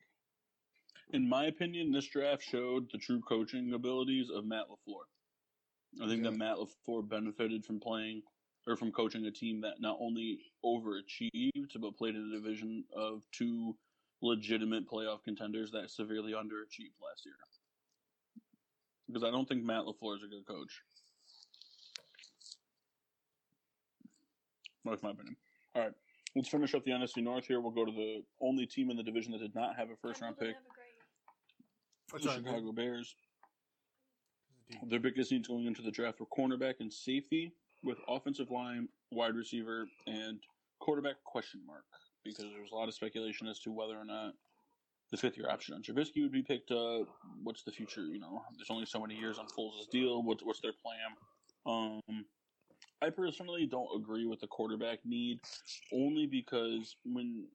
In 1.12 1.28
my 1.28 1.46
opinion, 1.46 1.90
this 1.90 2.06
draft 2.06 2.42
showed 2.42 2.88
the 2.92 2.98
true 2.98 3.20
coaching 3.20 3.72
abilities 3.72 4.30
of 4.30 4.44
Matt 4.44 4.66
LaFleur. 4.68 6.04
I 6.04 6.08
think 6.08 6.22
that 6.22 6.36
Matt 6.36 6.56
LaFleur 6.56 7.08
benefited 7.08 7.64
from 7.64 7.80
playing 7.80 8.22
or 8.66 8.76
from 8.76 8.92
coaching 8.92 9.26
a 9.26 9.30
team 9.30 9.60
that 9.62 9.80
not 9.80 9.96
only 10.00 10.38
overachieved 10.64 11.80
but 11.80 11.96
played 11.96 12.14
in 12.14 12.30
a 12.32 12.36
division 12.40 12.84
of 12.94 13.24
two 13.32 13.76
legitimate 14.22 14.88
playoff 14.88 15.24
contenders 15.24 15.70
that 15.72 15.90
severely 15.90 16.32
underachieved 16.32 16.94
last 17.02 17.24
year. 17.24 17.34
Because 19.08 19.24
I 19.24 19.30
don't 19.30 19.48
think 19.48 19.64
Matt 19.64 19.84
LaFleur 19.84 20.16
is 20.16 20.22
a 20.22 20.28
good 20.28 20.46
coach. 20.46 20.82
That's 24.84 25.02
my 25.02 25.10
opinion. 25.10 25.36
All 25.74 25.82
right, 25.82 25.92
let's 26.36 26.48
finish 26.48 26.74
up 26.74 26.84
the 26.84 26.92
NFC 26.92 27.22
North 27.22 27.46
here. 27.46 27.60
We'll 27.60 27.72
go 27.72 27.84
to 27.84 27.92
the 27.92 28.22
only 28.40 28.66
team 28.66 28.90
in 28.90 28.96
the 28.96 29.02
division 29.02 29.32
that 29.32 29.38
did 29.38 29.54
not 29.54 29.76
have 29.76 29.90
a 29.90 29.96
first 29.96 30.20
round 30.20 30.38
pick, 30.38 30.54
have 30.54 30.56
a 30.56 30.68
great- 30.68 30.79
What's 32.10 32.24
the? 32.24 32.34
Chicago 32.34 32.72
Bears. 32.72 33.14
Their 34.88 35.00
biggest 35.00 35.32
needs 35.32 35.48
going 35.48 35.66
into 35.66 35.82
the 35.82 35.90
draft 35.90 36.20
were 36.20 36.26
cornerback 36.26 36.74
and 36.78 36.92
safety, 36.92 37.52
with 37.82 37.98
offensive 38.08 38.50
line, 38.50 38.88
wide 39.10 39.34
receiver, 39.34 39.88
and 40.06 40.38
quarterback 40.78 41.16
question 41.24 41.60
mark 41.66 41.84
because 42.24 42.44
there 42.44 42.60
was 42.60 42.70
a 42.72 42.74
lot 42.74 42.88
of 42.88 42.94
speculation 42.94 43.46
as 43.46 43.58
to 43.60 43.72
whether 43.72 43.96
or 43.96 44.04
not 44.04 44.34
the 45.10 45.16
fifth 45.16 45.36
year 45.36 45.50
option 45.50 45.74
on 45.74 45.82
Trubisky 45.82 46.22
would 46.22 46.32
be 46.32 46.42
picked 46.42 46.70
up. 46.70 47.08
What's 47.42 47.64
the 47.64 47.72
future? 47.72 48.02
You 48.02 48.20
know, 48.20 48.42
there's 48.56 48.70
only 48.70 48.86
so 48.86 49.00
many 49.00 49.14
years 49.16 49.38
on 49.38 49.46
Foles' 49.46 49.90
deal. 49.90 50.22
What's 50.22 50.42
what's 50.42 50.60
their 50.60 50.72
plan? 50.72 51.16
Um, 51.66 52.24
I 53.02 53.10
personally 53.10 53.66
don't 53.66 53.88
agree 53.96 54.26
with 54.26 54.40
the 54.40 54.46
quarterback 54.46 54.98
need, 55.04 55.40
only 55.92 56.26
because 56.26 56.96
when 57.04 57.46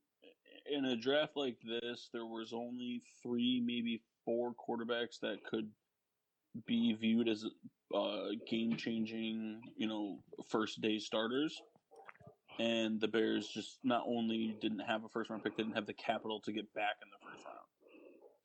in 0.69 0.85
a 0.85 0.95
draft 0.95 1.34
like 1.35 1.58
this, 1.64 2.09
there 2.11 2.25
was 2.25 2.51
only 2.51 3.03
three, 3.22 3.61
maybe 3.64 4.01
four 4.25 4.53
quarterbacks 4.53 5.19
that 5.21 5.43
could 5.49 5.69
be 6.65 6.93
viewed 6.93 7.27
as 7.27 7.45
uh, 7.93 8.29
game 8.49 8.75
changing, 8.75 9.61
you 9.77 9.87
know, 9.87 10.19
first 10.49 10.81
day 10.81 10.97
starters. 10.99 11.61
And 12.57 13.01
the 13.01 13.07
Bears 13.07 13.47
just 13.47 13.79
not 13.83 14.03
only 14.07 14.55
didn't 14.61 14.79
have 14.79 15.03
a 15.03 15.09
first 15.09 15.29
round 15.29 15.43
pick, 15.43 15.57
they 15.57 15.63
didn't 15.63 15.75
have 15.75 15.85
the 15.85 15.93
capital 15.93 16.39
to 16.41 16.51
get 16.51 16.73
back 16.73 16.95
in 17.01 17.09
the 17.09 17.29
first 17.31 17.45
round 17.45 17.57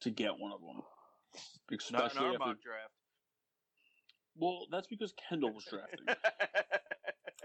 to 0.01 0.11
get 0.11 0.33
one 0.39 0.53
of 0.53 0.61
them. 0.61 0.83
Not 1.71 1.71
in 1.71 1.77
Especially 1.77 2.27
our 2.27 2.39
mock 2.39 2.61
draft. 2.61 2.91
well, 4.37 4.67
that's 4.73 4.89
because 4.89 5.15
Kendall 5.29 5.53
was 5.53 5.65
drafting. 5.65 6.07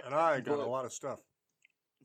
And 0.06 0.14
I 0.14 0.40
got 0.40 0.60
a 0.60 0.66
lot 0.66 0.86
of 0.86 0.94
stuff. 0.94 1.20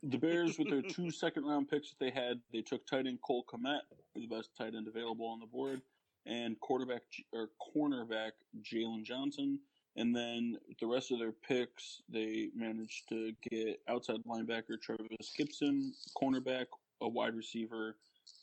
the 0.03 0.17
Bears, 0.17 0.59
with 0.59 0.71
their 0.71 0.81
two 0.81 1.11
second 1.11 1.45
round 1.45 1.69
picks 1.69 1.91
that 1.91 1.99
they 2.01 2.11
had, 2.11 2.41
they 2.51 2.63
took 2.63 2.87
tight 2.87 3.07
end 3.07 3.19
Cole 3.21 3.45
Kmet, 3.53 3.81
the 4.15 4.27
best 4.27 4.51
tight 4.57 4.75
end 4.75 4.89
available 4.89 5.27
on 5.27 5.39
the 5.39 5.47
board, 5.47 5.83
and 6.27 6.59
quarterback 6.61 7.03
or 7.33 7.51
cornerback 7.75 8.33
Jaylon 8.63 9.05
Johnson. 9.05 9.59
And 9.97 10.15
then 10.15 10.57
the 10.81 10.87
rest 10.87 11.11
of 11.11 11.19
their 11.19 11.33
picks, 11.33 12.03
they 12.09 12.51
managed 12.55 13.09
to 13.09 13.33
get 13.51 13.81
outside 13.89 14.23
linebacker 14.27 14.81
Trevis 14.81 15.33
Gipson, 15.39 15.91
cornerback, 16.17 16.67
a 17.01 17.09
wide 17.09 17.35
receiver, 17.35 17.97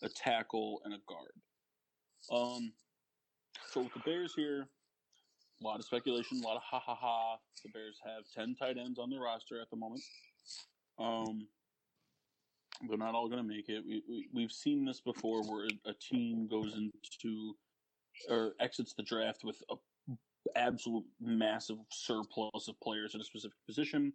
a 0.03 0.09
tackle, 0.09 0.81
and 0.83 0.93
a 0.93 0.97
guard. 1.07 1.31
Um, 2.29 2.73
so 3.71 3.81
with 3.81 3.93
the 3.93 3.99
Bears 3.99 4.33
here, 4.35 4.67
a 5.61 5.65
lot 5.65 5.79
of 5.79 5.85
speculation, 5.85 6.41
a 6.43 6.47
lot 6.47 6.57
of 6.57 6.63
ha 6.63 6.79
ha 6.79 6.95
ha. 6.95 7.37
The 7.63 7.69
Bears 7.69 7.97
have 8.05 8.23
ten 8.35 8.53
tight 8.53 8.77
ends 8.77 8.99
on 8.99 9.09
their 9.09 9.21
roster 9.21 9.61
at 9.61 9.69
the 9.69 9.77
moment. 9.77 10.01
Um, 10.99 11.47
they're 12.87 12.97
not 12.97 13.15
all 13.15 13.27
going 13.27 13.41
to 13.41 13.47
make 13.47 13.69
it. 13.69 13.83
We, 13.87 14.03
we 14.07 14.27
we've 14.33 14.51
seen 14.51 14.85
this 14.85 14.99
before, 14.99 15.43
where 15.43 15.67
a 15.85 15.93
team 15.93 16.47
goes 16.47 16.75
into 16.75 17.55
or 18.29 18.53
exits 18.59 18.93
the 18.93 19.03
draft 19.03 19.43
with 19.43 19.61
a 19.71 19.75
absolute 20.55 21.05
massive 21.19 21.77
surplus 21.91 22.67
of 22.67 22.79
players 22.81 23.15
at 23.15 23.21
a 23.21 23.23
specific 23.23 23.57
position. 23.65 24.13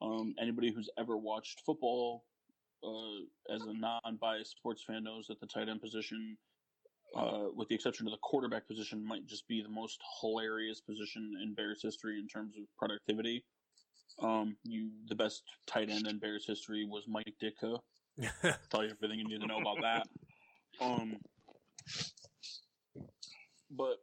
Um, 0.00 0.34
anybody 0.40 0.72
who's 0.72 0.88
ever 0.98 1.16
watched 1.16 1.62
football 1.66 2.24
uh, 2.84 3.54
as 3.54 3.62
a 3.62 3.72
non-biased 3.74 4.52
sports 4.52 4.84
fan 4.84 5.04
knows 5.04 5.26
that 5.26 5.40
the 5.40 5.46
tight 5.46 5.68
end 5.68 5.80
position, 5.80 6.36
uh, 7.16 7.46
with 7.54 7.68
the 7.68 7.74
exception 7.74 8.06
of 8.06 8.12
the 8.12 8.18
quarterback 8.22 8.66
position, 8.68 9.04
might 9.04 9.26
just 9.26 9.46
be 9.48 9.62
the 9.62 9.68
most 9.68 10.00
hilarious 10.20 10.80
position 10.80 11.34
in 11.42 11.54
Bears 11.54 11.80
history 11.82 12.18
in 12.18 12.28
terms 12.28 12.54
of 12.56 12.64
productivity. 12.76 13.44
Um, 14.20 14.56
you 14.64 14.90
the 15.08 15.14
best 15.14 15.42
tight 15.66 15.90
end 15.90 16.06
in 16.06 16.18
Bears 16.18 16.44
history 16.46 16.84
was 16.84 17.04
Mike 17.06 17.34
Ditka. 17.42 17.78
Tell 18.70 18.82
you 18.82 18.90
everything 18.90 19.18
you 19.18 19.28
need 19.28 19.40
to 19.40 19.46
know 19.46 19.60
about 19.60 19.76
that. 19.82 20.08
Um, 20.80 21.16
but 23.70 23.98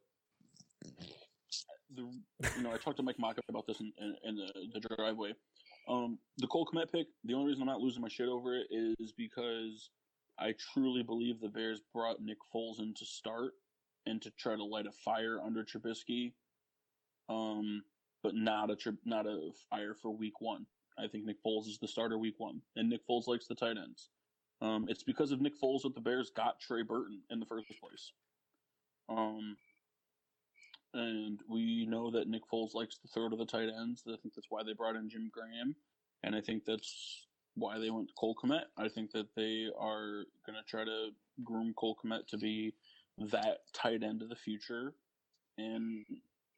the 1.96 2.02
you 2.58 2.64
know 2.64 2.72
I 2.72 2.78
talked 2.78 2.98
to 2.98 3.04
Mike 3.04 3.20
Mock 3.20 3.38
about 3.50 3.68
this 3.68 3.80
in, 3.80 3.92
in, 4.00 4.16
in 4.24 4.36
the, 4.36 4.80
the 4.80 4.96
driveway. 4.96 5.34
Um, 5.88 6.18
the 6.38 6.48
Cole 6.48 6.68
Kmet 6.74 6.92
pick. 6.92 7.08
The 7.26 7.34
only 7.34 7.48
reason 7.48 7.62
I'm 7.62 7.68
not 7.68 7.82
losing 7.82 8.02
my 8.02 8.08
shit 8.08 8.28
over 8.28 8.56
it 8.56 8.68
is 8.72 9.14
because 9.16 9.90
I 10.40 10.54
truly 10.74 11.04
believe 11.04 11.40
the 11.40 11.50
Bears 11.50 11.82
brought 11.94 12.22
Nick 12.22 12.38
Foles 12.54 12.80
in 12.80 12.94
to 12.96 13.06
start 13.06 13.54
and 14.06 14.22
to 14.22 14.32
try 14.32 14.56
to 14.56 14.64
light 14.64 14.88
a 14.88 14.92
fire 14.92 15.40
under 15.46 15.64
Trubisky. 15.64 16.34
Um, 17.30 17.84
but 18.24 18.36
not 18.36 18.72
a 18.72 18.76
tri- 18.76 18.94
not 19.06 19.28
a 19.28 19.52
fire 19.70 19.96
for 20.02 20.12
Week 20.12 20.42
One. 20.42 20.66
I 20.98 21.08
think 21.08 21.26
Nick 21.26 21.44
Foles 21.46 21.68
is 21.68 21.78
the 21.80 21.88
starter 21.88 22.18
Week 22.18 22.36
One, 22.38 22.62
and 22.76 22.90
Nick 22.90 23.02
Foles 23.08 23.28
likes 23.28 23.48
the 23.48 23.56
tight 23.56 23.78
ends. 23.78 24.10
Um, 24.62 24.86
it's 24.88 25.04
because 25.04 25.32
of 25.32 25.42
Nick 25.42 25.60
Foles 25.62 25.82
that 25.84 25.94
the 25.94 26.02
Bears 26.02 26.32
got 26.36 26.60
Trey 26.60 26.82
Burton 26.82 27.22
in 27.30 27.40
the 27.40 27.46
first 27.46 27.68
place. 27.80 28.14
Um, 29.10 29.58
and 30.94 31.40
we 31.50 31.86
know 31.86 32.10
that 32.12 32.28
Nick 32.28 32.44
Foles 32.52 32.74
likes 32.74 32.98
to 32.98 33.08
throw 33.08 33.30
to 33.30 33.36
the 33.36 33.46
tight 33.46 33.70
ends. 33.70 34.04
I 34.08 34.16
think 34.22 34.34
that's 34.34 34.48
why 34.50 34.64
they 34.64 34.74
brought 34.74 34.96
in 34.96 35.10
Jim 35.10 35.30
Graham, 35.32 35.76
and 36.24 36.36
I 36.36 36.42
think 36.42 36.64
that's 36.66 37.26
why 37.56 37.80
they 37.80 37.90
went 37.90 38.10
to 38.10 38.14
Cole 38.16 38.36
Kmet. 38.36 38.64
I 38.78 38.88
think 38.88 39.12
that 39.12 39.28
they 39.36 39.68
are 39.78 40.26
going 40.46 40.58
to 40.58 40.64
try 40.68 40.84
to 40.84 41.10
groom 41.44 41.74
Cole 41.76 41.98
Kmet 42.04 42.28
to 42.28 42.38
be 42.38 42.74
that 43.18 43.60
tight 43.74 44.04
end 44.04 44.22
of 44.22 44.30
the 44.30 44.36
future. 44.36 44.94
And 45.58 46.06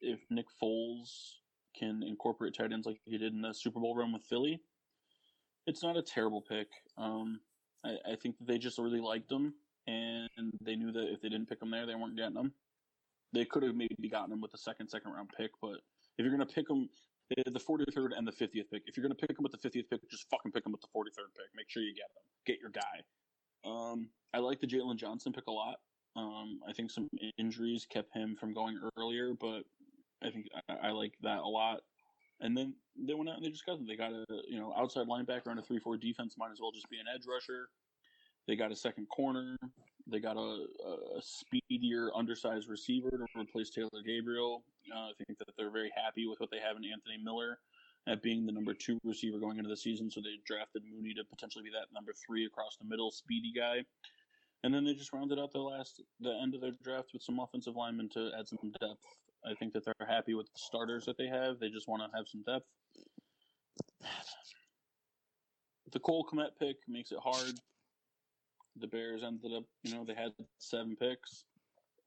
if 0.00 0.20
Nick 0.30 0.46
Foles 0.60 1.34
can 1.76 2.02
incorporate 2.02 2.54
tight 2.56 2.72
ends 2.72 2.86
like 2.86 2.98
he 3.04 3.18
did 3.18 3.32
in 3.32 3.42
the 3.42 3.52
Super 3.52 3.80
Bowl 3.80 3.96
run 3.96 4.12
with 4.12 4.22
Philly, 4.22 4.60
it's 5.66 5.82
not 5.82 5.96
a 5.96 6.02
terrible 6.02 6.42
pick. 6.42 6.68
Um, 6.96 7.40
I, 7.84 7.96
I 8.12 8.16
think 8.16 8.36
they 8.40 8.58
just 8.58 8.78
really 8.78 9.00
liked 9.00 9.30
him, 9.30 9.54
and 9.88 10.52
they 10.60 10.76
knew 10.76 10.92
that 10.92 11.12
if 11.12 11.20
they 11.22 11.28
didn't 11.28 11.48
pick 11.48 11.62
him 11.62 11.70
there, 11.70 11.86
they 11.86 11.94
weren't 11.94 12.16
getting 12.16 12.36
him. 12.36 12.52
They 13.32 13.44
could 13.44 13.62
have 13.62 13.74
maybe 13.74 14.08
gotten 14.10 14.32
him 14.32 14.40
with 14.40 14.52
the 14.52 14.58
second, 14.58 14.88
second 14.88 15.12
round 15.12 15.30
pick, 15.36 15.50
but 15.60 15.80
if 16.16 16.24
you're 16.24 16.34
going 16.34 16.46
to 16.46 16.54
pick 16.54 16.68
him, 16.68 16.88
the 17.30 17.60
43rd 17.60 18.16
and 18.16 18.26
the 18.26 18.32
50th 18.32 18.70
pick. 18.72 18.82
If 18.86 18.96
you're 18.96 19.06
going 19.06 19.14
to 19.14 19.26
pick 19.26 19.38
him 19.38 19.42
with 19.42 19.52
the 19.52 19.58
50th 19.58 19.90
pick, 19.90 20.10
just 20.10 20.28
fucking 20.30 20.52
pick 20.52 20.64
him 20.64 20.72
with 20.72 20.80
the 20.80 20.88
43rd 20.88 21.34
pick. 21.36 21.46
Make 21.54 21.68
sure 21.68 21.82
you 21.82 21.94
get 21.94 22.06
him. 22.06 22.22
Get 22.46 22.58
your 22.58 22.70
guy. 22.70 23.02
Um, 23.64 24.08
I 24.32 24.38
like 24.38 24.60
the 24.60 24.66
Jaylon 24.66 24.96
Johnson 24.96 25.32
pick 25.32 25.46
a 25.46 25.52
lot. 25.52 25.76
Um, 26.16 26.60
I 26.68 26.72
think 26.72 26.90
some 26.90 27.08
injuries 27.36 27.86
kept 27.88 28.14
him 28.14 28.34
from 28.38 28.54
going 28.54 28.80
earlier, 28.98 29.34
but 29.38 29.62
I 30.22 30.30
think 30.30 30.46
I, 30.68 30.88
I 30.88 30.90
like 30.90 31.14
that 31.22 31.38
a 31.38 31.46
lot. 31.46 31.80
And 32.40 32.56
then 32.56 32.74
they 32.96 33.14
went 33.14 33.28
out 33.28 33.36
and 33.36 33.44
they 33.44 33.50
just 33.50 33.66
got 33.66 33.76
them. 33.76 33.86
They 33.86 33.96
got 33.96 34.12
a 34.12 34.24
you 34.48 34.58
know 34.58 34.72
outside 34.76 35.06
linebacker 35.06 35.48
on 35.48 35.58
a 35.58 35.62
three 35.62 35.78
four 35.78 35.96
defense. 35.96 36.34
Might 36.38 36.52
as 36.52 36.60
well 36.60 36.72
just 36.72 36.88
be 36.88 36.98
an 36.98 37.06
edge 37.12 37.24
rusher. 37.28 37.68
They 38.48 38.56
got 38.56 38.72
a 38.72 38.76
second 38.76 39.08
corner. 39.10 39.58
They 40.10 40.20
got 40.20 40.38
a, 40.38 40.64
a 40.88 41.20
speedier, 41.20 42.10
undersized 42.16 42.66
receiver 42.66 43.10
to 43.10 43.26
replace 43.38 43.68
Taylor 43.68 44.02
Gabriel. 44.04 44.64
Uh, 44.90 45.10
I 45.10 45.12
think 45.18 45.38
that 45.38 45.48
they're 45.58 45.70
very 45.70 45.92
happy 45.94 46.26
with 46.26 46.40
what 46.40 46.50
they 46.50 46.58
have 46.58 46.78
in 46.78 46.90
Anthony 46.90 47.22
Miller 47.22 47.58
at 48.08 48.22
being 48.22 48.46
the 48.46 48.52
number 48.52 48.72
two 48.72 48.98
receiver 49.04 49.38
going 49.38 49.58
into 49.58 49.68
the 49.68 49.76
season. 49.76 50.10
So 50.10 50.22
they 50.22 50.40
drafted 50.46 50.82
Mooney 50.90 51.12
to 51.12 51.24
potentially 51.24 51.62
be 51.62 51.70
that 51.70 51.92
number 51.92 52.14
three 52.26 52.46
across 52.46 52.78
the 52.80 52.88
middle, 52.88 53.10
speedy 53.10 53.52
guy. 53.54 53.84
And 54.64 54.72
then 54.72 54.82
they 54.82 54.94
just 54.94 55.12
rounded 55.12 55.38
out 55.38 55.52
the 55.52 55.58
last, 55.58 56.00
the 56.18 56.32
end 56.42 56.54
of 56.54 56.62
their 56.62 56.72
draft 56.82 57.10
with 57.12 57.22
some 57.22 57.38
offensive 57.38 57.76
linemen 57.76 58.08
to 58.14 58.30
add 58.38 58.48
some 58.48 58.72
depth. 58.80 59.04
I 59.44 59.54
think 59.54 59.74
that 59.74 59.84
they're 59.84 60.08
happy 60.08 60.32
with 60.32 60.46
the 60.46 60.58
starters 60.58 61.04
that 61.04 61.18
they 61.18 61.28
have. 61.28 61.60
They 61.60 61.68
just 61.68 61.86
want 61.86 62.02
to 62.02 62.16
have 62.16 62.26
some 62.26 62.42
depth. 62.42 62.66
The 65.90 66.00
Cole 66.00 66.26
Kmet 66.30 66.50
pick 66.60 66.76
makes 66.86 67.12
it 67.12 67.18
hard. 67.24 67.54
The 68.80 68.86
Bears 68.86 69.22
ended 69.24 69.52
up, 69.56 69.64
you 69.82 69.94
know, 69.94 70.04
they 70.04 70.14
had 70.14 70.32
seven 70.58 70.96
picks. 70.96 71.44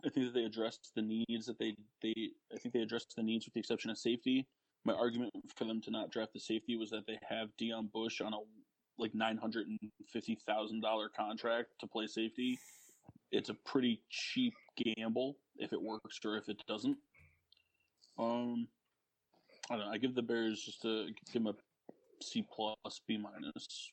I 0.05 0.09
think 0.09 0.27
that 0.27 0.33
they 0.33 0.45
addressed 0.45 0.91
the 0.95 1.01
needs 1.01 1.45
that 1.45 1.59
they 1.59 1.75
they 2.01 2.13
I 2.53 2.57
think 2.57 2.73
they 2.73 2.81
addressed 2.81 3.13
the 3.15 3.23
needs 3.23 3.45
with 3.45 3.53
the 3.53 3.59
exception 3.59 3.91
of 3.91 3.97
safety. 3.97 4.47
My 4.83 4.93
argument 4.93 5.31
for 5.55 5.65
them 5.65 5.79
to 5.81 5.91
not 5.91 6.09
draft 6.09 6.33
the 6.33 6.39
safety 6.39 6.75
was 6.75 6.89
that 6.89 7.05
they 7.05 7.19
have 7.29 7.49
Deon 7.61 7.91
Bush 7.91 8.19
on 8.19 8.33
a 8.33 8.37
like 8.97 9.13
nine 9.13 9.37
hundred 9.37 9.67
and 9.67 9.79
fifty 10.07 10.37
thousand 10.47 10.81
dollar 10.81 11.09
contract 11.09 11.69
to 11.79 11.87
play 11.87 12.07
safety. 12.07 12.57
It's 13.31 13.49
a 13.49 13.53
pretty 13.53 14.01
cheap 14.09 14.53
gamble 14.75 15.37
if 15.57 15.71
it 15.71 15.81
works 15.81 16.19
or 16.25 16.37
if 16.37 16.49
it 16.49 16.61
doesn't. 16.67 16.97
Um, 18.17 18.67
I 19.69 19.77
don't 19.77 19.85
know. 19.85 19.91
I 19.91 19.97
give 19.97 20.15
the 20.15 20.21
Bears 20.21 20.61
just 20.61 20.83
a 20.85 21.07
give 21.31 21.43
them 21.43 21.47
a 21.47 22.23
C 22.23 22.45
plus 22.53 23.01
B 23.07 23.17
minus. 23.17 23.91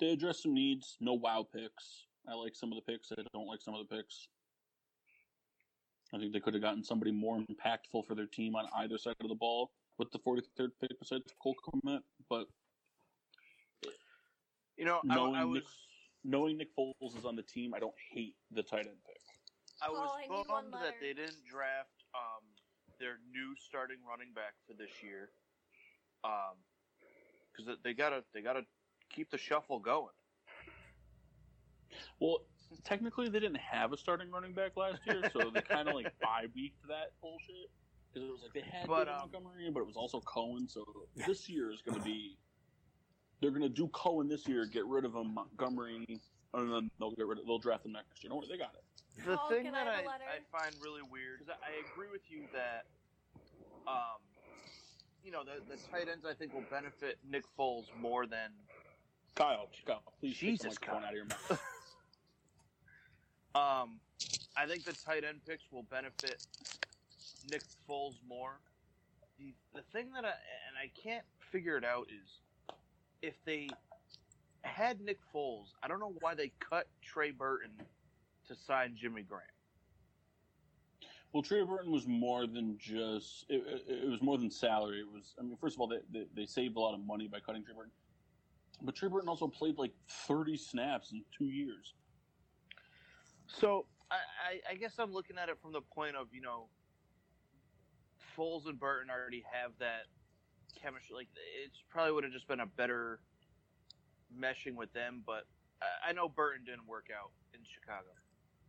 They 0.00 0.10
address 0.10 0.42
some 0.42 0.54
needs. 0.54 0.96
No 1.00 1.14
wow 1.14 1.46
picks. 1.52 2.06
I 2.28 2.34
like 2.34 2.54
some 2.54 2.72
of 2.72 2.76
the 2.76 2.92
picks. 2.92 3.10
I 3.12 3.22
don't 3.32 3.46
like 3.46 3.62
some 3.62 3.74
of 3.74 3.86
the 3.86 3.96
picks. 3.96 4.28
I 6.14 6.18
think 6.18 6.32
they 6.32 6.40
could 6.40 6.54
have 6.54 6.62
gotten 6.62 6.82
somebody 6.82 7.12
more 7.12 7.38
impactful 7.38 8.06
for 8.06 8.14
their 8.14 8.26
team 8.26 8.54
on 8.54 8.66
either 8.76 8.96
side 8.96 9.16
of 9.20 9.28
the 9.28 9.34
ball 9.34 9.70
with 9.98 10.10
the 10.10 10.18
43rd 10.18 10.70
pick 10.80 10.98
besides 10.98 11.34
Cole 11.42 11.56
Kmet, 11.66 12.00
but 12.30 12.46
You 14.76 14.84
know, 14.84 15.00
knowing 15.04 15.34
I 15.34 15.44
was 15.44 15.56
Nick, 15.56 15.64
knowing 16.24 16.56
Nick 16.56 16.68
Foles 16.76 17.18
is 17.18 17.24
on 17.24 17.36
the 17.36 17.42
team, 17.42 17.74
I 17.74 17.78
don't 17.78 17.94
hate 18.12 18.36
the 18.52 18.62
tight 18.62 18.86
end 18.86 19.02
pick. 19.06 19.20
I 19.82 19.90
was 19.90 20.08
Paul, 20.28 20.44
I 20.48 20.62
bummed 20.62 20.72
that 20.74 20.94
they 21.00 21.12
didn't 21.12 21.44
draft 21.44 22.04
um, 22.14 22.44
their 22.98 23.18
new 23.30 23.54
starting 23.58 23.98
running 24.08 24.32
back 24.34 24.54
for 24.66 24.74
this 24.74 24.90
year. 25.02 25.30
Um, 26.24 26.56
because 27.52 27.76
they 27.82 27.92
got 27.92 28.12
a 28.12 28.22
they 28.34 28.40
gotta 28.40 28.62
keep 29.08 29.30
the 29.30 29.38
shuffle 29.38 29.78
going. 29.78 30.14
Well, 32.20 32.38
technically 32.84 33.28
they 33.28 33.40
didn't 33.40 33.58
have 33.58 33.92
a 33.92 33.96
starting 33.96 34.30
running 34.30 34.52
back 34.52 34.76
last 34.76 35.00
year, 35.06 35.22
so 35.32 35.50
they 35.52 35.60
kind 35.68 35.88
of 35.88 35.94
like 35.94 36.12
bye 36.20 36.46
weeked 36.54 36.86
that 36.88 37.12
bullshit 37.20 37.70
because 38.12 38.28
it 38.28 38.32
was 38.32 38.42
like 38.42 38.52
they 38.52 38.60
had 38.60 38.86
But, 38.86 39.08
um, 39.08 39.30
Montgomery, 39.32 39.70
but 39.72 39.80
it 39.80 39.86
was 39.86 39.96
also 39.96 40.20
Cohen. 40.20 40.68
So 40.68 40.84
this 41.26 41.48
year 41.48 41.70
is 41.70 41.82
going 41.82 41.98
to 41.98 42.04
be 42.04 42.36
they're 43.40 43.50
going 43.50 43.62
to 43.62 43.68
do 43.68 43.88
Cohen 43.88 44.28
this 44.28 44.48
year, 44.48 44.66
get 44.66 44.84
rid 44.86 45.04
of 45.04 45.14
him, 45.14 45.34
Montgomery, 45.34 46.04
and 46.54 46.72
then 46.72 46.90
they'll 46.98 47.12
get 47.12 47.26
rid 47.26 47.38
of 47.38 47.46
they'll 47.46 47.58
draft 47.58 47.86
him 47.86 47.92
next 47.92 48.22
year. 48.22 48.30
Don't 48.30 48.38
worry, 48.38 48.48
they 48.50 48.58
got 48.58 48.74
it. 48.74 49.24
The 49.24 49.36
Paul, 49.36 49.48
thing 49.48 49.64
that 49.64 49.74
I 49.74 49.90
I, 49.90 49.94
have 49.96 50.04
a 50.04 50.08
letter? 50.08 50.24
I 50.26 50.58
find 50.58 50.74
really 50.82 51.02
weird 51.10 51.40
is 51.42 51.48
I 51.48 51.74
agree 51.92 52.08
with 52.10 52.22
you 52.28 52.42
that, 52.52 52.86
um, 53.86 54.22
you 55.24 55.32
know, 55.32 55.42
the, 55.42 55.60
the 55.68 55.80
tight 55.90 56.08
ends 56.10 56.24
I 56.24 56.34
think 56.34 56.54
will 56.54 56.66
benefit 56.70 57.18
Nick 57.28 57.44
Foles 57.58 57.86
more 58.00 58.26
than 58.26 58.50
Kyle, 59.34 59.68
Kyle, 59.86 60.02
please 60.20 60.36
Jesus, 60.36 60.74
take 60.74 60.80
the 60.80 60.86
Kyle. 60.86 60.96
out 60.96 61.08
of 61.10 61.14
your 61.14 61.24
mouth. 61.26 61.62
Um, 63.54 63.98
I 64.56 64.66
think 64.66 64.84
the 64.84 64.92
tight 64.92 65.24
end 65.24 65.40
picks 65.46 65.64
will 65.72 65.84
benefit 65.84 66.46
Nick 67.50 67.62
Foles 67.88 68.16
more. 68.28 68.60
The 69.38 69.54
the 69.74 69.82
thing 69.92 70.12
that 70.14 70.24
I 70.24 70.28
and 70.28 70.76
I 70.80 70.90
can't 71.00 71.24
figure 71.50 71.76
it 71.76 71.84
out 71.84 72.08
is 72.08 72.40
if 73.22 73.34
they 73.44 73.68
had 74.62 75.00
Nick 75.00 75.18
Foles, 75.34 75.68
I 75.82 75.88
don't 75.88 75.98
know 75.98 76.14
why 76.20 76.34
they 76.34 76.52
cut 76.60 76.86
Trey 77.02 77.30
Burton 77.30 77.70
to 78.48 78.54
sign 78.54 78.96
Jimmy 78.96 79.22
Graham. 79.22 79.42
Well, 81.32 81.42
Trey 81.42 81.62
Burton 81.62 81.92
was 81.92 82.06
more 82.06 82.46
than 82.46 82.76
just 82.78 83.46
it, 83.48 83.62
it, 83.66 84.04
it 84.04 84.08
was 84.10 84.22
more 84.22 84.38
than 84.38 84.50
salary. 84.50 85.00
It 85.00 85.12
was 85.12 85.34
I 85.38 85.42
mean, 85.42 85.56
first 85.60 85.76
of 85.76 85.80
all, 85.80 85.88
they, 85.88 85.98
they 86.12 86.26
they 86.34 86.46
saved 86.46 86.76
a 86.76 86.80
lot 86.80 86.94
of 86.94 87.04
money 87.04 87.28
by 87.28 87.40
cutting 87.40 87.64
Trey 87.64 87.74
Burton, 87.74 87.92
but 88.82 88.94
Trey 88.94 89.08
Burton 89.08 89.28
also 89.28 89.48
played 89.48 89.78
like 89.78 89.92
thirty 90.08 90.56
snaps 90.56 91.12
in 91.12 91.22
two 91.36 91.46
years. 91.46 91.94
So 93.46 93.86
I, 94.10 94.16
I, 94.16 94.72
I 94.72 94.74
guess 94.74 94.94
I'm 94.98 95.12
looking 95.12 95.38
at 95.38 95.48
it 95.48 95.58
from 95.60 95.72
the 95.72 95.80
point 95.80 96.16
of 96.16 96.28
you 96.32 96.40
know, 96.40 96.68
Foles 98.36 98.66
and 98.66 98.78
Burton 98.78 99.10
already 99.10 99.44
have 99.52 99.72
that 99.78 100.02
chemistry. 100.80 101.14
Like 101.14 101.28
it 101.64 101.70
probably 101.90 102.12
would 102.12 102.24
have 102.24 102.32
just 102.32 102.48
been 102.48 102.60
a 102.60 102.66
better 102.66 103.20
meshing 104.38 104.74
with 104.74 104.92
them. 104.92 105.22
But 105.26 105.44
I, 105.82 106.10
I 106.10 106.12
know 106.12 106.28
Burton 106.28 106.64
didn't 106.64 106.86
work 106.86 107.06
out 107.16 107.30
in 107.54 107.60
Chicago. 107.64 108.08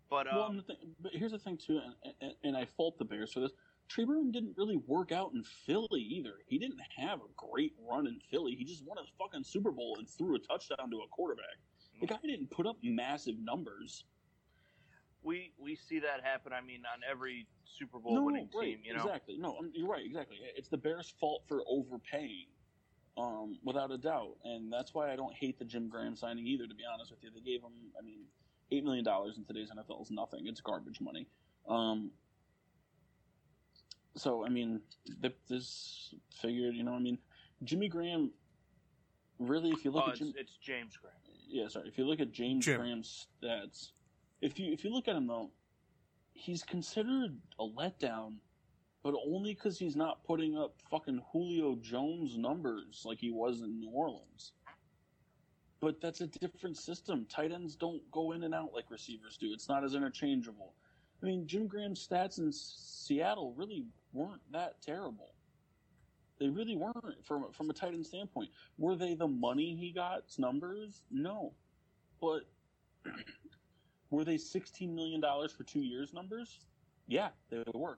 But 0.09 0.27
um, 0.27 0.35
well, 0.35 0.53
the 0.53 0.61
thing, 0.63 0.77
but 0.99 1.11
here's 1.13 1.33
the 1.33 1.39
thing 1.39 1.57
too, 1.57 1.79
and, 2.03 2.13
and, 2.21 2.33
and 2.43 2.57
I 2.57 2.65
fault 2.65 2.97
the 2.97 3.05
Bears 3.05 3.31
for 3.31 3.41
this. 3.41 3.51
Trey 3.89 4.05
Burton 4.05 4.31
didn't 4.31 4.55
really 4.55 4.77
work 4.87 5.11
out 5.11 5.31
in 5.33 5.43
Philly 5.43 6.01
either. 6.01 6.35
He 6.47 6.59
didn't 6.59 6.79
have 6.97 7.19
a 7.19 7.29
great 7.35 7.73
run 7.89 8.05
in 8.07 8.19
Philly. 8.29 8.55
He 8.55 8.63
just 8.63 8.85
won 8.85 8.97
a 8.99 9.01
fucking 9.17 9.43
Super 9.43 9.71
Bowl 9.71 9.95
and 9.97 10.07
threw 10.07 10.35
a 10.35 10.39
touchdown 10.39 10.91
to 10.91 10.97
a 10.97 11.07
quarterback. 11.09 11.57
The 11.99 12.07
guy 12.07 12.19
didn't 12.23 12.51
put 12.51 12.67
up 12.67 12.77
massive 12.83 13.35
numbers. 13.43 14.05
we 15.23 15.51
we 15.59 15.75
see 15.75 15.99
that 15.99 16.23
happen. 16.23 16.53
I 16.53 16.61
mean, 16.61 16.81
on 16.93 17.01
every 17.09 17.47
Super 17.65 17.99
Bowl 17.99 18.23
winning 18.23 18.47
right, 18.55 18.77
team, 18.77 18.79
you 18.83 18.93
know. 18.93 19.03
exactly. 19.03 19.37
No, 19.37 19.57
um, 19.57 19.71
you're 19.73 19.87
right. 19.87 20.05
Exactly. 20.05 20.37
It's 20.55 20.69
the 20.69 20.77
Bears' 20.77 21.13
fault 21.19 21.43
for 21.47 21.63
overpaying, 21.67 22.45
um, 23.17 23.57
without 23.65 23.91
a 23.91 23.97
doubt, 23.97 24.37
and 24.45 24.71
that's 24.71 24.93
why 24.93 25.11
I 25.11 25.15
don't 25.15 25.33
hate 25.33 25.59
the 25.59 25.65
Jim 25.65 25.89
Graham 25.89 26.15
signing 26.15 26.45
either. 26.47 26.67
To 26.67 26.75
be 26.75 26.83
honest 26.91 27.11
with 27.11 27.23
you, 27.23 27.31
they 27.33 27.41
gave 27.41 27.61
him, 27.61 27.73
I 27.99 28.05
mean, 28.05 28.19
eight 28.71 28.83
million 28.83 29.03
dollars 29.03 29.37
in 29.37 29.45
today's 29.45 29.69
NFL 29.71 30.01
is 30.03 30.11
nothing. 30.11 30.47
It's 30.47 30.61
garbage 30.61 31.01
money. 31.01 31.27
Um, 31.67 32.11
so 34.15 34.45
I 34.45 34.49
mean, 34.49 34.81
th- 35.21 35.35
this 35.47 36.13
figured, 36.41 36.75
you 36.75 36.83
know, 36.83 36.93
I 36.93 36.99
mean, 36.99 37.17
Jimmy 37.63 37.87
Graham. 37.87 38.31
Really, 39.39 39.69
if 39.69 39.85
you 39.85 39.91
look 39.91 40.03
Oh, 40.05 40.07
at 40.07 40.11
it's, 40.15 40.19
Jim, 40.19 40.33
it's 40.37 40.57
James 40.57 40.97
Graham. 40.97 41.15
yeah, 41.47 41.69
sorry. 41.69 41.87
If 41.87 41.97
you 41.97 42.05
look 42.05 42.19
at 42.19 42.31
James 42.31 42.65
Jim. 42.65 42.81
Graham's 42.81 43.27
stats, 43.41 43.91
if 44.41 44.59
you 44.59 44.73
if 44.73 44.83
you 44.83 44.91
look 44.91 45.07
at 45.07 45.15
him 45.15 45.27
though, 45.27 45.49
he's 46.33 46.61
considered 46.63 47.37
a 47.57 47.63
letdown, 47.63 48.33
but 49.01 49.13
only 49.25 49.53
because 49.53 49.79
he's 49.79 49.95
not 49.95 50.23
putting 50.25 50.57
up 50.57 50.75
fucking 50.91 51.21
Julio 51.31 51.75
Jones 51.77 52.37
numbers 52.37 53.03
like 53.05 53.17
he 53.19 53.31
was 53.31 53.61
in 53.61 53.79
New 53.79 53.89
Orleans. 53.91 54.51
But 55.79 56.01
that's 56.01 56.19
a 56.19 56.27
different 56.27 56.75
system. 56.77 57.25
Tight 57.29 57.53
ends 57.53 57.77
don't 57.77 58.01
go 58.11 58.33
in 58.33 58.43
and 58.43 58.53
out 58.53 58.73
like 58.73 58.91
receivers 58.91 59.37
do. 59.37 59.53
It's 59.53 59.69
not 59.69 59.85
as 59.85 59.95
interchangeable. 59.95 60.73
I 61.21 61.25
mean, 61.25 61.47
Jim 61.47 61.67
Graham's 61.67 62.05
stats 62.07 62.39
in 62.39 62.51
Seattle 62.51 63.53
really 63.57 63.85
weren't 64.13 64.41
that 64.51 64.81
terrible. 64.81 65.33
They 66.39 66.47
really 66.47 66.77
weren't 66.77 67.25
from 67.25 67.51
from 67.51 67.69
a 67.69 67.73
tight 67.73 67.93
end 67.93 68.05
standpoint. 68.05 68.49
Were 68.77 68.95
they 68.95 69.13
the 69.13 69.27
money 69.27 69.75
he 69.75 69.91
got's 69.91 70.39
numbers? 70.39 71.03
No. 71.11 71.53
But 72.21 72.43
were 74.09 74.23
they 74.23 74.37
sixteen 74.37 74.95
million 74.95 75.19
dollars 75.19 75.51
for 75.51 75.63
two 75.63 75.81
years 75.81 76.13
numbers? 76.13 76.59
Yeah, 77.07 77.29
they 77.49 77.63
were. 77.73 77.97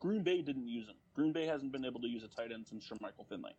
Green 0.00 0.22
Bay 0.22 0.42
didn't 0.42 0.68
use 0.68 0.88
him. 0.88 0.96
Green 1.14 1.32
Bay 1.32 1.46
hasn't 1.46 1.72
been 1.72 1.84
able 1.84 2.00
to 2.00 2.08
use 2.08 2.24
a 2.24 2.28
tight 2.28 2.52
end 2.52 2.66
since 2.66 2.90
Michael 3.00 3.24
Finley. 3.24 3.52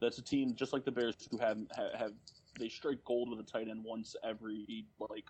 That's 0.00 0.18
a 0.18 0.22
team 0.22 0.54
just 0.54 0.72
like 0.72 0.84
the 0.84 0.92
Bears 0.92 1.16
who 1.30 1.38
have 1.38 1.58
have, 1.76 1.92
have 1.94 2.12
they 2.58 2.68
strike 2.68 3.02
gold 3.04 3.30
with 3.30 3.40
a 3.40 3.50
tight 3.50 3.68
end 3.68 3.84
once 3.84 4.14
every 4.22 4.86
like 5.00 5.26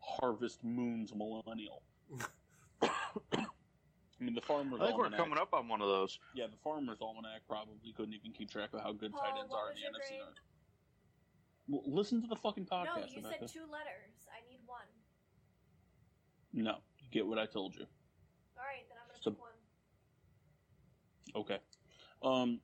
harvest 0.00 0.62
moon's 0.64 1.14
millennial. 1.14 1.82
I 2.82 4.24
mean, 4.24 4.34
the 4.34 4.40
farmers. 4.40 4.80
I 4.82 4.86
think 4.86 4.98
we're 4.98 5.04
Almanac- 5.06 5.18
coming 5.18 5.38
up 5.38 5.54
on 5.54 5.68
one 5.68 5.80
of 5.80 5.88
those. 5.88 6.18
Yeah, 6.34 6.46
the 6.50 6.56
farmers 6.64 6.98
almanac 7.00 7.42
probably 7.48 7.92
couldn't 7.96 8.14
even 8.14 8.32
keep 8.32 8.50
track 8.50 8.70
of 8.72 8.80
how 8.80 8.92
good 8.92 9.12
Paul, 9.12 9.20
tight 9.22 9.38
ends 9.40 9.52
are 9.54 9.70
in 9.70 9.76
the 9.76 9.80
your 9.82 9.90
NFC? 9.92 10.18
North. 10.18 10.34
Well, 11.68 11.82
listen 11.86 12.20
to 12.22 12.26
the 12.28 12.34
fucking 12.36 12.64
podcast, 12.66 12.96
no, 12.96 13.04
you 13.14 13.18
America. 13.20 13.46
said 13.48 13.52
two 13.52 13.66
letters. 13.70 14.26
I 14.32 14.40
need 14.50 14.60
one. 14.66 14.86
No, 16.52 16.78
you 16.98 17.08
get 17.12 17.26
what 17.26 17.38
I 17.38 17.46
told 17.46 17.74
you. 17.76 17.82
All 18.56 18.64
right, 18.64 18.84
then 18.88 18.98
I'm 19.00 19.08
gonna 19.08 19.22
So- 19.22 19.30
pick 19.32 19.40
one. 19.40 19.52
Okay. 21.36 21.58
Um. 22.22 22.60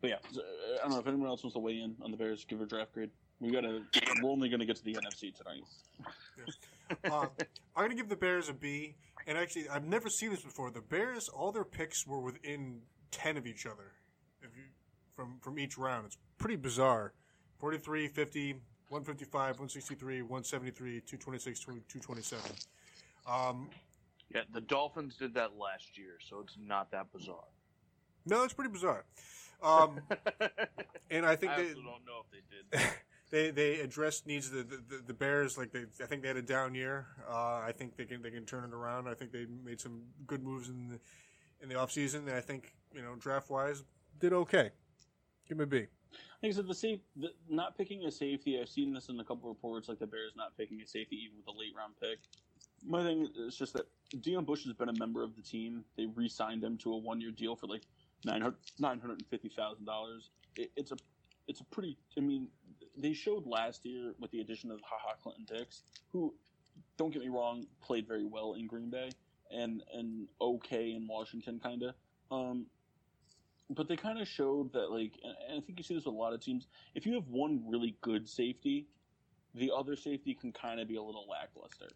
But 0.00 0.10
yeah, 0.10 0.16
so, 0.32 0.40
uh, 0.40 0.44
I 0.78 0.82
don't 0.82 0.90
know 0.92 0.98
if 1.00 1.06
anyone 1.06 1.28
else 1.28 1.42
wants 1.42 1.54
to 1.54 1.58
weigh 1.60 1.80
in 1.80 1.96
on 2.02 2.10
the 2.10 2.16
Bears. 2.16 2.44
Give 2.44 2.58
her 2.58 2.64
a 2.64 2.68
draft 2.68 2.92
grade. 2.92 3.10
We 3.40 3.50
gotta. 3.50 3.82
We're 4.22 4.30
only 4.30 4.48
gonna 4.48 4.64
get 4.66 4.76
to 4.76 4.84
the 4.84 4.94
NFC 4.94 5.34
tonight. 5.34 5.62
Uh, 7.04 7.26
I'm 7.76 7.84
going 7.84 7.90
to 7.90 7.96
give 7.96 8.08
the 8.08 8.16
Bears 8.16 8.48
a 8.48 8.54
B. 8.54 8.96
And 9.26 9.36
actually, 9.36 9.68
I've 9.68 9.84
never 9.84 10.08
seen 10.08 10.30
this 10.30 10.42
before. 10.42 10.70
The 10.70 10.80
Bears, 10.80 11.28
all 11.28 11.52
their 11.52 11.64
picks 11.64 12.06
were 12.06 12.20
within 12.20 12.80
10 13.10 13.36
of 13.36 13.46
each 13.46 13.66
other 13.66 13.92
if 14.42 14.56
you, 14.56 14.62
from, 15.14 15.38
from 15.42 15.58
each 15.58 15.76
round. 15.76 16.06
It's 16.06 16.16
pretty 16.38 16.56
bizarre. 16.56 17.12
43, 17.58 18.08
50, 18.08 18.52
155, 18.88 19.32
163, 19.32 20.22
173, 20.22 21.00
226, 21.00 21.60
227. 21.64 22.50
Um, 23.26 23.68
Yeah, 24.34 24.42
the 24.52 24.60
Dolphins 24.62 25.16
did 25.16 25.34
that 25.34 25.58
last 25.58 25.98
year, 25.98 26.18
so 26.26 26.40
it's 26.40 26.56
not 26.58 26.90
that 26.92 27.12
bizarre. 27.12 27.44
no, 28.24 28.44
it's 28.44 28.54
pretty 28.54 28.70
bizarre. 28.72 29.04
Um, 29.62 30.00
and 31.10 31.26
I 31.26 31.36
think 31.36 31.52
I 31.52 31.56
they, 31.56 31.68
also 31.70 31.82
don't 31.82 32.06
know 32.06 32.22
if 32.24 32.30
they 32.30 32.78
did. 32.78 32.88
they 33.30 33.50
they 33.50 33.80
addressed 33.80 34.26
needs 34.26 34.48
of 34.48 34.54
the, 34.54 34.76
the 34.88 35.02
the 35.06 35.14
Bears. 35.14 35.58
Like 35.58 35.72
they, 35.72 35.84
I 36.02 36.06
think 36.06 36.22
they 36.22 36.28
had 36.28 36.36
a 36.36 36.42
down 36.42 36.74
year. 36.74 37.06
Uh, 37.28 37.60
I 37.60 37.72
think 37.76 37.96
they 37.96 38.04
can 38.04 38.22
they 38.22 38.30
can 38.30 38.44
turn 38.44 38.64
it 38.64 38.74
around. 38.74 39.08
I 39.08 39.14
think 39.14 39.32
they 39.32 39.46
made 39.64 39.80
some 39.80 40.02
good 40.26 40.42
moves 40.42 40.68
in 40.68 40.88
the 40.88 41.00
in 41.62 41.68
the 41.68 41.74
offseason. 41.74 42.26
And 42.26 42.30
I 42.30 42.40
think 42.40 42.74
you 42.94 43.02
know 43.02 43.14
draft 43.16 43.50
wise 43.50 43.84
did 44.18 44.32
okay. 44.32 44.70
Give 45.48 45.58
me 45.58 45.64
a 45.64 45.66
B. 45.66 45.86
Like 46.42 46.52
I 46.52 46.54
said, 46.54 46.68
the 46.68 46.74
safe, 46.74 47.00
the, 47.16 47.28
not 47.48 47.76
picking 47.76 48.04
a 48.04 48.10
safety. 48.10 48.58
I've 48.60 48.68
seen 48.68 48.92
this 48.92 49.08
in 49.08 49.18
a 49.18 49.24
couple 49.24 49.48
reports, 49.48 49.88
like 49.88 49.98
the 49.98 50.06
Bears 50.06 50.32
not 50.36 50.56
picking 50.56 50.80
a 50.80 50.86
safety 50.86 51.16
even 51.24 51.36
with 51.36 51.48
a 51.48 51.58
late 51.58 51.74
round 51.76 51.94
pick. 52.00 52.18
My 52.86 53.02
thing 53.02 53.28
is 53.36 53.56
just 53.56 53.72
that 53.72 53.86
Deon 54.16 54.46
Bush 54.46 54.64
has 54.64 54.72
been 54.72 54.88
a 54.88 54.98
member 54.98 55.24
of 55.24 55.34
the 55.34 55.42
team. 55.42 55.84
They 55.96 56.06
re-signed 56.06 56.62
him 56.62 56.78
to 56.78 56.92
a 56.92 56.96
one-year 56.96 57.32
deal 57.32 57.56
for 57.56 57.66
like 57.66 57.82
nine 58.24 58.40
hundred 58.40 59.10
and 59.10 59.26
fifty 59.28 59.48
thousand 59.48 59.84
dollars. 59.84 60.30
It, 60.56 60.70
it's 60.76 60.92
a, 60.92 60.96
it's 61.48 61.60
a 61.60 61.64
pretty. 61.64 61.98
I 62.16 62.20
mean, 62.20 62.48
they 62.98 63.12
showed 63.12 63.46
last 63.46 63.84
year 63.84 64.14
with 64.18 64.30
the 64.30 64.40
addition 64.40 64.70
of 64.70 64.80
Ha 64.82 64.96
Ha 65.00 65.14
Clinton 65.22 65.46
Dix, 65.46 65.82
who, 66.12 66.34
don't 66.96 67.12
get 67.12 67.22
me 67.22 67.28
wrong, 67.28 67.66
played 67.80 68.06
very 68.06 68.24
well 68.24 68.54
in 68.54 68.66
Green 68.66 68.90
Bay 68.90 69.10
and 69.50 69.82
and 69.94 70.28
okay 70.40 70.92
in 70.92 71.06
Washington, 71.06 71.60
kind 71.62 71.82
of. 71.82 71.94
Um, 72.30 72.66
but 73.70 73.88
they 73.88 73.96
kind 73.96 74.20
of 74.20 74.26
showed 74.26 74.72
that 74.72 74.90
like 74.90 75.12
and 75.22 75.58
i 75.58 75.60
think 75.60 75.78
you 75.78 75.84
see 75.84 75.94
this 75.94 76.04
with 76.04 76.14
a 76.14 76.18
lot 76.18 76.32
of 76.32 76.40
teams 76.40 76.66
if 76.94 77.06
you 77.06 77.14
have 77.14 77.28
one 77.28 77.62
really 77.66 77.96
good 78.00 78.28
safety 78.28 78.86
the 79.54 79.70
other 79.74 79.96
safety 79.96 80.34
can 80.34 80.52
kind 80.52 80.80
of 80.80 80.88
be 80.88 80.96
a 80.96 81.02
little 81.02 81.26
lackluster 81.28 81.88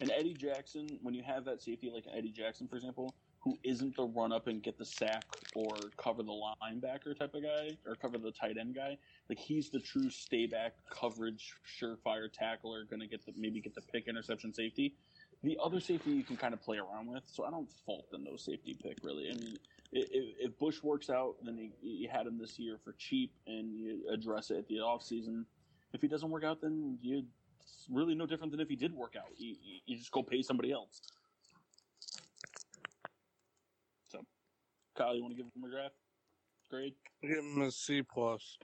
and 0.00 0.10
eddie 0.10 0.34
jackson 0.34 0.98
when 1.02 1.14
you 1.14 1.22
have 1.22 1.44
that 1.44 1.62
safety 1.62 1.90
like 1.92 2.04
eddie 2.12 2.32
jackson 2.32 2.66
for 2.66 2.76
example 2.76 3.14
who 3.40 3.58
isn't 3.64 3.96
the 3.96 4.04
run 4.04 4.32
up 4.32 4.46
and 4.46 4.62
get 4.62 4.78
the 4.78 4.84
sack 4.84 5.24
or 5.54 5.74
cover 5.96 6.22
the 6.22 6.32
linebacker 6.62 7.18
type 7.18 7.34
of 7.34 7.42
guy 7.42 7.70
or 7.86 7.94
cover 7.96 8.18
the 8.18 8.30
tight 8.30 8.58
end 8.58 8.74
guy. 8.74 8.96
Like 9.28 9.38
he's 9.38 9.70
the 9.70 9.80
true 9.80 10.10
stay 10.10 10.46
back 10.46 10.74
coverage 10.90 11.54
surefire 11.80 12.30
tackler, 12.32 12.84
going 12.84 13.00
to 13.00 13.06
get 13.06 13.24
the 13.24 13.32
maybe 13.36 13.60
get 13.60 13.74
the 13.74 13.80
pick 13.80 14.08
interception 14.08 14.52
safety. 14.52 14.94
The 15.42 15.58
other 15.62 15.80
safety 15.80 16.10
you 16.10 16.22
can 16.22 16.36
kind 16.36 16.52
of 16.52 16.60
play 16.60 16.76
around 16.76 17.06
with, 17.06 17.22
so 17.26 17.44
I 17.44 17.50
don't 17.50 17.70
fault 17.86 18.10
the 18.12 18.18
no 18.18 18.36
safety 18.36 18.76
pick 18.80 18.98
really. 19.02 19.30
I 19.30 19.34
mean, 19.34 19.56
if, 19.92 20.58
Bush 20.58 20.82
works 20.82 21.10
out, 21.10 21.36
then 21.42 21.72
you, 21.82 22.08
had 22.08 22.26
him 22.26 22.38
this 22.38 22.58
year 22.58 22.78
for 22.84 22.94
cheap 22.98 23.32
and 23.46 23.74
you 23.74 24.02
address 24.12 24.50
it 24.50 24.58
at 24.58 24.68
the 24.68 24.76
offseason. 24.76 25.44
If 25.92 26.02
he 26.02 26.08
doesn't 26.08 26.30
work 26.30 26.44
out, 26.44 26.60
then 26.60 26.98
you 27.00 27.24
really 27.90 28.14
no 28.14 28.26
different 28.26 28.52
than 28.52 28.60
if 28.60 28.68
he 28.68 28.76
did 28.76 28.94
work 28.94 29.14
out. 29.16 29.30
You- 29.38 29.56
you 29.86 29.96
just 29.96 30.12
go 30.12 30.22
pay 30.22 30.42
somebody 30.42 30.70
else. 30.70 31.00
So, 34.08 34.24
Kyle, 35.00 35.16
you 35.16 35.22
want 35.22 35.34
to 35.34 35.42
give 35.42 35.46
him 35.56 35.64
a 35.64 35.70
draft 35.70 35.94
grade? 36.70 36.92
Give 37.22 37.38
him 37.38 37.62
a 37.62 37.70
C 37.70 38.02
plus. 38.02 38.58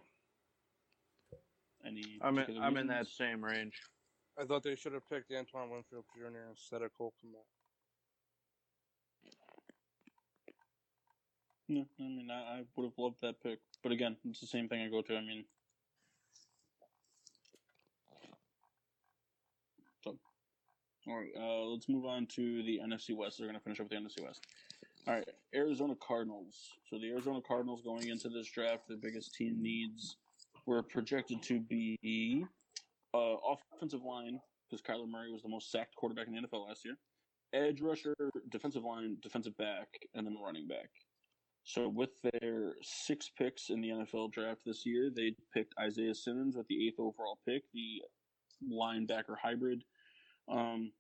Any? 1.87 2.03
I'm 2.21 2.39
in, 2.39 2.59
I'm 2.61 2.77
in 2.77 2.87
that 2.89 3.07
same 3.07 3.43
range. 3.43 3.81
I 4.39 4.45
thought 4.45 4.63
they 4.63 4.75
should 4.75 4.93
have 4.93 5.09
picked 5.09 5.33
Antoine 5.33 5.71
Winfield 5.71 6.05
Jr. 6.15 6.51
instead 6.51 6.83
of 6.83 6.91
Cole 6.99 7.15
Kmet. 7.25 7.41
Yeah, 11.69 11.83
I 11.99 12.03
mean, 12.03 12.29
I, 12.31 12.59
I 12.59 12.63
would 12.77 12.85
have 12.85 12.99
loved 12.99 13.17
that 13.23 13.43
pick, 13.43 13.59
but 13.83 13.91
again, 13.91 14.17
it's 14.29 14.41
the 14.41 14.47
same 14.47 14.69
thing 14.69 14.83
I 14.83 14.89
go 14.89 15.03
to. 15.03 15.17
I 15.17 15.21
mean, 15.21 15.45
so 20.05 20.17
all 21.09 21.17
right, 21.17 21.31
uh, 21.37 21.65
let's 21.65 21.89
move 21.89 22.05
on 22.05 22.27
to 22.37 22.63
the 22.63 22.79
NFC 22.85 23.17
West. 23.17 23.39
They're 23.39 23.49
going 23.49 23.59
to 23.59 23.65
finish 23.65 23.81
up 23.81 23.91
with 23.91 23.99
the 23.99 24.05
NFC 24.05 24.23
West. 24.23 24.47
All 25.07 25.15
right, 25.15 25.29
Arizona 25.55 25.95
Cardinals. 26.01 26.73
So 26.91 26.99
the 26.99 27.11
Arizona 27.11 27.41
Cardinals 27.47 27.81
going 27.83 28.09
into 28.09 28.29
this 28.29 28.51
draft, 28.51 28.89
their 28.89 28.97
biggest 28.97 29.35
team 29.35 29.63
needs 29.63 30.17
were 30.67 30.83
projected 30.83 31.43
to 31.45 31.61
be 31.61 32.45
uh, 33.15 33.37
offensive 33.75 34.03
line 34.03 34.41
because 34.69 34.83
Kyler 34.83 35.09
Murray 35.09 35.31
was 35.31 35.43
the 35.43 35.49
most 35.49 35.71
sacked 35.71 35.95
quarterback 35.95 36.27
in 36.27 36.35
the 36.35 36.41
NFL 36.41 36.67
last 36.67 36.85
year. 36.85 36.97
Edge 37.55 37.81
rusher, 37.81 38.17
defensive 38.51 38.83
line, 38.83 39.17
defensive 39.23 39.57
back, 39.57 39.87
and 40.15 40.27
then 40.27 40.37
running 40.43 40.67
back. 40.67 40.89
So 41.63 41.89
with 41.89 42.11
their 42.41 42.75
six 42.83 43.31
picks 43.37 43.71
in 43.71 43.81
the 43.81 43.89
NFL 43.89 44.33
draft 44.33 44.61
this 44.67 44.85
year, 44.85 45.11
they 45.15 45.35
picked 45.55 45.75
Isaiah 45.81 46.15
Simmons 46.15 46.57
with 46.57 46.67
the 46.69 46.87
eighth 46.87 46.99
overall 46.99 47.39
pick, 47.47 47.63
the 47.73 48.03
linebacker 48.73 49.37
hybrid. 49.41 49.85
Um, 50.49 50.93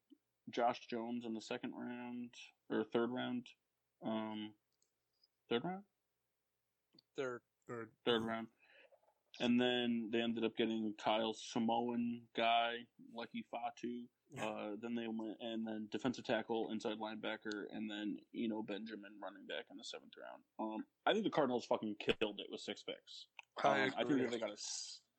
Josh 0.51 0.81
Jones 0.89 1.25
in 1.25 1.35
the 1.35 1.41
second 1.41 1.73
round 1.77 2.31
or 2.71 2.85
third 2.85 3.11
round. 3.11 3.47
Um, 4.05 4.53
third 5.49 5.65
round, 5.65 5.83
They're 7.17 7.41
Third. 7.69 7.89
third 8.05 8.23
round, 8.25 8.47
and 9.41 9.61
then 9.61 10.09
they 10.13 10.21
ended 10.21 10.45
up 10.45 10.57
getting 10.57 10.95
Kyle 11.03 11.35
Samoan 11.35 12.21
guy, 12.37 12.75
Leki 13.17 13.45
Fotu. 13.53 14.03
Uh, 14.41 14.77
then 14.83 14.95
they 14.95 15.07
went 15.09 15.37
and 15.41 15.67
then 15.67 15.89
defensive 15.91 16.25
tackle, 16.25 16.69
inside 16.71 16.99
linebacker, 16.99 17.65
and 17.73 17.89
then 17.91 18.19
Eno 18.37 18.61
Benjamin 18.63 19.13
running 19.23 19.47
back 19.47 19.65
in 19.71 19.77
the 19.79 19.85
seventh 19.85 20.13
round. 20.21 20.43
Um, 20.59 20.85
I 21.07 21.13
think 21.13 21.25
the 21.25 21.31
Cardinals 21.31 21.65
fucking 21.65 21.95
killed 22.01 22.41
it 22.41 22.47
with 22.51 22.61
six 22.61 22.83
picks. 22.83 23.27
I 23.65 23.83
Um, 23.85 23.95
I 23.97 24.03
agree. 24.03 24.19
think 24.21 24.33
they 24.33 24.39
got 24.39 24.51
a. 24.51 24.57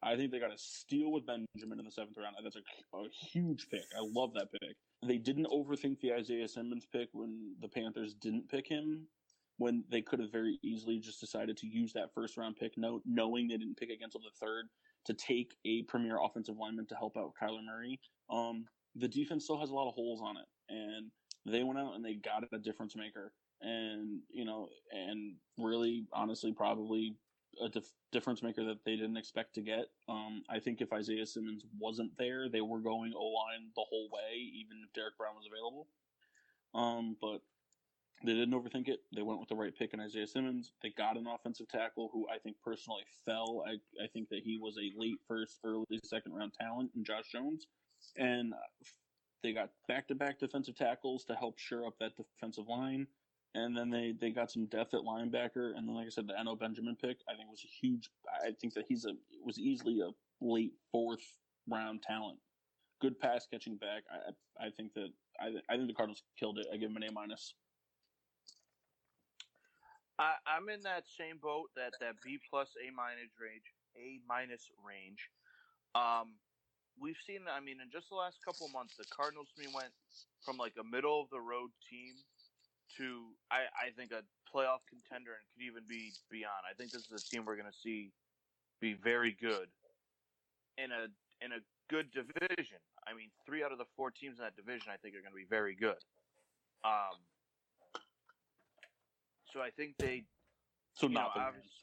I 0.03 0.15
think 0.15 0.31
they 0.31 0.39
got 0.39 0.53
a 0.53 0.57
steal 0.57 1.11
with 1.11 1.25
Benjamin 1.25 1.79
in 1.79 1.85
the 1.85 1.91
seventh 1.91 2.17
round. 2.17 2.35
That's 2.43 2.55
a, 2.55 2.97
a 2.97 3.09
huge 3.09 3.67
pick. 3.69 3.85
I 3.95 4.01
love 4.01 4.33
that 4.35 4.51
pick. 4.51 4.75
They 5.05 5.17
didn't 5.17 5.47
overthink 5.47 5.99
the 5.99 6.13
Isaiah 6.13 6.47
Simmons 6.47 6.85
pick 6.91 7.09
when 7.13 7.55
the 7.61 7.67
Panthers 7.67 8.13
didn't 8.13 8.49
pick 8.49 8.67
him. 8.67 9.07
When 9.59 9.83
they 9.89 10.03
could 10.03 10.19
have 10.19 10.31
very 10.31 10.59
easily 10.63 10.99
just 10.99 11.19
decided 11.19 11.57
to 11.57 11.67
use 11.67 11.91
that 11.93 12.13
first 12.13 12.37
round 12.37 12.57
pick, 12.57 12.73
no, 12.77 13.01
knowing 13.05 13.47
they 13.47 13.57
didn't 13.57 13.77
pick 13.77 13.89
against 13.89 14.13
the 14.13 14.29
third, 14.39 14.65
to 15.05 15.13
take 15.13 15.55
a 15.65 15.81
premier 15.83 16.17
offensive 16.21 16.57
lineman 16.57 16.85
to 16.87 16.95
help 16.95 17.17
out 17.17 17.33
Kyler 17.41 17.65
Murray. 17.65 17.99
Um, 18.29 18.65
the 18.95 19.07
defense 19.07 19.45
still 19.45 19.59
has 19.59 19.71
a 19.71 19.73
lot 19.73 19.87
of 19.87 19.95
holes 19.95 20.21
on 20.23 20.37
it, 20.37 20.45
and 20.69 21.09
they 21.45 21.63
went 21.63 21.79
out 21.79 21.95
and 21.95 22.05
they 22.05 22.15
got 22.15 22.43
a 22.53 22.59
difference 22.59 22.95
maker, 22.95 23.31
and 23.61 24.19
you 24.29 24.45
know, 24.45 24.67
and 24.91 25.35
really, 25.57 26.05
honestly, 26.13 26.51
probably 26.51 27.15
a 27.63 27.69
dif- 27.69 27.93
difference 28.11 28.43
maker 28.43 28.63
that 28.65 28.83
they 28.85 28.95
didn't 28.95 29.17
expect 29.17 29.55
to 29.55 29.61
get. 29.61 29.87
Um, 30.07 30.43
I 30.49 30.59
think 30.59 30.81
if 30.81 30.93
Isaiah 30.93 31.25
Simmons 31.25 31.63
wasn't 31.79 32.17
there, 32.17 32.49
they 32.49 32.61
were 32.61 32.79
going 32.79 33.13
O 33.15 33.25
line 33.25 33.71
the 33.75 33.85
whole 33.89 34.09
way, 34.11 34.37
even 34.37 34.77
if 34.85 34.93
Derrick 34.93 35.17
Brown 35.17 35.35
was 35.35 35.47
available. 35.47 35.87
Um, 36.73 37.17
but 37.21 37.41
they 38.23 38.33
didn't 38.33 38.53
overthink 38.53 38.87
it. 38.87 39.01
They 39.15 39.21
went 39.21 39.39
with 39.39 39.49
the 39.49 39.55
right 39.55 39.75
pick 39.75 39.93
in 39.93 39.99
Isaiah 39.99 40.27
Simmons. 40.27 40.71
They 40.81 40.89
got 40.89 41.17
an 41.17 41.27
offensive 41.27 41.67
tackle 41.67 42.09
who 42.11 42.27
I 42.33 42.39
think 42.39 42.57
personally 42.63 43.03
fell. 43.25 43.63
I, 43.67 43.73
I 44.03 44.07
think 44.07 44.29
that 44.29 44.41
he 44.43 44.57
was 44.57 44.75
a 44.77 44.91
late 44.99 45.19
first, 45.27 45.59
early 45.63 45.85
second 46.03 46.33
round 46.33 46.53
talent 46.59 46.91
in 46.95 47.03
Josh 47.03 47.31
Jones. 47.31 47.67
And 48.17 48.53
uh, 48.53 48.57
they 49.43 49.53
got 49.53 49.69
back 49.87 50.07
to 50.07 50.15
back 50.15 50.39
defensive 50.39 50.75
tackles 50.75 51.25
to 51.25 51.35
help 51.35 51.59
shore 51.59 51.85
up 51.85 51.93
that 51.99 52.13
defensive 52.15 52.67
line. 52.67 53.07
And 53.55 53.75
then 53.75 53.89
they, 53.89 54.13
they 54.19 54.29
got 54.29 54.51
some 54.51 54.65
depth 54.65 54.93
at 54.93 55.01
linebacker. 55.01 55.75
And 55.75 55.87
then, 55.87 55.95
like 55.95 56.07
I 56.07 56.09
said, 56.09 56.27
the 56.27 56.39
Eno 56.39 56.55
Benjamin 56.55 56.95
pick, 56.95 57.17
I 57.27 57.35
think 57.35 57.49
was 57.49 57.63
a 57.65 57.85
huge. 57.85 58.09
I 58.45 58.51
think 58.51 58.73
that 58.73 58.85
he's 58.87 59.05
a 59.05 59.13
was 59.43 59.57
easily 59.57 60.01
a 60.01 60.09
late 60.41 60.73
fourth 60.91 61.25
round 61.67 62.03
talent. 62.03 62.37
Good 63.01 63.19
pass 63.19 63.47
catching 63.51 63.77
back. 63.77 64.03
I 64.11 64.65
I 64.67 64.69
think 64.69 64.93
that 64.93 65.09
I 65.39 65.47
I 65.69 65.77
think 65.77 65.87
the 65.87 65.93
Cardinals 65.93 66.23
killed 66.37 66.59
it. 66.59 66.67
I 66.71 66.77
give 66.77 66.89
him 66.89 66.97
an 66.97 67.03
A 67.03 67.11
minus. 67.11 67.53
I, 70.19 70.33
I'm 70.49 70.67
in 70.69 70.81
that 70.81 71.05
same 71.17 71.37
boat, 71.37 71.69
that 71.75 71.93
that 72.01 72.15
B 72.23 72.39
plus 72.49 72.69
A 72.81 72.89
minus 72.89 73.29
range, 73.39 73.69
A 73.95 74.19
minus 74.27 74.65
range. 74.81 75.29
Um, 75.93 76.33
we've 76.99 77.19
seen. 77.25 77.45
I 77.45 77.59
mean, 77.59 77.77
in 77.81 77.89
just 77.91 78.09
the 78.09 78.15
last 78.17 78.37
couple 78.43 78.67
months, 78.69 78.97
the 78.97 79.05
Cardinals 79.13 79.49
me 79.57 79.67
went 79.73 79.93
from 80.41 80.57
like 80.57 80.73
a 80.79 80.83
middle 80.83 81.21
of 81.21 81.29
the 81.29 81.39
road 81.39 81.69
team 81.89 82.17
to 82.97 83.35
I, 83.51 83.67
I 83.75 83.91
think 83.95 84.11
a 84.11 84.23
playoff 84.47 84.79
contender 84.87 85.35
and 85.35 85.43
could 85.53 85.63
even 85.65 85.83
be 85.87 86.13
beyond. 86.31 86.63
I 86.69 86.73
think 86.73 86.91
this 86.91 87.03
is 87.03 87.11
a 87.11 87.23
team 87.23 87.43
we're 87.45 87.55
going 87.59 87.69
to 87.71 87.77
see 87.83 88.11
be 88.79 88.93
very 88.93 89.35
good 89.39 89.67
in 90.77 90.91
a 90.91 91.11
in 91.43 91.51
a 91.51 91.61
good 91.89 92.11
division. 92.11 92.79
I 93.07 93.13
mean, 93.13 93.29
three 93.45 93.63
out 93.63 93.71
of 93.71 93.77
the 93.77 93.87
four 93.95 94.11
teams 94.11 94.37
in 94.39 94.43
that 94.43 94.55
division, 94.55 94.91
I 94.91 94.97
think, 94.97 95.15
are 95.15 95.21
going 95.21 95.31
to 95.31 95.37
be 95.37 95.47
very 95.49 95.75
good. 95.75 95.99
Um, 96.83 97.17
so 99.51 99.61
I 99.61 99.69
think 99.71 99.97
they 99.97 100.23
So 100.93 101.07
not 101.07 101.35
know, 101.35 101.41
the 101.41 101.51
Rams. 101.51 101.73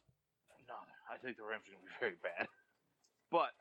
no, 0.68 0.74
I 1.10 1.16
think 1.18 1.36
the 1.36 1.44
Rams 1.44 1.64
are 1.68 1.72
going 1.72 1.84
to 1.84 1.90
be 1.90 1.98
very 2.00 2.18
bad. 2.22 2.48
But 3.30 3.52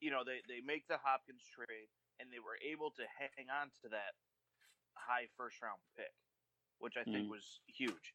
you 0.00 0.10
know, 0.10 0.22
they 0.26 0.42
they 0.48 0.60
make 0.60 0.86
the 0.88 0.98
Hopkins 1.00 1.42
trade, 1.54 1.88
and 2.20 2.28
they 2.30 2.40
were 2.42 2.58
able 2.60 2.90
to 2.90 3.04
hang 3.18 3.48
on 3.48 3.70
to 3.82 3.88
that 3.90 4.18
high 4.94 5.28
first 5.36 5.60
round 5.62 5.80
pick, 5.96 6.12
which 6.78 6.96
I 6.96 7.04
think 7.04 7.26
Mhm. 7.26 7.30
was 7.30 7.60
huge. 7.66 8.14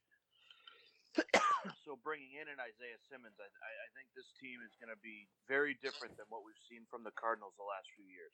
so 1.85 1.95
bringing 2.03 2.33
in 2.33 2.47
an 2.47 2.59
Isaiah 2.59 2.99
Simmons, 3.09 3.39
I, 3.39 3.49
I, 3.49 3.71
I 3.85 3.87
think 3.95 4.13
this 4.13 4.29
team 4.39 4.61
is 4.61 4.75
going 4.77 4.93
to 4.93 5.01
be 5.01 5.27
very 5.47 5.73
different 5.81 6.17
than 6.17 6.25
what 6.29 6.45
we've 6.45 6.59
seen 6.69 6.85
from 6.89 7.03
the 7.03 7.11
Cardinals 7.11 7.53
the 7.57 7.63
last 7.65 7.89
few 7.95 8.05
years. 8.05 8.33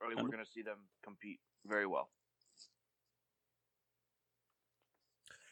Or 0.00 0.08
we're 0.08 0.28
going 0.28 0.44
to 0.44 0.50
see 0.52 0.62
them 0.62 0.88
compete 1.02 1.40
very 1.64 1.86
well. 1.86 2.10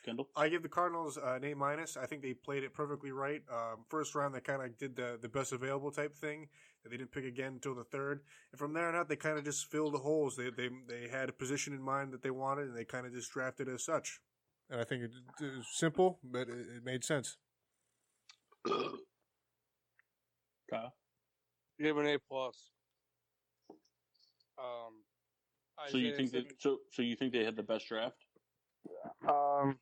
Kendall. 0.04 0.28
I 0.36 0.48
give 0.48 0.62
the 0.62 0.68
Cardinals 0.68 1.16
uh, 1.16 1.38
an 1.40 1.44
A 1.44 1.54
minus. 1.54 1.96
I 1.96 2.06
think 2.06 2.22
they 2.22 2.34
played 2.34 2.62
it 2.62 2.74
perfectly 2.74 3.10
right. 3.10 3.42
Um, 3.50 3.84
first 3.88 4.14
round, 4.14 4.34
they 4.34 4.40
kind 4.40 4.62
of 4.62 4.76
did 4.76 4.94
the 4.96 5.18
the 5.20 5.28
best 5.28 5.52
available 5.52 5.90
type 5.90 6.14
thing. 6.14 6.48
That 6.84 6.90
they 6.90 6.98
didn't 6.98 7.12
pick 7.12 7.24
again 7.24 7.54
until 7.54 7.74
the 7.74 7.84
third, 7.84 8.20
and 8.52 8.58
from 8.58 8.74
there 8.74 8.86
on 8.88 8.94
out, 8.94 9.08
they 9.08 9.16
kind 9.16 9.38
of 9.38 9.44
just 9.44 9.70
filled 9.70 9.94
the 9.94 9.98
holes. 9.98 10.36
They 10.36 10.50
they 10.50 10.68
they 10.86 11.08
had 11.08 11.30
a 11.30 11.32
position 11.32 11.72
in 11.72 11.82
mind 11.82 12.12
that 12.12 12.22
they 12.22 12.30
wanted, 12.30 12.68
and 12.68 12.76
they 12.76 12.84
kind 12.84 13.06
of 13.06 13.12
just 13.12 13.32
drafted 13.32 13.68
as 13.68 13.82
such. 13.82 14.20
And 14.68 14.80
I 14.80 14.84
think 14.84 15.02
it, 15.02 15.10
it 15.40 15.56
was 15.56 15.66
simple, 15.72 16.18
but 16.22 16.48
it, 16.48 16.66
it 16.76 16.84
made 16.84 17.02
sense. 17.02 17.38
Kyle. 20.70 20.94
give 21.80 21.96
an 21.98 22.06
A 22.06 22.18
plus. 22.30 22.70
Um, 24.58 25.04
So 25.90 25.98
you 25.98 26.14
think 26.14 26.30
that 26.32 26.52
so 26.58 26.78
so 26.90 27.02
you 27.02 27.16
think 27.16 27.32
they 27.32 27.44
had 27.44 27.56
the 27.56 27.62
best 27.62 27.88
draft? 27.88 28.16
Um, 29.28 29.78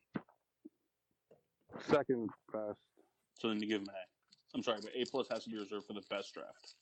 second 1.89 2.29
best. 2.51 2.79
So 3.39 3.49
then 3.49 3.59
you 3.61 3.67
give 3.67 3.79
them 3.79 3.89
an 3.89 3.95
A. 3.95 4.12
I'm 4.55 4.61
sorry, 4.63 4.79
but 4.81 4.91
A 4.95 5.05
plus 5.09 5.27
has 5.31 5.43
to 5.45 5.49
be 5.49 5.57
reserved 5.57 5.87
for 5.87 5.93
the 5.93 6.03
best 6.09 6.33
draft. 6.33 6.75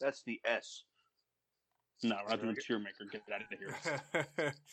That's 0.00 0.22
the 0.26 0.40
S. 0.44 0.84
No, 2.02 2.16
we're 2.24 2.30
not 2.30 2.42
doing 2.42 2.56
tier 2.56 2.78
maker. 2.78 3.04
Get 3.10 3.22
out 3.32 3.42
of 3.42 4.38
here. 4.38 4.52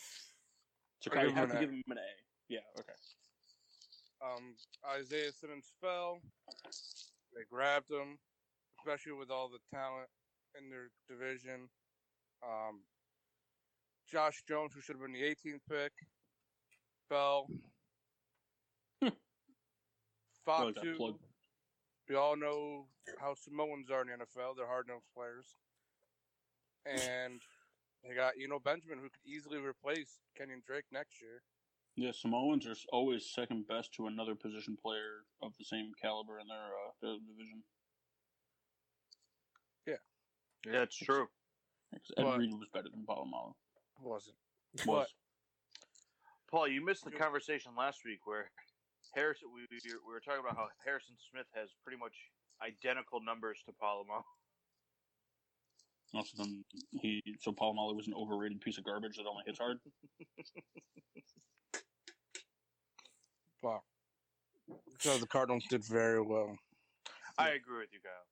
So 1.02 1.10
I'll 1.16 1.24
you 1.26 1.30
give 1.30 1.36
him 1.36 1.36
have 1.36 1.50
an 1.50 1.56
to 1.56 1.58
A. 1.58 1.60
give 1.66 1.70
him 1.70 1.82
an 1.90 1.98
A. 1.98 2.10
Yeah. 2.48 2.60
Okay. 2.78 2.92
Um, 4.24 4.54
Isaiah 4.96 5.32
Simmons 5.32 5.72
fell. 5.80 6.20
They 7.34 7.42
grabbed 7.50 7.90
him, 7.90 8.18
especially 8.78 9.12
with 9.18 9.28
all 9.28 9.48
the 9.48 9.58
talent 9.76 10.06
in 10.56 10.70
their 10.70 10.90
division. 11.08 11.68
Um, 12.44 12.82
Josh 14.08 14.44
Jones, 14.48 14.74
who 14.74 14.80
should 14.80 14.94
have 14.94 15.02
been 15.02 15.12
the 15.12 15.22
18th 15.22 15.58
pick, 15.68 15.92
fell. 17.08 17.48
Really 19.00 19.14
Five 20.46 20.74
got 20.76 20.84
two. 20.84 20.94
plugged. 20.94 21.24
We 22.12 22.18
all 22.18 22.36
know 22.36 22.84
how 23.18 23.32
Samoans 23.32 23.90
are 23.90 24.02
in 24.02 24.08
the 24.08 24.12
NFL. 24.12 24.54
They're 24.54 24.66
hard 24.66 24.86
nosed 24.86 25.06
players. 25.16 25.46
And 26.84 27.40
they 28.06 28.14
got 28.14 28.36
you 28.36 28.48
know 28.48 28.58
Benjamin, 28.58 28.98
who 28.98 29.04
could 29.04 29.24
easily 29.24 29.56
replace 29.56 30.18
Kenyon 30.36 30.60
Drake 30.66 30.84
next 30.92 31.22
year. 31.22 31.40
Yeah, 31.96 32.12
Samoans 32.12 32.66
are 32.66 32.76
always 32.92 33.32
second 33.32 33.66
best 33.66 33.94
to 33.94 34.08
another 34.08 34.34
position 34.34 34.76
player 34.76 35.24
of 35.40 35.56
the 35.58 35.64
same 35.64 35.92
caliber 36.02 36.38
in 36.38 36.48
their, 36.48 36.58
uh, 36.58 36.92
their 37.00 37.16
division. 37.16 37.62
Yeah. 39.86 40.70
That's 40.70 40.96
true. 40.96 41.28
Because 41.90 42.12
Ed 42.18 42.24
But- 42.24 42.38
Reed 42.40 42.52
was 42.52 42.68
better 42.74 42.90
than 42.90 43.06
Polamalu. 43.06 43.54
Wasn't. 44.00 44.36
Was. 44.84 45.08
Paul, 46.50 46.68
you 46.68 46.84
missed 46.84 47.04
the 47.04 47.10
conversation 47.10 47.72
last 47.74 48.04
week 48.04 48.26
where 48.26 48.50
Harrison. 49.14 49.48
We, 49.54 49.62
we 49.70 49.78
we 50.06 50.12
were 50.12 50.20
talking 50.20 50.40
about 50.40 50.56
how 50.56 50.68
Harrison 50.84 51.14
Smith 51.30 51.46
has 51.54 51.68
pretty 51.84 51.98
much 51.98 52.14
identical 52.64 53.20
numbers 53.20 53.58
to 53.66 53.72
Polamalu. 53.72 54.22
Also, 56.14 56.36
then 56.36 56.64
he 57.00 57.22
so 57.40 57.52
Polamalu 57.52 57.96
was 57.96 58.06
an 58.06 58.14
overrated 58.14 58.60
piece 58.60 58.78
of 58.78 58.84
garbage 58.84 59.16
that 59.16 59.26
only 59.26 59.44
hits 59.46 59.58
hard. 59.58 59.78
Wow. 63.62 63.80
So 64.98 65.18
the 65.18 65.26
Cardinals 65.28 65.64
did 65.70 65.84
very 65.84 66.20
well. 66.20 66.56
I 67.38 67.50
agree 67.50 67.78
with 67.78 67.92
you, 67.92 68.00
Kyle. 68.02 68.26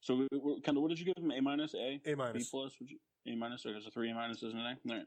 So, 0.00 0.16
we- 0.16 0.38
we- 0.38 0.60
Kendall, 0.60 0.82
what 0.82 0.90
did 0.90 1.00
you 1.00 1.06
give 1.06 1.16
him? 1.16 1.30
A 1.30 1.40
minus, 1.40 1.74
A, 1.74 1.98
A 2.04 2.14
minus. 2.14 2.44
B 2.44 2.48
plus? 2.50 2.78
Would 2.78 2.90
you 2.90 2.98
A 3.26 3.34
minus? 3.36 3.64
Or 3.64 3.72
there's 3.72 3.86
a 3.86 3.90
three 3.90 4.10
A 4.10 4.14
minuses 4.14 4.52
in 4.52 4.58
there. 4.58 4.76
All 4.86 4.96
right. 4.98 5.06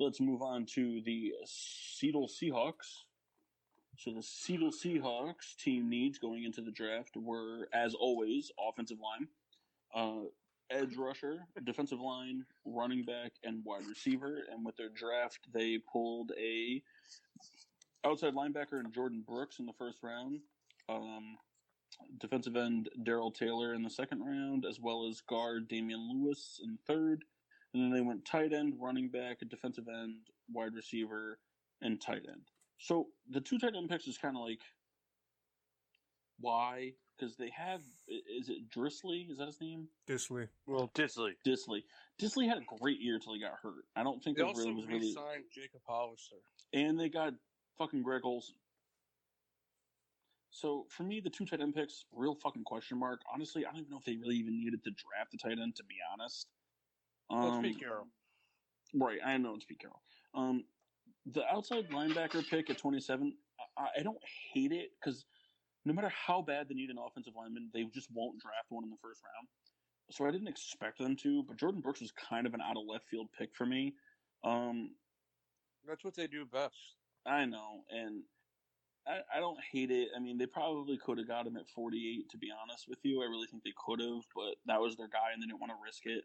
Let's 0.00 0.20
move 0.20 0.42
on 0.42 0.66
to 0.74 1.00
the 1.02 1.34
Seattle 1.46 2.28
Seahawks. 2.28 3.04
So 3.96 4.12
the 4.12 4.22
Seattle 4.22 4.70
Seahawks 4.70 5.56
team 5.56 5.88
needs 5.88 6.18
going 6.18 6.44
into 6.44 6.60
the 6.60 6.70
draft 6.70 7.16
were, 7.16 7.68
as 7.72 7.94
always, 7.94 8.50
offensive 8.58 8.98
line, 9.00 9.28
uh, 9.94 10.26
edge 10.70 10.96
rusher, 10.96 11.46
defensive 11.64 12.00
line, 12.00 12.44
running 12.64 13.04
back, 13.04 13.32
and 13.44 13.64
wide 13.64 13.86
receiver. 13.86 14.42
And 14.50 14.64
with 14.64 14.76
their 14.76 14.88
draft, 14.88 15.40
they 15.52 15.78
pulled 15.78 16.32
a 16.38 16.82
outside 18.04 18.34
linebacker 18.34 18.80
in 18.80 18.90
Jordyn 18.90 19.24
Brooks 19.24 19.58
in 19.58 19.66
the 19.66 19.72
first 19.72 19.98
round. 20.02 20.40
Um, 20.88 21.38
defensive 22.18 22.56
end 22.56 22.88
Darrell 23.04 23.30
Taylor 23.30 23.74
in 23.74 23.82
the 23.82 23.90
second 23.90 24.20
round, 24.22 24.64
as 24.66 24.80
well 24.80 25.06
as 25.08 25.20
guard 25.20 25.68
Damien 25.68 26.10
Lewis 26.12 26.60
in 26.62 26.78
third. 26.86 27.24
And 27.72 27.82
then 27.82 27.90
they 27.90 28.00
went 28.00 28.24
tight 28.24 28.52
end, 28.52 28.74
running 28.80 29.08
back, 29.08 29.38
defensive 29.48 29.88
end, 29.88 30.16
wide 30.52 30.74
receiver, 30.74 31.38
and 31.80 32.00
tight 32.00 32.22
end. 32.28 32.42
So 32.84 33.06
the 33.30 33.40
two 33.40 33.58
tight 33.58 33.74
end 33.74 33.88
picks 33.88 34.06
is 34.06 34.18
kind 34.18 34.36
of 34.36 34.42
like 34.42 34.60
why? 36.38 36.92
Because 37.16 37.34
they 37.36 37.48
have 37.56 37.80
is 38.06 38.50
it 38.50 38.68
Drisley? 38.68 39.30
Is 39.30 39.38
that 39.38 39.46
his 39.46 39.58
name? 39.58 39.88
Dissly. 40.06 40.48
Well, 40.66 40.90
Dissly. 40.94 41.30
Dissly. 41.46 41.82
Dissly 42.20 42.46
had 42.46 42.58
a 42.58 42.78
great 42.78 43.00
year 43.00 43.18
till 43.18 43.32
he 43.32 43.40
got 43.40 43.52
hurt. 43.62 43.86
I 43.96 44.02
don't 44.02 44.22
think 44.22 44.36
They 44.36 44.42
that 44.42 44.48
also 44.48 44.64
really 44.64 44.74
was 44.74 44.86
really. 44.86 45.00
re-signed 45.00 45.44
Jacob 45.50 45.80
Hollister. 45.86 46.36
And 46.74 47.00
they 47.00 47.08
got 47.08 47.32
fucking 47.78 48.02
Greg 48.02 48.20
Olsen. 48.24 48.56
So 50.50 50.84
for 50.90 51.04
me, 51.04 51.20
the 51.20 51.30
two 51.30 51.46
tight 51.46 51.62
end 51.62 51.74
picks, 51.74 52.04
real 52.12 52.34
fucking 52.34 52.64
question 52.64 52.98
mark. 52.98 53.22
Honestly, 53.32 53.64
I 53.64 53.70
don't 53.70 53.80
even 53.80 53.90
know 53.92 53.98
if 53.98 54.04
they 54.04 54.16
really 54.16 54.36
even 54.36 54.58
needed 54.60 54.84
to 54.84 54.90
draft 54.90 55.32
the 55.32 55.38
tight 55.38 55.58
end. 55.58 55.74
To 55.76 55.84
be 55.84 55.96
honest, 56.12 56.48
Let's 57.30 57.56
Um, 57.56 57.62
be 57.62 57.74
Carroll. 57.74 58.08
Right, 58.92 59.20
I 59.24 59.38
know 59.38 59.54
it's 59.54 59.64
Pete 59.64 59.80
Carroll. 59.80 60.02
Um, 60.34 60.64
the 61.32 61.44
outside 61.50 61.88
linebacker 61.90 62.46
pick 62.48 62.70
at 62.70 62.78
27, 62.78 63.34
I, 63.78 64.00
I 64.00 64.02
don't 64.02 64.18
hate 64.52 64.72
it 64.72 64.90
because 65.00 65.24
no 65.84 65.92
matter 65.92 66.10
how 66.10 66.42
bad 66.42 66.68
they 66.68 66.74
need 66.74 66.90
an 66.90 66.98
offensive 66.98 67.34
lineman, 67.36 67.70
they 67.72 67.84
just 67.84 68.08
won't 68.12 68.40
draft 68.40 68.70
one 68.70 68.84
in 68.84 68.90
the 68.90 68.96
first 69.02 69.22
round. 69.22 69.48
So 70.10 70.26
I 70.26 70.30
didn't 70.30 70.48
expect 70.48 70.98
them 70.98 71.16
to, 71.16 71.42
but 71.44 71.56
Jordyn 71.56 71.82
Brooks 71.82 72.00
was 72.00 72.12
kind 72.12 72.46
of 72.46 72.54
an 72.54 72.60
out 72.60 72.76
of 72.76 72.84
left 72.86 73.06
field 73.10 73.28
pick 73.38 73.54
for 73.54 73.66
me. 73.66 73.94
Um, 74.44 74.90
That's 75.86 76.04
what 76.04 76.14
they 76.14 76.26
do 76.26 76.44
best. 76.44 76.76
I 77.26 77.46
know, 77.46 77.84
and 77.90 78.22
I, 79.06 79.20
I 79.36 79.40
don't 79.40 79.58
hate 79.72 79.90
it. 79.90 80.08
I 80.14 80.20
mean, 80.20 80.36
they 80.36 80.46
probably 80.46 80.98
could 80.98 81.16
have 81.18 81.28
got 81.28 81.46
him 81.46 81.56
at 81.56 81.68
48, 81.68 82.28
to 82.30 82.38
be 82.38 82.48
honest 82.62 82.84
with 82.86 82.98
you. 83.02 83.22
I 83.22 83.26
really 83.26 83.46
think 83.46 83.62
they 83.62 83.72
could 83.76 84.00
have, 84.00 84.24
but 84.34 84.56
that 84.66 84.80
was 84.80 84.96
their 84.96 85.08
guy, 85.08 85.32
and 85.32 85.42
they 85.42 85.46
didn't 85.46 85.60
want 85.60 85.72
to 85.72 85.82
risk 85.82 86.04
it. 86.04 86.24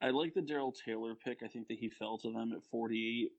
I 0.00 0.10
like 0.10 0.32
the 0.32 0.42
Darrell 0.42 0.72
Taylor 0.72 1.14
pick. 1.14 1.42
I 1.42 1.48
think 1.48 1.68
that 1.68 1.78
he 1.78 1.90
fell 1.90 2.16
to 2.18 2.32
them 2.32 2.52
at 2.52 2.64
48. 2.70 3.30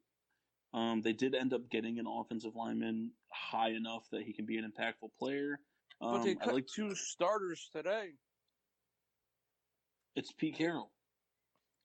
Um, 0.73 1.01
they 1.01 1.13
did 1.13 1.33
end 1.33 1.53
up 1.53 1.69
getting 1.69 1.97
an 1.99 2.05
offensive 2.07 2.55
lineman 2.55 3.11
high 3.33 3.69
enough 3.69 4.03
that 4.11 4.21
he 4.23 4.33
can 4.33 4.45
be 4.45 4.57
an 4.57 4.71
impactful 4.71 5.09
player. 5.17 5.59
Um, 6.01 6.11
But 6.13 6.23
they 6.23 6.31
I 6.31 6.35
cut 6.45 6.53
like 6.53 6.67
two 6.67 6.93
starters 6.95 7.69
today. 7.73 8.11
it's 10.15 10.31
Pete 10.31 10.55
Carroll. 10.57 10.91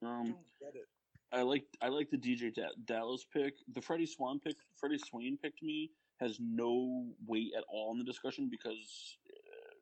Um, 0.02 0.24
Don't 0.24 0.36
get 0.60 0.74
it. 0.80 0.88
I 1.32 1.42
like 1.42 1.64
I 1.80 1.88
like 1.88 2.10
the 2.10 2.16
DeeJay 2.18 2.54
da- 2.54 2.76
Dallas 2.84 3.24
pick. 3.32 3.54
The 3.72 3.80
Freddie 3.80 4.06
Swan 4.06 4.38
pick, 4.38 4.56
Freddie 4.78 4.98
Swain 4.98 5.36
pick 5.42 5.56
to 5.58 5.64
me 5.64 5.90
has 6.20 6.38
no 6.40 7.06
weight 7.26 7.52
at 7.56 7.64
all 7.68 7.90
in 7.90 7.98
the 7.98 8.04
discussion 8.04 8.48
because 8.48 9.18
uh, 9.28 9.74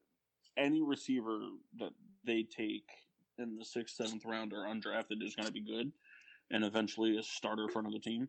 any 0.56 0.80
receiver 0.80 1.40
that 1.78 1.92
they 2.24 2.42
take 2.44 2.88
in 3.38 3.56
the 3.56 3.64
sixth, 3.64 3.96
seventh 3.96 4.24
round 4.24 4.52
or 4.54 4.64
undrafted 4.64 5.22
is 5.22 5.34
going 5.34 5.46
to 5.46 5.52
be 5.52 5.60
good, 5.60 5.92
and 6.50 6.64
eventually 6.64 7.18
a 7.18 7.22
starter 7.22 7.68
for 7.68 7.80
another 7.80 7.98
team. 7.98 8.28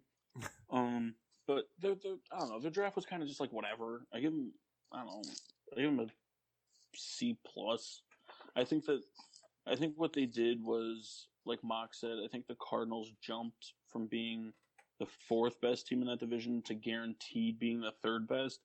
Um, 0.72 1.16
but 1.48 1.66
the 1.80 1.90
the 2.02 2.20
I 2.32 2.40
don't 2.40 2.50
know. 2.50 2.60
The 2.60 2.70
draft 2.70 2.96
was 2.96 3.06
kind 3.06 3.22
of 3.22 3.28
just 3.28 3.40
like 3.40 3.52
whatever. 3.52 4.06
I 4.14 4.20
give 4.20 4.34
him 4.34 4.52
I 4.92 5.00
don't 5.00 5.08
know. 5.08 5.22
I 5.74 5.82
give 5.82 5.90
him 5.90 6.00
a 6.00 6.08
C 6.96 7.38
plus. 7.46 8.02
I 8.56 8.64
think 8.64 8.86
that 8.86 9.02
I 9.68 9.76
think 9.76 9.94
what 9.98 10.14
they 10.14 10.26
did 10.26 10.64
was, 10.64 11.28
like 11.46 11.64
Mock 11.64 11.94
said, 11.94 12.18
I 12.24 12.28
think 12.28 12.48
the 12.48 12.58
Cardinals 12.62 13.12
jumped 13.22 13.74
from 13.92 14.08
being 14.08 14.54
the 15.00 15.08
fourth 15.28 15.60
best 15.62 15.88
team 15.88 16.02
in 16.02 16.08
that 16.08 16.20
division 16.20 16.62
to 16.64 16.74
guaranteed 16.74 17.60
being 17.60 17.82
the 17.82 17.94
third 18.04 18.28
best. 18.28 18.60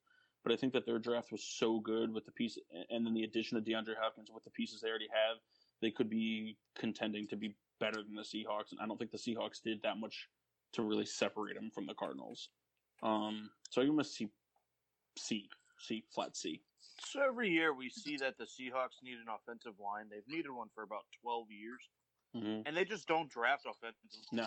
But 0.44 0.52
I 0.52 0.56
think 0.56 0.72
that 0.72 0.86
their 0.86 0.98
draft 0.98 1.32
was 1.32 1.42
so 1.42 1.80
good 1.80 2.12
with 2.12 2.24
the 2.24 2.32
piece, 2.32 2.58
and 2.90 3.04
then 3.04 3.14
the 3.14 3.24
addition 3.24 3.56
of 3.56 3.64
DeAndre 3.64 3.96
Hopkins 4.00 4.30
with 4.32 4.44
the 4.44 4.50
pieces 4.50 4.80
they 4.80 4.88
already 4.88 5.08
have, 5.10 5.38
they 5.82 5.90
could 5.90 6.08
be 6.08 6.56
contending 6.78 7.26
to 7.28 7.36
be 7.36 7.54
better 7.80 8.02
than 8.02 8.14
the 8.14 8.22
Seahawks. 8.22 8.70
And 8.70 8.80
I 8.80 8.86
don't 8.86 8.98
think 8.98 9.10
the 9.10 9.18
Seahawks 9.18 9.62
did 9.62 9.82
that 9.82 9.98
much 9.98 10.28
to 10.72 10.82
really 10.82 11.06
separate 11.06 11.54
them 11.54 11.70
from 11.74 11.86
the 11.86 11.94
Cardinals. 11.94 12.48
Um, 13.02 13.50
so 13.70 13.80
I 13.80 13.84
give 13.84 13.92
them 13.92 14.00
a 14.00 14.04
C, 14.04 14.28
C, 15.16 15.48
C, 15.78 16.04
flat 16.14 16.36
C. 16.36 16.60
So 17.06 17.20
every 17.22 17.48
year 17.50 17.72
we 17.72 17.88
see 17.90 18.16
that 18.18 18.36
the 18.38 18.44
Seahawks 18.44 19.02
need 19.02 19.14
an 19.14 19.26
offensive 19.32 19.74
line. 19.78 20.06
They've 20.10 20.26
needed 20.28 20.50
one 20.50 20.68
for 20.74 20.82
about 20.82 21.04
twelve 21.22 21.46
years, 21.50 21.80
Mm-hmm. 22.36 22.66
and 22.66 22.76
they 22.76 22.84
just 22.84 23.08
don't 23.08 23.30
draft 23.30 23.64
offensive. 23.64 24.10
No. 24.32 24.46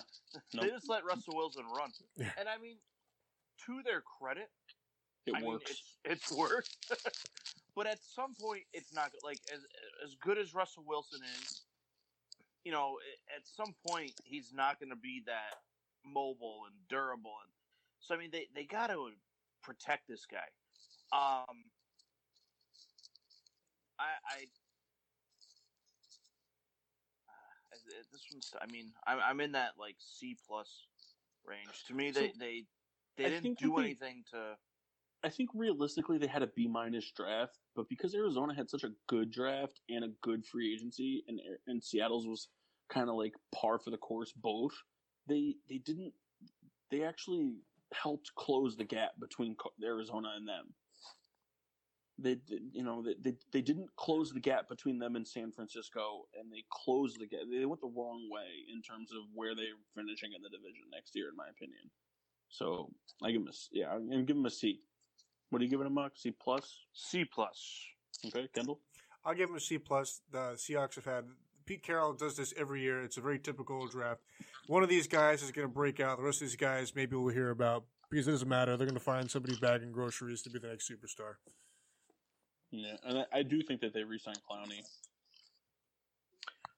they 0.62 0.70
just 0.70 0.88
let 0.88 1.04
Russell 1.04 1.36
Wilson 1.36 1.64
run. 1.76 1.90
Yeah. 2.16 2.30
And 2.38 2.48
I 2.48 2.58
mean, 2.62 2.78
to 3.66 3.82
their 3.84 4.02
credit, 4.02 4.50
It 5.26 5.34
I 5.36 5.40
mean, 5.40 5.48
works. 5.50 5.72
it's 5.72 5.98
it's 6.06 6.32
worked. 6.32 6.78
but 7.76 7.88
at 7.88 7.98
some 8.04 8.36
point, 8.40 8.64
it's 8.74 8.94
not 8.94 9.12
like 9.24 9.40
as 9.52 9.62
as 10.06 10.16
good 10.22 10.38
as 10.38 10.54
Russell 10.54 10.84
Wilson 10.86 11.22
is. 11.42 11.62
You 12.64 12.72
know, 12.72 12.98
at 13.36 13.42
some 13.48 13.74
point, 13.88 14.12
he's 14.24 14.54
not 14.54 14.80
going 14.80 14.92
to 14.92 14.96
be 14.96 15.24
that 15.26 15.56
mobile 16.06 16.64
and 16.68 16.76
durable, 16.90 17.34
and 17.44 17.52
so 18.00 18.16
I 18.16 18.18
mean, 18.18 18.32
they 18.32 18.48
they 18.56 18.64
got 18.66 18.88
to 18.88 19.10
protect 19.64 20.08
this 20.08 20.26
guy. 20.26 20.38
Um, 21.14 21.66
I 24.00 24.06
I. 24.26 24.48
uh, 27.30 28.02
This 28.12 28.26
one's. 28.32 28.52
I 28.62 28.72
mean, 28.72 28.92
I'm 29.08 29.20
I'm 29.24 29.42
in 29.42 29.52
that 29.54 29.72
like 29.80 29.96
C 30.00 30.36
plus 30.48 30.88
range. 31.46 31.84
To 31.88 31.94
me, 31.94 32.12
they 32.12 32.28
So, 32.30 32.34
they 32.40 32.64
they 33.18 33.26
I 33.26 33.30
didn't 33.30 33.60
do 33.60 33.76
they- 33.78 33.84
anything 33.84 34.24
to. 34.32 34.58
I 35.24 35.30
think 35.30 35.52
realistically 35.54 36.18
they 36.18 36.26
had 36.26 36.42
a 36.42 36.48
B 36.48 36.68
minus 36.68 37.12
draft, 37.12 37.60
but 37.76 37.88
because 37.88 38.16
Arizona 38.16 38.56
had 38.56 38.72
such 38.72 38.84
a 38.84 38.90
good 39.08 39.30
draft 39.30 39.80
and 39.88 40.04
a 40.04 40.08
good 40.24 40.44
free 40.44 40.74
agency, 40.74 41.24
and 41.28 41.40
and 41.68 41.84
Seattle's 41.84 42.26
was 42.26 42.48
kind 42.90 43.08
of 43.08 43.16
like 43.16 43.34
par 43.54 43.78
for 43.78 43.92
the 43.92 43.98
course 44.00 44.34
both, 44.36 44.74
they 45.28 45.56
they 45.70 45.78
didn't 45.78 46.14
they 46.90 47.04
actually 47.04 47.54
helped 47.94 48.34
close 48.36 48.76
the 48.78 48.84
gap 48.86 49.12
between 49.20 49.56
Arizona 49.84 50.34
and 50.36 50.48
them. 50.48 50.66
They 52.18 52.38
you 52.72 52.84
know 52.84 53.02
they, 53.02 53.16
they 53.20 53.38
they 53.52 53.62
didn't 53.62 53.96
close 53.96 54.32
the 54.32 54.40
gap 54.40 54.70
between 54.70 55.00
them 55.00 55.16
and 55.16 55.28
San 55.28 55.52
Francisco, 55.52 56.28
and 56.38 56.52
they 56.52 56.64
closed 56.70 57.20
the 57.20 57.26
gap. 57.28 57.42
They 57.50 57.66
went 57.66 57.82
the 57.82 57.88
wrong 57.88 58.30
way 58.30 58.66
in 58.72 58.82
terms 58.82 59.12
of 59.12 59.24
where 59.34 59.56
they're 59.56 59.80
finishing 59.96 60.34
in 60.34 60.42
the 60.42 60.50
division 60.50 60.84
next 60.92 61.16
year, 61.16 61.30
in 61.30 61.36
my 61.36 61.50
opinion. 61.50 61.90
So 62.50 62.94
I 63.24 63.32
give 63.32 63.42
them 63.42 63.48
a 63.48 63.52
s- 63.52 63.70
yeah, 63.72 63.92
I'm 63.92 64.10
gonna 64.10 64.24
give 64.24 64.36
them 64.36 64.46
a 64.46 64.52
C. 64.52 64.84
What 65.50 65.62
are 65.62 65.66
you 65.66 65.72
giving 65.72 65.86
them, 65.86 65.94
Mark? 65.94 66.18
C 66.18 66.32
plus? 66.32 66.86
C 66.94 67.26
plus. 67.26 67.88
Okay, 68.26 68.48
Kendall. 68.54 68.80
I'll 69.24 69.34
give 69.34 69.50
them 69.50 69.58
a 69.58 69.60
C 69.60 69.80
plus. 69.80 70.22
The 70.30 70.54
Seahawks 70.56 70.96
have 70.96 71.06
had 71.06 71.26
Pete 71.66 71.84
Carroll 71.84 72.14
does 72.14 72.36
this 72.36 72.54
every 72.58 72.82
year. 72.82 73.02
It's 73.02 73.18
a 73.18 73.22
very 73.22 73.40
typical 73.40 73.88
draft. 73.88 74.22
One 74.68 74.84
of 74.84 74.90
these 74.90 75.08
guys 75.08 75.42
is 75.44 75.52
going 75.52 75.68
to 75.68 75.74
break 75.74 76.00
out. 76.00 76.18
The 76.18 76.24
rest 76.24 76.42
of 76.42 76.48
these 76.48 76.56
guys, 76.56 76.96
maybe 76.96 77.16
we'll 77.16 77.34
hear 77.34 77.50
about 77.50 77.84
because 78.10 78.28
it 78.28 78.32
doesn't 78.32 78.48
matter. 78.50 78.78
They're 78.78 78.88
going 78.88 78.98
to 78.98 79.04
find 79.04 79.30
somebody 79.30 79.56
bagging 79.62 79.92
groceries 79.92 80.42
to 80.44 80.50
be 80.50 80.60
the 80.60 80.68
next 80.68 80.90
superstar. 80.90 81.36
Yeah, 82.72 82.96
and 83.06 83.20
I, 83.20 83.40
I 83.40 83.44
do 83.44 83.62
think 83.62 83.82
that 83.82 83.94
they 83.94 84.04
re-signed 84.04 84.40
Clowney. 84.50 84.82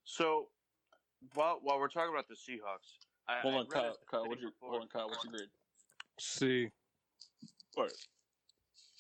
So, 0.06 0.48
while 1.36 1.60
while 1.62 1.80
we're 1.80 1.88
talking 1.88 2.14
about 2.14 2.28
the 2.28 2.36
Seahawks, 2.36 2.98
I, 3.28 3.40
Hold 3.42 3.54
on, 3.56 3.60
read 3.62 3.70
Kyle. 3.70 3.98
Kyle, 4.10 4.28
what's 4.28 4.42
your 4.42 4.52
before- 4.52 4.70
hold 4.72 4.82
on, 4.82 4.88
Kyle? 4.90 5.08
What's 5.08 5.24
your 5.24 5.34
grade? 5.34 5.50
C. 6.20 6.70
All 7.78 7.84
right, 7.84 7.92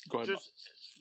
go 0.10 0.20
ahead. 0.20 0.30
Just 0.30 0.52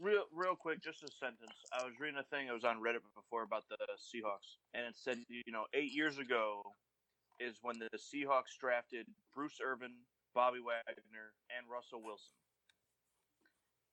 real, 0.00 0.24
real 0.34 0.56
quick, 0.56 0.82
just 0.82 1.02
a 1.02 1.10
sentence. 1.20 1.54
I 1.72 1.84
was 1.84 1.94
reading 2.00 2.18
a 2.18 2.26
thing. 2.34 2.50
I 2.50 2.52
was 2.52 2.64
on 2.64 2.76
Reddit 2.76 3.02
before 3.14 3.42
about 3.42 3.64
the 3.68 3.76
Seahawks, 3.98 4.58
and 4.74 4.86
it 4.86 4.94
said, 4.96 5.18
you 5.28 5.52
know, 5.52 5.64
eight 5.74 5.92
years 5.92 6.18
ago 6.18 6.62
is 7.40 7.56
when 7.62 7.78
the 7.78 7.88
Seahawks 7.98 8.58
drafted 8.60 9.06
Bruce 9.34 9.58
Irvin, 9.64 9.92
Bobby 10.34 10.58
Wagner, 10.58 11.34
and 11.56 11.66
Russell 11.70 12.02
Wilson, 12.02 12.36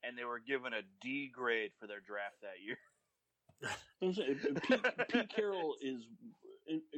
and 0.04 0.18
they 0.18 0.26
were 0.26 0.40
given 0.40 0.74
a 0.74 0.82
D 1.02 1.32
grade 1.34 1.72
for 1.80 1.88
their 1.88 2.02
draft 2.02 2.42
that 2.42 2.62
year. 2.64 2.78
I'm 4.02 4.14
saying, 4.14 4.40
Pete, 4.64 4.86
Pete 5.10 5.30
Carroll 5.30 5.76
is 5.82 6.08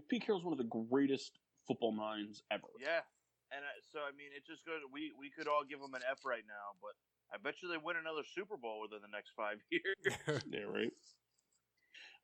Pete 0.10 0.26
Carroll's 0.26 0.44
one 0.44 0.54
of 0.54 0.60
the 0.60 0.70
greatest 0.70 1.40
football 1.68 1.92
minds 1.92 2.44
ever. 2.52 2.68
Yeah, 2.80 3.02
and 3.50 3.66
I, 3.66 3.74
so 3.92 4.00
I 4.06 4.12
mean, 4.14 4.30
it 4.36 4.46
just 4.46 4.66
goes. 4.66 4.82
We 4.92 5.12
we 5.18 5.32
could 5.32 5.48
all 5.48 5.64
give 5.68 5.80
him 5.80 5.94
an 5.96 6.06
F 6.06 6.22
right 6.26 6.46
now, 6.46 6.78
but 6.82 6.94
I 7.34 7.38
bet 7.38 7.56
you 7.62 7.70
they 7.70 7.78
win 7.78 7.96
another 7.96 8.24
Super 8.36 8.58
Bowl 8.58 8.82
within 8.82 9.00
the 9.02 9.08
next 9.08 9.32
five 9.36 9.58
years. 9.72 10.42
Yeah, 10.52 10.66
right. 10.68 10.92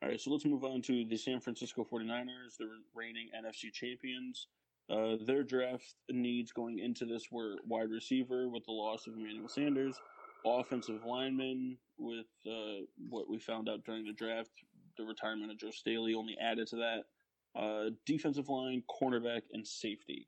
All 0.02 0.10
right, 0.10 0.19
so 0.19 0.32
let's 0.32 0.45
move 0.45 0.64
on 0.64 0.82
to 0.84 1.06
the 1.06 1.18
San 1.18 1.40
Francisco 1.40 1.84
49ers, 1.84 2.58
the 2.60 2.69
reigning 2.94 3.30
NFC 3.36 3.72
champions. 3.74 4.48
Uh, 4.90 5.16
their 5.26 5.44
draft 5.44 5.95
needs 6.10 6.52
going 6.52 6.80
into 6.80 7.06
this 7.06 7.32
were 7.32 7.56
wide 7.66 7.90
receiver 7.90 8.48
with 8.48 8.64
the 8.66 8.72
loss 8.72 9.08
of 9.08 9.14
Emmanuel 9.14 9.50
Sanders, 9.50 10.00
offensive 10.45 11.03
lineman 11.03 11.77
with 11.98 12.27
uh, 12.45 12.86
what 13.10 13.27
we 13.27 13.40
found 13.40 13.68
out 13.68 13.84
during 13.86 14.06
the 14.06 14.14
draft, 14.14 14.52
the 14.98 15.03
retirement 15.03 15.52
of 15.52 15.58
Joe 15.58 15.72
Staley 15.72 16.14
only 16.14 16.38
added 16.40 16.68
to 16.68 16.76
that, 16.77 17.60
uh, 17.60 17.90
defensive 18.06 18.50
line, 18.50 18.84
cornerback, 19.02 19.42
and 19.52 19.68
safety. 19.68 20.27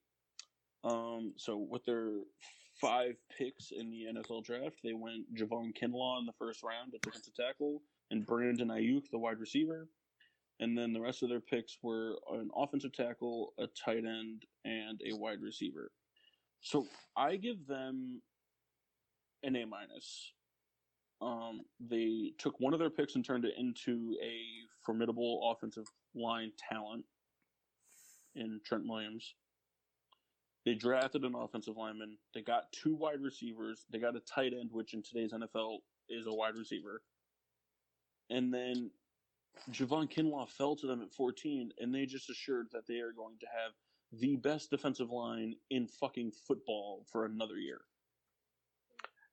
Um, 0.84 1.34
so 1.38 1.58
with 1.58 1.86
their 1.86 2.10
five 2.80 3.16
picks 3.38 3.72
in 3.72 3.90
the 3.90 4.06
NFL 4.14 4.44
draft, 4.46 4.78
they 4.84 4.94
went 4.94 5.34
Javon 5.36 5.74
Kinlaw 5.76 6.20
in 6.20 6.26
the 6.26 6.34
first 6.38 6.64
round 6.64 6.94
at 6.94 7.02
defensive 7.02 7.36
tackle, 7.36 7.82
and 8.12 8.26
Brandon 8.26 8.70
Aiyuk, 8.70 9.10
the 9.12 9.20
wide 9.20 9.40
receiver. 9.40 9.88
And 10.62 10.78
then 10.78 10.92
the 10.92 11.00
rest 11.00 11.24
of 11.24 11.30
their 11.30 11.40
picks 11.40 11.78
were 11.82 12.18
an 12.32 12.50
offensive 12.56 12.92
tackle, 12.92 13.54
a 13.60 13.68
tight 13.68 14.06
end, 14.06 14.44
and 14.66 15.00
a 15.10 15.16
wide 15.16 15.42
receiver. 15.42 15.92
So 16.62 16.86
I 17.16 17.38
give 17.38 17.66
them 17.66 18.22
an 19.44 19.56
A 19.56 19.66
minus. 19.66 20.34
Um, 21.22 21.62
they 21.80 22.34
took 22.38 22.60
one 22.60 22.74
of 22.74 22.80
their 22.80 22.90
picks 22.90 23.16
and 23.16 23.24
turned 23.24 23.46
it 23.46 23.54
into 23.58 24.16
a 24.22 24.42
formidable 24.86 25.52
offensive 25.52 25.86
line 26.16 26.52
talent 26.70 27.06
in 28.36 28.60
Trent 28.66 28.84
Williams. 28.88 29.36
They 30.70 30.76
drafted 30.76 31.24
an 31.24 31.34
offensive 31.34 31.78
lineman. 31.78 32.16
They 32.36 32.44
got 32.44 32.72
two 32.72 32.94
wide 32.94 33.22
receivers. 33.22 33.88
They 33.90 33.98
got 33.98 34.16
a 34.16 34.20
tight 34.20 34.54
end, 34.54 34.70
which 34.72 34.94
in 34.94 35.02
today's 35.02 35.34
NFL 35.34 35.78
is 36.10 36.28
a 36.28 36.32
wide 36.32 36.56
receiver. 36.56 37.02
And 38.30 38.54
then 38.54 38.92
Javon 39.72 40.14
Kinlaw 40.14 40.48
fell 40.48 40.76
to 40.76 40.86
them 40.86 41.02
at 41.02 41.12
14, 41.12 41.72
and 41.80 41.92
they 41.92 42.06
just 42.06 42.30
assured 42.30 42.68
that 42.72 42.86
they 42.86 43.00
are 43.00 43.12
going 43.12 43.40
to 43.40 43.48
have 43.48 43.72
the 44.12 44.36
best 44.36 44.70
defensive 44.70 45.10
line 45.10 45.56
in 45.72 45.88
fucking 45.88 46.34
football 46.48 47.04
for 47.12 47.26
another 47.26 47.58
year. 47.58 47.82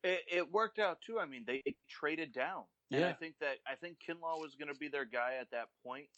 It, 0.03 0.21
it 0.33 0.51
worked 0.51 0.79
out 0.79 1.03
too. 1.07 1.19
I 1.21 1.27
mean, 1.27 1.45
they 1.47 1.63
traded 1.91 2.33
down, 2.33 2.63
and 2.91 3.05
I 3.05 3.13
think 3.13 3.35
that 3.43 3.57
I 3.71 3.75
think 3.75 3.99
Kinlaw 4.09 4.41
was 4.41 4.55
going 4.59 4.73
to 4.73 4.79
be 4.79 4.89
their 4.89 5.05
guy 5.05 5.35
at 5.39 5.51
that 5.51 5.67
point, 5.85 6.09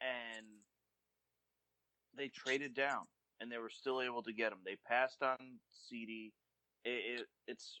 and 0.00 0.46
they 2.16 2.28
traded 2.28 2.72
down, 2.72 3.02
and 3.40 3.50
they 3.50 3.58
were 3.58 3.70
still 3.70 4.02
able 4.02 4.22
to 4.22 4.32
get 4.32 4.52
him. 4.52 4.58
They 4.64 4.76
passed 4.86 5.22
on 5.22 5.36
CeeDee. 5.74 6.32
It, 6.84 7.20
it, 7.20 7.26
it's. 7.46 7.78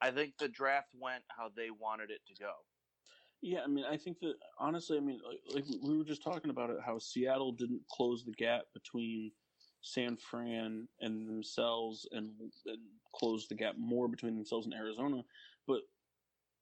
I 0.00 0.10
think 0.10 0.34
the 0.38 0.48
draft 0.48 0.88
went 0.98 1.22
how 1.28 1.50
they 1.56 1.68
wanted 1.70 2.10
it 2.10 2.20
to 2.28 2.42
go. 2.42 2.52
Yeah, 3.42 3.60
I 3.62 3.66
mean, 3.66 3.84
I 3.84 3.96
think 3.96 4.20
that 4.20 4.34
honestly, 4.58 4.96
I 4.96 5.00
mean, 5.00 5.20
like, 5.26 5.40
like 5.54 5.64
we 5.82 5.96
were 5.96 6.04
just 6.04 6.22
talking 6.22 6.50
about 6.50 6.70
it, 6.70 6.78
how 6.84 6.98
Seattle 6.98 7.52
didn't 7.52 7.82
close 7.90 8.24
the 8.24 8.32
gap 8.32 8.62
between 8.72 9.32
San 9.82 10.16
Fran 10.16 10.88
and 11.00 11.28
themselves, 11.28 12.08
and 12.12 12.30
and 12.66 12.78
close 13.14 13.46
the 13.46 13.54
gap 13.54 13.74
more 13.78 14.08
between 14.08 14.34
themselves 14.34 14.66
and 14.66 14.74
Arizona, 14.74 15.22
but 15.66 15.80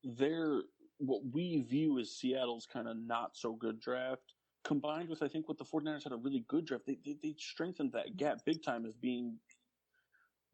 their 0.03 0.63
what 0.99 1.23
we 1.33 1.63
view 1.63 1.99
as 1.99 2.17
Seattle's 2.17 2.67
kind 2.67 2.89
of 2.89 2.97
not 2.97 3.31
so 3.35 3.55
good 3.55 3.81
draft, 3.81 4.35
combined 4.65 5.09
with 5.09 5.23
I 5.23 5.29
think 5.29 5.49
what 5.49 5.59
the 5.59 5.65
49ers 5.65 6.05
had 6.05 6.13
a 6.13 6.17
really 6.17 6.45
good 6.49 6.67
draft, 6.67 6.87
they 6.87 6.99
they, 7.05 7.17
they 7.23 7.35
strengthened 7.39 7.93
that 7.93 8.17
gap 8.17 8.39
big 8.45 8.63
time 8.63 8.87
as 8.87 8.95
being 8.95 9.39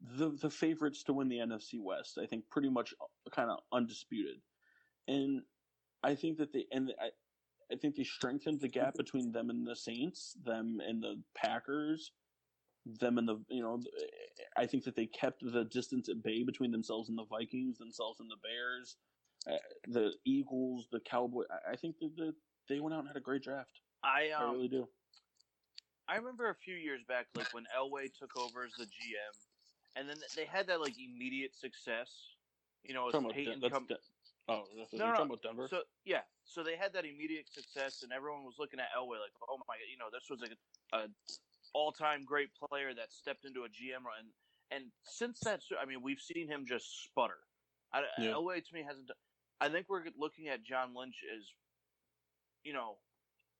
the 0.01 0.29
the 0.41 0.49
favorites 0.49 1.03
to 1.03 1.13
win 1.13 1.29
the 1.29 1.37
NFC 1.37 1.79
West. 1.81 2.17
I 2.21 2.25
think 2.25 2.49
pretty 2.49 2.69
much 2.69 2.93
kind 3.31 3.51
of 3.51 3.59
undisputed, 3.71 4.41
and 5.07 5.41
I 6.03 6.15
think 6.15 6.37
that 6.37 6.53
they 6.53 6.65
and 6.71 6.93
I, 7.01 7.09
I 7.71 7.75
think 7.75 7.95
they 7.95 8.03
strengthened 8.03 8.61
the 8.61 8.67
gap 8.67 8.95
between 8.95 9.31
them 9.31 9.49
and 9.49 9.67
the 9.67 9.75
Saints, 9.75 10.35
them 10.43 10.79
and 10.85 11.03
the 11.03 11.21
Packers, 11.35 12.11
them 12.85 13.17
and 13.17 13.27
the 13.27 13.41
you 13.49 13.61
know. 13.61 13.81
I 14.57 14.65
think 14.65 14.83
that 14.85 14.95
they 14.95 15.05
kept 15.05 15.41
the 15.41 15.65
distance 15.65 16.09
at 16.09 16.23
bay 16.23 16.43
between 16.43 16.71
themselves 16.71 17.09
and 17.09 17.17
the 17.17 17.25
Vikings, 17.25 17.77
themselves 17.77 18.19
and 18.19 18.29
the 18.29 18.37
Bears, 18.41 18.97
uh, 19.47 19.57
the 19.87 20.13
Eagles, 20.25 20.87
the 20.91 20.99
Cowboys. 20.99 21.47
I, 21.71 21.75
think 21.75 21.99
that 21.99 22.15
the, 22.15 22.33
they 22.67 22.79
went 22.79 22.93
out 22.93 22.99
and 22.99 23.07
had 23.07 23.17
a 23.17 23.21
great 23.21 23.43
draft. 23.43 23.81
I 24.03 24.31
I 24.37 24.43
um, 24.43 24.55
really 24.55 24.67
do. 24.67 24.87
I 26.07 26.15
remember 26.15 26.49
a 26.49 26.55
few 26.55 26.75
years 26.75 27.01
back, 27.07 27.27
like 27.35 27.53
when 27.53 27.65
Elway 27.77 28.09
took 28.17 28.35
over 28.37 28.63
as 28.65 28.73
the 28.77 28.85
GM, 28.85 29.33
and 29.95 30.09
then 30.09 30.17
they 30.35 30.45
had 30.45 30.67
that 30.67 30.81
like 30.81 30.95
immediate 30.97 31.55
success. 31.55 32.09
You 32.83 32.93
know, 32.93 33.11
Talking 33.11 33.29
Peyton 33.29 33.59
that's 33.61 33.73
come, 33.73 33.85
Den- 33.85 33.97
oh, 34.47 34.63
that's, 34.77 34.93
No, 34.93 35.05
you're 35.05 35.07
no, 35.07 35.11
talking 35.13 35.25
about 35.27 35.43
Denver. 35.43 35.67
So 35.69 35.81
yeah, 36.05 36.21
so 36.45 36.63
they 36.63 36.75
had 36.75 36.93
that 36.93 37.05
immediate 37.05 37.47
success, 37.51 38.01
and 38.01 38.11
everyone 38.11 38.43
was 38.43 38.55
looking 38.57 38.79
at 38.79 38.87
Elway 38.97 39.21
like, 39.21 39.35
oh 39.47 39.57
my 39.67 39.75
god, 39.75 39.89
you 39.91 39.97
know, 39.99 40.09
this 40.11 40.29
was 40.29 40.39
like 40.41 40.55
a, 40.93 40.97
a 40.97 41.07
all-time 41.73 42.23
great 42.25 42.49
player 42.55 42.93
that 42.93 43.11
stepped 43.11 43.45
into 43.45 43.61
a 43.61 43.69
GM 43.69 44.01
run. 44.05 44.25
And, 44.71 44.81
and 44.81 44.91
since 45.03 45.39
that, 45.41 45.61
I 45.79 45.85
mean, 45.85 46.01
we've 46.01 46.21
seen 46.21 46.47
him 46.47 46.65
just 46.65 47.03
sputter. 47.03 47.37
I, 47.93 48.03
Yeah. 48.17 48.31
Elway 48.31 48.65
to 48.65 48.73
me 48.73 48.83
hasn't. 48.87 49.11
I 49.61 49.69
think 49.69 49.87
we're 49.89 50.05
looking 50.17 50.47
at 50.47 50.63
John 50.63 50.95
Lynch 50.95 51.17
as, 51.35 51.43
you 52.63 52.73
know, 52.73 52.95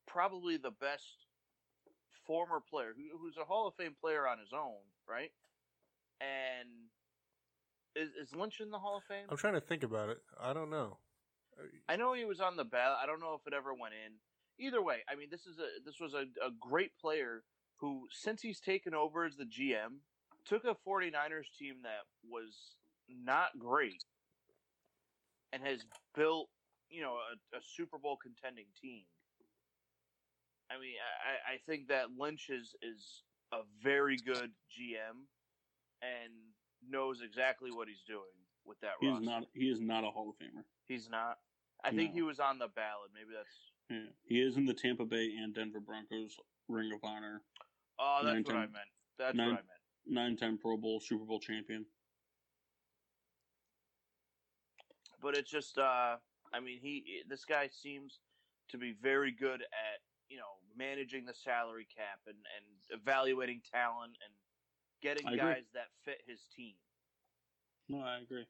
probably 0.10 0.58
the 0.58 0.72
best 0.72 1.26
former 2.26 2.60
player 2.60 2.94
who, 2.96 3.18
who's 3.18 3.38
a 3.38 3.46
Hall 3.46 3.68
of 3.68 3.76
Fame 3.76 3.96
player 4.00 4.28
on 4.28 4.40
his 4.40 4.54
own, 4.54 4.82
right? 5.08 5.32
And 6.20 6.70
is, 7.96 8.10
is 8.30 8.36
Lynch 8.36 8.60
in 8.60 8.72
the 8.72 8.80
Hall 8.80 8.98
of 8.98 9.04
Fame? 9.04 9.26
I'm 9.30 9.38
trying 9.38 9.54
to 9.54 9.62
think 9.62 9.84
about 9.84 10.10
it. 10.10 10.18
I 10.40 10.54
don't 10.54 10.70
know. 10.70 10.98
I 11.88 11.96
know 11.96 12.14
he 12.14 12.26
was 12.26 12.40
on 12.40 12.56
the 12.56 12.64
ballot. 12.64 12.98
I 13.02 13.06
don't 13.06 13.20
know 13.20 13.34
if 13.40 13.46
it 13.46 13.54
ever 13.54 13.74
went 13.74 13.94
in. 13.94 14.14
Either 14.66 14.82
way, 14.82 14.98
I 15.10 15.16
mean, 15.16 15.30
this 15.32 15.46
is 15.46 15.58
a 15.58 15.84
this 15.86 16.00
was 16.00 16.14
a, 16.14 16.24
a 16.46 16.52
great 16.60 16.92
player 17.00 17.44
who, 17.78 18.08
since 18.12 18.42
he's 18.42 18.60
taken 18.60 18.94
over 18.94 19.26
as 19.26 19.38
the 19.38 19.46
GM, 19.46 20.00
took 20.46 20.66
a 20.66 20.76
49ers 20.88 21.48
team 21.58 21.76
that 21.84 22.04
was 22.30 22.76
not 23.08 23.58
great 23.58 24.04
and 25.54 25.64
has 25.64 25.86
built, 26.16 26.50
you 26.90 27.02
know, 27.02 27.16
a, 27.16 27.58
a 27.58 27.62
Super 27.62 27.98
Bowl 27.98 28.18
contending 28.22 28.66
team. 28.82 29.04
I 30.72 30.76
mean, 30.80 30.94
I, 31.02 31.54
I 31.54 31.58
think 31.66 31.88
that 31.88 32.06
Lynch 32.18 32.50
is 32.50 32.76
is 32.82 33.24
a 33.52 33.60
very 33.84 34.18
good 34.18 34.52
GM 34.70 35.26
and 36.02 36.32
knows 36.88 37.22
exactly 37.26 37.72
what 37.72 37.88
he's 37.88 38.04
doing 38.08 38.22
with 38.66 38.80
that 38.82 38.92
He's 39.02 39.10
roster. 39.10 39.26
not. 39.26 39.44
He 39.54 39.66
is 39.70 39.82
not 39.82 40.04
a 40.04 40.08
Hall 40.08 40.30
of 40.30 40.36
Famer. 40.36 40.64
He's 40.88 41.10
not. 41.10 41.38
I 41.84 41.92
think 41.92 42.14
he 42.14 42.22
was 42.22 42.40
on 42.40 42.60
the 42.60 42.68
ballot. 42.76 43.10
Maybe 43.14 43.30
that's. 43.36 43.72
Yeah. 43.90 44.12
He 44.24 44.42
is 44.42 44.58
in 44.58 44.66
the 44.66 44.74
Tampa 44.74 45.06
Bay 45.06 45.32
and 45.42 45.56
Denver 45.56 45.80
Broncos 45.80 46.36
Ring 46.68 46.92
of 46.94 47.00
Honor. 47.04 47.42
Oh, 47.98 48.22
that's 48.24 48.46
what 48.46 48.56
I 48.56 48.60
meant. 48.62 48.76
That's 49.18 49.36
nine- 49.36 49.48
what 49.48 49.54
I 49.54 49.56
meant. 49.56 49.66
Nine-time 50.12 50.58
Pro 50.58 50.76
Bowl, 50.78 51.00
Super 51.00 51.26
Bowl 51.26 51.40
champion. 51.40 51.86
But 55.22 55.36
it's 55.38 55.52
just, 55.52 55.78
uh, 55.78 56.16
I 56.54 56.60
mean, 56.60 56.80
he 56.82 57.22
this 57.28 57.46
guy 57.46 57.68
seems 57.72 58.20
to 58.70 58.78
be 58.78 58.96
very 59.04 59.32
good 59.32 59.62
at 59.62 60.00
you 60.30 60.38
know 60.38 60.62
managing 60.78 61.26
the 61.26 61.34
salary 61.34 61.88
cap 61.90 62.20
and 62.28 62.38
and 62.56 62.66
evaluating 63.02 63.62
talent 63.72 64.16
and 64.24 64.34
getting 65.02 65.28
I 65.28 65.36
guys 65.36 65.66
agree. 65.66 65.74
that 65.74 65.90
fit 66.06 66.22
his 66.28 66.40
team. 66.56 66.76
No, 67.90 68.00
I 68.00 68.20
agree. 68.20 68.46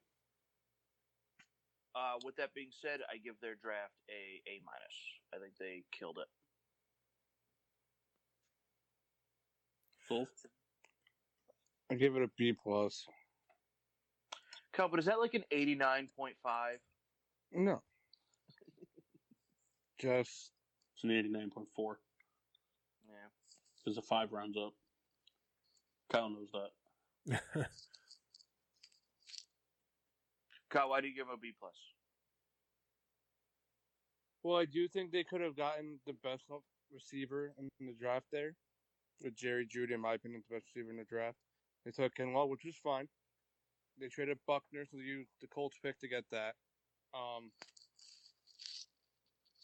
Uh, 1.95 2.19
with 2.23 2.35
that 2.35 2.53
being 2.53 2.69
said, 2.71 2.99
I 3.11 3.17
give 3.17 3.35
their 3.41 3.55
draft 3.55 3.93
a 4.09 4.41
A 4.49 4.61
minus. 4.63 4.97
I 5.33 5.39
think 5.39 5.53
they 5.59 5.83
killed 5.97 6.17
it. 6.21 6.27
Full. 10.07 10.27
I 11.91 11.95
give 11.95 12.15
it 12.15 12.23
a 12.23 12.29
B 12.37 12.53
plus. 12.53 13.05
Cal, 14.73 14.87
but 14.87 14.99
is 14.99 15.05
that 15.05 15.19
like 15.19 15.33
an 15.33 15.43
eighty 15.51 15.75
nine 15.75 16.09
point 16.15 16.35
five? 16.43 16.77
No. 17.51 17.81
Just 19.99 20.51
it's 20.99 21.05
an 21.05 21.11
eighty-nine 21.11 21.49
point 21.49 21.69
four 21.73 21.97
Yeah. 23.07 23.13
because 23.77 23.95
the 23.95 24.01
five 24.01 24.33
rounds 24.33 24.57
up. 24.57 24.73
Kyle 26.11 26.29
knows 26.29 26.49
that. 26.51 27.41
Kyle, 30.69 30.89
why 30.89 30.99
do 30.99 31.07
you 31.07 31.15
give 31.15 31.27
him 31.27 31.33
a 31.33 31.37
B 31.37 31.53
plus? 31.57 31.73
well, 34.43 34.57
I 34.57 34.65
do 34.65 34.87
think 34.87 35.11
they 35.11 35.23
could 35.23 35.41
have 35.41 35.55
gotten 35.57 35.99
the 36.07 36.13
best 36.23 36.43
help 36.47 36.63
receiver 36.93 37.53
in 37.59 37.69
the 37.85 37.93
draft 37.93 38.25
there, 38.31 38.55
with 39.21 39.35
Jerry 39.35 39.67
Jeudy, 39.67 39.93
in 39.93 39.99
my 40.01 40.13
opinion, 40.13 40.43
the 40.49 40.55
best 40.55 40.67
receiver 40.73 40.91
in 40.91 40.97
the 40.97 41.03
draft. 41.03 41.37
They 41.85 41.91
took 41.91 42.15
Kinlaw, 42.15 42.47
which 42.49 42.63
was 42.65 42.75
fine. 42.81 43.07
They 43.99 44.07
traded 44.07 44.37
Buckner, 44.47 44.85
so 44.85 44.97
they 44.97 45.03
used 45.03 45.29
the 45.41 45.47
Colts 45.47 45.77
pick 45.83 45.99
to 45.99 46.07
get 46.07 46.23
that. 46.31 46.55
Um, 47.13 47.51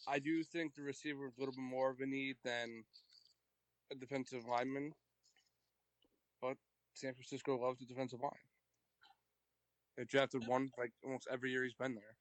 I 0.07 0.19
do 0.19 0.43
think 0.43 0.75
the 0.75 0.83
receiver 0.83 1.27
is 1.27 1.33
a 1.37 1.39
little 1.41 1.53
bit 1.55 1.61
more 1.63 1.89
of 1.89 1.99
a 1.99 2.05
need 2.05 2.35
than 2.43 2.83
a 3.91 3.95
defensive 3.95 4.45
lineman, 4.45 4.93
but 6.41 6.57
San 6.93 7.13
Francisco 7.13 7.57
loves 7.57 7.79
the 7.79 7.85
defensive 7.85 8.21
line. 8.21 8.31
They 9.97 10.03
drafted 10.03 10.47
one 10.47 10.69
like 10.77 10.91
almost 11.03 11.27
every 11.31 11.51
year 11.51 11.63
he's 11.63 11.73
been 11.73 11.95
there. 11.95 12.17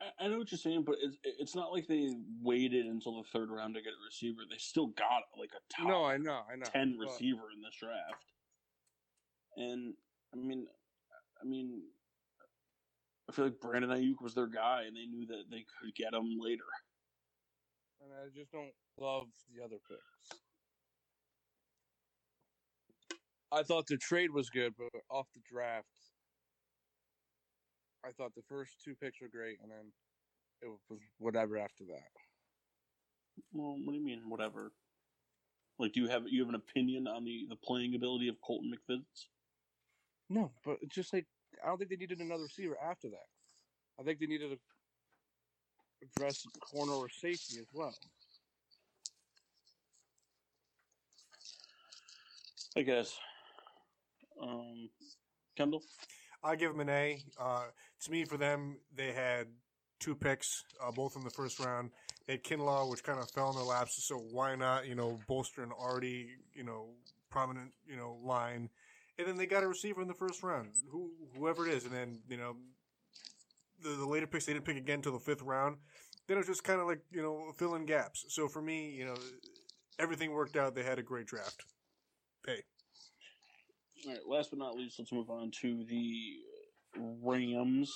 I, 0.00 0.24
I 0.24 0.28
know 0.28 0.38
what 0.38 0.50
you're 0.52 0.58
saying, 0.58 0.84
but 0.84 0.96
it's 1.00 1.16
it's 1.24 1.54
not 1.54 1.72
like 1.72 1.86
they 1.86 2.10
waited 2.42 2.86
until 2.86 3.22
the 3.22 3.28
third 3.32 3.50
round 3.50 3.74
to 3.74 3.80
get 3.82 3.92
a 3.92 4.04
receiver. 4.04 4.42
They 4.48 4.58
still 4.58 4.88
got 4.88 5.22
like 5.38 5.50
a 5.52 5.72
top 5.74 5.88
No, 5.88 6.04
I 6.04 6.16
know, 6.18 6.40
I 6.52 6.56
know. 6.56 6.66
ten 6.66 6.96
but- 6.98 7.08
receiver 7.10 7.50
in 7.54 7.62
this 7.62 7.74
draft. 7.80 8.24
And 9.56 9.94
I 10.32 10.36
mean, 10.36 10.66
I 11.40 11.46
mean, 11.46 11.82
I 13.28 13.32
feel 13.32 13.46
like 13.46 13.60
Brandon 13.60 13.90
Aiyuk 13.90 14.20
was 14.20 14.34
their 14.34 14.46
guy, 14.46 14.82
and 14.86 14.96
they 14.96 15.06
knew 15.06 15.26
that 15.26 15.44
they 15.50 15.64
could 15.80 15.94
get 15.94 16.12
him 16.12 16.36
later. 16.38 16.64
and 18.02 18.12
I 18.12 18.28
just 18.36 18.52
don't 18.52 18.74
love 18.98 19.28
the 19.54 19.64
other 19.64 19.76
picks. 19.88 20.40
I 23.50 23.62
thought 23.62 23.86
the 23.86 23.96
trade 23.96 24.30
was 24.30 24.50
good, 24.50 24.74
but 24.76 24.88
off 25.10 25.28
the 25.32 25.40
draft, 25.48 25.86
I 28.04 28.10
thought 28.10 28.34
the 28.34 28.42
first 28.48 28.82
two 28.84 28.94
picks 28.96 29.20
were 29.20 29.28
great, 29.28 29.58
and 29.62 29.70
then 29.70 29.92
it 30.60 30.68
was 30.90 31.00
whatever 31.18 31.56
after 31.56 31.84
that. 31.84 32.10
Well, 33.52 33.76
what 33.82 33.92
do 33.92 33.98
you 33.98 34.04
mean, 34.04 34.28
whatever? 34.28 34.72
Like, 35.78 35.92
do 35.92 36.00
you 36.00 36.08
have 36.08 36.24
you 36.28 36.40
have 36.42 36.48
an 36.48 36.54
opinion 36.54 37.06
on 37.08 37.24
the 37.24 37.46
the 37.48 37.56
playing 37.56 37.94
ability 37.94 38.28
of 38.28 38.40
Colton 38.40 38.72
McKivitz? 38.72 39.26
No, 40.28 40.52
but 40.64 40.78
it's 40.82 40.94
just 40.94 41.12
like 41.12 41.26
I 41.64 41.68
don't 41.68 41.78
think 41.78 41.90
they 41.90 41.96
needed 41.96 42.20
another 42.20 42.42
receiver 42.42 42.76
after 42.82 43.08
that. 43.08 43.26
I 43.98 44.02
think 44.02 44.18
they 44.18 44.26
needed 44.26 44.50
to 44.50 44.58
address 46.16 46.44
corner 46.70 46.92
or 46.92 47.08
safety 47.08 47.58
as 47.60 47.66
well. 47.72 47.94
I 52.76 52.82
guess. 52.82 53.16
Um, 54.42 54.90
Kendall. 55.56 55.82
I 56.42 56.56
give 56.56 56.72
them 56.72 56.80
an 56.80 56.90
A. 56.90 57.22
Uh, 57.40 57.64
to 58.02 58.10
me, 58.10 58.24
for 58.24 58.36
them, 58.36 58.78
they 58.94 59.12
had 59.12 59.46
two 60.00 60.14
picks, 60.14 60.64
uh, 60.84 60.90
both 60.90 61.16
in 61.16 61.22
the 61.22 61.30
first 61.30 61.58
round. 61.60 61.90
They 62.26 62.34
had 62.34 62.42
Kinlaw, 62.42 62.90
which 62.90 63.02
kind 63.02 63.18
of 63.18 63.30
fell 63.30 63.50
in 63.50 63.56
their 63.56 63.64
laps. 63.64 64.06
So 64.06 64.16
why 64.16 64.56
not, 64.56 64.86
you 64.86 64.94
know, 64.94 65.18
bolster 65.28 65.62
an 65.62 65.70
already, 65.72 66.28
you 66.52 66.64
know, 66.64 66.88
prominent, 67.30 67.72
you 67.86 67.96
know, 67.96 68.18
line. 68.22 68.68
And 69.18 69.28
then 69.28 69.36
they 69.36 69.46
got 69.46 69.62
a 69.62 69.68
receiver 69.68 70.02
in 70.02 70.08
the 70.08 70.14
first 70.14 70.42
round, 70.42 70.70
who 70.90 71.10
whoever 71.36 71.66
it 71.66 71.74
is. 71.74 71.84
And 71.84 71.94
then, 71.94 72.18
you 72.28 72.36
know, 72.36 72.56
the, 73.82 73.90
the 73.90 74.06
later 74.06 74.26
picks, 74.26 74.46
they 74.46 74.52
didn't 74.52 74.64
pick 74.64 74.76
again 74.76 74.96
until 74.96 75.12
the 75.12 75.20
fifth 75.20 75.42
round. 75.42 75.76
Then 76.26 76.36
it 76.36 76.40
was 76.40 76.46
just 76.46 76.64
kind 76.64 76.80
of 76.80 76.86
like, 76.86 77.00
you 77.12 77.22
know, 77.22 77.52
fill 77.56 77.74
in 77.74 77.86
gaps. 77.86 78.24
So 78.28 78.48
for 78.48 78.62
me, 78.62 78.90
you 78.90 79.04
know, 79.04 79.14
everything 79.98 80.32
worked 80.32 80.56
out. 80.56 80.74
They 80.74 80.82
had 80.82 80.98
a 80.98 81.02
great 81.02 81.26
draft. 81.26 81.64
Hey. 82.46 82.62
All 84.06 84.12
right. 84.12 84.20
Last 84.26 84.50
but 84.50 84.58
not 84.58 84.74
least, 84.74 84.98
let's 84.98 85.12
move 85.12 85.30
on 85.30 85.50
to 85.62 85.84
the 85.84 86.38
Rams. 86.96 87.92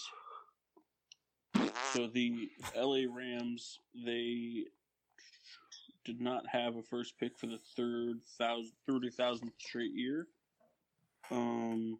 So 1.92 2.06
the 2.06 2.48
LA 2.76 3.04
Rams, 3.10 3.78
they 4.04 4.64
did 6.04 6.20
not 6.20 6.46
have 6.46 6.76
a 6.76 6.82
first 6.82 7.18
pick 7.18 7.38
for 7.38 7.46
the 7.46 7.58
third 7.76 8.20
thousand, 8.38 8.72
thirty 8.86 9.10
thousandth 9.10 9.54
straight 9.58 9.92
year. 9.94 10.26
Um, 11.30 11.98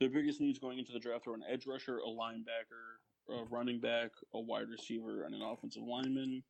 their 0.00 0.10
biggest 0.10 0.40
needs 0.40 0.58
going 0.58 0.78
into 0.78 0.92
the 0.92 0.98
draft 0.98 1.26
were 1.26 1.34
an 1.34 1.44
edge 1.50 1.66
rusher, 1.66 1.98
a 1.98 2.08
linebacker, 2.08 2.98
a 3.30 3.44
running 3.50 3.80
back, 3.80 4.10
a 4.34 4.40
wide 4.40 4.68
receiver, 4.68 5.24
and 5.24 5.34
an 5.34 5.42
offensive 5.42 5.82
lineman. 5.82 6.42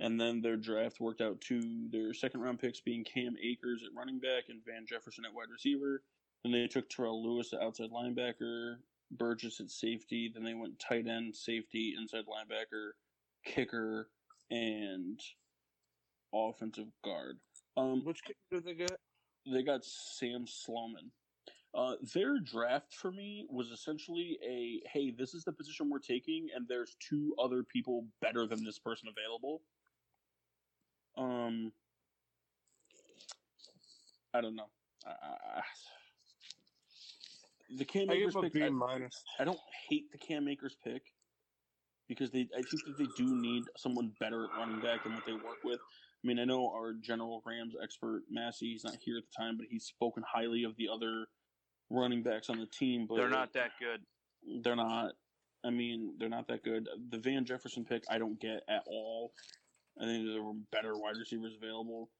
And 0.00 0.20
then 0.20 0.40
their 0.40 0.56
draft 0.56 1.00
worked 1.00 1.20
out 1.20 1.40
to 1.42 1.88
their 1.90 2.14
second 2.14 2.40
round 2.40 2.60
picks 2.60 2.80
being 2.80 3.04
Cam 3.04 3.34
Akers 3.42 3.82
at 3.84 3.96
running 3.96 4.20
back 4.20 4.44
and 4.48 4.64
Van 4.64 4.86
Jefferson 4.86 5.24
at 5.24 5.34
wide 5.34 5.50
receiver. 5.50 6.02
Then 6.44 6.52
they 6.52 6.68
took 6.68 6.88
Terrell 6.88 7.22
Lewis 7.24 7.52
at 7.52 7.60
outside 7.60 7.90
linebacker, 7.90 8.76
Burgess 9.10 9.60
at 9.60 9.70
safety. 9.70 10.30
Then 10.32 10.44
they 10.44 10.54
went 10.54 10.78
tight 10.78 11.08
end, 11.08 11.34
safety, 11.34 11.94
inside 11.98 12.24
linebacker, 12.26 12.90
kicker, 13.44 14.10
and 14.50 15.18
offensive 16.32 16.88
guard. 17.04 17.38
Um, 17.76 18.04
Which 18.04 18.22
kicker 18.22 18.38
did 18.52 18.64
they 18.64 18.74
get? 18.74 18.98
They 19.52 19.62
got 19.62 19.84
Sam 19.84 20.46
Sloman. 20.46 21.10
Uh, 21.74 21.94
their 22.14 22.38
draft 22.40 22.94
for 22.94 23.12
me 23.12 23.46
was 23.50 23.68
essentially 23.70 24.38
a 24.42 24.80
hey, 24.88 25.10
this 25.10 25.34
is 25.34 25.44
the 25.44 25.52
position 25.52 25.90
we're 25.90 25.98
taking, 25.98 26.48
and 26.54 26.66
there's 26.66 26.96
two 26.98 27.34
other 27.38 27.62
people 27.62 28.06
better 28.20 28.46
than 28.46 28.64
this 28.64 28.78
person 28.78 29.08
available. 29.08 29.62
Um, 31.16 31.72
I 34.32 34.40
don't 34.40 34.56
know. 34.56 34.68
I, 35.06 35.60
the 37.76 37.84
Cam 37.84 38.10
I 38.10 38.14
Akers 38.14 38.34
give 38.34 38.34
them 38.34 38.44
a 38.44 38.50
pick. 38.50 38.52
B 38.54 38.62
I, 38.64 38.70
minus. 38.70 39.22
I 39.38 39.44
don't 39.44 39.60
hate 39.88 40.10
the 40.10 40.18
Cam 40.18 40.48
Akers 40.48 40.76
pick 40.82 41.02
because 42.08 42.30
they. 42.30 42.48
I 42.56 42.62
think 42.62 42.84
that 42.86 42.98
they 42.98 43.08
do 43.16 43.36
need 43.36 43.64
someone 43.76 44.12
better 44.20 44.44
at 44.44 44.50
running 44.58 44.80
back 44.80 45.04
than 45.04 45.14
what 45.14 45.26
they 45.26 45.32
work 45.32 45.62
with. 45.64 45.80
I 46.24 46.26
mean, 46.26 46.38
I 46.38 46.44
know 46.44 46.68
our 46.68 46.94
general 46.94 47.42
Rams 47.46 47.74
expert 47.82 48.22
Massey. 48.30 48.72
He's 48.72 48.84
not 48.84 48.96
here 49.00 49.16
at 49.18 49.22
the 49.24 49.42
time, 49.42 49.56
but 49.56 49.66
he's 49.70 49.84
spoken 49.84 50.24
highly 50.26 50.64
of 50.64 50.76
the 50.76 50.88
other 50.88 51.26
running 51.90 52.22
backs 52.22 52.50
on 52.50 52.58
the 52.58 52.66
team. 52.66 53.06
But 53.08 53.16
They're 53.16 53.30
not 53.30 53.52
that 53.52 53.70
good. 53.78 54.00
They're 54.62 54.76
not. 54.76 55.12
I 55.64 55.70
mean, 55.70 56.14
they're 56.18 56.28
not 56.28 56.48
that 56.48 56.64
good. 56.64 56.88
The 57.10 57.18
Van 57.18 57.44
Jefferson 57.44 57.84
pick, 57.84 58.04
I 58.10 58.18
don't 58.18 58.40
get 58.40 58.62
at 58.68 58.82
all. 58.86 59.32
I 60.00 60.04
think 60.04 60.26
there 60.26 60.42
were 60.42 60.54
better 60.70 60.96
wide 60.96 61.16
receivers 61.18 61.54
available. 61.60 62.10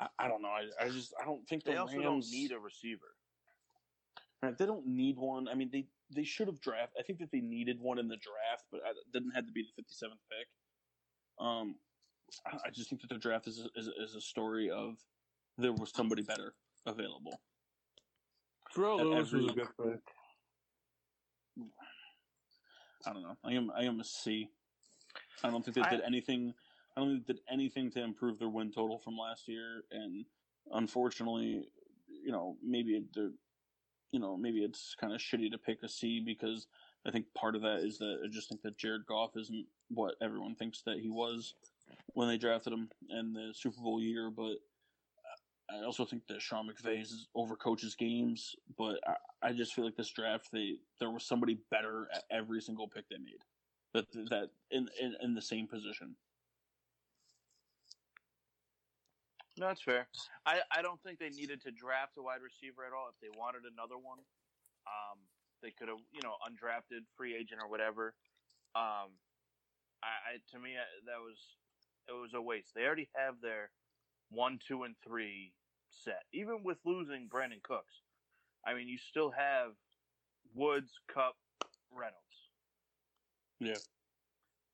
I, 0.00 0.06
I 0.18 0.28
don't 0.28 0.42
know. 0.42 0.48
I, 0.48 0.84
I 0.84 0.88
just 0.88 1.12
I 1.20 1.24
don't 1.24 1.46
think 1.48 1.64
the 1.64 1.72
They 1.72 1.76
also 1.76 1.98
Rams 1.98 2.30
don't 2.30 2.30
need 2.30 2.52
a 2.52 2.58
receiver. 2.58 3.14
Right, 4.42 4.56
they 4.58 4.66
don't 4.66 4.86
need 4.86 5.16
one. 5.16 5.48
I 5.48 5.54
mean, 5.54 5.70
they 5.72 5.86
they 6.14 6.24
should 6.24 6.48
have 6.48 6.60
draft. 6.60 6.92
I 6.98 7.02
think 7.02 7.18
that 7.20 7.30
they 7.32 7.40
needed 7.40 7.78
one 7.80 7.98
in 7.98 8.08
the 8.08 8.16
draft, 8.16 8.64
but 8.70 8.78
it 8.78 9.12
didn't 9.12 9.32
have 9.32 9.46
to 9.46 9.52
be 9.52 9.62
the 9.62 9.82
fifty 9.82 9.94
seventh 9.94 10.20
pick. 10.28 10.48
Um, 11.44 11.76
I 12.46 12.56
I 12.66 12.70
just 12.70 12.88
think 12.88 13.00
that 13.02 13.08
the 13.10 13.18
draft 13.18 13.46
is 13.46 13.60
a, 13.60 13.78
is, 13.78 13.88
a- 13.88 14.02
is 14.02 14.14
a 14.14 14.20
story 14.20 14.70
of 14.70 14.96
there 15.58 15.72
was 15.72 15.92
somebody 15.94 16.22
better 16.22 16.54
available. 16.86 17.40
Terrell 18.74 19.00
At 19.00 19.06
Lewis 19.06 19.32
was 19.32 19.44
a 19.46 19.48
every- 19.50 19.54
good 19.54 19.68
pick. 19.78 20.00
I 23.06 23.12
don't 23.12 23.22
know. 23.22 23.36
I 23.44 23.52
am 23.52 23.70
I 23.76 23.84
am 23.84 24.00
a 24.00 24.04
C. 24.04 24.48
I 25.42 25.50
don't 25.50 25.64
think 25.64 25.74
they 25.76 25.82
I- 25.82 25.90
did 25.90 26.00
anything. 26.02 26.54
I 26.96 27.00
don't 27.00 27.10
think 27.10 27.26
they 27.26 27.32
did 27.34 27.42
anything 27.50 27.90
to 27.92 28.02
improve 28.02 28.38
their 28.38 28.48
win 28.48 28.70
total 28.72 28.98
from 28.98 29.16
last 29.16 29.48
year, 29.48 29.84
and 29.90 30.24
unfortunately, 30.72 31.64
you 32.08 32.30
know, 32.30 32.56
maybe 32.62 33.04
they're, 33.14 33.32
you 34.12 34.20
know, 34.20 34.36
maybe 34.36 34.62
it's 34.64 34.94
kind 35.00 35.12
of 35.12 35.20
shitty 35.20 35.50
to 35.50 35.58
pick 35.58 35.82
a 35.82 35.88
C 35.88 36.20
because 36.24 36.68
I 37.04 37.10
think 37.10 37.26
part 37.34 37.56
of 37.56 37.62
that 37.62 37.80
is 37.80 37.98
that 37.98 38.20
I 38.24 38.28
just 38.28 38.48
think 38.48 38.62
that 38.62 38.78
Jared 38.78 39.06
Goff 39.06 39.36
isn't 39.36 39.66
what 39.88 40.14
everyone 40.22 40.54
thinks 40.54 40.82
that 40.82 41.00
he 41.00 41.10
was 41.10 41.54
when 42.14 42.28
they 42.28 42.38
drafted 42.38 42.72
him 42.72 42.88
in 43.10 43.32
the 43.32 43.52
Super 43.54 43.80
Bowl 43.80 44.00
year, 44.00 44.30
but. 44.30 44.56
I 45.70 45.82
also 45.82 46.04
think 46.04 46.26
that 46.28 46.42
Sean 46.42 46.68
McVay 46.68 47.00
is 47.00 47.26
overcoaches 47.34 47.94
games, 47.94 48.54
but 48.76 49.00
I, 49.06 49.48
I 49.48 49.52
just 49.54 49.72
feel 49.72 49.86
like 49.86 49.96
this 49.96 50.10
draft 50.10 50.50
they 50.52 50.74
there 51.00 51.10
was 51.10 51.24
somebody 51.24 51.58
better 51.70 52.06
at 52.14 52.24
every 52.30 52.60
single 52.60 52.86
pick 52.86 53.08
they 53.08 53.16
made 53.16 53.40
that 53.94 54.12
that 54.28 54.50
in 54.70 54.88
in, 55.00 55.14
in 55.22 55.34
the 55.34 55.40
same 55.40 55.66
position. 55.66 56.14
No, 59.56 59.68
that's 59.68 59.82
fair. 59.82 60.08
I, 60.44 60.58
I 60.70 60.82
don't 60.82 61.00
think 61.02 61.20
they 61.20 61.30
needed 61.30 61.62
to 61.62 61.70
draft 61.70 62.18
a 62.18 62.22
wide 62.22 62.42
receiver 62.42 62.84
at 62.84 62.92
all. 62.92 63.06
If 63.08 63.14
they 63.22 63.30
wanted 63.38 63.62
another 63.70 63.96
one, 63.96 64.18
um, 64.90 65.18
they 65.62 65.70
could 65.70 65.86
have, 65.86 66.02
you 66.12 66.22
know, 66.22 66.34
undrafted 66.42 67.06
free 67.16 67.36
agent 67.36 67.60
or 67.62 67.70
whatever. 67.70 68.14
Um, 68.74 69.14
I, 70.02 70.34
I 70.34 70.42
to 70.52 70.58
me 70.58 70.74
I, 70.74 70.84
that 71.06 71.22
was 71.22 71.38
it 72.08 72.12
was 72.12 72.34
a 72.34 72.40
waste. 72.40 72.68
They 72.74 72.82
already 72.82 73.08
have 73.16 73.34
their 73.40 73.70
one, 74.30 74.58
two, 74.66 74.82
and 74.82 74.94
three 75.06 75.52
set. 75.90 76.24
Even 76.32 76.62
with 76.64 76.78
losing 76.84 77.28
Brandin 77.28 77.62
Cooks, 77.62 77.94
I 78.66 78.74
mean, 78.74 78.88
you 78.88 78.98
still 78.98 79.30
have 79.30 79.72
Woods, 80.54 80.90
Kupp, 81.12 81.36
Reynolds. 81.92 82.18
Yeah. 83.60 83.68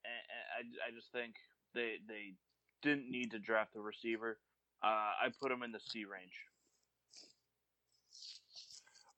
And, 0.05 0.23
and 0.59 0.75
I, 0.87 0.89
I 0.89 0.95
just 0.95 1.13
think 1.13 1.35
they 1.75 1.97
they 2.09 2.35
didn't 2.83 3.11
need 3.11 3.31
to 3.33 3.39
draft 3.39 3.77
a 3.77 3.81
receiver. 3.81 4.39
Uh, 4.83 4.87
I 4.87 5.29
put 5.41 5.51
them 5.51 5.63
in 5.63 5.73
the 5.73 5.81
C 5.81 6.05
range. 6.05 6.33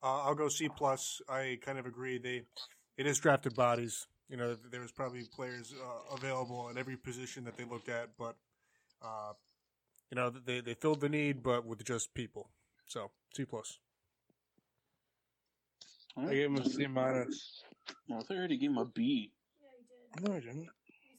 Uh, 0.02 0.22
I'll 0.22 0.34
go 0.34 0.48
C 0.48 0.68
plus. 0.68 1.20
I 1.28 1.58
kind 1.64 1.78
of 1.78 1.86
agree. 1.86 2.18
They 2.18 2.42
it 2.96 3.06
is 3.06 3.18
drafted 3.18 3.54
bodies. 3.54 4.08
You 4.28 4.36
know, 4.36 4.54
there 4.54 4.80
was 4.80 4.92
probably 4.92 5.24
players 5.24 5.74
uh, 5.74 6.14
available 6.14 6.68
at 6.70 6.76
every 6.78 6.96
position 6.96 7.44
that 7.44 7.56
they 7.56 7.64
looked 7.64 7.88
at, 7.88 8.10
but 8.18 8.36
uh, 9.02 9.32
you 10.10 10.16
know 10.16 10.30
they 10.30 10.60
they 10.60 10.74
filled 10.74 11.00
the 11.00 11.08
need, 11.08 11.42
but 11.42 11.66
with 11.66 11.84
just 11.84 12.14
people. 12.14 12.48
So 12.86 13.10
C 13.34 13.44
plus. 13.44 13.78
All 16.16 16.28
I 16.28 16.34
gave 16.34 16.46
him 16.46 16.56
a 16.56 16.64
C 16.64 16.86
minus. 16.86 17.62
No, 18.08 18.16
I 18.16 18.20
thought 18.20 18.34
I 18.34 18.38
already 18.38 18.58
gave 18.58 18.70
him 18.70 18.78
a 18.78 18.84
B. 18.84 19.32
Yeah, 19.60 19.68
you 19.78 20.22
did. 20.22 20.28
No, 20.28 20.36
I 20.36 20.40
didn't. 20.40 20.62
You 20.62 20.70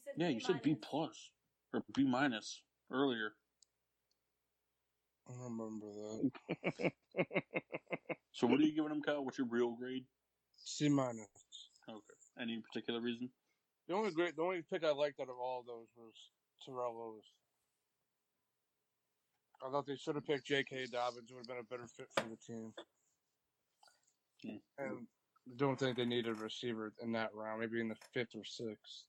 said 0.05 0.13
Yeah, 0.17 0.27
B 0.27 0.33
you 0.33 0.39
said 0.39 0.61
B 0.61 0.75
plus 0.75 1.31
or 1.73 1.83
B 1.93 2.03
minus 2.03 2.61
earlier. 2.91 3.33
I 5.27 5.31
don't 5.33 5.57
remember 5.57 5.87
that. 5.87 6.91
So 8.33 8.47
what 8.47 8.59
are 8.59 8.63
you 8.63 8.73
giving 8.75 8.91
him, 8.91 9.01
Kyle? 9.01 9.23
What's 9.23 9.37
your 9.37 9.47
real 9.47 9.71
grade? 9.71 10.05
C 10.57 10.89
minus. 10.89 11.27
Okay. 11.87 12.22
Any 12.41 12.61
particular 12.61 12.99
reason? 12.99 13.29
The 13.87 13.93
only 13.93 14.11
great, 14.11 14.35
the 14.35 14.41
only 14.41 14.63
pick 14.71 14.83
I 14.83 14.91
liked 14.91 15.19
out 15.19 15.29
of 15.29 15.35
all 15.41 15.59
of 15.59 15.65
those 15.65 15.87
was 15.97 16.13
Terrell 16.65 16.95
Lewis. 16.95 17.25
I 19.65 19.71
thought 19.71 19.85
they 19.85 19.95
should 19.95 20.15
have 20.15 20.25
picked 20.25 20.47
J.K. 20.47 20.87
Dobbins. 20.91 21.31
Would 21.31 21.39
have 21.39 21.47
been 21.47 21.57
a 21.59 21.63
better 21.63 21.87
fit 21.87 22.07
for 22.15 22.27
the 22.29 22.35
team. 22.35 22.73
Hmm. 24.43 24.57
And 24.77 25.07
I 25.47 25.51
don't 25.57 25.79
think 25.79 25.97
they 25.97 26.05
needed 26.05 26.27
a 26.27 26.33
receiver 26.33 26.93
in 27.01 27.11
that 27.13 27.29
round. 27.33 27.61
Maybe 27.61 27.79
in 27.79 27.87
the 27.87 27.95
fifth 28.13 28.35
or 28.35 28.43
sixth. 28.43 29.05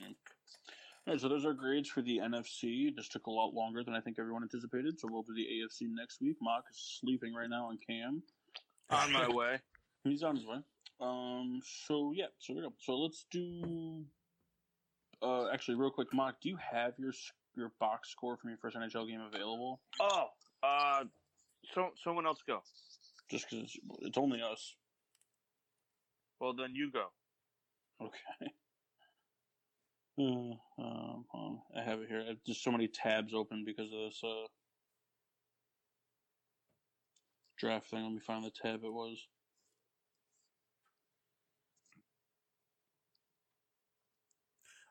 All 0.00 1.12
right, 1.12 1.20
so 1.20 1.28
those 1.28 1.44
are 1.44 1.52
grades 1.52 1.88
for 1.88 2.02
the 2.02 2.18
NFC. 2.18 2.88
It 2.88 2.96
just 2.96 3.12
took 3.12 3.26
a 3.26 3.30
lot 3.30 3.54
longer 3.54 3.84
than 3.84 3.94
I 3.94 4.00
think 4.00 4.18
everyone 4.18 4.42
anticipated. 4.42 4.98
So 4.98 5.08
we'll 5.10 5.22
do 5.22 5.34
the 5.34 5.42
AFC 5.46 5.88
next 5.88 6.20
week. 6.20 6.36
Mock 6.40 6.64
is 6.70 6.98
sleeping 7.00 7.34
right 7.34 7.48
now 7.48 7.66
on 7.66 7.78
Cam. 7.86 8.22
On 8.90 9.12
my 9.12 9.28
way. 9.28 9.58
He's 10.04 10.22
on 10.22 10.36
his 10.36 10.46
way. 10.46 10.58
Um. 11.04 11.60
So 11.86 12.12
yeah. 12.14 12.26
So 12.38 12.54
we 12.54 12.62
go. 12.62 12.72
So 12.78 12.96
let's 12.96 13.26
do. 13.30 14.04
Uh, 15.22 15.48
actually, 15.52 15.76
real 15.76 15.90
quick, 15.90 16.08
Mock, 16.12 16.36
do 16.42 16.48
you 16.48 16.58
have 16.72 16.94
your 16.98 17.12
your 17.56 17.72
box 17.80 18.10
score 18.10 18.36
from 18.36 18.50
your 18.50 18.58
first 18.58 18.76
NHL 18.76 19.08
game 19.08 19.20
available? 19.20 19.80
Oh, 20.00 20.26
uh, 20.62 21.04
so 21.74 21.90
someone 22.02 22.26
else 22.26 22.40
go. 22.46 22.60
Just 23.30 23.48
because 23.48 23.64
it's, 23.64 23.78
it's 24.00 24.18
only 24.18 24.40
us. 24.42 24.74
Well, 26.40 26.54
then 26.54 26.74
you 26.74 26.90
go. 26.90 27.06
Okay. 28.00 28.52
Uh, 30.16 30.54
um, 30.78 31.24
on. 31.34 31.58
I 31.76 31.82
have 31.82 31.98
it 31.98 32.08
here. 32.08 32.22
I 32.24 32.28
have 32.28 32.44
just 32.46 32.62
so 32.62 32.70
many 32.70 32.86
tabs 32.86 33.34
open 33.34 33.64
because 33.66 33.92
of 33.92 33.98
this 33.98 34.20
uh, 34.22 34.46
draft 37.58 37.90
thing. 37.90 38.04
Let 38.04 38.12
me 38.12 38.20
find 38.20 38.44
the 38.44 38.52
tab 38.52 38.84
it 38.84 38.92
was. 38.92 39.18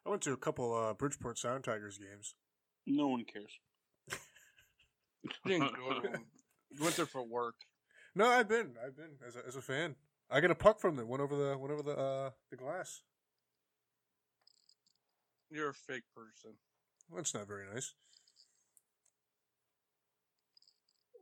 I 0.05 0.09
went 0.09 0.21
to 0.23 0.33
a 0.33 0.37
couple 0.37 0.73
uh, 0.73 0.93
Bridgeport 0.93 1.37
Sound 1.37 1.63
Tigers 1.63 1.97
games. 1.97 2.35
No 2.85 3.07
one 3.07 3.23
cares. 3.23 3.51
I 4.11 4.17
didn't 5.47 5.73
go 5.75 6.01
to 6.01 6.07
them. 6.09 6.25
Went 6.81 6.95
there 6.95 7.05
for 7.05 7.23
work. 7.23 7.55
No, 8.15 8.27
I've 8.27 8.49
been, 8.49 8.71
I've 8.85 8.95
been 8.95 9.11
as 9.25 9.35
a, 9.35 9.47
as 9.47 9.55
a 9.55 9.61
fan. 9.61 9.95
I 10.29 10.41
got 10.41 10.51
a 10.51 10.55
puck 10.55 10.79
from 10.79 10.95
them. 10.95 11.07
Went 11.07 11.21
over 11.21 11.35
the 11.35 11.57
went 11.57 11.71
over 11.71 11.83
the 11.83 11.97
uh, 11.97 12.29
the 12.49 12.57
glass. 12.57 13.01
You're 15.49 15.69
a 15.69 15.73
fake 15.73 16.03
person. 16.15 16.57
That's 17.15 17.33
not 17.33 17.47
very 17.47 17.65
nice. 17.71 17.93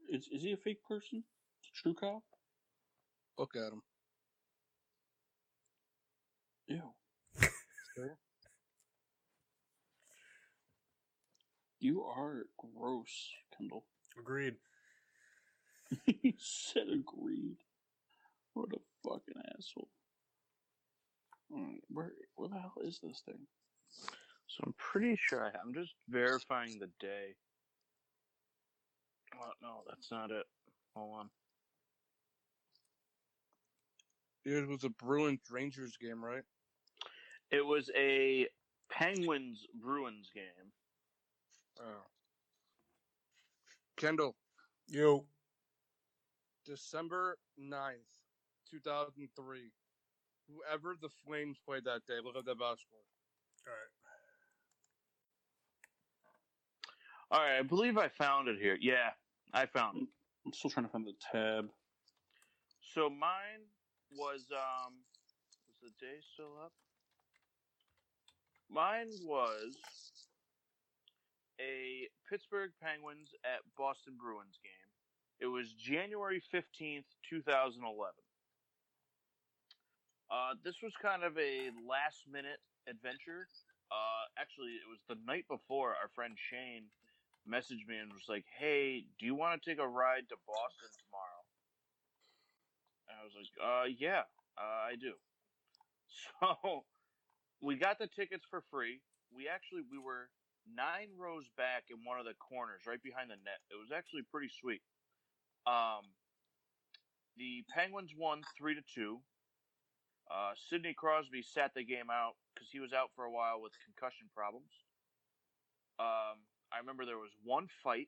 Is 0.09 0.27
is 0.31 0.43
he 0.43 0.53
a 0.53 0.57
fake 0.57 0.83
person? 0.87 1.23
True 1.75 1.93
cop? 1.93 2.23
Look 3.37 3.55
at 3.55 3.73
him. 3.73 3.81
Ew. 6.67 6.81
Okay. 7.97 8.13
You 11.81 12.03
are 12.03 12.45
gross, 12.57 13.31
Kendall. 13.57 13.83
Agreed. 14.17 14.53
you 16.05 16.33
said 16.37 16.87
agreed. 16.93 17.57
What 18.53 18.69
a 18.73 18.79
fucking 19.03 19.41
asshole. 19.57 19.89
Alright, 21.51 21.81
where 21.89 22.11
where 22.35 22.49
the 22.49 22.59
hell 22.59 22.75
is 22.83 22.99
this 23.01 23.23
thing? 23.25 23.47
So 24.47 24.63
I'm 24.63 24.75
pretty 24.77 25.17
sure 25.19 25.43
I 25.43 25.49
I'm 25.59 25.73
just 25.73 25.93
verifying 26.07 26.77
the 26.79 26.89
day. 26.99 27.33
Oh, 29.41 29.51
no, 29.61 29.81
that's 29.89 30.11
not 30.11 30.29
it. 30.29 30.45
Hold 30.95 31.19
on. 31.19 31.29
It 34.45 34.67
was 34.67 34.83
a 34.83 34.89
Bruins 34.89 35.39
Rangers 35.49 35.97
game, 35.99 36.23
right? 36.23 36.43
It 37.49 37.65
was 37.65 37.89
a 37.97 38.47
Penguins 38.91 39.65
Bruins 39.81 40.29
game. 40.33 40.71
Oh. 41.81 42.03
Kendall, 43.97 44.35
You. 44.87 45.25
December 46.65 47.37
9th, 47.59 47.95
2003. 48.69 49.71
Whoever 50.47 50.95
the 51.01 51.09
Flames 51.25 51.57
played 51.65 51.85
that 51.85 52.05
day, 52.07 52.19
look 52.23 52.35
at 52.35 52.45
the 52.45 52.55
box 52.55 52.81
score. 52.81 52.99
all 53.67 53.73
right. 53.73 53.91
All 57.31 57.39
right, 57.39 57.59
I 57.59 57.61
believe 57.63 57.97
I 57.97 58.09
found 58.09 58.47
it 58.49 58.59
here. 58.59 58.77
Yeah, 58.79 59.11
I 59.53 59.65
found 59.65 60.01
it. 60.03 60.07
I'm 60.45 60.53
still 60.53 60.69
trying 60.69 60.85
to 60.85 60.91
find 60.91 61.05
the 61.05 61.13
tab. 61.31 61.69
So 62.93 63.09
mine 63.09 63.63
was 64.11 64.47
um 64.51 64.93
was 65.67 65.77
the 65.81 66.05
day 66.05 66.19
still 66.33 66.51
up? 66.63 66.73
Mine 68.69 69.09
was 69.23 69.77
a 71.61 72.09
Pittsburgh 72.29 72.71
Penguins 72.81 73.29
at 73.45 73.61
Boston 73.77 74.17
Bruins 74.17 74.57
game. 74.65 74.89
It 75.39 75.47
was 75.47 75.73
January 75.73 76.41
15th, 76.53 77.05
2011. 77.29 77.85
Uh, 80.31 80.55
this 80.63 80.75
was 80.81 80.93
kind 81.01 81.23
of 81.23 81.37
a 81.37 81.69
last 81.85 82.25
minute 82.25 82.61
adventure. 82.87 83.45
Uh, 83.91 84.23
actually, 84.39 84.79
it 84.79 84.87
was 84.87 85.01
the 85.09 85.19
night 85.27 85.45
before 85.49 85.89
our 85.91 86.09
friend 86.15 86.37
Shane 86.39 86.87
messaged 87.43 87.85
me 87.87 87.97
and 87.97 88.13
was 88.13 88.29
like, 88.29 88.45
"Hey, 88.57 89.05
do 89.19 89.25
you 89.25 89.35
want 89.35 89.61
to 89.61 89.69
take 89.69 89.79
a 89.79 89.87
ride 89.87 90.29
to 90.29 90.37
Boston 90.47 90.89
tomorrow?" 91.03 91.43
And 93.09 93.17
I 93.19 93.23
was 93.25 93.35
like, 93.35 93.51
"Uh, 93.59 93.85
yeah, 93.99 94.23
uh, 94.57 94.87
I 94.89 94.95
do." 94.95 95.13
So 96.41 96.83
we 97.61 97.77
got 97.77 97.99
the 97.99 98.07
tickets 98.07 98.45
for 98.49 98.61
free. 98.69 98.99
We 99.31 99.47
actually 99.47 99.83
we 99.89 99.97
were 99.97 100.29
nine 100.67 101.09
rows 101.17 101.45
back 101.57 101.89
in 101.89 102.03
one 102.03 102.19
of 102.19 102.25
the 102.25 102.37
corners, 102.37 102.85
right 102.87 103.01
behind 103.01 103.29
the 103.29 103.39
net. 103.41 103.61
It 103.69 103.79
was 103.79 103.91
actually 103.91 104.23
pretty 104.29 104.49
sweet. 104.49 104.81
Um, 105.65 106.09
the 107.37 107.63
Penguins 107.73 108.11
won 108.17 108.41
three 108.57 108.75
to 108.75 108.81
two. 108.93 109.21
Uh, 110.29 110.53
Sidney 110.69 110.93
Crosby 110.93 111.43
sat 111.43 111.71
the 111.75 111.83
game 111.83 112.09
out 112.11 112.39
because 112.53 112.69
he 112.71 112.79
was 112.79 112.93
out 112.93 113.11
for 113.15 113.25
a 113.25 113.31
while 113.31 113.61
with 113.61 113.73
concussion 113.83 114.29
problems. 114.33 114.71
Um, 115.99 116.39
I 116.71 116.79
remember 116.79 117.05
there 117.05 117.19
was 117.19 117.35
one 117.43 117.67
fight. 117.83 118.07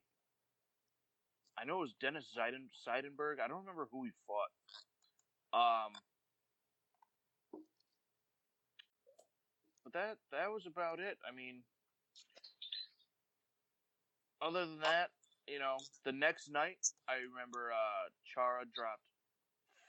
I 1.59 1.65
know 1.65 1.77
it 1.77 1.91
was 1.91 1.95
Dennis 1.99 2.25
Seiden, 2.31 2.71
Seidenberg. 2.87 3.39
I 3.43 3.47
don't 3.47 3.61
remember 3.61 3.87
who 3.91 4.05
he 4.05 4.11
fought. 4.25 4.53
Um, 5.53 5.91
but 9.83 9.93
that 9.93 10.17
that 10.31 10.49
was 10.49 10.65
about 10.65 10.99
it. 10.99 11.17
I 11.27 11.35
mean, 11.35 11.61
other 14.43 14.65
than 14.65 14.79
that, 14.79 15.09
you 15.47 15.59
know, 15.59 15.77
the 16.05 16.11
next 16.11 16.51
night 16.51 16.77
I 17.07 17.15
remember 17.31 17.71
uh, 17.71 18.09
Chara 18.25 18.65
dropped 18.75 19.03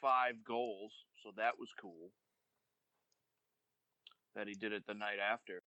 five 0.01 0.35
goals, 0.47 0.93
so 1.23 1.31
that 1.37 1.59
was 1.59 1.69
cool. 1.81 2.11
That 4.35 4.49
he 4.49 4.55
did 4.55 4.73
it 4.73 4.85
the 4.87 4.95
night 4.95 5.19
after. 5.19 5.63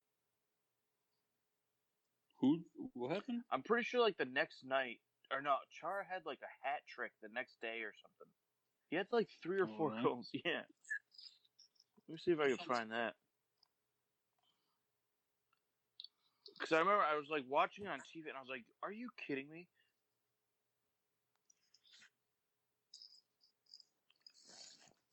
Who? 2.40 2.60
What 2.94 3.12
happened? 3.12 3.42
I'm 3.52 3.64
pretty 3.64 3.84
sure 3.84 4.02
like 4.02 4.18
the 4.18 4.26
next 4.26 4.66
night, 4.66 5.00
or 5.32 5.42
no, 5.42 5.56
Chara 5.72 6.04
had 6.08 6.22
like 6.26 6.40
a 6.44 6.68
hat 6.68 6.82
trick 6.88 7.12
the 7.22 7.30
next 7.34 7.60
day 7.62 7.82
or 7.82 7.94
something. 8.02 8.32
He 8.90 8.96
had 8.96 9.08
like 9.12 9.28
three 9.42 9.60
or 9.60 9.68
four 9.78 9.90
Alright. 9.90 10.04
goals. 10.04 10.30
Yeah. 10.46 10.62
Let 12.08 12.14
me 12.14 12.20
see 12.24 12.32
if 12.32 12.40
I 12.40 12.48
can 12.48 12.58
find 12.66 12.92
that. 12.92 13.16
Because 16.58 16.72
I 16.72 16.80
remember 16.80 17.04
I 17.04 17.16
was 17.16 17.30
like 17.30 17.46
watching 17.48 17.86
it 17.86 17.90
on 17.90 18.00
TV 18.00 18.30
and 18.30 18.38
I 18.38 18.42
was 18.42 18.50
like, 18.50 18.66
"Are 18.84 18.92
you 18.92 19.10
kidding 19.28 19.50
me?" 19.52 19.68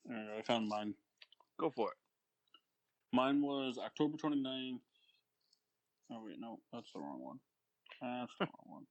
All 0.09 0.15
right, 0.17 0.39
I 0.39 0.43
found 0.43 0.69
mine. 0.69 0.95
Go 1.59 1.71
for 1.71 1.91
it. 1.93 1.99
Mine 3.13 3.43
was 3.43 3.79
October 3.79 4.17
29th. 4.17 4.81
Oh, 6.11 6.25
wait, 6.25 6.39
no, 6.39 6.61
that's 6.73 6.93
the 6.93 7.01
wrong 7.01 7.21
one. 7.23 7.41
That's 8.01 8.33
the 8.39 8.47
wrong 8.47 8.85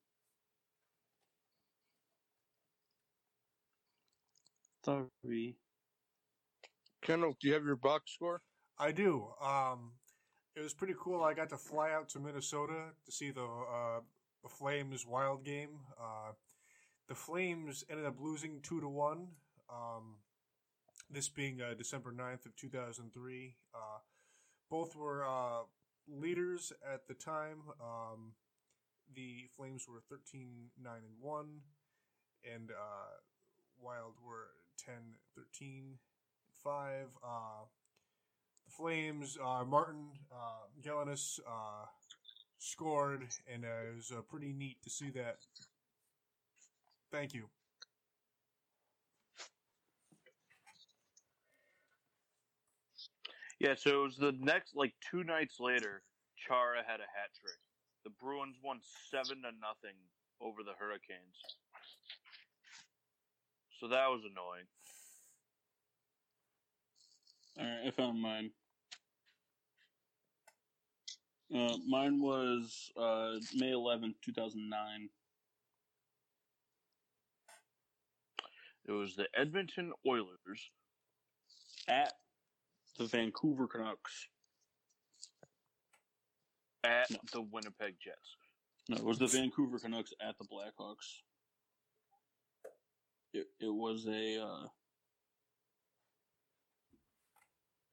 one. 4.86 5.10
Sorry. 5.24 5.58
Kendall, 7.02 7.36
do 7.40 7.48
you 7.48 7.54
have 7.54 7.66
your 7.66 7.76
box 7.76 8.14
score? 8.14 8.42
I 8.80 8.92
do. 8.92 9.28
Um, 9.42 9.94
it 10.56 10.62
was 10.62 10.74
pretty 10.74 10.96
cool. 11.00 11.24
I 11.24 11.34
got 11.34 11.50
to 11.50 11.58
fly 11.58 11.92
out 11.92 12.10
to 12.10 12.20
Minnesota 12.20 12.92
to 13.06 13.12
see 13.12 13.32
the 13.32 13.44
uh, 13.44 14.00
Flames 14.48 15.06
Wild 15.06 15.44
game. 15.44 15.80
Uh, 16.00 16.34
the 17.08 17.16
Flames 17.16 17.84
ended 17.90 18.06
up 18.06 18.16
losing 18.20 18.62
two 18.62 18.80
to 18.82 18.88
one. 18.88 19.28
Um, 19.70 20.18
this 21.10 21.30
being 21.30 21.62
uh, 21.62 21.74
December 21.78 22.12
9th 22.12 22.46
of 22.46 22.56
two 22.56 22.70
thousand 22.70 23.14
three. 23.14 23.56
Uh, 23.74 24.00
both 24.70 24.96
were 24.96 25.26
uh, 25.26 25.64
leaders 26.08 26.72
at 26.92 27.08
the 27.08 27.14
time. 27.14 27.60
Um, 27.82 28.34
the 29.16 29.50
Flames 29.56 29.86
were 29.88 30.02
13 30.10 30.70
9 30.82 30.94
and 30.96 31.22
1 31.22 31.46
and 32.52 32.72
uh, 32.72 33.20
Wild 33.80 34.16
were 34.26 34.56
10 34.84 34.96
13 35.36 36.00
5 36.64 37.06
uh, 37.24 37.38
the 37.82 37.83
Flames 38.78 39.38
uh, 39.44 39.64
Martin 39.64 40.08
uh, 40.32 40.66
Gelinas 40.82 41.40
uh, 41.48 41.86
scored 42.60 43.28
and 43.52 43.66
uh, 43.66 43.90
it 43.92 43.96
was 43.96 44.12
uh, 44.12 44.22
pretty 44.22 44.54
neat 44.54 44.78
to 44.84 44.90
see 44.90 45.10
that 45.12 45.38
thank 47.12 47.34
you 47.34 47.50
Yeah, 53.64 53.76
so 53.78 54.02
it 54.02 54.04
was 54.04 54.18
the 54.18 54.36
next 54.40 54.76
like 54.76 54.94
two 55.10 55.24
nights 55.24 55.56
later. 55.62 56.04
Chara 56.36 56.84
had 56.86 57.00
a 57.00 57.08
hat 57.08 57.32
trick. 57.40 57.56
The 58.04 58.10
Bruins 58.10 58.58
won 58.62 58.80
seven 59.10 59.38
to 59.38 59.52
nothing 59.62 59.96
over 60.42 60.64
the 60.64 60.74
Hurricanes. 60.78 61.40
So 63.80 63.88
that 63.88 64.08
was 64.10 64.22
annoying. 64.30 64.68
All 67.58 67.64
right, 67.64 67.88
I 67.88 67.92
found 67.92 68.22
mine. 68.22 68.52
Uh, 71.54 71.78
mine 71.88 72.20
was 72.20 72.92
uh, 72.98 73.34
May 73.56 73.72
11th, 73.72 74.16
2009. 74.24 75.10
It 78.86 78.92
was 78.92 79.16
the 79.16 79.28
Edmonton 79.38 79.94
Oilers 80.06 80.72
At 81.88 82.12
the 82.98 83.06
Vancouver 83.06 83.68
Canucks. 83.68 84.28
at 86.84 87.10
No. 87.12 87.18
the 87.32 87.42
Winnipeg 87.42 87.96
Jets. 88.04 88.36
No, 88.90 88.98
it 88.98 89.04
was 89.04 89.20
the 89.20 89.28
Vancouver 89.28 89.80
Canucks 89.80 90.12
at 90.22 90.38
the 90.38 90.46
Blackhawks. 90.46 91.22
It 93.34 93.48
it 93.60 93.74
was 93.74 94.06
a 94.08 94.44
uh, 94.44 94.68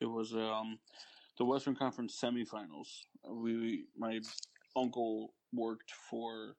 it 0.01 0.07
was 0.07 0.35
um 0.35 0.79
the 1.39 1.45
Western 1.45 1.75
Conference 1.75 2.19
semifinals. 2.23 3.05
We 3.29 3.85
my 3.97 4.21
uncle 4.77 5.35
worked 5.53 5.93
for 6.11 6.57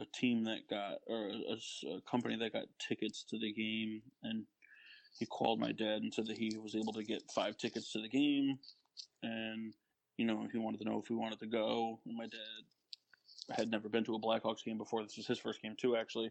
a 0.00 0.04
team 0.14 0.44
that 0.44 0.68
got 0.68 0.98
or 1.06 1.30
a 1.30 2.00
company 2.10 2.36
that 2.36 2.52
got 2.52 2.64
tickets 2.78 3.24
to 3.30 3.38
the 3.38 3.52
game, 3.52 4.02
and 4.22 4.44
he 5.18 5.26
called 5.26 5.60
my 5.60 5.72
dad 5.72 6.02
and 6.02 6.12
said 6.12 6.26
that 6.26 6.38
he 6.38 6.56
was 6.58 6.74
able 6.74 6.92
to 6.94 7.04
get 7.04 7.30
five 7.34 7.56
tickets 7.56 7.92
to 7.92 8.00
the 8.00 8.08
game, 8.08 8.58
and 9.22 9.74
you 10.16 10.24
know 10.24 10.46
he 10.50 10.58
wanted 10.58 10.78
to 10.78 10.84
know 10.84 11.00
if 11.02 11.10
we 11.10 11.16
wanted 11.16 11.40
to 11.40 11.46
go. 11.46 12.00
And 12.06 12.16
my 12.16 12.26
dad 12.26 13.56
had 13.56 13.70
never 13.70 13.88
been 13.88 14.04
to 14.04 14.14
a 14.14 14.20
Blackhawks 14.20 14.64
game 14.64 14.78
before. 14.78 15.02
This 15.02 15.16
was 15.16 15.26
his 15.26 15.38
first 15.38 15.62
game 15.62 15.74
too, 15.76 15.96
actually. 15.96 16.30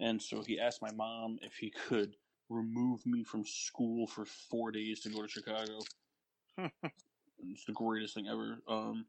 And 0.00 0.20
so 0.20 0.42
he 0.42 0.58
asked 0.58 0.82
my 0.82 0.90
mom 0.92 1.38
if 1.42 1.54
he 1.54 1.70
could 1.70 2.16
remove 2.48 3.04
me 3.06 3.24
from 3.24 3.44
school 3.44 4.06
for 4.06 4.24
four 4.24 4.70
days 4.70 5.00
to 5.00 5.08
go 5.08 5.22
to 5.22 5.28
Chicago. 5.28 5.80
It's 6.58 7.64
the 7.66 7.72
greatest 7.72 8.14
thing 8.14 8.26
ever. 8.28 8.58
Um, 8.68 9.06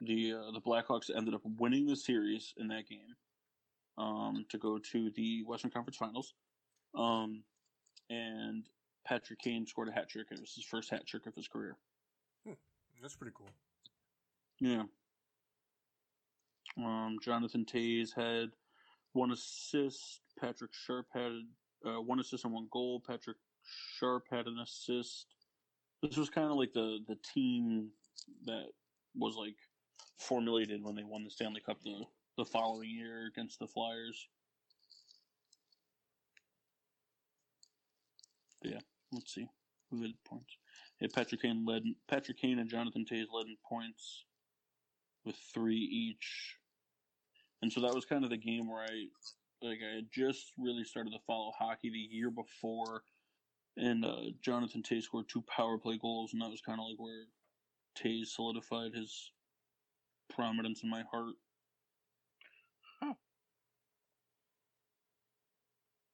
the 0.00 0.34
uh, 0.34 0.50
the 0.52 0.60
Blackhawks 0.60 1.10
ended 1.14 1.34
up 1.34 1.40
winning 1.58 1.86
the 1.86 1.96
series 1.96 2.54
in 2.58 2.68
that 2.68 2.88
game 2.88 3.16
um, 3.98 4.44
to 4.50 4.58
go 4.58 4.78
to 4.78 5.10
the 5.10 5.42
Western 5.44 5.70
Conference 5.70 5.96
Finals. 5.96 6.34
Um, 6.94 7.42
and 8.10 8.64
Patrick 9.06 9.40
Kane 9.40 9.66
scored 9.66 9.88
a 9.88 9.92
hat 9.92 10.08
trick. 10.08 10.28
It 10.30 10.40
was 10.40 10.54
his 10.54 10.64
first 10.64 10.90
hat 10.90 11.06
trick 11.06 11.26
of 11.26 11.34
his 11.34 11.48
career. 11.48 11.76
that's 13.02 13.16
pretty 13.16 13.34
cool 13.36 13.50
Yeah. 14.60 14.84
Um, 16.78 17.18
Jonathan 17.22 17.64
Toews 17.64 18.14
had 18.14 18.50
one 19.12 19.32
assist. 19.32 20.20
Patrick 20.38 20.72
Sharp 20.72 21.06
had 21.12 21.32
uh, 21.86 22.00
one 22.00 22.20
assist 22.20 22.44
and 22.44 22.52
one 22.52 22.68
goal. 22.70 23.02
Patrick 23.06 23.38
Sharp 23.98 24.24
had 24.30 24.46
an 24.46 24.58
assist. 24.58 25.35
This 26.02 26.16
was 26.16 26.30
kind 26.30 26.50
of 26.50 26.56
like 26.56 26.72
the 26.72 26.98
the 27.06 27.16
team 27.34 27.90
that 28.44 28.66
was 29.14 29.36
like 29.36 29.56
formulated 30.18 30.82
when 30.82 30.94
they 30.94 31.04
won 31.04 31.24
the 31.24 31.30
Stanley 31.30 31.60
Cup 31.60 31.78
the 31.82 32.04
the 32.36 32.44
following 32.44 32.90
year 32.90 33.26
against 33.26 33.58
the 33.58 33.66
Flyers. 33.66 34.28
But 38.60 38.72
yeah, 38.72 38.80
let's 39.12 39.34
see 39.34 39.48
who 39.90 40.12
points. 40.24 40.56
Yeah, 41.00 41.08
Patrick 41.14 41.42
Kane 41.42 41.64
led. 41.66 41.82
Patrick 42.08 42.38
Kane 42.38 42.58
and 42.58 42.70
Jonathan 42.70 43.04
Toews 43.04 43.26
led 43.32 43.46
in 43.46 43.56
points 43.68 44.24
with 45.24 45.36
three 45.52 45.76
each, 45.76 46.56
and 47.62 47.72
so 47.72 47.80
that 47.80 47.94
was 47.94 48.04
kind 48.04 48.24
of 48.24 48.30
the 48.30 48.36
game 48.36 48.68
where 48.68 48.82
I 48.82 49.06
like 49.62 49.78
I 49.82 49.96
had 49.96 50.08
just 50.12 50.52
really 50.58 50.84
started 50.84 51.10
to 51.10 51.18
follow 51.26 51.52
hockey 51.58 51.90
the 51.90 51.98
year 51.98 52.30
before, 52.30 53.02
and 53.76 54.04
uh, 54.04 54.16
Jonathan 54.42 54.82
Toews 54.82 55.02
scored 55.04 55.28
two 55.28 55.42
power 55.42 55.78
play 55.78 55.98
goals, 55.98 56.32
and 56.32 56.42
that 56.42 56.50
was 56.50 56.60
kind 56.60 56.80
of 56.80 56.86
like 56.88 56.98
where 56.98 57.26
Toews 57.98 58.28
solidified 58.28 58.94
his 58.94 59.30
prominence 60.34 60.82
in 60.82 60.90
my 60.90 61.02
heart. 61.10 61.34
Huh. 63.00 63.14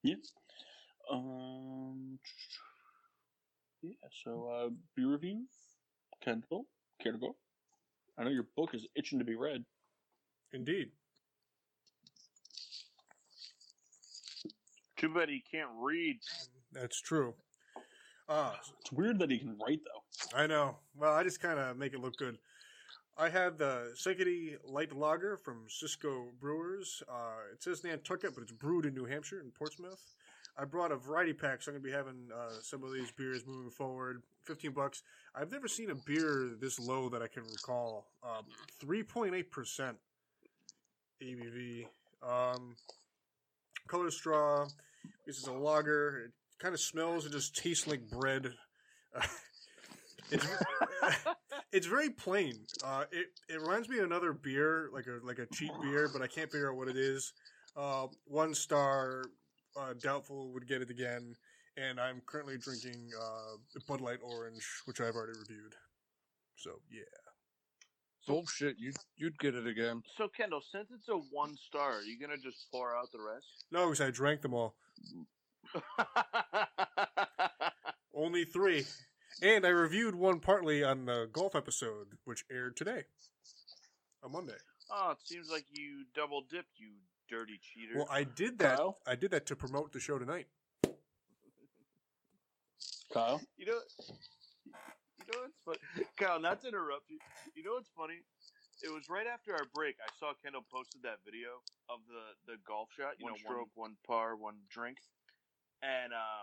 Yeah. 0.02 0.16
Um. 1.10 2.18
Yeah. 3.82 3.94
So, 4.24 4.49
uh, 4.49 4.70
beer 4.97 5.08
review. 5.12 5.47
Kendall, 6.23 6.66
care 7.02 7.12
to 7.12 7.18
go? 7.18 7.34
I 8.16 8.24
know 8.24 8.31
your 8.31 8.47
book 8.57 8.74
is 8.74 8.86
itching 8.94 9.18
to 9.18 9.24
be 9.24 9.34
read. 9.34 9.65
indeed 10.52 10.91
Too 14.97 15.12
bad 15.12 15.28
he 15.28 15.42
can't 15.50 15.70
read. 15.81 16.20
that's 16.73 17.00
true 17.00 17.34
uh, 18.33 18.52
It's 18.81 18.93
weird 18.93 19.19
that 19.19 19.31
he 19.31 19.39
can 19.39 19.57
write 19.59 19.81
though. 19.85 20.39
I 20.39 20.47
know. 20.47 20.77
Well, 20.97 21.12
I 21.12 21.23
just 21.23 21.41
kind 21.41 21.59
of 21.59 21.77
make 21.77 21.93
it 21.93 22.01
look 22.01 22.17
good. 22.17 22.39
I 23.19 23.28
had 23.28 23.59
the 23.59 23.93
Sankaty 23.94 24.57
Light 24.65 24.97
Lager 24.97 25.36
from 25.36 25.65
Cisco 25.69 26.28
Brewers. 26.41 27.02
Uh, 27.09 27.52
it 27.52 27.62
says 27.62 27.85
Nantucket, 27.85 28.35
but 28.35 28.43
it's 28.43 28.52
brewed 28.52 28.86
in 28.86 28.94
New 28.94 29.05
Hampshire 29.05 29.41
in 29.41 29.51
Portsmouth. 29.51 30.02
I 30.57 30.65
brought 30.65 30.93
a 30.93 30.97
variety 30.97 31.33
pack, 31.33 31.62
so 31.62 31.70
I'm 31.70 31.77
gonna 31.78 31.85
be 31.85 31.93
having 31.93 32.28
uh, 32.35 32.61
some 32.62 32.83
of 32.85 32.93
these 32.93 33.11
beers 33.11 33.47
moving 33.47 33.70
forward. 33.70 34.23
Fifteen 34.44 34.73
bucks. 34.73 35.02
I've 35.35 35.51
never 35.51 35.69
seen 35.69 35.91
a 35.91 35.94
beer 35.94 36.51
this 36.61 36.78
low 36.78 37.09
that 37.09 37.23
I 37.23 37.28
can 37.28 37.44
recall. 37.44 38.07
Um, 38.23 38.44
Three 38.81 39.02
point 39.02 39.35
eight 39.35 39.51
percent 39.51 39.97
ABV. 41.23 41.86
Um, 42.23 42.77
color 43.89 44.11
straw. 44.11 44.67
This 45.27 45.39
is 45.39 45.47
a 45.47 45.52
lager. 45.52 46.25
It 46.27 46.33
kind 46.62 46.74
of 46.74 46.81
smells 46.81 47.24
and 47.24 47.34
just 47.34 47.57
tastes 47.57 47.86
like 47.86 48.08
bread. 48.08 48.52
it's 50.31 50.47
it's 51.73 51.86
very 51.86 52.10
plain. 52.10 52.55
Uh, 52.84 53.05
it 53.10 53.26
it 53.49 53.60
reminds 53.60 53.89
me 53.89 53.99
of 53.99 54.05
another 54.05 54.32
beer, 54.32 54.89
like 54.94 55.07
a 55.07 55.18
like 55.26 55.39
a 55.39 55.47
cheap 55.52 55.73
beer, 55.82 56.08
but 56.12 56.23
I 56.23 56.28
can't 56.28 56.50
figure 56.50 56.70
out 56.70 56.76
what 56.76 56.89
it 56.89 56.97
is. 56.97 57.32
Uh, 57.76 58.07
one 58.24 58.55
star. 58.55 59.24
Uh, 59.74 59.94
doubtful 60.02 60.52
would 60.52 60.68
get 60.68 60.82
it 60.82 60.91
again, 60.91 61.34
and 61.78 61.99
I'm 61.99 62.20
currently 62.26 62.58
drinking 62.58 63.08
uh, 63.18 63.81
Bud 63.89 64.02
Light 64.02 64.18
Orange, 64.23 64.66
which 64.84 65.00
I've 65.00 65.15
already 65.15 65.32
reviewed. 65.39 65.73
So 66.57 66.73
yeah, 66.91 67.05
Bullshit. 68.26 68.76
You 68.78 68.92
you'd 69.16 69.39
get 69.39 69.55
it 69.55 69.66
again. 69.66 70.02
So 70.18 70.28
Kendall, 70.28 70.60
since 70.73 70.89
it's 70.94 71.08
a 71.08 71.16
one 71.34 71.57
star, 71.68 72.00
are 72.00 72.02
you 72.02 72.20
gonna 72.20 72.36
just 72.36 72.66
pour 72.70 72.94
out 72.94 73.10
the 73.12 73.18
rest? 73.20 73.47
no, 73.70 73.86
because 73.86 74.02
I 74.02 74.10
drank 74.10 74.42
them 74.42 74.52
all. 74.52 74.74
Only 78.15 78.44
three, 78.44 78.84
and 79.42 79.65
I 79.66 79.70
reviewed 79.70 80.15
one 80.15 80.39
partly 80.41 80.84
on 80.84 81.07
the 81.07 81.28
golf 81.32 81.57
episode, 81.57 82.08
which 82.24 82.44
aired 82.50 82.76
today. 82.76 83.05
on 84.23 84.32
Monday. 84.32 84.57
Oh, 84.91 85.12
it 85.12 85.18
seems 85.24 85.50
like 85.50 85.65
you 85.73 86.05
double 86.15 86.42
dipped, 86.42 86.78
you 86.78 86.89
dirty 87.28 87.58
cheater. 87.62 87.94
Well, 87.97 88.08
I 88.10 88.24
did 88.24 88.58
that. 88.58 88.76
Kyle? 88.76 88.99
I 89.07 89.15
did 89.16 89.31
that 89.31 89.47
to 89.47 89.57
promote 89.57 89.92
the 89.92 90.00
show 90.00 90.18
tonight. 90.18 90.47
Kyle? 93.12 93.41
You 93.57 93.66
know, 93.66 93.78
you 94.66 95.24
know 95.32 95.41
what's 95.41 95.58
funny, 95.65 95.78
Kyle? 96.18 96.41
Not 96.41 96.60
to 96.62 96.68
interrupt 96.68 97.08
you. 97.10 97.18
You 97.57 97.65
know 97.65 97.73
what's 97.74 97.91
funny? 97.97 98.20
It 98.84 98.92
was 98.92 99.08
right 99.08 99.26
after 99.26 99.52
our 99.55 99.65
break. 99.74 99.97
I 100.05 100.10
saw 100.18 100.32
Kendall 100.42 100.65
posted 100.70 101.02
that 101.02 101.18
video 101.24 101.62
of 101.89 102.00
the 102.08 102.52
the 102.52 102.58
golf 102.66 102.89
shot. 102.97 103.15
You 103.18 103.24
One 103.24 103.32
know, 103.32 103.39
stroke. 103.39 103.68
one, 103.74 103.92
one 103.92 103.97
par, 104.07 104.36
one 104.36 104.57
drink, 104.70 104.99
and 105.83 106.12
uh, 106.12 106.43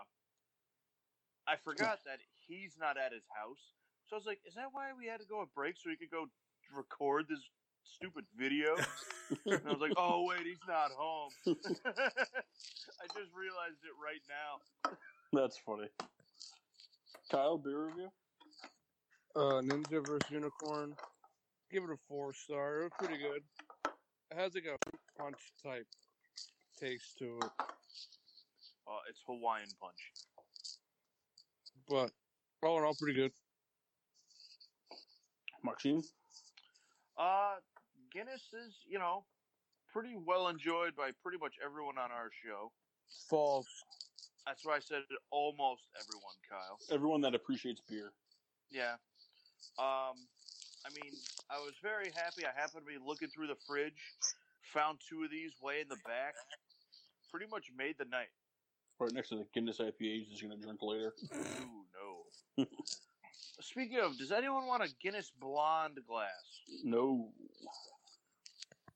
I 1.48 1.56
forgot 1.64 2.00
that 2.04 2.20
he's 2.46 2.76
not 2.78 2.96
at 2.96 3.12
his 3.12 3.24
house. 3.34 3.74
So 4.08 4.16
I 4.16 4.18
was 4.18 4.26
like, 4.26 4.40
"Is 4.46 4.54
that 4.54 4.68
why 4.72 4.92
we 4.96 5.06
had 5.06 5.20
to 5.20 5.26
go 5.26 5.40
a 5.40 5.46
break 5.54 5.76
so 5.76 5.90
we 5.90 5.96
could 5.96 6.10
go 6.10 6.26
record 6.74 7.26
this 7.28 7.40
stupid 7.84 8.24
video?" 8.36 8.76
and 9.46 9.60
I 9.66 9.72
was 9.72 9.80
like, 9.80 9.92
"Oh 9.96 10.26
wait, 10.28 10.44
he's 10.44 10.62
not 10.68 10.90
home." 10.92 11.30
I 11.46 13.06
just 13.16 13.32
realized 13.34 13.80
it 13.82 13.96
right 13.96 14.22
now. 14.28 14.60
That's 15.32 15.58
funny. 15.58 15.88
Kyle, 17.30 17.58
beer 17.58 17.86
review? 17.86 18.10
Uh, 19.36 19.62
Ninja 19.62 20.04
vs 20.04 20.28
Unicorn. 20.30 20.94
Give 21.70 21.84
it 21.84 21.90
a 21.90 21.96
four 22.08 22.34
star. 22.34 22.80
It 22.80 22.82
was 22.84 22.92
pretty 22.98 23.22
good. 23.22 23.42
It 24.32 24.36
has 24.36 24.54
like 24.54 24.64
a 24.66 24.76
punch 25.20 25.38
type 25.62 25.86
taste 26.80 27.18
to 27.18 27.38
it, 27.38 27.50
Uh, 28.90 28.98
it's 29.08 29.20
Hawaiian 29.26 29.68
Punch. 29.80 30.12
but 31.88 32.10
all 32.66 32.78
in 32.78 32.84
all, 32.84 32.94
pretty 32.94 33.14
good. 33.14 33.30
Maxime? 35.62 36.02
Uh, 37.16 37.54
Guinness 38.12 38.42
is, 38.52 38.74
you 38.88 38.98
know, 38.98 39.22
pretty 39.92 40.16
well 40.26 40.48
enjoyed 40.48 40.96
by 40.96 41.10
pretty 41.22 41.38
much 41.38 41.54
everyone 41.64 41.98
on 41.98 42.10
our 42.10 42.30
show. 42.44 42.72
False. 43.28 43.68
That's 44.46 44.64
why 44.64 44.76
I 44.76 44.80
said 44.80 45.02
almost 45.30 45.82
everyone, 45.94 46.34
Kyle. 46.48 46.78
Everyone 46.90 47.20
that 47.20 47.34
appreciates 47.34 47.80
beer. 47.88 48.10
Yeah. 48.70 48.98
Um, 49.78 50.18
I 50.82 50.90
mean, 50.90 51.12
I 51.50 51.58
was 51.58 51.74
very 51.82 52.10
happy. 52.16 52.42
I 52.42 52.58
happened 52.58 52.82
to 52.82 52.90
be 52.90 52.98
looking 52.98 53.28
through 53.28 53.46
the 53.46 53.60
fridge, 53.68 54.00
found 54.74 54.98
two 55.08 55.22
of 55.22 55.30
these 55.30 55.52
way 55.62 55.80
in 55.82 55.88
the 55.88 56.00
back. 56.06 56.34
Pretty 57.30 57.46
much 57.46 57.66
made 57.76 57.94
the 57.98 58.06
night. 58.06 58.32
Right 59.00 59.12
next 59.14 59.30
to 59.30 59.36
the 59.36 59.46
Guinness 59.54 59.78
IPAs 59.78 60.26
he's 60.28 60.42
going 60.42 60.54
to 60.54 60.62
drink 60.62 60.80
later. 60.82 61.14
Ooh, 61.34 61.84
no. 62.58 62.66
Speaking 63.60 63.98
of, 63.98 64.18
does 64.18 64.30
anyone 64.30 64.66
want 64.66 64.82
a 64.82 64.88
Guinness 65.02 65.32
blonde 65.40 65.98
glass? 66.06 66.28
No. 66.84 67.28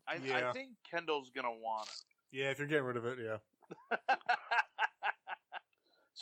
I, 0.07 0.17
Yeah. 0.17 0.51
I 0.51 0.53
think 0.53 0.71
Kendall's 0.91 1.31
gonna 1.35 1.51
want 1.51 1.89
it. 1.89 2.05
Yeah, 2.37 2.51
if 2.51 2.59
you're 2.59 2.69
getting 2.69 2.85
rid 2.85 2.97
of 2.99 3.07
it, 3.07 3.19
yeah. 3.25 3.39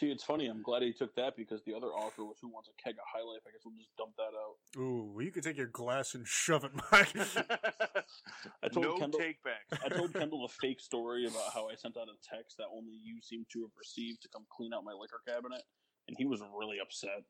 it. 0.03 0.07
See, 0.07 0.11
it's 0.11 0.25
funny. 0.25 0.47
I'm 0.49 0.63
glad 0.63 0.83
he 0.83 0.93
took 0.93 1.15
that 1.15 1.37
because 1.37 1.63
the 1.63 1.75
other 1.75 1.89
offer 1.89 2.25
was 2.25 2.37
who 2.43 2.49
wants 2.49 2.69
a 2.69 2.75
keg 2.83 2.95
of 2.99 3.07
High 3.07 3.23
Life. 3.23 3.43
I 3.47 3.55
guess 3.55 3.63
we'll 3.65 3.79
just 3.79 3.95
dump 3.97 4.13
that 4.19 4.35
out. 4.35 4.59
Ooh, 4.83 5.13
well, 5.15 5.23
you 5.23 5.31
could 5.31 5.45
take 5.45 5.57
your 5.57 5.71
glass 5.71 6.15
and 6.15 6.27
shove 6.27 6.65
it, 6.65 6.73
Mike. 6.91 7.15
I 8.63 8.69
told 8.69 8.87
no 8.87 8.99
Kendall. 8.99 9.21
takebacks. 9.21 9.79
I 9.85 9.89
told 9.89 10.13
Kendall 10.19 10.45
a 10.45 10.49
fake 10.49 10.81
story 10.81 11.27
about 11.27 11.55
how 11.55 11.69
I 11.69 11.77
sent 11.77 11.97
out 11.97 12.09
a 12.09 12.19
text 12.23 12.59
that 12.59 12.67
only 12.75 12.99
you 12.99 13.23
seem 13.23 13.47
to 13.53 13.63
have 13.63 13.75
received 13.79 14.23
to 14.23 14.29
come 14.29 14.43
clean 14.51 14.75
out 14.75 14.83
my 14.83 14.93
liquor 14.93 15.23
cabinet, 15.27 15.63
and 16.09 16.17
he 16.19 16.27
was 16.27 16.43
really 16.59 16.79
upset. 16.83 17.23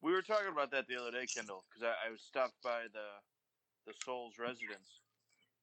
We 0.00 0.12
were 0.12 0.22
talking 0.22 0.54
about 0.54 0.70
that 0.70 0.86
the 0.86 0.94
other 0.94 1.10
day, 1.10 1.26
Kendall, 1.26 1.66
because 1.66 1.82
I, 1.82 1.94
I 2.06 2.14
was 2.14 2.22
stopped 2.22 2.54
by 2.62 2.86
the 2.92 3.18
the 3.86 3.94
Souls 4.04 4.36
residence, 4.38 5.00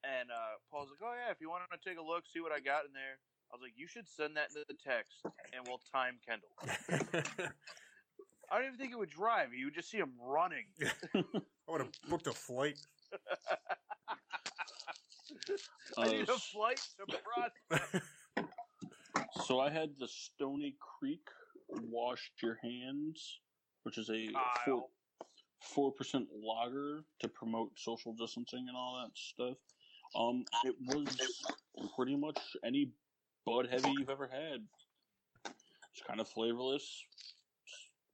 and 0.03 0.27
uh, 0.27 0.57
Paul's 0.67 0.89
like, 0.91 0.99
"Oh 1.05 1.15
yeah, 1.15 1.31
if 1.31 1.39
you 1.39 1.47
want 1.47 1.63
to 1.71 1.79
take 1.79 1.95
a 1.95 2.03
look, 2.03 2.27
see 2.27 2.41
what 2.41 2.51
I 2.51 2.59
got 2.59 2.83
in 2.83 2.91
there." 2.91 3.21
I 3.51 3.55
was 3.55 3.61
like, 3.61 3.73
"You 3.75 3.87
should 3.87 4.07
send 4.07 4.35
that 4.37 4.49
in 4.55 4.63
the 4.67 4.73
text, 4.73 5.21
and 5.53 5.65
we'll 5.67 5.79
time 5.91 6.19
Kendall." 6.27 6.49
I 8.51 8.57
don't 8.57 8.65
even 8.67 8.77
think 8.77 8.91
it 8.91 8.97
would 8.97 9.09
drive. 9.09 9.53
You 9.53 9.65
would 9.65 9.73
just 9.75 9.89
see 9.89 9.97
him 9.97 10.11
running. 10.21 10.65
I 11.15 11.23
would 11.67 11.81
have 11.81 11.91
booked 12.09 12.27
a 12.27 12.31
flight. 12.33 12.77
I 15.97 16.07
need 16.07 16.29
a 16.29 16.33
Uh, 16.33 16.37
flight 16.37 16.81
to 16.97 17.05
Brazil. 18.35 18.51
So 19.45 19.59
I 19.59 19.69
had 19.69 19.97
the 19.99 20.07
Stony 20.07 20.75
Creek 20.79 21.27
washed 21.69 22.41
Your 22.41 22.57
Hands, 22.61 23.39
which 23.83 23.97
is 23.97 24.09
a 24.09 24.27
four 24.27 24.41
Kyle. 24.65 24.89
four 25.61 25.91
percent 25.91 26.27
lager 26.33 27.03
to 27.21 27.27
promote 27.27 27.71
social 27.77 28.13
distancing 28.13 28.67
and 28.67 28.77
all 28.77 29.01
that 29.03 29.11
stuff. 29.17 29.57
Um, 30.15 30.45
it 30.63 30.75
was 30.81 31.17
pretty 31.95 32.15
much 32.15 32.39
any 32.63 32.91
Bud 33.45 33.67
Heavy 33.69 33.91
you've 33.97 34.09
ever 34.09 34.27
had. 34.27 34.61
It's 35.45 36.01
kind 36.07 36.19
of 36.19 36.27
flavorless. 36.27 37.03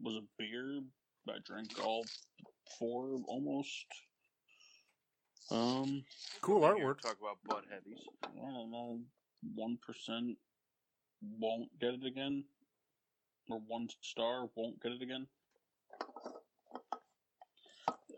Was 0.02 0.16
a 0.16 0.22
beer. 0.38 0.82
I 1.30 1.38
drank 1.46 1.72
all 1.84 2.04
four 2.78 3.20
almost. 3.28 3.86
Um, 5.52 6.04
Cool 6.42 6.62
artwork. 6.62 7.02
Talk 7.02 7.18
about 7.20 7.38
butt 7.46 7.66
heavies. 7.70 8.00
I 8.24 8.28
don't 8.52 8.72
know. 8.72 9.00
One 9.56 9.78
percent 9.86 10.38
won't 11.40 11.70
get 11.80 11.94
it 11.94 12.06
again, 12.06 12.44
or 13.50 13.60
one 13.68 13.88
star 14.02 14.48
won't 14.56 14.82
get 14.82 14.94
it 14.94 15.02
again. 15.02 15.28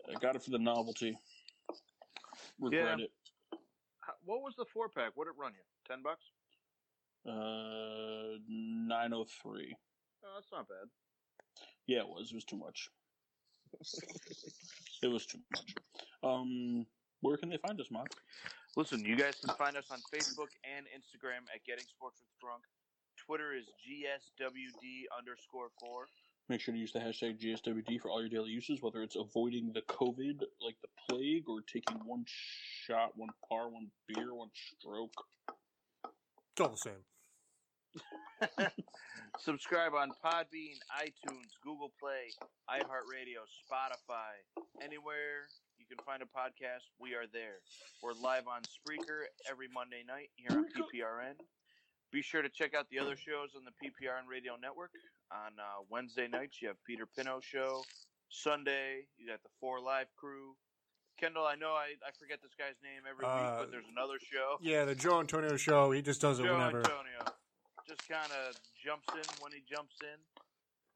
I 0.08 0.18
got 0.20 0.36
it 0.36 0.42
for 0.42 0.50
the 0.50 0.58
novelty. 0.58 1.16
Regret 2.60 2.98
Yeah. 2.98 3.04
it. 3.06 3.12
What 4.24 4.42
was 4.42 4.54
the 4.56 4.64
four 4.72 4.88
pack? 4.88 5.12
What 5.14 5.24
did 5.24 5.32
it 5.32 5.38
run 5.38 5.52
you? 5.52 5.60
Ten 5.86 6.02
bucks? 6.02 6.24
Uh, 7.26 8.38
nine 8.48 9.12
oh 9.12 9.26
three. 9.42 9.74
Oh, 10.24 10.28
that's 10.36 10.52
not 10.52 10.68
bad. 10.68 10.88
Yeah, 11.86 12.00
it 12.00 12.08
was. 12.08 12.30
It 12.30 12.34
was 12.34 12.44
too 12.44 12.56
much. 12.56 12.88
it 15.02 15.08
was 15.08 15.26
too 15.26 15.38
much. 15.52 15.74
Um, 16.22 16.86
where 17.20 17.36
can 17.36 17.48
they 17.48 17.56
find 17.56 17.80
us, 17.80 17.90
Mark? 17.90 18.08
Listen, 18.76 19.04
you 19.04 19.16
guys 19.16 19.36
can 19.44 19.54
find 19.56 19.76
us 19.76 19.86
on 19.90 19.98
Facebook 20.12 20.50
and 20.64 20.86
Instagram 20.86 21.46
at 21.54 21.64
Getting 21.64 21.84
Sports 21.84 22.20
with 22.20 22.28
Drunk. 22.40 22.62
Twitter 23.16 23.54
is 23.54 23.64
GSWD 23.80 25.04
underscore 25.16 25.68
four. 25.80 26.06
Make 26.48 26.60
sure 26.60 26.74
to 26.74 26.80
use 26.80 26.92
the 26.92 26.98
hashtag 26.98 27.40
GSWD 27.40 28.00
for 28.00 28.10
all 28.10 28.20
your 28.20 28.28
daily 28.28 28.50
uses, 28.50 28.82
whether 28.82 29.02
it's 29.02 29.16
avoiding 29.16 29.72
the 29.72 29.80
COVID 29.82 30.40
like 30.60 30.76
the 30.82 30.88
plague 31.08 31.48
or 31.48 31.62
taking 31.62 31.98
one 32.04 32.24
shot, 32.26 33.12
one 33.16 33.30
par, 33.48 33.70
one 33.70 33.86
beer, 34.08 34.34
one 34.34 34.50
stroke. 34.52 35.14
It's 36.52 36.60
all 36.60 36.68
the 36.70 36.76
same. 36.76 37.02
Subscribe 39.38 39.94
on 39.94 40.10
Podbean, 40.24 40.78
iTunes, 41.00 41.50
Google 41.62 41.92
Play, 42.00 42.30
iHeartRadio, 42.70 43.42
Spotify, 43.66 44.38
anywhere 44.82 45.48
you 45.78 45.84
can 45.96 46.04
find 46.04 46.22
a 46.22 46.26
podcast. 46.26 46.86
We 46.98 47.14
are 47.14 47.26
there. 47.32 47.60
We're 48.02 48.14
live 48.22 48.46
on 48.48 48.62
Spreaker 48.62 49.28
every 49.50 49.68
Monday 49.68 50.02
night 50.06 50.30
here 50.36 50.56
on 50.56 50.64
PPRN. 50.64 51.34
Be 52.12 52.22
sure 52.22 52.42
to 52.42 52.48
check 52.48 52.74
out 52.74 52.86
the 52.90 52.98
other 52.98 53.16
shows 53.16 53.50
on 53.56 53.64
the 53.64 53.74
PPRN 53.76 54.30
Radio 54.30 54.54
Network. 54.60 54.92
On 55.32 55.52
uh, 55.58 55.82
Wednesday 55.90 56.28
nights, 56.28 56.62
you 56.62 56.68
have 56.68 56.76
Peter 56.86 57.06
Pino 57.06 57.40
show. 57.42 57.82
Sunday, 58.30 59.06
you 59.18 59.26
got 59.26 59.42
the 59.42 59.50
Four 59.60 59.80
Live 59.80 60.06
Crew. 60.16 60.54
Kendall, 61.20 61.44
I 61.44 61.54
know 61.54 61.72
I, 61.72 61.94
I 62.06 62.10
forget 62.18 62.38
this 62.42 62.54
guy's 62.58 62.80
name 62.82 63.02
every 63.08 63.26
week, 63.26 63.34
Uh, 63.34 63.58
but 63.58 63.70
there's 63.70 63.88
another 63.90 64.18
show. 64.18 64.56
Yeah, 64.60 64.84
the 64.84 64.94
Joe 64.94 65.20
Antonio 65.20 65.56
show. 65.56 65.90
He 65.90 66.02
just 66.02 66.20
does 66.20 66.40
it 66.40 66.44
Joe 66.44 66.54
whenever. 66.54 66.78
Antonio 66.78 67.34
just 67.86 68.08
kind 68.08 68.30
of 68.32 68.54
jumps 68.84 69.08
in 69.12 69.24
when 69.42 69.52
he 69.52 69.62
jumps 69.68 69.96
in. 70.02 70.18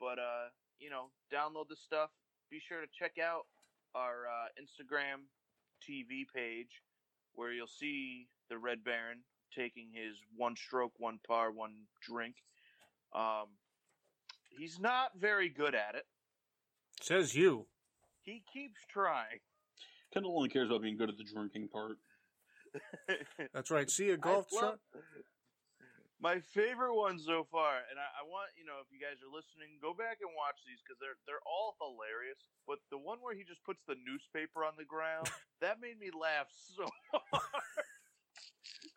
But 0.01 0.19
uh, 0.19 0.49
you 0.79 0.91
know, 0.91 1.11
download 1.33 1.69
the 1.69 1.77
stuff. 1.77 2.11
Be 2.51 2.61
sure 2.67 2.81
to 2.81 2.87
check 2.99 3.13
out 3.23 3.47
our 3.95 4.27
uh, 4.27 4.49
Instagram 4.61 5.27
TV 5.85 6.25
page 6.35 6.83
where 7.35 7.53
you'll 7.53 7.67
see 7.67 8.27
the 8.51 8.59
Red 8.59 8.83
Baron 8.85 9.19
taking 9.57 9.89
his 9.93 10.17
one 10.37 10.57
stroke, 10.57 10.93
one 10.99 11.19
par, 11.27 11.51
one 11.51 11.73
drink. 12.03 12.35
Um, 13.15 13.47
he's 14.59 14.79
not 14.79 15.13
very 15.19 15.49
good 15.49 15.75
at 15.75 15.95
it. 15.95 16.05
Says 17.01 17.35
you. 17.35 17.67
He 18.23 18.43
keeps 18.53 18.81
trying. 18.91 19.41
Kendall 20.13 20.37
only 20.37 20.49
cares 20.49 20.69
about 20.69 20.83
being 20.83 20.97
good 20.97 21.09
at 21.09 21.17
the 21.17 21.25
drinking 21.25 21.69
part. 21.69 21.97
That's 23.55 23.71
right. 23.71 23.91
See 23.91 24.11
a 24.11 24.17
golf 24.17 24.47
I 24.53 24.57
love- 24.57 24.79
shot. 24.95 25.03
My 26.19 26.43
favorite 26.51 26.99
one 26.99 27.15
so 27.23 27.47
far, 27.47 27.79
and 27.87 27.95
I, 27.95 28.23
I 28.23 28.23
want 28.27 28.51
you 28.59 28.67
know 28.67 28.83
if 28.83 28.91
you 28.91 28.99
guys 28.99 29.23
are 29.23 29.31
listening, 29.31 29.79
go 29.79 29.95
back 29.95 30.19
and 30.19 30.35
watch 30.35 30.59
these 30.67 30.83
because 30.83 30.99
they're 30.99 31.15
they're 31.31 31.43
all 31.47 31.79
hilarious. 31.79 32.43
But 32.67 32.83
the 32.91 32.99
one 32.99 33.23
where 33.23 33.39
he 33.39 33.47
just 33.47 33.63
puts 33.63 33.79
the 33.87 33.95
newspaper 34.03 34.67
on 34.67 34.75
the 34.75 34.83
ground 34.85 35.31
that 35.63 35.79
made 35.79 35.95
me 36.03 36.11
laugh 36.11 36.51
so 36.51 36.91
hard. 37.15 37.87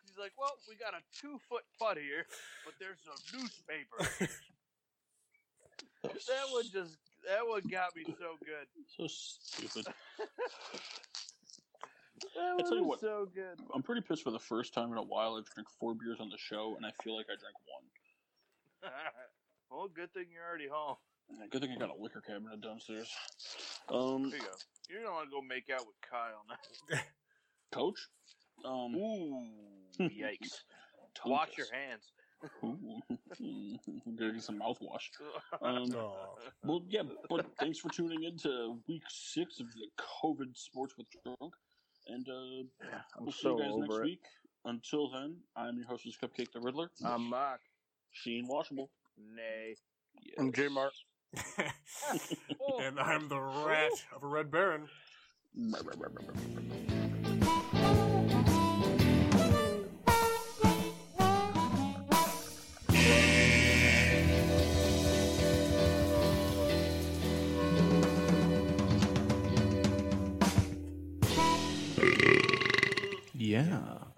He's 0.02 0.18
like, 0.18 0.34
"Well, 0.34 0.58
we 0.66 0.74
got 0.74 0.98
a 0.98 1.02
two 1.14 1.38
foot 1.46 1.62
putt 1.78 1.94
here, 1.94 2.26
but 2.66 2.74
there's 2.82 2.98
a 3.06 3.14
newspaper." 3.30 4.02
that 6.02 6.46
one 6.50 6.66
just 6.74 6.98
that 7.22 7.46
one 7.46 7.62
got 7.70 7.94
me 7.94 8.02
so 8.18 8.34
good. 8.42 8.66
So 8.98 9.06
stupid. 9.06 9.86
That 12.34 12.56
I 12.58 12.62
tell 12.62 12.76
you 12.76 12.84
what. 12.84 13.00
so 13.00 13.28
good. 13.34 13.58
I'm 13.74 13.82
pretty 13.82 14.00
pissed 14.00 14.22
for 14.22 14.30
the 14.30 14.38
first 14.38 14.74
time 14.74 14.92
in 14.92 14.98
a 14.98 15.02
while. 15.02 15.36
I've 15.36 15.44
drank 15.54 15.68
four 15.78 15.94
beers 15.94 16.18
on 16.20 16.28
the 16.28 16.38
show, 16.38 16.74
and 16.76 16.86
I 16.86 16.90
feel 17.02 17.16
like 17.16 17.26
I 17.26 17.36
drank 17.40 17.56
one. 17.66 18.92
well, 19.70 19.88
good 19.88 20.12
thing 20.12 20.26
you're 20.32 20.44
already 20.48 20.68
home. 20.70 20.96
Yeah, 21.30 21.46
Good 21.50 21.62
thing 21.62 21.70
I 21.74 21.78
got 21.78 21.90
a 21.90 22.00
liquor 22.00 22.20
cabinet 22.20 22.60
downstairs. 22.60 23.08
Um, 23.88 24.30
There 24.30 24.38
you 24.38 24.44
go. 24.44 24.50
You 24.90 25.00
don't 25.02 25.12
want 25.14 25.28
to 25.28 25.30
go 25.30 25.40
make 25.40 25.70
out 25.72 25.86
with 25.86 25.96
Kyle 26.08 26.44
now. 26.48 26.98
coach. 27.72 28.08
Um, 28.64 28.94
Ooh, 28.94 29.48
yikes! 30.00 30.60
Wash 31.24 31.48
kiss. 31.50 31.58
your 31.58 31.66
hands. 31.72 32.12
Ooh. 32.64 33.00
Gotta 34.18 34.32
get 34.32 34.42
some 34.42 34.58
mouthwash. 34.60 35.08
Um, 35.62 35.94
Aw. 35.94 36.12
well, 36.64 36.82
yeah, 36.88 37.02
but 37.28 37.46
thanks 37.58 37.78
for 37.78 37.88
tuning 37.88 38.24
in 38.24 38.36
to 38.38 38.78
week 38.88 39.02
six 39.08 39.60
of 39.60 39.66
the 39.72 39.86
COVID 40.24 40.56
Sports 40.56 40.94
with 40.98 41.06
Drunk. 41.24 41.54
And 42.06 42.26
uh, 42.28 42.88
I'm 43.16 43.24
we'll 43.24 43.32
see 43.32 43.48
you 43.48 43.58
guys 43.58 43.76
next 43.76 43.96
it. 43.96 44.02
week. 44.02 44.22
Until 44.64 45.10
then, 45.10 45.36
I'm 45.56 45.76
your 45.78 45.86
hostess, 45.86 46.16
Cupcake 46.22 46.52
the 46.52 46.60
Riddler. 46.60 46.88
I'm 47.04 47.28
Mark. 47.28 47.60
Sheen 48.12 48.46
Washable. 48.46 48.90
Nay. 49.34 49.74
Yes. 50.22 50.34
I'm 50.38 50.52
J 50.52 50.68
Mark. 50.68 50.92
and 52.80 53.00
I'm 53.00 53.28
the 53.28 53.40
rat 53.40 53.92
of 54.14 54.22
a 54.22 54.26
Red 54.26 54.50
Baron. 54.50 54.88
Yeah. 73.52 74.11